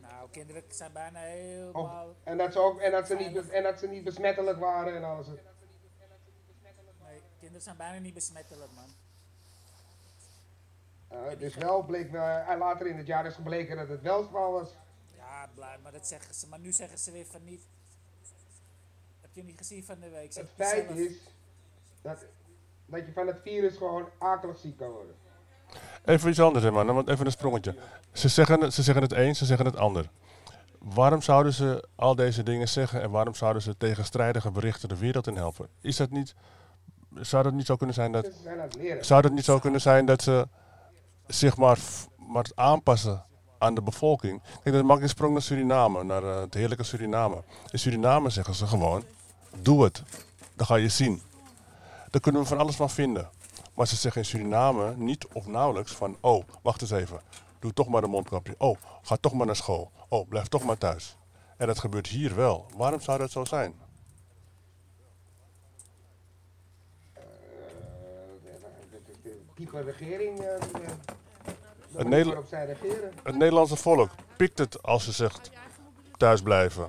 Nou, 0.00 0.30
kinderen 0.30 0.62
zijn 0.68 0.92
bijna 0.92 1.18
Of, 1.20 1.26
helemaal... 1.28 2.14
en, 2.24 2.38
dat 2.38 2.52
ze 2.52 2.58
ook, 2.60 2.80
en, 2.80 2.90
dat 2.90 3.06
ze 3.06 3.14
niet, 3.14 3.48
en 3.50 3.62
dat 3.62 3.78
ze 3.78 3.88
niet 3.88 4.04
besmettelijk 4.04 4.58
waren 4.58 4.94
en 4.96 5.04
alles. 5.04 5.26
Nee, 5.26 5.36
kinderen 7.38 7.62
zijn 7.62 7.76
bijna 7.76 7.98
niet 7.98 8.14
besmettelijk, 8.14 8.70
man. 8.74 8.88
Eh, 11.08 11.18
dus 11.38 11.54
wel 11.54 11.82
bleek, 11.82 12.12
en 12.48 12.58
later 12.58 12.86
in 12.86 12.96
het 12.96 13.06
jaar 13.06 13.26
is 13.26 13.34
gebleken 13.34 13.76
dat 13.76 13.88
het 13.88 14.02
wel 14.02 14.16
het 14.16 14.26
geval 14.26 14.52
was. 14.52 14.68
Ja, 15.16 15.48
blij, 15.54 15.76
maar 15.82 15.92
dat 15.92 16.06
zeggen 16.06 16.34
ze. 16.34 16.48
Maar 16.48 16.58
nu 16.58 16.72
zeggen 16.72 16.98
ze 16.98 17.10
weer 17.12 17.26
van 17.26 17.44
niet. 17.44 17.62
Heb 19.20 19.30
je 19.32 19.44
niet 19.44 19.58
gezien 19.58 19.84
van 19.84 19.98
de 20.00 20.08
week? 20.08 20.32
Ze 20.32 20.40
Het 20.40 20.48
feit 20.56 20.86
zelf- 20.86 20.98
is 20.98 21.12
dat, 22.02 22.24
dat 22.86 23.06
je 23.06 23.12
van 23.12 23.26
het 23.26 23.38
virus 23.42 23.76
gewoon 23.76 24.08
akelig 24.18 24.58
ziek 24.58 24.76
kan 24.76 24.90
worden. 24.90 25.14
Even 26.04 26.30
iets 26.30 26.40
anders, 26.40 26.64
hè, 26.64 26.70
man. 26.70 26.86
Want 26.86 27.08
even 27.08 27.26
een 27.26 27.32
sprongetje. 27.32 27.74
Ze 28.12 28.28
zeggen, 28.28 28.60
het- 28.60 28.74
ze 28.74 28.82
zeggen 28.82 29.02
het 29.02 29.12
een, 29.12 29.36
ze 29.36 29.44
zeggen 29.44 29.66
het 29.66 29.76
ander. 29.76 30.10
Waarom 30.78 31.22
zouden 31.22 31.52
ze 31.52 31.88
al 31.94 32.14
deze 32.14 32.42
dingen 32.42 32.68
zeggen 32.68 33.02
en 33.02 33.10
waarom 33.10 33.34
zouden 33.34 33.62
ze 33.62 33.76
tegenstrijdige 33.76 34.50
berichten 34.50 34.88
de 34.88 34.96
wereld 34.98 35.26
in 35.26 35.36
helpen? 35.36 35.68
Is 35.80 35.96
dat 35.96 36.10
niet, 36.10 36.34
zou 37.14 37.42
dat 37.42 37.52
niet 37.52 37.66
zo 37.66 37.76
kunnen 37.76 37.94
zijn 37.94 38.12
dat, 38.12 38.24
het 38.78 39.06
zou 39.06 39.22
dat 39.22 39.32
niet 39.32 39.44
zo 39.44 39.58
kunnen 39.58 39.80
zijn 39.80 40.06
dat 40.06 40.22
ze 40.22 40.48
zich 41.28 41.56
maar, 41.56 41.78
maar 42.16 42.46
aanpassen 42.54 43.24
aan 43.58 43.74
de 43.74 43.82
bevolking? 43.82 44.42
Kijk, 44.62 44.74
dan 44.74 44.86
maak 44.86 44.96
ik 44.96 45.02
een 45.02 45.08
sprong 45.08 45.32
naar 45.32 45.42
Suriname, 45.42 46.04
naar 46.04 46.22
eh, 46.22 46.40
het 46.40 46.54
heerlijke 46.54 46.84
Suriname. 46.84 47.42
In 47.70 47.78
Suriname 47.78 48.30
zeggen 48.30 48.54
ze 48.54 48.66
gewoon, 48.66 49.02
doe 49.62 49.84
het. 49.84 50.02
Dan 50.56 50.66
ga 50.66 50.74
je 50.74 50.88
zien. 50.88 51.22
Daar 52.10 52.20
kunnen 52.20 52.42
we 52.42 52.48
van 52.48 52.58
alles 52.58 52.76
van 52.76 52.90
vinden. 52.90 53.30
Maar 53.74 53.86
ze 53.86 53.96
zeggen 53.96 54.20
in 54.22 54.26
Suriname 54.26 54.94
niet 54.96 55.26
of 55.32 55.46
nauwelijks 55.46 55.92
van, 55.92 56.16
oh, 56.20 56.44
wacht 56.62 56.80
eens 56.80 56.90
even. 56.90 57.20
Doe 57.58 57.72
toch 57.72 57.88
maar 57.88 58.02
een 58.02 58.10
mondkapje. 58.10 58.54
Oh, 58.58 58.76
ga 59.02 59.16
toch 59.16 59.32
maar 59.32 59.46
naar 59.46 59.56
school. 59.56 59.90
Oh, 60.08 60.28
blijf 60.28 60.46
toch 60.48 60.64
maar 60.64 60.78
thuis. 60.78 61.16
En 61.56 61.66
dat 61.66 61.78
gebeurt 61.78 62.06
hier 62.06 62.34
wel. 62.34 62.66
Waarom 62.76 63.00
zou 63.00 63.18
dat 63.18 63.30
zo 63.30 63.44
zijn? 63.44 63.74
Eh, 67.12 67.22
de- 68.42 69.00
de- 69.06 69.40
de- 69.54 69.64
de 69.70 69.80
regering 69.82 70.38
eh, 70.38 70.60
de 70.60 70.94
Het 71.88 71.96
manier 71.96 72.10
Nederla- 72.10 72.32
waarop 72.32 72.48
zij 72.48 72.66
regeren. 72.66 73.12
Het 73.22 73.36
Nederlandse 73.36 73.76
volk 73.76 74.10
pikt 74.36 74.58
het 74.58 74.82
als 74.82 75.04
ze 75.04 75.12
zegt 75.12 75.50
thuis 76.16 76.42
blijven. 76.42 76.88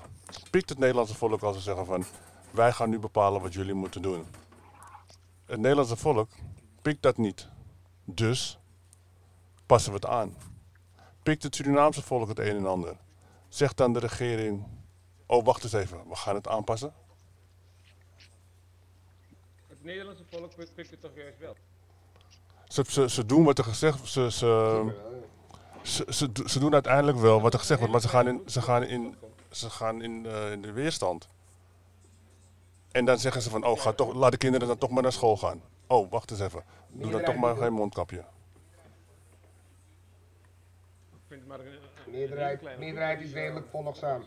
Pikt 0.51 0.69
het 0.69 0.77
Nederlandse 0.77 1.15
volk 1.15 1.41
als 1.41 1.55
ze 1.55 1.61
zeggen 1.61 1.85
van 1.85 2.05
wij 2.51 2.71
gaan 2.71 2.89
nu 2.89 2.99
bepalen 2.99 3.41
wat 3.41 3.53
jullie 3.53 3.73
moeten 3.73 4.01
doen. 4.01 4.25
Het 5.45 5.59
Nederlandse 5.59 5.97
volk 5.97 6.29
pikt 6.81 7.01
dat 7.01 7.17
niet. 7.17 7.47
Dus 8.05 8.59
passen 9.65 9.91
we 9.91 9.95
het 9.97 10.05
aan. 10.05 10.35
Pikt 11.23 11.43
het 11.43 11.55
Surinaamse 11.55 12.01
volk 12.01 12.27
het 12.27 12.39
een 12.39 12.55
en 12.55 12.65
ander. 12.65 12.97
Zegt 13.47 13.77
dan 13.77 13.93
de 13.93 13.99
regering, 13.99 14.67
oh 15.25 15.45
wacht 15.45 15.63
eens 15.63 15.73
even, 15.73 16.07
we 16.07 16.15
gaan 16.15 16.35
het 16.35 16.47
aanpassen. 16.47 16.93
Het 19.67 19.83
Nederlandse 19.83 20.23
volk 20.29 20.51
pikt 20.75 20.91
het 20.91 21.01
toch 21.01 21.15
juist 21.15 21.39
wel. 21.39 21.55
Ze, 22.69 22.83
ze, 22.87 23.09
ze 23.09 23.25
doen 23.25 23.43
wat 23.43 23.57
er 23.57 23.63
gezegd 23.63 24.07
ze, 24.07 24.31
ze, 24.31 24.93
ze, 25.81 26.05
ze, 26.13 26.29
ze 26.45 26.59
doen 26.59 26.73
uiteindelijk 26.73 27.17
wel 27.17 27.41
wat 27.41 27.53
er 27.53 27.59
gezegd 27.59 27.79
wordt, 27.79 27.93
maar 27.93 28.01
ze 28.03 28.09
gaan 28.09 28.27
in, 28.27 28.41
ze 28.45 28.61
gaan 28.61 28.83
in, 28.83 29.15
ze 29.51 29.69
gaan 29.69 30.01
in, 30.01 30.25
eh, 30.25 30.51
in 30.51 30.61
de 30.61 30.71
weerstand. 30.71 31.27
En 32.91 33.05
dan 33.05 33.17
zeggen 33.19 33.41
ze 33.41 33.49
van, 33.49 33.63
oh, 33.65 33.79
ga 33.79 33.93
toch, 33.93 34.13
laat 34.13 34.31
de 34.31 34.37
kinderen 34.37 34.67
dan 34.67 34.77
toch 34.77 34.89
maar 34.89 35.03
naar 35.03 35.11
school 35.11 35.37
gaan. 35.37 35.61
Oh, 35.87 36.11
wacht 36.11 36.31
eens 36.31 36.39
even. 36.39 36.63
Doe 36.87 37.11
dan 37.11 37.23
toch 37.23 37.35
maar 37.35 37.55
geen 37.55 37.73
mondkapje. 37.73 38.25
Meerderheid- 42.07 42.77
meerderheid 42.79 43.21
is 43.21 43.33
redelijk 43.33 43.67
volgzaam. 43.69 44.23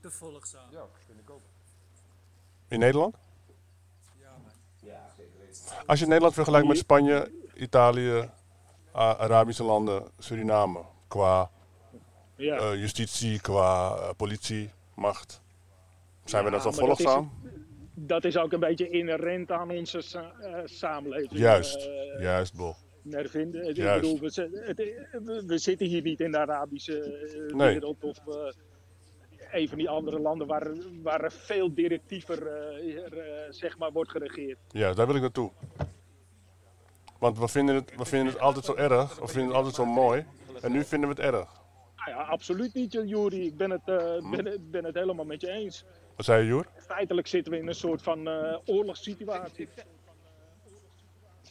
Te 0.00 0.10
volgzaam. 0.10 0.70
Ja, 0.70 0.84
vind 1.06 1.18
ik 1.20 1.30
ook. 1.30 1.42
In 2.68 2.78
Nederland? 2.78 3.16
Ja, 4.18 4.30
man. 4.42 4.52
Ja, 4.80 5.08
zeker 5.16 5.16
weten. 5.16 5.36
Als 5.86 5.98
je 6.00 6.06
Nederland 6.06 6.34
vergelijkt 6.34 6.66
met 6.68 6.78
Spanje, 6.78 7.30
Italië, 7.54 8.28
A- 8.94 9.16
Arabische 9.16 9.64
landen, 9.64 10.02
Suriname, 10.18 10.80
qua 11.08 11.50
Ja. 12.36 12.56
eh, 12.56 12.74
justitie, 12.74 13.40
qua 13.40 13.94
eh, 13.96 14.08
politie, 14.16 14.70
macht. 14.94 15.40
Zijn 16.24 16.44
we 16.44 16.50
Ja, 16.50 16.56
dat 16.62 16.72
is- 16.72 16.78
volgzaam? 16.78 17.30
Dat 17.94 18.24
is 18.24 18.36
ook 18.36 18.52
een 18.52 18.60
beetje 18.60 18.88
inherent 18.88 19.50
aan 19.50 19.70
onze 19.70 20.00
sa- 20.00 20.32
eh, 20.40 20.60
samenleving. 20.64 21.40
Juist, 21.40 21.76
eh, 21.86 22.20
juist, 22.22 22.54
Bol. 22.54 22.74
Mervin. 23.02 23.68
Ik 23.68 23.76
Juist. 23.76 24.00
bedoel, 24.00 24.18
we, 24.20 24.26
het- 24.66 24.76
we, 25.24 25.42
we 25.46 25.58
zitten 25.58 25.86
hier 25.86 26.02
niet 26.02 26.20
in 26.20 26.30
de 26.30 26.38
Arabische 26.38 27.02
eh, 27.02 27.54
Nee. 27.54 27.72
wereld 27.72 28.04
of 28.04 28.18
eh, 28.26 28.34
een 29.52 29.68
van 29.68 29.78
die 29.78 29.88
andere 29.88 30.18
landen 30.18 30.46
waar, 30.46 30.66
waar 31.02 31.20
er 31.24 31.32
veel 31.32 31.74
directiever 31.74 32.46
eh, 32.46 33.04
er, 33.04 33.18
eh, 33.18 33.52
zeg 33.52 33.78
maar, 33.78 33.92
wordt 33.92 34.10
geregeerd. 34.10 34.58
Ja, 34.70 34.92
daar 34.92 35.06
wil 35.06 35.14
ik 35.14 35.20
naartoe. 35.20 35.50
Want 37.18 37.38
we 37.38 37.48
vinden, 37.48 37.74
het, 37.74 37.96
we 37.96 38.04
vinden 38.04 38.32
het 38.32 38.40
altijd 38.42 38.64
zo 38.64 38.74
erg, 38.74 39.18
we 39.18 39.26
vinden 39.26 39.46
het 39.46 39.56
altijd 39.56 39.74
zo 39.74 39.84
mooi. 39.84 40.26
En 40.62 40.72
nu 40.72 40.84
vinden 40.84 41.08
we 41.08 41.14
het 41.22 41.34
erg. 41.34 41.48
Nou 41.96 42.10
ja, 42.10 42.22
absoluut 42.22 42.74
niet, 42.74 42.92
Juri. 42.92 43.46
Ik 43.46 43.56
ben 43.56 43.70
het, 43.70 43.82
eh, 43.88 44.16
Hm. 44.18 44.30
ben, 44.30 44.44
het- 44.44 44.70
ben 44.70 44.84
het 44.84 44.94
helemaal 44.94 45.24
met 45.24 45.40
je 45.40 45.50
eens. 45.50 45.84
Wat 46.16 46.24
zei 46.24 46.42
je, 46.42 46.48
Joer? 46.48 46.66
Feitelijk 46.76 47.26
zitten 47.26 47.52
we 47.52 47.58
in 47.58 47.68
een 47.68 47.74
soort 47.74 48.02
van 48.02 48.28
eh, 48.28 48.58
oorlogssituatie. 48.66 49.64
Ik 49.64 49.70
zeg- 49.74 49.84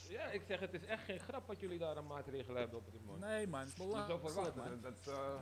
Ja, 0.09 0.25
ik 0.31 0.41
zeg, 0.47 0.59
het 0.59 0.73
is 0.73 0.85
echt 0.85 1.03
geen 1.03 1.19
grap 1.19 1.47
wat 1.47 1.59
jullie 1.59 1.77
daar 1.77 1.97
aan 1.97 2.07
maatregelen 2.07 2.57
hebben 2.59 2.77
op 2.79 2.85
dit 2.91 3.05
moment. 3.05 3.25
Nee 3.25 3.47
man, 3.47 3.59
het 3.59 3.69
is 3.69 3.77
man. 3.77 4.07
dat, 4.07 4.81
dat 4.81 5.13
eh, 5.13 5.33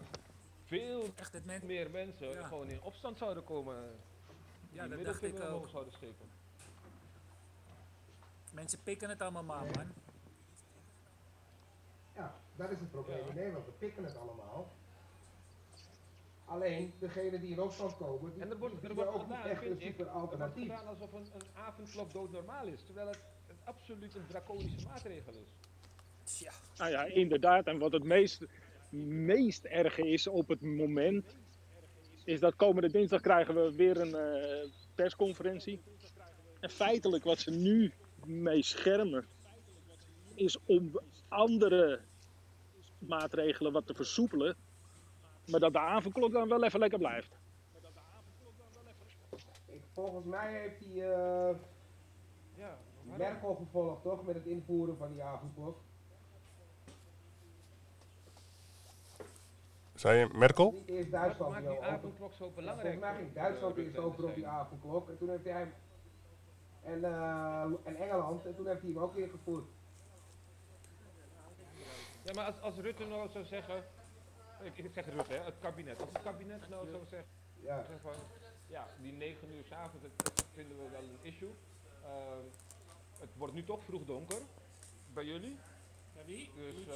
veel 0.66 1.04
Echt, 1.16 1.34
het 1.34 1.46
men, 1.46 1.66
meer 1.66 1.90
mensen 1.92 2.30
Ja. 2.32 2.48
gewoon 2.48 2.68
in 2.70 2.82
opstand 2.82 3.18
zouden 3.18 3.44
komen. 3.44 3.76
ja, 4.72 4.88
die 4.88 4.96
dat 4.96 5.06
dacht 5.06 5.24
ik 5.24 5.40
ook. 5.42 5.70
zouden 5.70 5.94
steken. 5.94 6.30
Mensen 8.52 8.80
pikken 8.84 9.10
het 9.10 9.22
allemaal 9.22 9.44
maar 9.44 9.66
man. 9.66 9.88
Ja, 12.16 12.36
dat 12.56 12.72
is 12.72 12.80
het 12.80 12.92
probleem 12.92 13.28
in 13.30 13.36
Nederland. 13.36 13.66
We 13.66 13.72
pikken 13.72 14.04
het 14.04 14.18
allemaal. 14.18 14.72
Alleen, 16.46 16.94
degene 17.00 17.40
die 17.40 17.52
in 17.52 17.60
opstand 17.62 17.98
komen, 17.98 18.34
die, 18.34 18.42
En 18.42 18.50
er 18.50 18.58
wordt, 18.58 18.80
die 18.80 18.90
er 18.90 18.96
wordt 18.96 19.10
ook 19.14 19.22
gedaan, 19.22 19.44
echt 19.46 19.66
een 19.66 19.82
super 19.82 20.06
er 20.08 20.12
wordt 20.14 20.32
alternatief. 20.32 20.64
gedaan 20.64 20.88
alsof 20.88 21.14
een, 21.14 21.28
een 21.34 21.48
avondklok 21.54 22.14
doodnormaal 22.14 22.66
is. 22.66 22.84
Terwijl 22.84 23.08
het, 23.08 23.20
het 23.48 23.56
absoluut 23.64 24.16
een 24.16 24.28
draconische 24.28 24.88
maatregel 24.88 25.34
is. 25.34 25.48
Tja, 26.24 26.52
Nou 26.78 26.92
ja, 26.92 27.04
inderdaad. 27.04 27.66
En 27.66 27.78
wat 27.80 27.92
het 27.92 28.04
meest, 28.04 28.44
meest 29.26 29.66
erge 29.66 30.08
is 30.08 30.28
op 30.28 30.48
het 30.48 30.62
moment, 30.62 31.36
is 32.24 32.40
dat 32.40 32.56
komende 32.56 32.92
dinsdag 32.92 33.22
krijgen 33.22 33.56
we 33.56 33.76
weer 33.76 34.00
een 34.00 34.16
eh, 34.16 34.70
persconferentie. 34.96 35.82
En 36.60 36.70
feitelijk 36.70 37.24
wat 37.24 37.40
ze 37.40 37.52
nu 37.52 37.92
mee 38.26 38.64
schermen, 38.64 39.26
is 40.34 40.58
om 40.66 41.00
andere 41.28 42.00
maatregelen 43.00 43.72
wat 43.72 43.86
te 43.86 43.94
versoepelen. 43.94 44.56
Maar 45.48 45.60
dat 45.60 45.74
de 45.74 45.80
avondklok 45.80 46.32
dan 46.32 46.50
wel 46.50 46.64
even 46.64 46.80
lekker 46.80 47.00
blijft. 47.00 47.38
Ik, 49.66 49.82
volgens 49.94 50.26
mij 50.26 50.62
heeft 50.62 50.80
die 50.80 51.04
eh, 51.04 51.56
Ja, 52.58 52.78
Merkel 53.18 53.56
gevolgd, 53.56 54.02
toch? 54.02 54.26
Met 54.26 54.36
het 54.36 54.46
invoeren 54.46 54.98
van 54.98 55.12
die 55.12 55.24
avondklok. 55.24 55.78
Zei 59.96 60.20
je 60.20 60.30
Merkel? 60.34 60.72
Niet 60.72 60.88
eerst 60.88 61.12
Duitsland 61.12 61.52
maakt 61.52 61.68
die 61.68 61.82
avondklok 61.82 62.34
zo 62.34 62.50
belangrijk? 62.50 63.00
Volgens 63.04 63.20
mij 63.20 63.32
Duitsland 63.34 63.78
eerst 63.78 63.98
over 63.98 64.24
op 64.24 64.36
die 64.36 64.48
avondklok. 64.48 65.10
En 65.10 65.18
toen 65.18 65.30
heeft 65.30 65.44
hij 65.44 65.54
hem... 65.54 65.74
En, 66.84 67.04
eh, 67.04 67.62
en 67.84 67.96
Engeland. 67.96 68.46
En 68.46 68.56
toen 68.56 68.68
heeft 68.68 68.82
hij 68.82 68.90
hem 68.90 69.00
ook 69.00 69.16
ingevoerd. 69.16 69.66
Ja, 72.24 72.34
maar 72.34 72.46
als, 72.46 72.62
als 72.62 72.76
Rutte 72.78 73.06
nou 73.06 73.30
zou 73.30 73.46
zeggen, 73.46 73.84
ik, 74.62 74.78
ik 74.78 74.94
zeg 74.94 75.06
Rutte, 75.06 75.34
hè, 75.34 75.44
het 75.44 75.60
kabinet. 75.60 76.00
Als 76.02 76.10
het 76.14 76.22
kabinet 76.22 76.70
nou 76.70 76.90
zou 76.90 77.06
zeggen, 77.10 77.30
Ja. 77.60 77.84
zeg 77.84 78.02
van, 78.02 78.14
ja, 78.68 78.88
die 79.02 79.12
9 79.14 79.56
uur 79.56 79.64
s'avonds, 79.66 80.02
dat, 80.02 80.44
vinden 80.54 80.78
we 80.78 80.90
wel 80.92 81.02
een 81.02 81.20
issue. 81.22 81.54
Ehm, 82.04 82.44
het 83.20 83.30
wordt 83.38 83.54
nu 83.54 83.64
toch 83.64 83.84
vroeg 83.84 84.06
donker 84.06 84.42
bij 85.14 85.26
jullie. 85.26 85.58
ja 86.16 86.22
wie? 86.26 86.52
Dus 86.56 86.88
eh, 86.88 86.94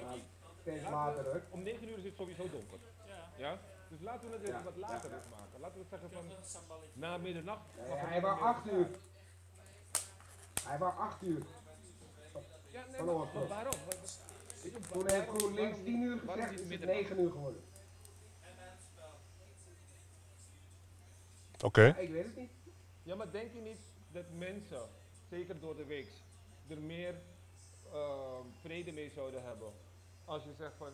Ja, 0.00 0.14
Steeds 0.62 0.84
later, 0.90 1.42
om 1.50 1.62
9 1.62 1.88
uur 1.88 1.98
is 1.98 2.04
het 2.04 2.16
sowieso 2.16 2.50
donker. 2.50 2.78
Ja. 3.06 3.28
Ja? 3.36 3.58
Dus 3.88 4.00
laten 4.00 4.28
we 4.28 4.34
het 4.34 4.42
even 4.42 4.58
Ja, 4.58 4.64
wat 4.64 4.76
later 4.76 5.10
maken. 5.10 5.60
Laten 5.60 5.80
we 5.80 5.86
zeggen 5.90 6.10
van 6.10 6.24
na 6.92 7.16
middernacht. 7.16 7.62
Nee, 7.76 7.86
het 7.88 8.08
hij 8.08 8.20
meer 8.20 8.40
8 8.40 8.66
uur. 8.66 8.88
Hij 10.64 10.78
wou 10.78 10.92
8 10.96 11.22
uur. 11.22 11.42
Ja, 12.70 12.84
nee, 12.90 13.02
maar, 13.02 13.14
maar 13.14 13.46
waarom? 13.46 13.74
Toen 14.92 15.08
heeft 15.08 15.28
GroenLinks 15.28 15.76
waarom 15.76 15.84
10 15.84 16.02
uur 16.02 16.18
gezegd, 16.18 16.52
is 16.52 16.58
het 16.58 16.68
middernacht? 16.68 17.00
9 17.00 17.20
uur 17.20 17.30
geworden. 17.30 17.62
Oké. 21.64 21.96
Ik 21.98 22.10
weet 22.10 22.24
het 22.24 22.36
niet. 22.36 22.50
Ja, 23.02 23.14
maar 23.14 23.30
denk 23.30 23.52
je 23.52 23.60
niet 23.60 23.80
dat 24.12 24.24
mensen, 24.38 24.88
zeker 25.30 25.60
door 25.60 25.76
de 25.76 25.84
week, 25.84 26.08
er 26.68 26.78
meer 26.78 27.14
ehm, 27.92 28.46
vrede 28.60 28.92
mee 28.92 29.10
zouden 29.10 29.44
hebben? 29.44 29.72
Als 30.24 30.44
je 30.44 30.52
zegt 30.58 30.74
van, 30.76 30.92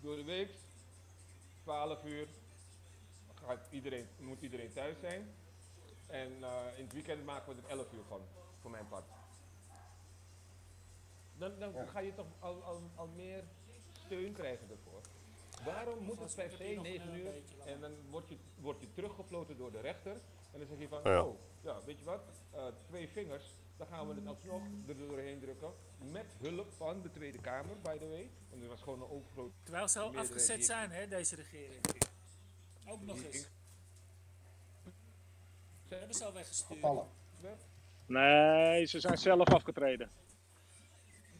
door 0.00 0.16
de 0.16 0.24
week, 0.24 0.50
12 1.62 2.04
uur, 2.04 2.28
gaat 3.34 3.66
iedereen, 3.70 4.08
moet 4.18 4.40
iedereen 4.42 4.72
thuis 4.72 4.96
zijn. 5.00 5.34
En 6.06 6.42
eh, 6.44 6.78
in 6.78 6.84
het 6.84 6.92
weekend 6.92 7.24
maken 7.24 7.54
we 7.56 7.62
er 7.62 7.68
11 7.68 7.92
uur 7.92 8.04
van, 8.08 8.20
voor 8.60 8.70
mijn 8.70 8.88
part. 8.88 9.04
Dan, 11.38 11.58
dan 11.58 11.72
Ja. 11.72 11.86
ga 11.86 11.98
je 12.00 12.14
toch 12.14 12.26
al, 12.38 12.62
al, 12.62 12.80
al 12.94 13.06
meer 13.06 13.44
steun 14.06 14.32
krijgen 14.32 14.70
ervoor. 14.70 15.00
Waarom 15.64 15.98
moet 15.98 16.08
het 16.20 16.34
Vast, 16.34 16.36
per 16.36 16.44
ik 16.44 16.50
heb 16.50 16.60
se 16.60 16.66
hier 16.66 16.76
nog 16.76 16.84
9 16.84 17.08
een, 17.08 17.14
uur 17.18 17.32
en 17.66 17.80
dan 17.80 17.92
word 18.10 18.28
je, 18.28 18.36
word 18.60 18.80
je 18.80 18.92
teruggefloten 18.92 19.56
door 19.56 19.72
de 19.72 19.80
rechter. 19.80 20.12
En 20.52 20.58
dan 20.58 20.66
zeg 20.68 20.78
je 20.78 20.88
van, 20.88 21.06
oh, 21.06 21.34
ja, 21.60 21.82
weet 21.84 21.98
je 21.98 22.04
wat, 22.04 22.20
Eh, 22.52 22.66
twee 22.86 23.08
vingers, 23.08 23.44
dan 23.78 23.86
gaan 23.86 24.08
we 24.08 24.14
het 24.14 24.26
alsnog 24.26 24.62
er 24.86 24.96
doorheen 24.96 25.40
drukken. 25.40 25.72
Met 25.98 26.36
hulp 26.40 26.72
van 26.72 27.02
de 27.02 27.10
Tweede 27.10 27.38
Kamer, 27.38 27.80
by 27.82 27.98
the 27.98 28.08
way. 28.08 28.30
Want 28.50 28.62
er 28.62 28.68
was 28.68 28.80
gewoon 28.82 29.02
een 29.02 29.08
overgroot... 29.08 29.52
Terwijl 29.62 29.88
ze 29.88 29.98
al 29.98 30.16
afgezet 30.16 30.64
zijn, 30.64 30.90
hè, 30.90 31.08
deze 31.08 31.36
regering. 31.36 31.86
Ook 32.86 33.02
nog 33.02 33.22
eens. 33.22 33.48
Ze 35.88 35.94
hebben 35.94 36.14
ze 36.14 36.24
al 36.24 36.32
weggestuurd. 36.32 36.80
Vallen. 36.80 37.06
Nee, 38.06 38.86
ze 38.86 39.00
zijn 39.00 39.18
zelf 39.18 39.48
afgetreden. 39.48 40.10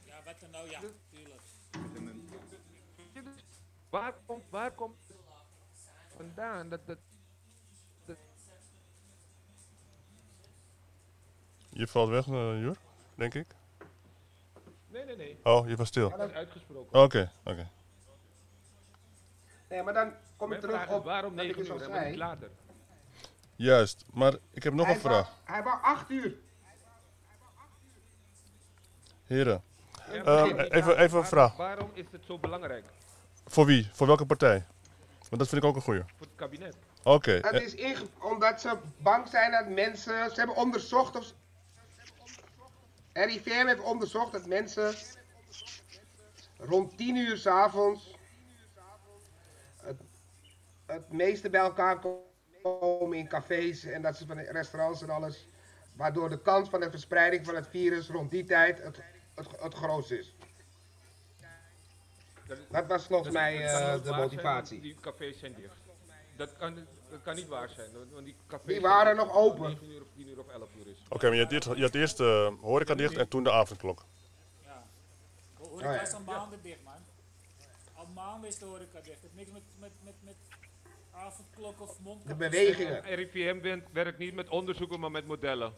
Ja, 0.04 0.22
wat 0.24 0.40
dan 0.40 0.50
nou? 0.50 0.70
Ja, 0.70 0.80
tuurlijk. 1.10 1.42
Waar 3.90 4.14
komt, 4.26 4.44
waar 4.50 4.72
komt 4.72 4.96
vandaan 6.16 6.68
dat, 6.68 6.86
dat, 6.86 6.98
Je 11.78 11.86
valt 11.86 12.08
weg, 12.08 12.26
uh, 12.26 12.60
Joer, 12.62 12.76
denk 13.14 13.34
ik. 13.34 13.46
Nee, 14.88 15.04
nee, 15.04 15.16
nee. 15.16 15.38
Oh, 15.42 15.68
je 15.68 15.76
was 15.76 15.88
stil. 15.88 16.10
Dat 16.10 16.28
is 16.28 16.34
uitgesproken. 16.34 17.00
Oké, 17.02 17.30
oké. 17.44 17.68
Nee, 19.68 19.82
maar 19.82 19.92
dan 19.94 20.12
kom 20.36 20.52
ik 20.52 20.60
Mijn 20.60 20.60
terug 20.72 20.88
is 20.88 20.94
op 20.94 21.04
waarom 21.04 21.34
wat 21.34 21.44
ik 21.44 21.56
9 21.56 21.76
dus 21.76 21.86
uur 21.86 21.90
en 21.94 22.08
niet 22.08 22.16
later? 22.18 22.50
Juist, 23.56 24.04
maar 24.12 24.34
ik 24.50 24.62
heb 24.62 24.72
nog 24.72 24.86
Hij 24.86 24.94
een 24.94 25.00
wou- 25.02 25.14
vraag. 25.14 25.34
Hij 25.44 25.62
wou 25.62 25.78
8 25.82 26.10
uur. 26.10 26.34
Heren, 29.24 29.62
Ja, 30.12 30.14
Ehm, 30.14 30.24
maar 30.24 30.64
even- 30.64 30.70
even 30.70 30.82
vraag, 30.82 31.00
een 31.04 31.08
waarom- 31.10 31.24
vraag. 31.24 31.56
Waarom 31.56 31.90
is 31.94 32.04
het 32.10 32.24
zo 32.24 32.38
belangrijk 32.38 32.84
voor 33.46 33.66
wie? 33.66 33.88
Voor 33.92 34.06
welke 34.06 34.26
partij? 34.26 34.66
Want 35.28 35.38
dat 35.40 35.48
vind 35.48 35.62
ik 35.62 35.68
ook 35.68 35.76
een 35.76 35.82
goeie. 35.82 36.00
voor 36.16 36.26
het 36.26 36.34
kabinet? 36.36 36.76
Oké, 37.02 37.30
Het 37.30 37.44
eh, 37.46 37.60
is 37.64 37.74
inge- 37.74 38.06
omdat 38.20 38.60
ze 38.60 38.76
bang 38.98 39.28
zijn 39.28 39.50
dat 39.50 39.68
mensen. 39.68 40.30
Ze 40.30 40.34
hebben 40.34 40.56
onderzocht 40.56 41.16
of. 41.16 41.32
RIVM 43.24 43.66
heeft 43.66 43.80
onderzocht 43.80 44.32
dat 44.32 44.46
mensen 44.46 44.94
rond 46.58 46.96
10 46.96 47.16
uur 47.16 47.36
s'avonds 47.36 48.16
het, 49.76 50.00
het 50.86 51.12
meeste 51.12 51.50
bij 51.50 51.60
elkaar 51.60 51.98
komen 52.62 53.18
in 53.18 53.28
cafés 53.28 53.84
en 53.84 54.02
dat 54.02 54.16
ze 54.16 54.26
van 54.26 54.38
restaurants 54.38 55.02
en 55.02 55.10
alles. 55.10 55.46
Waardoor 55.92 56.28
de 56.30 56.42
kans 56.42 56.68
van 56.68 56.80
de 56.80 56.90
verspreiding 56.90 57.46
van 57.46 57.54
het 57.54 57.68
virus 57.68 58.08
rond 58.08 58.30
die 58.30 58.44
tijd 58.44 58.82
het, 58.82 59.00
het, 59.34 59.60
het 59.60 59.74
grootst 59.74 60.10
is. 60.10 60.34
Dat, 62.70 62.86
was 62.86 63.06
volgens 63.06 63.34
mij 63.34 63.66
eh, 63.66 64.02
de 64.04 64.12
motivatie. 64.12 64.80
Die 64.80 64.96
cafés 65.00 65.38
zijn 65.38 65.54
dicht. 65.54 65.87
Dat 66.38 66.56
kan, 66.56 66.74
dat 67.10 67.22
kan 67.22 67.34
niet 67.34 67.46
waar 67.48 67.68
zijn, 67.68 67.90
want- 68.12 68.24
die 68.24 68.36
cafés 68.46 68.66
Die 68.66 68.80
waren 68.80 69.16
nog 69.16 69.28
als 69.30 69.36
open. 69.36 69.68
9 69.70 69.90
uur 69.90 70.00
of 70.02 70.08
10 70.16 70.28
uur 70.28 70.38
of 70.38 70.48
11 70.48 70.68
uur 70.78 70.86
is. 70.86 70.98
oké, 71.08 71.26
maar 71.26 71.36
je 71.36 71.42
had 71.42 71.52
eerst, 71.52 71.68
je 71.74 71.82
had 71.82 71.94
eerst 71.94 72.20
eh, 72.20 72.52
horeca 72.60 72.94
dicht 72.94 73.16
en 73.16 73.28
toen 73.28 73.42
de 73.42 73.52
avondklok. 73.52 74.04
Ja. 74.64 74.84
De 75.58 75.62
horeca 75.68 75.88
Oh 75.88 75.94
ja. 75.94 76.00
is 76.02 76.12
al 76.12 76.20
maanden 76.20 76.62
dicht, 76.62 76.82
man. 76.84 77.04
Al 77.94 78.06
maanden 78.06 78.48
is 78.48 78.58
de 78.58 78.64
horeca 78.64 79.00
dicht. 79.00 79.22
Het 79.22 79.30
heeft 79.34 79.34
niks 79.34 79.50
met, 79.50 79.62
met, 79.78 79.90
met, 80.02 80.14
met 80.20 80.36
avondklok 81.12 81.80
of 81.80 81.98
mondkapjes. 82.00 82.38
De 82.38 82.48
bewegingen. 82.50 83.02
RIVM 83.02 83.80
werkt 83.92 84.18
niet 84.18 84.34
met 84.34 84.48
onderzoeken, 84.48 85.00
maar 85.00 85.10
met 85.10 85.26
modellen. 85.26 85.74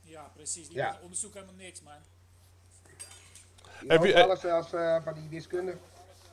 Ja, 0.00 0.30
precies. 0.34 0.66
Die 0.68 0.76
Ja. 0.76 0.98
onderzoeken 1.02 1.40
helemaal 1.40 1.60
niks, 1.64 1.82
man. 1.82 1.98
Die 3.80 3.90
Heb 3.90 4.04
je- 4.04 4.22
alles 4.24 4.40
zelfs 4.40 4.72
eh, 4.72 5.02
van 5.02 5.14
die 5.14 5.28
wiskunde. 5.28 5.76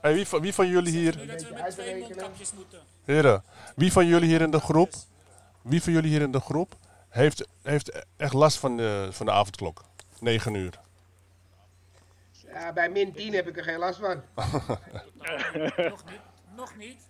Hey, 0.01 0.13
wie, 0.13 0.27
van, 0.27 0.41
wie 0.41 0.53
van 0.53 0.67
jullie 0.67 0.91
hier, 0.91 1.17
Nu 1.17 1.25
dat 1.25 1.41
we 1.41 1.47
beetje 1.47 1.63
met 1.63 1.71
twee 1.71 1.85
uitrekenen. 1.87 1.99
mondkapjes 1.99 2.53
moeten. 2.53 2.79
heren, 3.05 3.43
wie 3.75 3.91
van 3.91 4.05
jullie 4.05 4.27
hier 4.27 4.41
in 4.41 4.51
de 4.51 4.59
groep, 4.59 4.89
wie 5.61 5.83
van 5.83 5.93
jullie 5.93 6.09
hier 6.09 6.21
in 6.21 6.31
de 6.31 6.39
groep 6.39 6.75
heeft, 7.09 7.47
heeft 7.61 8.05
echt 8.17 8.33
last 8.33 8.57
van 8.57 8.77
de, 8.77 9.07
van 9.11 9.25
de 9.25 9.31
avondklok? 9.31 9.83
9 10.19 10.53
uur. 10.53 10.79
Ja, 12.31 12.73
bij 12.73 12.89
min 12.89 13.13
10 13.13 13.33
heb 13.33 13.47
ik 13.47 13.57
er 13.57 13.63
geen 13.63 13.77
last 13.77 13.99
van. 13.99 14.21
Nog 15.85 16.05
niet. 16.05 16.19
Nog 16.55 16.75
niet. 16.77 17.07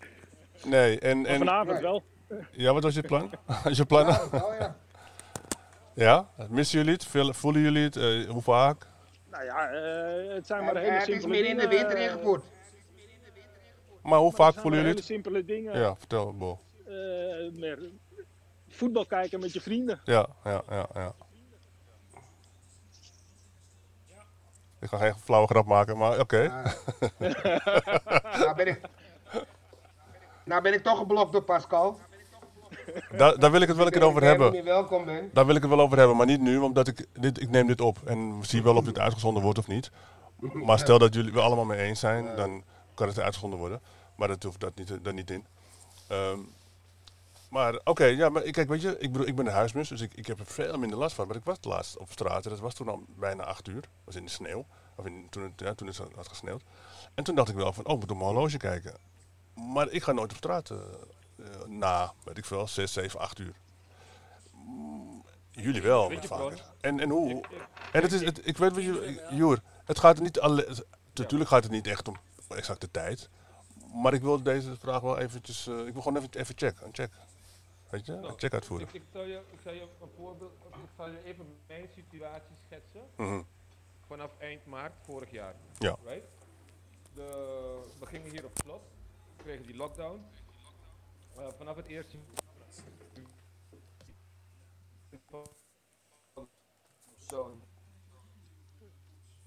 Nee, 0.63 0.99
en, 0.99 1.25
en 1.25 1.37
vanavond 1.37 1.79
wel. 1.79 2.03
ja, 2.51 2.73
wat 2.73 2.83
was 2.83 2.93
je 2.93 3.01
plan? 3.01 3.31
Is 3.69 3.77
je 3.77 3.85
plan? 3.85 4.05
Ja, 4.07 4.29
wel, 4.31 4.53
ja. 4.53 4.75
Ja? 5.93 6.29
Missen 6.49 6.77
jullie 6.77 6.93
het? 6.93 7.35
Voelen 7.37 7.61
jullie 7.61 7.83
het? 7.83 7.95
Eh, 7.95 8.29
hoe 8.29 8.41
vaak? 8.41 8.87
Nou 9.29 9.43
ja, 9.43 9.69
eh, 9.69 10.33
het 10.35 10.47
zijn 10.47 10.63
maar 10.63 10.77
hele 10.77 10.91
het 10.91 11.03
simpele 11.03 11.17
is 11.17 11.41
meer 11.41 11.45
in 11.49 11.57
de 11.57 11.67
winter 11.67 11.97
eh, 11.97 12.03
ingevoerd. 12.03 12.43
Maar 14.01 14.19
hoe 14.19 14.31
vaak 14.31 14.53
voelen 14.53 14.79
jullie 14.79 14.95
het? 14.95 15.05
simpele 15.05 15.45
dingen. 15.45 15.79
Ja, 15.79 15.95
vertel, 15.95 16.33
Bo. 16.37 16.59
Eh, 16.85 16.93
meer 17.51 17.79
voetbal 18.69 19.05
kijken 19.05 19.39
met 19.39 19.53
je 19.53 19.61
vrienden. 19.61 20.01
Ja, 20.05 20.27
ja, 20.43 20.61
ja, 20.69 20.87
ja. 20.93 21.13
Ik 24.79 24.87
ga 24.87 24.97
geen 24.97 25.13
flauwe 25.15 25.47
grap 25.47 25.65
maken, 25.65 25.97
maar 25.97 26.19
oké. 26.19 26.51
Nou 28.39 28.55
ben 28.55 28.67
ik... 28.67 28.81
Nou 30.45 30.61
ben 30.61 30.73
ik 30.73 30.83
toch 30.83 30.97
geblokt 30.97 31.31
door 31.31 31.43
Pascal. 31.43 31.99
Daar, 33.17 33.39
daar 33.39 33.51
wil 33.51 33.61
ik 33.61 33.67
het 33.67 33.77
wel 33.77 33.85
een 33.85 33.91
keer 33.91 34.03
over 34.03 34.19
ben 34.19 34.29
hebben. 34.29 34.51
meer 34.51 34.63
welkom 34.63 35.05
ben. 35.05 35.29
Daar 35.33 35.45
wil 35.45 35.55
ik 35.55 35.61
het 35.61 35.71
wel 35.71 35.79
over 35.79 35.97
hebben, 35.97 36.17
maar 36.17 36.25
niet 36.25 36.41
nu, 36.41 36.57
omdat 36.57 36.87
ik, 36.87 37.05
dit, 37.13 37.41
ik 37.41 37.49
neem 37.49 37.67
dit 37.67 37.81
op. 37.81 37.97
En 38.05 38.39
we 38.39 38.45
zien 38.45 38.63
wel 38.63 38.75
of 38.75 38.83
dit 38.83 38.99
uitgezonden 38.99 39.43
wordt 39.43 39.59
of 39.59 39.67
niet. 39.67 39.91
Maar 40.53 40.79
stel 40.79 40.99
dat 40.99 41.13
jullie 41.13 41.31
het 41.31 41.41
allemaal 41.41 41.65
mee 41.65 41.79
eens 41.79 41.99
zijn, 41.99 42.35
dan 42.35 42.63
kan 42.93 43.07
het 43.07 43.19
uitgezonden 43.19 43.59
worden. 43.59 43.81
Maar 44.15 44.27
dat 44.27 44.43
hoeft 44.43 44.59
dat 44.59 44.75
niet, 44.75 45.03
daar 45.03 45.13
niet 45.13 45.29
in. 45.31 45.45
Ehm, 46.07 46.39
maar 47.49 47.79
oké, 47.83 48.05
ja, 48.05 48.29
maar 48.29 48.43
ik- 48.43 48.53
kijk, 48.53 48.69
weet 48.69 48.81
je, 48.81 48.95
ik, 48.99 49.11
bedoel, 49.11 49.27
ik 49.27 49.35
ben 49.35 49.45
een 49.45 49.53
huismus, 49.53 49.89
dus 49.89 50.01
ik, 50.01 50.13
ik 50.13 50.27
heb 50.27 50.39
er 50.39 50.45
veel 50.45 50.77
minder 50.77 50.97
last 50.97 51.15
van. 51.15 51.27
Maar 51.27 51.35
ik 51.35 51.43
was 51.43 51.57
laatst 51.61 51.97
op 51.97 52.11
straat, 52.11 52.43
en 52.43 52.49
dat 52.49 52.59
was 52.59 52.73
toen 52.73 52.89
al 52.89 53.03
bijna 53.07 53.43
acht 53.43 53.67
uur. 53.67 53.83
was 54.03 54.15
in 54.15 54.23
de 54.25 54.31
sneeuw, 54.31 54.65
of 54.95 55.05
in, 55.05 55.27
toen, 55.29 55.43
het, 55.43 55.51
ja, 55.55 55.73
toen 55.73 55.87
het 55.87 55.97
had 56.15 56.27
gesneeuwd. 56.27 56.61
En 57.13 57.23
toen 57.23 57.35
dacht 57.35 57.49
ik 57.49 57.55
wel 57.55 57.73
van, 57.73 57.85
oh, 57.85 57.93
ik 57.93 57.99
moet 57.99 58.11
op 58.11 58.17
mijn 58.17 58.29
horloge 58.29 58.57
kijken. 58.57 58.95
Maar 59.53 59.89
ik 59.89 60.03
ga 60.03 60.11
nooit 60.11 60.31
op 60.31 60.37
straat 60.37 60.69
eh, 60.69 60.77
eh, 60.77 61.45
na, 61.67 62.13
weet 62.23 62.37
ik 62.37 62.45
veel, 62.45 62.67
zes, 62.67 62.93
zeven, 62.93 63.19
acht 63.19 63.39
uur. 63.39 63.53
Mm, 64.53 65.23
Jullie 65.51 65.81
wel, 65.81 66.09
Weet 66.09 66.21
je, 66.21 66.27
vaker. 66.27 66.65
En, 66.81 66.99
en 66.99 67.09
hoe? 67.09 67.41
En 67.91 68.01
het 68.01 68.11
is, 68.11 68.21
het, 68.21 68.47
ik 68.47 68.57
weet 68.57 68.71
wat 68.73 68.83
je, 68.83 69.27
Joer, 69.31 69.61
het 69.85 69.99
gaat 69.99 70.17
er 70.17 70.23
niet 70.23 70.39
alleen, 70.39 70.65
natuurlijk 71.13 71.49
gaat 71.49 71.63
het 71.63 71.71
niet 71.71 71.87
echt 71.87 72.07
om 72.07 72.15
exact 72.55 72.81
de 72.81 72.91
tijd. 72.91 73.29
Maar 73.93 74.13
ik 74.13 74.21
wil 74.21 74.43
deze 74.43 74.77
vraag 74.77 75.01
wel 75.01 75.17
eventjes, 75.17 75.67
eh, 75.67 75.85
ik 75.85 75.93
wil 75.93 76.01
gewoon 76.01 76.17
even, 76.17 76.39
even 76.39 76.57
check, 76.57 76.81
een 76.81 76.93
check. 76.93 77.11
Weet 77.89 78.05
je, 78.05 78.13
een 78.13 78.39
check 78.39 78.53
uitvoeren. 78.53 78.87
Ik, 78.87 78.93
ik, 78.93 79.03
zal 79.11 79.23
je, 79.23 79.41
ik 79.51 79.59
zal 79.63 79.73
je 79.73 79.81
een 80.01 80.09
voorbeeld, 80.15 80.51
ik 80.67 80.89
zal 80.95 81.09
je 81.09 81.23
even 81.23 81.57
mijn 81.67 81.87
situatie 81.95 82.55
schetsen. 82.65 83.01
Mhm. 83.17 83.41
Vanaf 84.07 84.31
eind 84.37 84.65
maart 84.65 84.93
vorig 85.01 85.31
jaar. 85.31 85.55
Ja. 85.77 85.97
Right? 86.05 86.25
De, 87.13 87.81
we 87.99 88.05
gingen 88.05 88.31
hier 88.31 88.45
op 88.45 88.51
slot, 88.63 88.81
we 89.37 89.43
kregen 89.43 89.65
die 89.65 89.75
lockdown. 89.75 90.25
Eh, 91.35 91.47
vanaf 91.57 91.75
het 91.75 91.87
eerste. 91.87 92.17
Zo, 97.29 97.57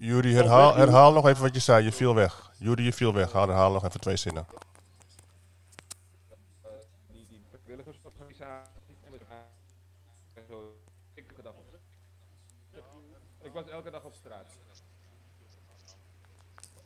Jury, 0.05 0.33
herhaal, 0.33 0.75
herhaal 0.75 1.13
nog 1.13 1.27
even 1.27 1.41
wat 1.41 1.53
je 1.53 1.59
zei, 1.59 1.83
je 1.83 1.91
viel 1.91 2.15
weg. 2.15 2.51
Jury, 2.57 2.83
je 2.83 2.93
viel 2.93 3.13
weg, 3.13 3.31
Haal- 3.31 3.47
herhaal 3.47 3.71
nog 3.71 3.83
even 3.85 3.99
twee 3.99 4.15
zinnen. 4.15 4.45
Ik, 13.41 13.51
was 13.53 13.67
elke 13.67 13.91
dag 13.91 14.03
op 14.03 14.13
straat. 14.13 14.53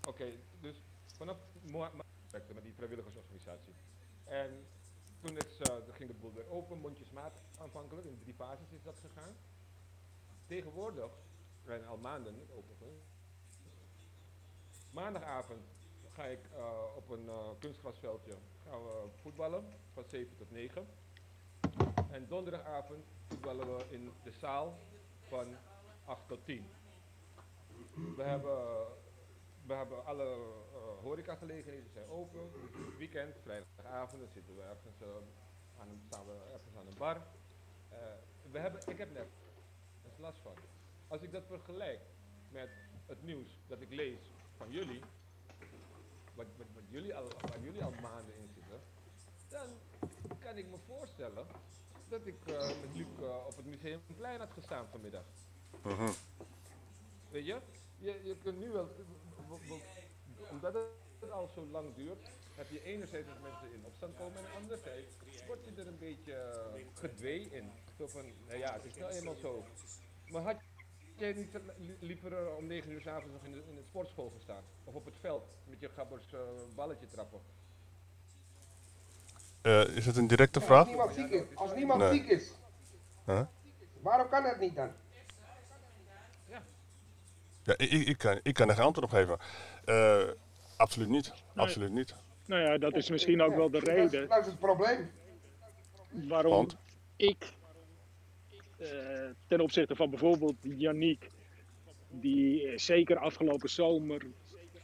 Oké, 0.07 0.25
dus 0.59 0.81
vanaf 1.17 1.37
werkte 2.31 2.53
met 2.53 2.63
die 2.63 2.73
vrijwilligersorganisatie. 2.73 3.73
En 4.23 4.65
toen 5.21 5.37
is, 5.37 5.57
eh, 5.59 5.75
toen 5.75 5.93
ging 5.93 6.09
de 6.09 6.15
boel 6.15 6.33
weer 6.33 6.49
open, 6.49 6.77
mondjesmaat 6.77 7.41
aanvankelijk, 7.57 8.07
in 8.07 8.19
drie 8.19 8.33
fases 8.33 8.71
is 8.71 8.83
dat 8.83 8.99
gegaan. 8.99 9.35
Tegenwoordig, 10.45 11.11
zijn 11.65 11.87
al 11.87 11.97
maanden 11.97 12.35
overigens, 12.55 13.08
maandagavond 14.91 15.61
ga 16.13 16.25
ik 16.25 16.39
eh, 16.55 16.81
op 16.95 17.09
een 17.09 17.27
eh, 17.29 17.49
kunstgrasveldje 17.59 18.31
gaan 18.69 18.81
voetballen 19.21 19.63
van 19.93 20.03
7 20.07 20.35
tot 20.37 20.51
9. 20.51 20.87
En 22.11 22.27
donderdagavond 22.27 23.05
voetballen 23.27 23.77
we 23.77 23.83
in 23.89 24.11
de 24.23 24.31
zaal 24.31 24.77
van 25.27 25.55
8 26.05 26.27
tot 26.27 26.45
10. 26.45 26.65
We 28.15 28.23
hebben, 28.23 28.57
we 29.65 29.73
hebben 29.73 30.05
alle 30.05 30.23
eh 30.23 31.03
horecagelegenheden 31.03 31.89
zijn 31.93 32.09
open. 32.09 32.51
Weekend, 32.97 33.35
vrijdagavond, 33.43 34.21
dan 34.21 34.31
zitten 34.33 34.55
we 34.55 34.61
ergens, 34.61 35.01
aan, 35.79 35.89
een- 35.89 36.01
staan 36.07 36.25
we 36.25 36.33
ergens 36.53 36.75
aan 36.75 36.87
een 36.87 36.97
bar. 36.97 37.21
We 38.51 38.59
hebben, 38.59 38.81
ik 38.87 38.97
heb 38.97 39.11
nergens 39.13 39.33
last 40.17 40.39
van. 40.41 40.53
Als 41.07 41.21
ik 41.21 41.31
dat 41.31 41.45
vergelijk 41.45 41.99
met 42.51 42.69
het 43.05 43.23
nieuws 43.23 43.59
dat 43.67 43.81
ik 43.81 43.89
lees 43.89 44.31
van 44.59 44.71
jullie, 44.71 45.01
wat, 46.35 46.47
wat, 46.57 46.67
wat 46.73 46.83
jullie 46.89 47.15
al, 47.15 47.27
waar 47.41 47.59
jullie 47.61 47.83
al 47.83 47.93
maanden 48.01 48.35
in 48.35 48.49
zitten, 48.53 48.79
dan 49.47 49.67
kan 50.39 50.57
ik 50.57 50.67
me 50.69 50.77
voorstellen 50.87 51.45
dat 52.07 52.25
ik 52.25 52.47
eh, 52.47 52.67
met 52.81 52.95
Luc 52.95 53.07
eh, 53.19 53.45
op 53.47 53.55
het 53.55 53.65
Museumplein 53.65 54.39
had 54.39 54.51
gestaan 54.51 54.87
vanmiddag. 54.91 55.25
Weet 57.31 57.45
je? 57.45 57.59
je? 57.97 58.21
Je 58.23 58.35
kunt 58.43 58.59
nu 58.59 58.69
wel, 58.71 58.89
omdat 60.49 60.73
het 61.19 61.31
al 61.31 61.47
zo 61.47 61.65
lang 61.65 61.95
duurt, 61.95 62.29
heb 62.55 62.69
je 62.69 62.83
enerzijds 62.83 63.27
dat 63.27 63.41
mensen 63.41 63.73
in 63.73 63.85
opstand 63.85 64.17
komen 64.17 64.37
en 64.37 64.61
anderzijds 64.61 65.15
word 65.47 65.65
je 65.65 65.71
er 65.81 65.87
een 65.87 65.97
beetje 65.99 66.33
eh, 66.33 66.85
gedwee 66.93 67.49
in. 67.51 67.71
Zo 67.97 68.07
van, 68.07 68.25
nou 68.47 68.59
ja, 68.59 68.73
het 68.73 68.85
is 68.85 68.95
nou 68.95 69.11
eenmaal 69.11 69.35
zo. 69.35 69.63
Maar 70.31 70.41
had 70.41 70.61
jij 71.19 71.33
niet 71.33 71.49
li- 71.77 71.97
liever 71.99 72.33
eh, 72.33 72.55
om 72.57 72.67
9 72.67 72.91
uur 72.91 73.01
s'avonds 73.01 73.33
nog 73.33 73.43
in 73.43 73.51
de, 73.51 73.63
in 73.69 73.75
de 73.75 73.83
sportschool 73.83 74.29
gestaan? 74.35 74.63
Of 74.83 74.93
op 74.93 75.05
het 75.05 75.15
veld 75.19 75.43
met 75.65 75.79
je 75.79 75.89
gabbers 75.89 76.33
eh, 76.33 76.39
balletje 76.75 77.07
trappen? 77.07 77.39
Eh, 79.61 79.81
is 79.95 80.05
het 80.05 80.17
een 80.17 80.27
directe 80.27 80.59
Als 80.59 80.67
vraag? 80.67 80.87
niemand 80.87 81.13
ziek 81.13 81.29
is, 81.29 81.43
als 81.55 81.73
niemand 81.73 81.99
Nee. 82.01 82.11
ziek 82.13 82.27
is, 82.29 82.51
Huh? 83.25 83.41
waarom 84.01 84.29
kan 84.29 84.43
dat 84.43 84.59
niet 84.59 84.75
dan? 84.75 84.91
Ja, 87.63 87.73
ik, 87.77 87.91
ik, 87.91 88.07
ik 88.07 88.17
kan, 88.17 88.39
ik 88.43 88.53
kan 88.53 88.69
er 88.69 88.75
geen 88.75 88.85
antwoord 88.85 89.07
op 89.11 89.17
geven. 89.17 89.37
Eh, 89.85 90.29
absoluut 90.77 91.09
niet. 91.09 91.27
Nee. 91.53 91.65
Absoluut 91.65 91.91
niet. 91.91 92.15
Nou 92.45 92.61
ja, 92.61 92.77
dat 92.77 92.95
is 92.95 93.09
misschien 93.09 93.41
ook 93.41 93.55
wel 93.55 93.69
de 93.69 93.79
Dat 93.79 93.87
is- 93.87 93.93
reden 94.11 94.27
Dat 94.29 94.39
is 94.39 94.45
het 94.45 94.59
probleem. 94.59 95.11
waarom 96.11 96.51
Want? 96.51 96.75
ik 97.15 97.41
eh, 97.43 97.49
ten 99.47 99.61
opzichte 99.61 99.95
van 99.95 100.09
bijvoorbeeld 100.09 100.55
Yannick, 100.61 101.29
die 102.09 102.67
eh, 102.67 102.77
zeker 102.77 103.17
afgelopen 103.17 103.69
zomer 103.69 104.25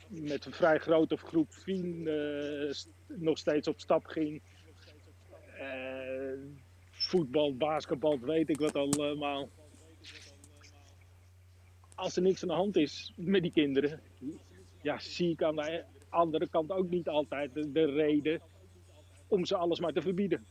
met 0.07 0.45
een 0.45 0.51
vrij 0.51 0.79
grote 0.79 1.17
groep 1.17 1.53
vrienden 1.53 2.69
eh, 2.69 2.75
nog 3.07 3.37
steeds 3.37 3.67
op 3.67 3.79
stap 3.79 4.05
ging. 4.05 4.41
Eh, 5.57 6.39
voetbal, 6.91 7.55
basketbal, 7.55 8.19
weet 8.19 8.49
ik 8.49 8.59
wat 8.59 8.75
allemaal. 8.75 9.49
Als 11.95 12.15
er 12.15 12.21
niks 12.21 12.41
aan 12.41 12.47
de 12.47 12.53
hand 12.53 12.75
is 12.75 13.13
met 13.15 13.41
die 13.41 13.51
kinderen, 13.51 14.01
ja, 14.81 14.99
zie 14.99 15.31
ik 15.31 15.43
aan 15.43 15.55
de 15.55 15.83
andere 16.09 16.47
kant 16.47 16.71
ook 16.71 16.89
niet 16.89 17.07
altijd 17.07 17.53
de 17.53 17.85
reden 17.85 18.41
om 19.27 19.45
ze 19.45 19.55
alles 19.55 19.79
maar 19.79 19.93
te 19.93 20.01
verbieden. 20.01 20.45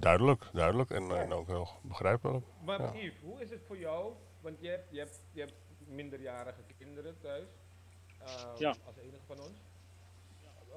Duidelijk, 0.00 0.48
duidelijk. 0.52 0.90
En, 0.90 1.10
en 1.18 1.32
ook 1.32 1.46
heel 1.46 1.68
begrijpelijk. 1.82 2.44
Maar 2.64 2.80
Ja. 2.80 2.92
Yves, 2.94 3.20
hoe 3.22 3.40
is 3.40 3.50
het 3.50 3.62
voor 3.66 3.78
jou? 3.78 4.12
Want 4.40 4.60
je 4.60 4.68
hebt, 4.68 4.90
je 4.90 4.98
hebt, 4.98 5.20
je 5.32 5.40
hebt 5.40 5.54
minderjarige 5.86 6.60
kinderen 6.78 7.18
thuis. 7.20 7.48
ehm, 8.18 8.48
Ja. 8.58 8.76
Als 8.86 8.96
enige 8.96 9.24
van 9.26 9.40
ons. 9.40 9.58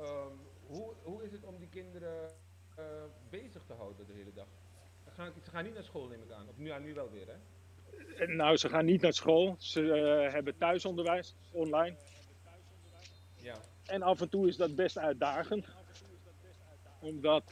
Ehm, 0.01 0.33
hoe, 0.67 0.93
hoe 1.03 1.23
is 1.23 1.31
het 1.31 1.43
om 1.43 1.57
die 1.57 1.67
kinderen 1.69 2.29
eh, 2.75 2.85
bezig 3.29 3.63
te 3.67 3.73
houden 3.73 4.05
de 4.07 4.13
hele 4.13 4.33
dag? 4.33 4.47
Ze 5.03 5.11
gaan, 5.11 5.31
ze 5.43 5.49
gaan 5.51 5.63
niet 5.63 5.73
naar 5.73 5.83
school, 5.83 6.07
neem 6.07 6.21
ik 6.23 6.31
aan. 6.31 6.47
Of 6.49 6.57
nu, 6.57 6.67
ja, 6.67 6.77
nu 6.77 6.93
wel 6.93 7.09
weer, 7.11 7.27
hè? 7.27 7.35
Eh, 8.25 8.35
Nou, 8.35 8.57
ze 8.57 8.69
gaan 8.69 8.85
niet 8.85 9.01
naar 9.01 9.13
school. 9.13 9.55
Ze 9.57 9.91
eh, 9.93 10.33
hebben 10.33 10.57
thuisonderwijs 10.57 11.35
online. 11.51 11.95
Ja. 13.35 13.55
En 13.85 14.01
af 14.01 14.21
en 14.21 14.29
toe 14.29 14.47
is 14.47 14.57
dat 14.57 14.75
best 14.75 14.97
uitdagend. 14.97 15.67
Omdat 17.01 17.43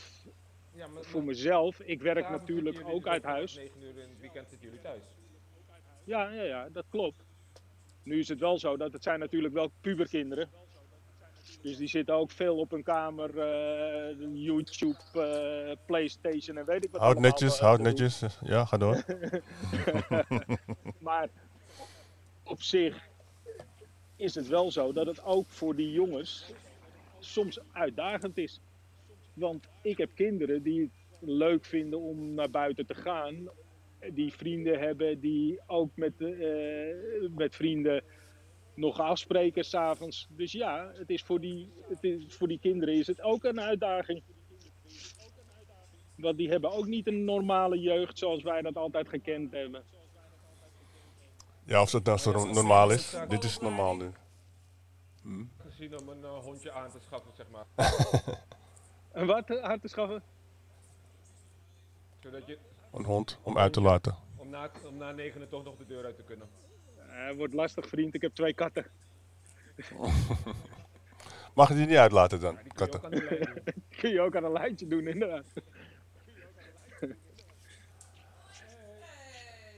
ja 0.78 0.88
maar, 0.88 1.04
voor 1.04 1.24
mezelf, 1.24 1.80
ik 1.80 2.02
werk 2.02 2.30
natuurlijk 2.30 2.82
ook 2.86 3.08
uit 3.08 3.24
huis. 3.24 3.56
9 3.56 3.82
uur 3.82 3.98
in 3.98 4.10
het 4.10 4.20
weekend 4.20 4.50
zitten 4.50 4.68
jullie 4.68 4.84
thuis. 4.84 5.04
Ja, 6.04 6.30
ja, 6.30 6.44
ja, 6.44 6.70
dat 6.70 6.86
klopt. 6.90 7.26
Nu 8.04 8.20
is 8.20 8.28
het 8.28 8.40
wel 8.40 8.60
zo 8.60 8.78
dat 8.78 8.94
het 8.94 9.04
zijn 9.04 9.20
natuurlijk 9.20 9.54
wel 9.54 9.72
puberkinderen. 9.82 10.50
Dus 11.62 11.78
die 11.78 11.88
zitten 11.88 12.16
ook 12.16 12.32
veel 12.32 12.58
op 12.58 12.72
hun 12.72 12.84
kamer, 12.84 13.40
eh, 13.40 14.16
YouTube, 14.34 14.98
eh, 15.14 15.76
Playstation 15.86 16.58
en 16.58 16.66
weet 16.66 16.86
ik 16.86 16.92
wat 16.92 17.02
Houd 17.02 17.20
netjes, 17.20 17.60
houd 17.60 17.80
netjes. 17.80 18.24
Ja, 18.42 18.66
ga 18.66 18.78
door. 18.78 19.04
Maar 21.00 21.30
op 22.44 22.62
zich 22.62 23.08
is 24.16 24.36
het 24.36 24.48
wel 24.48 24.72
zo 24.72 24.92
dat 24.92 25.06
het 25.06 25.24
ook 25.24 25.50
voor 25.50 25.76
die 25.76 25.92
jongens 25.92 26.46
soms 27.20 27.60
uitdagend 27.72 28.38
is. 28.38 28.62
Want 29.38 29.70
ik 29.82 29.98
heb 29.98 30.10
kinderen 30.16 30.64
die 30.64 30.82
het 30.82 30.92
leuk 31.30 31.66
vinden 31.66 32.00
om 32.00 32.34
naar 32.34 32.50
buiten 32.50 32.86
te 32.86 32.96
gaan. 32.96 33.50
Die 34.14 34.34
vrienden 34.34 34.80
hebben, 34.80 35.20
die 35.20 35.60
ook 35.66 35.90
met, 35.96 36.22
eh, 36.22 37.30
met 37.36 37.56
vrienden 37.56 38.04
nog 38.74 39.00
afspreken 39.00 39.66
s'avonds. 39.66 40.28
Dus 40.30 40.52
ja, 40.52 40.92
het 40.94 41.10
is 41.10 41.24
voor, 41.24 41.40
die, 41.40 41.72
het 41.88 42.04
is, 42.04 42.26
voor 42.28 42.48
die 42.48 42.60
kinderen 42.60 42.96
is 42.96 43.08
het 43.08 43.22
ook 43.22 43.44
een 43.44 43.60
uitdaging. 43.60 44.24
Want 46.16 46.38
die 46.38 46.50
hebben 46.50 46.72
ook 46.72 46.86
niet 46.86 47.08
een 47.08 47.26
normale 47.26 47.80
jeugd 47.80 48.18
zoals 48.18 48.44
wij 48.44 48.62
dat 48.62 48.76
altijd 48.76 49.10
gekend 49.10 49.52
hebben. 49.52 49.84
Ja, 51.64 51.82
of 51.82 51.90
dat 51.90 52.04
nou 52.04 52.18
zo 52.18 52.46
normaal 52.46 52.92
is. 52.92 53.16
Dit 53.28 53.44
is 53.44 53.60
normaal 53.60 53.96
nu. 53.96 54.12
Gezien 55.58 56.00
om 56.00 56.10
een 56.10 56.24
eh, 56.24 56.30
hondje 56.30 56.72
aan 56.72 56.92
te 56.92 57.00
schaffen, 57.00 57.32
zeg 57.36 57.48
maar. 57.50 57.66
En 59.18 59.26
wat 59.26 59.60
aan 59.62 59.80
te 59.80 59.88
schaffen? 59.88 60.24
Zodat 62.20 62.46
je 62.46 62.58
Een 62.94 63.04
hond 63.06 63.40
om 63.44 63.58
uit 63.58 63.74
te 63.74 63.82
laten. 63.82 64.16
om 64.36 64.50
na, 64.50 64.72
om 64.86 64.98
na 64.98 65.12
negenen 65.12 65.50
toch 65.50 65.64
nog 65.64 65.76
de 65.78 65.86
deur 65.86 66.06
uit 66.06 66.16
te 66.16 66.24
kunnen. 66.24 66.48
Eh, 67.10 67.36
wordt 67.36 67.54
lastig, 67.54 67.88
vriend. 67.88 68.14
Ik 68.14 68.22
heb 68.22 68.34
twee 68.34 68.54
katten. 68.54 68.86
Mag 71.56 71.68
je 71.70 71.76
die 71.76 71.86
niet 71.86 71.96
uitlaten 71.98 72.40
dan, 72.40 72.56
Die 72.56 72.74
kun 72.74 72.86
je 72.86 73.00
katten? 73.00 73.74
Kun 74.00 74.10
je 74.10 74.22
ook 74.22 74.36
aan 74.36 74.44
een 74.44 74.52
lijntje 74.52 74.88
doen, 74.88 75.08
inderdaad. 75.08 75.46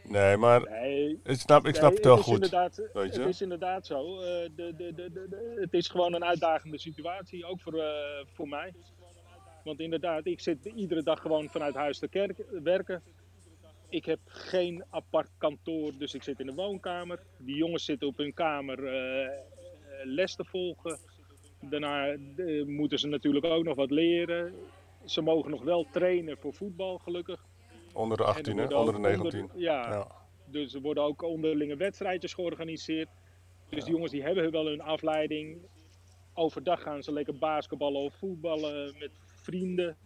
Nee, 0.04 0.38
maar 0.38 0.70
Nee, 0.70 1.20
ik 1.24 1.40
snap, 1.40 1.66
ik 1.68 1.76
snap 1.76 1.88
nee, 1.90 1.96
het 1.98 2.06
wel 2.06 2.18
is 2.18 2.24
goed. 2.24 2.34
Inderdaad, 2.34 2.76
weet 2.94 3.14
je? 3.14 3.20
Het 3.20 3.30
is 3.30 3.42
inderdaad 3.42 3.86
zo. 3.86 4.20
Eh, 4.20 4.26
de, 4.26 4.52
de, 4.56 4.94
de, 4.94 4.94
de, 5.12 5.28
de- 5.30 5.58
het 5.62 5.74
is 5.74 5.88
gewoon 5.88 6.14
een 6.14 6.24
uitdagende 6.24 6.78
situatie, 6.78 7.46
ook 7.46 7.62
voor, 7.62 7.74
eh, 7.80 8.26
voor 8.34 8.48
mij. 8.48 8.74
Want 9.70 9.82
inderdaad, 9.82 10.26
ik 10.26 10.40
zit 10.40 10.66
iedere 10.66 11.04
dag 11.04 11.22
gewoon 11.22 11.50
vanuit 11.50 11.76
huis 11.76 12.00
te 12.00 12.08
kerk, 12.08 12.44
werken. 12.64 13.04
Ik 13.90 14.06
heb 14.06 14.20
geen 14.26 14.84
apart 14.90 15.30
kantoor, 15.38 15.92
dus 15.98 16.14
ik 16.14 16.24
zit 16.24 16.40
in 16.40 16.46
de 16.46 16.54
woonkamer. 16.54 17.20
Die 17.38 17.56
jongens 17.56 17.86
zitten 17.86 18.08
op 18.08 18.18
hun 18.18 18.34
kamer 18.34 18.88
eh, 18.88 19.30
les 20.04 20.36
te 20.36 20.46
volgen. 20.46 21.00
Daarna 21.62 22.08
eh, 22.08 22.66
moeten 22.66 23.00
ze 23.00 23.08
natuurlijk 23.08 23.46
ook 23.46 23.64
nog 23.64 23.76
wat 23.76 23.92
leren. 23.92 24.54
Ze 25.06 25.22
mogen 25.22 25.52
nog 25.52 25.64
wel 25.64 25.88
trainen 25.92 26.38
voor 26.38 26.54
voetbal, 26.54 26.98
gelukkig. 26.98 27.46
Onder 27.94 28.18
de 28.18 28.24
En 28.24 28.30
er 28.30 28.36
18, 28.36 28.58
hè? 28.58 28.64
Onder 28.76 28.94
de 28.94 29.00
ook 29.00 29.06
19. 29.06 29.50
ja, 29.56 29.90
Ja. 29.90 30.08
dus 30.46 30.74
er 30.74 30.82
worden 30.82 31.04
ook 31.04 31.22
onderlinge 31.22 31.76
wedstrijdjes 31.76 32.34
georganiseerd. 32.34 33.10
Dus 33.70 33.84
die 33.84 33.94
jongens 33.94 34.12
die 34.12 34.24
hebben 34.24 34.52
wel 34.52 34.66
hun 34.66 34.82
afleiding. 34.82 35.58
Overdag 36.34 36.82
gaan 36.82 37.04
ze 37.04 37.12
lekker 37.12 37.38
basketballen 37.38 38.02
of 38.02 38.14
voetballen 38.14 38.96
met 39.00 39.12
vrienden. 39.50 39.98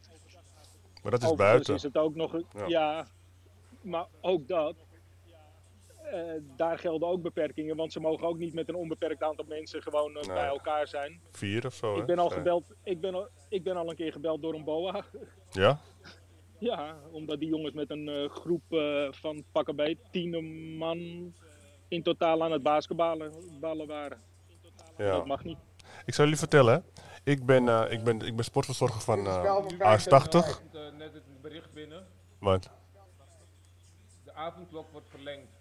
Maar 1.04 1.12
dat 1.12 1.22
is 1.24 1.30
Overigens 1.30 1.38
buiten. 1.38 1.76
is 1.76 1.84
het 1.84 1.98
ook 1.98 2.16
nog... 2.16 2.34
een- 2.34 2.46
Ja. 2.56 2.66
Ja, 2.68 3.08
maar 3.82 4.06
ook 4.22 4.48
dat... 4.48 4.76
eh, 6.04 6.20
daar 6.56 6.80
gelden 6.80 7.08
ook 7.08 7.22
beperkingen, 7.22 7.76
want 7.76 7.92
ze 7.94 8.00
mogen 8.00 8.28
ook 8.28 8.38
niet 8.38 8.54
met 8.54 8.70
een 8.70 8.76
onbeperkt 8.76 9.24
aantal 9.24 9.46
mensen 9.48 9.82
gewoon 9.82 10.16
eh, 10.18 10.24
Nee. 10.28 10.36
bij 10.36 10.46
elkaar 10.48 10.88
zijn. 10.88 11.22
Vier 11.32 11.66
of 11.66 11.74
zo? 11.74 11.98
Ik 11.98 12.06
ben 12.06 12.20
al 12.20 12.30
gebeld, 12.30 12.64
ik 12.84 13.02
ben 13.02 13.14
al, 13.16 13.28
ik 13.50 13.64
ben 13.64 13.76
al 13.78 13.90
een 13.90 13.96
keer 13.96 14.12
gebeld 14.12 14.42
door 14.42 14.54
een 14.54 14.64
BOA. 14.64 15.06
Ja? 15.52 15.80
Ja, 16.60 16.98
omdat 17.12 17.40
die 17.40 17.50
jongens 17.50 17.74
met 17.74 17.90
een 17.90 18.08
eh, 18.08 18.30
groep 18.30 18.62
van 19.12 19.44
pakken 19.52 19.76
bij 19.76 19.98
tien 20.12 20.78
man 20.78 20.98
in 21.88 22.04
totaal 22.04 22.44
aan 22.44 22.52
het 22.52 22.64
basketballen 22.64 23.32
ballen 23.60 23.88
waren. 23.88 24.18
Ja. 24.98 25.12
Dat 25.12 25.26
mag 25.26 25.44
niet. 25.44 25.58
Ik 26.06 26.14
zal 26.14 26.24
jullie 26.24 26.40
vertellen, 26.40 26.74
hè. 26.74 27.02
Ik 27.24 27.46
ben, 27.46 27.68
eh, 27.68 27.92
ik 27.92 28.04
ben, 28.04 28.22
ik 28.22 28.36
ben 28.36 28.46
sportverzorger 28.46 29.02
van 29.02 29.20
is 29.20 29.28
eh 29.28 29.42
wel 29.42 29.62
van 29.62 29.78
vijf 29.78 30.02
AS80. 30.02 30.08
cent 30.08 30.32
komt 30.32 30.76
eh, 30.76 30.82
net 30.98 31.14
het 31.14 31.42
bericht 31.42 31.74
binnen. 31.74 32.08
Wat? 32.40 32.70
De 34.24 34.34
avondklok 34.34 34.92
wordt 34.92 35.10
verlengd 35.10 35.52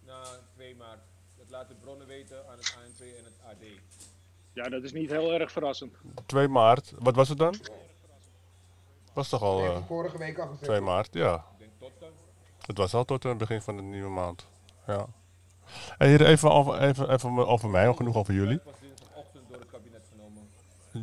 na 0.00 0.22
2 0.54 0.76
maart. 0.76 1.00
Dat 1.38 1.50
laten 1.50 1.78
bronnen 1.80 2.06
weten 2.06 2.48
aan 2.48 2.56
het 2.56 2.76
ANP 2.84 3.00
en 3.00 3.24
het 3.24 3.40
AD. 3.46 3.64
Ja, 4.52 4.68
dat 4.68 4.82
is 4.82 4.92
niet 4.92 5.10
heel 5.10 5.32
erg 5.32 5.52
verrassend. 5.52 5.96
2 6.26 6.48
maart. 6.48 6.92
Wat 6.98 7.14
was 7.14 7.28
het 7.28 7.38
dan? 7.38 7.54
Was 9.12 9.28
toch 9.28 9.42
al 9.42 9.62
hij 9.62 9.82
vorige 9.86 10.18
week 10.18 10.38
al 10.38 10.46
gezegd. 10.46 10.64
2 10.64 10.80
maart? 10.80 11.14
Ja. 11.14 11.34
Ik 11.34 11.58
denk 11.58 11.70
tot 11.78 11.92
dan. 12.00 12.10
Het 12.66 12.78
was 12.78 12.94
al 12.94 13.04
tot 13.04 13.22
het 13.22 13.38
begin 13.38 13.62
van 13.62 13.76
de 13.76 13.82
nieuwe 13.82 14.10
maand. 14.10 14.46
Ja. 14.86 15.06
En 15.98 16.08
hier 16.08 16.26
even 16.26 16.50
over, 16.50 16.80
even, 16.80 17.10
even 17.10 17.46
over 17.46 17.70
mij, 17.70 17.94
genoeg 17.94 18.16
over 18.16 18.34
jullie. 18.34 18.54
Het 18.54 18.64
was 18.64 18.74
dinsdagochtend 18.80 19.48
door 19.48 19.58
het 19.58 19.70
kabinet 19.70 20.02
genomen. 20.10 20.48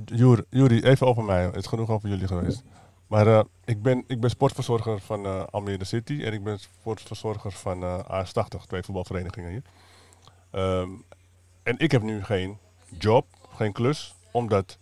Juri, 0.05 0.43
Juri, 0.49 0.81
even 0.81 1.07
over 1.07 1.23
mij. 1.23 1.43
Het 1.43 1.55
is 1.55 1.65
genoeg 1.65 1.89
over 1.89 2.09
jullie 2.09 2.27
geweest. 2.27 2.63
Maar 3.07 3.27
eh, 3.27 3.43
ik, 3.65 3.81
ben, 3.81 4.03
ik 4.07 4.19
ben 4.19 4.29
sportverzorger 4.29 4.99
van 4.99 5.25
eh, 5.25 5.43
Almere 5.49 5.83
City 5.83 6.23
en 6.23 6.33
ik 6.33 6.43
ben 6.43 6.59
sportverzorger 6.59 7.51
van 7.51 7.83
eh 7.83 8.25
AS80, 8.25 8.65
twee 8.67 8.83
voetbalverenigingen 8.83 9.49
hier. 9.49 9.61
Ehm, 10.51 10.89
en 11.63 11.77
ik 11.77 11.91
heb 11.91 12.01
nu 12.01 12.23
geen 12.23 12.57
job, 12.99 13.25
geen 13.55 13.71
klus, 13.71 14.15
omdat 14.31 14.77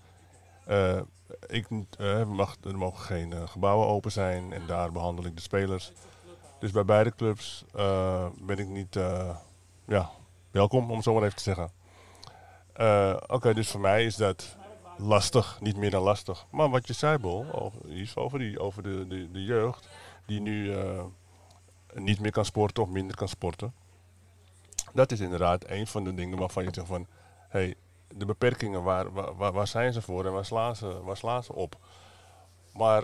ik 1.47 1.67
mag, 2.27 2.55
er 2.63 2.77
mogen 2.77 2.99
geen 2.99 3.47
gebouwen 3.47 3.87
open 3.87 4.11
zijn 4.11 4.53
en 4.53 4.61
daar 4.67 4.91
behandel 4.91 5.25
ik 5.25 5.35
de 5.35 5.41
spelers. 5.41 5.91
Dus 6.59 6.71
bij 6.71 6.85
beide 6.85 7.15
clubs 7.15 7.65
ben 8.41 8.57
ik 8.57 8.67
niet 8.67 8.99
ja, 9.85 10.09
welkom, 10.51 10.89
om 10.89 10.95
het 10.95 11.03
zo 11.03 11.13
maar 11.13 11.23
even 11.23 11.35
te 11.35 11.43
zeggen. 11.43 11.71
Oké, 13.27 13.53
dus 13.53 13.69
voor 13.69 13.79
mij 13.79 14.05
is 14.05 14.15
dat 14.15 14.57
lastig, 14.99 15.61
niet 15.61 15.77
meer 15.77 15.91
dan 15.91 16.03
lastig. 16.03 16.45
Maar 16.51 16.69
wat 16.69 16.87
je 16.87 16.93
zei, 16.93 17.17
Bol, 17.17 17.45
over, 17.51 18.11
over, 18.15 18.39
die, 18.39 18.59
over 18.59 18.83
de, 18.83 19.07
de, 19.07 19.31
de 19.31 19.43
jeugd 19.43 19.87
die 20.25 20.41
nu 20.41 20.73
eh, 20.73 21.03
niet 21.93 22.19
meer 22.19 22.31
kan 22.31 22.45
sporten 22.45 22.83
of 22.83 22.89
minder 22.89 23.15
kan 23.15 23.27
sporten. 23.27 23.73
Dat 24.93 25.11
is 25.11 25.19
inderdaad 25.19 25.69
een 25.69 25.87
van 25.87 26.03
de 26.03 26.13
dingen 26.13 26.37
waarvan 26.37 26.63
je 26.63 26.69
zegt 26.73 26.87
van, 26.87 27.07
hey, 27.49 27.75
de 28.07 28.25
beperkingen, 28.25 28.83
waar, 28.83 29.11
waar, 29.35 29.51
waar- 29.53 29.67
zijn 29.67 29.93
ze 29.93 30.01
voor 30.01 30.25
en 30.25 30.31
waar 30.31 30.45
slaan 30.45 30.75
ze, 30.75 31.01
waar 31.03 31.17
slaan 31.17 31.43
ze 31.43 31.53
op? 31.53 31.77
Maar 32.73 33.03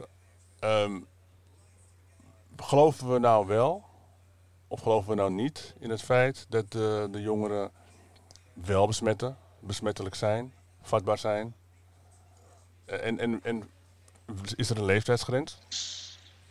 ehm, 0.60 1.00
geloven 2.58 3.12
we 3.12 3.20
nou 3.20 3.48
wel, 3.48 3.84
of 4.68 4.82
geloven 4.82 5.10
we 5.10 5.16
nou 5.16 5.32
niet 5.32 5.76
in 5.80 5.90
het 5.90 6.02
feit 6.02 6.46
dat 6.50 6.72
de, 6.72 7.08
de 7.12 7.22
jongeren 7.22 7.72
wel 8.54 8.88
besmetten, 8.88 9.38
besmettelijk 9.60 10.16
zijn, 10.16 10.54
vatbaar 10.82 11.18
zijn? 11.18 11.56
En, 12.86 13.20
en, 13.20 13.44
en 13.44 13.70
is 14.56 14.70
er 14.70 14.78
een 14.78 14.86
leeftijdsgrens 14.86 15.60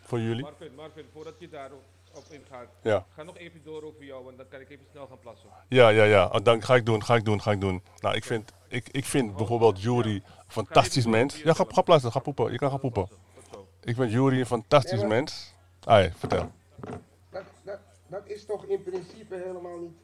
voor 0.01 0.21
jullie? 0.21 0.43
Marvin, 0.43 0.75
Marvin, 0.75 1.05
voordat 1.13 1.35
je 1.39 1.49
daarop 1.49 1.83
op 2.15 2.25
ingaat, 2.31 2.69
Ja, 2.83 3.07
ga 3.15 3.23
nog 3.23 3.37
even 3.39 3.61
door 3.65 3.83
over 3.83 4.05
jou, 4.05 4.25
want 4.25 4.37
dan 4.37 4.49
kan 4.49 4.61
ik 4.61 4.71
even 4.71 4.85
snel 4.91 5.07
gaan 5.07 5.19
plassen. 5.19 5.49
ja, 5.69 5.89
ja, 5.89 6.05
ja. 6.05 6.27
Oh, 6.27 6.45
dank, 6.45 6.65
ga 6.65 6.75
ik 6.75 6.87
doen, 6.87 7.05
ga 7.05 7.15
ik 7.15 7.25
doen, 7.25 7.43
ga 7.43 7.51
ik 7.51 7.61
doen. 7.61 7.83
Nou, 8.01 8.15
ik 8.15 8.25
vind, 8.25 8.53
ik, 8.69 8.89
ik 8.89 9.05
vind 9.05 9.37
bijvoorbeeld 9.37 9.83
Jury 9.83 10.15
een 10.15 10.23
fantastisch 10.47 11.07
mens. 11.07 11.43
Ja, 11.43 11.55
ga, 11.55 11.65
ga 11.69 11.83
plassen, 11.83 12.13
ga 12.13 12.19
poepen. 12.19 12.53
Je 12.53 12.59
kan 12.59 12.71
gaan 12.71 12.81
poepen. 12.81 13.09
Ik 13.83 13.95
vind 13.95 14.11
Jury 14.13 14.39
een 14.41 14.47
fantastisch 14.47 15.03
mens. 15.03 15.55
Ah, 15.85 16.03
ja, 16.05 16.11
vertel. 16.11 16.51
Dat, 17.31 17.43
dat, 17.63 17.79
dat 18.07 18.27
is 18.27 18.45
toch 18.45 18.65
in 18.65 18.83
principe 18.83 19.35
helemaal 19.35 19.79
niet 19.79 19.97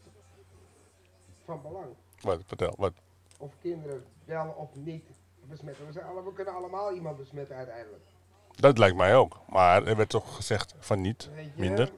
van 1.44 1.62
belang. 1.62 1.86
Wat, 2.20 2.40
vertel, 2.46 2.74
wat? 2.78 2.92
Of 3.38 3.52
kinderen 3.60 4.04
wel 4.24 4.54
of 4.56 4.68
niet 4.74 5.04
besmetten. 5.50 5.86
We, 5.86 5.92
zijn 5.92 6.24
we 6.24 6.32
kunnen 6.32 6.54
allemaal 6.54 6.92
iemand 6.92 7.16
besmetten 7.16 7.56
uiteindelijk. 7.56 8.02
Dat 8.50 8.78
lijkt 8.78 8.96
mij 8.96 9.16
ook. 9.16 9.40
Maar 9.48 9.86
er 9.86 9.96
werd 9.96 10.08
toch 10.08 10.34
gezegd 10.36 10.74
van 10.78 11.00
niet, 11.00 11.30
minder. 11.56 11.92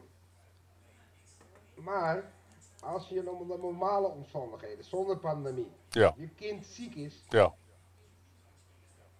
Maar 1.75 2.33
als 2.81 3.09
je 3.09 3.31
onder 3.31 3.59
normale 3.59 4.07
omstandigheden, 4.07 4.85
zonder 4.85 5.17
pandemie, 5.19 5.71
Ja, 5.91 6.15
je 6.17 6.29
kind 6.29 6.67
ziek 6.67 6.95
is, 6.95 7.25
ja. 7.29 7.55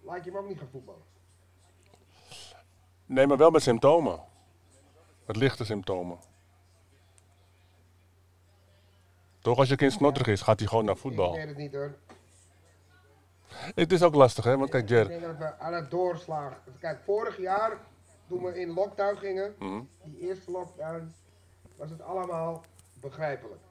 laat 0.01 0.23
je 0.23 0.29
hem 0.31 0.39
ook 0.39 0.47
niet 0.47 0.57
gaan 0.59 0.69
voetballen. 0.71 1.01
Nee, 3.05 3.27
maar 3.27 3.37
wel 3.37 3.49
met 3.51 3.61
symptomen. 3.61 4.19
Met 5.25 5.35
lichte 5.35 5.65
symptomen. 5.65 6.17
Toch, 9.39 9.57
als 9.57 9.69
je 9.69 9.75
kind 9.75 9.91
snotterig 9.91 10.27
is, 10.27 10.41
gaat 10.41 10.59
hij 10.59 10.67
gewoon 10.67 10.85
naar 10.85 10.95
Ik 10.95 11.01
voetbal. 11.01 11.33
weet 11.33 11.47
het 11.47 11.57
niet 11.57 11.73
hoor. 11.73 11.97
Het 13.75 13.91
is 13.91 14.03
ook 14.03 14.15
lastig, 14.15 14.43
hè? 14.43 14.57
Want 14.57 14.69
kijk, 14.69 14.83
Ik 14.83 14.89
Jer. 14.89 15.07
denk 15.07 15.21
dat 15.21 15.37
we 15.37 15.57
aan 15.59 15.73
het 15.73 15.91
doorslagen. 15.91 16.57
Kijk, 16.79 16.99
vorig 17.03 17.37
jaar, 17.37 17.77
toen 18.27 18.43
we 18.43 18.59
in 18.59 18.69
lockdown 18.73 19.15
gingen, 19.17 19.55
Mhm. 19.59 19.81
die 20.03 20.19
eerste 20.19 20.51
lockdown, 20.51 21.13
was 21.75 21.89
het 21.89 22.01
allemaal 22.01 22.63
begrijpelijk. 23.01 23.61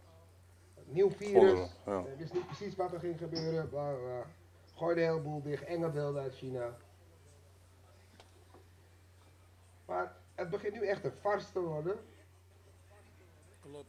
nieuw 0.85 1.11
virus. 1.11 1.71
We, 1.85 1.91
ja. 1.91 1.99
Ik 1.99 2.19
wist 2.19 2.33
niet 2.33 2.47
precies 2.47 2.77
wat 2.77 2.93
er 2.93 3.01
ging 3.01 3.19
gebeuren. 3.19 3.69
Bla, 3.69 3.91
bla, 3.91 3.99
bla. 3.99 4.23
Gooi 4.77 4.95
de 4.95 5.01
hele 5.01 5.21
boel 5.21 5.43
dicht. 5.43 5.65
Enge 5.65 5.89
beelden 5.89 6.23
uit 6.23 6.35
China. 6.37 6.77
Maar 9.87 10.13
het 10.35 10.51
begint 10.51 10.75
nu 10.75 10.87
echt 10.87 11.05
een 11.05 11.13
farce 11.21 11.53
te 11.53 11.61
worden. 11.61 11.97
Klopt. 13.61 13.87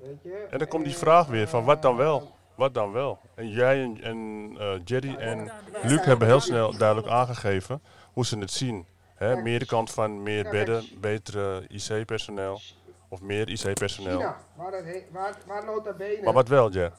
Weet 0.00 0.22
je? 0.22 0.46
En 0.50 0.58
dan 0.58 0.68
komt 0.68 0.84
die 0.84 0.96
vraag 0.96 1.26
weer 1.26 1.48
van 1.48 1.64
wat 1.64 1.82
dan 1.82 1.92
eh, 1.92 1.98
wel? 1.98 2.32
Wat 2.54 2.74
dan 2.74 2.92
wel? 2.92 3.18
En 3.34 3.48
jij 3.48 3.82
en, 3.82 4.00
en 4.02 4.50
eh, 4.58 4.80
Jerry 4.84 5.14
en 5.14 5.50
Luc 5.82 6.04
hebben 6.04 6.26
heel 6.26 6.40
snel 6.40 6.76
duidelijk 6.76 7.08
aangegeven 7.08 7.82
hoe 8.12 8.26
ze 8.26 8.38
het 8.38 8.50
zien. 8.50 8.86
Hè, 9.14 9.42
meer 9.42 9.58
de 9.58 9.66
kant 9.66 9.90
van 9.90 10.22
meer 10.22 10.50
bedden, 10.50 10.84
betere 11.00 11.66
IC-personeel. 11.68 12.60
Of 13.08 13.20
meer 13.20 13.48
IC-personeel. 13.48 14.18
Waar, 14.56 14.84
waar, 15.10 15.36
waar 15.46 15.64
nota 15.64 15.92
bene... 15.92 16.22
Maar 16.22 16.32
wat 16.32 16.48
wel, 16.48 16.70
Jer? 16.70 16.92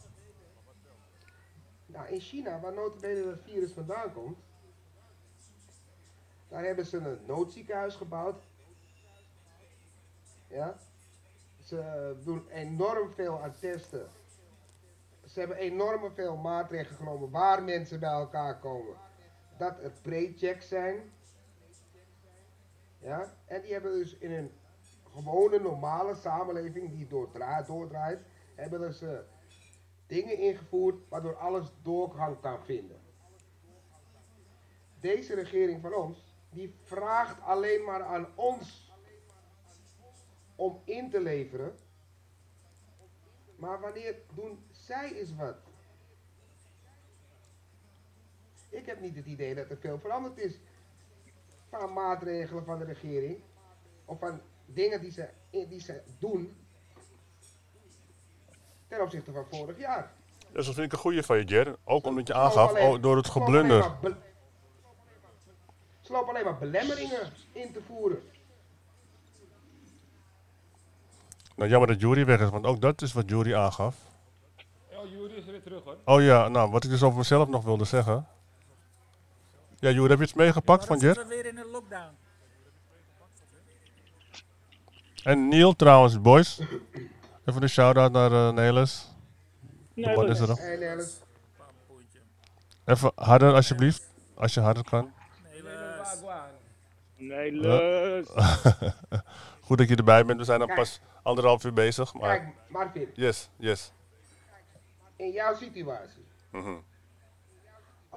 Nou, 1.96 2.08
in 2.08 2.20
China, 2.20 2.60
waar 2.60 2.74
notabene 2.74 3.30
het 3.30 3.42
virus 3.44 3.72
vandaan 3.72 4.14
komt, 4.14 4.38
daar 6.48 6.64
hebben 6.64 6.86
ze 6.86 6.98
een 6.98 7.20
noodziekenhuis 7.26 7.96
gebouwd. 7.96 8.44
Ja. 10.48 10.78
Ze 11.64 12.14
doen 12.24 12.48
enorm 12.50 13.12
veel 13.14 13.42
aan 13.42 13.54
testen. 13.60 14.10
Ze 15.36 15.42
hebben 15.42 15.58
enorm 15.58 16.12
veel 16.12 16.36
maatregelen 16.36 16.98
genomen 16.98 17.30
waar 17.30 17.64
mensen 17.64 18.00
bij 18.00 18.10
elkaar 18.10 18.60
komen. 18.60 18.96
Dat 19.58 19.84
er 19.84 19.92
pre-checks 20.02 20.68
zijn. 20.68 21.14
Ja. 23.00 23.34
En 23.46 23.62
die 23.62 23.74
hebben 23.74 23.92
dus 23.92 24.18
in 24.18 24.32
een 24.32 24.52
gewone 25.14 25.60
normale 25.60 26.16
samenleving 26.16 26.92
die 26.92 27.08
doordraait, 27.08 27.68
doordraait 27.68 28.20
hebben 28.56 28.94
ze 28.94 29.24
dingen 30.08 30.38
ingevoerd 30.38 31.10
waardoor 31.10 31.36
alles 31.36 31.72
doorgang 31.82 32.40
kan 32.40 32.64
vinden. 32.64 33.02
Deze 35.00 35.36
regering 35.36 35.82
van 35.82 35.94
ons, 35.94 36.36
die 36.50 36.76
vraagt 36.82 37.42
alleen 37.42 37.84
maar 37.84 38.04
aan 38.04 38.28
ons 38.36 38.94
om 40.56 40.82
in 40.86 41.10
te 41.10 41.22
leveren. 41.22 41.76
Maar 43.56 43.80
wanneer 43.80 44.16
doen 44.36 44.66
zij 44.86 45.14
eens 45.14 45.36
wat? 45.36 45.56
Ik 48.70 48.86
heb 48.86 49.02
niet 49.02 49.16
het 49.16 49.26
idee 49.26 49.56
dat 49.56 49.70
er 49.70 49.78
veel 49.78 50.00
veranderd 50.00 50.38
is 50.38 50.54
van 51.70 51.94
maatregelen 51.94 52.66
van 52.66 52.80
de 52.80 52.86
regering. 52.86 53.38
Of 54.06 54.20
van 54.20 54.42
dingen 54.66 55.02
die 55.02 55.12
ze, 55.12 55.30
die 55.52 55.82
ze 55.82 56.02
doen 56.20 56.56
ten 58.88 59.02
opzichte 59.02 59.32
van 59.32 59.46
vorig 59.52 59.78
jaar. 59.78 60.12
Dus 60.52 60.66
dat 60.66 60.76
vind 60.76 60.86
ik 60.86 60.92
een 60.94 61.00
goede 61.00 61.24
van 61.24 61.38
je, 61.38 61.44
Jer. 61.44 61.76
Ook 61.84 62.06
omdat 62.06 62.28
je 62.28 62.34
aangaf, 62.34 62.70
alleen- 62.70 62.88
oh, 62.96 63.02
door 63.02 63.18
het 63.18 63.30
geblunder. 63.30 63.96
Ze 66.02 66.12
lopen 66.12 66.30
alleen 66.30 66.44
maar 66.44 66.58
belemmeringen 66.58 67.32
in 67.52 67.74
te 67.74 67.82
voeren. 67.82 68.22
Nou, 71.56 71.70
jammer 71.70 71.88
dat 71.88 72.00
Jury 72.02 72.26
weg 72.26 72.40
is, 72.42 72.50
want 72.50 72.66
ook 72.66 72.82
dat 72.82 73.02
is 73.02 73.14
wat 73.14 73.30
Jury 73.30 73.54
aangaf. 73.54 73.96
Ja, 74.90 75.06
Jury 75.06 75.34
is 75.34 75.46
weer 75.46 75.55
terug 75.66 75.84
hoor. 75.84 75.98
Oh 76.06 76.22
ja, 76.22 76.48
nou, 76.48 76.72
wat 76.72 76.84
ik 76.84 76.90
dus 76.90 77.04
over 77.04 77.18
mezelf 77.18 77.48
nog 77.48 77.64
wilde 77.64 77.86
zeggen. 77.86 78.28
Ja, 79.80 79.90
Jury, 79.90 80.10
heb 80.10 80.18
je 80.18 80.24
iets 80.24 80.34
meegepakt 80.34 80.86
van 80.86 80.98
Dan 80.98 81.06
Jer? 81.06 81.16
zitten 81.16 81.36
we 81.38 81.42
weer 81.42 81.52
in 81.52 81.58
een 81.58 81.72
lockdown. 81.72 82.14
En 85.24 85.48
Neil 85.48 85.76
trouwens, 85.76 86.22
boys. 86.22 86.60
Even 87.46 87.62
een 87.62 87.70
shout-out 87.70 88.12
naar 88.12 88.32
uh, 88.32 88.50
Nelis. 88.50 89.08
Nee, 89.94 90.16
Wat 90.16 90.30
is 90.30 90.40
er 90.40 90.48
nog? 90.48 90.60
Even 92.86 93.12
harder 93.16 93.54
alsjeblieft, 93.54 94.04
als 94.36 94.54
je 94.54 94.60
harder 94.60 94.84
kan. 94.84 95.14
Lus. 97.52 98.28
Goed 99.66 99.78
dat 99.78 99.88
je 99.90 99.96
erbij 99.96 100.26
bent, 100.26 100.40
we 100.40 100.46
zijn 100.46 100.60
dan 100.60 100.74
pas 100.76 101.00
anderhalf 101.24 101.64
uur 101.64 101.74
bezig. 101.74 102.14
Maar 102.14 102.40
kijk 102.40 102.54
Marvin, 102.68 103.10
yes, 103.14 103.50
yes. 103.58 103.92
In 105.16 105.32
jouw 105.32 105.54
situatie, 105.56 106.26
Mhm, 106.52 106.78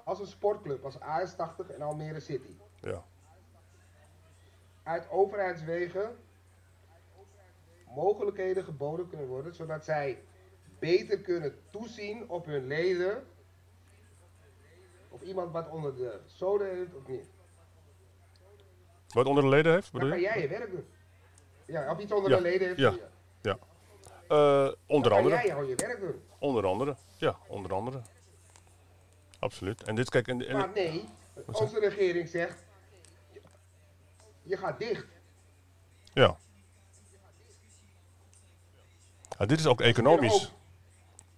als 0.05 0.21
een 0.21 0.27
sportclub 0.27 0.85
als 0.85 0.99
AS80 0.99 1.71
en 1.75 1.83
Almere 1.83 2.21
City, 2.21 2.57
Ja. 2.81 3.05
uit 4.83 5.11
overheidswegen 5.11 6.17
mogelijkheden 7.95 8.65
geboden 8.65 9.09
kunnen 9.09 9.27
worden, 9.27 9.55
zodat 9.55 9.85
zij 9.85 10.23
beter 10.79 11.21
kunnen 11.21 11.59
toezien 11.71 12.29
op 12.31 12.47
hun 12.47 12.67
leden, 12.67 13.27
of 15.09 15.23
iemand 15.23 15.53
wat 15.53 15.69
onder 15.71 15.97
de 15.97 16.21
zoden 16.27 16.77
heeft 16.77 16.95
of 16.95 17.07
niet. 17.07 17.29
Wat 19.09 19.27
onder 19.27 19.43
de 19.43 19.49
leden 19.49 19.73
heeft, 19.73 19.93
Dan 19.93 20.01
bedoel 20.01 20.11
kan 20.11 20.21
je? 20.23 20.27
jij 20.27 20.41
je 20.43 20.49
werk 20.49 20.71
doen. 20.71 20.87
Ja, 21.67 21.91
of 21.91 21.99
iets 21.99 22.13
onder 22.13 22.31
Ja, 22.31 22.37
de 22.37 22.43
leden 22.43 22.67
heeft. 22.67 22.79
ja. 22.79 22.95
Eh, 24.29 24.69
onder 24.87 25.15
andere. 25.15 25.47
jij 25.47 25.65
je 25.67 25.75
werk 25.75 26.01
doen. 26.01 26.23
Onder 26.39 26.67
andere. 26.67 26.97
Ja, 27.17 27.37
onder 27.49 27.73
andere. 27.75 28.01
Absoluut. 29.39 29.83
En 29.83 29.95
dit, 29.95 30.11
kijk, 30.11 30.29
en, 30.29 30.47
en, 30.49 30.57
Maar 30.57 30.71
nee, 30.75 31.05
onze 31.47 31.79
regering 31.81 32.29
zegt, 32.29 32.63
je 34.43 34.57
gaat 34.57 34.79
dicht. 34.79 35.07
ja. 36.13 36.37
Ja, 39.39 39.47
dit 39.47 39.59
is 39.59 39.67
ook 39.67 39.81
economisch. 39.81 40.45
ook- 40.45 40.57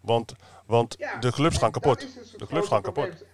Want, 0.01 0.35
want 0.67 0.95
Ja, 0.99 1.17
de 1.19 1.33
clubs 1.33 1.59
gaan 1.59 1.71
kapot. 1.71 2.01
De 2.39 2.47
clubs 2.47 2.69
gaan 2.69 2.83
kapot. 2.83 3.25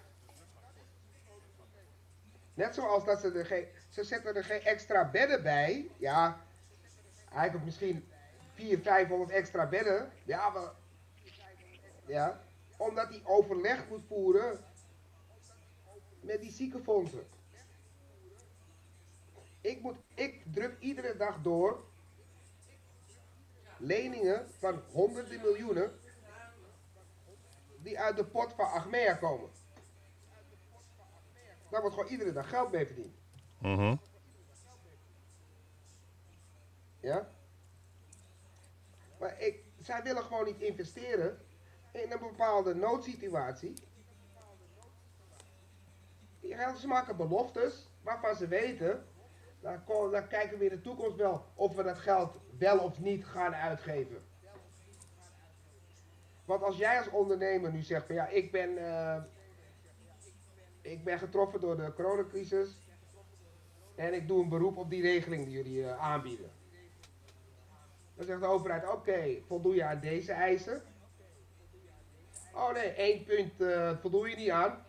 Net 2.55 2.75
zoals 2.75 3.05
dat 3.05 3.21
ze 3.21 3.31
er 3.33 3.47
geen, 3.47 3.65
ze 3.89 4.05
zetten 4.05 4.35
er 4.37 4.45
geen 4.45 4.61
extra 4.61 5.11
bedden 5.11 5.43
bij. 5.43 5.91
Ja, 5.99 6.41
eigenlijk 7.33 7.65
misschien 7.65 8.09
400, 8.57 8.83
500 8.83 9.31
extra 9.31 9.69
bedden. 9.69 10.13
Ja, 10.25 10.51
maar, 10.51 10.73
ja, 12.07 12.41
omdat 12.77 13.09
hij 13.09 13.21
overleg 13.25 13.89
moet 13.89 14.05
voeren 14.07 14.65
met 16.21 16.41
die 16.41 16.53
ziekenfondsen. 16.53 17.27
Ik, 19.61 19.81
moet, 19.81 19.97
ik 20.15 20.43
druk 20.53 20.77
iedere 20.79 21.17
dag 21.17 21.43
door 21.43 21.85
leningen 23.79 24.51
van 24.59 24.83
honderden 24.93 25.41
miljoenen 25.41 26.01
die 27.79 28.01
uit 28.01 28.17
de 28.17 28.25
pot 28.25 28.53
van 28.53 28.71
Achmea 28.71 29.15
komen. 29.15 29.51
Daar 31.71 31.81
wordt 31.81 31.97
gewoon 31.97 32.11
iedere 32.11 32.33
dag 32.33 32.49
geld 32.49 32.73
mee 32.73 32.87
verdiend. 32.87 33.15
Mhm. 33.59 33.97
Ja? 37.01 37.36
Ik, 39.39 39.65
zij 39.81 40.03
willen 40.03 40.23
gewoon 40.23 40.45
niet 40.45 40.61
investeren 40.61 41.39
in 41.93 42.13
een 42.13 42.19
bepaalde 42.19 42.75
noodsituatie. 42.75 43.75
Ja, 46.41 46.75
Ze 46.75 46.87
maken 46.87 47.17
beloftes 47.17 47.89
waarvan 48.03 48.37
ze 48.37 48.49
weten, 48.49 49.07
dan 49.61 50.29
kijken 50.29 50.59
we 50.59 50.65
in 50.65 50.77
de 50.77 50.81
toekomst 50.81 51.17
wel 51.17 51.45
of 51.55 51.75
we 51.75 51.83
dat 51.83 51.99
geld 51.99 52.37
wel 52.59 52.79
of 52.79 53.01
niet 53.01 53.25
gaan 53.25 53.55
uitgeven. 53.55 54.25
Want 56.45 56.63
als 56.63 56.77
jij 56.77 56.99
als 56.99 57.09
ondernemer 57.09 57.73
nu 57.73 57.83
zegt 57.83 58.07
van 58.07 58.15
ja, 58.15 58.29
ik 58.29 58.53
ben, 58.53 58.79
eh, 58.79 59.23
ik 60.81 61.05
ben 61.05 61.19
getroffen 61.19 61.61
door 61.61 61.77
de 61.77 61.93
coronacrisis 61.95 62.79
en 63.95 64.15
ik 64.15 64.29
doe 64.29 64.43
een 64.43 64.49
beroep 64.49 64.77
op 64.77 64.91
die 64.91 65.03
regeling 65.03 65.45
die 65.45 65.55
jullie 65.55 65.87
eh, 65.89 65.99
aanbieden. 65.99 66.51
Dan 68.17 68.27
zegt 68.27 68.41
de 68.41 68.47
overheid, 68.47 68.91
oké, 68.91 69.43
voldoe 69.47 69.75
je 69.75 69.85
aan 69.85 70.01
deze 70.01 70.33
eisen? 70.33 70.83
Oh 72.55 72.73
nee, 72.73 72.89
één 72.89 73.25
punt 73.25 73.61
eh, 73.61 73.97
voldoe 74.01 74.29
je 74.29 74.37
niet 74.37 74.51
aan. 74.51 74.85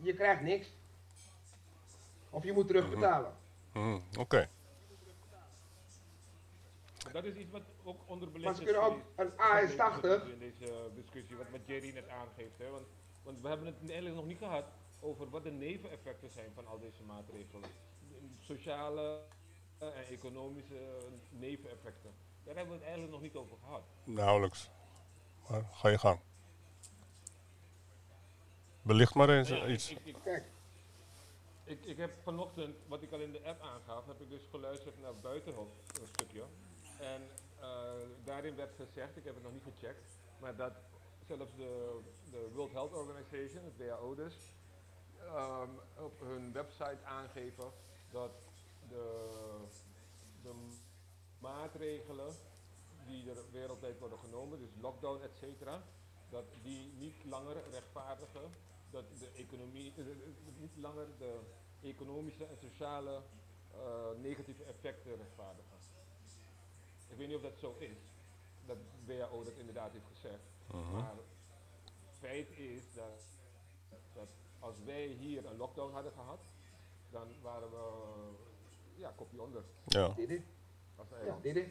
Je 0.00 0.14
krijgt 0.14 0.42
niks. 0.42 0.76
Of 2.30 2.44
je 2.44 2.52
moet 2.52 2.66
terugbetalen. 2.66 3.32
Mhm. 3.72 3.98
Oké. 4.18 4.48
Dat 7.12 7.24
is 7.24 7.34
iets 7.34 7.50
wat 7.50 7.62
ook 7.84 8.00
onderbelicht 8.06 8.44
Maar 8.44 8.54
ze 8.54 8.62
is 8.62 8.70
kunnen 8.70 8.82
ook 8.82 9.00
een 9.16 9.30
AS80. 9.30 10.32
in 10.32 10.38
deze 10.38 10.90
discussie, 10.94 11.36
wat, 11.36 11.46
wat 11.50 11.60
Jerry 11.66 11.92
net 11.94 12.08
aangeeft. 12.08 12.58
Hè? 12.58 12.70
Want, 12.70 12.86
want 13.22 13.40
we 13.40 13.48
hebben 13.48 13.66
het 13.66 13.76
eigenlijk 13.86 14.16
nog 14.16 14.26
niet 14.26 14.38
gehad 14.38 14.64
over 15.00 15.30
wat 15.30 15.42
de 15.42 15.50
neveneffecten 15.50 16.30
zijn 16.30 16.50
van 16.54 16.66
al 16.66 16.78
deze 16.78 17.02
maatregelen. 17.02 17.70
Sociale 18.40 19.20
en 19.78 20.06
economische 20.08 20.78
eh, 20.78 21.04
neveneffecten. 21.30 22.14
Daar 22.44 22.54
hebben 22.54 22.72
we 22.72 22.78
het 22.78 22.88
eigenlijk 22.88 23.12
nog 23.12 23.22
niet 23.22 23.36
over 23.36 23.56
gehad. 23.64 23.82
Nauwelijks. 24.04 24.70
Maar 25.48 25.64
ga 25.72 25.88
je 25.88 25.98
gang. 25.98 26.20
Belicht 28.82 29.14
maar 29.14 29.28
eens 29.28 29.48
Ja, 29.48 29.66
iets. 29.66 29.90
Ik, 29.90 29.98
ik, 29.98 30.06
ik, 30.06 30.16
Kijk, 30.22 30.44
ik, 31.64 31.84
ik 31.84 31.96
heb 31.96 32.12
vanochtend, 32.22 32.76
wat 32.86 33.02
ik 33.02 33.12
al 33.12 33.20
in 33.20 33.32
de 33.32 33.42
app 33.44 33.62
aangaf, 33.62 34.06
heb 34.06 34.20
ik 34.20 34.30
dus 34.30 34.46
geluisterd 34.50 35.00
naar 35.00 35.14
Buitenhof 35.16 35.68
een 36.00 36.06
stukje. 36.06 36.44
En 37.00 37.22
eh, 37.60 37.92
daarin 38.24 38.56
werd 38.56 38.74
gezegd, 38.76 39.16
ik 39.16 39.24
heb 39.24 39.34
het 39.34 39.42
nog 39.42 39.52
niet 39.52 39.62
gecheckt, 39.62 40.18
maar 40.40 40.56
dat 40.56 40.72
zelfs 41.26 41.54
de, 41.56 42.00
de 42.30 42.50
World 42.54 42.72
Health 42.72 42.92
Organization, 42.92 43.64
het 43.64 43.76
WHO 43.76 44.14
dus, 44.14 44.34
ehm, 45.20 45.68
op 45.96 46.20
hun 46.20 46.52
website 46.52 47.04
aangeven 47.04 47.72
dat 48.10 48.30
de, 48.88 49.26
de 50.42 50.54
maatregelen 51.38 52.34
die 53.06 53.30
er 53.30 53.50
wereldwijd 53.50 53.98
worden 53.98 54.18
genomen, 54.18 54.58
dus 54.58 54.70
lockdown 54.80 55.22
et 55.22 55.36
cetera, 55.36 55.82
dat 56.30 56.44
die 56.62 56.92
niet 56.98 57.24
langer 57.24 57.70
rechtvaardigen, 57.70 58.50
dat 58.90 59.04
de 59.18 59.30
economie, 59.34 59.92
eh, 59.96 60.10
eh, 60.10 60.16
niet 60.58 60.76
langer 60.76 61.06
de 61.18 61.40
economische 61.82 62.44
en 62.44 62.56
sociale 62.58 63.22
eh, 63.70 64.10
negatieve 64.16 64.64
effecten 64.64 65.16
rechtvaardigen. 65.16 65.76
Ik 67.08 67.16
weet 67.16 67.26
niet 67.26 67.36
of 67.36 67.42
dat 67.42 67.58
zo 67.58 67.76
is, 67.78 67.98
dat 68.66 68.76
WHO 69.06 69.44
dat 69.44 69.56
inderdaad 69.56 69.92
heeft 69.92 70.06
gezegd, 70.06 70.44
maar 70.92 71.14
feit 72.18 72.50
is 72.50 72.92
dat, 72.92 73.24
dat 74.12 74.28
als 74.58 74.82
wij 74.84 75.06
hier 75.06 75.46
een 75.46 75.56
lockdown 75.56 75.92
hadden 75.92 76.12
gehad, 76.12 76.40
dan 77.10 77.28
waren 77.42 77.70
we 77.70 77.84
ja, 78.96 79.12
kopje 79.16 79.42
onder. 79.42 79.64
Ja. 79.86 80.08
Dit 80.08 80.30
is, 80.30 80.42
Als 80.96 81.08
ja, 81.24 81.38
dit 81.42 81.56
is. 81.56 81.68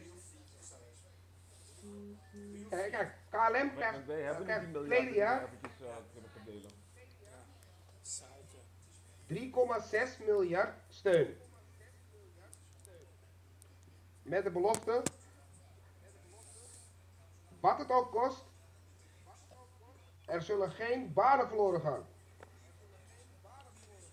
Kijk, 2.69 2.91
kijk, 2.91 3.15
KLM 3.29 3.73
krijgt, 3.75 4.05
wij 4.05 4.21
hebben 4.21 4.45
niet 4.45 4.71
krijgt 4.71 4.71
we 4.71 5.13
jaar 5.13 5.43
eventjes 5.43 5.81
eh. 5.81 6.71
3,6 10.19 10.25
miljard 10.25 10.73
steun. 10.89 11.37
Met 14.21 14.43
de 14.43 14.51
belofte, 14.51 15.03
wat 17.59 17.77
het 17.77 17.91
ook 17.91 18.11
kost, 18.11 18.45
er 20.25 20.41
zullen 20.41 20.71
geen 20.71 21.13
banen 21.13 21.47
verloren 21.47 21.81
gaan. 21.81 22.05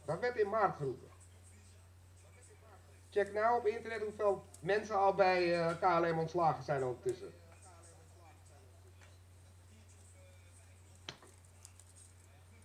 Dat 0.05 0.21
werd 0.21 0.37
in 0.37 0.49
maart 0.49 0.77
geroepen. 0.77 1.10
Check 3.11 3.33
nou 3.33 3.59
op 3.59 3.67
internet 3.67 4.03
hoeveel 4.03 4.45
mensen 4.61 4.99
al 4.99 5.15
bij 5.15 5.61
eh, 5.61 5.77
KLM 5.81 6.19
ontslagen 6.19 6.65
zijn 6.65 6.83
ondertussen. 6.85 7.33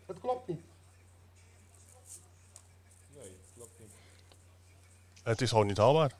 Het 0.05 0.19
klopt 0.19 0.47
niet. 0.47 0.61
Nee, 3.15 3.31
klopt 3.55 3.79
niet. 3.79 3.89
Het 5.23 5.41
is 5.41 5.49
gewoon 5.49 5.67
niet 5.67 5.77
haalbaar. 5.77 6.15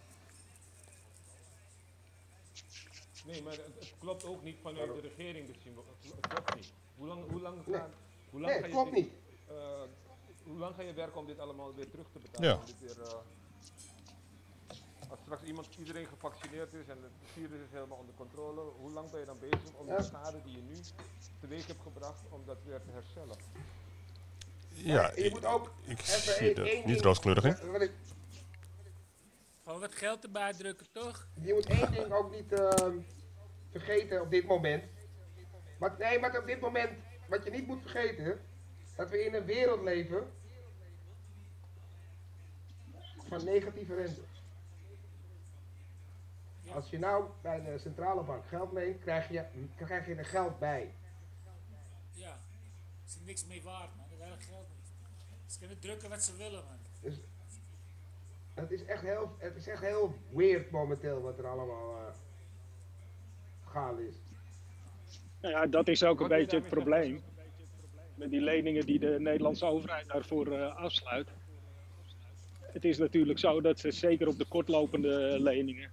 Nee, 3.26 3.44
maar 3.44 3.52
het, 3.54 3.66
het 3.80 3.94
klopt 4.00 4.24
ook 4.26 4.44
niet 4.44 4.58
vanuit 4.62 4.94
de 4.94 5.00
regering 5.02 5.50
gezien. 5.56 5.76
Het, 5.78 6.12
het 6.22 6.28
klopt 6.34 6.56
niet. 6.56 6.72
Hoe 6.98 7.08
lang, 7.08 7.32
hoe 7.32 7.42
lang, 7.42 7.66
Nee. 7.66 7.76
gaat, 7.80 7.90
hoe 8.30 8.42
lang 8.42 8.54
Nee, 8.54 8.62
ga 8.62 8.68
het 8.68 8.76
je 8.76 8.82
klopt 8.82 8.96
dit- 8.96 9.04
niet. 9.04 9.14
eh, 9.48 9.82
hoe 10.46 10.58
lang 10.58 10.76
ga 10.76 10.82
je 10.82 10.94
werken 10.94 11.20
om 11.20 11.26
dit 11.28 11.40
allemaal 11.40 11.74
weer 11.74 11.90
terug 11.90 12.06
te 12.12 12.20
betalen? 12.20 12.50
Ja. 12.50 12.56
Om 12.56 12.66
dit 12.66 12.80
weer, 12.80 13.02
eh, 13.02 13.14
als 15.10 15.20
straks 15.20 15.44
iemand, 15.44 15.68
iedereen 15.80 16.06
gevaccineerd 16.06 16.74
is 16.74 16.88
en 16.88 16.98
het 17.04 17.12
virus 17.34 17.60
is 17.60 17.72
helemaal 17.72 17.98
onder 17.98 18.16
controle, 18.16 18.62
hoe 18.62 18.92
lang 18.92 19.12
ben 19.12 19.20
je 19.20 19.26
dan 19.26 19.40
bezig 19.40 19.74
om 19.74 19.88
Ja. 19.88 19.98
de 19.98 20.04
schade 20.04 20.42
die 20.44 20.56
je 20.56 20.62
nu 20.62 20.76
teweeg 21.40 21.68
hebt 21.68 21.82
gebracht, 21.82 22.22
om 22.30 22.42
dat 22.46 22.58
weer 22.64 22.82
te 22.82 22.92
herstellen? 22.92 23.38
Ja, 24.70 25.12
je 25.16 25.24
ik, 25.24 25.32
moet 25.32 25.46
ook 25.46 25.72
ik 25.84 26.00
even 26.00 26.34
zie 26.34 26.54
er 26.54 26.68
één 26.68 26.88
niet 26.88 27.02
rooskleurig 27.02 27.44
in. 27.62 27.72
wat 27.72 27.82
ik- 27.82 27.92
Gewoon 29.64 29.80
wat 29.80 29.96
geld 29.96 30.24
erbij 30.24 30.54
drukken, 30.54 30.88
toch? 30.92 31.28
Je 31.42 31.54
moet 31.54 31.66
één 31.66 31.92
ding 31.92 32.12
ook 32.14 32.32
niet 32.32 32.52
ehm, 32.54 32.98
vergeten 33.72 34.22
op 34.22 34.30
dit 34.32 34.46
moment. 34.46 34.84
Maar, 35.80 35.96
nee, 36.00 36.20
maar 36.20 36.40
op 36.40 36.46
dit 36.46 36.60
moment, 36.60 36.92
wat 37.30 37.44
je 37.44 37.50
niet 37.50 37.68
moet 37.68 37.82
vergeten, 37.82 38.40
dat 38.96 39.10
we 39.10 39.26
in 39.26 39.34
een 39.34 39.46
wereld 39.46 39.82
leven 39.82 40.32
van 43.30 43.44
negatieve 43.46 43.96
rente. 43.96 44.22
Als 46.76 46.90
je 46.90 47.00
nou 47.00 47.26
bij 47.42 47.62
de 47.64 47.78
centrale 47.78 48.24
bank 48.24 48.46
geld 48.48 48.72
leent, 48.72 49.00
krijg 49.00 49.30
je, 49.30 49.44
krijg 49.76 50.08
je 50.08 50.16
er 50.16 50.26
geld 50.26 50.60
bij. 50.60 50.94
Ja. 52.12 52.38
Is 53.06 53.16
er 53.16 53.26
niks 53.26 53.46
mee 53.46 53.64
waard, 53.64 53.96
man. 53.96 54.06
Dat 54.10 54.20
hele 54.20 54.38
geld 54.38 54.68
niet. 54.76 54.94
Ze 55.46 55.60
kunnen 55.60 55.80
drukken 55.80 56.10
wat 56.10 56.24
ze 56.24 56.36
willen, 56.36 56.64
man. 56.64 56.78
Dus 57.02 57.20
het 58.54 58.72
is 58.72 58.86
echt 58.86 59.02
heel, 59.02 59.36
het 59.38 59.56
is 59.56 59.68
echt 59.68 59.82
heel 59.82 60.16
weird 60.30 60.72
momenteel 60.72 61.22
wat 61.22 61.38
er 61.38 61.48
allemaal 61.48 61.98
eh 61.98 62.14
gaande 63.66 64.08
is. 64.08 64.16
Nou 65.42 65.54
ja, 65.54 65.66
dat 65.66 65.88
is 65.88 66.04
ook 66.04 66.20
een 66.20 66.28
beetje 66.28 66.58
het 66.58 66.70
probleem. 66.70 67.24
Met 68.16 68.30
die 68.30 68.42
leningen 68.42 68.86
die 68.86 69.00
de 69.00 69.16
Nederlandse 69.20 69.66
overheid 69.66 70.08
daarvoor 70.08 70.52
eh, 70.52 70.76
afsluit. 70.76 71.30
Het 72.62 72.86
is 72.86 72.98
natuurlijk 72.98 73.40
zo 73.40 73.62
dat 73.62 73.80
ze 73.80 73.92
zeker 73.92 74.28
op 74.28 74.38
de 74.38 74.46
kortlopende 74.48 75.40
leningen 75.40 75.92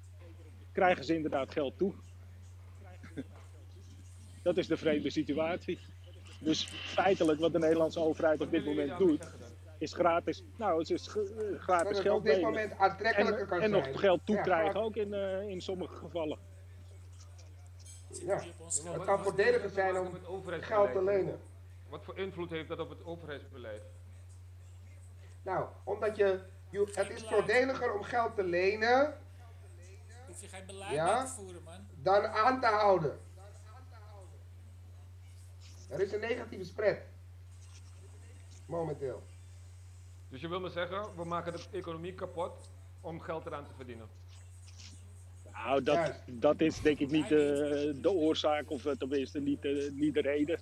krijgen 0.72 1.04
ze 1.04 1.14
inderdaad 1.14 1.52
geld 1.52 1.78
toe. 1.78 1.92
Dat 4.42 4.56
is 4.56 4.66
de 4.66 4.76
vreemde 4.76 5.10
situatie. 5.10 5.78
Dus 6.40 6.64
feitelijk 6.68 7.40
wat 7.40 7.52
de 7.52 7.58
Nederlandse 7.58 8.00
overheid 8.00 8.40
op 8.40 8.50
dit 8.50 8.64
moment 8.64 8.98
doet, 8.98 9.26
is 9.78 9.92
gratis. 9.92 10.42
Nou, 10.56 10.78
het 10.78 10.90
is 10.90 11.08
eh, 11.08 11.14
gratis 11.60 11.88
het 11.88 12.00
geld 12.00 12.18
op 12.18 12.24
dit 12.24 12.34
lenen. 12.34 12.50
moment 12.50 12.78
aantrekkelijker 12.78 13.46
kan 13.46 13.56
En, 13.58 13.64
en 13.64 13.70
zijn. 13.70 13.90
nog 13.92 14.00
geld 14.00 14.20
toekrijgen 14.26 14.80
ook 14.80 14.96
in, 14.96 15.14
eh, 15.14 15.48
in 15.48 15.60
sommige 15.60 15.94
gevallen. 15.94 16.38
Ja. 18.08 18.42
Wat- 18.84 19.04
kan 19.04 19.22
voordeliger 19.22 19.70
zijn 19.70 19.98
om? 19.98 20.08
Geld 20.60 20.92
te 20.92 21.04
lenen. 21.04 21.40
Wat 21.88 22.04
voor 22.04 22.16
invloed 22.18 22.50
heeft 22.50 22.68
dat 22.68 22.78
op 22.78 22.88
het 22.88 23.04
overheidsbeleid? 23.04 23.82
Nou, 25.42 25.66
omdat 25.84 26.16
je, 26.16 26.40
je 26.70 26.90
het 26.94 27.10
is 27.10 27.22
voordeliger 27.22 27.94
om 27.94 28.02
geld 28.02 28.34
te 28.34 28.44
lenen 28.44 29.14
je 30.42 30.48
geen 30.48 30.66
beleid 30.66 30.92
Ja. 30.92 31.24
te 31.24 31.30
voeren, 31.30 31.62
man. 31.62 31.86
dan 32.02 32.26
aan 32.26 32.60
te 32.60 32.66
houden. 32.66 33.18
Er 35.88 36.00
is 36.00 36.12
een 36.12 36.20
negatieve 36.20 36.64
spread. 36.64 36.98
Momenteel. 38.66 39.22
Dus 40.28 40.40
je 40.40 40.48
wil 40.48 40.60
me 40.60 40.68
zeggen, 40.70 41.16
we 41.16 41.24
maken 41.24 41.52
de 41.52 41.64
economie 41.70 42.14
kapot 42.14 42.70
om 43.00 43.20
geld 43.20 43.46
eraan 43.46 43.64
te 43.64 43.74
verdienen. 43.76 44.08
Nou, 45.52 45.82
dat, 45.82 45.94
Juist. 45.94 46.20
dat 46.26 46.60
is 46.60 46.80
denk 46.80 46.98
ik 46.98 47.10
niet 47.10 47.28
de, 47.28 47.98
de 48.00 48.10
oorzaak, 48.10 48.70
of 48.70 48.84
eh, 48.86 48.92
tenminste 48.96 49.40
niet 49.40 49.62
de, 49.62 49.90
niet 49.94 50.14
de 50.14 50.20
reden. 50.20 50.60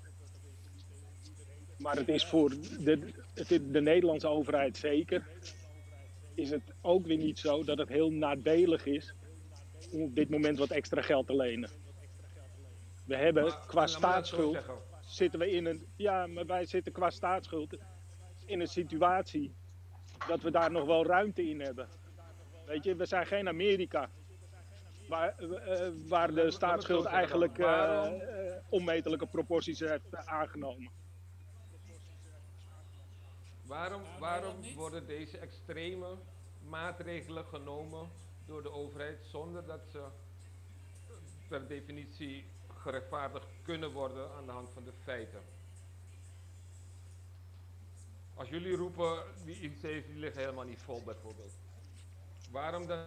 Maar 1.78 1.96
het 1.96 2.08
is 2.08 2.26
voor 2.26 2.50
de, 2.50 3.12
het 3.34 3.50
is 3.50 3.58
de 3.70 3.80
Nederlandse 3.80 4.28
overheid 4.28 4.76
zeker, 4.76 5.26
is 6.34 6.50
het 6.50 6.62
ook 6.80 7.06
weer 7.06 7.16
niet 7.16 7.38
zo 7.38 7.64
dat 7.64 7.78
het 7.78 7.88
heel 7.88 8.10
nadelig 8.10 8.86
is 8.86 9.14
om 9.92 10.02
op 10.02 10.14
dit 10.14 10.30
moment 10.30 10.58
wat 10.58 10.70
extra 10.70 11.02
geld 11.02 11.26
te 11.26 11.36
lenen. 11.36 11.70
We 13.06 13.16
hebben 13.16 13.42
Maar- 13.42 13.66
qua 13.66 13.86
staatsschuld, 13.86 14.58
zitten 15.00 15.38
we 15.38 15.50
in 15.50 15.66
een, 15.66 15.86
ja, 15.96 16.26
maar 16.26 16.46
wij 16.46 16.64
zitten 16.64 16.92
qua 16.92 17.10
staatsschuld 17.10 17.76
in 18.46 18.60
een 18.60 18.68
situatie 18.68 19.54
dat 20.28 20.42
we 20.42 20.50
daar 20.50 20.70
nog 20.70 20.86
wel 20.86 21.06
ruimte 21.06 21.48
in 21.48 21.60
hebben. 21.60 21.88
Weet 22.66 22.84
je, 22.84 22.94
we 22.94 23.06
zijn 23.06 23.26
geen 23.26 23.48
Amerika. 23.48 24.10
Waar, 25.08 25.38
eh, 25.38 25.88
waar 26.08 26.34
de 26.34 26.50
staatsschuld 26.50 27.04
eigenlijk 27.04 27.58
eh, 27.58 28.06
eh, 28.06 28.62
onmetelijke 28.68 29.26
proporties 29.26 29.80
heeft 29.80 30.16
aangenomen. 30.16 30.90
Waarom, 33.66 34.02
waarom 34.18 34.54
worden 34.74 35.06
deze 35.06 35.38
extreme 35.38 36.06
maatregelen 36.68 37.44
genomen 37.44 38.08
door 38.50 38.62
de 38.62 38.70
overheid 38.72 39.18
zonder 39.26 39.66
dat 39.66 39.80
ze 39.90 40.04
per 41.48 41.66
definitie 41.68 42.44
gerechtvaardigd 42.82 43.46
kunnen 43.62 43.92
worden 43.92 44.30
aan 44.30 44.46
de 44.46 44.52
hand 44.52 44.70
van 44.70 44.84
de 44.84 44.92
feiten? 45.02 45.42
Als 48.34 48.48
jullie 48.48 48.76
roepen, 48.76 49.22
die 49.44 49.60
IC's 49.60 49.80
die 49.80 50.16
liggen 50.16 50.40
helemaal 50.40 50.64
niet 50.64 50.82
vol 50.82 51.02
bijvoorbeeld. 51.02 51.52
Waarom 52.50 52.86
dan 52.86 53.04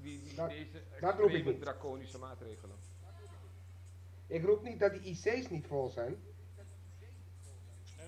die, 0.00 0.22
die- 0.22 0.34
Dat- 0.34 0.48
deze 0.48 0.82
extreme 1.00 1.58
draconische 1.58 2.18
maatregelen? 2.18 2.76
Ik 4.26 4.44
roep 4.44 4.62
niet 4.62 4.78
dat 4.80 4.92
die 4.92 5.00
IC's 5.02 5.48
niet 5.48 5.66
vol 5.66 5.88
zijn. 5.88 6.16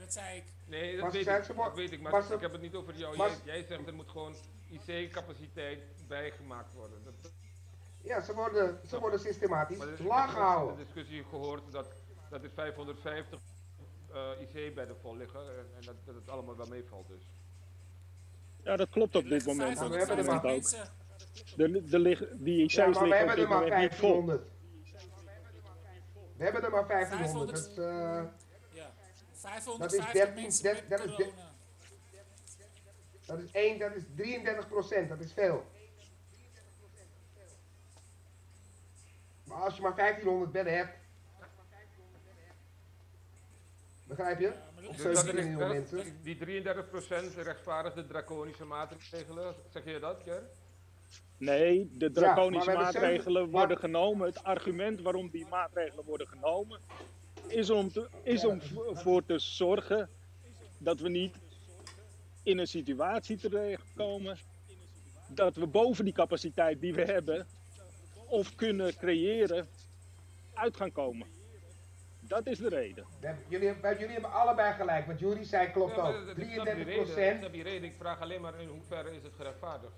Dat 0.01 0.13
zei 0.13 0.37
ik. 0.37 0.45
Nee, 0.67 0.97
dat 0.97 1.13
weet 1.13 1.27
ik, 1.27 1.57
dat 1.57 1.75
weet 1.75 1.93
ik, 1.93 2.01
maar, 2.01 2.13
maar 2.13 2.33
ik 2.33 2.41
heb 2.41 2.53
het 2.53 2.61
niet 2.61 2.75
over 2.75 2.97
jou. 2.97 3.17
Jij, 3.17 3.37
jij 3.45 3.63
zegt 3.63 3.87
er 3.87 3.95
moet 3.95 4.09
gewoon 4.11 4.35
IC-capaciteit 4.75 5.81
bijgemaakt 6.09 6.75
worden. 6.75 7.05
Dat, 7.05 7.33
Ja, 8.03 8.21
ze 8.21 8.35
worden, 8.35 8.81
ze 8.89 8.99
worden 9.01 9.21
systematisch 9.21 9.77
maar 9.79 9.89
ik 9.89 9.99
laag 9.99 10.27
heb 10.27 10.35
gehouden. 10.35 10.73
in 10.73 10.79
de 10.79 10.85
discussie 10.85 11.25
gehoord 11.25 11.73
dat, 11.73 11.87
dat 12.31 12.43
er 12.43 12.51
550 12.51 13.41
eh 14.13 14.31
IC-bedden 14.41 14.97
vol 15.01 15.17
liggen 15.17 15.41
en, 15.41 15.67
en 15.77 15.83
dat, 15.85 15.95
dat 16.05 16.15
het 16.15 16.29
allemaal 16.29 16.57
wel 16.57 16.67
meevalt 16.67 17.09
dus. 17.09 17.31
Ja, 18.63 18.77
dat 18.77 18.89
klopt 18.89 19.15
op 19.17 19.29
dit 19.29 19.47
moment. 19.47 19.79
We 19.79 19.97
hebben 19.97 20.19
er 20.19 20.25
maar- 20.25 20.45
ook. 20.45 20.63
De, 21.57 21.85
de, 21.85 21.99
lig- 21.99 22.29
die 22.37 22.63
IC's 22.63 22.75
Ja, 22.75 22.87
maar 22.87 23.01
we 23.03 23.07
liggen 23.09 23.23
op 23.23 23.27
hebben 23.29 23.37
dit 23.37 23.45
er 23.45 23.51
maar 23.51 23.61
moment 23.61 23.81
niet 23.81 23.95
vol. 23.95 24.25
1500. 24.25 24.53
We 26.37 26.45
hebben 26.45 26.63
er 26.63 26.71
maar 26.71 26.87
1500. 26.87 27.57
Dat 27.57 27.69
is, 27.71 27.77
eh, 27.77 27.85
Ja. 28.71 28.93
Dat 28.93 29.33
is 29.33 29.41
550 29.41 30.13
13 30.13 30.35
mensen 30.43 30.65
dat- 30.65 30.89
met 30.89 30.99
dat 30.99 31.09
is 31.09 31.15
corona. 31.15 31.44
Dat 33.27 33.39
is 33.39 33.51
1, 33.53 33.79
dat 33.79 33.95
is 33.95 34.03
33 34.17 34.69
procent. 34.69 35.09
Dat 35.09 35.21
is 35.21 35.33
veel. 35.33 35.65
Maar 39.45 39.59
als 39.63 39.77
je 39.77 39.83
maar 39.83 39.95
1500 39.97 40.53
bedden 40.53 40.77
hebt. 40.77 40.93
Begrijp 44.07 44.41
je? 44.41 44.53
Of 44.89 44.97
is- 44.97 45.03
Dus 45.03 45.15
dat 45.15 45.25
17 45.25 45.51
miljoen 45.51 45.69
mensen. 45.69 46.23
Die 46.23 46.37
33% 46.37 47.35
rechtvaardigt 47.37 47.95
de 47.97 48.07
draconische 48.07 48.65
maatregelen. 48.65 49.55
Zeg 49.73 49.85
je 49.85 49.99
dat, 49.99 50.23
Ker? 50.23 50.43
Nee, 51.37 51.91
de 51.93 52.11
draconische 52.11 52.73
maatregelen 52.73 53.51
worden 53.51 53.69
maar- 53.69 53.77
genomen. 53.79 54.27
Het 54.27 54.43
argument 54.45 55.01
waarom 55.01 55.31
die 55.31 55.47
maatregelen 55.47 56.05
worden 56.05 56.29
genomen 56.29 56.81
is 57.47 57.71
om, 57.71 57.93
te, 57.93 58.09
is 58.23 58.45
om 58.45 58.61
voor 58.93 59.25
te 59.25 59.39
zorgen 59.39 60.09
dat 60.79 61.01
we 61.01 61.09
niet 61.09 61.37
in 62.45 62.59
een 62.59 62.67
situatie 62.67 63.37
terechtkomen 63.39 64.39
dat 65.29 65.55
we 65.57 65.67
boven 65.67 66.05
die 66.05 66.15
capaciteit 66.15 66.81
die 66.81 66.95
we 66.95 67.03
hebben 67.05 67.47
of 68.27 68.55
kunnen 68.55 68.97
creëren 68.97 69.69
uit 70.55 70.77
gaan 70.77 70.93
komen. 70.93 71.27
Dat 72.21 72.47
is 72.47 72.59
de 72.59 72.69
reden. 72.69 73.07
Jullie, 73.49 73.67
hebben- 73.69 73.99
jullie 73.99 74.13
hebben 74.13 74.33
allebei 74.33 74.73
gelijk. 74.75 75.07
Wat 75.07 75.19
Jury 75.19 75.45
zei 75.45 75.71
klopt 75.71 75.97
ook. 75.99 76.05
dat- 76.05 76.15
ik 76.15 76.21
snap 76.23 76.37
die 76.37 76.45
33 76.45 76.75
reden, 76.85 76.95
ik 77.01 77.05
procent. 77.05 77.39
snap 77.39 77.53
die 77.53 77.63
reden. 77.63 77.85
Ik 77.89 77.95
vraag 77.99 78.21
alleen 78.21 78.41
maar 78.41 78.61
in 78.61 78.69
hoeverre 78.69 79.17
is 79.17 79.23
het 79.23 79.33
gerechtvaardigd. 79.37 79.93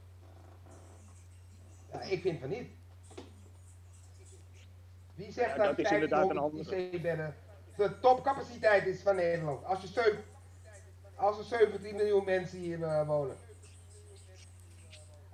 Ja, 1.93 2.01
ik 2.03 2.21
vind 2.21 2.41
van 2.41 2.49
niet. 2.49 2.69
Wie 5.15 5.33
zegt 5.33 5.57
Ja, 5.57 5.67
dat, 5.67 5.77
dat 5.77 5.87
is 5.87 5.91
inderdaad 5.93 6.31
een 6.31 6.35
1500 6.37 6.71
andere. 6.71 6.97
IC-bedden 6.97 7.37
de 7.77 7.99
topcapaciteit 8.01 8.87
is 8.87 9.03
van 9.03 9.17
Nederland? 9.17 9.65
Als, 9.65 9.81
je 9.81 9.87
zeven, 9.87 10.25
als 11.17 11.39
er 11.39 11.45
17 11.45 11.97
miljoen 11.97 12.25
mensen 12.25 12.59
hier 12.59 12.83
eh, 12.83 13.07
wonen. 13.07 13.37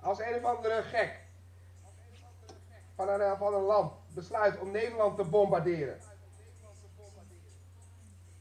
Als 0.01 0.19
een 0.19 0.35
of 0.35 0.43
andere 0.57 0.83
gek 0.83 1.19
van 2.95 3.09
een, 3.09 3.21
eh, 3.21 3.37
van 3.39 3.53
een 3.53 3.61
land 3.63 3.91
besluit 4.13 4.59
om 4.59 4.71
Nederland 4.71 5.17
te 5.17 5.23
bombarderen. 5.23 5.99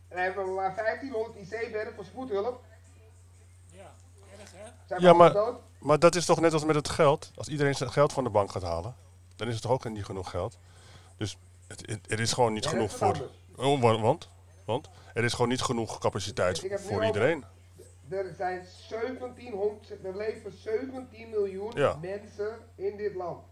En 0.09 0.19
dan 0.19 0.27
hebben 0.27 0.44
we 0.44 0.51
maar 0.51 0.74
1500 0.74 1.36
IC-bedden 1.36 1.94
voor 1.94 2.05
spoedhulp. 2.05 2.64
Ja, 3.70 3.93
erg 4.39 4.52
hè? 4.52 4.70
Zijn 4.86 5.01
Ja, 5.01 5.10
we 5.10 5.16
maar- 5.16 5.32
dood? 5.32 5.60
Maar 5.78 5.98
dat 5.98 6.14
is 6.14 6.24
toch 6.24 6.40
net 6.40 6.52
als 6.52 6.64
met 6.64 6.74
het 6.74 6.89
geld. 6.89 7.31
Als 7.35 7.48
iedereen 7.48 7.74
zijn 7.74 7.93
geld 7.93 8.12
van 8.12 8.24
de 8.24 8.31
bank 8.31 8.51
gaat 8.51 8.62
halen, 8.62 8.94
dan 9.36 9.47
is 9.48 9.52
het 9.55 9.62
toch 9.62 9.73
ook 9.73 9.85
niet 9.90 10.05
genoeg 10.05 10.31
geld. 10.31 10.59
Dus 11.16 11.36
het, 11.66 11.81
het- 11.90 12.10
er 12.12 12.20
is 12.20 12.32
gewoon 12.32 12.52
niet 12.52 12.66
genoeg 12.66 12.97
voor. 12.97 13.31
Oh, 13.56 13.81
wa- 13.82 14.01
want? 14.01 14.28
Want 14.64 14.89
er 15.14 15.24
is 15.24 15.32
gewoon 15.32 15.48
niet 15.48 15.62
genoeg 15.62 15.98
capaciteit 15.98 16.64
Ik 16.64 16.70
heb 16.70 16.80
nu 16.80 16.86
voor 16.86 17.05
iedereen. 17.05 17.44
Er 18.09 18.34
zijn 18.36 18.66
1700, 18.89 20.05
er 20.05 20.16
leven 20.16 20.52
17 20.52 21.30
miljoen 21.30 21.72
Ja. 21.74 21.97
mensen 21.97 22.59
in 22.74 22.97
dit 22.97 23.14
land. 23.14 23.44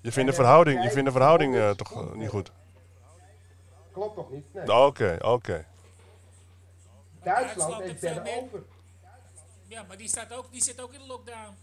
Je 0.00 0.12
vindt 0.12 0.30
de 0.30 0.36
verhouding, 0.36 0.82
je 0.82 0.90
vindt 0.90 1.04
de 1.04 1.12
verhouding 1.12 1.54
eh, 1.56 1.70
toch 1.70 1.92
eh, 1.92 2.12
niet 2.12 2.28
goed. 2.28 2.52
Klopt 3.92 4.14
toch 4.14 4.30
niet? 4.30 4.54
Nee. 4.54 4.64
Nou, 4.64 4.86
Oké, 4.88 5.16
oké. 5.20 5.66
Duitsland 7.22 7.70
Duitsland 7.70 7.82
heeft 7.82 8.22
meer- 8.22 8.42
over. 8.42 8.62
Ja, 9.66 9.82
maar 9.82 9.96
die, 9.96 10.08
staat 10.08 10.32
ook, 10.32 10.52
die 10.52 10.62
zit 10.62 10.80
ook 10.80 10.92
in 10.92 11.00
de 11.00 11.06
lockdown. 11.06 11.54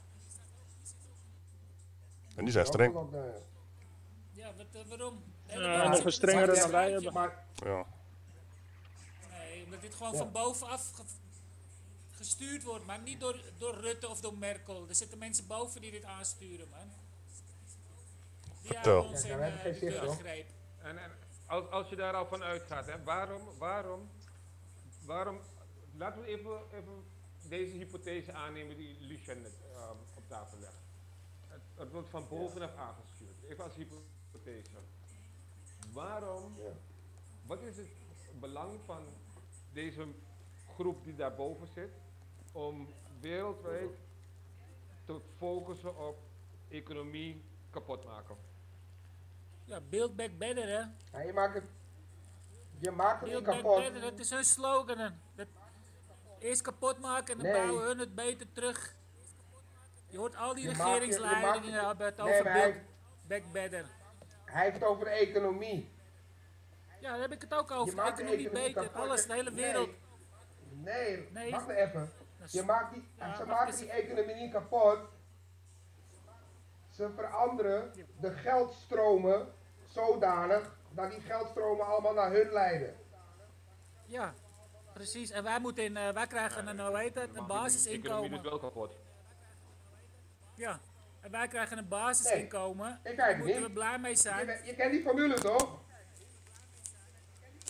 En 2.35 2.43
die 2.43 2.53
zijn 2.53 2.65
streng. 2.65 2.93
Ja, 4.31 4.51
wat, 4.57 4.65
eh, 4.71 4.81
waarom? 4.89 5.23
Ja, 5.59 5.67
wereld 5.69 5.89
nog 5.95 6.05
een 6.05 6.11
strengere 6.11 6.55
dan 6.59 6.71
wij 6.71 6.91
hebben. 6.91 7.13
Maar 7.13 7.45
Ja. 7.55 7.85
Nee, 9.31 9.63
omdat 9.63 9.81
dit 9.81 9.95
gewoon 9.95 10.11
Ja. 10.11 10.17
van 10.17 10.31
bovenaf 10.31 10.91
ge- 10.95 11.03
gestuurd 12.11 12.63
wordt, 12.63 12.85
maar 12.85 12.99
niet 13.01 13.19
door, 13.19 13.41
door 13.57 13.75
Rutte 13.75 14.09
of 14.09 14.19
door 14.21 14.37
Merkel. 14.37 14.85
Er 14.89 14.95
zitten 14.95 15.17
mensen 15.17 15.47
boven 15.47 15.81
die 15.81 15.91
dit 15.91 16.03
aansturen, 16.03 16.69
man. 16.69 16.89
Die 18.61 18.71
Vertel. 18.71 18.91
houden 18.93 19.11
ons 19.11 19.23
Ja, 19.23 19.29
in 19.33 19.37
daar 19.39 19.51
heb 19.63 19.75
ik 19.75 19.81
eh, 19.93 20.01
de 20.01 20.09
greep. 20.09 20.49
En, 20.81 20.97
en 20.97 21.11
als, 21.45 21.69
als 21.69 21.89
je 21.89 21.95
daar 21.95 22.13
al 22.13 22.25
van 22.27 22.43
uitgaat, 22.43 22.85
hè, 22.85 23.03
waarom, 23.03 23.41
waarom, 23.57 24.09
waarom, 25.05 25.39
laten 25.95 26.21
we 26.21 26.27
even, 26.27 26.59
even 26.73 27.03
deze 27.41 27.75
hypothese 27.77 28.33
aannemen 28.33 28.77
die 28.77 28.97
Lucien 28.99 29.41
net 29.41 29.53
ehm, 29.73 29.95
op 30.15 30.23
tafel 30.27 30.57
legt. 30.59 30.79
Het, 31.47 31.61
het 31.75 31.91
wordt 31.91 32.09
van 32.09 32.27
bovenaf 32.27 32.75
aangestuurd. 32.75 33.43
Even 33.49 33.63
als 33.63 33.73
hypothese. 33.75 34.69
Waarom, 35.93 36.55
Ja. 36.57 36.71
wat 37.45 37.61
is 37.61 37.77
het 37.77 37.87
belang 38.39 38.79
van 38.85 39.03
deze 39.73 40.07
groep 40.75 41.03
die 41.03 41.15
daarboven 41.15 41.67
zit 41.67 41.91
om 42.51 42.93
wereldwijd 43.19 43.91
te 45.05 45.21
focussen 45.37 45.97
op 46.07 46.17
economie 46.69 47.43
kapot 47.69 48.05
maken? 48.05 48.35
Ja, 49.65 49.79
build 49.81 50.15
back 50.15 50.37
better, 50.37 50.67
hè. 50.67 50.79
ja, 51.17 51.21
je 51.25 51.33
maakt 51.33 51.53
het, 51.53 51.63
je 52.79 52.91
maakt 52.91 53.19
het 53.21 53.29
Build 53.29 53.45
niet 53.45 53.53
back 53.53 53.63
kapot. 53.63 53.77
better, 53.83 54.01
dat 54.01 54.19
is 54.19 54.29
hun 54.29 54.43
slogan. 54.43 55.13
Dat, 55.35 55.47
eerst 56.39 56.61
kapot 56.61 56.99
maken 56.99 57.37
en 57.37 57.43
dan 57.43 57.51
Nee. 57.51 57.61
bouwen 57.65 57.85
hun 57.85 57.99
het 57.99 58.15
beter 58.15 58.51
terug. 58.51 58.95
Je 60.07 60.17
hoort 60.17 60.35
al 60.35 60.53
die 60.53 60.67
regeringsleidingen 60.67 61.71
Nee, 61.71 61.79
over 61.81 62.43
maar 62.43 62.53
build 62.53 62.75
back 63.27 63.51
better. 63.51 63.85
Hij 64.51 64.63
heeft 64.63 64.75
het 64.75 64.83
over 64.85 65.05
de 65.05 65.11
economie. 65.11 65.91
Ja, 66.99 67.11
daar 67.11 67.19
heb 67.21 67.31
ik 67.31 67.41
het 67.41 67.53
ook 67.53 67.69
Je 67.69 67.75
over. 67.75 67.95
maakt 67.95 68.17
de 68.17 68.23
Economie 68.23 68.45
economie 68.47 68.73
beter, 68.73 68.89
kapot. 68.89 69.07
alles, 69.09 69.25
de 69.25 69.33
hele 69.33 69.51
Nee. 69.51 69.63
wereld. 69.63 69.89
Nee, 70.69 71.27
Nee. 71.31 71.51
wacht 71.51 71.67
maar 71.67 71.75
even. 71.75 72.11
Is- 72.43 72.51
Je 72.51 72.63
maakt 72.63 72.93
die, 72.93 73.07
Ja, 73.17 73.31
ze 73.35 73.45
wacht 73.45 73.49
maken 73.59 73.77
die 73.77 73.91
economie 73.91 74.35
niet 74.35 74.51
kapot. 74.51 74.99
Ze 76.89 77.09
veranderen 77.15 77.93
de 78.19 78.31
geldstromen 78.31 79.53
zodanig 79.85 80.75
dat 80.89 81.11
die 81.11 81.21
geldstromen 81.21 81.85
allemaal 81.85 82.13
naar 82.13 82.31
hun 82.31 82.51
leiden. 82.51 82.95
Ja, 84.05 84.33
precies. 84.93 85.29
En 85.29 85.43
wij 85.43 85.59
moeten 85.59 85.83
in, 85.83 85.97
eh, 85.97 86.09
wij 86.09 86.27
krijgen 86.27 86.67
een, 86.67 86.79
hoe 86.79 86.97
heet 86.97 87.15
het, 87.15 87.23
een 87.23 87.29
Economie 87.29 87.47
basisinkomen. 87.61 88.33
is 88.33 88.41
wel 88.41 88.59
kapot. 88.59 88.95
Ja, 90.55 90.79
en 91.21 91.31
wij 91.31 91.47
krijgen 91.47 91.77
een 91.77 91.87
basisinkomen. 91.87 92.99
ik 93.03 93.17
Daar 93.17 93.37
moeten 93.37 93.55
niet. 93.55 93.65
we 93.67 93.71
blij 93.73 93.99
mee 93.99 94.15
zijn. 94.15 94.47
je 94.65 94.75
kent 94.75 94.91
die 94.91 95.01
formule 95.01 95.33
toch? 95.33 95.79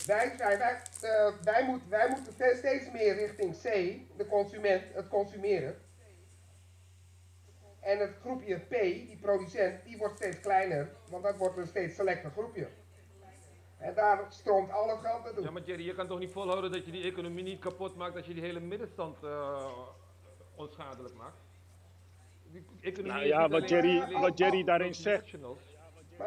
Wij, 0.06 0.34
wij, 0.38 0.58
wij, 0.58 0.82
eh, 1.00 1.32
wij, 1.42 1.64
moet, 1.66 1.80
wij 1.88 2.08
moeten 2.08 2.36
te- 2.36 2.54
steeds 2.58 2.90
meer 2.92 3.14
richting 3.14 3.56
C, 3.56 3.62
de 4.18 4.26
consument, 4.28 4.82
het 4.94 5.08
consumeren. 5.08 5.80
En 7.80 7.98
het 7.98 8.14
groepje 8.20 8.56
P, 8.58 8.70
die 8.80 9.18
producent, 9.20 9.84
die 9.84 9.96
wordt 9.98 10.16
steeds 10.16 10.40
kleiner, 10.40 10.90
want 11.08 11.22
dat 11.22 11.36
wordt 11.36 11.56
een 11.56 11.66
steeds 11.66 11.94
selecter 11.94 12.30
groepje. 12.30 12.68
En 13.78 13.94
daar 13.94 14.26
stroomt 14.28 14.70
al 14.72 14.88
het 14.88 14.98
geld 15.00 15.24
naartoe. 15.24 15.44
Ja, 15.44 15.50
maar 15.50 15.62
Jerry, 15.62 15.86
je 15.86 15.94
kan 15.94 16.06
toch 16.08 16.18
niet 16.18 16.32
volhouden 16.32 16.72
dat 16.72 16.84
je 16.86 16.92
die 16.92 17.04
economie 17.04 17.42
niet 17.44 17.60
kapot 17.60 17.96
maakt, 17.96 18.14
dat 18.14 18.26
je 18.26 18.34
die 18.34 18.42
hele 18.42 18.60
middenstand 18.60 19.22
eh, 19.22 19.78
onschadelijk 20.54 21.14
maakt? 21.14 21.36
Nou 23.02 23.24
ja, 23.24 23.48
wat 23.48 23.68
Jerry- 23.68 24.12
wat 24.20 24.38
Jerry 24.38 24.64
daarin 24.64 24.94
zegt. 24.94 25.30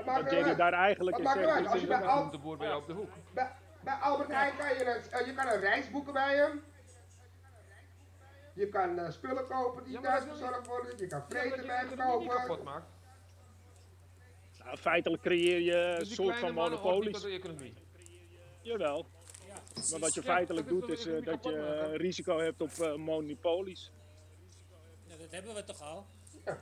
Wat 0.06 0.32
Jerry 0.32 0.56
daar 0.56 0.74
eigenlijk 0.74 1.18
in 1.18 1.28
zegt, 1.28 1.68
Als 1.68 1.82
je 1.82 1.88
bij 1.88 2.04
Al- 2.04 2.32
de 2.32 2.38
boer 2.40 2.58
bij 2.58 2.68
jou 2.68 2.82
op 2.82 2.88
de 2.88 2.94
hoek. 2.94 3.10
Bij, 3.34 3.52
bij 3.84 3.94
Albert 3.94 4.30
Heijn 4.32 4.58
kan 4.58 4.68
je, 4.70 4.86
een, 4.86 5.12
eh, 5.20 5.26
je 5.26 5.34
kan 5.34 5.48
een 5.48 5.60
reis 5.60 5.90
boeken 5.92 6.14
bij 6.14 6.36
hem. 6.36 6.64
Je 8.54 8.70
kan 8.70 8.98
eh, 9.00 9.10
spullen 9.12 9.48
kopen 9.48 9.84
die 9.84 9.94
Ja, 9.94 10.02
thuis 10.02 10.28
bezorgd 10.28 10.68
worden. 10.68 10.98
Je 10.98 11.08
kan 11.08 11.24
vreten 11.30 11.66
bij 11.68 11.76
hem 11.78 11.98
kopen. 12.28 12.64
maakt. 12.64 12.86
Nou, 14.64 14.78
feitelijk 14.78 15.22
creëer 15.22 15.60
je 15.62 15.76
een 15.76 16.00
Dus 16.00 16.08
die 16.08 16.16
soort 16.16 16.36
van 16.36 16.54
monopolies. 16.54 17.12
tot 17.14 17.22
de 17.22 17.30
economie. 17.30 17.74
Jawel. 18.62 19.06
Ja, 19.48 19.54
Maar 19.92 20.00
wat 20.00 20.14
je 20.14 20.22
feitelijk 20.24 20.68
doet 20.68 20.90
is 20.90 21.06
eh, 21.06 21.26
dat 21.26 21.44
je 21.44 21.92
risico 21.98 22.40
hebt 22.40 22.62
op 22.62 22.98
monopolies. 22.98 23.92
Ja, 25.08 25.18
dat 25.18 25.32
hebben 25.32 25.54
we 25.56 25.64
toch 25.64 25.82
al. 25.82 26.06
Ja. 26.46 26.58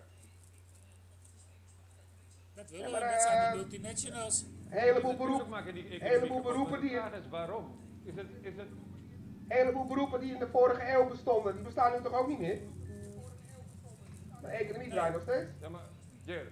Dat 2.53 2.69
willen 2.69 2.89
Ja, 2.89 2.99
we, 3.05 3.11
dat 3.13 3.21
zijn 3.21 3.37
eh, 3.37 3.51
de 3.51 3.57
multinationals. 3.57 4.41
Een 4.69 4.79
heleboel, 4.79 5.15
beroep, 5.15 5.47
maken 5.47 5.73
die 5.73 5.83
heleboel 6.03 6.41
beroepen 6.41 6.81
die- 6.81 6.99
waarom? 7.29 7.79
Is 8.03 8.15
het, 8.15 8.27
is 8.41 8.55
het, 8.55 8.67
heleboel 9.47 9.85
beroepen 9.87 10.19
die 10.19 10.33
in 10.33 10.39
de 10.39 10.47
vorige 10.47 10.93
eeuw 10.93 11.07
bestonden, 11.07 11.53
die 11.55 11.63
bestaan 11.63 11.91
nu 11.97 12.01
toch 12.03 12.13
ook 12.13 12.27
niet 12.27 12.39
meer? 12.39 12.59
De 14.41 14.47
economie 14.47 14.89
draait 14.89 15.13
nog 15.13 15.21
steeds. 15.21 15.49
ja 15.59 15.69
maar, 15.69 15.81
Jerry, 16.23 16.51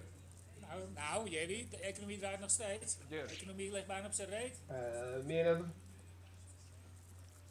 Nou, 0.60 0.82
nou, 0.94 1.30
Jerry, 1.30 1.68
de 1.70 1.78
economie 1.80 2.20
draait 2.20 2.40
nog 2.40 2.50
steeds. 2.50 2.98
Ja. 3.08 3.26
De 3.26 3.34
economie 3.34 3.72
ligt 3.72 3.88
bijna 3.88 4.06
op 4.06 4.12
zijn 4.14 4.30
reet. 4.30 4.60
Eh, 4.68 4.78
meer, 5.26 5.44
dan, 5.44 5.74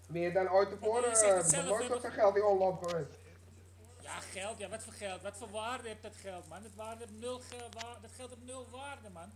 meer 0.08 0.32
dan 0.32 0.48
ooit 0.50 0.68
tevoren. 0.68 1.12
Eh, 1.12 1.22
Er 1.58 1.64
nooit 1.64 1.82
hè, 1.82 1.86
zoveel 1.94 2.10
geld 2.10 2.36
in 2.36 2.42
omloop 2.44 2.82
geweest. 2.82 3.18
Ja, 4.02 4.20
geld. 4.20 4.58
Ja, 4.58 4.68
wat 4.68 4.82
voor 4.82 4.92
geld? 4.92 5.22
Wat 5.22 5.36
voor 5.36 5.50
waarde 5.50 5.88
heeft 5.88 6.02
dat 6.02 6.16
geld, 6.16 6.48
man? 6.48 6.62
Dat, 6.62 6.74
waarde 6.76 6.98
heeft 7.06 7.20
nul 7.20 7.38
ge- 7.38 7.68
waar- 7.72 7.98
dat 8.02 8.10
geld 8.16 8.30
heeft 8.30 8.44
nul 8.44 8.66
waarde, 8.70 9.10
man. 9.12 9.30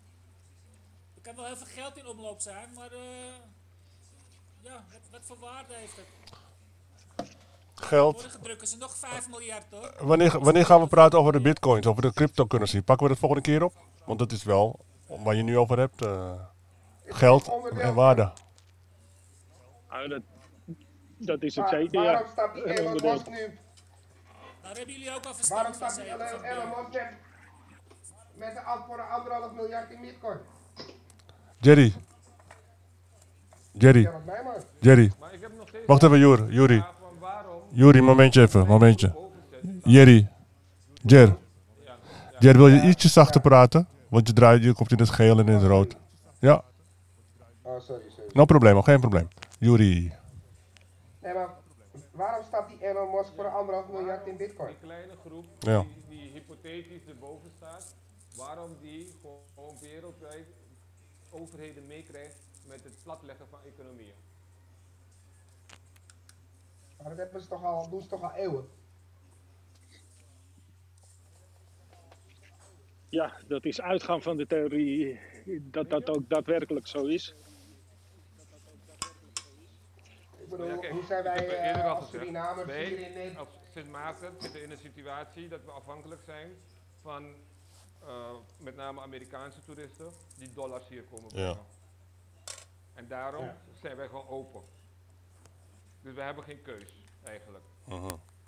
Er 1.15 1.23
kan 1.23 1.37
wel 1.37 1.45
heel 1.45 1.57
veel 1.57 1.67
geld 1.83 1.97
in 1.97 2.07
omloop 2.07 2.41
zijn, 2.41 2.69
maar 2.75 2.93
eh, 2.93 3.35
ja, 4.63 4.85
wat, 4.93 5.01
wat 5.11 5.21
voor 5.25 5.39
waarde 5.39 5.75
heeft 5.75 5.97
het? 5.97 6.07
Geld. 7.75 8.23
Morgen 8.23 8.43
drukken 8.43 8.67
ze 8.69 8.77
nog 8.77 8.97
5 8.97 9.29
miljard, 9.29 9.65
hoor. 9.71 9.95
Wanneer, 10.07 10.41
wanneer 10.41 10.67
gaan 10.67 10.81
we 10.81 10.87
praten 10.87 11.19
over 11.19 11.33
de 11.33 11.41
bitcoins, 11.41 11.87
over 11.87 12.03
de 12.03 12.13
cryptocurrency? 12.13 12.83
Pakken 12.83 13.07
we 13.07 13.13
dat 13.13 13.21
volgende 13.21 13.43
keer 13.45 13.63
op? 13.63 13.75
Want 14.05 14.19
dat 14.19 14.33
is 14.33 14.43
wel 14.45 14.85
waar 15.07 15.35
je 15.35 15.43
nu 15.43 15.59
over 15.59 15.79
hebt. 15.79 16.03
eh, 16.03 16.33
geld 17.07 17.51
en 17.79 17.95
waarde. 17.95 18.33
Nou, 19.89 20.09
dat, 20.09 20.23
dat 21.19 21.43
is 21.43 21.57
het 21.57 21.69
zeker, 21.69 22.03
ja. 22.03 22.25
waarom 22.35 22.55
die 22.55 22.65
Elon 22.65 22.87
onderdeel. 22.87 23.13
Musk 23.13 23.29
nu? 23.31 23.59
Daar 24.65 24.77
hebben 24.77 24.95
jullie 24.95 25.11
ook 25.15 25.25
al 25.25 25.35
Waarom 25.49 25.75
verstand 25.75 25.95
die? 25.95 26.05
Elon 26.15 26.29
van 26.29 26.45
Elon 26.45 26.69
beeld. 26.69 26.93
Musk 26.93 26.93
met, 26.93 28.55
met 28.55 28.57
een, 28.57 28.83
voor 28.87 28.99
een 28.99 29.09
anderhalf 29.09 29.53
miljard 29.53 29.91
in 29.91 30.01
bitcoin? 30.01 30.39
Jerry. 31.61 31.93
Jerry. 33.73 34.11
Jerry. 34.81 35.13
Maar 35.21 35.35
ik 35.35 35.41
heb 35.41 35.51
nog 35.57 35.69
steeds 35.69 35.87
Wacht 35.87 36.03
even, 36.03 36.19
Juri. 36.19 36.53
Juri. 36.55 36.85
waarom 37.21 38.05
momentje 38.05 38.43
even, 38.43 38.67
momentje. 38.67 39.15
Jerry. 39.83 40.29
Jer. 41.03 41.37
Jer, 42.39 42.57
wil 42.57 42.69
je 42.69 42.81
ietsje 42.83 43.09
zachter 43.09 43.41
praten? 43.41 43.89
Want 44.09 44.27
je 44.29 44.33
draait, 44.33 44.63
je 44.65 44.73
komt 44.75 44.93
in 44.93 44.99
het 44.99 45.11
geel 45.11 45.39
en 45.39 45.47
in 45.49 45.55
het 45.55 45.63
rood. 45.63 45.97
Ja, 46.39 46.63
Oh, 47.63 47.81
sorry, 47.81 48.03
sorry. 48.17 48.31
no 48.33 48.45
probleem, 48.45 48.83
geen 48.83 49.01
probleem. 49.01 49.29
Juri. 49.59 50.13
Nee, 51.23 51.35
maar 51.35 51.49
waarom 52.25 52.45
stapt 52.45 52.69
die 52.69 52.83
Elon 52.89 53.11
Musk 53.11 53.35
voor 53.35 53.45
een 53.45 53.53
anderhalf 53.53 53.89
miljard 53.89 54.27
in 54.27 54.37
bitcoin? 54.37 54.69
Die 54.69 54.79
kleine 54.79 55.17
groep 55.17 55.45
Ja. 55.59 55.81
die, 55.83 56.05
die 56.09 56.31
hypothetisch 56.33 57.07
erboven 57.07 57.51
staat, 57.57 57.97
waarom 58.37 58.77
die 58.81 59.15
gewoon 59.21 59.79
wereldwijd 59.81 60.47
overheden 61.31 61.87
meekrijgt 61.87 62.37
met 62.67 62.85
het 62.85 63.03
platleggen 63.03 63.49
van 63.49 63.59
economieën. 63.65 64.15
Maar 66.99 67.09
dat 67.09 67.19
hebben 67.19 67.41
ze 67.41 67.49
toch 67.49 67.65
al, 67.65 67.89
doen 67.91 68.03
ze 68.03 68.09
toch 68.09 68.23
al 68.23 68.33
eeuwen? 68.33 68.69
Ja, 73.09 73.33
dat 73.47 73.65
is 73.65 73.81
uitgaan 73.81 74.23
van 74.23 74.37
de 74.37 74.47
theorie 74.47 75.21
dat 75.61 75.91
dat 75.91 76.11
ook 76.11 76.29
daadwerkelijk 76.29 76.87
zo 76.87 77.05
is. 77.05 77.35
Ik 80.37 80.44
bedoel, 80.57 80.75
Ja, 80.75 80.77
kijk, 80.81 80.93
hoe 80.93 81.05
zijn 81.05 81.23
wij 81.23 81.49
eh, 81.73 81.85
al 81.85 81.97
als 81.97 82.11
Surinamers 82.11 82.67
wij 82.67 82.85
hier 82.85 82.99
in 82.99 83.13
Nederland? 83.13 83.49
Als 83.49 83.57
Sint 83.73 83.91
Maarten 83.91 84.35
zitten 84.39 84.63
in 84.63 84.71
een 84.71 84.79
situatie 84.79 85.49
dat 85.49 85.65
we 85.65 85.71
afhankelijk 85.71 86.23
zijn 86.25 86.51
van 87.03 87.35
eh, 88.07 88.31
met 88.59 88.77
name 88.77 89.01
Amerikaanse 89.01 89.65
toeristen 89.65 90.11
die 90.39 90.53
dollars 90.53 90.89
hier 90.89 91.03
komen 91.03 91.29
brengen. 91.29 91.59
En 92.95 93.09
daarom 93.09 93.45
Ja. 93.45 93.57
zijn 93.81 93.97
wij 93.97 94.07
gewoon 94.09 94.29
open. 94.29 94.63
Dus 96.03 96.15
we 96.15 96.21
hebben 96.23 96.45
geen 96.45 96.63
keus 96.63 97.05
eigenlijk. 97.25 97.65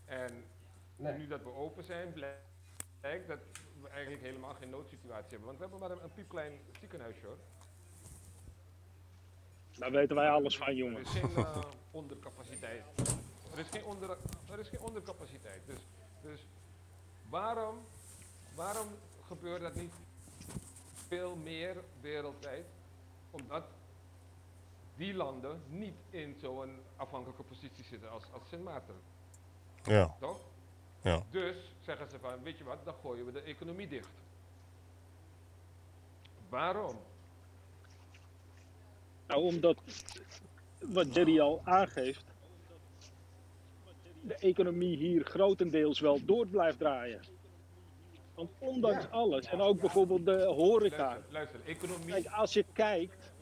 En 0.05 0.45
Nee. 0.97 1.13
nu 1.13 1.27
dat 1.27 1.43
we 1.43 1.53
open 1.55 1.85
zijn, 1.85 2.13
blijk- 2.13 2.41
blijkt 3.01 3.29
dat 3.29 3.39
we 3.83 3.89
eigenlijk 3.89 4.23
helemaal 4.23 4.55
geen 4.55 4.71
noodsituatie 4.71 5.31
hebben. 5.31 5.47
Want 5.47 5.59
we 5.59 5.63
hebben 5.65 5.81
maar 5.81 5.91
een, 5.91 6.03
een 6.05 6.13
piepklein 6.15 6.61
ziekenhuisje 6.81 7.27
hoor. 7.27 7.37
Daar 9.79 9.91
weten 9.91 10.17
wij 10.17 10.31
alles 10.31 10.57
van, 10.59 10.67
Er 10.67 10.75
jongen. 10.75 11.01
is 11.01 11.09
geen 11.09 11.37
eh, 11.37 11.59
ondercapaciteit. 11.91 12.85
Er 13.53 13.59
is 13.59 13.69
geen, 13.69 13.85
onder, 13.85 14.17
er 14.51 14.59
is 14.59 14.69
geen 14.69 14.81
ondercapaciteit. 14.81 15.61
Dus, 15.67 15.79
dus 16.23 16.47
waarom, 17.29 17.79
waarom 18.55 18.89
gebeurt 19.27 19.61
dat 19.63 19.75
niet 19.75 19.93
veel 21.09 21.37
meer 21.37 21.77
wereldwijd? 22.01 22.67
Omdat 23.31 23.65
die 24.97 25.15
landen 25.15 25.63
niet 25.69 25.95
in 26.11 26.37
zo'n 26.41 26.79
afhankelijke 26.97 27.43
positie 27.43 27.85
zitten 27.85 28.11
als, 28.11 28.23
als 28.33 28.43
Sint 28.49 28.65
Maarten. 28.65 28.95
Ja, 29.85 30.17
Toch? 30.21 30.41
ja. 31.03 31.23
Dus 31.31 31.57
zeggen 31.81 32.09
ze 32.11 32.19
van, 32.19 32.43
weet 32.43 32.59
je 32.59 32.65
wat, 32.65 32.85
dan 32.85 32.95
gooien 33.03 33.27
we 33.27 33.33
de 33.33 33.41
economie 33.41 33.89
dicht. 33.89 34.09
Waarom? 36.49 36.99
Nou, 39.27 39.43
omdat, 39.43 39.77
wat 40.81 41.15
Jerry 41.15 41.41
al 41.41 41.61
aangeeft, 41.65 42.25
de 44.21 44.35
economie 44.35 44.97
hier 44.97 45.25
grotendeels 45.25 46.01
wel 46.01 46.25
door 46.25 46.47
blijft 46.47 46.79
draaien. 46.79 47.21
Want 48.35 48.51
ondanks 48.59 49.05
Ja. 49.05 49.11
alles, 49.11 49.47
en 49.47 49.61
ook 49.61 49.81
bijvoorbeeld 49.81 50.25
de 50.25 50.45
horeca. 50.45 51.07
Luister, 51.09 51.33
luister, 51.33 51.61
economie... 51.65 52.07
Kijk, 52.07 52.27
als 52.27 52.53
je 52.53 52.65
kijkt 52.73 53.33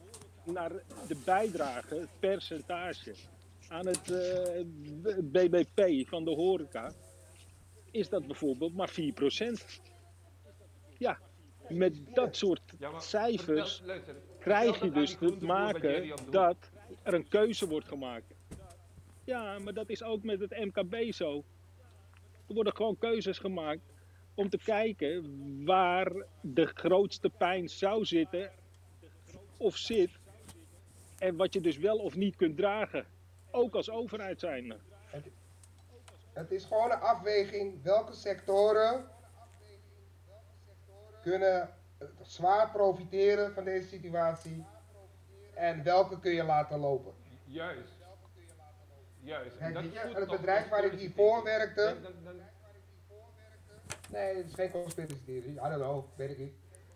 naar 0.43 0.71
de 1.07 1.21
bijdrage, 1.25 1.95
het 1.95 2.09
percentage 2.19 3.13
aan 3.67 3.87
het 3.87 4.11
eh, 4.11 4.63
BBP 5.23 6.07
van 6.07 6.25
de 6.25 6.31
horeca, 6.31 6.91
is 7.91 8.09
dat 8.09 8.27
bijvoorbeeld 8.27 8.75
maar 8.75 8.91
4%. 8.91 9.81
Ja, 10.97 11.19
met 11.69 11.93
dat 12.13 12.35
soort 12.35 12.61
Ja, 12.79 12.91
maar 12.91 13.01
cijfers 13.01 13.81
luister, 13.85 14.15
krijg 14.45 14.81
je 14.81 14.91
dus 14.91 15.15
te 15.15 15.37
maken 15.41 16.15
dat 16.29 16.57
er 17.03 17.13
een 17.13 17.27
keuze 17.27 17.67
wordt 17.67 17.87
gemaakt. 17.87 18.33
Ja, 19.23 19.59
maar 19.59 19.73
dat 19.73 19.89
is 19.89 20.03
ook 20.03 20.23
met 20.23 20.39
het 20.39 20.51
MKB 20.51 21.13
zo. 21.13 21.43
Er 22.47 22.53
worden 22.53 22.75
gewoon 22.75 22.97
keuzes 22.97 23.37
gemaakt 23.37 23.81
om 24.35 24.49
te 24.49 24.57
kijken 24.57 25.23
waar 25.65 26.11
de 26.41 26.65
grootste 26.65 27.29
pijn 27.29 27.69
zou 27.69 28.05
zitten 28.05 28.51
of 29.57 29.75
zit. 29.75 30.09
En 31.17 31.35
wat 31.35 31.53
je 31.53 31.61
dus 31.61 31.77
wel 31.77 31.97
of 31.97 32.15
niet 32.15 32.35
kunt 32.35 32.57
dragen. 32.57 33.05
Ook 33.51 33.75
als 33.75 33.89
overheid 33.89 34.39
zijnde. 34.39 34.77
Het 36.33 36.51
is 36.51 36.65
gewoon 36.65 36.91
een 36.91 36.99
afweging 36.99 37.83
welke 37.83 38.13
sectoren 38.13 39.05
kunnen 41.21 41.69
zwaar 42.21 42.69
profiteren 42.71 43.53
van 43.53 43.63
deze 43.63 43.87
situatie 43.87 44.65
en 45.53 45.83
welke 45.83 46.19
kun 46.19 46.31
je 46.33 46.43
laten 46.43 46.79
lopen. 46.79 47.13
Juist. 47.45 47.93
Juist. 49.19 49.57
Kijk, 49.57 49.73
dat 49.73 50.15
het 50.15 50.29
bedrijf 50.29 50.69
waar 50.69 50.83
ik 50.85 50.91
hiervoor 50.99 51.43
werkte- 51.43 51.97
Nee, 54.09 54.35
het 54.35 54.45
is 54.47 54.53
geen 54.53 54.71
conspiracy 54.71 55.23
theory. 55.25 55.49
I 55.49 55.53
don't 55.55 55.73
know, 55.75 56.05
weet 56.15 56.29
ik 56.29 56.37
niet. 56.37 56.53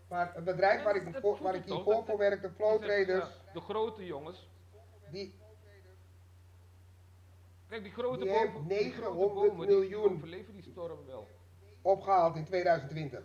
Maar 0.07 0.31
het 0.33 0.43
bedrijf 0.43 0.83
waar 0.83 0.95
ik, 0.95 1.15
voor, 1.21 1.37
waar 1.41 1.55
ik 1.55 1.63
hiervoor 1.63 2.05
voor 2.05 2.17
werkte, 2.17 2.49
Flow 2.51 2.79
die 2.79 2.87
Traders, 2.89 3.29
de 3.53 3.59
grote 3.61 4.05
jongens. 4.05 4.49
die, 5.11 5.37
Kijk, 7.67 7.83
die 7.83 7.91
grote 7.91 8.23
Die 8.23 8.27
bomen, 8.33 8.39
heeft 8.67 8.69
die 8.69 8.91
grote 8.91 9.13
900 9.13 9.33
bomen, 9.49 9.67
die 9.67 9.75
miljoen. 9.77 10.13
overleven 10.13 10.53
die 10.53 10.63
storm 10.63 11.05
wel. 11.05 11.27
opgehaald 11.81 12.35
in 12.35 12.45
2020. 12.45 13.23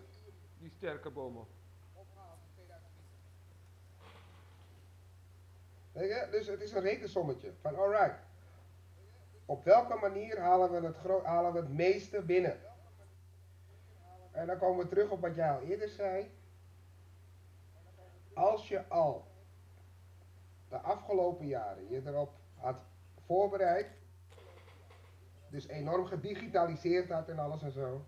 Die 0.58 0.70
sterke 0.70 1.10
bomen. 1.10 1.46
Dus 5.94 6.46
het 6.46 6.60
is 6.60 6.72
een 6.72 6.82
rekensommetje 6.82 7.52
van 7.60 7.76
alright. 7.76 8.18
Op 9.46 9.64
welke 9.64 9.94
manier 9.94 10.40
halen 10.40 10.70
we, 10.70 10.86
het 10.86 11.24
halen 11.24 11.52
we 11.52 11.58
het 11.58 11.72
meeste 11.72 12.22
binnen? 12.22 12.60
En 14.30 14.46
dan 14.46 14.58
komen 14.58 14.84
we 14.84 14.88
terug 14.88 15.10
op 15.10 15.20
wat 15.20 15.34
jij 15.34 15.50
al 15.50 15.60
eerder 15.60 15.88
zei. 15.88 16.30
Als 18.34 18.68
je 18.68 18.88
al 18.88 19.26
de 20.68 20.76
afgelopen 20.76 21.46
jaren 21.46 21.88
je 21.88 22.02
erop 22.06 22.32
had 22.56 22.76
voorbereid, 23.26 23.86
dus 25.50 25.66
enorm 25.66 26.06
gedigitaliseerd 26.06 27.10
had 27.10 27.28
en 27.28 27.38
alles 27.38 27.62
en 27.62 27.72
zo, 27.72 28.04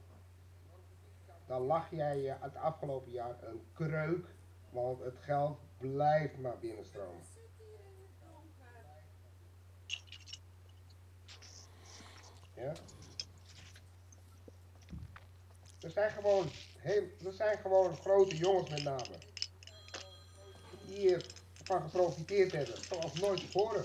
dan 1.46 1.62
lag 1.62 1.90
jij 1.90 2.20
je 2.20 2.36
het 2.40 2.56
afgelopen 2.56 3.12
jaar 3.12 3.42
een 3.42 3.66
kreuk, 3.72 4.26
want 4.70 5.00
het 5.00 5.18
geld 5.18 5.58
blijft 5.78 6.38
maar 6.38 6.58
binnenstromen. 6.58 7.22
Ja? 12.56 12.72
Er 15.80 15.90
zijn 15.90 16.10
gewoon, 16.10 16.50
heel, 16.78 17.02
er 17.24 17.32
zijn 17.32 17.58
gewoon 17.58 17.96
grote 17.96 18.36
jongens 18.36 18.70
met 18.70 18.82
name. 18.82 19.18
Die 20.86 20.96
hiervan 20.96 21.82
geprofiteerd 21.82 22.52
hebben, 22.52 22.74
zoals 22.88 23.12
nooit 23.12 23.40
tevoren. 23.40 23.84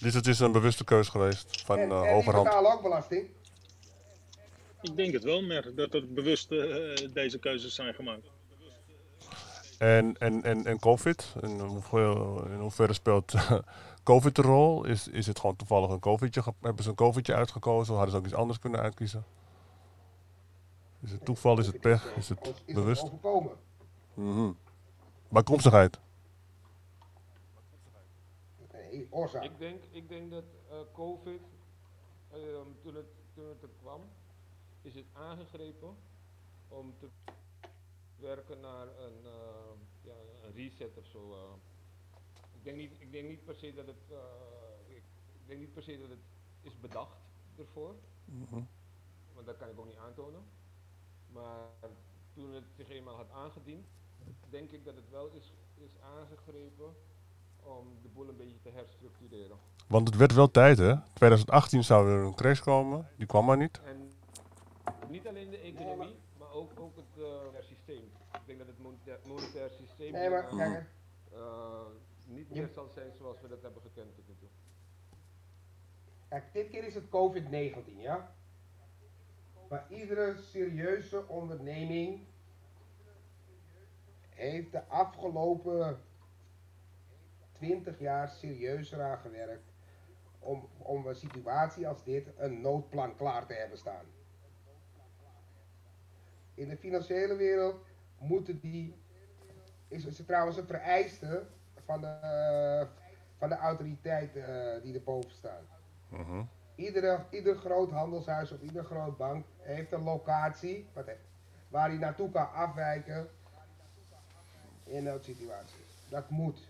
Dus 0.00 0.14
het 0.14 0.26
is 0.26 0.38
een 0.38 0.52
bewuste 0.52 0.84
keus 0.84 1.08
geweest 1.08 1.62
van 1.62 1.78
en, 1.78 1.88
uh, 1.88 1.96
en 1.96 2.02
die 2.02 2.12
hogerhand. 2.12 2.44
betalen 2.44 2.72
ook 2.72 2.82
belasting. 2.82 3.28
Ik 4.82 4.96
denk 4.96 5.12
het 5.12 5.24
wel, 5.24 5.42
maar 5.42 5.74
dat 5.74 5.94
er 5.94 6.12
bewust 6.12 6.52
eh, 6.52 7.12
deze 7.12 7.38
keuzes 7.38 7.74
zijn 7.74 7.94
gemaakt. 7.94 8.26
En, 9.78 10.16
en, 10.18 10.42
en, 10.42 10.66
en 10.66 10.78
COVID, 10.78 11.34
in, 11.40 11.60
hoeveel, 11.60 12.44
in 12.46 12.58
hoeverre 12.58 12.92
speelt 12.92 13.32
COVID 14.08 14.38
een 14.38 14.44
rol? 14.44 14.84
Is, 14.84 15.08
is 15.08 15.26
het 15.26 15.38
gewoon 15.38 15.56
toevallig 15.56 15.90
een 15.90 16.00
COVIDje? 16.00 16.42
Hebben 16.60 16.82
ze 16.82 16.90
een 16.90 16.96
COVIDje 16.96 17.34
uitgekozen? 17.34 17.94
Hadden 17.94 18.12
ze 18.12 18.18
ook 18.18 18.24
iets 18.24 18.34
anders 18.34 18.58
kunnen 18.58 18.80
uitkiezen? 18.80 19.24
Is 21.00 21.10
het 21.10 21.24
toeval? 21.24 21.58
Is 21.58 21.66
het 21.66 21.80
pech? 21.80 22.16
Is 22.16 22.28
het 22.28 22.54
is 22.64 22.74
bewust? 22.74 23.02
het 23.02 23.10
overkomen. 23.10 23.56
Mhm. 24.14 24.52
Bijkomstigheid. 25.28 25.98
Nee, 28.72 29.06
oorzaak. 29.10 29.44
Ik 29.44 29.58
denk, 29.58 29.82
ik 29.90 30.08
denk 30.08 30.30
dat 30.30 30.44
eh, 30.70 30.76
COVID, 30.92 31.42
ehm, 32.30 32.66
toen, 32.82 32.94
het, 32.94 33.06
toen 33.34 33.48
het 33.48 33.62
er 33.62 33.70
kwam, 33.80 34.00
is 34.82 34.94
het 34.94 35.06
aangegrepen 35.12 35.96
om 36.68 36.94
te 36.98 37.08
werken 38.16 38.60
naar 38.60 38.86
een, 38.86 39.24
eh, 39.24 39.30
ja, 40.02 40.14
een 40.44 40.52
reset 40.52 40.96
of 40.96 41.06
zo. 41.06 41.36
Ik, 42.68 42.74
denk 42.74 42.90
niet, 42.90 43.00
ik 43.00 43.12
denk 43.12 43.28
niet 43.28 43.44
per 43.44 43.54
se 43.54 43.72
dat 43.74 43.86
het, 43.86 44.10
eh, 44.10 44.96
ik, 44.96 45.02
ik 45.32 45.46
denk 45.46 45.60
niet 45.60 45.72
per 45.72 45.82
se 45.82 45.98
dat 45.98 46.08
het 46.08 46.18
is 46.60 46.80
bedacht 46.80 47.16
ervoor, 47.58 47.94
Mhm. 48.24 48.60
want 49.34 49.46
dat 49.46 49.56
kan 49.56 49.68
ik 49.68 49.78
ook 49.78 49.86
niet 49.86 49.96
aantonen. 49.96 50.42
Maar 51.32 51.68
toen 52.34 52.52
het 52.54 52.64
zich 52.76 52.88
eenmaal 52.88 53.16
had 53.16 53.30
aangediend, 53.30 53.86
denk 54.50 54.70
ik 54.70 54.84
dat 54.84 54.94
het 54.96 55.10
wel 55.10 55.30
is, 55.30 55.52
is 55.74 55.96
aangegrepen 56.00 56.94
om 57.62 57.86
de 58.02 58.08
boel 58.08 58.28
een 58.28 58.36
beetje 58.36 58.60
te 58.62 58.70
herstructureren. 58.70 59.56
Want 59.86 60.08
het 60.08 60.16
werd 60.16 60.32
wel 60.32 60.50
tijd, 60.50 60.78
hè? 60.78 60.94
2018 61.12 61.84
zou 61.84 62.08
er 62.08 62.24
een 62.24 62.34
crash 62.34 62.60
komen. 62.60 63.08
Die 63.16 63.26
kwam 63.26 63.44
maar 63.44 63.56
niet. 63.56 63.80
En 63.84 64.12
niet 65.08 65.26
alleen 65.28 65.50
de 65.50 65.58
economie, 65.58 66.16
maar 66.38 66.50
ook, 66.52 66.80
ook 66.80 66.96
het 66.96 67.22
eh, 67.24 67.60
systeem. 67.60 68.02
Ik 68.32 68.40
denk 68.46 68.58
dat 68.58 68.66
het 68.66 68.78
monetair, 68.78 69.20
monetair 69.26 69.70
systeem 69.70 70.12
Nee, 70.12 70.30
maar 70.30 70.48
eh, 71.32 71.86
niet 72.38 72.50
meer 72.50 72.68
zal 72.68 72.88
zijn 72.88 73.12
zoals 73.16 73.40
we 73.40 73.48
dat 73.48 73.62
hebben 73.62 73.82
gekend 73.82 74.14
tot 74.14 74.28
nu 74.28 74.34
toe. 74.38 74.48
kijk, 76.28 76.52
dit 76.52 76.68
keer 76.68 76.84
is 76.84 76.94
het 76.94 77.04
COVID-19, 77.04 77.96
ja? 77.96 78.34
Maar 79.68 79.86
iedere 79.88 80.36
serieuze 80.36 81.28
onderneming 81.28 82.26
heeft 84.28 84.72
de 84.72 84.84
afgelopen 84.84 86.00
20 87.52 87.98
jaar 87.98 88.28
serieus 88.28 88.92
eraan 88.92 89.18
gewerkt 89.18 89.72
om, 90.38 90.68
om 90.78 91.06
een 91.06 91.14
situatie 91.14 91.88
als 91.88 92.04
dit 92.04 92.28
een 92.36 92.60
noodplan 92.60 93.16
klaar 93.16 93.46
te 93.46 93.54
hebben 93.54 93.78
staan. 93.78 94.04
In 96.54 96.68
de 96.68 96.76
financiële 96.76 97.36
wereld 97.36 97.84
moeten 98.18 98.60
die, 98.60 98.94
is 99.88 100.04
het 100.04 100.26
trouwens 100.26 100.56
een 100.56 100.66
vereiste 100.66 101.46
van 101.88 102.00
de, 102.00 102.86
van 103.38 103.48
de 103.48 103.56
autoriteiten 103.56 104.44
eh, 104.74 104.82
die 104.82 104.94
erboven 104.94 105.30
staan. 105.30 105.64
Mhm. 106.08 106.42
Iedere, 106.74 107.24
ieder 107.30 107.56
groot 107.56 107.90
handelshuis 107.90 108.52
of 108.52 108.60
ieder 108.60 108.84
groot 108.84 109.16
bank 109.16 109.46
heeft 109.58 109.92
een 109.92 110.02
locatie 110.02 110.86
wat 110.92 111.06
he- 111.06 111.16
waar 111.68 111.88
hij 111.88 111.98
naartoe 111.98 112.30
kan 112.30 112.52
afwijken 112.52 113.28
in 114.84 115.02
noodsituaties. 115.04 116.06
Dat 116.08 116.30
moet. 116.30 116.68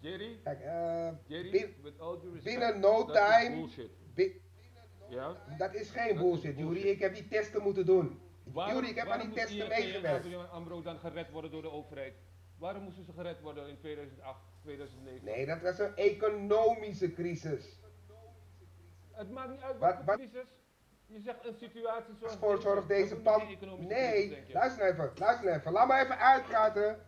Jerry, 0.00 0.38
Kijk, 0.44 0.60
eh, 0.60 1.08
Jerry, 1.26 1.50
bin- 1.50 1.74
with 1.82 2.00
all 2.00 2.18
due 2.20 2.32
respect, 2.32 2.58
binnen 2.58 2.80
no 2.80 3.04
time- 3.04 3.54
bullshit. 3.56 3.90
bi- 4.14 4.40
Ja? 5.08 5.36
dat 5.58 5.74
is 5.74 5.90
geen 5.90 6.16
bullshit, 6.16 6.56
bullshit. 6.56 6.58
Jury. 6.82 6.90
Ik 6.90 7.00
heb 7.00 7.14
die 7.14 7.28
testen 7.28 7.62
moeten 7.62 7.86
doen. 7.86 8.20
Waarom, 8.44 8.74
Jury, 8.74 8.88
ik 8.88 8.94
heb 8.94 9.04
aan 9.04 9.10
waarom 9.10 9.28
die 9.34 9.36
testen 9.44 9.68
meegewerkt. 9.68 10.24
ABN 10.26 10.34
AMRO 10.50 10.82
dan 10.82 10.98
gered 10.98 11.30
worden 11.30 11.50
door 11.50 11.62
de 11.62 11.70
overheid? 11.70 12.14
Waarom 12.58 12.82
moesten 12.82 13.04
ze 13.04 13.12
gered 13.12 13.40
worden 13.40 13.68
in 13.68 13.78
2008, 13.78 14.38
2009? 14.62 15.24
Nee, 15.24 15.46
dat 15.46 15.60
was 15.62 15.78
een 15.78 15.96
economische 15.96 17.12
crisis. 17.12 17.78
Het 19.12 19.30
maakt 19.30 19.50
niet 19.50 19.60
uit 19.60 19.78
Wat- 19.78 20.04
wat 20.04 20.16
crisis. 20.16 20.46
Je 21.06 21.20
zegt 21.20 21.46
een 21.46 21.54
situatie 21.54 22.14
zoals 22.20 22.36
Voor 22.36 22.60
zorg 22.60 22.78
dat 22.78 22.88
deze 22.88 23.16
pan. 23.16 23.40
geen 23.40 23.56
economische 23.56 23.94
crisis, 23.94 24.30
Nee, 24.30 24.46
je. 24.46 24.52
luister 24.52 24.86
even, 24.92 25.10
luister 25.14 25.54
even. 25.54 25.72
Laat 25.72 25.88
me 25.88 25.94
even 26.00 26.18
uitpraten. 26.18 26.98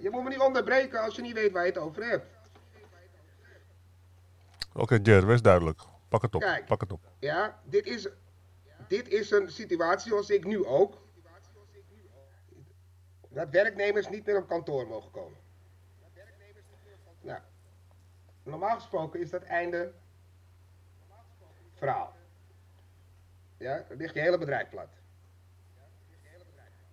Je 0.00 0.10
moet 0.10 0.22
me 0.22 0.28
niet 0.28 0.38
onderbreken 0.40 1.00
als 1.00 1.16
je 1.16 1.22
niet 1.22 1.32
weet 1.34 1.52
waar 1.52 1.62
je 1.66 1.72
het 1.72 1.78
over 1.80 2.04
hebt. 2.08 2.26
Oké, 4.74 4.98
Jer, 5.02 5.26
wees 5.26 5.42
duidelijk. 5.42 5.80
Pak 6.08 6.22
het 6.22 6.34
op. 6.34 6.40
Kijk. 6.40 6.66
Pak 6.66 6.80
het 6.80 6.92
op. 6.92 7.00
Ja, 7.18 7.60
dit 7.64 7.86
is, 7.86 8.08
dit 8.88 9.08
is 9.08 9.30
een 9.30 9.50
situatie 9.50 10.08
zoals 10.10 10.30
ik 10.30 10.44
nu 10.44 10.64
ook. 10.66 11.04
Dat 13.36 13.50
werknemers 13.50 14.08
niet 14.08 14.26
meer 14.26 14.36
op 14.36 14.48
kantoor 14.48 14.86
mogen 14.86 15.10
komen. 15.10 15.38
Nou, 17.20 17.40
normaal 18.42 18.74
gesproken 18.74 19.20
is 19.20 19.30
dat 19.30 19.42
einde 19.42 19.92
verhaal. 21.74 22.16
Ja, 23.58 23.84
dan 23.88 23.96
ligt 23.96 24.14
je 24.14 24.20
hele 24.20 24.38
bedrijf 24.38 24.68
plat. 24.68 24.88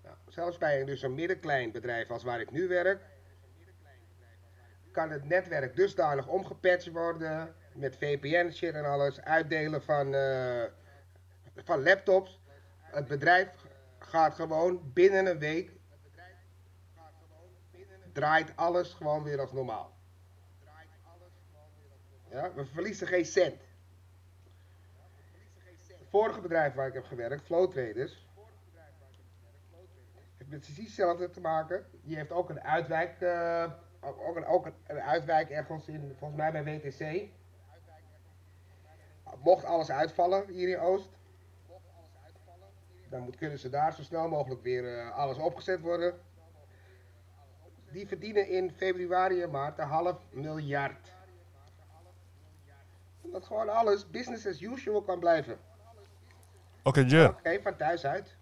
Nou, 0.03 0.15
zelfs 0.27 0.57
bij 0.57 0.79
een, 0.79 0.85
dus 0.85 1.01
een 1.01 1.15
middenklein 1.15 1.71
bedrijf 1.71 2.09
als 2.09 2.23
waar 2.23 2.39
ik 2.39 2.51
nu 2.51 2.67
werk, 2.67 3.01
kan 4.91 5.09
het 5.09 5.23
netwerk 5.23 5.75
dusdanig 5.75 6.27
omgepatcht 6.27 6.91
worden 6.91 7.55
met 7.73 7.97
VPN 7.97 8.51
shit 8.51 8.73
en 8.73 8.85
alles, 8.85 9.21
uitdelen 9.21 9.83
van, 9.83 10.13
eh, 10.13 10.63
van 11.55 11.83
laptops. 11.83 12.41
Het 12.79 13.07
bedrijf 13.07 13.49
gaat 13.99 14.35
gewoon 14.35 14.91
binnen 14.93 15.25
een 15.25 15.39
week 15.39 15.81
draait 18.13 18.55
alles 18.55 18.93
gewoon 18.93 19.23
weer 19.23 19.39
als 19.39 19.51
normaal. 19.51 19.93
Ja, 22.29 22.53
we 22.53 22.65
verliezen 22.65 23.07
geen 23.07 23.25
cent. 23.25 23.61
Het 25.87 26.09
vorige 26.09 26.41
bedrijf 26.41 26.73
waar 26.73 26.87
ik 26.87 26.93
heb 26.93 27.05
gewerkt, 27.05 27.45
Flow 27.45 27.71
Traders, 27.71 28.27
heeft 30.37 30.49
met 30.49 30.59
precies 30.59 30.85
hetzelfde 30.85 31.29
te 31.29 31.41
maken. 31.41 31.85
Die 32.01 32.15
heeft 32.15 32.31
ook 32.31 32.49
een 32.49 32.61
uitwijk, 32.61 33.21
eh, 33.21 33.71
ook, 33.99 34.35
een, 34.35 34.45
ook 34.45 34.65
een 34.65 35.01
uitwijk 35.01 35.49
ergens 35.49 35.87
in, 35.87 36.15
volgens 36.17 36.39
mij 36.39 36.51
bij 36.51 36.63
WTC. 36.63 37.29
Mocht 39.43 39.65
alles 39.65 39.91
uitvallen 39.91 40.47
hier 40.49 40.69
in 40.69 40.79
Oost, 40.79 41.09
dan 43.09 43.21
moet, 43.21 43.35
kunnen 43.35 43.59
ze 43.59 43.69
daar 43.69 43.93
zo 43.93 44.01
snel 44.01 44.29
mogelijk 44.29 44.61
weer 44.61 44.99
eh, 44.99 45.17
alles 45.17 45.37
opgezet 45.37 45.81
worden. 45.81 46.19
Die 47.93 48.07
verdienen 48.07 48.47
in 48.49 48.71
februari 48.77 49.41
en 49.41 49.49
maart 49.49 49.79
een 49.79 49.87
half 49.87 50.17
miljard. 50.31 51.11
Omdat 53.21 53.45
gewoon 53.45 53.69
alles 53.69 54.09
business 54.09 54.45
as 54.47 54.61
usual 54.61 55.01
kan 55.01 55.19
blijven. 55.19 55.57
Oké, 56.83 56.99
Jer. 56.99 57.29
Oké, 57.29 57.59
van 57.61 57.75
thuis 57.77 58.05
uit. 58.05 58.35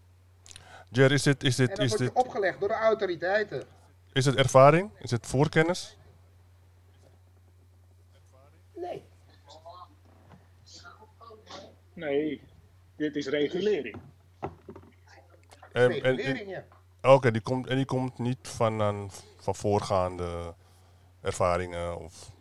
Jer, 0.90 1.12
is 1.12 1.24
dit, 1.24 1.44
is 1.44 1.60
En 1.60 1.66
dit, 1.66 1.76
dan 1.76 1.86
is 1.86 1.92
wordt 1.92 2.04
je 2.04 2.10
dit, 2.14 2.24
opgelegd 2.26 2.60
door 2.60 2.68
de 2.70 2.76
autoriteiten. 2.76 3.64
is 4.14 4.24
dit 4.24 4.36
ervaring? 4.36 4.92
Is 5.00 5.10
dit 5.10 5.28
voorkennis? 5.28 5.98
Nee. 8.76 9.04
Nee, 11.94 12.42
dit 12.96 13.16
is 13.16 13.28
regulering. 13.28 13.96
En, 15.72 15.82
en, 15.82 15.88
Regulering, 15.88 16.40
en- 16.40 16.48
ja. 16.48 16.66
Oké, 17.14 17.32
die 17.32 17.42
komt, 17.42 17.68
en 17.68 17.76
die 17.76 17.86
komt 17.86 18.18
niet 18.20 18.48
van, 18.48 18.80
een, 18.80 19.12
van 19.42 19.56
voorgaande 19.56 20.54
ervaringen 21.22 21.98
of... 21.98 22.32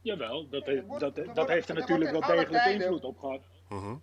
Jawel, 0.00 0.48
dat, 0.48 0.66
he- 0.66 0.86
dat, 0.98 1.20
dat 1.34 1.48
heeft 1.48 1.68
er 1.68 1.74
natuurlijk 1.74 2.10
wel 2.10 2.20
degelijk 2.20 2.50
tijden- 2.50 2.80
invloed 2.80 3.04
op 3.04 3.18
gehad. 3.18 3.40
Mhm. 3.68 3.96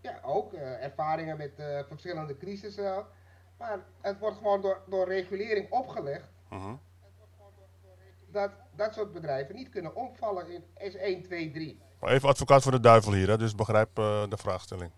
Ja, 0.00 0.20
ook 0.22 0.52
eh, 0.52 0.84
ervaringen 0.84 1.36
met 1.36 1.58
eh, 1.58 1.80
verschillende 1.88 2.36
crisissen. 2.36 3.06
Maar 3.58 3.78
het 4.00 4.18
wordt 4.18 4.36
gewoon 4.36 4.60
door, 4.60 4.82
door 4.88 5.08
regulering 5.08 5.70
opgelegd 5.70 6.28
mhm. 6.50 6.74
dat 8.30 8.50
dat 8.76 8.94
soort 8.94 9.12
bedrijven 9.12 9.54
niet 9.54 9.68
kunnen 9.68 9.94
omvallen 9.94 10.48
in 10.50 10.62
S1, 10.92 11.24
2, 11.24 11.50
3. 11.50 11.80
Maar 12.00 12.10
even 12.10 12.28
advocaat 12.28 12.62
voor 12.62 12.72
de 12.72 12.80
duivel 12.80 13.12
hier, 13.12 13.28
hè, 13.28 13.38
dus 13.38 13.54
begrijp 13.54 13.98
eh, 13.98 14.28
de 14.28 14.36
vraagstelling. 14.36 14.90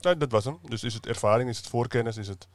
Nee, 0.00 0.16
dat 0.16 0.30
was 0.30 0.44
hem. 0.44 0.58
Dus 0.62 0.84
is 0.84 0.94
het 0.94 1.06
ervaring, 1.06 1.48
is 1.48 1.56
het 1.56 1.68
voorkennis, 1.68 2.16
is 2.16 2.28
het... 2.28 2.48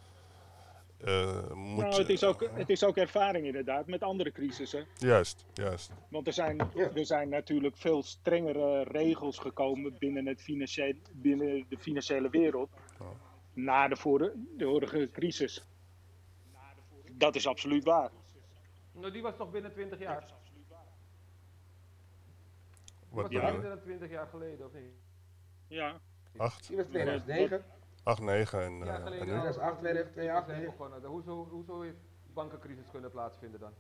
eh, 0.98 1.52
moet, 1.54 1.84
Nou, 1.84 1.96
het 2.00 2.10
is, 2.10 2.24
ook, 2.24 2.50
het 2.54 2.70
is 2.70 2.84
ook 2.84 2.98
ervaring 2.98 3.46
inderdaad 3.46 3.88
met 3.88 4.04
andere 4.04 4.32
crisissen. 4.32 4.86
Juist, 4.98 5.46
juist. 5.54 5.92
Want 6.10 6.28
er 6.28 6.34
zijn, 6.34 6.60
er 6.96 7.06
zijn 7.06 7.30
natuurlijk 7.30 7.78
veel 7.78 8.04
strengere 8.04 8.84
regels 8.84 9.38
gekomen 9.38 9.98
binnen, 9.98 10.26
het 10.26 10.42
financiële, 10.42 10.98
binnen 11.12 11.66
de 11.70 11.78
financiële 11.78 12.30
wereld. 12.30 12.70
Na 13.54 13.88
de 13.88 13.96
vorige, 13.96 14.34
de 14.58 14.66
vorige 14.66 15.10
crisis. 15.12 15.66
Dat 17.12 17.36
is 17.36 17.48
absoluut 17.48 17.84
waar. 17.84 18.10
Nou, 18.92 19.12
die 19.12 19.22
was 19.22 19.36
toch 19.38 19.52
binnen 19.52 19.72
20 19.74 20.00
jaar? 20.00 20.26
Wat 23.10 23.24
was 23.24 23.32
Ja. 23.32 23.52
minder 23.52 23.70
dan 23.70 23.82
20 23.82 24.10
jaar 24.10 24.28
geleden, 24.28 24.66
of 24.66 24.74
niet? 24.74 24.92
Ja, 25.68 26.00
8, 26.38 26.68
Die 26.68 26.78
was 26.78 26.86
2009. 26.86 27.64
8, 28.04 28.22
9 28.22 28.62
en, 28.62 28.78
Ja, 28.78 28.86
eh, 28.86 28.94
en 28.96 29.02
geleden 29.02 29.28
nu? 29.28 29.34
al. 29.34 29.40
2008, 29.42 29.80
2008, 29.80 30.46
zijn 30.46 30.58
2009. 30.58 30.72
begonnen. 30.72 31.10
Hoezo, 31.10 31.48
hoezo 31.50 31.82
heeft 31.82 31.98
bankencrisis 32.34 32.90
kunnen 32.92 33.12
plaatsvinden 33.12 33.60
dan? 33.60 33.74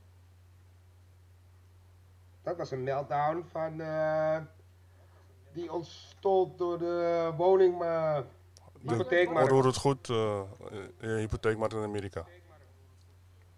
Dat 2.41 2.57
was 2.57 2.71
een 2.71 2.83
meltdown 2.83 3.43
van, 3.47 3.81
eh, 3.81 4.41
die 5.53 5.71
ontstond 5.73 6.57
door 6.57 6.77
de 6.79 7.33
woning, 7.37 7.81
uh, 7.81 8.19
De 8.81 8.91
hypotheekmarkt. 8.91 9.49
onroerend 9.49 9.75
goed, 9.77 10.09
eh 10.09 10.39
eh, 10.39 10.45
hypotheekmarkt 10.99 11.73
in 11.73 11.83
Amerika. 11.83 12.25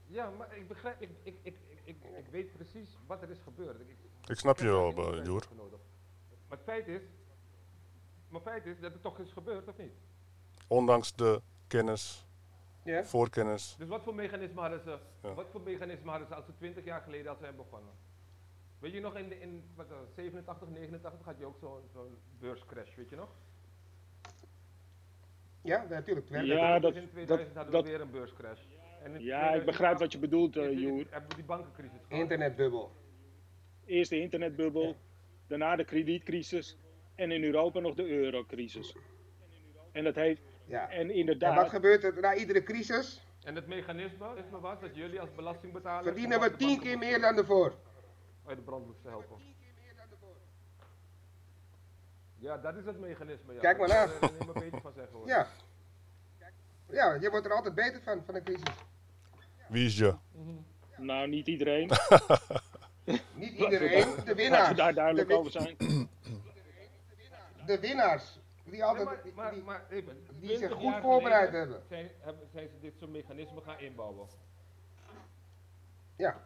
Ja, 0.07 0.29
maar 0.37 0.57
ik 0.57 0.67
begrijp, 0.67 1.01
ik, 1.01 1.09
ik, 1.23 1.35
ik, 1.41 1.57
ik, 1.83 2.27
weet 2.31 2.53
precies 2.53 2.97
wat 3.07 3.21
er 3.21 3.29
is 3.29 3.39
gebeurd. 3.43 3.79
Ik, 3.79 3.97
ik, 4.27 4.37
snap 4.37 4.57
je 4.59 4.65
wel, 4.65 5.23
Joer. 5.23 5.47
Maar 6.47 6.57
het 6.57 6.63
feit 6.63 6.87
is, 6.87 7.01
maar 8.33 8.41
feit 8.41 8.65
is 8.65 8.79
dat 8.79 8.93
het 8.93 9.01
toch 9.01 9.19
is 9.19 9.31
gebeurd, 9.31 9.67
of 9.67 9.77
niet? 9.77 9.93
Ondanks 10.67 11.15
de 11.15 11.41
kennis, 11.67 12.25
Ja. 12.83 13.03
voorkennis. 13.03 13.75
Dus 13.77 13.87
wat 13.87 14.03
voor 14.03 14.15
mechanisme 14.15 14.59
hadden 14.61 14.79
ze, 14.81 14.97
Ja. 15.23 15.33
wat 15.33 15.45
voor 15.51 15.61
mechanisme 15.61 16.09
hadden 16.09 16.27
ze 16.27 16.35
als 16.35 16.45
ze 16.45 16.51
20 16.57 16.83
jaar 16.83 17.01
geleden 17.01 17.31
als 17.31 17.39
zijn 17.39 17.55
begonnen? 17.55 17.93
Weet 18.79 18.93
je 18.93 18.99
nog, 18.99 19.15
in, 19.15 19.29
de- 19.29 19.39
in 19.39 19.63
wat, 19.75 19.87
was 19.89 19.97
het, 19.99 20.13
87, 20.15 20.67
89 20.69 21.25
had 21.25 21.37
je 21.37 21.45
ook 21.45 21.57
zo'n 21.59 21.81
zo'n 21.93 22.17
beurscrash, 22.39 22.95
weet 22.95 23.09
je 23.09 23.15
nog? 23.15 23.29
Ja, 25.61 25.85
natuurlijk. 25.89 26.29
Ja, 26.29 26.79
dat, 26.79 26.93
dus 26.93 27.01
in 27.01 27.07
dat, 27.07 27.11
2000 27.13 27.55
hadden 27.55 27.73
dat, 27.73 27.83
we 27.83 27.89
weer 27.89 28.01
een 28.01 28.11
beurscrash. 28.11 28.59
En 29.03 29.21
ja, 29.23 29.49
ik 29.53 29.65
begrijp 29.65 29.97
wat 29.97 30.11
je 30.11 30.19
bedoelt, 30.19 30.55
eh, 30.55 30.63
2008 30.63 30.95
Joer. 30.97 31.11
hebben 31.11 31.29
we 31.29 31.35
die 31.35 31.45
bankencrisis 31.45 31.97
gehad. 32.07 32.21
Internetbubbel. 32.21 32.91
Eerst 33.85 34.09
de 34.09 34.19
internetbubbel, 34.19 34.95
daarna 35.47 35.75
de 35.75 35.83
kredietcrisis 35.85 36.77
en 37.15 37.31
in 37.31 37.43
Europa 37.43 37.79
nog 37.79 37.95
de 37.95 38.07
eurocrisis. 38.07 38.95
En 39.91 40.03
dat 40.03 40.15
heeft, 40.15 40.41
Ja. 40.65 40.89
en 40.89 40.99
En 40.99 41.07
wat 41.07 41.15
inderdaad, 41.15 41.69
gebeurt 41.69 42.03
er 42.03 42.19
na 42.21 42.35
iedere 42.35 42.63
crisis? 42.63 43.27
En 43.43 43.55
het 43.55 43.67
mechanisme 43.67 44.27
is 44.35 44.43
me 44.51 44.59
was 44.59 44.79
dat 44.79 44.95
jullie 44.95 45.19
als 45.19 45.29
belastingbetaler 45.35 46.03
Verdienen 46.03 46.39
we 46.39 46.55
tien 46.55 46.79
keer 46.79 46.97
meer 46.97 47.21
dan 47.21 47.37
ervoor. 47.37 47.75
uit 48.45 48.57
de 48.57 48.63
brand 48.63 48.85
moesten 48.85 49.09
helpen. 49.09 49.37
Ja, 52.39 52.57
dat 52.57 52.75
is 52.75 52.85
het 52.85 52.99
mechanisme. 52.99 53.53
Ja. 53.53 53.59
Kijk 53.59 53.77
maar 53.77 53.87
Daar 53.87 54.07
na. 54.07 54.13
kan 54.19 54.29
je 54.29 54.35
er 54.39 54.45
niet 54.45 54.53
meer 54.53 54.63
beter 54.63 54.81
van 54.81 54.93
zeggen 54.93 55.13
hoor. 55.17 55.27
Ja. 55.27 55.47
Ja, 56.91 57.13
je 57.13 57.29
wordt 57.29 57.45
er 57.45 57.53
altijd 57.53 57.75
beter 57.75 58.01
van, 58.01 58.23
van 58.25 58.35
een 58.35 58.43
crisis. 58.43 58.73
Wie 59.69 59.85
is 59.85 59.97
je? 59.97 60.15
nou 60.97 61.27
niet 61.27 61.47
iedereen, 61.47 61.89
Niet 63.35 63.51
iedereen, 63.57 63.89
de 64.01 64.07
laten 64.07 64.25
we 64.25 64.33
winnaars. 64.35 64.77
daar 64.77 64.93
duidelijk 64.93 65.27
de, 65.27 65.37
over 65.37 65.51
zijn. 65.51 65.75
de 67.65 67.79
winnaars. 67.79 68.39
Die 68.63 68.71
Nee, 68.71 68.83
altijd, 68.83 69.05
maar, 69.05 69.23
die- 69.23 69.33
maar, 69.33 69.51
die- 69.53 69.63
maar 69.63 69.85
even, 69.89 70.25
die 70.39 70.49
zich 70.49 70.57
20 70.57 70.77
goed 70.77 71.01
voorbereid 71.01 71.51
hebben. 71.51 71.81
Zijn, 71.87 72.09
hebben. 72.19 72.47
zijn 72.51 72.67
ze 72.69 72.79
dit 72.79 72.93
soort 72.97 73.11
mechanismen 73.11 73.63
gaan 73.63 73.79
inbouwen. 73.79 74.27
ja. 76.15 76.41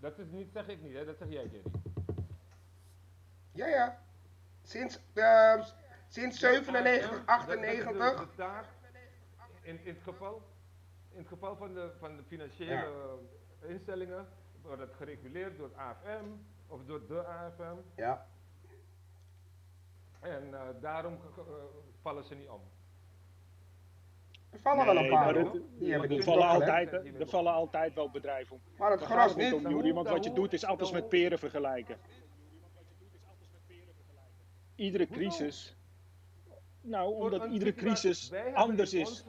Dat 0.00 0.18
is 0.18 0.26
niet, 0.30 0.52
zeg 0.52 0.66
ik 0.68 0.82
niet, 0.82 0.94
hè? 0.94 1.04
dat 1.04 1.16
zeg 1.18 1.28
jij 1.28 1.42
Jerry. 1.46 1.62
Ja, 3.52 3.66
ja. 3.66 4.02
Sinds, 4.62 4.98
eh, 5.14 5.64
sinds 6.08 6.38
97, 6.38 7.10
Dat- 7.10 7.18
dat- 7.18 7.26
98. 7.26 7.98
dat 7.98 8.12
is 8.12 8.18
de 8.20 8.34
taak 8.36 8.64
in, 9.62 9.80
in, 9.84 9.94
het 9.94 10.02
geval, 10.02 10.42
in 11.10 11.18
het 11.18 11.28
geval 11.28 11.56
van 11.56 11.74
de, 11.74 11.92
van 11.98 12.16
de 12.16 12.22
financiële 12.22 13.18
instellingen 13.60 14.28
wordt 14.62 14.80
het 14.80 14.94
gereguleerd 14.94 15.56
door 15.56 15.68
het 15.68 15.76
AFM 15.76 16.24
of 16.66 16.84
door 16.84 17.06
de 17.06 17.24
AFM. 17.26 17.76
Ja. 17.96 18.26
En 20.20 20.54
eh, 20.54 20.60
daarom 20.80 21.12
eh, 21.36 21.42
vallen 22.02 22.24
ze 22.24 22.34
niet 22.34 22.48
om. 22.48 22.60
Er 24.50 24.58
vallen 24.60 24.84
wel 24.86 24.96
een 24.96 25.00
Nee, 25.02 25.10
paar 25.10 25.34
het- 25.34 25.52
Die 25.78 25.92
Er 25.92 26.08
niet 26.08 26.24
vallen, 26.24 26.46
altijd, 26.48 26.92
er 26.92 27.28
vallen 27.28 27.52
altijd 27.52 27.94
wel 27.94 28.10
bedrijven 28.10 28.56
om. 28.56 28.62
Maar 28.78 28.90
het 28.90 29.00
het 29.00 29.36
niet 29.36 29.52
om, 29.52 29.68
Jury, 29.68 29.92
want 29.92 30.08
wat 30.08 30.24
je 30.24 30.32
doet 30.32 30.52
is 30.52 30.64
altijd 30.64 30.92
met 30.92 31.08
peren 31.08 31.38
vergelijken. 31.38 31.96
Iedere 34.74 35.06
crisis, 35.06 35.76
nou 36.80 37.14
omdat 37.14 37.44
iedere 37.44 37.74
crisis 37.74 38.32
anders 38.54 38.94
is, 38.94 39.24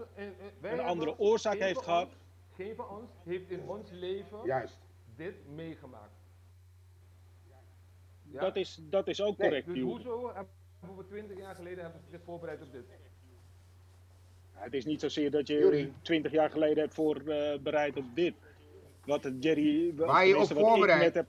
een 0.62 0.80
andere 0.80 1.20
oorzaak 1.20 1.58
heeft 1.58 1.82
gehad. 1.82 2.10
van 2.76 2.90
ons 2.90 3.10
heeft 3.24 3.50
in 3.50 3.70
ons 3.70 3.90
leven 3.92 4.38
Juist. 4.46 4.80
dit 5.16 5.48
meegemaakt. 5.48 6.20
Ja? 8.24 8.40
Dat, 8.40 8.56
is, 8.56 8.80
dat 8.82 9.08
is 9.08 9.22
ook 9.22 9.38
Nee, 9.38 9.48
correct, 9.48 9.66
Dus 9.68 9.76
Jury. 9.76 9.90
hoezo 9.90 10.32
hebben 10.82 10.98
we 10.98 11.06
20 11.08 11.38
jaar 11.38 11.56
geleden 11.56 11.84
hebben 11.84 12.02
we 12.06 12.10
zich 12.10 12.22
voorbereid 12.26 12.62
op 12.62 12.72
dit? 12.72 12.84
Ja, 14.54 14.62
Het 14.62 14.74
is 14.74 14.86
niet 14.86 15.00
zozeer 15.00 15.32
dat 15.32 15.48
je 15.48 15.54
Jury. 15.54 15.94
20 16.02 16.32
jaar 16.32 16.50
geleden 16.50 16.78
hebt 16.78 16.94
voorbereid 16.94 17.98
op 17.98 18.16
dit. 18.16 18.34
Wat 19.06 19.24
het 19.24 19.44
Jerry, 19.44 19.96
wat, 19.96 20.08
Waar 20.08 20.26
je 20.26 20.38
op 20.38 20.50
ik 20.50 20.58
voorbereid. 20.58 21.02
net 21.02 21.14
heb, 21.14 21.28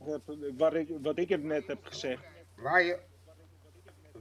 wat, 0.56 0.74
ik, 0.74 0.88
wat 1.02 1.18
ik 1.18 1.28
heb 1.28 1.42
net 1.42 1.66
heb 1.66 1.84
gezegd. 1.84 2.22
Waar 2.56 2.82
je, 2.82 2.98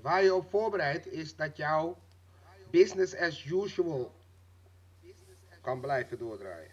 waar 0.02 0.24
je 0.24 0.34
op 0.34 0.50
voorbereidt 0.50 1.08
is 1.08 1.36
dat 1.36 1.58
jouw 1.58 1.98
business 2.70 3.16
as 3.16 3.46
usual 3.46 4.12
kan 5.62 5.82
blijven 5.82 6.18
doordraaien. 6.18 6.72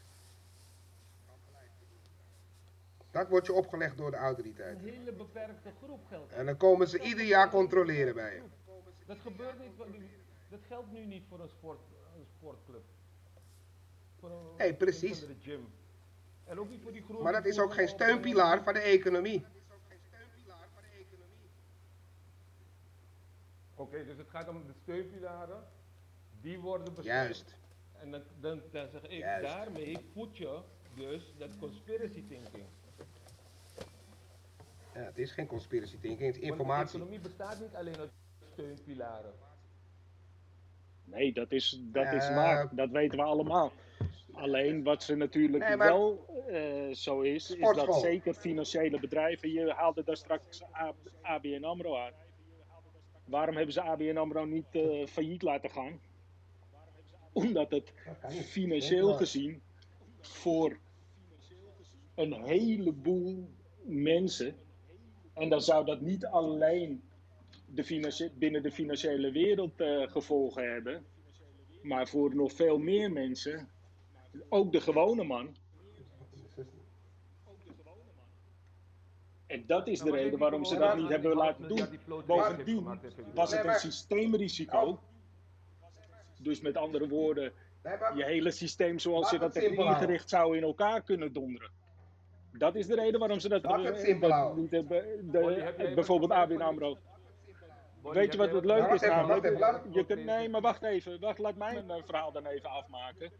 Dat 3.19 3.29
wordt 3.29 3.47
je 3.47 3.53
opgelegd 3.53 3.97
door 3.97 4.11
de 4.11 4.17
Een 4.17 4.23
autoriteiten. 4.23 4.85
hele 4.85 5.13
beperkte 5.13 5.71
groep 5.83 6.07
geldt. 6.09 6.33
En 6.33 6.47
dan 6.47 6.57
komen 6.57 6.89
ze 6.89 7.01
ieder 7.01 7.25
jaar 7.25 7.51
controleren 7.51 8.15
bij 8.15 8.35
je. 8.35 8.43
Dat 9.07 9.19
gebeurt 9.21 9.59
niet, 9.59 9.71
dat 10.49 10.61
geldt 10.69 10.93
nu 10.93 11.05
niet 11.05 11.25
voor 11.29 11.41
een, 11.41 11.49
sport, 11.49 11.79
een 12.17 12.27
sportclub. 12.37 12.83
Voor 14.19 14.31
een, 14.31 14.57
Nee, 14.59 14.75
precies. 14.75 15.19
Voor 15.19 15.29
de 15.29 15.35
gym. 15.41 15.69
En 16.45 16.59
ook 16.59 16.69
niet 16.71 16.83
voor 16.83 16.93
die 16.93 17.03
groep. 17.03 17.23
Maar 17.23 17.33
dat 17.33 17.45
is 17.45 17.59
ook 17.59 17.75
geen 17.75 17.89
steunpilaar 17.89 18.63
van 18.63 18.73
de 18.73 18.81
economie. 18.81 19.47
Oké, 23.75 24.05
dus 24.05 24.17
het 24.17 24.29
gaat 24.31 24.49
om 24.49 24.67
de 24.67 24.73
steunpilaren. 24.83 25.65
Die 26.41 26.59
worden 26.59 26.95
beschermd. 26.95 27.27
Juist. 27.27 27.57
En 28.01 28.11
dan, 28.11 28.23
dan, 28.41 28.63
dan 28.71 28.89
zeg 28.89 29.03
ik, 29.03 29.11
Juist. 29.19 29.45
daarmee 29.47 29.99
voed 30.13 30.37
je 30.37 30.61
dus 30.95 31.35
dat 31.39 31.59
conspiracy 31.59 32.25
thinking. 32.29 32.65
Ja, 34.99 35.05
het 35.05 35.19
is 35.19 35.31
geen 35.33 35.47
conspiracy 35.47 35.99
thinking, 36.01 36.27
het 36.27 36.35
is 36.43 36.49
Want 36.49 36.53
informatie. 36.53 36.87
de 36.87 37.05
economie 37.05 37.21
bestaat 37.21 37.61
niet 37.61 37.75
alleen 37.75 37.97
uit 37.97 38.11
steunpilaren. 38.53 39.33
Nee, 41.05 41.33
dat 41.33 41.53
is, 41.53 41.81
dat 41.83 42.13
is 42.13 42.29
Eh, 42.29 42.35
waar. 42.35 42.75
Dat 42.75 42.91
weten 42.91 43.19
we 43.19 43.25
allemaal. 43.25 43.73
Alleen 44.33 44.83
wat 44.83 45.03
ze 45.03 45.15
natuurlijk 45.15 45.65
Nee, 45.69 45.77
maar- 45.77 45.89
wel 45.89 46.27
eh, 46.49 46.95
zo 46.95 47.21
is, 47.21 47.51
is 47.51 47.75
dat 47.75 47.95
zeker 48.01 48.35
financiële 48.35 49.01
bedrijven, 49.01 49.53
je 49.53 49.73
haalde 49.73 50.05
daar 50.05 50.17
straks 50.17 50.63
ABN 51.23 51.65
AMRO 51.65 51.97
aan. 51.97 52.13
Waarom 53.25 53.57
hebben 53.57 53.73
ze 53.75 53.81
ABN 53.83 54.17
AMRO 54.17 54.45
niet 54.45 54.67
eh, 54.71 55.07
failliet 55.07 55.43
laten 55.43 55.71
gaan? 55.71 56.01
Omdat 57.33 57.71
het 57.71 57.93
financieel 58.45 59.13
gezien 59.15 59.63
voor 60.21 60.79
een 62.15 62.33
heleboel 62.45 63.49
mensen, 63.85 64.57
en 65.39 65.49
dan 65.49 65.61
zou 65.61 65.85
dat 65.85 66.01
niet 66.01 66.27
alleen 66.27 67.03
de 67.67 68.33
binnen 68.39 68.63
de 68.63 68.73
financiële 68.73 69.31
wereld 69.31 69.81
eh, 69.81 70.03
gevolgen 70.11 70.73
hebben, 70.73 71.05
maar 71.83 72.09
voor 72.09 72.35
nog 72.35 72.53
veel 72.53 72.79
meer 72.79 73.13
mensen, 73.13 73.69
ook 74.49 74.73
de 74.73 74.81
gewone 74.81 75.25
man. 75.25 75.57
En 79.47 79.67
dat 79.67 79.89
is 79.89 79.99
de 79.99 80.05
Nou, 80.05 80.17
reden 80.17 80.39
waarom 80.39 80.65
ze 80.65 80.77
dat 80.77 80.97
niet 80.97 81.09
hebben 81.09 81.37
laten 81.37 81.69
doen. 81.69 81.89
Bovendien 82.27 83.01
was 83.35 83.51
het 83.51 83.65
een 83.65 83.75
systeemrisico. 83.75 84.81
Oh. 84.81 84.99
Dus 86.43 86.61
met 86.61 86.77
andere 86.77 87.09
woorden, 87.09 87.53
je 88.15 88.25
hele 88.25 88.51
systeem 88.51 88.99
zoals 88.99 89.31
je 89.31 89.39
dat 89.39 89.55
hebt 89.55 89.79
ingericht 89.79 90.29
zou 90.29 90.57
in 90.57 90.63
elkaar 90.63 91.03
kunnen 91.03 91.33
donderen. 91.33 91.71
Dat 92.53 92.75
is 92.75 92.87
de 92.87 92.95
reden 92.95 93.21
waarom 93.21 93.41
ze 93.41 93.49
dat, 93.49 93.63
eh, 93.65 93.71
dat 93.71 94.57
niet 94.57 94.71
hebben. 94.71 95.31
De, 95.31 95.39
jij 95.79 95.95
bijvoorbeeld 95.95 96.31
ABN 96.31 96.61
AMRO. 96.61 96.97
Weet 98.03 98.33
je 98.33 98.39
wat 98.39 98.53
het 98.53 98.65
leuk 98.65 98.89
is 98.91 99.01
namelijk? 99.01 99.45
Je 99.95 100.05
kunt, 100.07 100.25
nee, 100.25 100.49
maar 100.49 100.61
wacht 100.61 100.83
even. 100.83 101.21
Wacht, 101.21 101.39
laat 101.39 101.57
mij 101.57 101.83
mijn 101.87 102.05
verhaal 102.05 102.33
dan 102.33 102.47
even 102.47 102.71
afmaken. 102.71 103.31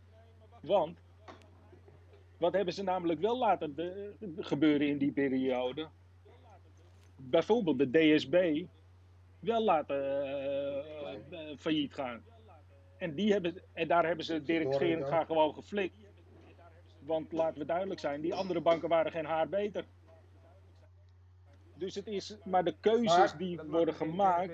Want, 0.63 0.99
wat 2.39 2.53
hebben 2.53 2.75
ze 2.75 2.83
namelijk 2.83 3.21
wel 3.21 3.39
laten 3.39 3.75
de- 3.75 4.13
gebeuren 4.37 4.89
in 4.89 4.99
die 4.99 5.13
periode? 5.13 5.89
Bijvoorbeeld 7.17 7.79
de 7.79 7.91
DSB 7.91 8.65
wel 9.41 9.65
laten 9.65 10.23
eh, 10.23 10.79
eh, 11.31 11.59
failliet 11.59 11.95
gaan. 11.95 12.23
En, 12.99 13.15
die 13.15 13.33
hebben, 13.33 13.55
en 13.73 13.89
daar 13.89 14.07
hebben 14.07 14.25
ze 14.25 14.43
Dirk 14.43 14.73
Scheringa 14.73 15.25
gewoon 15.25 15.55
geflikt. 15.55 15.97
Want 17.09 17.33
laten 17.33 17.59
we 17.59 17.65
duidelijk 17.65 18.01
zijn, 18.01 18.21
die 18.21 18.35
andere 18.35 18.61
banken 18.61 18.89
waren 18.89 19.13
geen 19.13 19.25
haar 19.25 19.49
beter. 19.49 19.85
Dus 21.75 21.95
het 21.95 22.07
is 22.07 22.37
maar 22.45 22.65
de 22.65 22.77
keuzes 22.81 23.33
die 23.33 23.61
worden 23.63 23.95
gemaakt 23.95 24.53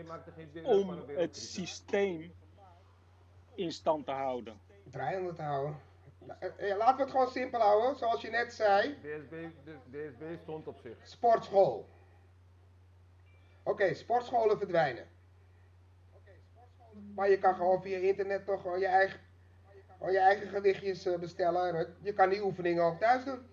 om 0.63 0.89
het 1.07 1.37
systeem 1.37 2.35
in 3.55 3.73
stand 3.73 4.07
te 4.07 4.13
houden. 4.13 4.61
draaiende 4.91 5.33
te 5.33 5.43
houden. 5.43 5.77
Eh, 6.39 6.71
eh, 6.71 6.77
laten 6.77 6.97
we 6.97 7.03
het 7.03 7.11
gewoon 7.11 7.29
simpel 7.29 7.61
houden, 7.61 7.99
zoals 7.99 8.21
je 8.21 8.31
net 8.31 8.53
zei. 8.53 8.99
DSB, 9.01 9.49
DSB 9.91 10.23
stond 10.43 10.67
op 10.67 10.79
zich. 10.79 10.97
Sportschool. 11.03 11.89
Oké, 13.63 13.95
sportscholen 13.95 14.59
verdwijnen. 14.59 15.07
Maar 17.15 17.31
je 17.31 17.39
kan 17.39 17.55
gewoon 17.55 17.83
via 17.83 17.99
internet 17.99 18.45
toch 18.47 18.61
gewoon 18.61 18.79
je 18.79 18.87
eigen, 18.87 19.21
gewoon 20.05 20.21
je 20.21 20.27
eigen 20.27 20.49
gewichtjes 20.49 21.07
eh, 21.07 21.19
bestellen. 21.19 21.75
en 21.75 21.97
Je 22.01 22.13
kan 22.13 22.29
die 22.29 22.45
oefeningen 22.45 22.83
ook 22.83 22.99
thuis 22.99 23.25
doen. 23.25 23.47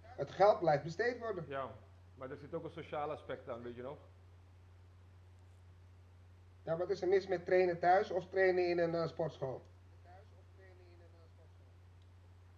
Het 0.00 0.30
geld 0.30 0.58
blijft 0.58 0.84
besteed 0.84 1.18
worden. 1.18 1.44
Ja, 1.48 1.70
maar 2.14 2.30
er 2.30 2.36
zit 2.36 2.54
ook 2.54 2.64
een 2.64 2.70
sociaal 2.70 3.10
aspect 3.10 3.48
aan, 3.48 3.62
weet 3.62 3.76
je 3.76 3.82
nog? 3.82 3.98
Ja, 6.64 6.76
wat 6.76 6.90
is 6.90 7.02
er 7.02 7.08
mis 7.08 7.26
met 7.26 7.44
trainen 7.44 7.78
thuis 7.78 8.10
of 8.10 8.28
trainen 8.28 8.68
in 8.68 8.78
een 8.78 8.94
eh, 8.94 9.06
sportschool? 9.06 9.62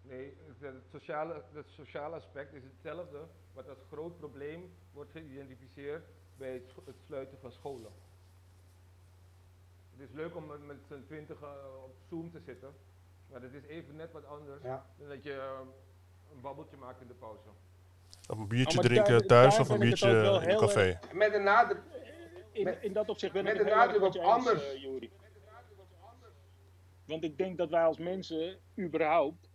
Nee, 0.03 0.37
het, 0.61 0.75
sociale, 0.91 1.43
het 1.53 1.69
sociale 1.69 2.17
aspect 2.17 2.53
is 2.53 2.63
hetzelfde 2.63 3.29
wat 3.53 3.69
als 3.69 3.83
groot 3.91 4.17
probleem 4.19 4.73
wordt 4.93 5.11
geïdentificeerd 5.11 6.05
bij 6.37 6.53
het, 6.53 6.73
het 6.85 6.97
sluiten 7.07 7.39
van 7.39 7.53
scholen. 7.53 7.93
Het 9.97 10.09
is 10.09 10.15
leuk 10.15 10.37
om 10.37 10.47
met- 10.47 10.67
met 10.67 10.77
z'n 10.89 11.03
twintig 11.07 11.41
eh, 11.43 11.49
op 11.85 11.95
Zoom 12.09 12.31
te 12.31 12.41
zitten, 12.47 12.75
maar 13.31 13.43
het 13.43 13.53
is 13.55 13.63
even 13.65 13.97
net 13.97 14.13
wat 14.13 14.27
anders 14.27 14.63
Ja. 14.63 14.87
dan 14.99 15.09
dat 15.09 15.23
je 15.23 15.33
eh, 15.33 15.59
een 16.35 16.41
babbeltje 16.41 16.77
maakt 16.77 17.01
in 17.01 17.07
de 17.07 17.15
pauze. 17.15 17.49
Of 18.29 18.39
een 18.39 18.49
biertje 18.49 18.79
Oh, 18.79 18.85
drinken 18.85 19.27
thuis 19.27 19.59
of 19.59 19.69
een 19.69 19.79
biertje 19.79 20.09
in 20.43 20.51
een 20.51 20.59
café. 20.59 20.99
Met 21.13 21.35
een 21.35 21.43
nadruk. 21.43 21.83
In, 22.53 22.65
Met- 22.65 22.83
in 22.83 22.93
dat 22.93 23.09
opzicht 23.09 23.33
ben 23.33 23.45
met 23.45 23.53
ik 23.53 23.59
het 23.59 23.69
erg 23.69 23.77
nadruk 23.77 24.01
met 24.01 24.09
op 24.09 24.15
je 24.15 24.21
eens, 24.21 24.29
anders. 24.31 24.65
eh, 24.73 24.83
Juri. 24.83 25.11
Want 27.07 27.25
ik 27.25 27.39
denk 27.39 27.59
dat 27.59 27.71
wij 27.71 27.85
als 27.85 27.99
mensen 27.99 28.59
überhaupt 28.79 29.49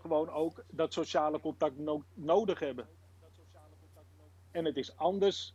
gewoon 0.00 0.30
ook 0.30 0.64
dat 0.70 0.92
sociale 0.92 1.40
contact 1.40 1.78
no- 1.78 2.04
nodig 2.14 2.58
hebben. 2.58 2.88
En 4.50 4.64
het 4.64 4.76
is 4.76 4.96
anders 4.96 5.54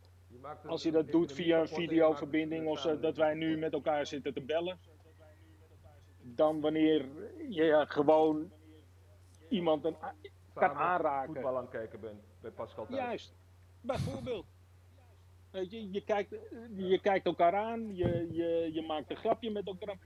als 0.66 0.82
je 0.82 0.90
dat 0.90 1.10
doet 1.10 1.32
via 1.32 1.60
een 1.60 1.68
videoverbinding 1.68 2.66
of 2.66 2.80
zo, 2.80 2.98
dat 2.98 3.16
wij 3.16 3.34
nu 3.34 3.58
met 3.58 3.72
elkaar 3.72 4.06
zitten 4.06 4.34
te 4.34 4.40
bellen. 4.40 4.78
Dan 6.22 6.60
wanneer 6.60 7.08
je 7.48 7.84
gewoon 7.88 8.50
iemand 9.48 9.84
een, 9.84 9.96
kan 10.54 10.70
aanraken. 10.70 11.34
voetbal 11.34 11.56
aan 11.56 11.62
het 11.62 11.70
kijken 11.70 12.00
bent 12.00 12.20
bij 12.40 12.50
Pascal 12.50 12.86
thuis. 12.86 12.98
Juist, 12.98 13.34
bijvoorbeeld. 13.80 14.46
Weet 15.50 15.70
je, 15.70 15.90
je 15.90 16.04
kijkt, 16.04 16.30
je 16.74 17.00
kijkt 17.00 17.26
elkaar 17.26 17.54
aan, 17.54 17.96
je, 17.96 18.28
je, 18.32 18.70
je 18.72 18.82
maakt 18.82 19.10
een 19.10 19.16
grapje 19.16 19.50
met 19.50 19.66
elkaar. 19.66 19.98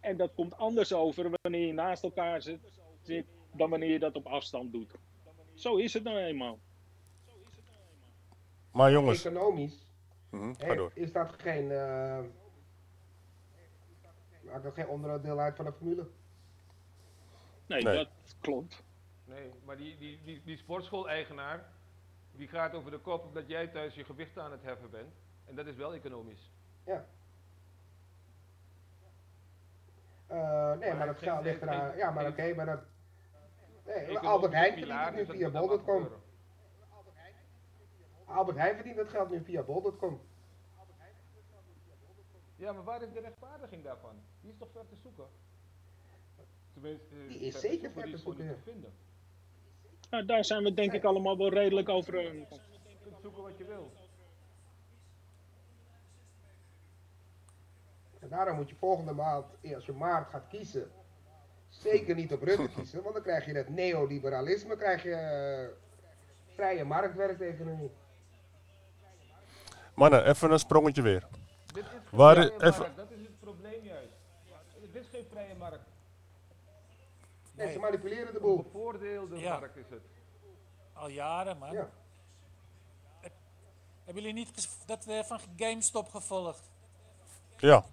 En 0.00 0.16
dat 0.16 0.34
komt 0.34 0.56
anders 0.56 0.92
over 0.92 1.30
wanneer 1.42 1.66
je 1.66 1.72
naast 1.72 2.02
elkaar 2.02 2.42
zit, 2.42 2.60
zit 3.00 3.26
dan 3.54 3.70
wanneer 3.70 3.90
je 3.90 3.98
dat 3.98 4.16
op 4.16 4.26
afstand 4.26 4.72
doet. 4.72 4.94
Zo 5.54 5.76
is 5.76 5.94
het 5.94 6.02
nou 6.02 6.18
eenmaal. 6.18 6.58
Maar 8.72 8.90
jongens, 8.90 9.24
Economisch 9.24 9.88
Mhm, 10.30 10.52
is 10.94 11.12
dat 11.12 11.32
geen. 11.38 11.70
eh, 11.70 12.18
maakt 14.42 14.62
dat 14.62 14.74
geen 14.74 14.88
onderdeel 14.88 15.38
uit 15.40 15.56
van 15.56 15.64
de 15.64 15.72
formule? 15.72 16.06
Nee, 17.66 17.82
Nee. 17.82 17.96
dat 17.96 18.08
klopt. 18.40 18.82
Nee, 19.24 19.50
maar 19.64 19.76
die, 19.76 19.98
die, 19.98 20.20
die, 20.24 20.42
die 20.44 20.56
sportschool-eigenaar, 20.56 21.64
die 22.32 22.48
gaat 22.48 22.74
over 22.74 22.90
de 22.90 22.98
kop 22.98 23.24
omdat 23.24 23.48
jij 23.48 23.66
thuis 23.68 23.94
je 23.94 24.04
gewicht 24.04 24.38
aan 24.38 24.52
het 24.52 24.62
heffen 24.62 24.90
bent. 24.90 25.14
En 25.44 25.54
dat 25.54 25.66
is 25.66 25.76
wel 25.76 25.94
economisch. 25.94 26.52
Ja. 26.86 27.06
Eh, 30.26 30.72
nee, 30.78 30.94
maar 30.94 31.06
dat 31.06 31.18
geld 31.18 31.42
ligt 31.44 31.62
eraan. 31.62 31.96
Ja, 31.96 32.10
maar 32.10 32.26
oké, 32.26 32.54
maar 32.54 32.66
dat. 32.66 32.80
Nee, 33.86 34.18
Albert 34.18 34.52
Heijn 34.52 34.72
verdient 34.78 35.28
nu 35.28 35.36
via 35.36 35.50
bol.com. 35.50 36.08
Albert 38.30 38.56
Heijn 38.56 38.74
verdient 38.74 38.96
dat 38.96 39.08
geld 39.08 39.30
nu 39.30 39.40
via 39.44 39.62
bol.com. 39.62 40.20
Ja, 42.56 42.72
maar 42.72 42.84
waar 42.84 43.02
is 43.02 43.12
de 43.12 43.20
rechtvaardiging 43.20 43.84
daarvan? 43.84 44.14
Die 44.40 44.50
is 44.50 44.56
toch 44.58 44.68
ver 44.72 44.86
te 44.88 44.96
zoeken? 45.02 45.24
Tenminste, 46.72 47.06
eh, 47.14 47.28
Die 47.28 47.38
is 47.40 47.52
ver 47.52 47.60
zeker 47.60 47.78
zoeken, 47.90 48.00
ver 48.02 48.10
te 48.10 48.16
zoeken, 48.16 48.46
niet 48.46 48.54
te 48.56 48.70
vinden. 48.70 48.92
Nou, 50.10 50.24
daar 50.24 50.44
zijn 50.44 50.62
we 50.62 50.74
denk 50.74 50.92
ik 50.92 51.04
allemaal 51.04 51.36
wel 51.38 51.48
redelijk 51.52 51.88
over. 51.88 52.18
eh, 52.18 52.24
Je 52.24 52.46
kunt 53.02 53.20
zoeken 53.22 53.42
wat 53.42 53.58
je 53.58 53.64
wil. 53.64 53.92
En 58.20 58.28
daarom 58.28 58.56
moet 58.56 58.68
je 58.68 58.74
volgende 58.74 59.12
maand, 59.12 59.46
eh, 59.60 59.74
als 59.74 59.86
je 59.86 59.92
maart 59.92 60.28
gaat 60.28 60.46
kiezen, 60.48 60.90
zeker 61.68 62.14
niet 62.14 62.32
op 62.32 62.42
Rutte 62.42 62.68
kiezen, 62.68 63.02
want 63.02 63.14
dan 63.14 63.22
krijg 63.22 63.46
je 63.46 63.52
dat 63.52 63.68
neoliberalisme, 63.68 64.76
krijg 64.76 65.02
je 65.02 65.12
eh, 65.14 65.68
vrije 66.54 66.84
marktwerkeconomie. 66.84 67.90
Mannen, 70.00 70.24
even 70.26 70.50
een 70.50 70.58
sprongetje 70.58 71.02
weer. 71.02 71.26
Dit 71.74 71.84
is 71.84 71.90
Waar- 72.10 72.34
vrije 72.34 72.62
even- 72.62 72.92
dat 72.96 73.10
is 73.10 73.20
het 73.20 73.40
probleem 73.40 73.84
juist. 73.84 74.12
Dit 74.92 75.02
is 75.02 75.08
geen 75.12 75.24
vrije 75.30 75.54
markt. 75.54 75.78
Nee, 77.54 77.66
Nee. 77.66 77.74
ze 77.74 77.80
manipuleren 77.80 78.26
de 78.26 78.32
Een 78.34 78.40
boel. 78.40 78.62
bevoordeelde 78.62 79.36
Ja. 79.38 79.58
markt 79.58 79.76
is 79.76 79.84
het. 79.90 80.00
Al 80.92 81.08
jaren, 81.08 81.58
man. 81.58 81.72
Ja. 81.72 81.88
Hebben 84.04 84.22
jullie 84.22 84.32
niet 84.44 84.50
ges- 84.54 84.76
dat 84.86 85.06
eh, 85.06 85.22
van 85.22 85.38
GameStop 85.56 86.08
gevolgd? 86.08 86.70
Ja, 87.56 87.84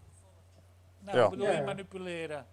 Nou, 0.99 1.17
Ja. 1.17 1.21
wat 1.23 1.31
bedoel 1.31 1.45
Ja, 1.45 1.51
je 1.51 1.57
ja. 1.57 1.63
ja. 1.63 1.69
manipuleren? 1.69 2.45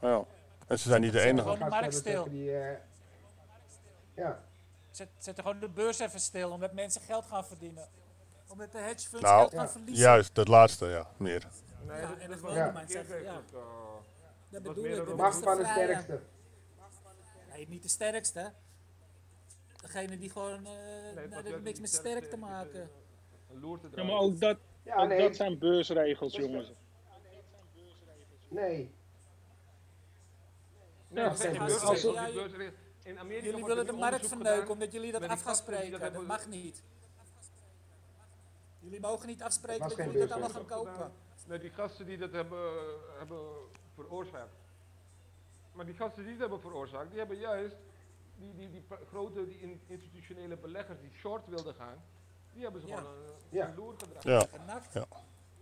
En 0.00 0.78
ze 0.78 0.88
zijn 0.88 1.00
niet 1.00 1.12
de 1.12 1.18
Zet 1.18 1.26
enige. 1.28 1.42
gewoon 1.42 1.58
de 1.58 1.64
markt 1.68 1.94
stil. 1.94 2.24
tegen 2.24 2.30
die, 2.38 2.56
eh, 2.58 2.76
ja, 4.14 4.42
Zet, 4.90 5.08
zet 5.18 5.36
er 5.38 5.42
gewoon 5.42 5.60
de 5.60 5.68
beurs 5.68 5.98
even 5.98 6.20
stil, 6.20 6.50
omdat 6.50 6.72
mensen 6.72 7.00
geld 7.00 7.24
gaan 7.26 7.44
verdienen. 7.46 7.88
Omdat 8.50 8.72
de 8.72 8.78
hedge 8.78 9.08
funds 9.08 9.24
Nou, 9.24 9.38
geld 9.40 9.52
gaan 9.54 9.62
Ja. 9.64 9.68
verliezen. 9.70 10.04
juist, 10.04 10.34
dat 10.34 10.48
laatste, 10.48 10.86
ja, 10.86 11.10
meer. 11.16 11.46
Nee, 11.86 12.00
Ja, 12.00 12.08
dat, 12.08 12.18
en 12.18 12.28
dat 12.30 12.40
de 12.40 12.46
verkeerd 12.46 12.90
zeggen, 12.90 13.14
eigenlijk, 13.14 13.52
eh, 13.52 13.60
Dat 14.50 14.62
was 14.62 14.74
bedoel 14.74 14.84
ik. 14.84 14.96
dat 15.06 15.16
macht 15.16 15.36
is 15.38 15.42
van 15.44 15.56
de 15.56 15.64
sterkste. 15.64 16.20
Nee, 17.52 17.68
niet 17.68 17.82
de 17.82 17.88
sterkste. 17.88 18.52
Degene 19.80 20.18
die 20.18 20.30
gewoon. 20.30 20.66
eh 20.66 21.42
heeft 21.44 21.62
niks 21.62 21.80
met 21.80 21.92
sterk 21.92 22.30
te 22.30 22.36
maken. 22.36 22.82
eh, 22.82 23.94
Ja, 23.94 24.04
maar 24.04 24.16
ook 24.18 24.40
dat, 24.40 24.58
Ja, 24.84 25.04
nee, 25.04 25.20
dat 25.20 25.36
zijn 25.36 25.58
beursregels, 25.58 26.36
jongens. 26.36 26.72
nee. 28.48 28.94
Nee, 31.08 31.22
Ja, 31.22 31.28
als- 31.58 31.80
als- 31.80 32.02
ja. 32.02 32.28
In 33.02 33.18
Amerika 33.18 33.44
Jullie 33.46 33.64
willen 33.64 33.86
de 33.86 33.92
markt 33.92 34.26
verneuken 34.28 34.70
omdat 34.70 34.92
jullie 34.92 35.12
dat 35.12 35.28
af 35.28 35.42
gaan 35.42 35.56
spreken. 35.56 36.00
dat 36.00 36.26
mag 36.26 36.48
niet. 36.48 36.82
Jullie 38.80 39.00
mogen 39.00 39.26
niet 39.26 39.42
afspreken 39.42 39.88
dat 39.88 39.96
jullie 39.96 40.18
dat 40.18 40.30
allemaal 40.30 40.48
gaan 40.50 40.66
kopen. 40.66 41.12
Nee, 41.46 41.58
die 41.58 41.70
gasten 41.70 42.06
die 42.06 42.18
dat 42.18 42.32
hebben, 42.32 42.72
hebben 43.18 43.40
veroorzaakt. 43.94 44.54
Maar 45.72 45.84
die 45.86 45.94
gasten 45.94 46.22
die 46.22 46.32
dat 46.32 46.40
hebben 46.40 46.60
veroorzaakt, 46.60 47.10
die 47.10 47.18
hebben 47.18 47.38
juist 47.38 47.76
die, 48.36 48.54
die, 48.54 48.70
die 48.70 48.84
grote 49.08 49.46
die 49.46 49.58
in- 49.60 49.80
institutionele 49.86 50.56
beleggers 50.56 51.00
die 51.00 51.10
short 51.12 51.46
wilden 51.46 51.74
gaan, 51.74 52.02
die 52.52 52.62
hebben 52.62 52.80
ze 52.80 52.86
Ja. 52.86 52.96
gewoon 52.96 53.12
een, 53.12 53.32
Ja. 53.50 53.68
een 53.68 53.74
loer 53.74 53.94
gedraaid. 53.98 54.22
Ja. 54.52 54.60
Ja. 54.92 55.04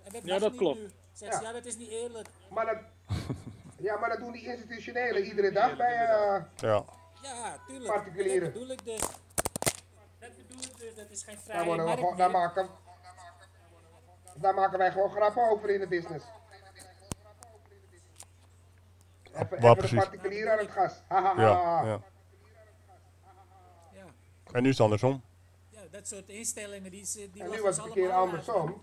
En 0.05 0.13
dat 0.13 0.23
Ja, 0.25 0.39
dat 0.39 0.55
klopt. 0.57 0.79
Ja. 1.13 1.41
ja, 1.41 1.53
dat 1.53 1.65
is 1.65 1.77
niet 1.77 1.89
eerlijk. 1.91 2.29
Maar 2.51 2.67
dat, 2.67 2.79
ja, 3.87 3.99
maar 3.99 4.09
dat 4.09 4.19
doen 4.19 4.33
die 4.33 4.45
institutionelen 4.47 5.25
iedere 5.25 5.53
dag 5.53 5.77
bij. 5.77 5.95
eh, 6.07 6.43
ja. 6.57 6.85
Ja, 7.23 7.59
tuurlijk. 7.67 7.93
Particulieren. 7.95 8.43
Dat 8.43 8.53
bedoel 8.53 8.71
ik 8.71 8.85
dus. 8.85 9.01
Dat 10.19 10.37
bedoel 10.37 10.63
ik 10.63 10.77
dus. 10.79 10.95
Dat 10.95 11.11
is 11.11 11.23
geen 11.23 11.37
daar, 11.47 11.65
worden 11.65 11.87
we 11.87 11.93
gewoon, 11.93 12.17
daar, 12.17 12.31
meer. 12.31 12.41
maken, 12.41 12.69
daar 14.41 14.55
maken 14.55 14.79
wij 14.79 14.93
gewoon 14.93 15.11
grappen 15.11 15.51
over 15.51 15.71
in 15.71 15.81
de 15.81 15.89
business. 15.89 16.25
Even, 19.33 19.49
Waar 19.49 19.57
even 19.59 19.69
de 19.75 19.77
precies? 19.77 19.99
particulier 19.99 20.51
aan 20.51 20.59
het 20.59 20.71
gas. 20.71 21.03
Ha, 21.09 21.23
ha, 21.23 21.35
ha, 21.35 21.41
Ja, 21.43 21.85
ja. 21.87 22.01
Ja. 23.93 24.05
En 24.53 24.63
nu 24.63 24.69
is 24.69 24.75
het 24.75 24.85
andersom. 24.85 25.23
ja, 25.71 25.81
dat 25.91 26.09
soort 26.09 26.29
instellingen 26.29 26.91
die, 26.91 27.05
ze- 27.05 27.31
die 27.33 27.43
En 27.43 27.51
nu 27.51 27.63
was 27.63 27.77
het 27.77 27.87
een 27.87 27.93
keer 27.93 28.11
andersom. 28.13 28.83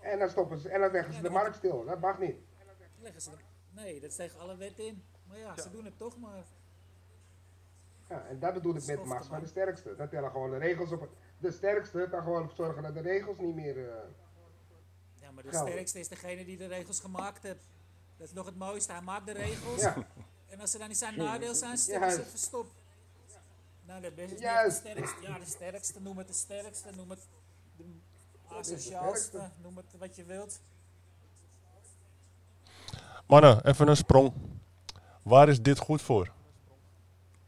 En 0.00 0.18
dan 0.18 0.28
stoppen 0.28 0.58
ze 0.58 0.68
en 0.68 0.80
dan 0.80 0.90
leggen 0.90 1.14
ze 1.14 1.22
de 1.22 1.30
markt 1.30 1.56
stil. 1.56 1.84
Dat 1.84 2.00
mag 2.00 2.18
niet. 2.18 2.36
Leggen 3.00 3.20
ze 3.20 3.30
Nee, 3.70 4.00
dat 4.00 4.10
is 4.10 4.16
tegen 4.16 4.40
alle 4.40 4.56
wetten 4.56 4.86
in. 4.86 5.04
Maar 5.28 5.38
ja, 5.38 5.56
ze 5.62 5.70
doen 5.70 5.84
het 5.84 5.98
toch 5.98 6.18
maar. 6.18 6.44
Ja, 8.08 8.24
en 8.28 8.38
dat 8.38 8.54
bedoel 8.54 8.76
ik 8.76 8.86
met 8.86 9.04
macht 9.04 9.26
van 9.26 9.40
de 9.40 9.46
sterkste. 9.46 9.96
Dat 9.96 10.10
tellen 10.10 10.30
gewoon 10.30 10.50
de 10.50 10.56
regels 10.56 10.92
op. 10.92 11.08
De 11.44 11.52
sterkste 11.52 12.06
kan 12.10 12.22
gewoon 12.22 12.50
zorgen 12.56 12.82
dat 12.82 12.94
de 12.94 13.00
regels 13.00 13.38
niet 13.38 13.54
meer. 13.54 13.78
eh, 13.88 13.94
Ja, 15.20 15.30
maar 15.30 15.42
de 15.42 15.50
Gelden. 15.50 15.72
sterkste 15.72 15.98
is 15.98 16.08
degene 16.08 16.44
die 16.44 16.56
de 16.56 16.66
regels 16.66 17.00
gemaakt 17.00 17.42
heeft. 17.42 17.64
Dat 18.16 18.26
is 18.26 18.32
nog 18.32 18.46
het 18.46 18.56
mooiste. 18.56 18.92
Hij 18.92 19.00
maakt 19.00 19.26
de 19.26 19.32
regels. 19.32 19.80
ja, 19.80 19.96
En 20.46 20.60
als 20.60 20.70
ze 20.70 20.78
dan 20.78 20.88
niet 20.88 20.96
zijn 20.96 21.16
nadeel 21.18 21.54
zijn, 21.54 21.70
Ja, 21.70 21.76
stekken 21.76 22.10
ze 22.10 22.38
stop. 22.38 22.66
Nou, 23.86 24.00
de 24.02 24.10
beste, 24.12 24.38
Juist. 24.38 24.82
de 24.82 24.88
sterkste, 24.90 25.22
ja, 25.22 25.38
de 25.38 25.44
sterkste, 25.44 26.00
noem 26.00 26.18
het 26.18 26.26
de 26.26 26.32
sterkste, 26.32 26.90
noem 26.96 27.10
het 27.10 27.28
de 27.76 27.84
is 28.50 28.56
asociaalste, 28.56 29.50
noem 29.62 29.76
het 29.76 29.86
wat 29.98 30.16
je 30.16 30.24
wilt. 30.24 30.60
Mannen, 33.26 33.66
even 33.66 33.88
een 33.88 33.96
sprong. 33.96 34.32
Waar 35.22 35.48
is 35.48 35.62
dit 35.62 35.78
goed 35.78 36.02
voor? 36.02 36.32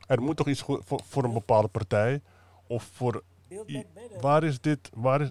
Er 0.06 0.23
moet 0.23 0.36
toch 0.36 0.48
iets 0.48 0.60
goed 0.62 0.85
voor, 0.85 1.01
voor 1.05 1.24
een 1.24 1.32
bepaalde 1.32 1.68
partij? 1.68 2.23
Of 2.66 2.85
voor. 2.93 3.23
Build 3.48 3.68
i- 3.70 3.74
back 3.74 3.86
better. 3.94 4.20
Waar 4.20 4.44
is 4.44 4.60
dit. 4.60 4.90
Waar 4.94 5.20
is. 5.20 5.31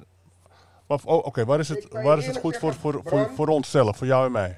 waar- 0.87 0.99
oh, 1.05 1.25
Oké, 1.25 1.45
waar 1.45 1.59
is 1.59 1.69
Ik 1.69 1.83
het, 1.83 1.91
waar 2.03 2.17
is 2.17 2.25
het 2.27 2.37
goed 2.37 2.57
voor, 2.57 2.73
voor, 2.73 3.01
voor, 3.05 3.29
voor 3.29 3.47
onszelf, 3.47 3.97
voor 3.97 4.07
jou 4.07 4.25
en 4.25 4.31
mij? 4.31 4.57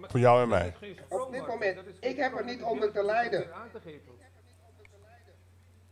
Voor 0.00 0.20
jou 0.20 0.42
en 0.42 0.48
mij. 0.48 0.74
Op 1.08 1.32
dit 1.32 1.46
moment, 1.46 1.78
ik 2.00 2.16
heb 2.16 2.34
er 2.38 2.44
niet 2.44 2.62
onder 2.62 2.92
te 2.92 3.04
lijden. 3.04 3.46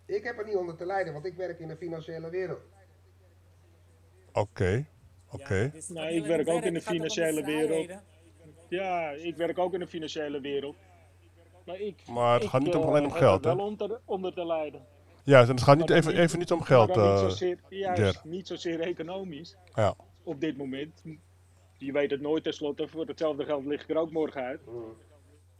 Ik 0.06 0.24
heb 0.24 0.38
er 0.38 0.44
niet 0.44 0.56
onder 0.56 0.76
te 0.76 0.86
lijden, 0.86 1.12
want 1.12 1.24
ik 1.24 1.34
werk 1.34 1.58
in 1.58 1.68
de 1.68 1.76
financiële 1.76 2.30
wereld. 2.30 2.60
Oké, 4.32 4.86
oké. 5.30 5.54
Ja, 5.54 5.70
is 5.72 5.88
Nou, 5.88 6.08
ik 6.08 6.26
werk 6.26 6.48
ook 6.48 6.62
in 6.62 6.74
de 6.74 6.80
financiële 6.80 7.44
wereld. 7.44 7.90
Ja, 8.68 9.10
ik 9.10 9.36
werk 9.36 9.58
ook 9.58 9.72
in 9.74 9.80
de 9.80 9.86
financiële 9.86 10.40
wereld. 10.40 10.76
Maar 11.66 11.80
ik. 11.80 12.06
Maar 12.08 12.34
het 12.34 12.42
ik, 12.42 12.48
gaat 12.48 12.62
niet 12.62 12.74
om- 12.74 12.82
alleen 12.82 13.04
om 13.04 13.08
heb 13.10 13.18
geld, 13.18 13.44
er 13.44 13.50
hè? 13.50 13.56
wel 13.56 13.66
onder, 13.66 14.00
onder 14.04 14.32
te 14.34 14.46
lijden. 14.46 14.86
Ja, 15.24 15.40
en 15.40 15.48
het 15.48 15.62
gaat 15.62 15.76
niet 15.78 15.90
even, 15.90 16.10
niet- 16.12 16.20
even 16.20 16.38
niet 16.38 16.52
om 16.52 16.58
Maar 16.58 16.66
geld. 16.66 16.94
dan 16.94 17.04
niet, 17.04 17.12
eh, 17.22 17.28
zozeer, 17.28 17.58
juist, 17.68 18.24
niet 18.24 18.46
zozeer 18.46 18.80
economisch 18.80 19.56
ja. 19.74 19.94
op 20.22 20.40
dit 20.40 20.56
moment. 20.56 21.02
Je 21.78 21.92
weet 21.92 22.10
het 22.10 22.20
nooit 22.20 22.42
tenslotte. 22.44 22.88
Voor 22.88 23.06
hetzelfde 23.06 23.44
geld 23.44 23.64
lig 23.66 23.82
ik 23.82 23.90
er 23.90 23.96
ook 23.96 24.10
morgen 24.10 24.42
uit. 24.42 24.60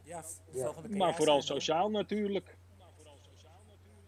Ja, 0.02 0.20
de 0.52 0.58
Ja. 0.58 0.72
Maar 0.96 1.14
vooral 1.14 1.42
sociaal 1.42 1.90
natuurlijk. 1.90 2.56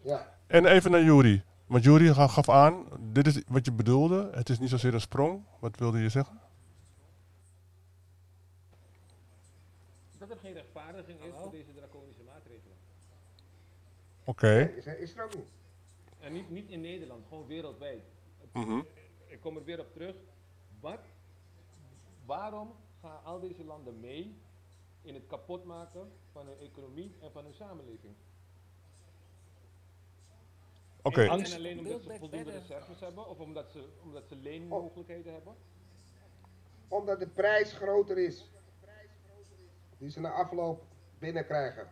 Ja, 0.01 0.33
En 0.47 0.65
even 0.65 0.91
naar 0.91 1.03
Jury. 1.03 1.43
Want 1.65 1.83
Jury 1.83 2.13
ga- 2.13 2.27
gaf 2.27 2.49
aan, 2.49 2.85
dit 2.99 3.27
is 3.27 3.41
wat 3.47 3.65
je 3.65 3.71
bedoelde. 3.71 4.29
Het 4.33 4.49
is 4.49 4.59
niet 4.59 4.69
zozeer 4.69 4.93
een 4.93 5.01
sprong. 5.01 5.43
Wat 5.59 5.77
wilde 5.79 5.99
je 5.99 6.09
zeggen? 6.09 6.39
Dat 10.17 10.29
er 10.29 10.37
geen 10.37 10.53
rechtvaardiging 10.53 11.19
is 11.19 11.29
Hallo? 11.31 11.41
voor 11.41 11.51
deze 11.51 11.73
draconische 11.75 12.23
maatregelen. 12.25 12.75
Oké. 14.27 14.73
is 14.75 14.85
er, 14.85 14.99
is 14.99 15.15
er 15.15 15.23
ook 15.23 15.35
niet. 15.35 15.51
En 16.19 16.33
niet, 16.33 16.49
niet 16.49 16.69
in 16.69 16.81
Nederland, 16.81 17.25
gewoon 17.27 17.47
wereldwijd. 17.47 18.03
Mhm. 18.53 18.81
Ik 19.25 19.39
kom 19.39 19.57
er 19.57 19.63
weer 19.63 19.79
op 19.79 19.93
terug. 19.93 20.15
Wat, 20.79 20.99
waarom 22.25 22.75
gaan 23.01 23.23
al 23.23 23.39
deze 23.39 23.63
landen 23.63 23.99
mee 23.99 24.37
in 25.01 25.13
het 25.13 25.27
kapotmaken 25.27 26.11
van 26.31 26.47
hun 26.47 26.57
economie 26.59 27.15
en 27.21 27.31
van 27.31 27.43
hun 27.43 27.53
samenleving? 27.53 28.15
Oké. 31.01 31.21
En, 31.21 31.29
Angst. 31.29 31.51
en 31.51 31.57
alleen 31.57 31.77
omdat 31.77 32.01
ze 32.03 32.15
voldoende 32.19 32.51
reserves 32.51 32.99
hebben 32.99 33.27
of 33.27 33.39
omdat 33.39 33.71
ze, 33.71 33.87
omdat 34.03 34.27
ze 34.27 34.35
leenmogelijkheden 34.35 35.33
hebben? 35.33 35.55
Omdat 36.87 37.19
de 37.19 37.27
prijs 37.27 37.73
groter 37.73 38.17
is. 38.17 38.51
Die 39.97 40.09
ze 40.09 40.19
na 40.19 40.31
afloop 40.31 40.83
binnenkrijgen. 41.19 41.91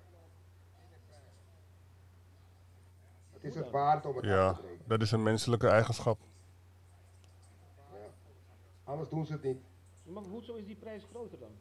Het 3.34 3.34
is 3.45 3.55
het 3.55 3.69
waard 3.69 4.05
om 4.05 4.15
het 4.15 4.25
Ja, 4.25 4.53
te 4.53 4.61
breken. 4.61 4.83
dat 4.87 5.01
is 5.01 5.11
een 5.11 5.23
menselijke 5.23 5.67
eigenschap. 5.67 6.19
Ja. 7.91 7.97
Anders 8.83 9.09
doen 9.09 9.25
ze 9.25 9.31
het 9.31 9.43
niet. 9.43 9.57
Maar 10.05 10.23
hoezo 10.23 10.55
is 10.55 10.65
die 10.65 10.75
prijs 10.75 11.03
groter 11.09 11.39
dan? 11.39 11.51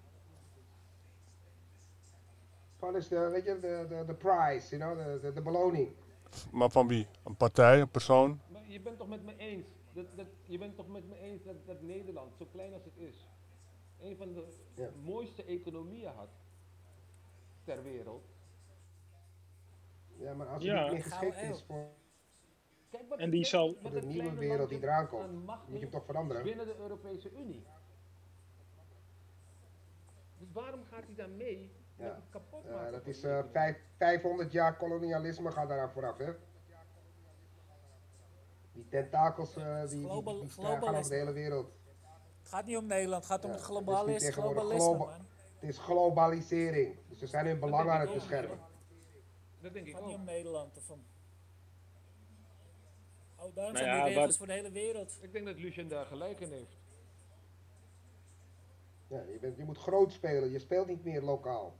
Wat 2.78 2.94
is 2.94 3.08
de, 3.08 3.28
weet 3.28 3.44
je, 3.44 3.58
de, 3.60 3.86
de, 3.88 4.04
de 4.06 4.14
prize, 4.14 4.76
you 4.76 4.94
know, 4.94 5.06
de, 5.06 5.20
de, 5.20 5.32
de 5.32 5.42
beloning. 5.42 5.88
Maar 6.52 6.70
van 6.70 6.88
wie? 6.88 7.06
Een 7.24 7.36
partij, 7.36 7.80
een 7.80 7.88
persoon? 7.90 8.40
Maar 8.48 8.62
je 8.68 8.80
bent 8.80 8.98
toch 8.98 9.08
met 9.08 9.24
me 9.24 9.36
eens, 9.36 9.66
dat, 9.92 10.06
dat, 10.16 10.26
je 10.42 10.58
bent 10.58 10.76
toch 10.76 10.88
met 10.88 11.08
me 11.08 11.18
eens 11.20 11.42
dat, 11.44 11.54
dat 11.66 11.82
Nederland, 11.82 12.36
zo 12.38 12.46
klein 12.52 12.72
als 12.72 12.84
het 12.84 12.96
is, 12.96 13.28
een 14.00 14.16
van 14.16 14.32
de 14.32 14.44
Ja. 14.74 14.88
mooiste 15.02 15.44
economieën 15.44 16.12
had 16.16 16.28
ter 17.64 17.82
wereld. 17.82 18.24
Ja, 20.16 20.34
maar 20.34 20.46
als 20.46 20.62
je 20.62 20.68
Ja. 20.70 20.82
niet 20.82 20.92
meer 20.92 21.02
geschikt 21.02 21.36
is 21.42 21.64
voor, 21.66 21.86
Kijk 22.90 23.08
wat 23.08 23.18
En 23.18 23.24
een 23.24 23.30
die 23.30 23.44
zal- 23.44 23.76
de 23.82 23.96
een 23.96 24.06
nieuwe 24.08 24.34
wereld 24.34 24.68
die 24.68 24.82
eraan 24.82 25.08
komt, 25.08 25.32
moet 25.32 25.58
je 25.72 25.78
hem 25.78 25.90
toch 25.90 26.04
veranderen. 26.04 26.42
binnen 26.42 26.66
de 26.66 26.76
Europese 26.78 27.30
Unie. 27.32 27.66
Dus 30.38 30.52
waarom 30.52 30.84
gaat 30.84 31.04
hij 31.06 31.14
dan 31.14 31.36
mee 31.36 31.72
met 31.96 32.06
Ja. 32.06 32.14
het 32.14 32.24
kapot 32.30 32.64
Ja, 32.64 32.70
maken 32.70 32.92
dat 32.92 33.00
van 33.02 33.10
is 33.10 33.20
die 33.20 33.30
eh, 33.30 33.38
economie? 33.38 33.52
vijf, 33.52 33.76
500 33.96 34.52
jaar 34.52 34.76
kolonialisme 34.76 35.50
gaat 35.50 35.68
daaraan 35.68 35.90
vooraf, 35.90 36.18
hè. 36.18 36.32
Die 38.72 38.88
tentakels 38.88 39.56
eh, 39.56 39.80
die, 39.80 39.88
die, 39.88 40.08
Global- 40.08 40.40
die 40.40 40.50
stra- 40.50 40.78
gaan 40.80 40.94
over 40.94 41.08
de 41.10 41.14
hele 41.16 41.32
wereld. 41.32 41.72
Het 42.38 42.48
gaat 42.48 42.66
niet 42.66 42.76
om 42.76 42.86
Nederland, 42.86 43.22
het 43.22 43.32
gaat 43.32 43.44
om 43.44 43.50
Ja, 43.50 43.56
het 43.56 44.06
het 44.06 44.22
is 44.22 44.28
globalisme, 44.34 44.80
globa- 44.80 45.04
man. 45.04 45.26
Het 45.58 45.68
is 45.68 45.78
globalisering. 45.78 46.96
Dus 47.08 47.18
ze 47.18 47.26
zijn 47.26 47.46
hun 47.46 47.60
belang 47.60 47.90
aan 47.90 48.00
het 48.00 48.14
beschermen. 48.14 48.58
Dat 49.64 49.72
denk 49.72 49.86
ik 49.86 49.92
gaat 49.94 50.02
niet 50.04 50.12
ook. 50.14 50.18
om 50.18 50.24
Nederland 50.24 50.76
of 50.76 50.90
om... 50.90 51.04
Oh, 53.36 53.54
daarom 53.54 53.72
Nou 53.74 53.76
zijn 53.84 53.96
ja, 53.96 54.04
die 54.04 54.08
regels 54.14 54.26
wat- 54.26 54.36
voor 54.36 54.46
de 54.46 54.52
hele 54.52 54.70
wereld. 54.70 55.18
Ik 55.20 55.32
denk 55.32 55.46
dat 55.46 55.56
Lucien 55.58 55.88
daar 55.88 56.06
gelijk 56.06 56.40
in 56.40 56.52
heeft. 56.52 56.76
Ja, 59.06 59.22
je, 59.22 59.38
bent, 59.40 59.56
je 59.56 59.64
moet 59.64 59.78
groot 59.78 60.12
spelen, 60.12 60.50
je 60.50 60.58
speelt 60.58 60.86
niet 60.88 61.04
meer 61.04 61.22
lokaal. 61.22 61.76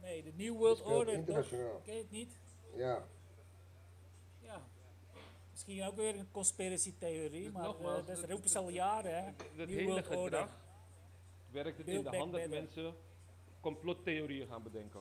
Nee, 0.00 0.22
de 0.22 0.32
New 0.36 0.56
World 0.56 0.82
Order, 0.82 1.04
toch? 1.06 1.14
internationaal. 1.14 1.80
Ken 1.84 1.94
je 1.94 2.00
het 2.02 2.10
niet? 2.10 2.38
Ja, 2.76 3.04
Ja. 4.42 4.62
Misschien 5.50 5.82
ook 5.84 5.96
weer 5.96 6.18
een 6.18 6.30
conspiracy 6.30 6.94
theorie, 6.98 7.44
Dus 7.44 7.52
maar 7.52 7.62
nogmaals, 7.62 8.00
eh, 8.00 8.06
dat 8.06 8.16
het- 8.20 8.30
roepen 8.30 8.48
ze 8.50 8.58
al 8.58 8.68
jaren, 8.68 9.24
hè? 9.24 9.30
Dat 9.56 9.66
New 9.68 9.78
hele 9.78 9.86
World 9.92 10.08
Order. 10.16 10.48
werkt 11.50 11.78
het 11.78 11.88
in 11.88 11.96
de 11.96 12.02
back 12.02 12.14
hand 12.14 12.32
dat 12.32 12.40
better. 12.40 12.58
mensen 12.62 12.94
complottheorieën 13.60 14.46
gaan 14.46 14.62
bedenken. 14.62 15.00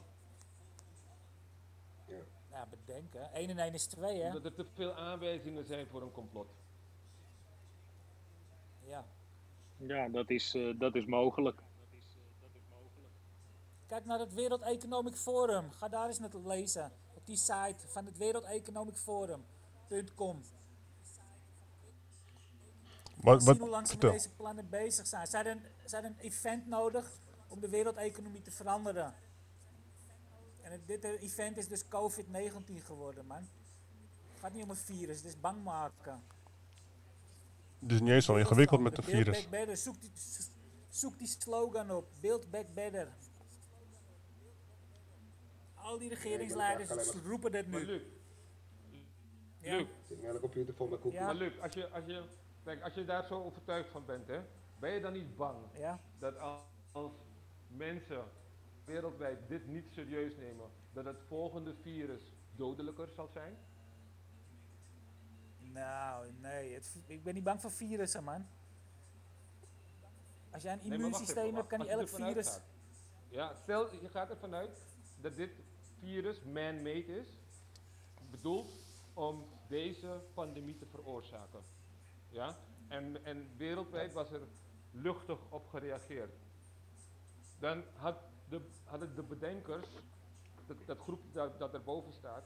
Ja. 2.52 2.58
Ja, 2.58 2.68
bedenken. 2.70 3.34
1 3.34 3.50
en 3.50 3.58
1 3.60 3.74
is 3.74 3.86
2, 3.86 4.22
hè? 4.22 4.28
Omdat 4.28 4.46
er 4.46 4.54
te 4.54 4.66
veel 4.74 4.94
aanwijzingen 4.94 5.66
zijn 5.66 5.88
voor 5.88 6.02
een 6.02 6.12
complot. 6.12 6.50
Ja. 8.86 9.06
Ja, 9.78 10.10
dat 10.10 10.30
is, 10.30 10.56
eh, 10.56 10.80
dat 10.80 10.96
is 10.96 11.06
mogelijk. 11.06 11.62
Kijk 13.88 14.06
naar 14.06 14.20
het 14.20 14.34
Wereld 14.34 14.62
Economic 14.62 15.16
Forum. 15.16 15.72
Ga 15.72 15.88
daar 15.88 16.08
eens 16.08 16.20
naar 16.20 16.30
lezen. 16.46 16.92
Op 17.14 17.26
die 17.26 17.38
site 17.38 17.88
van 17.88 18.06
het 18.06 18.18
Wereld 18.18 18.44
Economic 18.44 18.96
Forum.com. 18.96 20.42
Wat, 23.16 23.44
Zien 23.44 23.52
wat, 23.52 23.58
hoe 23.58 23.70
lang 23.70 23.88
ze 23.88 23.98
met 23.98 24.12
deze 24.12 24.30
plannen 24.30 24.70
bezig 24.70 25.08
zijn. 25.08 25.28
Ze 25.28 25.36
hadden, 25.36 25.62
ze 25.86 25.96
hadden 25.96 26.12
een 26.12 26.26
event 26.26 26.68
nodig 26.68 27.12
om 27.48 27.60
de 27.60 27.70
wereldeconomie 27.70 28.42
te 28.42 28.52
veranderen. 28.52 29.14
En 30.70 30.76
het, 30.76 30.88
dit 30.88 31.04
eh, 31.04 31.22
event 31.22 31.58
is 31.58 31.68
dus 31.68 31.86
COVID-19 31.86 32.84
geworden, 32.86 33.26
man. 33.26 33.38
Het 34.32 34.40
gaat 34.40 34.54
niet 34.54 34.64
om 34.64 34.70
een 34.70 34.76
virus, 34.76 35.18
het 35.18 35.26
is 35.26 35.40
bang 35.40 35.64
maken. 35.64 36.24
Het 37.80 37.92
is 37.92 38.00
niet 38.00 38.10
eens 38.10 38.26
zo 38.26 38.36
ingewikkeld 38.36 38.82
met 38.82 38.98
een 38.98 39.04
Build 39.06 39.18
virus. 39.24 39.42
back 39.42 39.50
better. 39.52 39.78
Zoek 39.78 40.02
die, 40.02 40.12
zoek 40.90 41.18
die 41.18 41.28
slogan 41.28 41.92
op. 41.92 42.08
Build 42.22 42.52
back 42.52 42.74
better. 42.74 43.08
Al 45.76 45.98
die 45.98 46.10
regeringsleiders 46.10 47.12
roepen 47.26 47.52
dit 47.52 47.68
Maar 47.68 47.80
nu. 47.80 47.86
Luc, 47.86 48.02
Ja. 49.58 49.76
Luc, 49.76 49.82
Ik 49.82 49.88
zit 50.08 50.22
met 50.22 50.34
een 50.34 50.40
computer 50.40 50.74
vol 50.74 50.88
met 50.88 51.00
koekjes. 51.00 51.22
Ja. 51.22 51.26
maar 51.28 51.36
Luc, 51.36 51.60
als 51.60 51.74
je, 51.74 51.90
als, 51.90 52.06
je, 52.06 52.24
kijk, 52.64 52.82
als 52.82 52.94
je 52.94 53.06
daar 53.06 53.26
zo 53.26 53.44
overtuigd 53.44 53.90
van 53.90 54.06
bent, 54.06 54.28
hè, 54.28 54.40
ben 54.80 54.92
je 54.92 55.02
dan 55.02 55.14
niet 55.14 55.36
bang 55.38 55.58
Ja? 55.74 56.00
dat 56.20 56.38
als, 56.38 56.62
als 56.92 57.12
mensen 57.68 58.24
wereldwijd 58.90 59.48
dit 59.48 59.68
niet 59.68 59.86
serieus 59.92 60.36
nemen, 60.36 60.70
dat 60.94 61.06
het 61.06 61.22
volgende 61.28 61.76
virus 61.76 62.34
dodelijker 62.56 63.10
zal 63.10 63.28
zijn? 63.28 63.58
Nou, 65.58 66.32
nee. 66.40 66.74
Het, 66.74 66.96
ik 67.06 67.24
ben 67.24 67.34
niet 67.34 67.44
bang 67.44 67.62
voor 67.62 67.72
virussen, 67.72 68.24
man. 68.24 68.48
Als 70.52 70.64
jij 70.64 70.74
een 70.74 70.82
immuunsysteem 70.82 71.56
hebt, 71.56 71.68
kan 71.68 71.80
niet 71.80 71.88
elk 71.88 72.00
je 72.00 72.06
ervan 72.06 72.28
virus... 72.28 72.60
Ja, 73.28 73.54
stel 73.54 73.94
je 73.94 74.10
gaat 74.10 74.30
ervan 74.30 74.56
uit 74.56 74.86
dat 75.22 75.36
dit 75.36 75.52
virus 76.00 76.42
man-made 76.42 77.20
is, 77.20 77.40
bedoeld 78.32 78.74
om 79.14 79.46
deze 79.68 80.22
pandemie 80.34 80.78
te 80.78 80.86
veroorzaken. 80.86 81.62
Ja? 82.30 82.58
En, 82.88 83.26
en 83.26 83.52
wereldwijd 83.58 84.14
was 84.14 84.32
er 84.32 84.42
luchtig 84.92 85.40
op 85.50 85.68
gereageerd. 85.68 86.34
Dan 87.60 87.84
had 87.96 88.29
de, 88.50 88.62
hadden 88.84 89.16
de 89.16 89.24
bedenkers, 89.24 89.88
dat, 90.66 90.78
dat 90.86 90.98
groep 91.00 91.22
dat, 91.34 91.60
dat 91.60 91.74
erboven 91.74 92.14
staat, 92.14 92.44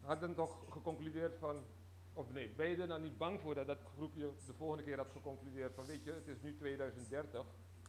hadden 0.00 0.34
toch 0.34 0.64
geconcludeerd 0.70 1.36
van, 1.38 1.64
of 2.12 2.30
nee, 2.30 2.48
ben 2.56 2.68
je 2.68 2.76
er 2.76 2.86
dan 2.88 3.02
niet 3.02 3.18
bang 3.18 3.40
voor 3.40 3.54
dat 3.54 3.66
dat 3.66 3.78
groepje 3.96 4.32
de 4.46 4.52
volgende 4.54 4.82
keer 4.84 4.96
had 4.96 5.10
geconcludeerd 5.12 5.74
van, 5.74 5.84
weet 5.86 6.04
je, 6.04 6.12
het 6.12 6.28
is 6.28 6.40
nu 6.42 6.56
2030, 6.56 7.44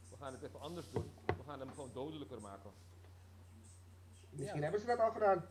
we 0.10 0.18
gaan 0.18 0.34
het 0.34 0.42
even 0.44 0.60
anders 0.60 0.90
doen, 0.90 1.12
we 1.26 1.44
gaan 1.46 1.60
hem 1.60 1.70
gewoon 1.70 1.92
dodelijker 1.94 2.42
maken. 2.42 2.72
Misschien 4.30 4.56
Ja. 4.56 4.62
hebben 4.62 4.80
ze 4.80 4.86
dat 4.86 5.00
al 5.00 5.12
gedaan. 5.12 5.46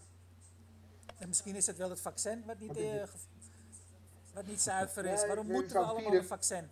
En 1.19 1.29
misschien 1.29 1.55
is 1.57 1.67
het 1.67 1.77
wel 1.77 1.91
het 1.91 2.01
vaccin 2.01 2.45
wat 2.47 2.59
niet, 2.59 2.77
eh, 2.77 3.05
wat 4.35 4.47
niet 4.47 4.61
zuiver 4.61 5.05
is. 5.05 5.19
Nee, 5.19 5.27
Waarom 5.27 5.47
dit 5.47 5.55
is 5.55 5.61
moeten 5.61 5.77
we 5.77 5.83
al 5.83 5.89
allemaal 5.91 6.03
vierde- 6.11 6.19
een 6.19 6.29
vaccin? 6.29 6.69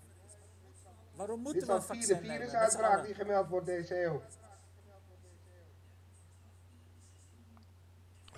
Waarom 1.14 1.36
Dit 1.36 1.44
moeten 1.44 1.66
we 1.66 1.72
al 1.72 1.78
een 1.78 1.84
vierde 1.84 2.06
vaccin? 2.06 2.22
Dat 2.28 2.30
is 2.30 2.36
virusuitbraak 2.36 2.84
allemaal. 2.90 3.04
die 3.06 3.14
gemeld 3.14 3.48
wordt 3.48 3.66
deze 3.66 4.04
eeuw. 4.04 4.22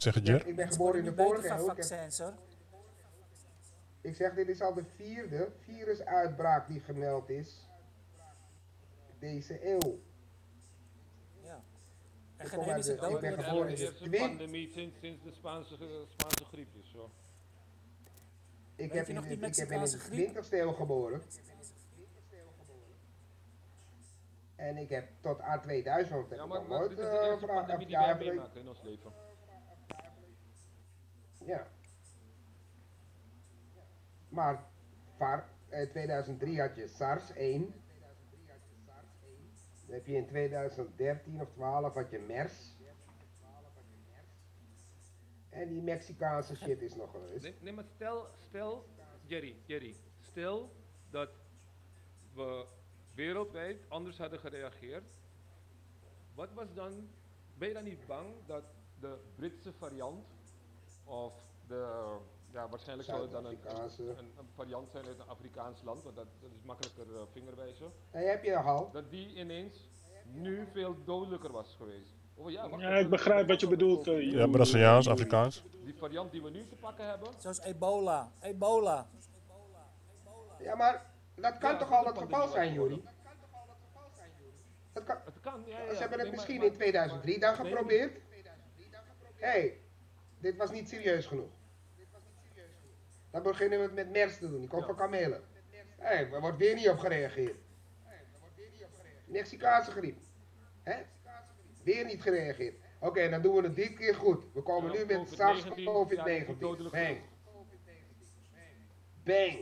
Zeg 0.04 0.14
je, 0.14 0.20
Ik 0.20 0.26
ben, 0.26 0.36
Jer? 0.36 0.46
ik 0.48 0.56
ben 0.56 0.70
geboren 0.70 0.98
in 0.98 1.04
de 1.04 1.22
vorige 1.22 1.48
van 1.48 1.58
eeuw. 1.58 1.64
Ik, 1.70 1.74
vaccins 1.76 2.18
hoor. 2.18 2.32
ik 4.00 4.14
zeg, 4.16 4.34
dit 4.34 4.48
is 4.48 4.60
al 4.60 4.74
de 4.74 4.84
vierde 4.96 5.48
virusuitbraak 5.60 6.68
die 6.68 6.80
gemeld 6.80 7.28
is 7.30 7.68
deze 9.18 9.66
eeuw. 9.70 9.98
Ja. 11.42 11.62
En 12.36 12.44
Ik 12.46 12.52
geen 12.52 12.60
ene 12.60 12.78
is 12.78 12.84
de- 12.86 12.92
het 12.92 13.10
ik 13.12 13.20
ben. 13.20 13.30
Het 13.36 13.44
geboren 13.44 13.68
in 13.68 13.74
de 13.74 13.80
de 13.80 13.86
eerste 13.86 14.04
twin- 14.08 14.20
pandemie 14.20 14.70
sinds, 14.70 14.98
sinds 14.98 15.22
de 15.22 15.32
Spaanse, 15.32 15.76
Spaanse 16.08 16.44
griep 16.44 16.74
is. 16.82 16.90
Zo. 16.90 17.10
Ik, 18.76 18.92
heb 18.92 19.06
in, 19.08 19.14
nog 19.14 19.24
ik 19.24 19.30
heb 19.56 19.70
in 19.70 19.80
de 19.84 19.98
griep? 19.98 20.34
20ste 20.44 20.50
eeuw 20.58 20.72
geboren. 20.72 21.22
En 24.56 24.76
ik 24.76 24.88
heb 24.88 25.08
tot 25.20 25.40
aan 25.40 25.60
2000 25.62 26.28
heb 26.30 26.38
Ja, 26.38 26.42
ik 26.42 26.48
maar, 26.48 26.58
nog 26.58 26.68
maar 26.68 26.78
nooit 26.78 26.90
dit 26.90 26.98
is 26.98 27.04
de 27.04 27.10
eh, 27.10 27.44
pandemie 27.46 27.72
of 27.74 27.78
die 27.78 27.88
ja, 27.88 28.16
wij 28.16 28.26
meemaken 28.26 28.60
in 28.60 28.68
ons 28.68 28.82
leven. 28.82 29.12
Ja. 31.46 31.66
Maar 34.28 34.66
eh, 35.68 35.88
2003 35.90 36.60
had 36.60 36.76
je 36.76 36.88
SARS 36.88 37.32
1. 37.32 37.74
Dan 39.86 39.94
heb 39.94 40.06
je 40.06 40.16
in 40.16 40.26
2013 40.26 41.40
of 41.40 41.50
12 41.50 41.94
had 41.94 42.10
je 42.10 42.18
MERS. 42.18 42.76
En 45.48 45.68
die 45.68 45.82
Mexicaanse 45.82 46.56
shit 46.56 46.82
is 46.82 46.94
nog 46.94 47.10
geweest. 47.10 47.42
Nee, 47.42 47.54
nee, 47.60 47.72
maar 47.72 47.84
stel, 47.84 48.26
stel, 48.38 48.86
Jerry, 49.24 49.56
Jerry, 49.66 49.96
stel 50.20 50.72
dat 51.10 51.30
we 52.32 52.66
wereldwijd 53.14 53.84
anders 53.88 54.18
hadden 54.18 54.38
gereageerd. 54.38 55.18
Wat 56.34 56.52
was 56.52 56.74
dan, 56.74 57.08
ben 57.58 57.68
je 57.68 57.74
dan 57.74 57.84
niet 57.84 58.06
bang 58.06 58.34
dat 58.46 58.64
de 59.00 59.18
Britse 59.36 59.72
variant 59.72 60.33
of 61.04 61.32
de, 61.66 62.04
ja 62.52 62.68
waarschijnlijk 62.68 63.08
zou 63.08 63.22
het 63.22 63.30
dan 63.30 63.44
een, 63.44 63.58
een, 63.98 64.18
een 64.18 64.48
variant 64.54 64.90
zijn 64.90 65.06
uit 65.06 65.18
een 65.18 65.28
Afrikaans 65.28 65.82
land, 65.82 66.02
want 66.02 66.16
dat, 66.16 66.26
dat 66.40 66.50
is 66.50 66.62
makkelijker 66.64 67.14
eh, 67.16 67.22
vingerwijzen, 67.32 67.92
Nee, 68.12 68.26
heb 68.26 68.44
je 68.44 68.56
al. 68.58 68.90
dat 68.92 69.10
die 69.10 69.34
ineens 69.34 69.88
nu 70.32 70.66
veel 70.72 70.96
dodelijker 71.04 71.52
was 71.52 71.74
geweest. 71.76 72.12
Oh 72.36 72.50
ja, 72.50 72.66
Ja, 72.78 72.88
ik 72.96 73.10
begrijp 73.10 73.48
wat 73.48 73.60
je 73.60 73.66
bedoelt. 73.68 74.06
eh, 74.06 74.32
Ja, 74.32 74.46
Braziliaans, 74.46 75.08
Afrikaans. 75.08 75.62
Die 75.84 75.94
variant 75.94 76.32
die 76.32 76.42
we 76.42 76.50
nu 76.50 76.66
te 76.68 76.74
pakken 76.74 77.08
hebben, 77.08 77.28
Zoals 77.38 77.60
ebola. 77.60 78.32
Ebola. 78.40 79.06
Ja, 80.58 80.74
maar 80.76 81.10
dat 81.34 81.58
kan 81.58 81.70
Ja, 81.72 81.78
toch 81.78 81.88
dat 81.88 81.98
al 81.98 82.04
het 82.06 82.18
geval 82.18 82.48
zijn, 82.48 82.72
Juri? 82.72 83.02
Dat 84.92 85.04
kan, 85.04 85.16
het 85.24 85.40
kan, 85.40 85.62
ja, 85.66 85.78
ja, 85.80 85.92
Ze 85.94 86.00
hebben 86.00 86.00
het 86.00 86.10
Nee, 86.10 86.18
maar- 86.18 86.30
misschien 86.30 86.62
in 86.62 86.72
2003 86.72 87.38
dan 87.40 87.54
Nee, 87.62 87.70
geprobeerd. 87.70 88.12
Hé, 89.34 89.46
hey, 89.50 89.80
dit 90.44 90.56
was 90.56 90.70
niet 90.70 90.88
serieus 90.88 91.26
genoeg. 91.26 91.50
Dan 93.30 93.42
beginnen 93.42 93.78
we 93.78 93.84
het 93.84 93.94
met 93.94 94.10
MERS 94.10 94.38
te 94.38 94.50
doen, 94.50 94.68
komt 94.68 94.80
Ja. 94.80 94.86
van 94.86 94.96
kamelen. 94.96 95.42
Hé, 95.96 96.14
hey, 96.16 96.32
er 96.32 96.40
wordt 96.40 96.56
weer 96.58 96.74
niet 96.74 96.88
op 96.88 96.98
gereageerd. 96.98 97.56
Mexicaanse 99.24 99.90
griep. 99.90 100.18
Hè? 100.82 101.02
Weer 101.82 102.04
niet 102.04 102.22
gereageerd. 102.22 102.76
Oké, 103.00 103.28
dan 103.28 103.42
doen 103.42 103.56
we 103.56 103.62
het 103.62 103.74
dit 103.76 103.94
keer 103.94 104.14
goed. 104.14 104.44
We 104.52 104.62
komen 104.62 104.92
Ja, 104.92 104.98
nu 104.98 105.06
met 105.06 105.16
COVID-19, 105.16 105.34
SARS 105.36 105.64
ja, 105.64 105.92
COVID-19. 105.92 106.58
dodelijk 106.58 106.94
Bang. 106.94 107.20
Bang. 109.24 109.58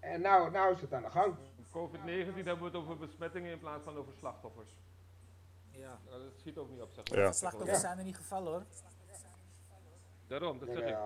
En 0.00 0.20
nou, 0.20 0.50
nou 0.50 0.74
is 0.74 0.80
het 0.80 0.92
aan 0.92 1.02
de 1.02 1.10
gang. 1.10 1.36
COVID-19 1.70 2.44
hebben 2.44 2.58
we 2.58 2.64
het 2.64 2.74
over 2.74 2.96
besmettingen 2.98 3.52
in 3.52 3.58
plaats 3.58 3.84
van 3.84 3.96
over 3.96 4.12
slachtoffers. 4.14 4.74
Ja. 5.72 5.98
Nou, 6.08 6.22
dat 6.22 6.32
schiet 6.38 6.58
ook 6.58 6.70
niet 6.70 6.80
op, 6.80 6.90
zeg 6.94 7.08
Ja. 7.08 7.22
maar. 7.22 7.34
Slachtoffers 7.34 7.70
Ja. 7.72 7.78
zijn 7.78 7.98
er 7.98 8.04
niet 8.04 8.16
gevallen 8.16 8.52
hoor. 8.52 8.64
Daarom, 10.26 10.58
dat 10.58 10.68
zeg 10.72 10.88
ik. 10.88 10.96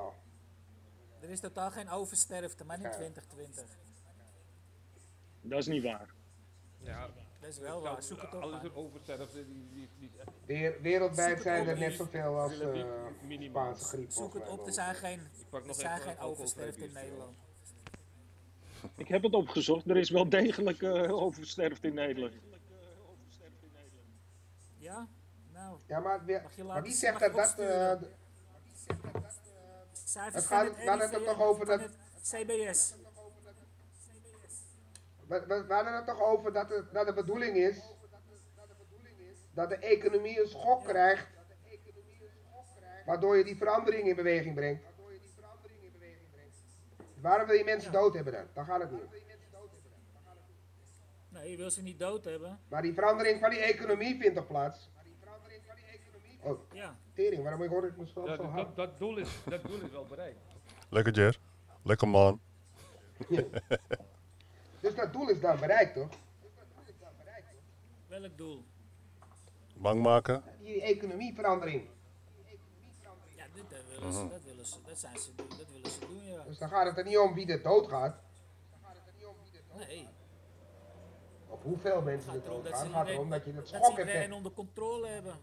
Er 1.20 1.30
is 1.30 1.40
totaal 1.40 1.70
geen 1.70 1.88
oversterfte, 1.90 2.64
maar 2.64 2.76
in 2.76 2.82
Ja. 2.82 2.90
2020. 2.90 3.64
Dat 5.40 5.58
is 5.58 5.66
niet 5.66 5.82
waar. 5.82 6.14
Ja, 6.78 7.08
Dat 7.40 7.50
is 7.50 7.58
wel 7.58 7.80
waar. 7.82 8.02
Zoek 8.02 8.20
het 8.20 8.34
op. 8.34 8.40
Alles 8.42 8.62
man. 8.62 8.74
oversterfte, 8.74 9.46
die, 9.46 9.68
die, 9.72 10.10
die 10.46 10.56
is 10.56 10.80
wereldwijd 10.80 11.42
zijn 11.42 11.68
er 11.68 11.78
net 11.78 11.94
zoveel 11.94 12.40
als 12.40 12.60
eh 12.60 12.84
minimaal. 13.22 13.64
Spaanse 13.74 13.84
griep. 13.96 14.10
Zoek 14.10 14.34
het 14.34 14.48
op. 14.48 14.66
Er 14.66 14.72
zijn 14.72 14.94
geen, 14.94 15.20
er 15.52 15.74
zijn 15.74 16.00
geen 16.00 16.18
oversterfte 16.18 16.84
in. 16.84 16.92
Nederland. 16.92 17.36
Ik 18.96 19.08
heb 19.08 19.22
het 19.22 19.34
opgezocht. 19.34 19.90
Er 19.90 19.96
is 19.96 20.10
wel 20.10 20.28
degelijk 20.28 20.82
eh 20.82 21.12
oversterfte 21.12 21.86
in 21.86 21.94
Nederland. 21.94 22.32
Ja? 24.86 25.08
Nou, 25.52 25.78
Ja, 25.86 26.00
maar, 26.00 26.24
weer- 26.24 26.42
Mag 26.42 26.52
je 26.56 26.62
maar 26.64 26.68
laten 26.68 26.82
wie 26.84 26.92
zegt 26.92 27.20
dat 27.20 27.32
dat... 27.34 27.58
eh, 27.58 27.88
Het 30.32 30.44
gaat- 30.44 30.76
het 31.10 31.24
toch 31.24 31.40
over 31.42 31.66
dat- 31.66 31.90
CBS. 32.22 32.94
we 35.28 35.64
hadden 35.68 35.94
het 35.94 36.06
toch 36.06 36.20
over 36.22 36.52
dat, 36.52 36.68
het, 36.70 36.92
dat 36.92 37.06
de 37.06 37.12
bedoeling 37.12 37.56
is 37.56 37.80
dat 39.54 39.68
de 39.68 39.76
economie 39.76 40.40
een 40.40 40.48
schok 40.48 40.84
krijgt, 40.84 41.26
waardoor 43.06 43.36
je 43.36 43.44
die 43.44 43.56
verandering 43.56 44.08
in 44.08 44.16
beweging 44.16 44.54
brengt. 44.54 44.82
Waarom 47.20 47.46
wil 47.46 47.56
je 47.56 47.64
mensen 47.64 47.92
dood 47.92 48.14
hebben 48.14 48.32
dan? 48.32 48.46
Dan 48.54 48.64
gaat 48.64 48.80
het 48.80 48.90
niet. 48.90 49.25
Om. 51.36 51.42
Nee, 51.42 51.50
je 51.50 51.56
wil 51.56 51.70
ze 51.70 51.82
niet 51.82 51.98
dood 51.98 52.24
hebben. 52.24 52.60
Maar 52.68 52.82
die 52.82 52.94
verandering 52.94 53.40
van 53.40 53.50
die 53.50 53.58
economie 53.58 54.18
vindt 54.18 54.36
toch 54.36 54.46
plaats? 54.46 54.90
Oh, 56.42 56.72
Ja. 56.72 56.96
tering, 57.14 57.42
waarom 57.42 57.68
hoor 57.68 57.86
ik 57.86 57.96
mezelf 57.96 58.26
Ja, 58.28 58.36
zo 58.36 58.42
dat, 58.42 58.50
hard? 58.50 58.66
dat, 58.66 58.76
dat, 58.76 58.98
doel 58.98 59.16
is, 59.16 59.28
dat 59.48 59.62
doel 59.64 59.80
is 59.80 59.90
wel 59.90 60.06
bereikt. 60.06 60.38
Lekker, 60.90 61.12
Jer. 61.12 61.38
Lekker, 61.82 62.08
man. 62.08 62.40
Dus 64.80 64.94
dat 64.94 65.12
doel 65.12 65.28
is 65.28 65.40
dan 65.40 65.58
bereikt, 65.58 65.94
toch? 65.94 66.08
Welk 68.06 68.38
doel? 68.38 68.64
Bang 69.76 70.02
maken. 70.02 70.42
Die 70.60 70.82
economieverandering. 70.82 71.88
Ja, 73.36 73.44
dit 73.54 73.72
eh, 73.72 73.78
willen 73.88 74.12
ze, 74.12 74.28
dat 74.28 74.42
willen 74.42 74.66
ze, 74.66 74.76
dat 74.86 74.98
zijn 74.98 75.18
ze, 75.18 75.34
dat 75.34 75.70
willen 75.72 75.90
ze 75.90 76.00
doen, 76.00 76.24
ja. 76.24 76.42
Dus 76.44 76.58
dan 76.58 76.68
gaat 76.68 76.86
het 76.86 76.98
er 76.98 77.04
niet 77.04 77.18
om 77.18 77.34
wie 77.34 77.46
er 77.46 77.62
doodgaat, 77.62 78.22
Nee, 78.36 78.96
of 78.98 79.04
hoeveel 79.04 79.34
mensen 79.34 79.58
er 79.58 79.64
het 79.64 79.82
gaat 79.82 79.88
erom 79.90 80.15
dat 81.62 82.44
doodgaan. 82.44 82.78
ze 82.78 82.84
Het 82.84 82.92
gaat 82.92 83.08
erom 83.08 83.24
iedereen, 83.24 83.28
dat 83.30 83.44
je 83.44 83.52
dat 83.52 83.54
dat 83.54 83.68
ze 83.68 83.74
iedereen 83.74 83.94
schokeffect, 83.94 84.32
onder 84.32 84.52
controle 84.52 85.08
hebben. 85.08 85.34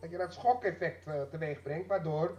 dat 0.00 0.10
je 0.10 0.16
dat 0.16 0.32
schokeffect 0.32 1.06
eh, 1.06 1.22
teweeg 1.22 1.62
brengt, 1.62 1.86
waardoor 1.88 2.38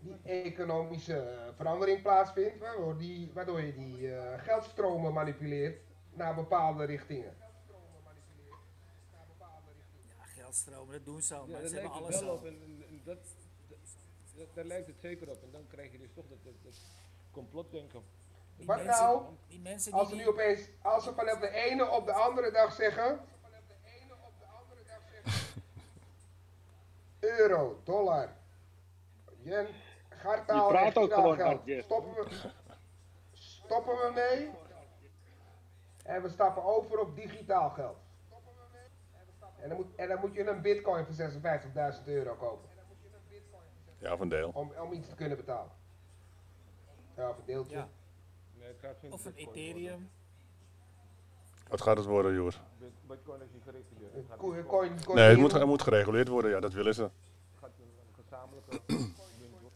die 0.00 0.16
economische 0.22 1.18
eh, 1.18 1.54
verandering 1.56 2.02
plaatsvindt, 2.02 2.58
waardoor, 2.58 2.96
die, 2.98 3.30
waardoor 3.34 3.60
je 3.60 3.74
die 3.74 4.14
eh, 4.16 4.42
geldstromen 4.42 5.12
manipuleert 5.12 5.80
naar 6.14 6.34
bepaalde 6.34 6.84
richtingen. 6.84 7.34
Ja, 10.18 10.24
geldstromen, 10.24 10.92
dat 10.94 11.04
doen 11.04 11.22
ze 11.22 11.34
al, 11.34 11.46
Ja, 11.46 11.50
maar 11.52 11.60
daar 11.60 11.68
ze 11.68 11.74
lijkt 11.74 11.92
hebben 11.94 12.06
het 12.12 12.22
alles 12.22 12.26
wel 12.26 12.30
al. 12.30 12.36
op 12.36 12.44
en, 12.44 12.62
en- 12.62 12.84
en 12.88 13.00
dat, 13.04 13.18
dat, 13.68 13.78
dat- 14.36 14.54
daar 14.54 14.64
lijkt 14.64 14.86
het 14.86 15.00
zeker 15.00 15.30
op. 15.30 15.42
En 15.42 15.50
dan 15.50 15.66
krijg 15.66 15.92
je 15.92 15.98
dus 15.98 16.12
toch 16.14 16.28
dat, 16.28 16.38
dat, 16.44 16.54
dat 16.62 16.74
complotdenken. 17.30 18.02
Die 18.56 18.66
Wat 18.66 18.76
mensen, 18.84 19.04
nou 19.04 19.22
die 19.48 19.60
mensen 19.60 19.90
die, 19.90 20.00
Als 20.00 20.08
ze 20.08 20.14
die- 20.14 20.24
nu 20.24 20.30
opeens, 20.30 20.68
als 20.82 21.04
ze 21.04 21.12
vanaf 21.14 21.38
de 21.38 21.48
ene 21.50 21.90
op 21.90 22.06
de 22.06 22.12
andere 22.12 22.50
dag 22.50 22.72
zeggen, 22.72 23.20
euro, 27.20 27.80
dollar, 27.84 28.28
yen, 29.42 29.66
gartaal 30.08 30.66
Je 30.66 30.72
praat 30.78 30.96
ook 30.98 31.12
gewoon 31.12 31.40
hard. 31.40 31.60
Stoppen 31.84 32.14
we, 32.14 32.50
stoppen 33.32 33.94
we 33.96 34.10
mee 34.14 34.50
en 36.04 36.22
we 36.22 36.28
stappen 36.28 36.64
over 36.64 36.98
op 36.98 37.16
digitaal 37.16 37.70
geld. 37.70 37.96
En 39.60 39.68
dan 39.68 39.76
moet, 39.76 39.94
en 39.96 40.08
dan 40.08 40.20
moet 40.20 40.34
je 40.34 40.48
een 40.48 40.60
bitcoin 40.62 41.04
voor 41.04 41.14
56.000 41.14 42.04
euro 42.04 42.34
kopen 42.34 42.68
Ja, 43.98 44.16
van 44.16 44.28
deel. 44.28 44.50
om, 44.54 44.72
om 44.80 44.92
iets 44.92 45.08
te 45.08 45.14
kunnen 45.14 45.36
betalen. 45.36 45.72
Ja, 47.16 47.28
of 47.28 47.38
een 47.38 47.44
deeltje. 47.44 47.76
Ja. 47.76 47.82
Nee, 47.82 47.88
het 47.88 47.90
gaat 47.92 48.51
geen 48.51 48.51
of 49.10 49.24
een 49.24 49.32
bitcoin 49.34 49.56
Ethereum. 49.56 50.10
Wat 51.68 51.80
gaat 51.82 51.96
het 51.96 52.06
worden, 52.06 52.32
Joer? 52.32 52.42
worden. 52.42 52.60
Bit- 52.78 53.06
Bitcoin 53.06 53.40
is 53.42 53.48
niet 53.52 53.62
gereguleerd. 53.62 54.36
Coin, 54.36 54.66
coin, 54.66 54.94
Nee, 55.14 55.28
het 55.28 55.38
moet, 55.38 55.52
het 55.52 55.66
moet 55.66 55.82
gereguleerd 55.82 56.28
worden. 56.28 56.50
Ja, 56.50 56.60
dat 56.60 56.72
willen 56.72 56.94
ze. 56.94 57.02
het 57.02 57.10
gaat 57.60 57.70
een 57.78 58.24
gezamenlijke 58.24 58.80
ding 58.86 59.50
worden. 59.50 59.70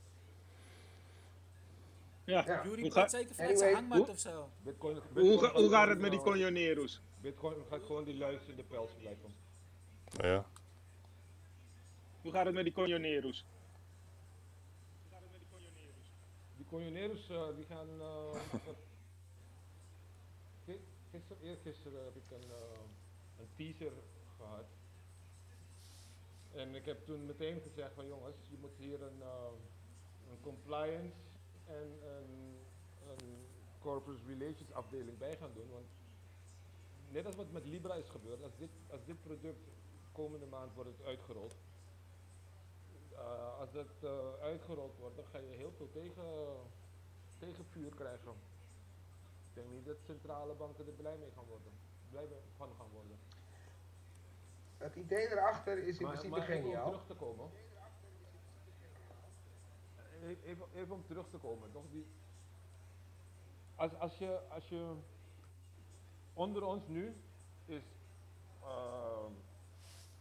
Ja. 2.25 2.45
Ja. 2.47 2.65
Jury 2.65 2.81
Hoe, 2.81 2.91
praat 2.91 3.11
ga- 3.11 3.19
zeker 3.19 3.35
vanuit 3.35 3.59
zijn 3.59 3.75
hangmat 3.75 3.99
hoe- 3.99 4.09
of 4.09 4.19
zo. 4.19 4.49
Bitcoin, 4.63 4.95
hoe, 4.97 5.03
Bitcoin 5.13 5.39
ga- 5.51 5.61
hoe 5.61 5.71
gaat 5.71 5.89
het 5.89 5.99
met 5.99 6.11
die 6.11 6.21
conjoneros? 6.21 7.01
Bitcoin 7.21 7.55
gaat 7.71 7.83
gewoon 7.83 8.05
die 8.05 8.17
luis 8.17 8.41
in 8.47 8.57
de 8.57 8.63
pels 8.65 8.91
blijven. 9.01 9.35
Ja. 10.11 10.45
Hoe 12.23 12.33
gaat 12.33 12.45
het 12.47 12.55
met 12.55 12.65
die 12.65 12.73
conjoneros? 12.73 13.45
Die 16.67 16.79
conjoneros 16.79 17.29
uh, 17.31 17.57
die 17.57 17.65
gaan. 17.65 17.89
Uh, 20.69 20.75
gisteren, 21.11 21.43
eergisteren 21.43 22.05
heb 22.05 22.17
ik 22.17 22.31
een, 22.31 22.49
uh, 22.49 22.79
een 23.39 23.49
teaser 23.57 23.93
gehad. 24.37 24.67
En 26.53 26.75
ik 26.75 26.85
heb 26.85 27.05
toen 27.05 27.27
meteen 27.27 27.61
gezegd 27.61 27.95
van 27.95 28.07
jongens, 28.07 28.37
je 28.49 28.57
moet 28.61 28.77
hier 28.77 29.03
een, 29.03 29.21
een 30.31 30.41
compliance 30.41 31.17
en 31.65 31.99
een, 32.03 32.57
een 33.09 33.47
corporate 33.81 34.23
relations 34.27 34.73
afdeling 34.73 35.19
bij 35.19 35.37
gaan 35.37 35.53
doen. 35.55 35.69
Want 35.71 35.87
net 37.11 37.27
als 37.27 37.37
wat 37.37 37.53
met 37.53 37.67
Libra 37.67 37.95
is 37.95 38.09
gebeurd, 38.09 38.43
als 38.43 38.57
dit, 38.57 38.71
als 38.91 39.05
dit 39.05 39.23
product 39.23 39.69
komende 40.13 40.47
maand 40.47 40.75
wordt 40.75 41.03
uitgerold, 41.05 41.57
uh, 43.17 43.59
als 43.59 43.73
dat 43.73 43.87
uh, 44.03 44.11
uitgerold 44.41 44.97
wordt, 44.99 45.17
dan 45.17 45.25
ga 45.27 45.39
je 45.39 45.57
heel 45.57 45.73
veel 45.73 45.91
tegen, 45.91 46.57
tegenvuur 47.39 47.95
krijgen. 47.95 48.33
Ik 49.49 49.55
denk 49.55 49.71
niet 49.71 49.85
dat 49.85 49.97
centrale 50.05 50.55
banken 50.55 50.87
er 50.87 50.93
blij 50.93 51.17
mee 51.17 51.31
gaan 51.31 51.45
worden. 51.45 51.73
Blij 52.11 52.29
van 52.57 52.75
gaan 52.79 52.89
worden. 52.93 53.19
Het 54.77 54.97
idee 54.97 55.29
erachter 55.31 55.79
is 55.79 55.99
in 55.99 56.03
maar, 56.03 56.13
principe 56.13 56.37
maar 56.39 56.47
geniaal. 56.47 56.69
Even 56.69 56.85
om 56.85 56.91
terug 56.91 57.07
te 57.07 57.15
komen. 57.15 57.51
Even, 60.45 60.67
even 60.75 60.95
om 60.95 61.07
terug 61.07 61.29
te 61.29 61.39
komen, 61.39 61.73
toch? 61.73 61.85
Die, 61.91 62.07
als, 63.75 63.95
als, 63.95 64.19
je, 64.19 64.41
als 64.49 64.69
je 64.69 64.95
onder 66.33 66.65
ons 66.65 66.87
nu 66.87 67.17
is 67.65 67.83
uh, 68.63 69.27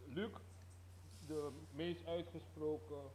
Luc 0.06 0.32
de 1.28 1.52
meest 1.72 2.06
uitgesproken 2.06 3.12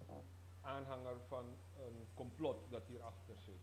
aanhanger 0.60 1.20
van 1.28 1.44
een 1.78 2.06
complot 2.14 2.70
dat 2.70 2.86
hierachter 2.86 3.34
zit. 3.39 3.60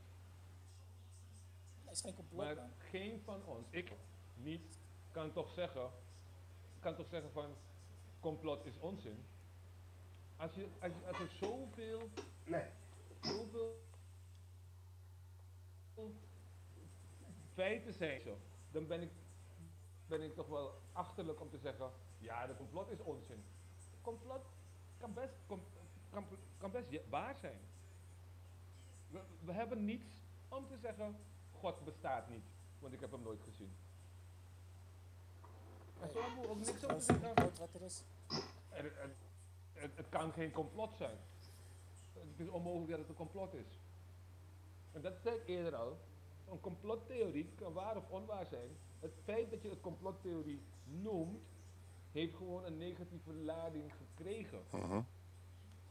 Dat 1.84 1.94
is 1.94 2.02
geen 2.02 2.16
complot. 2.16 2.46
Maar 2.46 2.56
man. 2.56 2.72
geen 2.78 3.22
van 3.22 3.46
ons, 3.46 3.68
ik 3.70 3.92
niet, 4.36 4.80
kan 5.12 5.32
toch 5.32 5.50
zeggen, 5.50 5.92
kan 6.80 6.96
toch 6.96 7.08
zeggen 7.08 7.32
van 7.32 7.56
complot 8.20 8.66
is 8.66 8.80
onzin. 8.80 9.26
Als, 10.38 10.54
je, 10.54 10.68
als, 10.80 10.92
je, 10.94 11.08
als 11.08 11.20
er 11.20 11.30
zoveel, 11.30 12.10
Nee. 12.46 12.70
zoveel 13.22 13.86
feiten 17.54 17.94
zijn 17.94 18.22
zo, 18.22 18.38
dan 18.72 18.88
ben 18.88 19.02
ik, 19.02 19.12
ben 20.08 20.22
ik 20.22 20.36
toch 20.36 20.48
wel 20.48 20.82
achterlijk 20.92 21.42
om 21.42 21.50
te 21.50 21.58
zeggen, 21.58 21.92
ja, 22.18 22.48
de 22.48 22.56
complot 22.56 22.90
is 22.90 23.00
onzin. 23.00 23.44
Complot 24.08 24.46
kan 24.98 25.14
best, 25.14 25.34
com, 25.48 25.62
kan, 26.10 26.26
kan 26.58 26.72
best 26.72 26.90
ja- 26.90 27.02
waar 27.10 27.36
zijn. 27.38 27.60
We, 29.10 29.20
we 29.46 29.52
hebben 29.52 29.86
niets 29.86 30.08
om 30.48 30.68
te 30.68 30.78
zeggen, 30.78 31.16
God 31.52 31.84
bestaat 31.84 32.30
niet, 32.30 32.46
want 32.80 32.94
ik 32.94 33.00
heb 33.00 33.12
hem 33.12 33.22
nooit 33.22 33.42
gezien. 33.44 33.76
En 36.02 36.10
zo 36.10 36.22
hebben 36.22 36.42
we 36.42 36.48
ook 36.50 36.58
niks 36.58 36.70
om 36.72 36.78
te 36.78 36.94
Als 36.94 37.06
zeggen, 37.06 37.36
wat 37.60 37.74
er 37.74 37.82
is. 37.82 38.04
het 39.74 40.10
kan 40.10 40.32
geen 40.32 40.52
complot 40.52 40.96
zijn. 40.98 41.18
Het 42.14 42.40
is 42.40 42.48
onmogelijk 42.50 42.90
dat 42.90 43.00
het 43.00 43.10
een 43.10 43.16
complot 43.16 43.54
is. 43.54 43.80
En 44.92 45.02
dat 45.02 45.20
zei 45.22 45.36
ik 45.36 45.48
eerder 45.48 45.76
al. 45.76 45.98
Een 46.50 46.60
complottheorie 46.60 47.52
kan 47.56 47.74
waar 47.74 47.98
of 47.98 48.10
onwaar 48.10 48.46
zijn. 48.46 48.70
Het 49.00 49.14
feit 49.24 49.52
dat 49.52 49.62
je 49.62 49.70
het 49.70 49.82
complottheorie 49.82 50.62
noemt, 50.84 51.44
heeft 52.12 52.36
gewoon 52.36 52.64
een 52.66 52.78
negatieve 52.78 53.34
lading 53.34 53.94
gekregen. 53.96 54.64
Mhm. 54.72 55.02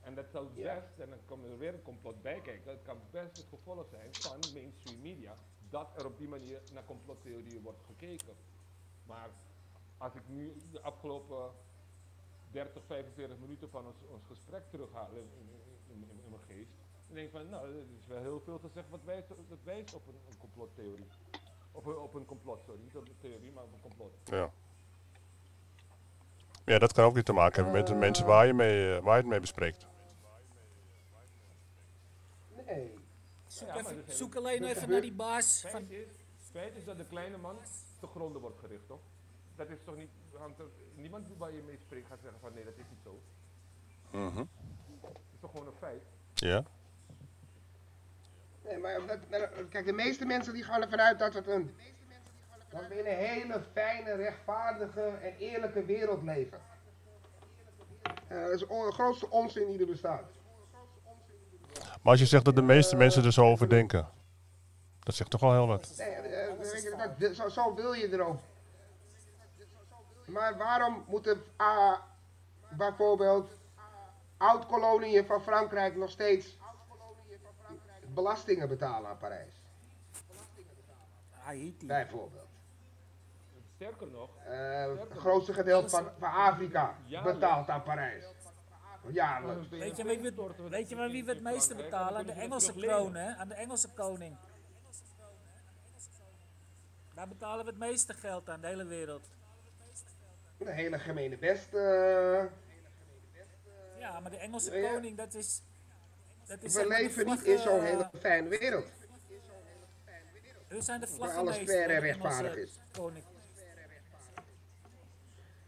En 0.00 0.14
dat 0.14 0.30
zou 0.30 0.46
Ja. 0.54 0.74
best, 0.74 0.98
en 0.98 1.08
dan 1.10 1.18
komt 1.26 1.44
er 1.44 1.58
weer 1.58 1.74
een 1.74 1.82
complot 1.82 2.22
bij 2.22 2.40
kijken, 2.40 2.64
dat 2.64 2.82
kan 2.82 2.98
best 3.10 3.36
het 3.36 3.46
gevolg 3.48 3.86
zijn 3.90 4.14
van 4.14 4.38
mainstream 4.52 5.00
media, 5.00 5.34
dat 5.70 5.88
er 5.98 6.06
op 6.06 6.18
die 6.18 6.28
manier 6.28 6.60
naar 6.72 6.84
complottheorieën 6.84 7.62
wordt 7.62 7.82
gekeken. 7.86 8.34
Maar 9.06 9.30
als 9.98 10.14
ik 10.14 10.28
nu 10.28 10.56
de 10.72 10.80
afgelopen 10.82 11.50
30, 12.50 12.82
45 12.84 13.38
minuten 13.38 13.70
van 13.70 13.86
ons, 13.86 13.96
ons 14.10 14.24
gesprek 14.26 14.62
terughaal 14.70 15.10
in, 15.10 15.16
in, 15.38 15.48
in, 15.86 16.08
in- 16.10 16.20
in 16.24 16.30
mijn 16.30 16.42
geest, 16.42 16.70
dan 17.06 17.14
denk 17.16 17.26
ik 17.26 17.32
van, 17.32 17.48
nou, 17.48 17.68
er 17.68 17.84
is 17.98 18.06
wel 18.06 18.20
heel 18.20 18.40
veel 18.40 18.58
gezegd 18.58 18.88
wat 18.88 19.04
wijst, 19.04 19.28
dat 19.28 19.62
wijst 19.62 19.94
op 19.94 20.06
een, 20.06 20.14
een 20.30 20.38
complottheorie. 20.38 21.06
Op 21.72 21.86
een, 21.86 21.96
op 21.98 22.14
een 22.14 22.24
complot, 22.24 22.62
sorry, 22.64 22.80
niet 22.82 22.96
op 22.96 23.08
een 23.08 23.16
theorie, 23.18 23.52
maar 23.52 23.64
op 23.64 23.72
een 23.72 23.80
complot. 23.80 24.12
Ja. 24.24 24.52
Ja, 26.66 26.78
dat 26.78 26.92
kan 26.92 27.04
ook 27.04 27.14
niet 27.14 27.24
te 27.24 27.32
maken 27.32 27.54
hebben 27.62 27.72
met 27.80 27.86
de 27.86 27.94
mensen 27.94 28.26
waar 28.26 28.46
je, 28.46 28.52
mee, 28.54 28.94
eh, 28.96 29.02
waar 29.02 29.14
je 29.14 29.20
het 29.20 29.30
mee 29.30 29.40
bespreekt. 29.40 29.86
Nee. 32.66 32.94
Zoek, 33.46 33.68
even- 33.74 34.04
zoek 34.06 34.34
alleen 34.36 34.64
even 34.64 34.88
naar 34.90 35.00
die 35.00 35.12
baas 35.12 35.60
van... 35.60 35.70
Feit 35.70 35.90
is, 35.90 36.08
feit 36.52 36.76
is 36.76 36.84
dat 36.84 36.98
de 36.98 37.06
kleine 37.06 37.36
man 37.36 37.56
te 38.00 38.06
gronden 38.06 38.40
wordt 38.40 38.58
gericht, 38.58 38.86
toch? 38.86 39.00
Dat 39.56 39.68
is 39.68 39.78
toch 39.84 39.96
niet, 39.96 40.08
want 40.32 40.56
niemand 40.94 41.26
waar 41.36 41.52
je 41.52 41.62
mee 41.62 41.78
spreekt 41.86 42.06
gaat 42.06 42.18
zeggen 42.22 42.40
van 42.40 42.52
nee, 42.54 42.64
dat 42.64 42.76
is 42.76 42.84
niet 42.90 43.00
zo. 43.04 43.20
Mhm. 44.10 44.44
Dat 45.00 45.10
is 45.34 45.40
toch 45.40 45.50
gewoon 45.50 45.66
een 45.66 45.72
feit. 45.78 46.02
Ja. 46.34 46.64
Nee, 48.64 48.78
maar 48.78 49.06
dat- 49.06 49.68
kijk, 49.68 49.86
de 49.86 49.92
meeste 49.92 50.24
mensen 50.24 50.52
die 50.54 50.62
gaan 50.62 50.82
ervan 50.82 51.00
uit 51.00 51.18
dat 51.18 51.34
het 51.34 51.46
een, 51.46 51.74
dat 52.76 52.88
we 52.88 52.98
in 52.98 53.06
een 53.06 53.26
hele 53.26 53.62
fijne, 53.72 54.14
rechtvaardige 54.14 55.00
en 55.22 55.36
eerlijke 55.38 55.84
wereld 55.84 56.22
leven. 56.22 56.60
Eh, 58.28 58.40
dat 58.42 58.50
is 58.50 58.58
de 58.60 58.88
grootste 58.92 59.30
onzin 59.30 59.66
die 59.66 59.80
er 59.80 59.86
bestaat. 59.86 60.30
Maar 62.02 62.12
als 62.14 62.20
je 62.20 62.26
zegt 62.26 62.44
dat 62.44 62.54
de 62.54 62.62
meeste 62.62 62.96
mensen 62.96 63.24
er 63.24 63.32
zo 63.32 63.44
over 63.44 63.68
denken, 63.68 64.08
dat 65.00 65.14
zegt 65.14 65.30
toch 65.30 65.42
al 65.42 65.52
heel 65.52 65.66
wat. 65.66 65.94
Nee, 65.98 66.08
eh, 66.08 67.18
dat- 67.18 67.34
zo, 67.34 67.48
zo 67.48 67.74
wil 67.74 67.92
je 67.92 68.12
erover. 68.12 68.44
Maar 70.26 70.56
waarom 70.56 71.04
moeten 71.08 71.42
ah, 71.56 71.98
bijvoorbeeld 72.70 73.50
oud-koloniën 74.36 75.24
van 75.26 75.42
Frankrijk 75.42 75.96
nog 75.96 76.10
steeds 76.10 76.58
belastingen 78.14 78.68
betalen 78.68 79.10
aan 79.10 79.18
Parijs? 79.18 79.54
Haiti. 81.30 81.86
Bijvoorbeeld. 81.86 82.48
Sterker 83.76 84.06
nog, 84.06 84.30
Eh, 84.44 84.98
het 84.98 85.18
grootste 85.18 85.52
gedeelte 85.52 85.88
van, 85.88 86.10
van 86.18 86.30
Afrika 86.32 86.96
betaalt 87.24 87.68
aan 87.68 87.82
Parijs. 87.82 88.24
Jaarlijks. 89.08 89.68
Weet 89.68 89.96
je, 89.96 90.04
wie 90.04 90.20
we, 90.20 90.68
weet 90.68 90.88
je 90.88 90.96
maar 90.96 91.10
wie 91.10 91.24
we 91.24 91.32
het 91.32 91.42
meeste 91.42 91.74
betalen? 91.74 92.18
Aan 92.18 92.26
de 92.26 92.32
Engelse 92.32 92.72
kroon, 92.74 93.14
hè? 93.14 93.34
Aan 93.34 93.48
de 93.48 93.54
Engelse 93.54 93.88
koning. 93.94 94.36
Daar 97.14 97.28
betalen 97.28 97.64
we 97.64 97.70
het 97.70 97.78
meeste 97.80 98.14
geld 98.14 98.48
aan, 98.48 98.60
de 98.60 98.66
hele 98.66 98.84
wereld. 98.84 99.28
Een 100.58 100.66
hele 100.66 100.98
gemene 100.98 101.38
best. 101.38 101.74
eh, 101.74 102.44
Ja, 103.98 104.20
maar 104.20 104.30
de 104.30 104.36
Engelse 104.36 104.70
Ja, 104.70 104.76
ja. 104.78 104.92
koning, 104.92 105.16
dat 105.16 105.34
is... 105.34 105.62
Dat 106.46 106.62
is 106.62 106.74
we 106.74 106.80
de 106.82 106.88
leven 106.88 107.26
niet 107.26 107.42
in 107.42 107.58
zo'n 107.58 107.80
hele 107.82 108.10
fijne 108.20 108.48
wereld. 108.48 108.86
Hun 110.68 110.82
zijn 110.82 111.00
de 111.00 111.06
alles 111.06 111.18
vlaggenmeester. 111.18 111.66
fair 111.66 111.90
en 111.90 111.94
van 111.94 112.00
de 112.02 112.08
Engelse 112.08 112.22
rechtvaardig 112.22 112.56
is. 112.56 112.78
Koning. 112.92 113.24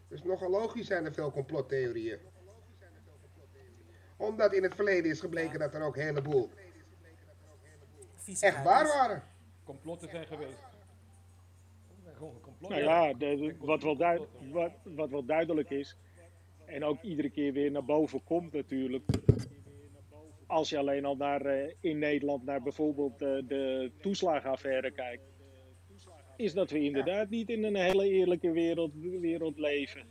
Dus 0.09 0.23
nogal 0.23 0.49
logisch 0.49 0.87
zijn 0.87 1.05
er 1.05 1.13
veel 1.13 1.31
complottheorieën. 1.31 2.19
Omdat 4.17 4.53
in 4.53 4.63
het 4.63 4.75
verleden 4.75 5.11
is 5.11 5.19
gebleken 5.19 5.59
dat 5.59 5.73
er 5.73 5.81
ook 5.81 5.95
een 5.95 6.03
heleboel 6.03 6.49
echt 8.39 8.63
waar 8.63 8.85
is. 8.85 8.93
waren. 8.93 9.23
complotten 9.63 10.09
zijn 10.09 10.27
geweest. 10.27 10.57
Er. 12.05 12.69
Nou 12.69 12.81
ja, 12.81 13.13
de- 13.13 13.35
de- 13.35 13.55
wat, 13.59 13.83
wel 13.83 13.97
duid- 13.97 14.27
wat, 14.51 14.71
wat 14.83 15.09
wel 15.09 15.25
duidelijk 15.25 15.69
is, 15.69 15.95
en 16.65 16.83
ook 16.83 17.01
iedere 17.01 17.29
keer 17.29 17.53
weer 17.53 17.71
naar 17.71 17.85
boven 17.85 18.23
komt 18.23 18.53
natuurlijk. 18.53 19.03
Als 20.47 20.69
je 20.69 20.77
alleen 20.77 21.05
al 21.05 21.15
naar, 21.15 21.45
eh, 21.45 21.73
in 21.79 21.97
Nederland 21.99 22.43
naar 22.45 22.61
bijvoorbeeld 22.61 23.21
eh, 23.21 23.27
de 23.47 23.91
toeslagenaffaire 24.01 24.91
kijkt, 24.91 25.23
is 26.39 26.53
dat 26.53 26.69
we 26.69 26.79
inderdaad 26.79 27.29
niet 27.29 27.49
in 27.49 27.63
een 27.63 27.75
hele 27.75 28.09
eerlijke 28.09 28.51
wereld, 28.51 28.91
wereld 29.19 29.57
leven. 29.57 30.03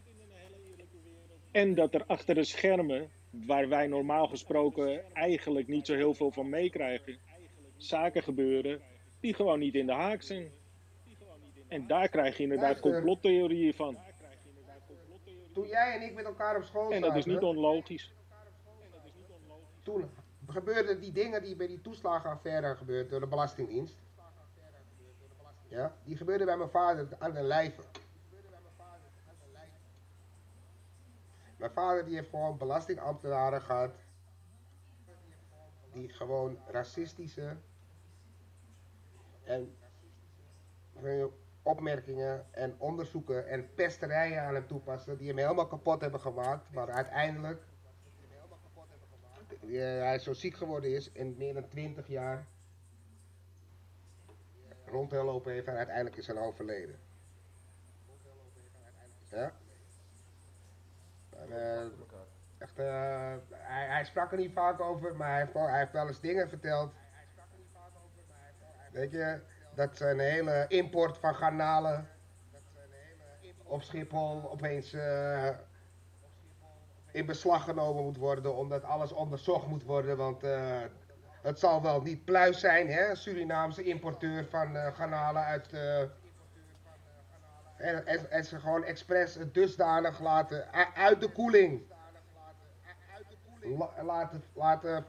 En 1.51 1.75
dat 1.75 1.95
er 1.95 2.05
achter 2.07 2.35
de 2.35 2.45
schermen, 2.45 3.11
waar 3.31 3.69
wij 3.69 3.87
normaal 3.87 4.27
gesproken 4.27 5.15
eigenlijk 5.15 5.69
niet 5.69 5.87
zo 5.87 5.95
heel 5.95 6.15
veel 6.15 6.31
van 6.31 6.49
meekrijgen, 6.49 7.19
zaken 7.77 8.23
gebeuren 8.23 8.81
die 9.21 9.35
gewoon 9.35 9.59
niet 9.59 9.75
in 9.75 9.87
de 9.87 9.93
haak 9.93 10.23
zijn. 10.23 10.51
En 11.69 11.87
daar 11.87 12.09
krijg 12.09 12.37
je 12.37 12.43
inderdaad 12.43 12.81
complottheorieën 12.81 13.75
van. 13.75 13.99
Toen 15.53 15.67
jij 15.67 15.95
en 15.95 16.03
ik 16.03 16.15
met 16.15 16.25
elkaar 16.25 16.57
op 16.57 16.63
school 16.63 16.91
En 16.91 17.01
dat 17.01 17.17
is 17.17 17.25
zaten, 17.25 17.33
niet 17.33 17.43
onlogisch. 17.43 18.13
toen 19.83 20.11
gebeurden 20.47 21.01
die 21.01 21.13
dingen 21.13 21.43
die 21.43 21.57
bij 21.57 21.67
die 21.67 21.81
toeslagenaffaire 21.81 22.77
gebeurden 22.77 23.11
door 23.11 23.21
de 23.21 23.27
Belastingdienst. 23.27 24.07
Ja, 25.69 25.97
die 26.05 26.17
gebeurden 26.17 26.47
bij 26.47 26.57
mijn 26.57 26.71
vader 26.71 27.09
aan 27.19 27.33
de 27.33 27.43
lijve. 27.43 27.83
Mijn 31.57 31.73
vader 31.73 32.05
die 32.05 32.15
heeft 32.15 32.29
gewoon 32.29 32.59
belastingambtenaren 32.59 33.63
gehad. 33.63 33.95
Die 35.93 36.09
gewoon 36.09 36.59
racistische 36.67 37.57
en 39.45 39.77
opmerkingen 41.63 42.47
en 42.51 42.75
onderzoeken 42.79 43.49
en 43.49 43.75
pesterijen 43.75 44.43
aan 44.43 44.55
hem 44.55 44.67
toepassen. 44.67 45.19
Die 45.19 45.29
hem 45.29 45.39
helemaal 45.39 45.67
kapot 45.67 46.01
hebben 46.01 46.21
gemaakt. 46.21 46.73
Maar 46.73 46.91
uiteindelijk 46.91 47.63
eh, 49.63 49.79
hij 49.81 50.19
zo 50.19 50.33
ziek 50.33 50.57
geworden 50.57 50.95
is 50.95 51.13
in 51.13 51.35
meer 51.39 51.55
dan 51.55 51.69
20 51.69 52.09
jaar 52.09 52.47
rondgelopen 54.91 55.53
heeft 55.53 55.67
en 55.67 55.77
uiteindelijk 55.77 56.17
is 56.17 56.27
hij 56.27 56.37
overleden. 56.37 56.99
Ja. 59.31 59.53
Eh, 61.49 61.83
echt, 62.59 62.79
eh, 62.79 63.35
hij, 63.51 64.05
sprak 64.05 64.33
er 64.33 64.39
niet 64.39 64.53
vaak 64.53 64.81
over, 64.81 65.17
maar 65.17 65.29
hij 65.29 65.39
heeft, 65.39 65.53
wel, 65.53 65.69
hij 65.69 65.79
heeft 65.79 65.95
eens 65.95 66.21
dingen 66.21 66.49
verteld. 66.49 66.93
Weet 68.93 69.11
je, 69.11 69.41
dat 69.75 69.97
zijn 69.97 70.19
hele 70.19 70.65
import 70.69 71.19
van 71.19 71.35
garnalen 71.35 72.09
op 73.63 73.83
Schiphol 73.83 74.51
opeens 74.51 74.93
eh, 74.93 75.49
in 77.13 77.27
beslag 77.27 77.65
genomen 77.65 78.03
moet 78.05 78.17
worden, 78.17 78.57
omdat 78.57 78.85
alles 78.85 79.13
onderzocht 79.13 79.67
moet 79.67 79.85
worden, 79.85 80.17
want 80.17 80.43
het 81.49 81.59
zal 81.59 81.83
wel 81.83 82.01
niet 82.01 82.25
pluis 82.25 82.61
zijn, 82.61 82.91
hè, 82.91 83.15
Surinaamse 83.15 83.83
importeur 83.83 84.45
van 84.45 84.77
eh, 84.77 84.95
garnalen 84.95 85.45
uit... 85.45 85.73
eh, 85.73 86.01
en, 87.77 88.07
en, 88.07 88.31
en 88.31 88.45
ze 88.45 88.59
gewoon 88.61 88.85
expres 88.85 89.35
het 89.35 89.55
dusdanig 89.55 90.21
laten, 90.21 90.73
uit 90.95 91.21
de 91.21 91.29
koeling, 91.29 91.83
La- 93.61 94.03
laten, 94.03 94.43
laten 94.53 95.07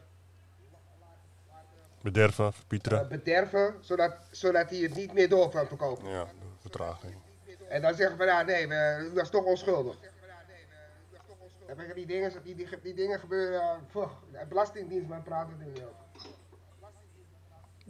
Bederven, 2.02 2.46
eh, 2.46 2.52
verpieteren. 2.52 3.08
bederven, 3.10 3.76
zodat, 3.80 4.16
zodat 4.32 4.70
hij 4.70 4.80
het 4.80 4.96
niet 4.96 5.14
meer 5.14 5.30
door 5.30 5.50
kan 5.50 5.68
verkopen. 5.68 6.10
Ja, 6.10 6.26
vertraging. 6.58 7.16
En 7.70 7.82
dan 7.82 7.94
zeggen 7.94 8.18
we, 8.18 8.26
ja, 8.26 8.42
nee, 8.42 8.68
we, 8.68 9.12
dat 9.14 9.24
is 9.24 9.30
toch 9.30 9.44
onschuldig. 9.44 9.98
Die 11.94 12.06
dingen, 12.06 12.44
die, 12.44 12.56
die, 12.56 12.68
die 12.82 12.94
dingen 12.94 13.20
gebeuren, 13.20 13.62
uh, 13.96 14.08
de 14.32 14.46
Belastingdienst, 14.50 15.08
maar 15.08 15.22
praten 15.22 15.60
er 15.60 15.66
niet 15.66 15.82
over. 15.82 16.09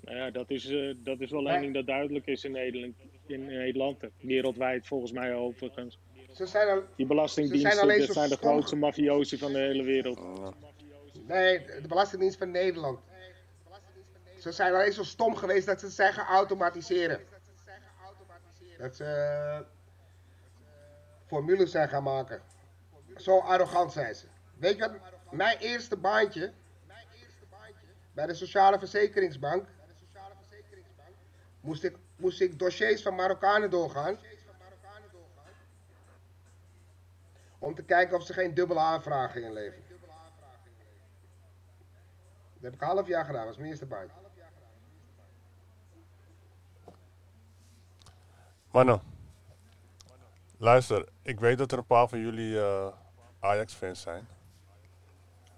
Nou 0.02 0.18
ja, 0.18 0.32
dat 0.32 0.50
is, 0.50 0.66
eh, 0.69 0.94
dat 0.98 1.19
is 1.19 1.32
wel 1.32 1.42
Nee. 1.42 1.53
één 1.53 1.61
ding 1.61 1.74
dat 1.74 1.86
duidelijk 1.88 2.26
is 2.26 2.44
in 2.44 2.52
Nederland. 2.52 2.95
In 3.28 3.45
Nederland, 3.45 3.98
wereldwijd 4.22 4.88
volgens 4.88 5.11
mij 5.11 5.36
overigens. 5.36 6.00
Ze 6.34 6.45
zijn 6.45 6.68
al, 6.68 6.76
Die 6.76 6.86
Ze 6.88 6.94
zijn 6.95 7.08
belastingdiensten, 7.08 7.88
dat 8.00 8.11
zijn 8.16 8.30
de 8.30 8.38
grootste 8.38 8.76
mafiosi 8.76 9.38
van 9.38 9.52
de 9.53 9.60
hele 9.60 9.84
wereld. 9.84 10.19
nee, 11.28 11.66
de 11.66 11.88
Belastingdienst 11.88 12.38
van 12.38 12.52
Nederland. 12.52 13.00
Ze 14.40 14.52
zijn 14.52 14.74
alleen 14.74 14.94
zo 14.94 15.03
stom 15.03 15.36
geweest 15.36 15.66
dat 15.66 15.80
ze 15.80 15.86
het 15.86 15.95
zijn 15.95 16.14
gaan 16.14 16.26
automatiseren. 16.26 17.19
Dat 18.78 18.95
ze 18.95 19.03
eh, 19.03 19.60
formules 21.28 21.72
zijn 21.72 21.90
gaan 21.90 22.03
maken. 22.03 22.42
Zo 23.16 23.40
arrogant 23.40 23.92
zijn 23.92 24.16
ze. 24.16 24.26
Weet 24.60 24.76
je 24.76 24.80
wat? 24.80 24.92
Mijn 25.32 25.58
eerste 25.58 25.98
baantje 25.98 26.52
bij 28.14 28.26
de 28.26 28.34
Sociale 28.34 28.80
Verzekeringsbank 28.80 29.68
moest 31.61 31.83
ik, 31.83 31.95
moest 32.15 32.41
ik 32.41 32.59
dossiers 32.59 33.01
van 33.01 33.15
Marokkanen 33.15 33.69
doorgaan. 33.69 34.17
Om 37.59 37.75
te 37.75 37.83
kijken 37.83 38.17
of 38.17 38.25
ze 38.25 38.33
geen 38.33 38.53
dubbele 38.53 38.79
aanvragen 38.79 39.43
inleveren. 39.43 39.83
Dat 42.53 42.61
heb 42.61 42.73
ik 42.73 42.81
een 42.81 42.88
half 42.88 43.07
jaar 43.07 43.25
gedaan, 43.25 43.39
dat 43.39 43.47
was 43.49 43.57
mijn 43.57 43.69
eerste 43.69 43.85
baantje. 43.85 44.15
Mannen, 48.71 49.01
luister, 50.57 51.09
ik 51.21 51.39
weet 51.39 51.57
dat 51.57 51.71
er 51.71 51.77
een 51.77 51.85
paar 51.85 52.07
van 52.07 52.19
jullie 52.19 52.59
eh, 52.59 52.88
Ajax-fans 53.39 54.01
zijn. 54.01 54.27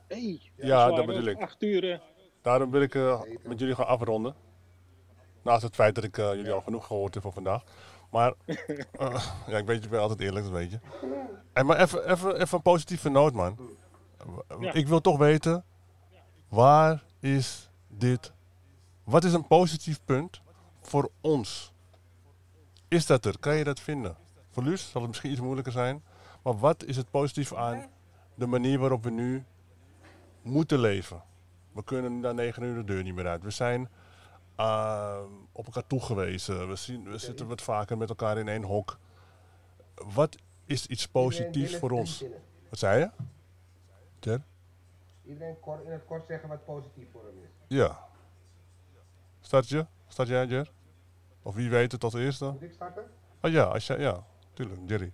Hey, 0.07 0.41
Ja, 0.55 0.89
dat 0.91 1.05
bedoel 1.05 1.25
ik. 1.25 1.41
Acht 1.41 1.63
uur. 1.63 1.91
eh, 1.91 1.99
Daarom 2.41 2.71
wil 2.71 2.81
ik 2.81 2.95
eh, 2.95 3.21
met 3.43 3.59
jullie 3.59 3.75
gaan 3.75 3.87
afronden. 3.87 4.35
Naast 5.41 5.61
het 5.61 5.75
feit 5.75 5.95
dat 5.95 6.03
ik 6.03 6.17
eh, 6.17 6.33
jullie 6.33 6.51
al 6.51 6.61
genoeg 6.61 6.87
gehoord 6.87 7.13
heb 7.13 7.23
voor 7.23 7.33
vandaag. 7.33 7.63
Maar, 8.09 8.33
eh, 8.45 9.25
ja, 9.47 9.57
ik 9.57 9.65
weet 9.65 9.77
je, 9.77 9.83
ik 9.83 9.89
ben 9.89 10.01
altijd 10.01 10.19
eerlijk, 10.19 10.45
dat 10.45 10.53
weet 10.53 10.71
je. 10.71 10.79
En 11.53 11.65
maar 11.65 11.79
even, 11.79 12.11
even, 12.11 12.41
even 12.41 12.57
een 12.57 12.61
positieve 12.61 13.09
noot, 13.09 13.33
man. 13.33 13.57
Ja. 14.59 14.73
Ik 14.73 14.87
wil 14.87 15.01
toch 15.01 15.17
weten, 15.17 15.63
waar 16.47 17.03
is 17.19 17.69
dit, 17.87 18.33
wat 19.03 19.23
is 19.23 19.33
een 19.33 19.47
positief 19.47 19.99
punt 20.05 20.41
voor 20.81 21.11
ons? 21.21 21.73
Is 22.87 23.05
dat 23.05 23.25
er? 23.25 23.39
Kan 23.39 23.55
je 23.55 23.63
dat 23.63 23.79
vinden? 23.79 24.17
Voor 24.49 24.63
Luus 24.63 24.89
zal 24.89 25.01
het 25.01 25.09
misschien 25.09 25.31
iets 25.31 25.41
moeilijker 25.41 25.71
zijn. 25.71 26.03
Maar 26.43 26.57
wat 26.57 26.83
is 26.83 26.97
het 26.97 27.11
positief 27.11 27.53
aan 27.53 27.85
de 28.35 28.45
manier 28.45 28.79
waarop 28.79 29.03
we 29.03 29.11
nu 29.11 29.45
moeten 30.41 30.79
leven? 30.79 31.23
We 31.71 31.83
kunnen 31.83 32.19
na 32.19 32.31
negen 32.31 32.63
uur 32.63 32.75
de 32.75 32.83
deur 32.83 33.03
niet 33.03 33.15
meer 33.15 33.27
uit. 33.27 33.43
We 33.43 33.49
zijn 33.49 33.89
ah, 34.61 35.23
op 35.51 35.65
elkaar 35.65 35.87
toegewezen. 35.87 36.67
We, 36.67 36.75
zien, 36.75 37.11
we 37.11 37.17
zitten 37.17 37.47
wat 37.47 37.61
vaker 37.61 37.97
met 37.97 38.09
elkaar 38.09 38.37
in 38.37 38.47
één 38.47 38.63
hok. 38.63 38.97
Wat 39.95 40.37
is 40.65 40.87
iets 40.87 41.07
positiefs 41.07 41.75
voor 41.75 41.91
ons? 41.91 42.19
binnen. 42.19 42.41
Wat 42.69 42.79
zei 42.79 42.99
je? 42.99 43.09
Ter? 44.19 44.43
Iedereen 45.23 45.59
kort, 45.59 45.83
in 45.83 45.91
het 45.91 46.05
kort 46.05 46.25
zeggen 46.25 46.49
wat 46.49 46.65
positief 46.65 47.11
voor 47.11 47.25
hem 47.25 47.43
is. 47.43 47.49
Ja. 47.67 48.07
Start 49.39 49.69
je? 49.69 49.85
Start 50.07 50.27
jij, 50.27 50.45
Jer? 50.45 50.71
Of 51.41 51.55
wie 51.55 51.69
weet 51.69 51.91
het 51.91 52.03
als 52.03 52.13
eerste? 52.13 52.45
Moet 52.45 52.61
ik 52.61 52.73
starten? 52.73 53.03
Oh 53.41 53.51
ja, 53.51 53.63
als 53.63 53.87
jij, 53.87 53.99
ja, 53.99 54.25
tuurlijk, 54.53 54.79
Jerry. 54.85 55.11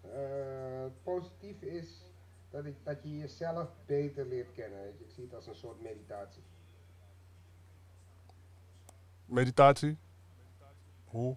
Eh, 0.00 0.86
positief 1.02 1.62
is 1.62 2.12
dat, 2.50 2.64
ik, 2.64 2.74
dat 2.82 3.02
je 3.02 3.18
jezelf 3.18 3.68
beter 3.86 4.26
leert 4.26 4.52
kennen. 4.52 4.88
Ik 4.88 5.10
zie 5.10 5.24
het 5.24 5.34
als 5.34 5.46
een 5.46 5.54
soort 5.54 5.80
meditatie. 5.82 6.42
Meditatie? 9.30 9.98
Hoe? 11.04 11.36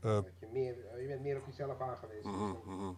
Eh, 0.00 0.14
dat 0.14 0.38
je, 0.38 0.46
meer, 0.52 0.86
eh, 0.86 1.00
je 1.00 1.06
bent 1.06 1.20
meer 1.22 1.36
op 1.36 1.46
jezelf 1.46 1.80
aangewezen. 1.80 2.30
mhm, 2.30 2.54
mhm. 2.64 2.92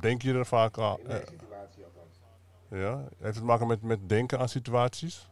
Denk 0.00 0.22
je 0.22 0.32
er 0.32 0.46
vaak 0.46 0.78
aan? 0.78 0.98
In 0.98 1.06
mijn 1.06 1.20
eh, 1.22 1.28
situatie 1.28 1.84
althans. 1.84 2.20
ja? 2.68 2.98
Heeft 2.98 3.18
het 3.18 3.34
te 3.34 3.44
maken 3.44 3.66
met, 3.66 3.82
met 3.82 4.08
denken 4.08 4.38
aan 4.38 4.48
situaties? 4.48 5.30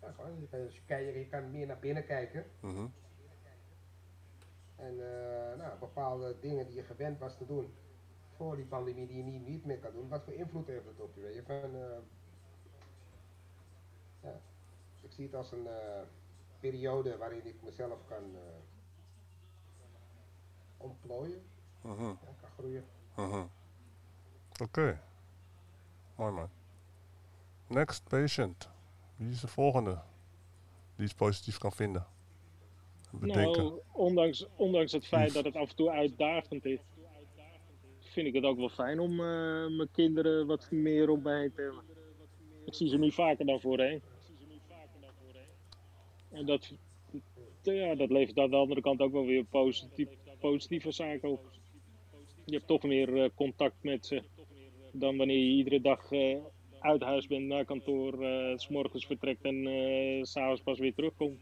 Ja, 0.00 0.12
gewoon, 0.12 0.40
je, 0.40 0.48
kan, 0.48 0.60
je, 0.60 0.80
kan, 0.86 1.02
je 1.02 1.26
kan 1.26 1.50
meer 1.50 1.66
naar 1.66 1.78
binnen 1.78 2.04
kijken. 2.04 2.44
Mhm. 2.60 2.86
En 4.76 4.94
eh, 5.00 5.58
nou, 5.58 5.78
bepaalde 5.78 6.36
dingen 6.40 6.66
die 6.66 6.74
je 6.74 6.82
gewend 6.82 7.18
was 7.18 7.36
te 7.36 7.46
doen 7.46 7.72
voor 8.36 8.56
die 8.56 8.64
pandemie 8.64 9.06
die 9.06 9.16
je 9.16 9.22
niet, 9.22 9.46
niet 9.46 9.64
meer 9.64 9.78
kan 9.78 9.92
doen. 9.92 10.08
Wat 10.08 10.24
voor 10.24 10.32
invloed 10.32 10.66
heeft 10.66 10.86
het 10.86 11.00
op 11.00 11.14
je? 11.14 11.22
Weet 11.22 11.34
je? 11.34 11.42
Van, 11.42 11.74
eh, 11.74 11.98
ja. 14.22 14.40
Dus 14.94 15.02
ik 15.02 15.12
zie 15.12 15.24
het 15.24 15.34
als 15.34 15.52
een 15.52 15.66
eh, 15.66 16.00
periode 16.60 17.16
waarin 17.16 17.46
ik 17.46 17.54
mezelf 17.62 17.98
kan 18.08 18.22
eh, 18.34 18.40
ontplooien, 20.76 21.42
Mhm. 21.82 22.02
ja, 22.04 22.16
kan 22.40 22.50
groeien. 22.58 22.84
Mhm. 23.16 23.44
Oké. 24.62 25.00
Mooi 26.16 26.32
man. 26.32 26.48
Next 27.66 28.08
patient. 28.08 28.68
Wie 29.16 29.30
is 29.30 29.40
de 29.40 29.48
volgende? 29.48 29.98
Die 30.96 31.04
iets 31.04 31.14
positiefs 31.14 31.58
kan 31.58 31.72
vinden. 31.72 32.06
En 33.12 33.18
Bedenken. 33.18 33.62
Nou, 33.62 33.80
ondanks, 33.92 34.46
ondanks 34.56 34.92
het 34.92 35.06
feit 35.06 35.32
dat 35.32 35.44
het 35.44 35.56
af 35.56 35.68
en 35.70 35.76
toe 35.76 35.90
uitdagend 35.90 36.64
is, 36.64 36.80
vind 38.00 38.26
ik 38.26 38.34
het 38.34 38.44
ook 38.44 38.56
wel 38.58 38.68
fijn 38.68 39.00
om 39.00 39.10
eh, 39.10 39.16
mijn 39.76 39.88
kinderen 39.92 40.46
wat 40.46 40.70
meer 40.70 41.08
op 41.10 41.22
mij 41.22 41.50
te 41.50 41.62
hebben. 41.62 41.84
Ik 42.64 42.74
zie 42.74 42.88
ze 42.88 42.98
nu 42.98 43.12
vaker 43.12 43.46
dan 43.46 43.60
voorheen. 43.60 44.02
En 46.32 46.46
dat, 46.46 46.72
ja, 47.62 47.94
dat 47.94 48.10
levert 48.10 48.38
aan 48.38 48.50
de 48.50 48.56
andere 48.56 48.80
kant 48.80 49.00
ook 49.00 49.12
wel 49.12 49.26
weer 49.26 49.44
positief, 49.44 50.08
positieve 50.40 50.90
zaken 50.90 51.30
op. 51.30 51.50
Je 52.44 52.54
hebt 52.54 52.66
toch 52.66 52.82
meer 52.82 53.22
eh, 53.22 53.30
contact 53.34 53.82
met 53.82 54.06
ze 54.06 54.22
dan 54.92 55.16
wanneer 55.16 55.38
je 55.38 55.56
iedere 55.56 55.80
dag 55.80 56.12
eh, 56.12 56.36
uit 56.80 57.02
huis 57.02 57.26
bent 57.26 57.46
naar 57.46 57.64
kantoor, 57.64 58.22
eh, 58.22 58.56
s 58.56 58.68
morgens 58.68 59.06
vertrekt 59.06 59.44
en 59.44 59.66
s 60.22 60.30
s'avonds 60.30 60.62
pas 60.62 60.78
weer 60.78 60.94
terugkomt. 60.94 61.38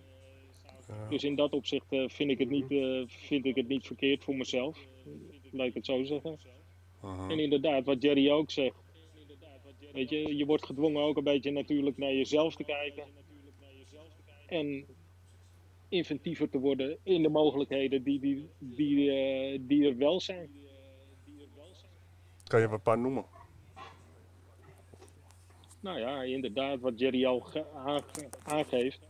Ja. 0.89 1.09
Dus 1.09 1.25
in 1.25 1.35
dat 1.35 1.53
opzicht 1.53 1.87
vind, 1.89 2.31
ik 2.31 2.39
het 2.39 2.51
niet, 2.51 2.67
vind 3.07 3.47
ik 3.47 3.55
het 3.55 3.69
niet 3.69 3.87
verkeerd 3.87 4.25
voor 4.25 4.37
mezelf. 4.37 4.87
Laat 5.51 5.67
ik 5.67 5.75
het 5.75 5.87
zo 5.87 6.03
zeggen. 6.03 6.39
En 7.29 7.39
inderdaad, 7.39 7.85
wat 7.85 8.03
Jerry 8.03 8.31
ook 8.31 8.51
zegt. 8.51 8.77
Weet 9.93 10.11
je, 10.11 10.37
je 10.37 10.47
wordt 10.47 10.67
gedwongen 10.67 11.03
ook 11.03 11.17
een 11.17 11.25
beetje 11.25 11.51
natuurlijk 11.51 11.97
naar 11.97 12.13
jezelf 12.13 12.55
te 12.57 12.65
kijken. 12.65 13.05
En 14.51 14.85
inventiever 15.89 16.49
te 16.51 16.59
worden 16.59 16.99
in 17.03 17.23
de 17.23 17.29
mogelijkheden 17.29 18.03
die, 18.03 18.21
die, 18.21 18.49
die, 18.59 19.11
eh, 19.11 19.59
die 19.63 19.89
er 19.89 19.97
wel 19.97 20.21
zijn. 20.21 20.51
Kan 22.45 22.61
je 22.61 22.67
een 22.67 22.83
paar 22.83 22.99
noemen? 22.99 23.25
Nou 25.81 25.99
ja, 25.99 26.23
inderdaad, 26.23 26.81
wat 26.81 26.99
Jerry 26.99 27.25
al 27.25 27.41
ge- 27.41 27.71
aange- 27.75 28.29
aangeeft. 28.43 29.09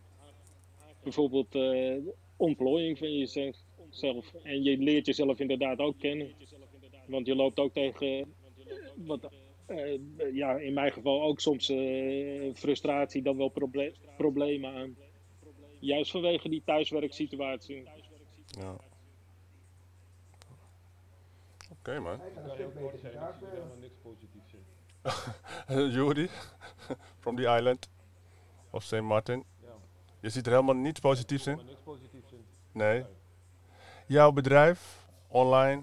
Bijvoorbeeld 1.02 1.55
eh, 1.55 1.97
ontplooiing 2.36 2.99
van 2.99 3.12
jezelf. 3.19 4.35
En 4.43 4.62
je 4.62 4.78
leert 4.78 5.07
jezelf 5.07 5.39
inderdaad 5.41 5.78
ook 5.78 5.99
kennen. 5.99 6.33
Want 7.07 7.27
je 7.27 7.35
loopt 7.35 7.59
ook 7.59 7.73
tegen, 7.73 8.35
wat, 8.94 9.28
eh, 9.67 9.99
ja, 10.33 10.59
in 10.59 10.73
mijn 10.75 10.93
geval 10.93 11.23
ook 11.23 11.41
soms 11.41 11.67
frustratie, 12.55 13.23
dan 13.23 13.36
wel 13.36 13.49
proble- 13.49 13.94
problemen 14.17 14.75
aan. 14.75 14.97
Juist 15.81 16.10
vanwege 16.10 16.49
die 16.49 16.62
thuiswerksituatie. 16.65 17.89
Ja. 18.47 18.76
Oké 21.70 22.00
man. 22.00 22.20
Hij 22.20 22.31
kan 22.31 22.31
Ik 22.31 22.36
een 22.36 22.42
kan 22.49 22.57
heel 22.57 22.70
stuk 22.70 22.81
kort 22.81 22.92
beter 22.92 22.99
zijn, 22.99 23.12
daar 23.12 23.28
ik 23.28 23.34
zie 23.39 23.49
helemaal 23.49 23.76
niks 23.76 23.94
positiefs 24.02 24.52
in. 24.52 25.92
Judy, 25.94 26.28
from 27.18 27.36
the 27.36 27.42
island 27.42 27.89
of 28.70 28.83
St. 28.83 29.00
Martin. 29.00 29.44
Ja, 29.62 29.68
Je 30.20 30.31
ziet 30.31 30.47
er 30.47 30.52
helemaal 30.52 30.75
niets 30.75 31.00
positiefs 31.00 31.47
in? 31.47 31.52
helemaal 31.52 31.73
niks 31.73 31.84
positiefs 31.84 32.33
in. 32.33 32.44
Nee. 32.73 33.05
Jouw 34.07 34.33
bedrijf, 34.33 35.07
online, 35.28 35.83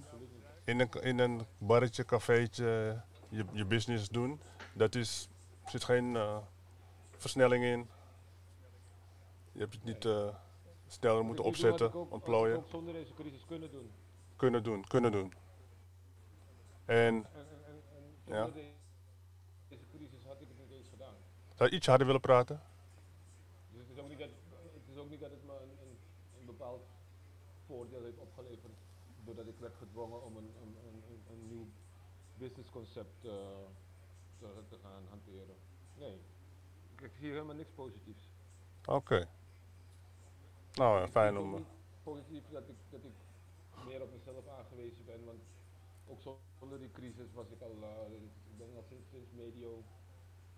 in 0.65 0.79
een, 0.79 0.89
in 1.01 1.19
een 1.19 1.41
barretje, 1.57 2.05
cafeetje, 2.05 3.01
je, 3.29 3.45
je 3.53 3.65
business 3.65 4.09
doen, 4.09 4.41
dat 4.73 4.95
is, 4.95 5.27
zit 5.65 5.83
geen 5.83 6.15
eh, 6.15 6.37
versnelling 7.17 7.63
in. 7.63 7.87
Je 9.57 9.63
hebt 9.63 9.73
het 9.75 9.83
niet 9.83 10.05
eh, 10.05 10.35
sneller 10.87 11.25
moeten 11.25 11.43
wat 11.43 11.53
opzetten, 11.53 11.93
ook- 11.93 12.11
ontplooien. 12.11 12.57
ook 12.57 12.67
zonder 12.67 12.93
deze 12.93 13.13
crisis 13.13 13.45
kunnen 13.45 13.71
doen. 13.71 13.91
Kunnen 14.35 14.63
doen, 14.63 14.87
kunnen 14.87 15.11
doen. 15.11 15.33
En 16.85 16.95
En, 16.95 17.25
en, 17.33 17.47
en, 17.65 17.81
en 18.25 18.33
Ja. 18.35 18.45
deze 19.69 19.85
crisis 19.91 20.23
had 20.25 20.41
ik 20.41 20.47
het 20.47 20.57
niet 20.57 20.71
eens 20.71 20.87
gedaan. 20.89 21.13
zou 21.55 21.69
je 21.69 21.75
iets 21.75 21.87
harder 21.87 22.05
willen 22.05 22.21
praten? 22.21 22.61
Dus 23.71 23.81
het 23.81 23.89
is 23.89 23.97
ook 24.03 24.09
niet 24.09 24.19
dat 24.19 24.29
het, 24.73 24.87
is 24.91 24.97
ook 24.97 25.09
niet 25.09 25.19
dat 25.19 25.31
het 25.31 25.43
me 25.45 25.51
een, 25.53 25.69
een, 25.69 25.97
een 26.39 26.45
bepaald 26.45 26.81
voordeel 27.65 28.03
heeft 28.03 28.17
opgeleverd. 28.17 28.73
Doordat 29.23 29.47
ik 29.47 29.59
werd 29.59 29.75
gedwongen 29.75 30.23
om 30.23 30.37
een, 30.37 30.51
een, 30.61 30.77
een, 31.31 31.47
nieuw 31.47 31.67
businessconcept 32.37 33.25
eh, 33.25 33.31
te, 34.39 34.47
te 34.69 34.77
gaan 34.83 35.03
hanteren. 35.09 35.55
Nee, 35.97 36.19
ik, 37.01 37.11
zie 37.19 37.31
helemaal 37.31 37.55
niks 37.55 37.71
positiefs. 37.75 38.29
Oké. 38.85 39.27
Nou, 40.77 40.99
ja, 40.99 41.07
fijn 41.07 41.37
om. 41.37 41.51
niet 41.53 41.65
positief 42.03 42.43
dat 42.51 42.67
ik, 42.69 42.75
dat 42.89 43.03
ik 43.03 43.13
meer 43.85 44.01
op 44.01 44.11
mezelf 44.11 44.47
aangewezen 44.47 45.05
ben, 45.05 45.25
want 45.25 45.39
ook 46.07 46.37
zonder 46.59 46.79
die 46.79 46.91
crisis 46.91 47.33
was 47.33 47.49
ik 47.49 47.61
al, 47.61 47.75
eh, 47.81 48.13
ik 48.13 48.57
ben 48.57 48.67
al 48.75 48.83
sinds, 48.89 49.09
sinds 49.09 49.31
medio 49.31 49.83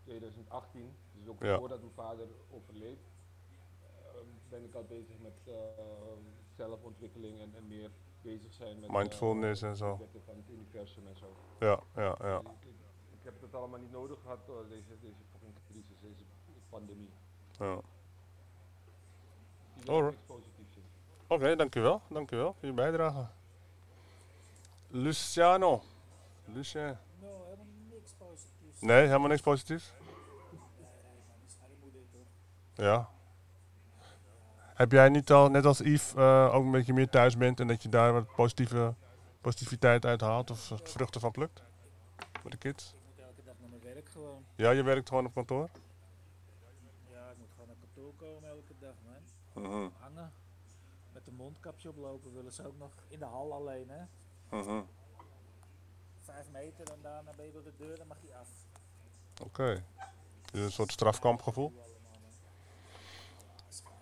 2018, 0.04 0.96
dus 1.14 1.28
ook 1.28 1.44
Ja. 1.44 1.58
voordat 1.58 1.80
mijn 1.80 1.94
vader 1.94 2.28
overleed, 2.52 3.00
eh, 3.82 4.20
ben 4.50 4.64
ik 4.64 4.74
al 4.74 4.84
bezig 4.84 5.20
met 5.20 5.34
eh, 5.46 5.54
zelfontwikkeling 6.56 7.40
en, 7.40 7.56
en 7.56 7.68
meer 7.68 7.92
bezig 8.22 8.54
zijn 8.54 8.80
met 8.80 8.92
Mindfulness 8.92 9.62
eh, 9.62 9.70
en 9.70 9.76
zo. 9.76 9.92
de 9.92 9.98
wetten 10.00 10.22
van 10.24 10.36
het 10.36 10.50
universum 10.50 11.08
en 11.08 11.16
zo. 11.18 11.36
Ja, 11.60 11.80
ja, 11.96 12.16
ja. 12.20 12.42
Dus 12.42 12.52
ik, 12.52 12.64
ik, 12.70 12.76
ik 13.20 13.24
heb 13.24 13.42
het 13.42 13.54
allemaal 13.56 13.80
niet 13.80 13.92
nodig 13.92 14.20
gehad 14.22 14.46
door 14.46 14.68
deze, 14.68 15.00
deze 15.00 15.16
crisis, 15.72 16.00
deze 16.02 16.24
pandemie. 16.70 17.10
ja. 17.58 17.82
Oké, 21.28 21.56
dankjewel. 21.56 22.02
Dankjewel 22.10 22.54
voor 22.54 22.68
je 22.68 22.74
bijdrage. 22.74 23.28
Luciano. 24.88 25.82
Lucien. 26.46 26.98
No, 27.22 27.28
helemaal 27.44 27.66
niks 27.90 28.14
positiefs. 28.18 28.82
Nee, 28.82 29.06
helemaal 29.06 29.28
niks 29.28 29.42
positiefs? 29.42 29.92
Ja. 32.74 33.10
Heb 34.74 34.92
jij 34.92 35.10
niet 35.10 35.32
al, 35.32 35.50
net 35.50 35.66
als 35.66 35.80
Yves, 35.80 36.14
eh, 36.16 36.54
ook 36.54 36.64
een 36.64 36.72
beetje 36.72 36.94
meer 36.94 37.10
thuis 37.10 37.38
bent 37.38 37.60
en 37.60 37.68
dat 37.68 37.84
je 37.84 37.90
daar 37.90 38.14
wat 38.14 38.36
positieve, 38.36 38.94
positiviteit 39.42 40.06
uit 40.06 40.22
haalt 40.22 40.52
of 40.52 40.72
vruchten 40.84 41.22
van 41.22 41.32
plukt? 41.32 41.64
Met 42.44 42.52
de 42.52 42.58
kids? 42.58 42.94
Ik 42.94 43.00
moet 43.06 43.26
elke 43.26 43.42
dag 43.46 43.56
naar 43.60 43.70
mijn 43.70 43.94
werk 43.94 44.10
gewoon. 44.10 44.46
Ja, 44.56 44.70
je 44.70 44.84
werkt 44.84 45.08
gewoon 45.08 45.26
op 45.26 45.34
kantoor? 45.34 45.70
Ja, 47.12 47.30
ik 47.30 47.38
moet 47.38 47.50
gewoon 47.52 47.68
naar 47.68 47.76
kantoor 47.80 48.14
komen 48.16 48.50
elke 48.50 48.74
dag, 48.80 48.94
Mhm, 49.62 49.90
Hangen. 50.00 50.34
Met 51.14 51.28
een 51.28 51.36
mondkapje 51.36 51.90
oplopen 51.90 52.34
willen 52.34 52.52
ze 52.52 52.68
ook 52.68 52.78
nog. 52.78 52.92
In 53.08 53.20
de 53.20 53.26
hal 53.26 53.54
alleen, 53.54 53.90
hè. 53.90 54.06
mhm. 54.58 54.82
Vijf 56.20 56.50
meter 56.50 56.92
en 56.92 57.02
daarna 57.02 57.32
ben 57.36 57.46
je 57.46 57.52
door 57.52 57.64
de 57.64 57.74
deur, 57.78 57.98
dan 57.98 58.08
mag 58.08 58.18
je 58.22 58.36
af. 58.36 58.50
Oké. 59.44 59.84
Dus 60.52 60.62
een 60.64 60.72
soort 60.72 60.92
strafkampgevoel? 60.92 61.74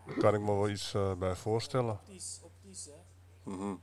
Daar 0.06 0.18
kan 0.18 0.34
ik 0.34 0.40
me 0.40 0.46
wel 0.46 0.70
iets 0.70 0.94
eh, 0.94 1.14
bij 1.14 1.36
voorstellen. 1.36 1.94
Optisch, 1.94 2.40
optisch, 2.44 2.86
hè. 2.86 3.02
Mhm. 3.44 3.76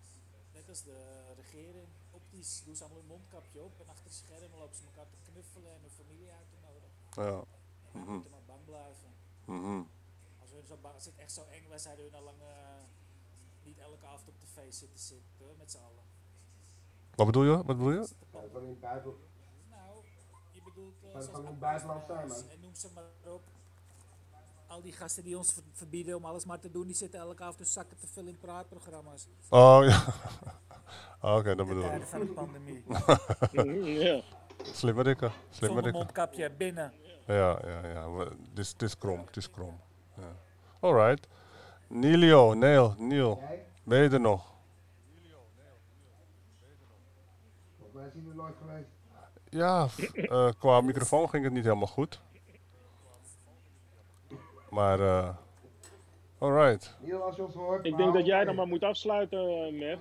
Net 0.52 0.68
als 0.68 0.82
de 0.82 1.22
regering. 1.36 1.88
Optisch 2.10 2.62
doen 2.64 2.76
ze 2.76 2.84
allemaal 2.84 3.02
een 3.02 3.06
mondkapje 3.08 3.62
op 3.62 3.80
en 3.80 3.88
achter 3.88 4.04
de 4.04 4.12
schermen 4.12 4.58
lopen 4.58 4.76
ze 4.76 4.82
elkaar 4.84 5.06
te 5.10 5.30
knuffelen 5.30 5.72
en 5.72 5.80
hun 5.80 5.90
familie 5.90 6.30
uit 6.30 6.46
te 6.50 6.56
nodigen. 6.66 6.90
Ja. 7.34 7.44
En 7.92 8.00
Mhm. 8.00 8.12
moeten 8.12 8.30
maar 8.30 8.42
bang 8.46 8.64
blijven. 8.64 9.08
Mhm. 9.44 9.78
Als, 9.78 9.86
we 10.68 10.74
zo 10.74 10.78
bang, 10.82 10.94
als 10.94 11.04
het 11.04 11.16
echt 11.16 11.32
zo 11.32 11.42
eng 11.50 11.68
was, 11.70 11.82
zouden 11.82 12.10
we 12.10 12.16
al 12.16 12.22
lang 12.22 12.40
eh, 12.40 12.84
niet 13.62 13.78
elke 13.78 14.06
avond 14.06 14.28
op 14.28 14.40
de 14.40 14.46
feest 14.46 14.78
zitten 14.78 14.98
zitten 14.98 15.26
hoor, 15.38 15.54
met 15.58 15.70
z'n 15.70 15.76
allen. 15.78 16.04
Wat 17.14 17.26
bedoel 17.26 17.44
je? 17.44 17.56
Wat 17.56 17.66
bedoel 17.66 17.90
je? 17.90 18.06
Ja, 18.32 18.40
van 18.52 18.62
in 18.66 18.78
buitenland. 18.80 19.18
Nou, 19.70 19.94
je 20.50 20.60
bedoelt 20.64 20.94
eh, 21.14 21.20
van 21.32 21.46
in 21.46 21.58
buitenland 21.58 22.06
zijn, 22.06 22.28
man. 22.28 22.36
En 22.50 22.60
noem 22.60 22.74
ze 22.74 22.88
maar 22.94 23.04
op. 23.32 23.42
Al 24.66 24.82
die 24.82 24.92
gasten 24.92 25.24
die 25.24 25.36
ons 25.38 25.52
ver- 25.52 25.62
verbieden 25.72 26.16
om 26.16 26.24
alles 26.24 26.44
maar 26.44 26.58
te 26.60 26.70
doen, 26.70 26.86
die 26.86 26.96
zitten 26.96 27.20
elke 27.20 27.42
avond 27.42 27.58
hun 27.58 27.66
zakken 27.66 27.98
te 27.98 28.06
vullen 28.06 28.32
in 28.32 28.38
praatprogramma's. 28.38 29.26
Oh 29.50 29.80
ja. 29.84 30.04
Oké, 31.36 31.54
dat 31.54 31.66
Ten 31.66 31.66
bedoel 31.66 31.92
ik. 31.94 32.02
van 32.02 32.20
de 32.20 32.26
pandemie. 32.26 32.84
ja. 34.02 34.22
Slimme 34.62 35.02
dikke. 35.04 35.30
Slimme 35.50 35.82
dikke. 35.82 35.98
mondkapje 35.98 36.50
binnen. 36.50 36.92
Ja, 37.26 37.58
ja, 37.66 37.86
ja. 37.86 38.10
Het 38.18 38.58
is, 38.58 38.68
het 38.72 38.82
is 38.82 38.98
krom. 38.98 39.20
Het 39.26 39.36
is 39.36 39.50
krom. 39.50 39.80
Ja. 40.16 40.36
Alright. 40.84 41.26
Nilio, 41.88 42.54
Neil, 42.54 42.94
Neil. 42.98 43.42
Ben 43.84 44.02
je 44.02 44.08
er 44.08 44.20
nog? 44.20 44.52
Mij 47.92 48.10
zien 48.12 48.32
nooit 48.34 48.54
geweest. 48.60 48.88
Ja, 49.48 49.86
eh, 50.14 50.48
qua 50.58 50.80
microfoon 50.80 51.28
ging 51.28 51.44
het 51.44 51.52
niet 51.52 51.64
helemaal 51.64 51.86
goed. 51.86 52.20
Maar, 54.70 55.00
eh 55.00 55.28
alright. 56.38 56.96
Niel, 57.00 57.22
als 57.22 57.36
je 57.36 57.44
ons 57.44 57.54
hoort. 57.54 57.84
Ik 57.84 57.96
denk 57.96 58.14
dat 58.14 58.26
jij 58.26 58.44
dan 58.44 58.54
maar 58.54 58.66
moet 58.66 58.82
afsluiten, 58.82 59.38
eh, 59.38 59.72
Mer. 59.72 59.98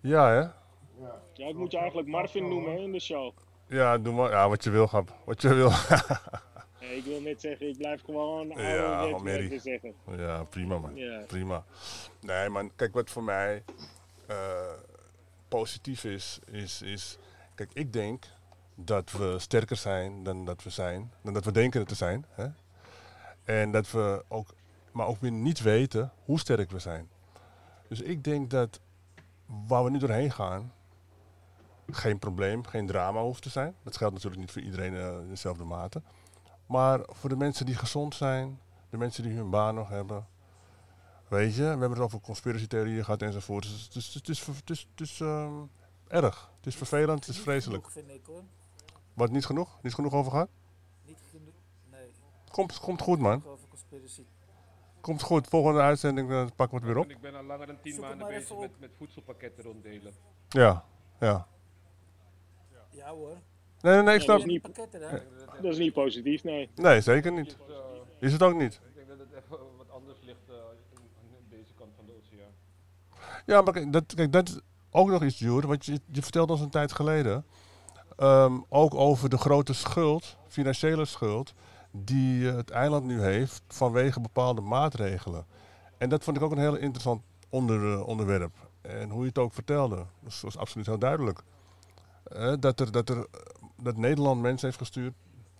Ja, 0.00 0.28
hè? 0.28 0.40
Ja. 0.40 1.20
Ja, 1.32 1.46
ik 1.46 1.56
moet 1.56 1.70
je 1.72 1.78
eigenlijk 1.78 2.08
Marvin 2.08 2.48
noemen 2.48 2.72
hè, 2.72 2.78
in 2.78 2.92
de 2.92 3.00
show. 3.00 3.32
Ja, 3.66 3.98
doe 3.98 4.14
maar. 4.14 4.30
Ja, 4.30 4.48
wat 4.48 4.64
je 4.64 4.70
wil, 4.70 4.86
Gab. 4.86 5.12
Wat 5.24 5.42
je 5.42 5.54
wil. 5.54 5.70
Nee, 6.82 6.96
ik 6.96 7.04
wil 7.04 7.20
net 7.20 7.40
zeggen, 7.40 7.68
ik 7.68 7.76
blijf 7.76 8.02
gewoon 8.04 8.48
Ja, 8.48 8.98
oude 8.98 9.48
te 9.48 9.58
zeggen. 9.58 9.94
ja, 10.16 10.44
prima, 10.44 10.78
man. 10.78 10.96
Ja. 10.96 11.22
Prima. 11.26 11.64
Nee, 12.20 12.48
man. 12.48 12.72
Kijk, 12.76 12.94
wat 12.94 13.10
voor 13.10 13.22
mij 13.22 13.64
eh, 14.26 14.72
positief 15.48 16.04
is, 16.04 16.38
is, 16.50 16.82
is... 16.82 17.18
Kijk, 17.54 17.70
ik 17.72 17.92
denk 17.92 18.26
dat 18.74 19.10
we 19.12 19.38
sterker 19.38 19.76
zijn 19.76 20.22
dan 20.22 20.44
dat 20.44 20.62
we 20.62 20.70
zijn. 20.70 21.12
Dan 21.22 21.32
dat 21.32 21.44
we 21.44 21.52
denken 21.52 21.86
te 21.86 21.94
zijn. 21.94 22.26
Hè? 22.30 22.46
En 23.44 23.70
dat 23.70 23.90
we 23.90 24.24
ook... 24.28 24.54
Maar 24.92 25.06
ook 25.06 25.20
weer 25.20 25.32
niet 25.32 25.62
weten 25.62 26.12
hoe 26.24 26.38
sterk 26.38 26.70
we 26.70 26.78
zijn. 26.78 27.08
Dus 27.88 28.00
ik 28.00 28.24
denk 28.24 28.50
dat 28.50 28.80
waar 29.46 29.84
we 29.84 29.90
nu 29.90 29.98
doorheen 29.98 30.32
gaan... 30.32 30.72
Geen 31.90 32.18
probleem, 32.18 32.66
geen 32.66 32.86
drama 32.86 33.22
hoeft 33.22 33.42
te 33.42 33.48
zijn. 33.48 33.74
Dat 33.82 33.96
geldt 33.96 34.14
natuurlijk 34.14 34.40
niet 34.40 34.50
voor 34.50 34.62
iedereen 34.62 34.94
eh, 34.94 35.06
in 35.06 35.28
dezelfde 35.28 35.64
mate. 35.64 36.02
Maar 36.72 37.00
voor 37.04 37.28
de 37.28 37.36
mensen 37.36 37.66
die 37.66 37.74
gezond 37.74 38.14
zijn, 38.14 38.60
de 38.90 38.96
mensen 38.96 39.22
die 39.22 39.32
hun 39.32 39.50
baan 39.50 39.74
nog 39.74 39.88
hebben. 39.88 40.26
Weet 41.28 41.54
je, 41.54 41.62
we 41.62 41.68
hebben 41.68 41.90
het 41.90 41.98
over 41.98 42.20
conspiratietheorieën 42.20 43.04
gehad 43.04 43.22
enzovoort. 43.22 43.62
Dus 43.62 43.84
het 43.84 43.94
is, 43.94 44.14
het 44.14 44.28
is, 44.28 44.46
het 44.46 44.70
is, 44.70 44.88
het 44.90 45.00
is 45.00 45.20
ehm, 45.20 45.52
erg. 46.08 46.50
Het 46.56 46.66
is 46.66 46.76
vervelend, 46.76 47.18
het 47.18 47.28
is 47.28 47.34
Niet 47.34 47.44
vreselijk. 47.44 47.86
genoeg, 47.86 48.06
vind 48.06 48.20
ik 48.20 48.26
hoor. 48.26 48.42
Wat 49.14 49.30
niet 49.30 49.46
genoeg? 49.46 49.78
Niet 49.82 49.94
genoeg 49.94 50.12
over 50.12 50.30
gehad? 50.30 50.48
Niet 51.04 51.22
genoeg. 51.30 51.54
Nee, 51.90 52.12
Komt, 52.50 52.78
komt 52.80 53.00
goed, 53.00 53.18
man. 53.18 53.44
Komt 55.00 55.22
goed. 55.22 55.46
Volgende 55.48 55.80
uitzending 55.80 56.30
eh, 56.30 56.46
pakken 56.56 56.78
we 56.80 56.84
het 56.86 56.94
weer 56.94 57.04
op. 57.04 57.10
Ik 57.10 57.20
ben 57.20 57.34
al 57.34 57.42
langer 57.42 57.66
dan 57.66 57.80
tien 57.80 58.00
maanden 58.00 58.26
bezig 58.26 58.58
met, 58.58 58.80
met 58.80 58.90
voedselpakketten 58.96 59.64
ronddelen. 59.64 60.12
Ja, 60.48 60.84
ja. 61.20 61.46
Ja 62.90 63.10
hoor. 63.10 63.36
Nee, 63.82 63.94
nee, 63.94 64.02
nee, 64.02 64.14
ik 64.14 64.20
snap. 64.20 64.38
dat 64.38 64.46
is 64.46 64.52
niet-? 64.52 64.76
Dat 65.62 65.72
is 65.72 65.78
niet 65.78 65.92
positief, 65.92 66.44
nee. 66.44 66.70
Nee, 66.74 67.00
zeker 67.00 67.32
niet. 67.32 67.56
Dus, 67.66 67.76
eh, 67.76 67.82
Is 68.18 68.32
het 68.32 68.42
ook 68.42 68.54
niet? 68.54 68.80
ik 68.88 68.94
denk 68.94 69.08
dat 69.08 69.18
het 69.18 69.28
even 69.28 69.56
wat 69.76 69.90
anders 69.90 70.18
ligt 70.22 70.48
eh, 70.48 70.54
in 71.38 71.44
deze 71.48 71.72
Ja. 72.30 72.44
Ja, 73.46 73.60
maar 73.62 73.72
kijk, 73.72 73.92
dat, 73.92 74.04
kijk, 74.14 74.32
dat 74.32 74.48
is 74.48 74.58
ook 74.90 75.08
nog 75.08 75.22
iets, 75.22 75.38
Joer. 75.38 75.66
Want 75.66 75.84
je, 75.84 76.00
je 76.06 76.22
vertelde 76.22 76.52
ons 76.52 76.60
een 76.60 76.70
tijd 76.70 76.92
geleden. 76.92 77.44
ehm, 78.16 78.58
ook 78.68 78.94
over 78.94 79.28
de 79.28 79.38
grote 79.38 79.72
schuld, 79.72 80.36
financiële 80.48 81.04
schuld. 81.04 81.54
die 81.90 82.48
eh, 82.48 82.56
het 82.56 82.70
eiland 82.70 83.04
nu 83.04 83.20
heeft 83.22 83.62
vanwege 83.68 84.20
bepaalde 84.20 84.60
maatregelen. 84.60 85.46
En 85.98 86.08
dat 86.08 86.24
vond 86.24 86.36
ik 86.36 86.42
ook 86.42 86.52
een 86.52 86.58
heel 86.58 86.76
interessant 86.76 87.22
onder, 87.48 88.04
onderwerp. 88.04 88.52
En 88.80 89.10
hoe 89.10 89.20
je 89.22 89.28
het 89.28 89.38
ook 89.38 89.52
vertelde, 89.52 89.96
dat 90.20 90.40
was 90.40 90.56
absoluut 90.56 90.86
heel 90.86 90.98
duidelijk. 90.98 91.42
Dat, 92.58 92.80
er, 92.80 92.92
dat, 92.92 93.08
er, 93.08 93.26
dat 93.82 93.96
Nederland 93.96 94.40
mensen 94.40 94.66
heeft 94.66 94.78
gestuurd 94.78 95.14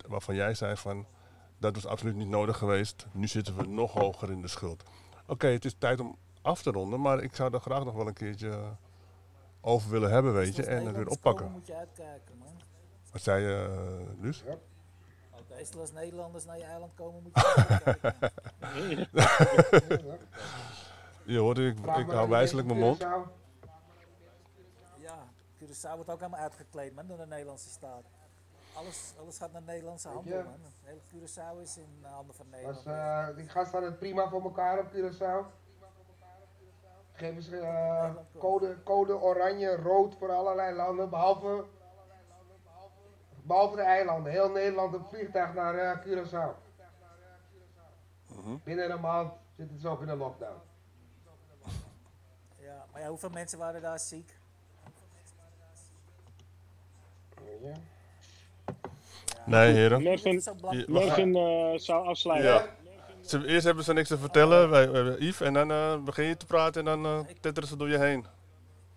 waarvan 0.06 0.34
jij 0.34 0.54
zei 0.54 0.76
van 0.76 1.06
dat 1.58 1.74
was 1.74 1.86
absoluut 1.86 2.14
niet 2.14 2.28
nodig 2.28 2.56
geweest. 2.58 3.06
Nu 3.12 3.26
zitten 3.26 3.56
we 3.56 3.66
nog 3.66 3.92
hoger 3.92 4.30
in 4.30 4.42
de 4.42 4.48
schuld. 4.48 4.82
Oké, 5.26 5.46
het 5.46 5.64
is 5.64 5.74
tijd 5.78 6.00
om 6.00 6.16
af 6.42 6.62
te 6.62 6.70
ronden, 6.70 7.00
maar 7.00 7.22
ik 7.22 7.34
zou 7.34 7.50
daar 7.50 7.60
graag 7.60 7.84
nog 7.84 7.94
wel 7.94 8.06
een 8.06 8.12
keertje 8.12 8.76
over 9.60 9.90
willen 9.90 10.10
hebben, 10.10 10.32
weet 10.32 10.56
je, 10.56 10.64
en 10.64 10.86
het 10.86 10.96
weer 10.96 11.08
oppakken. 11.08 11.44
komen, 11.44 11.58
moet 11.58 11.66
je 11.66 11.76
uitkijken, 11.76 12.38
man. 12.38 12.60
Wat 13.12 13.22
zei 13.22 13.44
je, 13.44 13.68
eh, 14.16 14.22
Luus? 14.22 14.44
Meestal 15.48 15.80
als 15.80 15.92
Nederlanders 15.92 16.44
naar 16.44 16.58
je 16.58 16.64
eiland 16.64 16.94
komen, 16.94 17.22
moet 17.22 17.32
je 17.34 17.54
uitkijken. 17.84 19.08
Ja, 19.12 20.18
Je 21.34 21.38
hoort, 21.38 21.58
ik, 21.58 21.78
ik 21.78 21.84
hou 21.84 22.14
aan 22.16 22.28
wijselijk 22.28 22.66
mijn 22.66 22.78
mond. 22.78 23.06
Curaçao. 25.62 25.94
Wordt 25.94 26.10
ook 26.10 26.18
helemaal 26.18 26.40
uitgekleed, 26.40 26.94
man, 26.94 27.06
door 27.06 27.16
de 27.16 27.26
Nederlandse 27.26 27.68
staat. 27.68 28.04
Alles, 28.74 29.14
alles 29.20 29.38
gaat 29.38 29.52
naar 29.52 29.62
Nederlandse 29.62 30.08
handen, 30.08 30.44
man. 30.44 30.52
Het 30.62 30.72
hele 30.82 31.00
Curaçao 31.00 31.60
is 31.60 31.76
in 31.76 31.98
de 32.00 32.06
handen 32.08 32.34
van 32.34 32.46
Was, 32.50 32.60
Nederland. 32.60 32.86
eh, 33.30 33.36
die 33.36 33.48
gasten 33.48 33.72
hadden 33.72 33.90
het 33.90 33.98
prima 33.98 34.28
voor 34.28 34.42
elkaar 34.42 34.78
op 34.78 34.92
Curaçao. 34.92 35.60
Geven 37.12 37.42
ze 37.42 37.56
eh, 37.58 38.14
code, 38.38 38.82
code 38.82 39.20
oranje, 39.20 39.76
rood 39.76 40.14
voor 40.16 40.32
allerlei 40.32 40.74
landen, 40.76 41.10
behalve, 41.10 41.64
behalve 43.42 43.76
de 43.76 43.82
eilanden. 43.82 44.32
Heel 44.32 44.50
Nederland 44.50 44.94
een 44.94 45.04
vliegtuig 45.04 45.54
naar 45.54 45.74
eh, 45.74 46.06
Curaçao. 46.06 46.54
Mhm. 48.26 48.56
Binnen 48.64 48.90
een 48.90 49.00
maand 49.00 49.32
zitten 49.56 49.78
ze 49.78 49.88
ook 49.88 50.02
in 50.02 50.08
een 50.08 50.16
lockdown. 50.18 50.60
Ja, 52.58 52.86
maar 52.92 53.00
ja, 53.00 53.08
hoeveel 53.08 53.30
mensen 53.30 53.58
waren 53.58 53.82
daar 53.82 53.98
ziek? 53.98 54.40
Nee, 59.46 59.72
heren. 59.72 60.02
Mervin, 60.88 61.36
eh, 61.36 61.78
zou 61.78 62.06
afsluiten. 62.06 62.50
Ja. 62.52 62.66
Ze, 63.20 63.46
eerst 63.46 63.64
hebben 63.64 63.84
ze 63.84 63.92
niks 63.92 64.08
te 64.08 64.18
vertellen, 64.18 64.70
wij, 64.70 64.90
wij- 64.90 65.16
Yves, 65.18 65.40
en 65.40 65.52
dan 65.52 65.70
eh, 65.70 65.96
begin 65.98 66.24
je 66.24 66.36
te 66.36 66.46
praten 66.46 66.88
en 66.88 67.02
dan 67.02 67.26
eh 67.26 67.34
tetteren 67.40 67.68
ze 67.68 67.76
door 67.76 67.88
je 67.88 67.98
heen. 67.98 68.26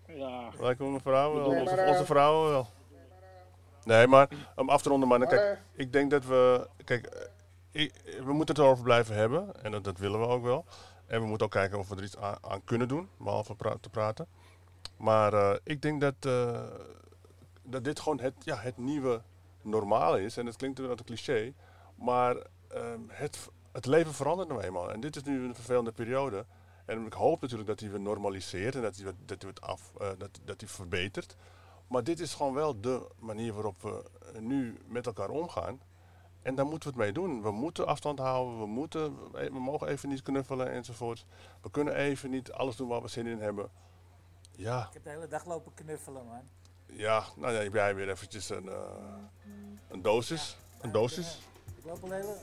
Ja. 0.06 0.48
Lijkt 0.60 0.80
me 0.80 0.86
mijn 0.88 1.00
vrouw 1.00 1.34
wel, 1.34 1.44
onze, 1.60 1.74
eh, 1.76 1.88
onze 1.88 2.04
vrouwen 2.04 2.50
wel. 2.50 2.66
Nee, 3.84 4.06
maar 4.06 4.28
om 4.56 4.68
af 4.70 4.82
te 4.82 4.88
ronden, 4.88 5.08
mannen. 5.08 5.28
Maar, 5.28 5.36
Kijk, 5.38 5.58
ik 5.74 5.92
denk 5.92 6.10
dat 6.10 6.24
we. 6.24 6.68
Kijk, 6.84 7.06
eh, 7.06 7.82
ik- 7.82 7.92
we 8.24 8.32
moeten 8.32 8.54
het 8.54 8.64
erover 8.64 8.84
blijven 8.84 9.14
hebben. 9.14 9.62
En 9.62 9.70
dat, 9.70 9.84
dat 9.84 9.98
willen 9.98 10.20
we 10.20 10.26
ook 10.26 10.42
wel. 10.44 10.64
En 11.06 11.20
we 11.20 11.26
moeten 11.26 11.46
ook 11.46 11.52
kijken 11.52 11.78
of 11.78 11.88
we 11.88 11.96
er 11.96 12.02
iets 12.02 12.16
aan, 12.16 12.36
aan 12.40 12.64
kunnen 12.64 12.88
doen, 12.88 13.08
behalve 13.18 13.54
pra- 13.54 13.76
te 13.80 13.88
praten. 13.88 14.26
Maar 14.96 15.32
eh, 15.32 15.56
ik 15.64 15.82
denk 15.82 16.00
dat, 16.00 16.14
eh, 16.20 16.60
dat 17.66 17.84
dit 17.84 18.00
gewoon 18.00 18.20
het, 18.20 18.34
ja, 18.44 18.56
het 18.56 18.76
nieuwe 18.76 19.22
normaal 19.62 20.16
is. 20.16 20.36
En 20.36 20.44
dat 20.44 20.56
klinkt 20.56 20.78
wel 20.78 20.90
een 20.90 21.04
cliché. 21.04 21.54
Maar 21.94 22.36
ehm, 22.68 23.00
het, 23.08 23.48
het 23.72 23.86
leven 23.86 24.14
verandert 24.14 24.48
nou 24.48 24.62
eenmaal. 24.62 24.92
En 24.92 25.00
dit 25.00 25.16
is 25.16 25.22
nu 25.22 25.44
een 25.44 25.54
vervelende 25.54 25.92
periode. 25.92 26.46
En 26.84 27.06
ik 27.06 27.12
hoop 27.12 27.40
natuurlijk 27.40 27.68
dat 27.68 27.80
hij 27.80 27.90
weer 27.90 28.00
normaliseert 28.00 28.74
en 28.74 28.82
dat 28.82 28.96
hij, 28.96 29.12
dat 29.24 29.42
hij, 29.42 29.50
het 29.50 29.60
af, 29.60 29.92
eh, 29.98 30.08
dat, 30.18 30.40
dat 30.44 30.60
hij 30.60 30.68
verbetert. 30.68 31.36
Maar 31.86 32.04
dit 32.04 32.20
is 32.20 32.34
gewoon 32.34 32.54
wel 32.54 32.80
de 32.80 33.10
manier 33.18 33.52
waarop 33.52 33.82
we 33.82 34.04
nu 34.40 34.78
met 34.86 35.06
elkaar 35.06 35.28
omgaan. 35.28 35.80
En 36.42 36.54
daar 36.54 36.66
moeten 36.66 36.88
we 36.88 36.94
het 36.94 37.04
mee 37.04 37.12
doen. 37.12 37.42
We 37.42 37.50
moeten 37.50 37.86
afstand 37.86 38.18
houden, 38.18 38.58
we, 38.58 38.66
moeten, 38.66 39.30
we 39.32 39.60
mogen 39.60 39.88
even 39.88 40.08
niet 40.08 40.22
knuffelen 40.22 40.70
enzovoort. 40.70 41.26
We 41.62 41.70
kunnen 41.70 41.94
even 41.94 42.30
niet 42.30 42.52
alles 42.52 42.76
doen 42.76 42.88
waar 42.88 43.02
we 43.02 43.08
zin 43.08 43.26
in 43.26 43.38
hebben. 43.40 43.70
Ja, 44.50 44.86
Ik 44.86 44.92
heb 44.92 45.04
de 45.04 45.10
hele 45.10 45.28
dag 45.28 45.44
lopen 45.44 45.74
knuffelen, 45.74 46.26
man. 46.26 46.48
Ja 46.86 47.24
nou 47.36 47.52
ja, 47.52 47.60
heb 47.62 47.72
jij 47.74 47.94
weer 47.94 48.10
eventjes 48.10 48.48
een, 48.50 48.68
eh, 48.68 48.74
een 49.88 50.02
dosis. 50.02 50.56
Een 50.80 50.92
dosis. 50.92 51.38
Ik 51.78 51.84
loop 51.84 52.02
al 52.02 52.10
hele... 52.10 52.36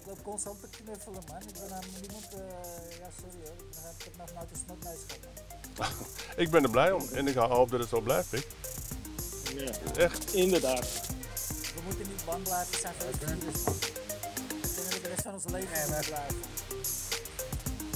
Ik 0.00 0.06
loop 0.06 0.22
constant 0.22 0.60
te 0.60 0.68
knuffelen, 0.82 1.22
man. 1.28 1.42
Ik 1.42 1.52
ben 1.52 1.72
aan 1.76 1.82
niemand... 2.00 2.24
eh 2.34 2.98
ja, 2.98 3.08
sorry 3.20 3.36
hoor. 3.44 3.54
Ik 3.54 3.74
heb- 3.82 3.94
Ik 3.98 4.04
heb 4.04 4.16
nog 4.16 4.32
nooit 4.34 4.50
een 4.50 4.56
snotneus 4.64 4.98
gehad. 5.06 5.94
Ik 6.36 6.50
ben 6.50 6.62
er 6.62 6.70
blij 6.70 6.92
om 6.92 7.08
en 7.12 7.26
ik 7.26 7.34
hoop 7.34 7.70
dat 7.70 7.80
het 7.80 7.88
zo 7.88 8.00
blijft, 8.00 8.30
Pik. 8.30 8.46
ja. 9.56 9.70
Echt. 9.96 10.34
Inderdaad. 10.34 10.86
We 11.74 11.80
moeten 11.84 12.06
niet 12.08 12.24
bang 12.24 12.42
blijven 12.42 12.78
zijn 12.80 12.94
voor 12.98 13.06
het 13.10 13.16
virus. 13.18 13.64
We 13.64 14.80
kunnen 14.82 15.02
de 15.02 15.08
rest 15.08 15.22
van 15.22 15.32
ons 15.32 15.44
leven 15.44 15.76
Ja, 15.76 15.86
blijven. 16.06 16.36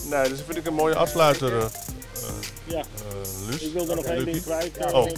Nee, 0.08 0.28
dus 0.28 0.36
dat 0.38 0.46
vind 0.46 0.58
ik 0.58 0.66
een 0.66 0.74
mooie 0.74 0.94
afsluiter, 0.94 1.58
eh 1.58 1.66
Ja, 2.64 2.78
eh, 2.80 3.48
Luus. 3.48 3.60
ik 3.62 3.72
wilde 3.72 3.94
nog 3.94 4.04
één 4.04 4.24
ding 4.24 4.42
kwijt. 4.42 4.76
Ja, 4.78 4.90
Oh. 4.92 5.10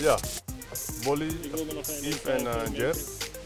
Ja, 0.00 0.18
Bolly, 1.04 1.26
Yves 2.00 2.22
en 2.24 2.42
Jer. 2.72 2.94
Mervin. 2.96 3.04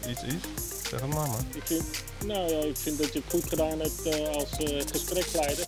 Iets, 0.09 0.23
iets. 0.23 0.45
Zeg 0.89 0.99
het 1.01 1.13
maar, 1.13 1.27
man. 1.27 1.45
Ik 1.53 1.61
vind, 1.65 1.83
nou 2.25 2.49
ja, 2.53 2.59
ik 2.59 2.77
vind 2.77 2.97
dat 2.97 3.13
je 3.13 3.19
het 3.19 3.29
goed 3.29 3.49
gedaan 3.49 3.79
hebt 3.79 4.03
eh, 4.05 4.27
als 4.27 4.51
eh, 4.51 4.81
gespreksleider. 4.91 5.65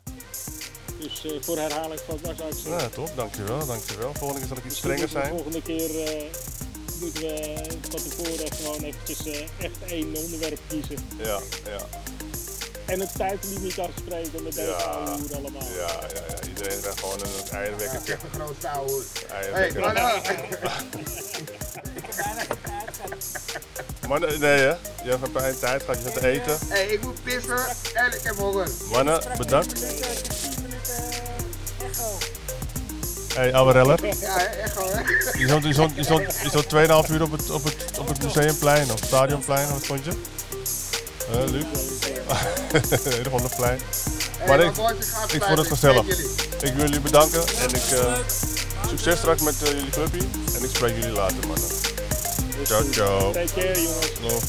Dus 0.99 1.25
voor 1.41 1.57
herhaling 1.57 1.99
van 2.07 2.19
ik 2.24 2.35
zeggen. 2.38 2.72
Ja, 2.72 2.90
top. 2.90 3.09
Dankjewel, 3.16 3.66
dankjewel. 3.66 4.14
Volgende 4.14 4.40
keer 4.40 4.48
zal 4.48 4.57
ik 4.57 4.66
iets 4.66 4.82
Misschien 4.82 5.07
strenger 5.07 5.09
zijn. 5.09 5.24
De 5.24 5.43
volgende 5.43 5.61
keer 5.61 5.90
moeten 6.99 7.22
we 7.22 7.56
van 7.90 7.99
tevoren 8.01 8.51
gewoon 8.53 8.83
eventjes 8.83 9.19
echt 9.59 9.91
één 9.91 10.16
onderwerp 10.16 10.59
kiezen. 10.67 10.98
Ja, 11.17 11.40
ja, 11.66 11.85
En 12.88 12.99
het 12.99 13.09
tijdlimiet 13.17 13.80
afspreken 13.80 14.43
met 14.43 14.53
deze 14.56 14.67
Ja. 14.67 14.74
oude 14.74 15.35
allemaal. 15.35 15.61
ja, 15.61 15.77
ja, 15.77 15.99
ja. 16.30 16.48
Iedereen 16.48 16.80
krijgt 16.82 16.99
gewoon 16.99 17.19
een 17.22 17.27
Ja, 17.51 17.57
eierwekkertje. 17.57 18.14
echt 18.14 18.22
een 18.24 18.30
grootste 18.40 18.69
ouwe. 18.69 19.01
Hey, 19.27 19.51
Eierwekker. 19.51 19.82
mannen. 24.07 24.40
Nee 24.40 24.59
hè. 24.59 24.67
Je 25.03 25.09
hebt 25.09 25.24
een 25.24 25.32
paar 25.32 25.57
tijd 25.59 25.82
gehad, 25.83 25.98
je 25.98 26.03
zit 26.03 26.14
te 26.14 26.27
eten. 26.27 26.57
Hey, 26.67 26.85
ik 26.88 27.01
moet 27.03 27.24
pissen 27.24 27.57
en 27.93 28.06
ik 28.14 28.19
heb 28.24 28.35
honger. 28.35 28.67
Mannen, 28.91 29.22
bedankt. 29.38 29.75
10 29.75 29.85
minuten, 29.88 29.99
ik 29.99 30.06
heb 30.41 30.51
10 30.51 30.61
minuten 30.61 30.93
eh, 31.80 31.85
echo. 31.90 32.17
Hey, 33.33 33.53
ouwe 33.53 33.72
reller. 33.72 34.06
Ja, 34.19 34.45
echt 34.45 34.72
gewoon, 34.77 34.91
hè? 34.91 34.99
Je 35.95 36.03
stond 36.49 36.66
2,5 37.07 37.11
uur 37.11 37.22
op 37.24 37.32
het, 37.32 37.49
op, 37.49 37.64
het, 37.64 37.98
op 37.99 38.07
het 38.07 38.24
museumplein, 38.24 38.83
of 38.91 38.99
het 38.99 39.06
stadionplein, 39.06 39.69
wat 39.69 39.85
vond 39.85 40.06
je? 40.06 40.11
Eh, 41.31 41.49
Luc? 41.51 41.65
Plein. 43.57 43.80
Hey, 44.38 44.47
Maar 44.47 44.59
ik- 44.59 44.72
ik 45.33 45.43
vond 45.43 45.57
het 45.57 45.67
gezellig. 45.67 46.06
Ik 46.61 46.73
wil 46.73 46.85
jullie 46.85 46.99
bedanken 46.99 47.41
en 47.41 47.69
ik, 47.69 47.91
eh, 47.91 48.14
succes 48.89 49.17
straks 49.17 49.41
met 49.41 49.56
eh, 49.64 49.67
jullie 49.72 49.89
clubje. 49.89 50.19
En 50.57 50.64
ik 50.64 50.69
spreek 50.75 50.95
jullie 50.95 51.11
later, 51.11 51.38
mannen. 51.47 51.67
Ciao, 52.65 52.83
ciao. 52.91 53.31
Take 53.31 53.53
care 53.56 53.81
jongens. 53.81 54.11
Nog. 54.22 54.43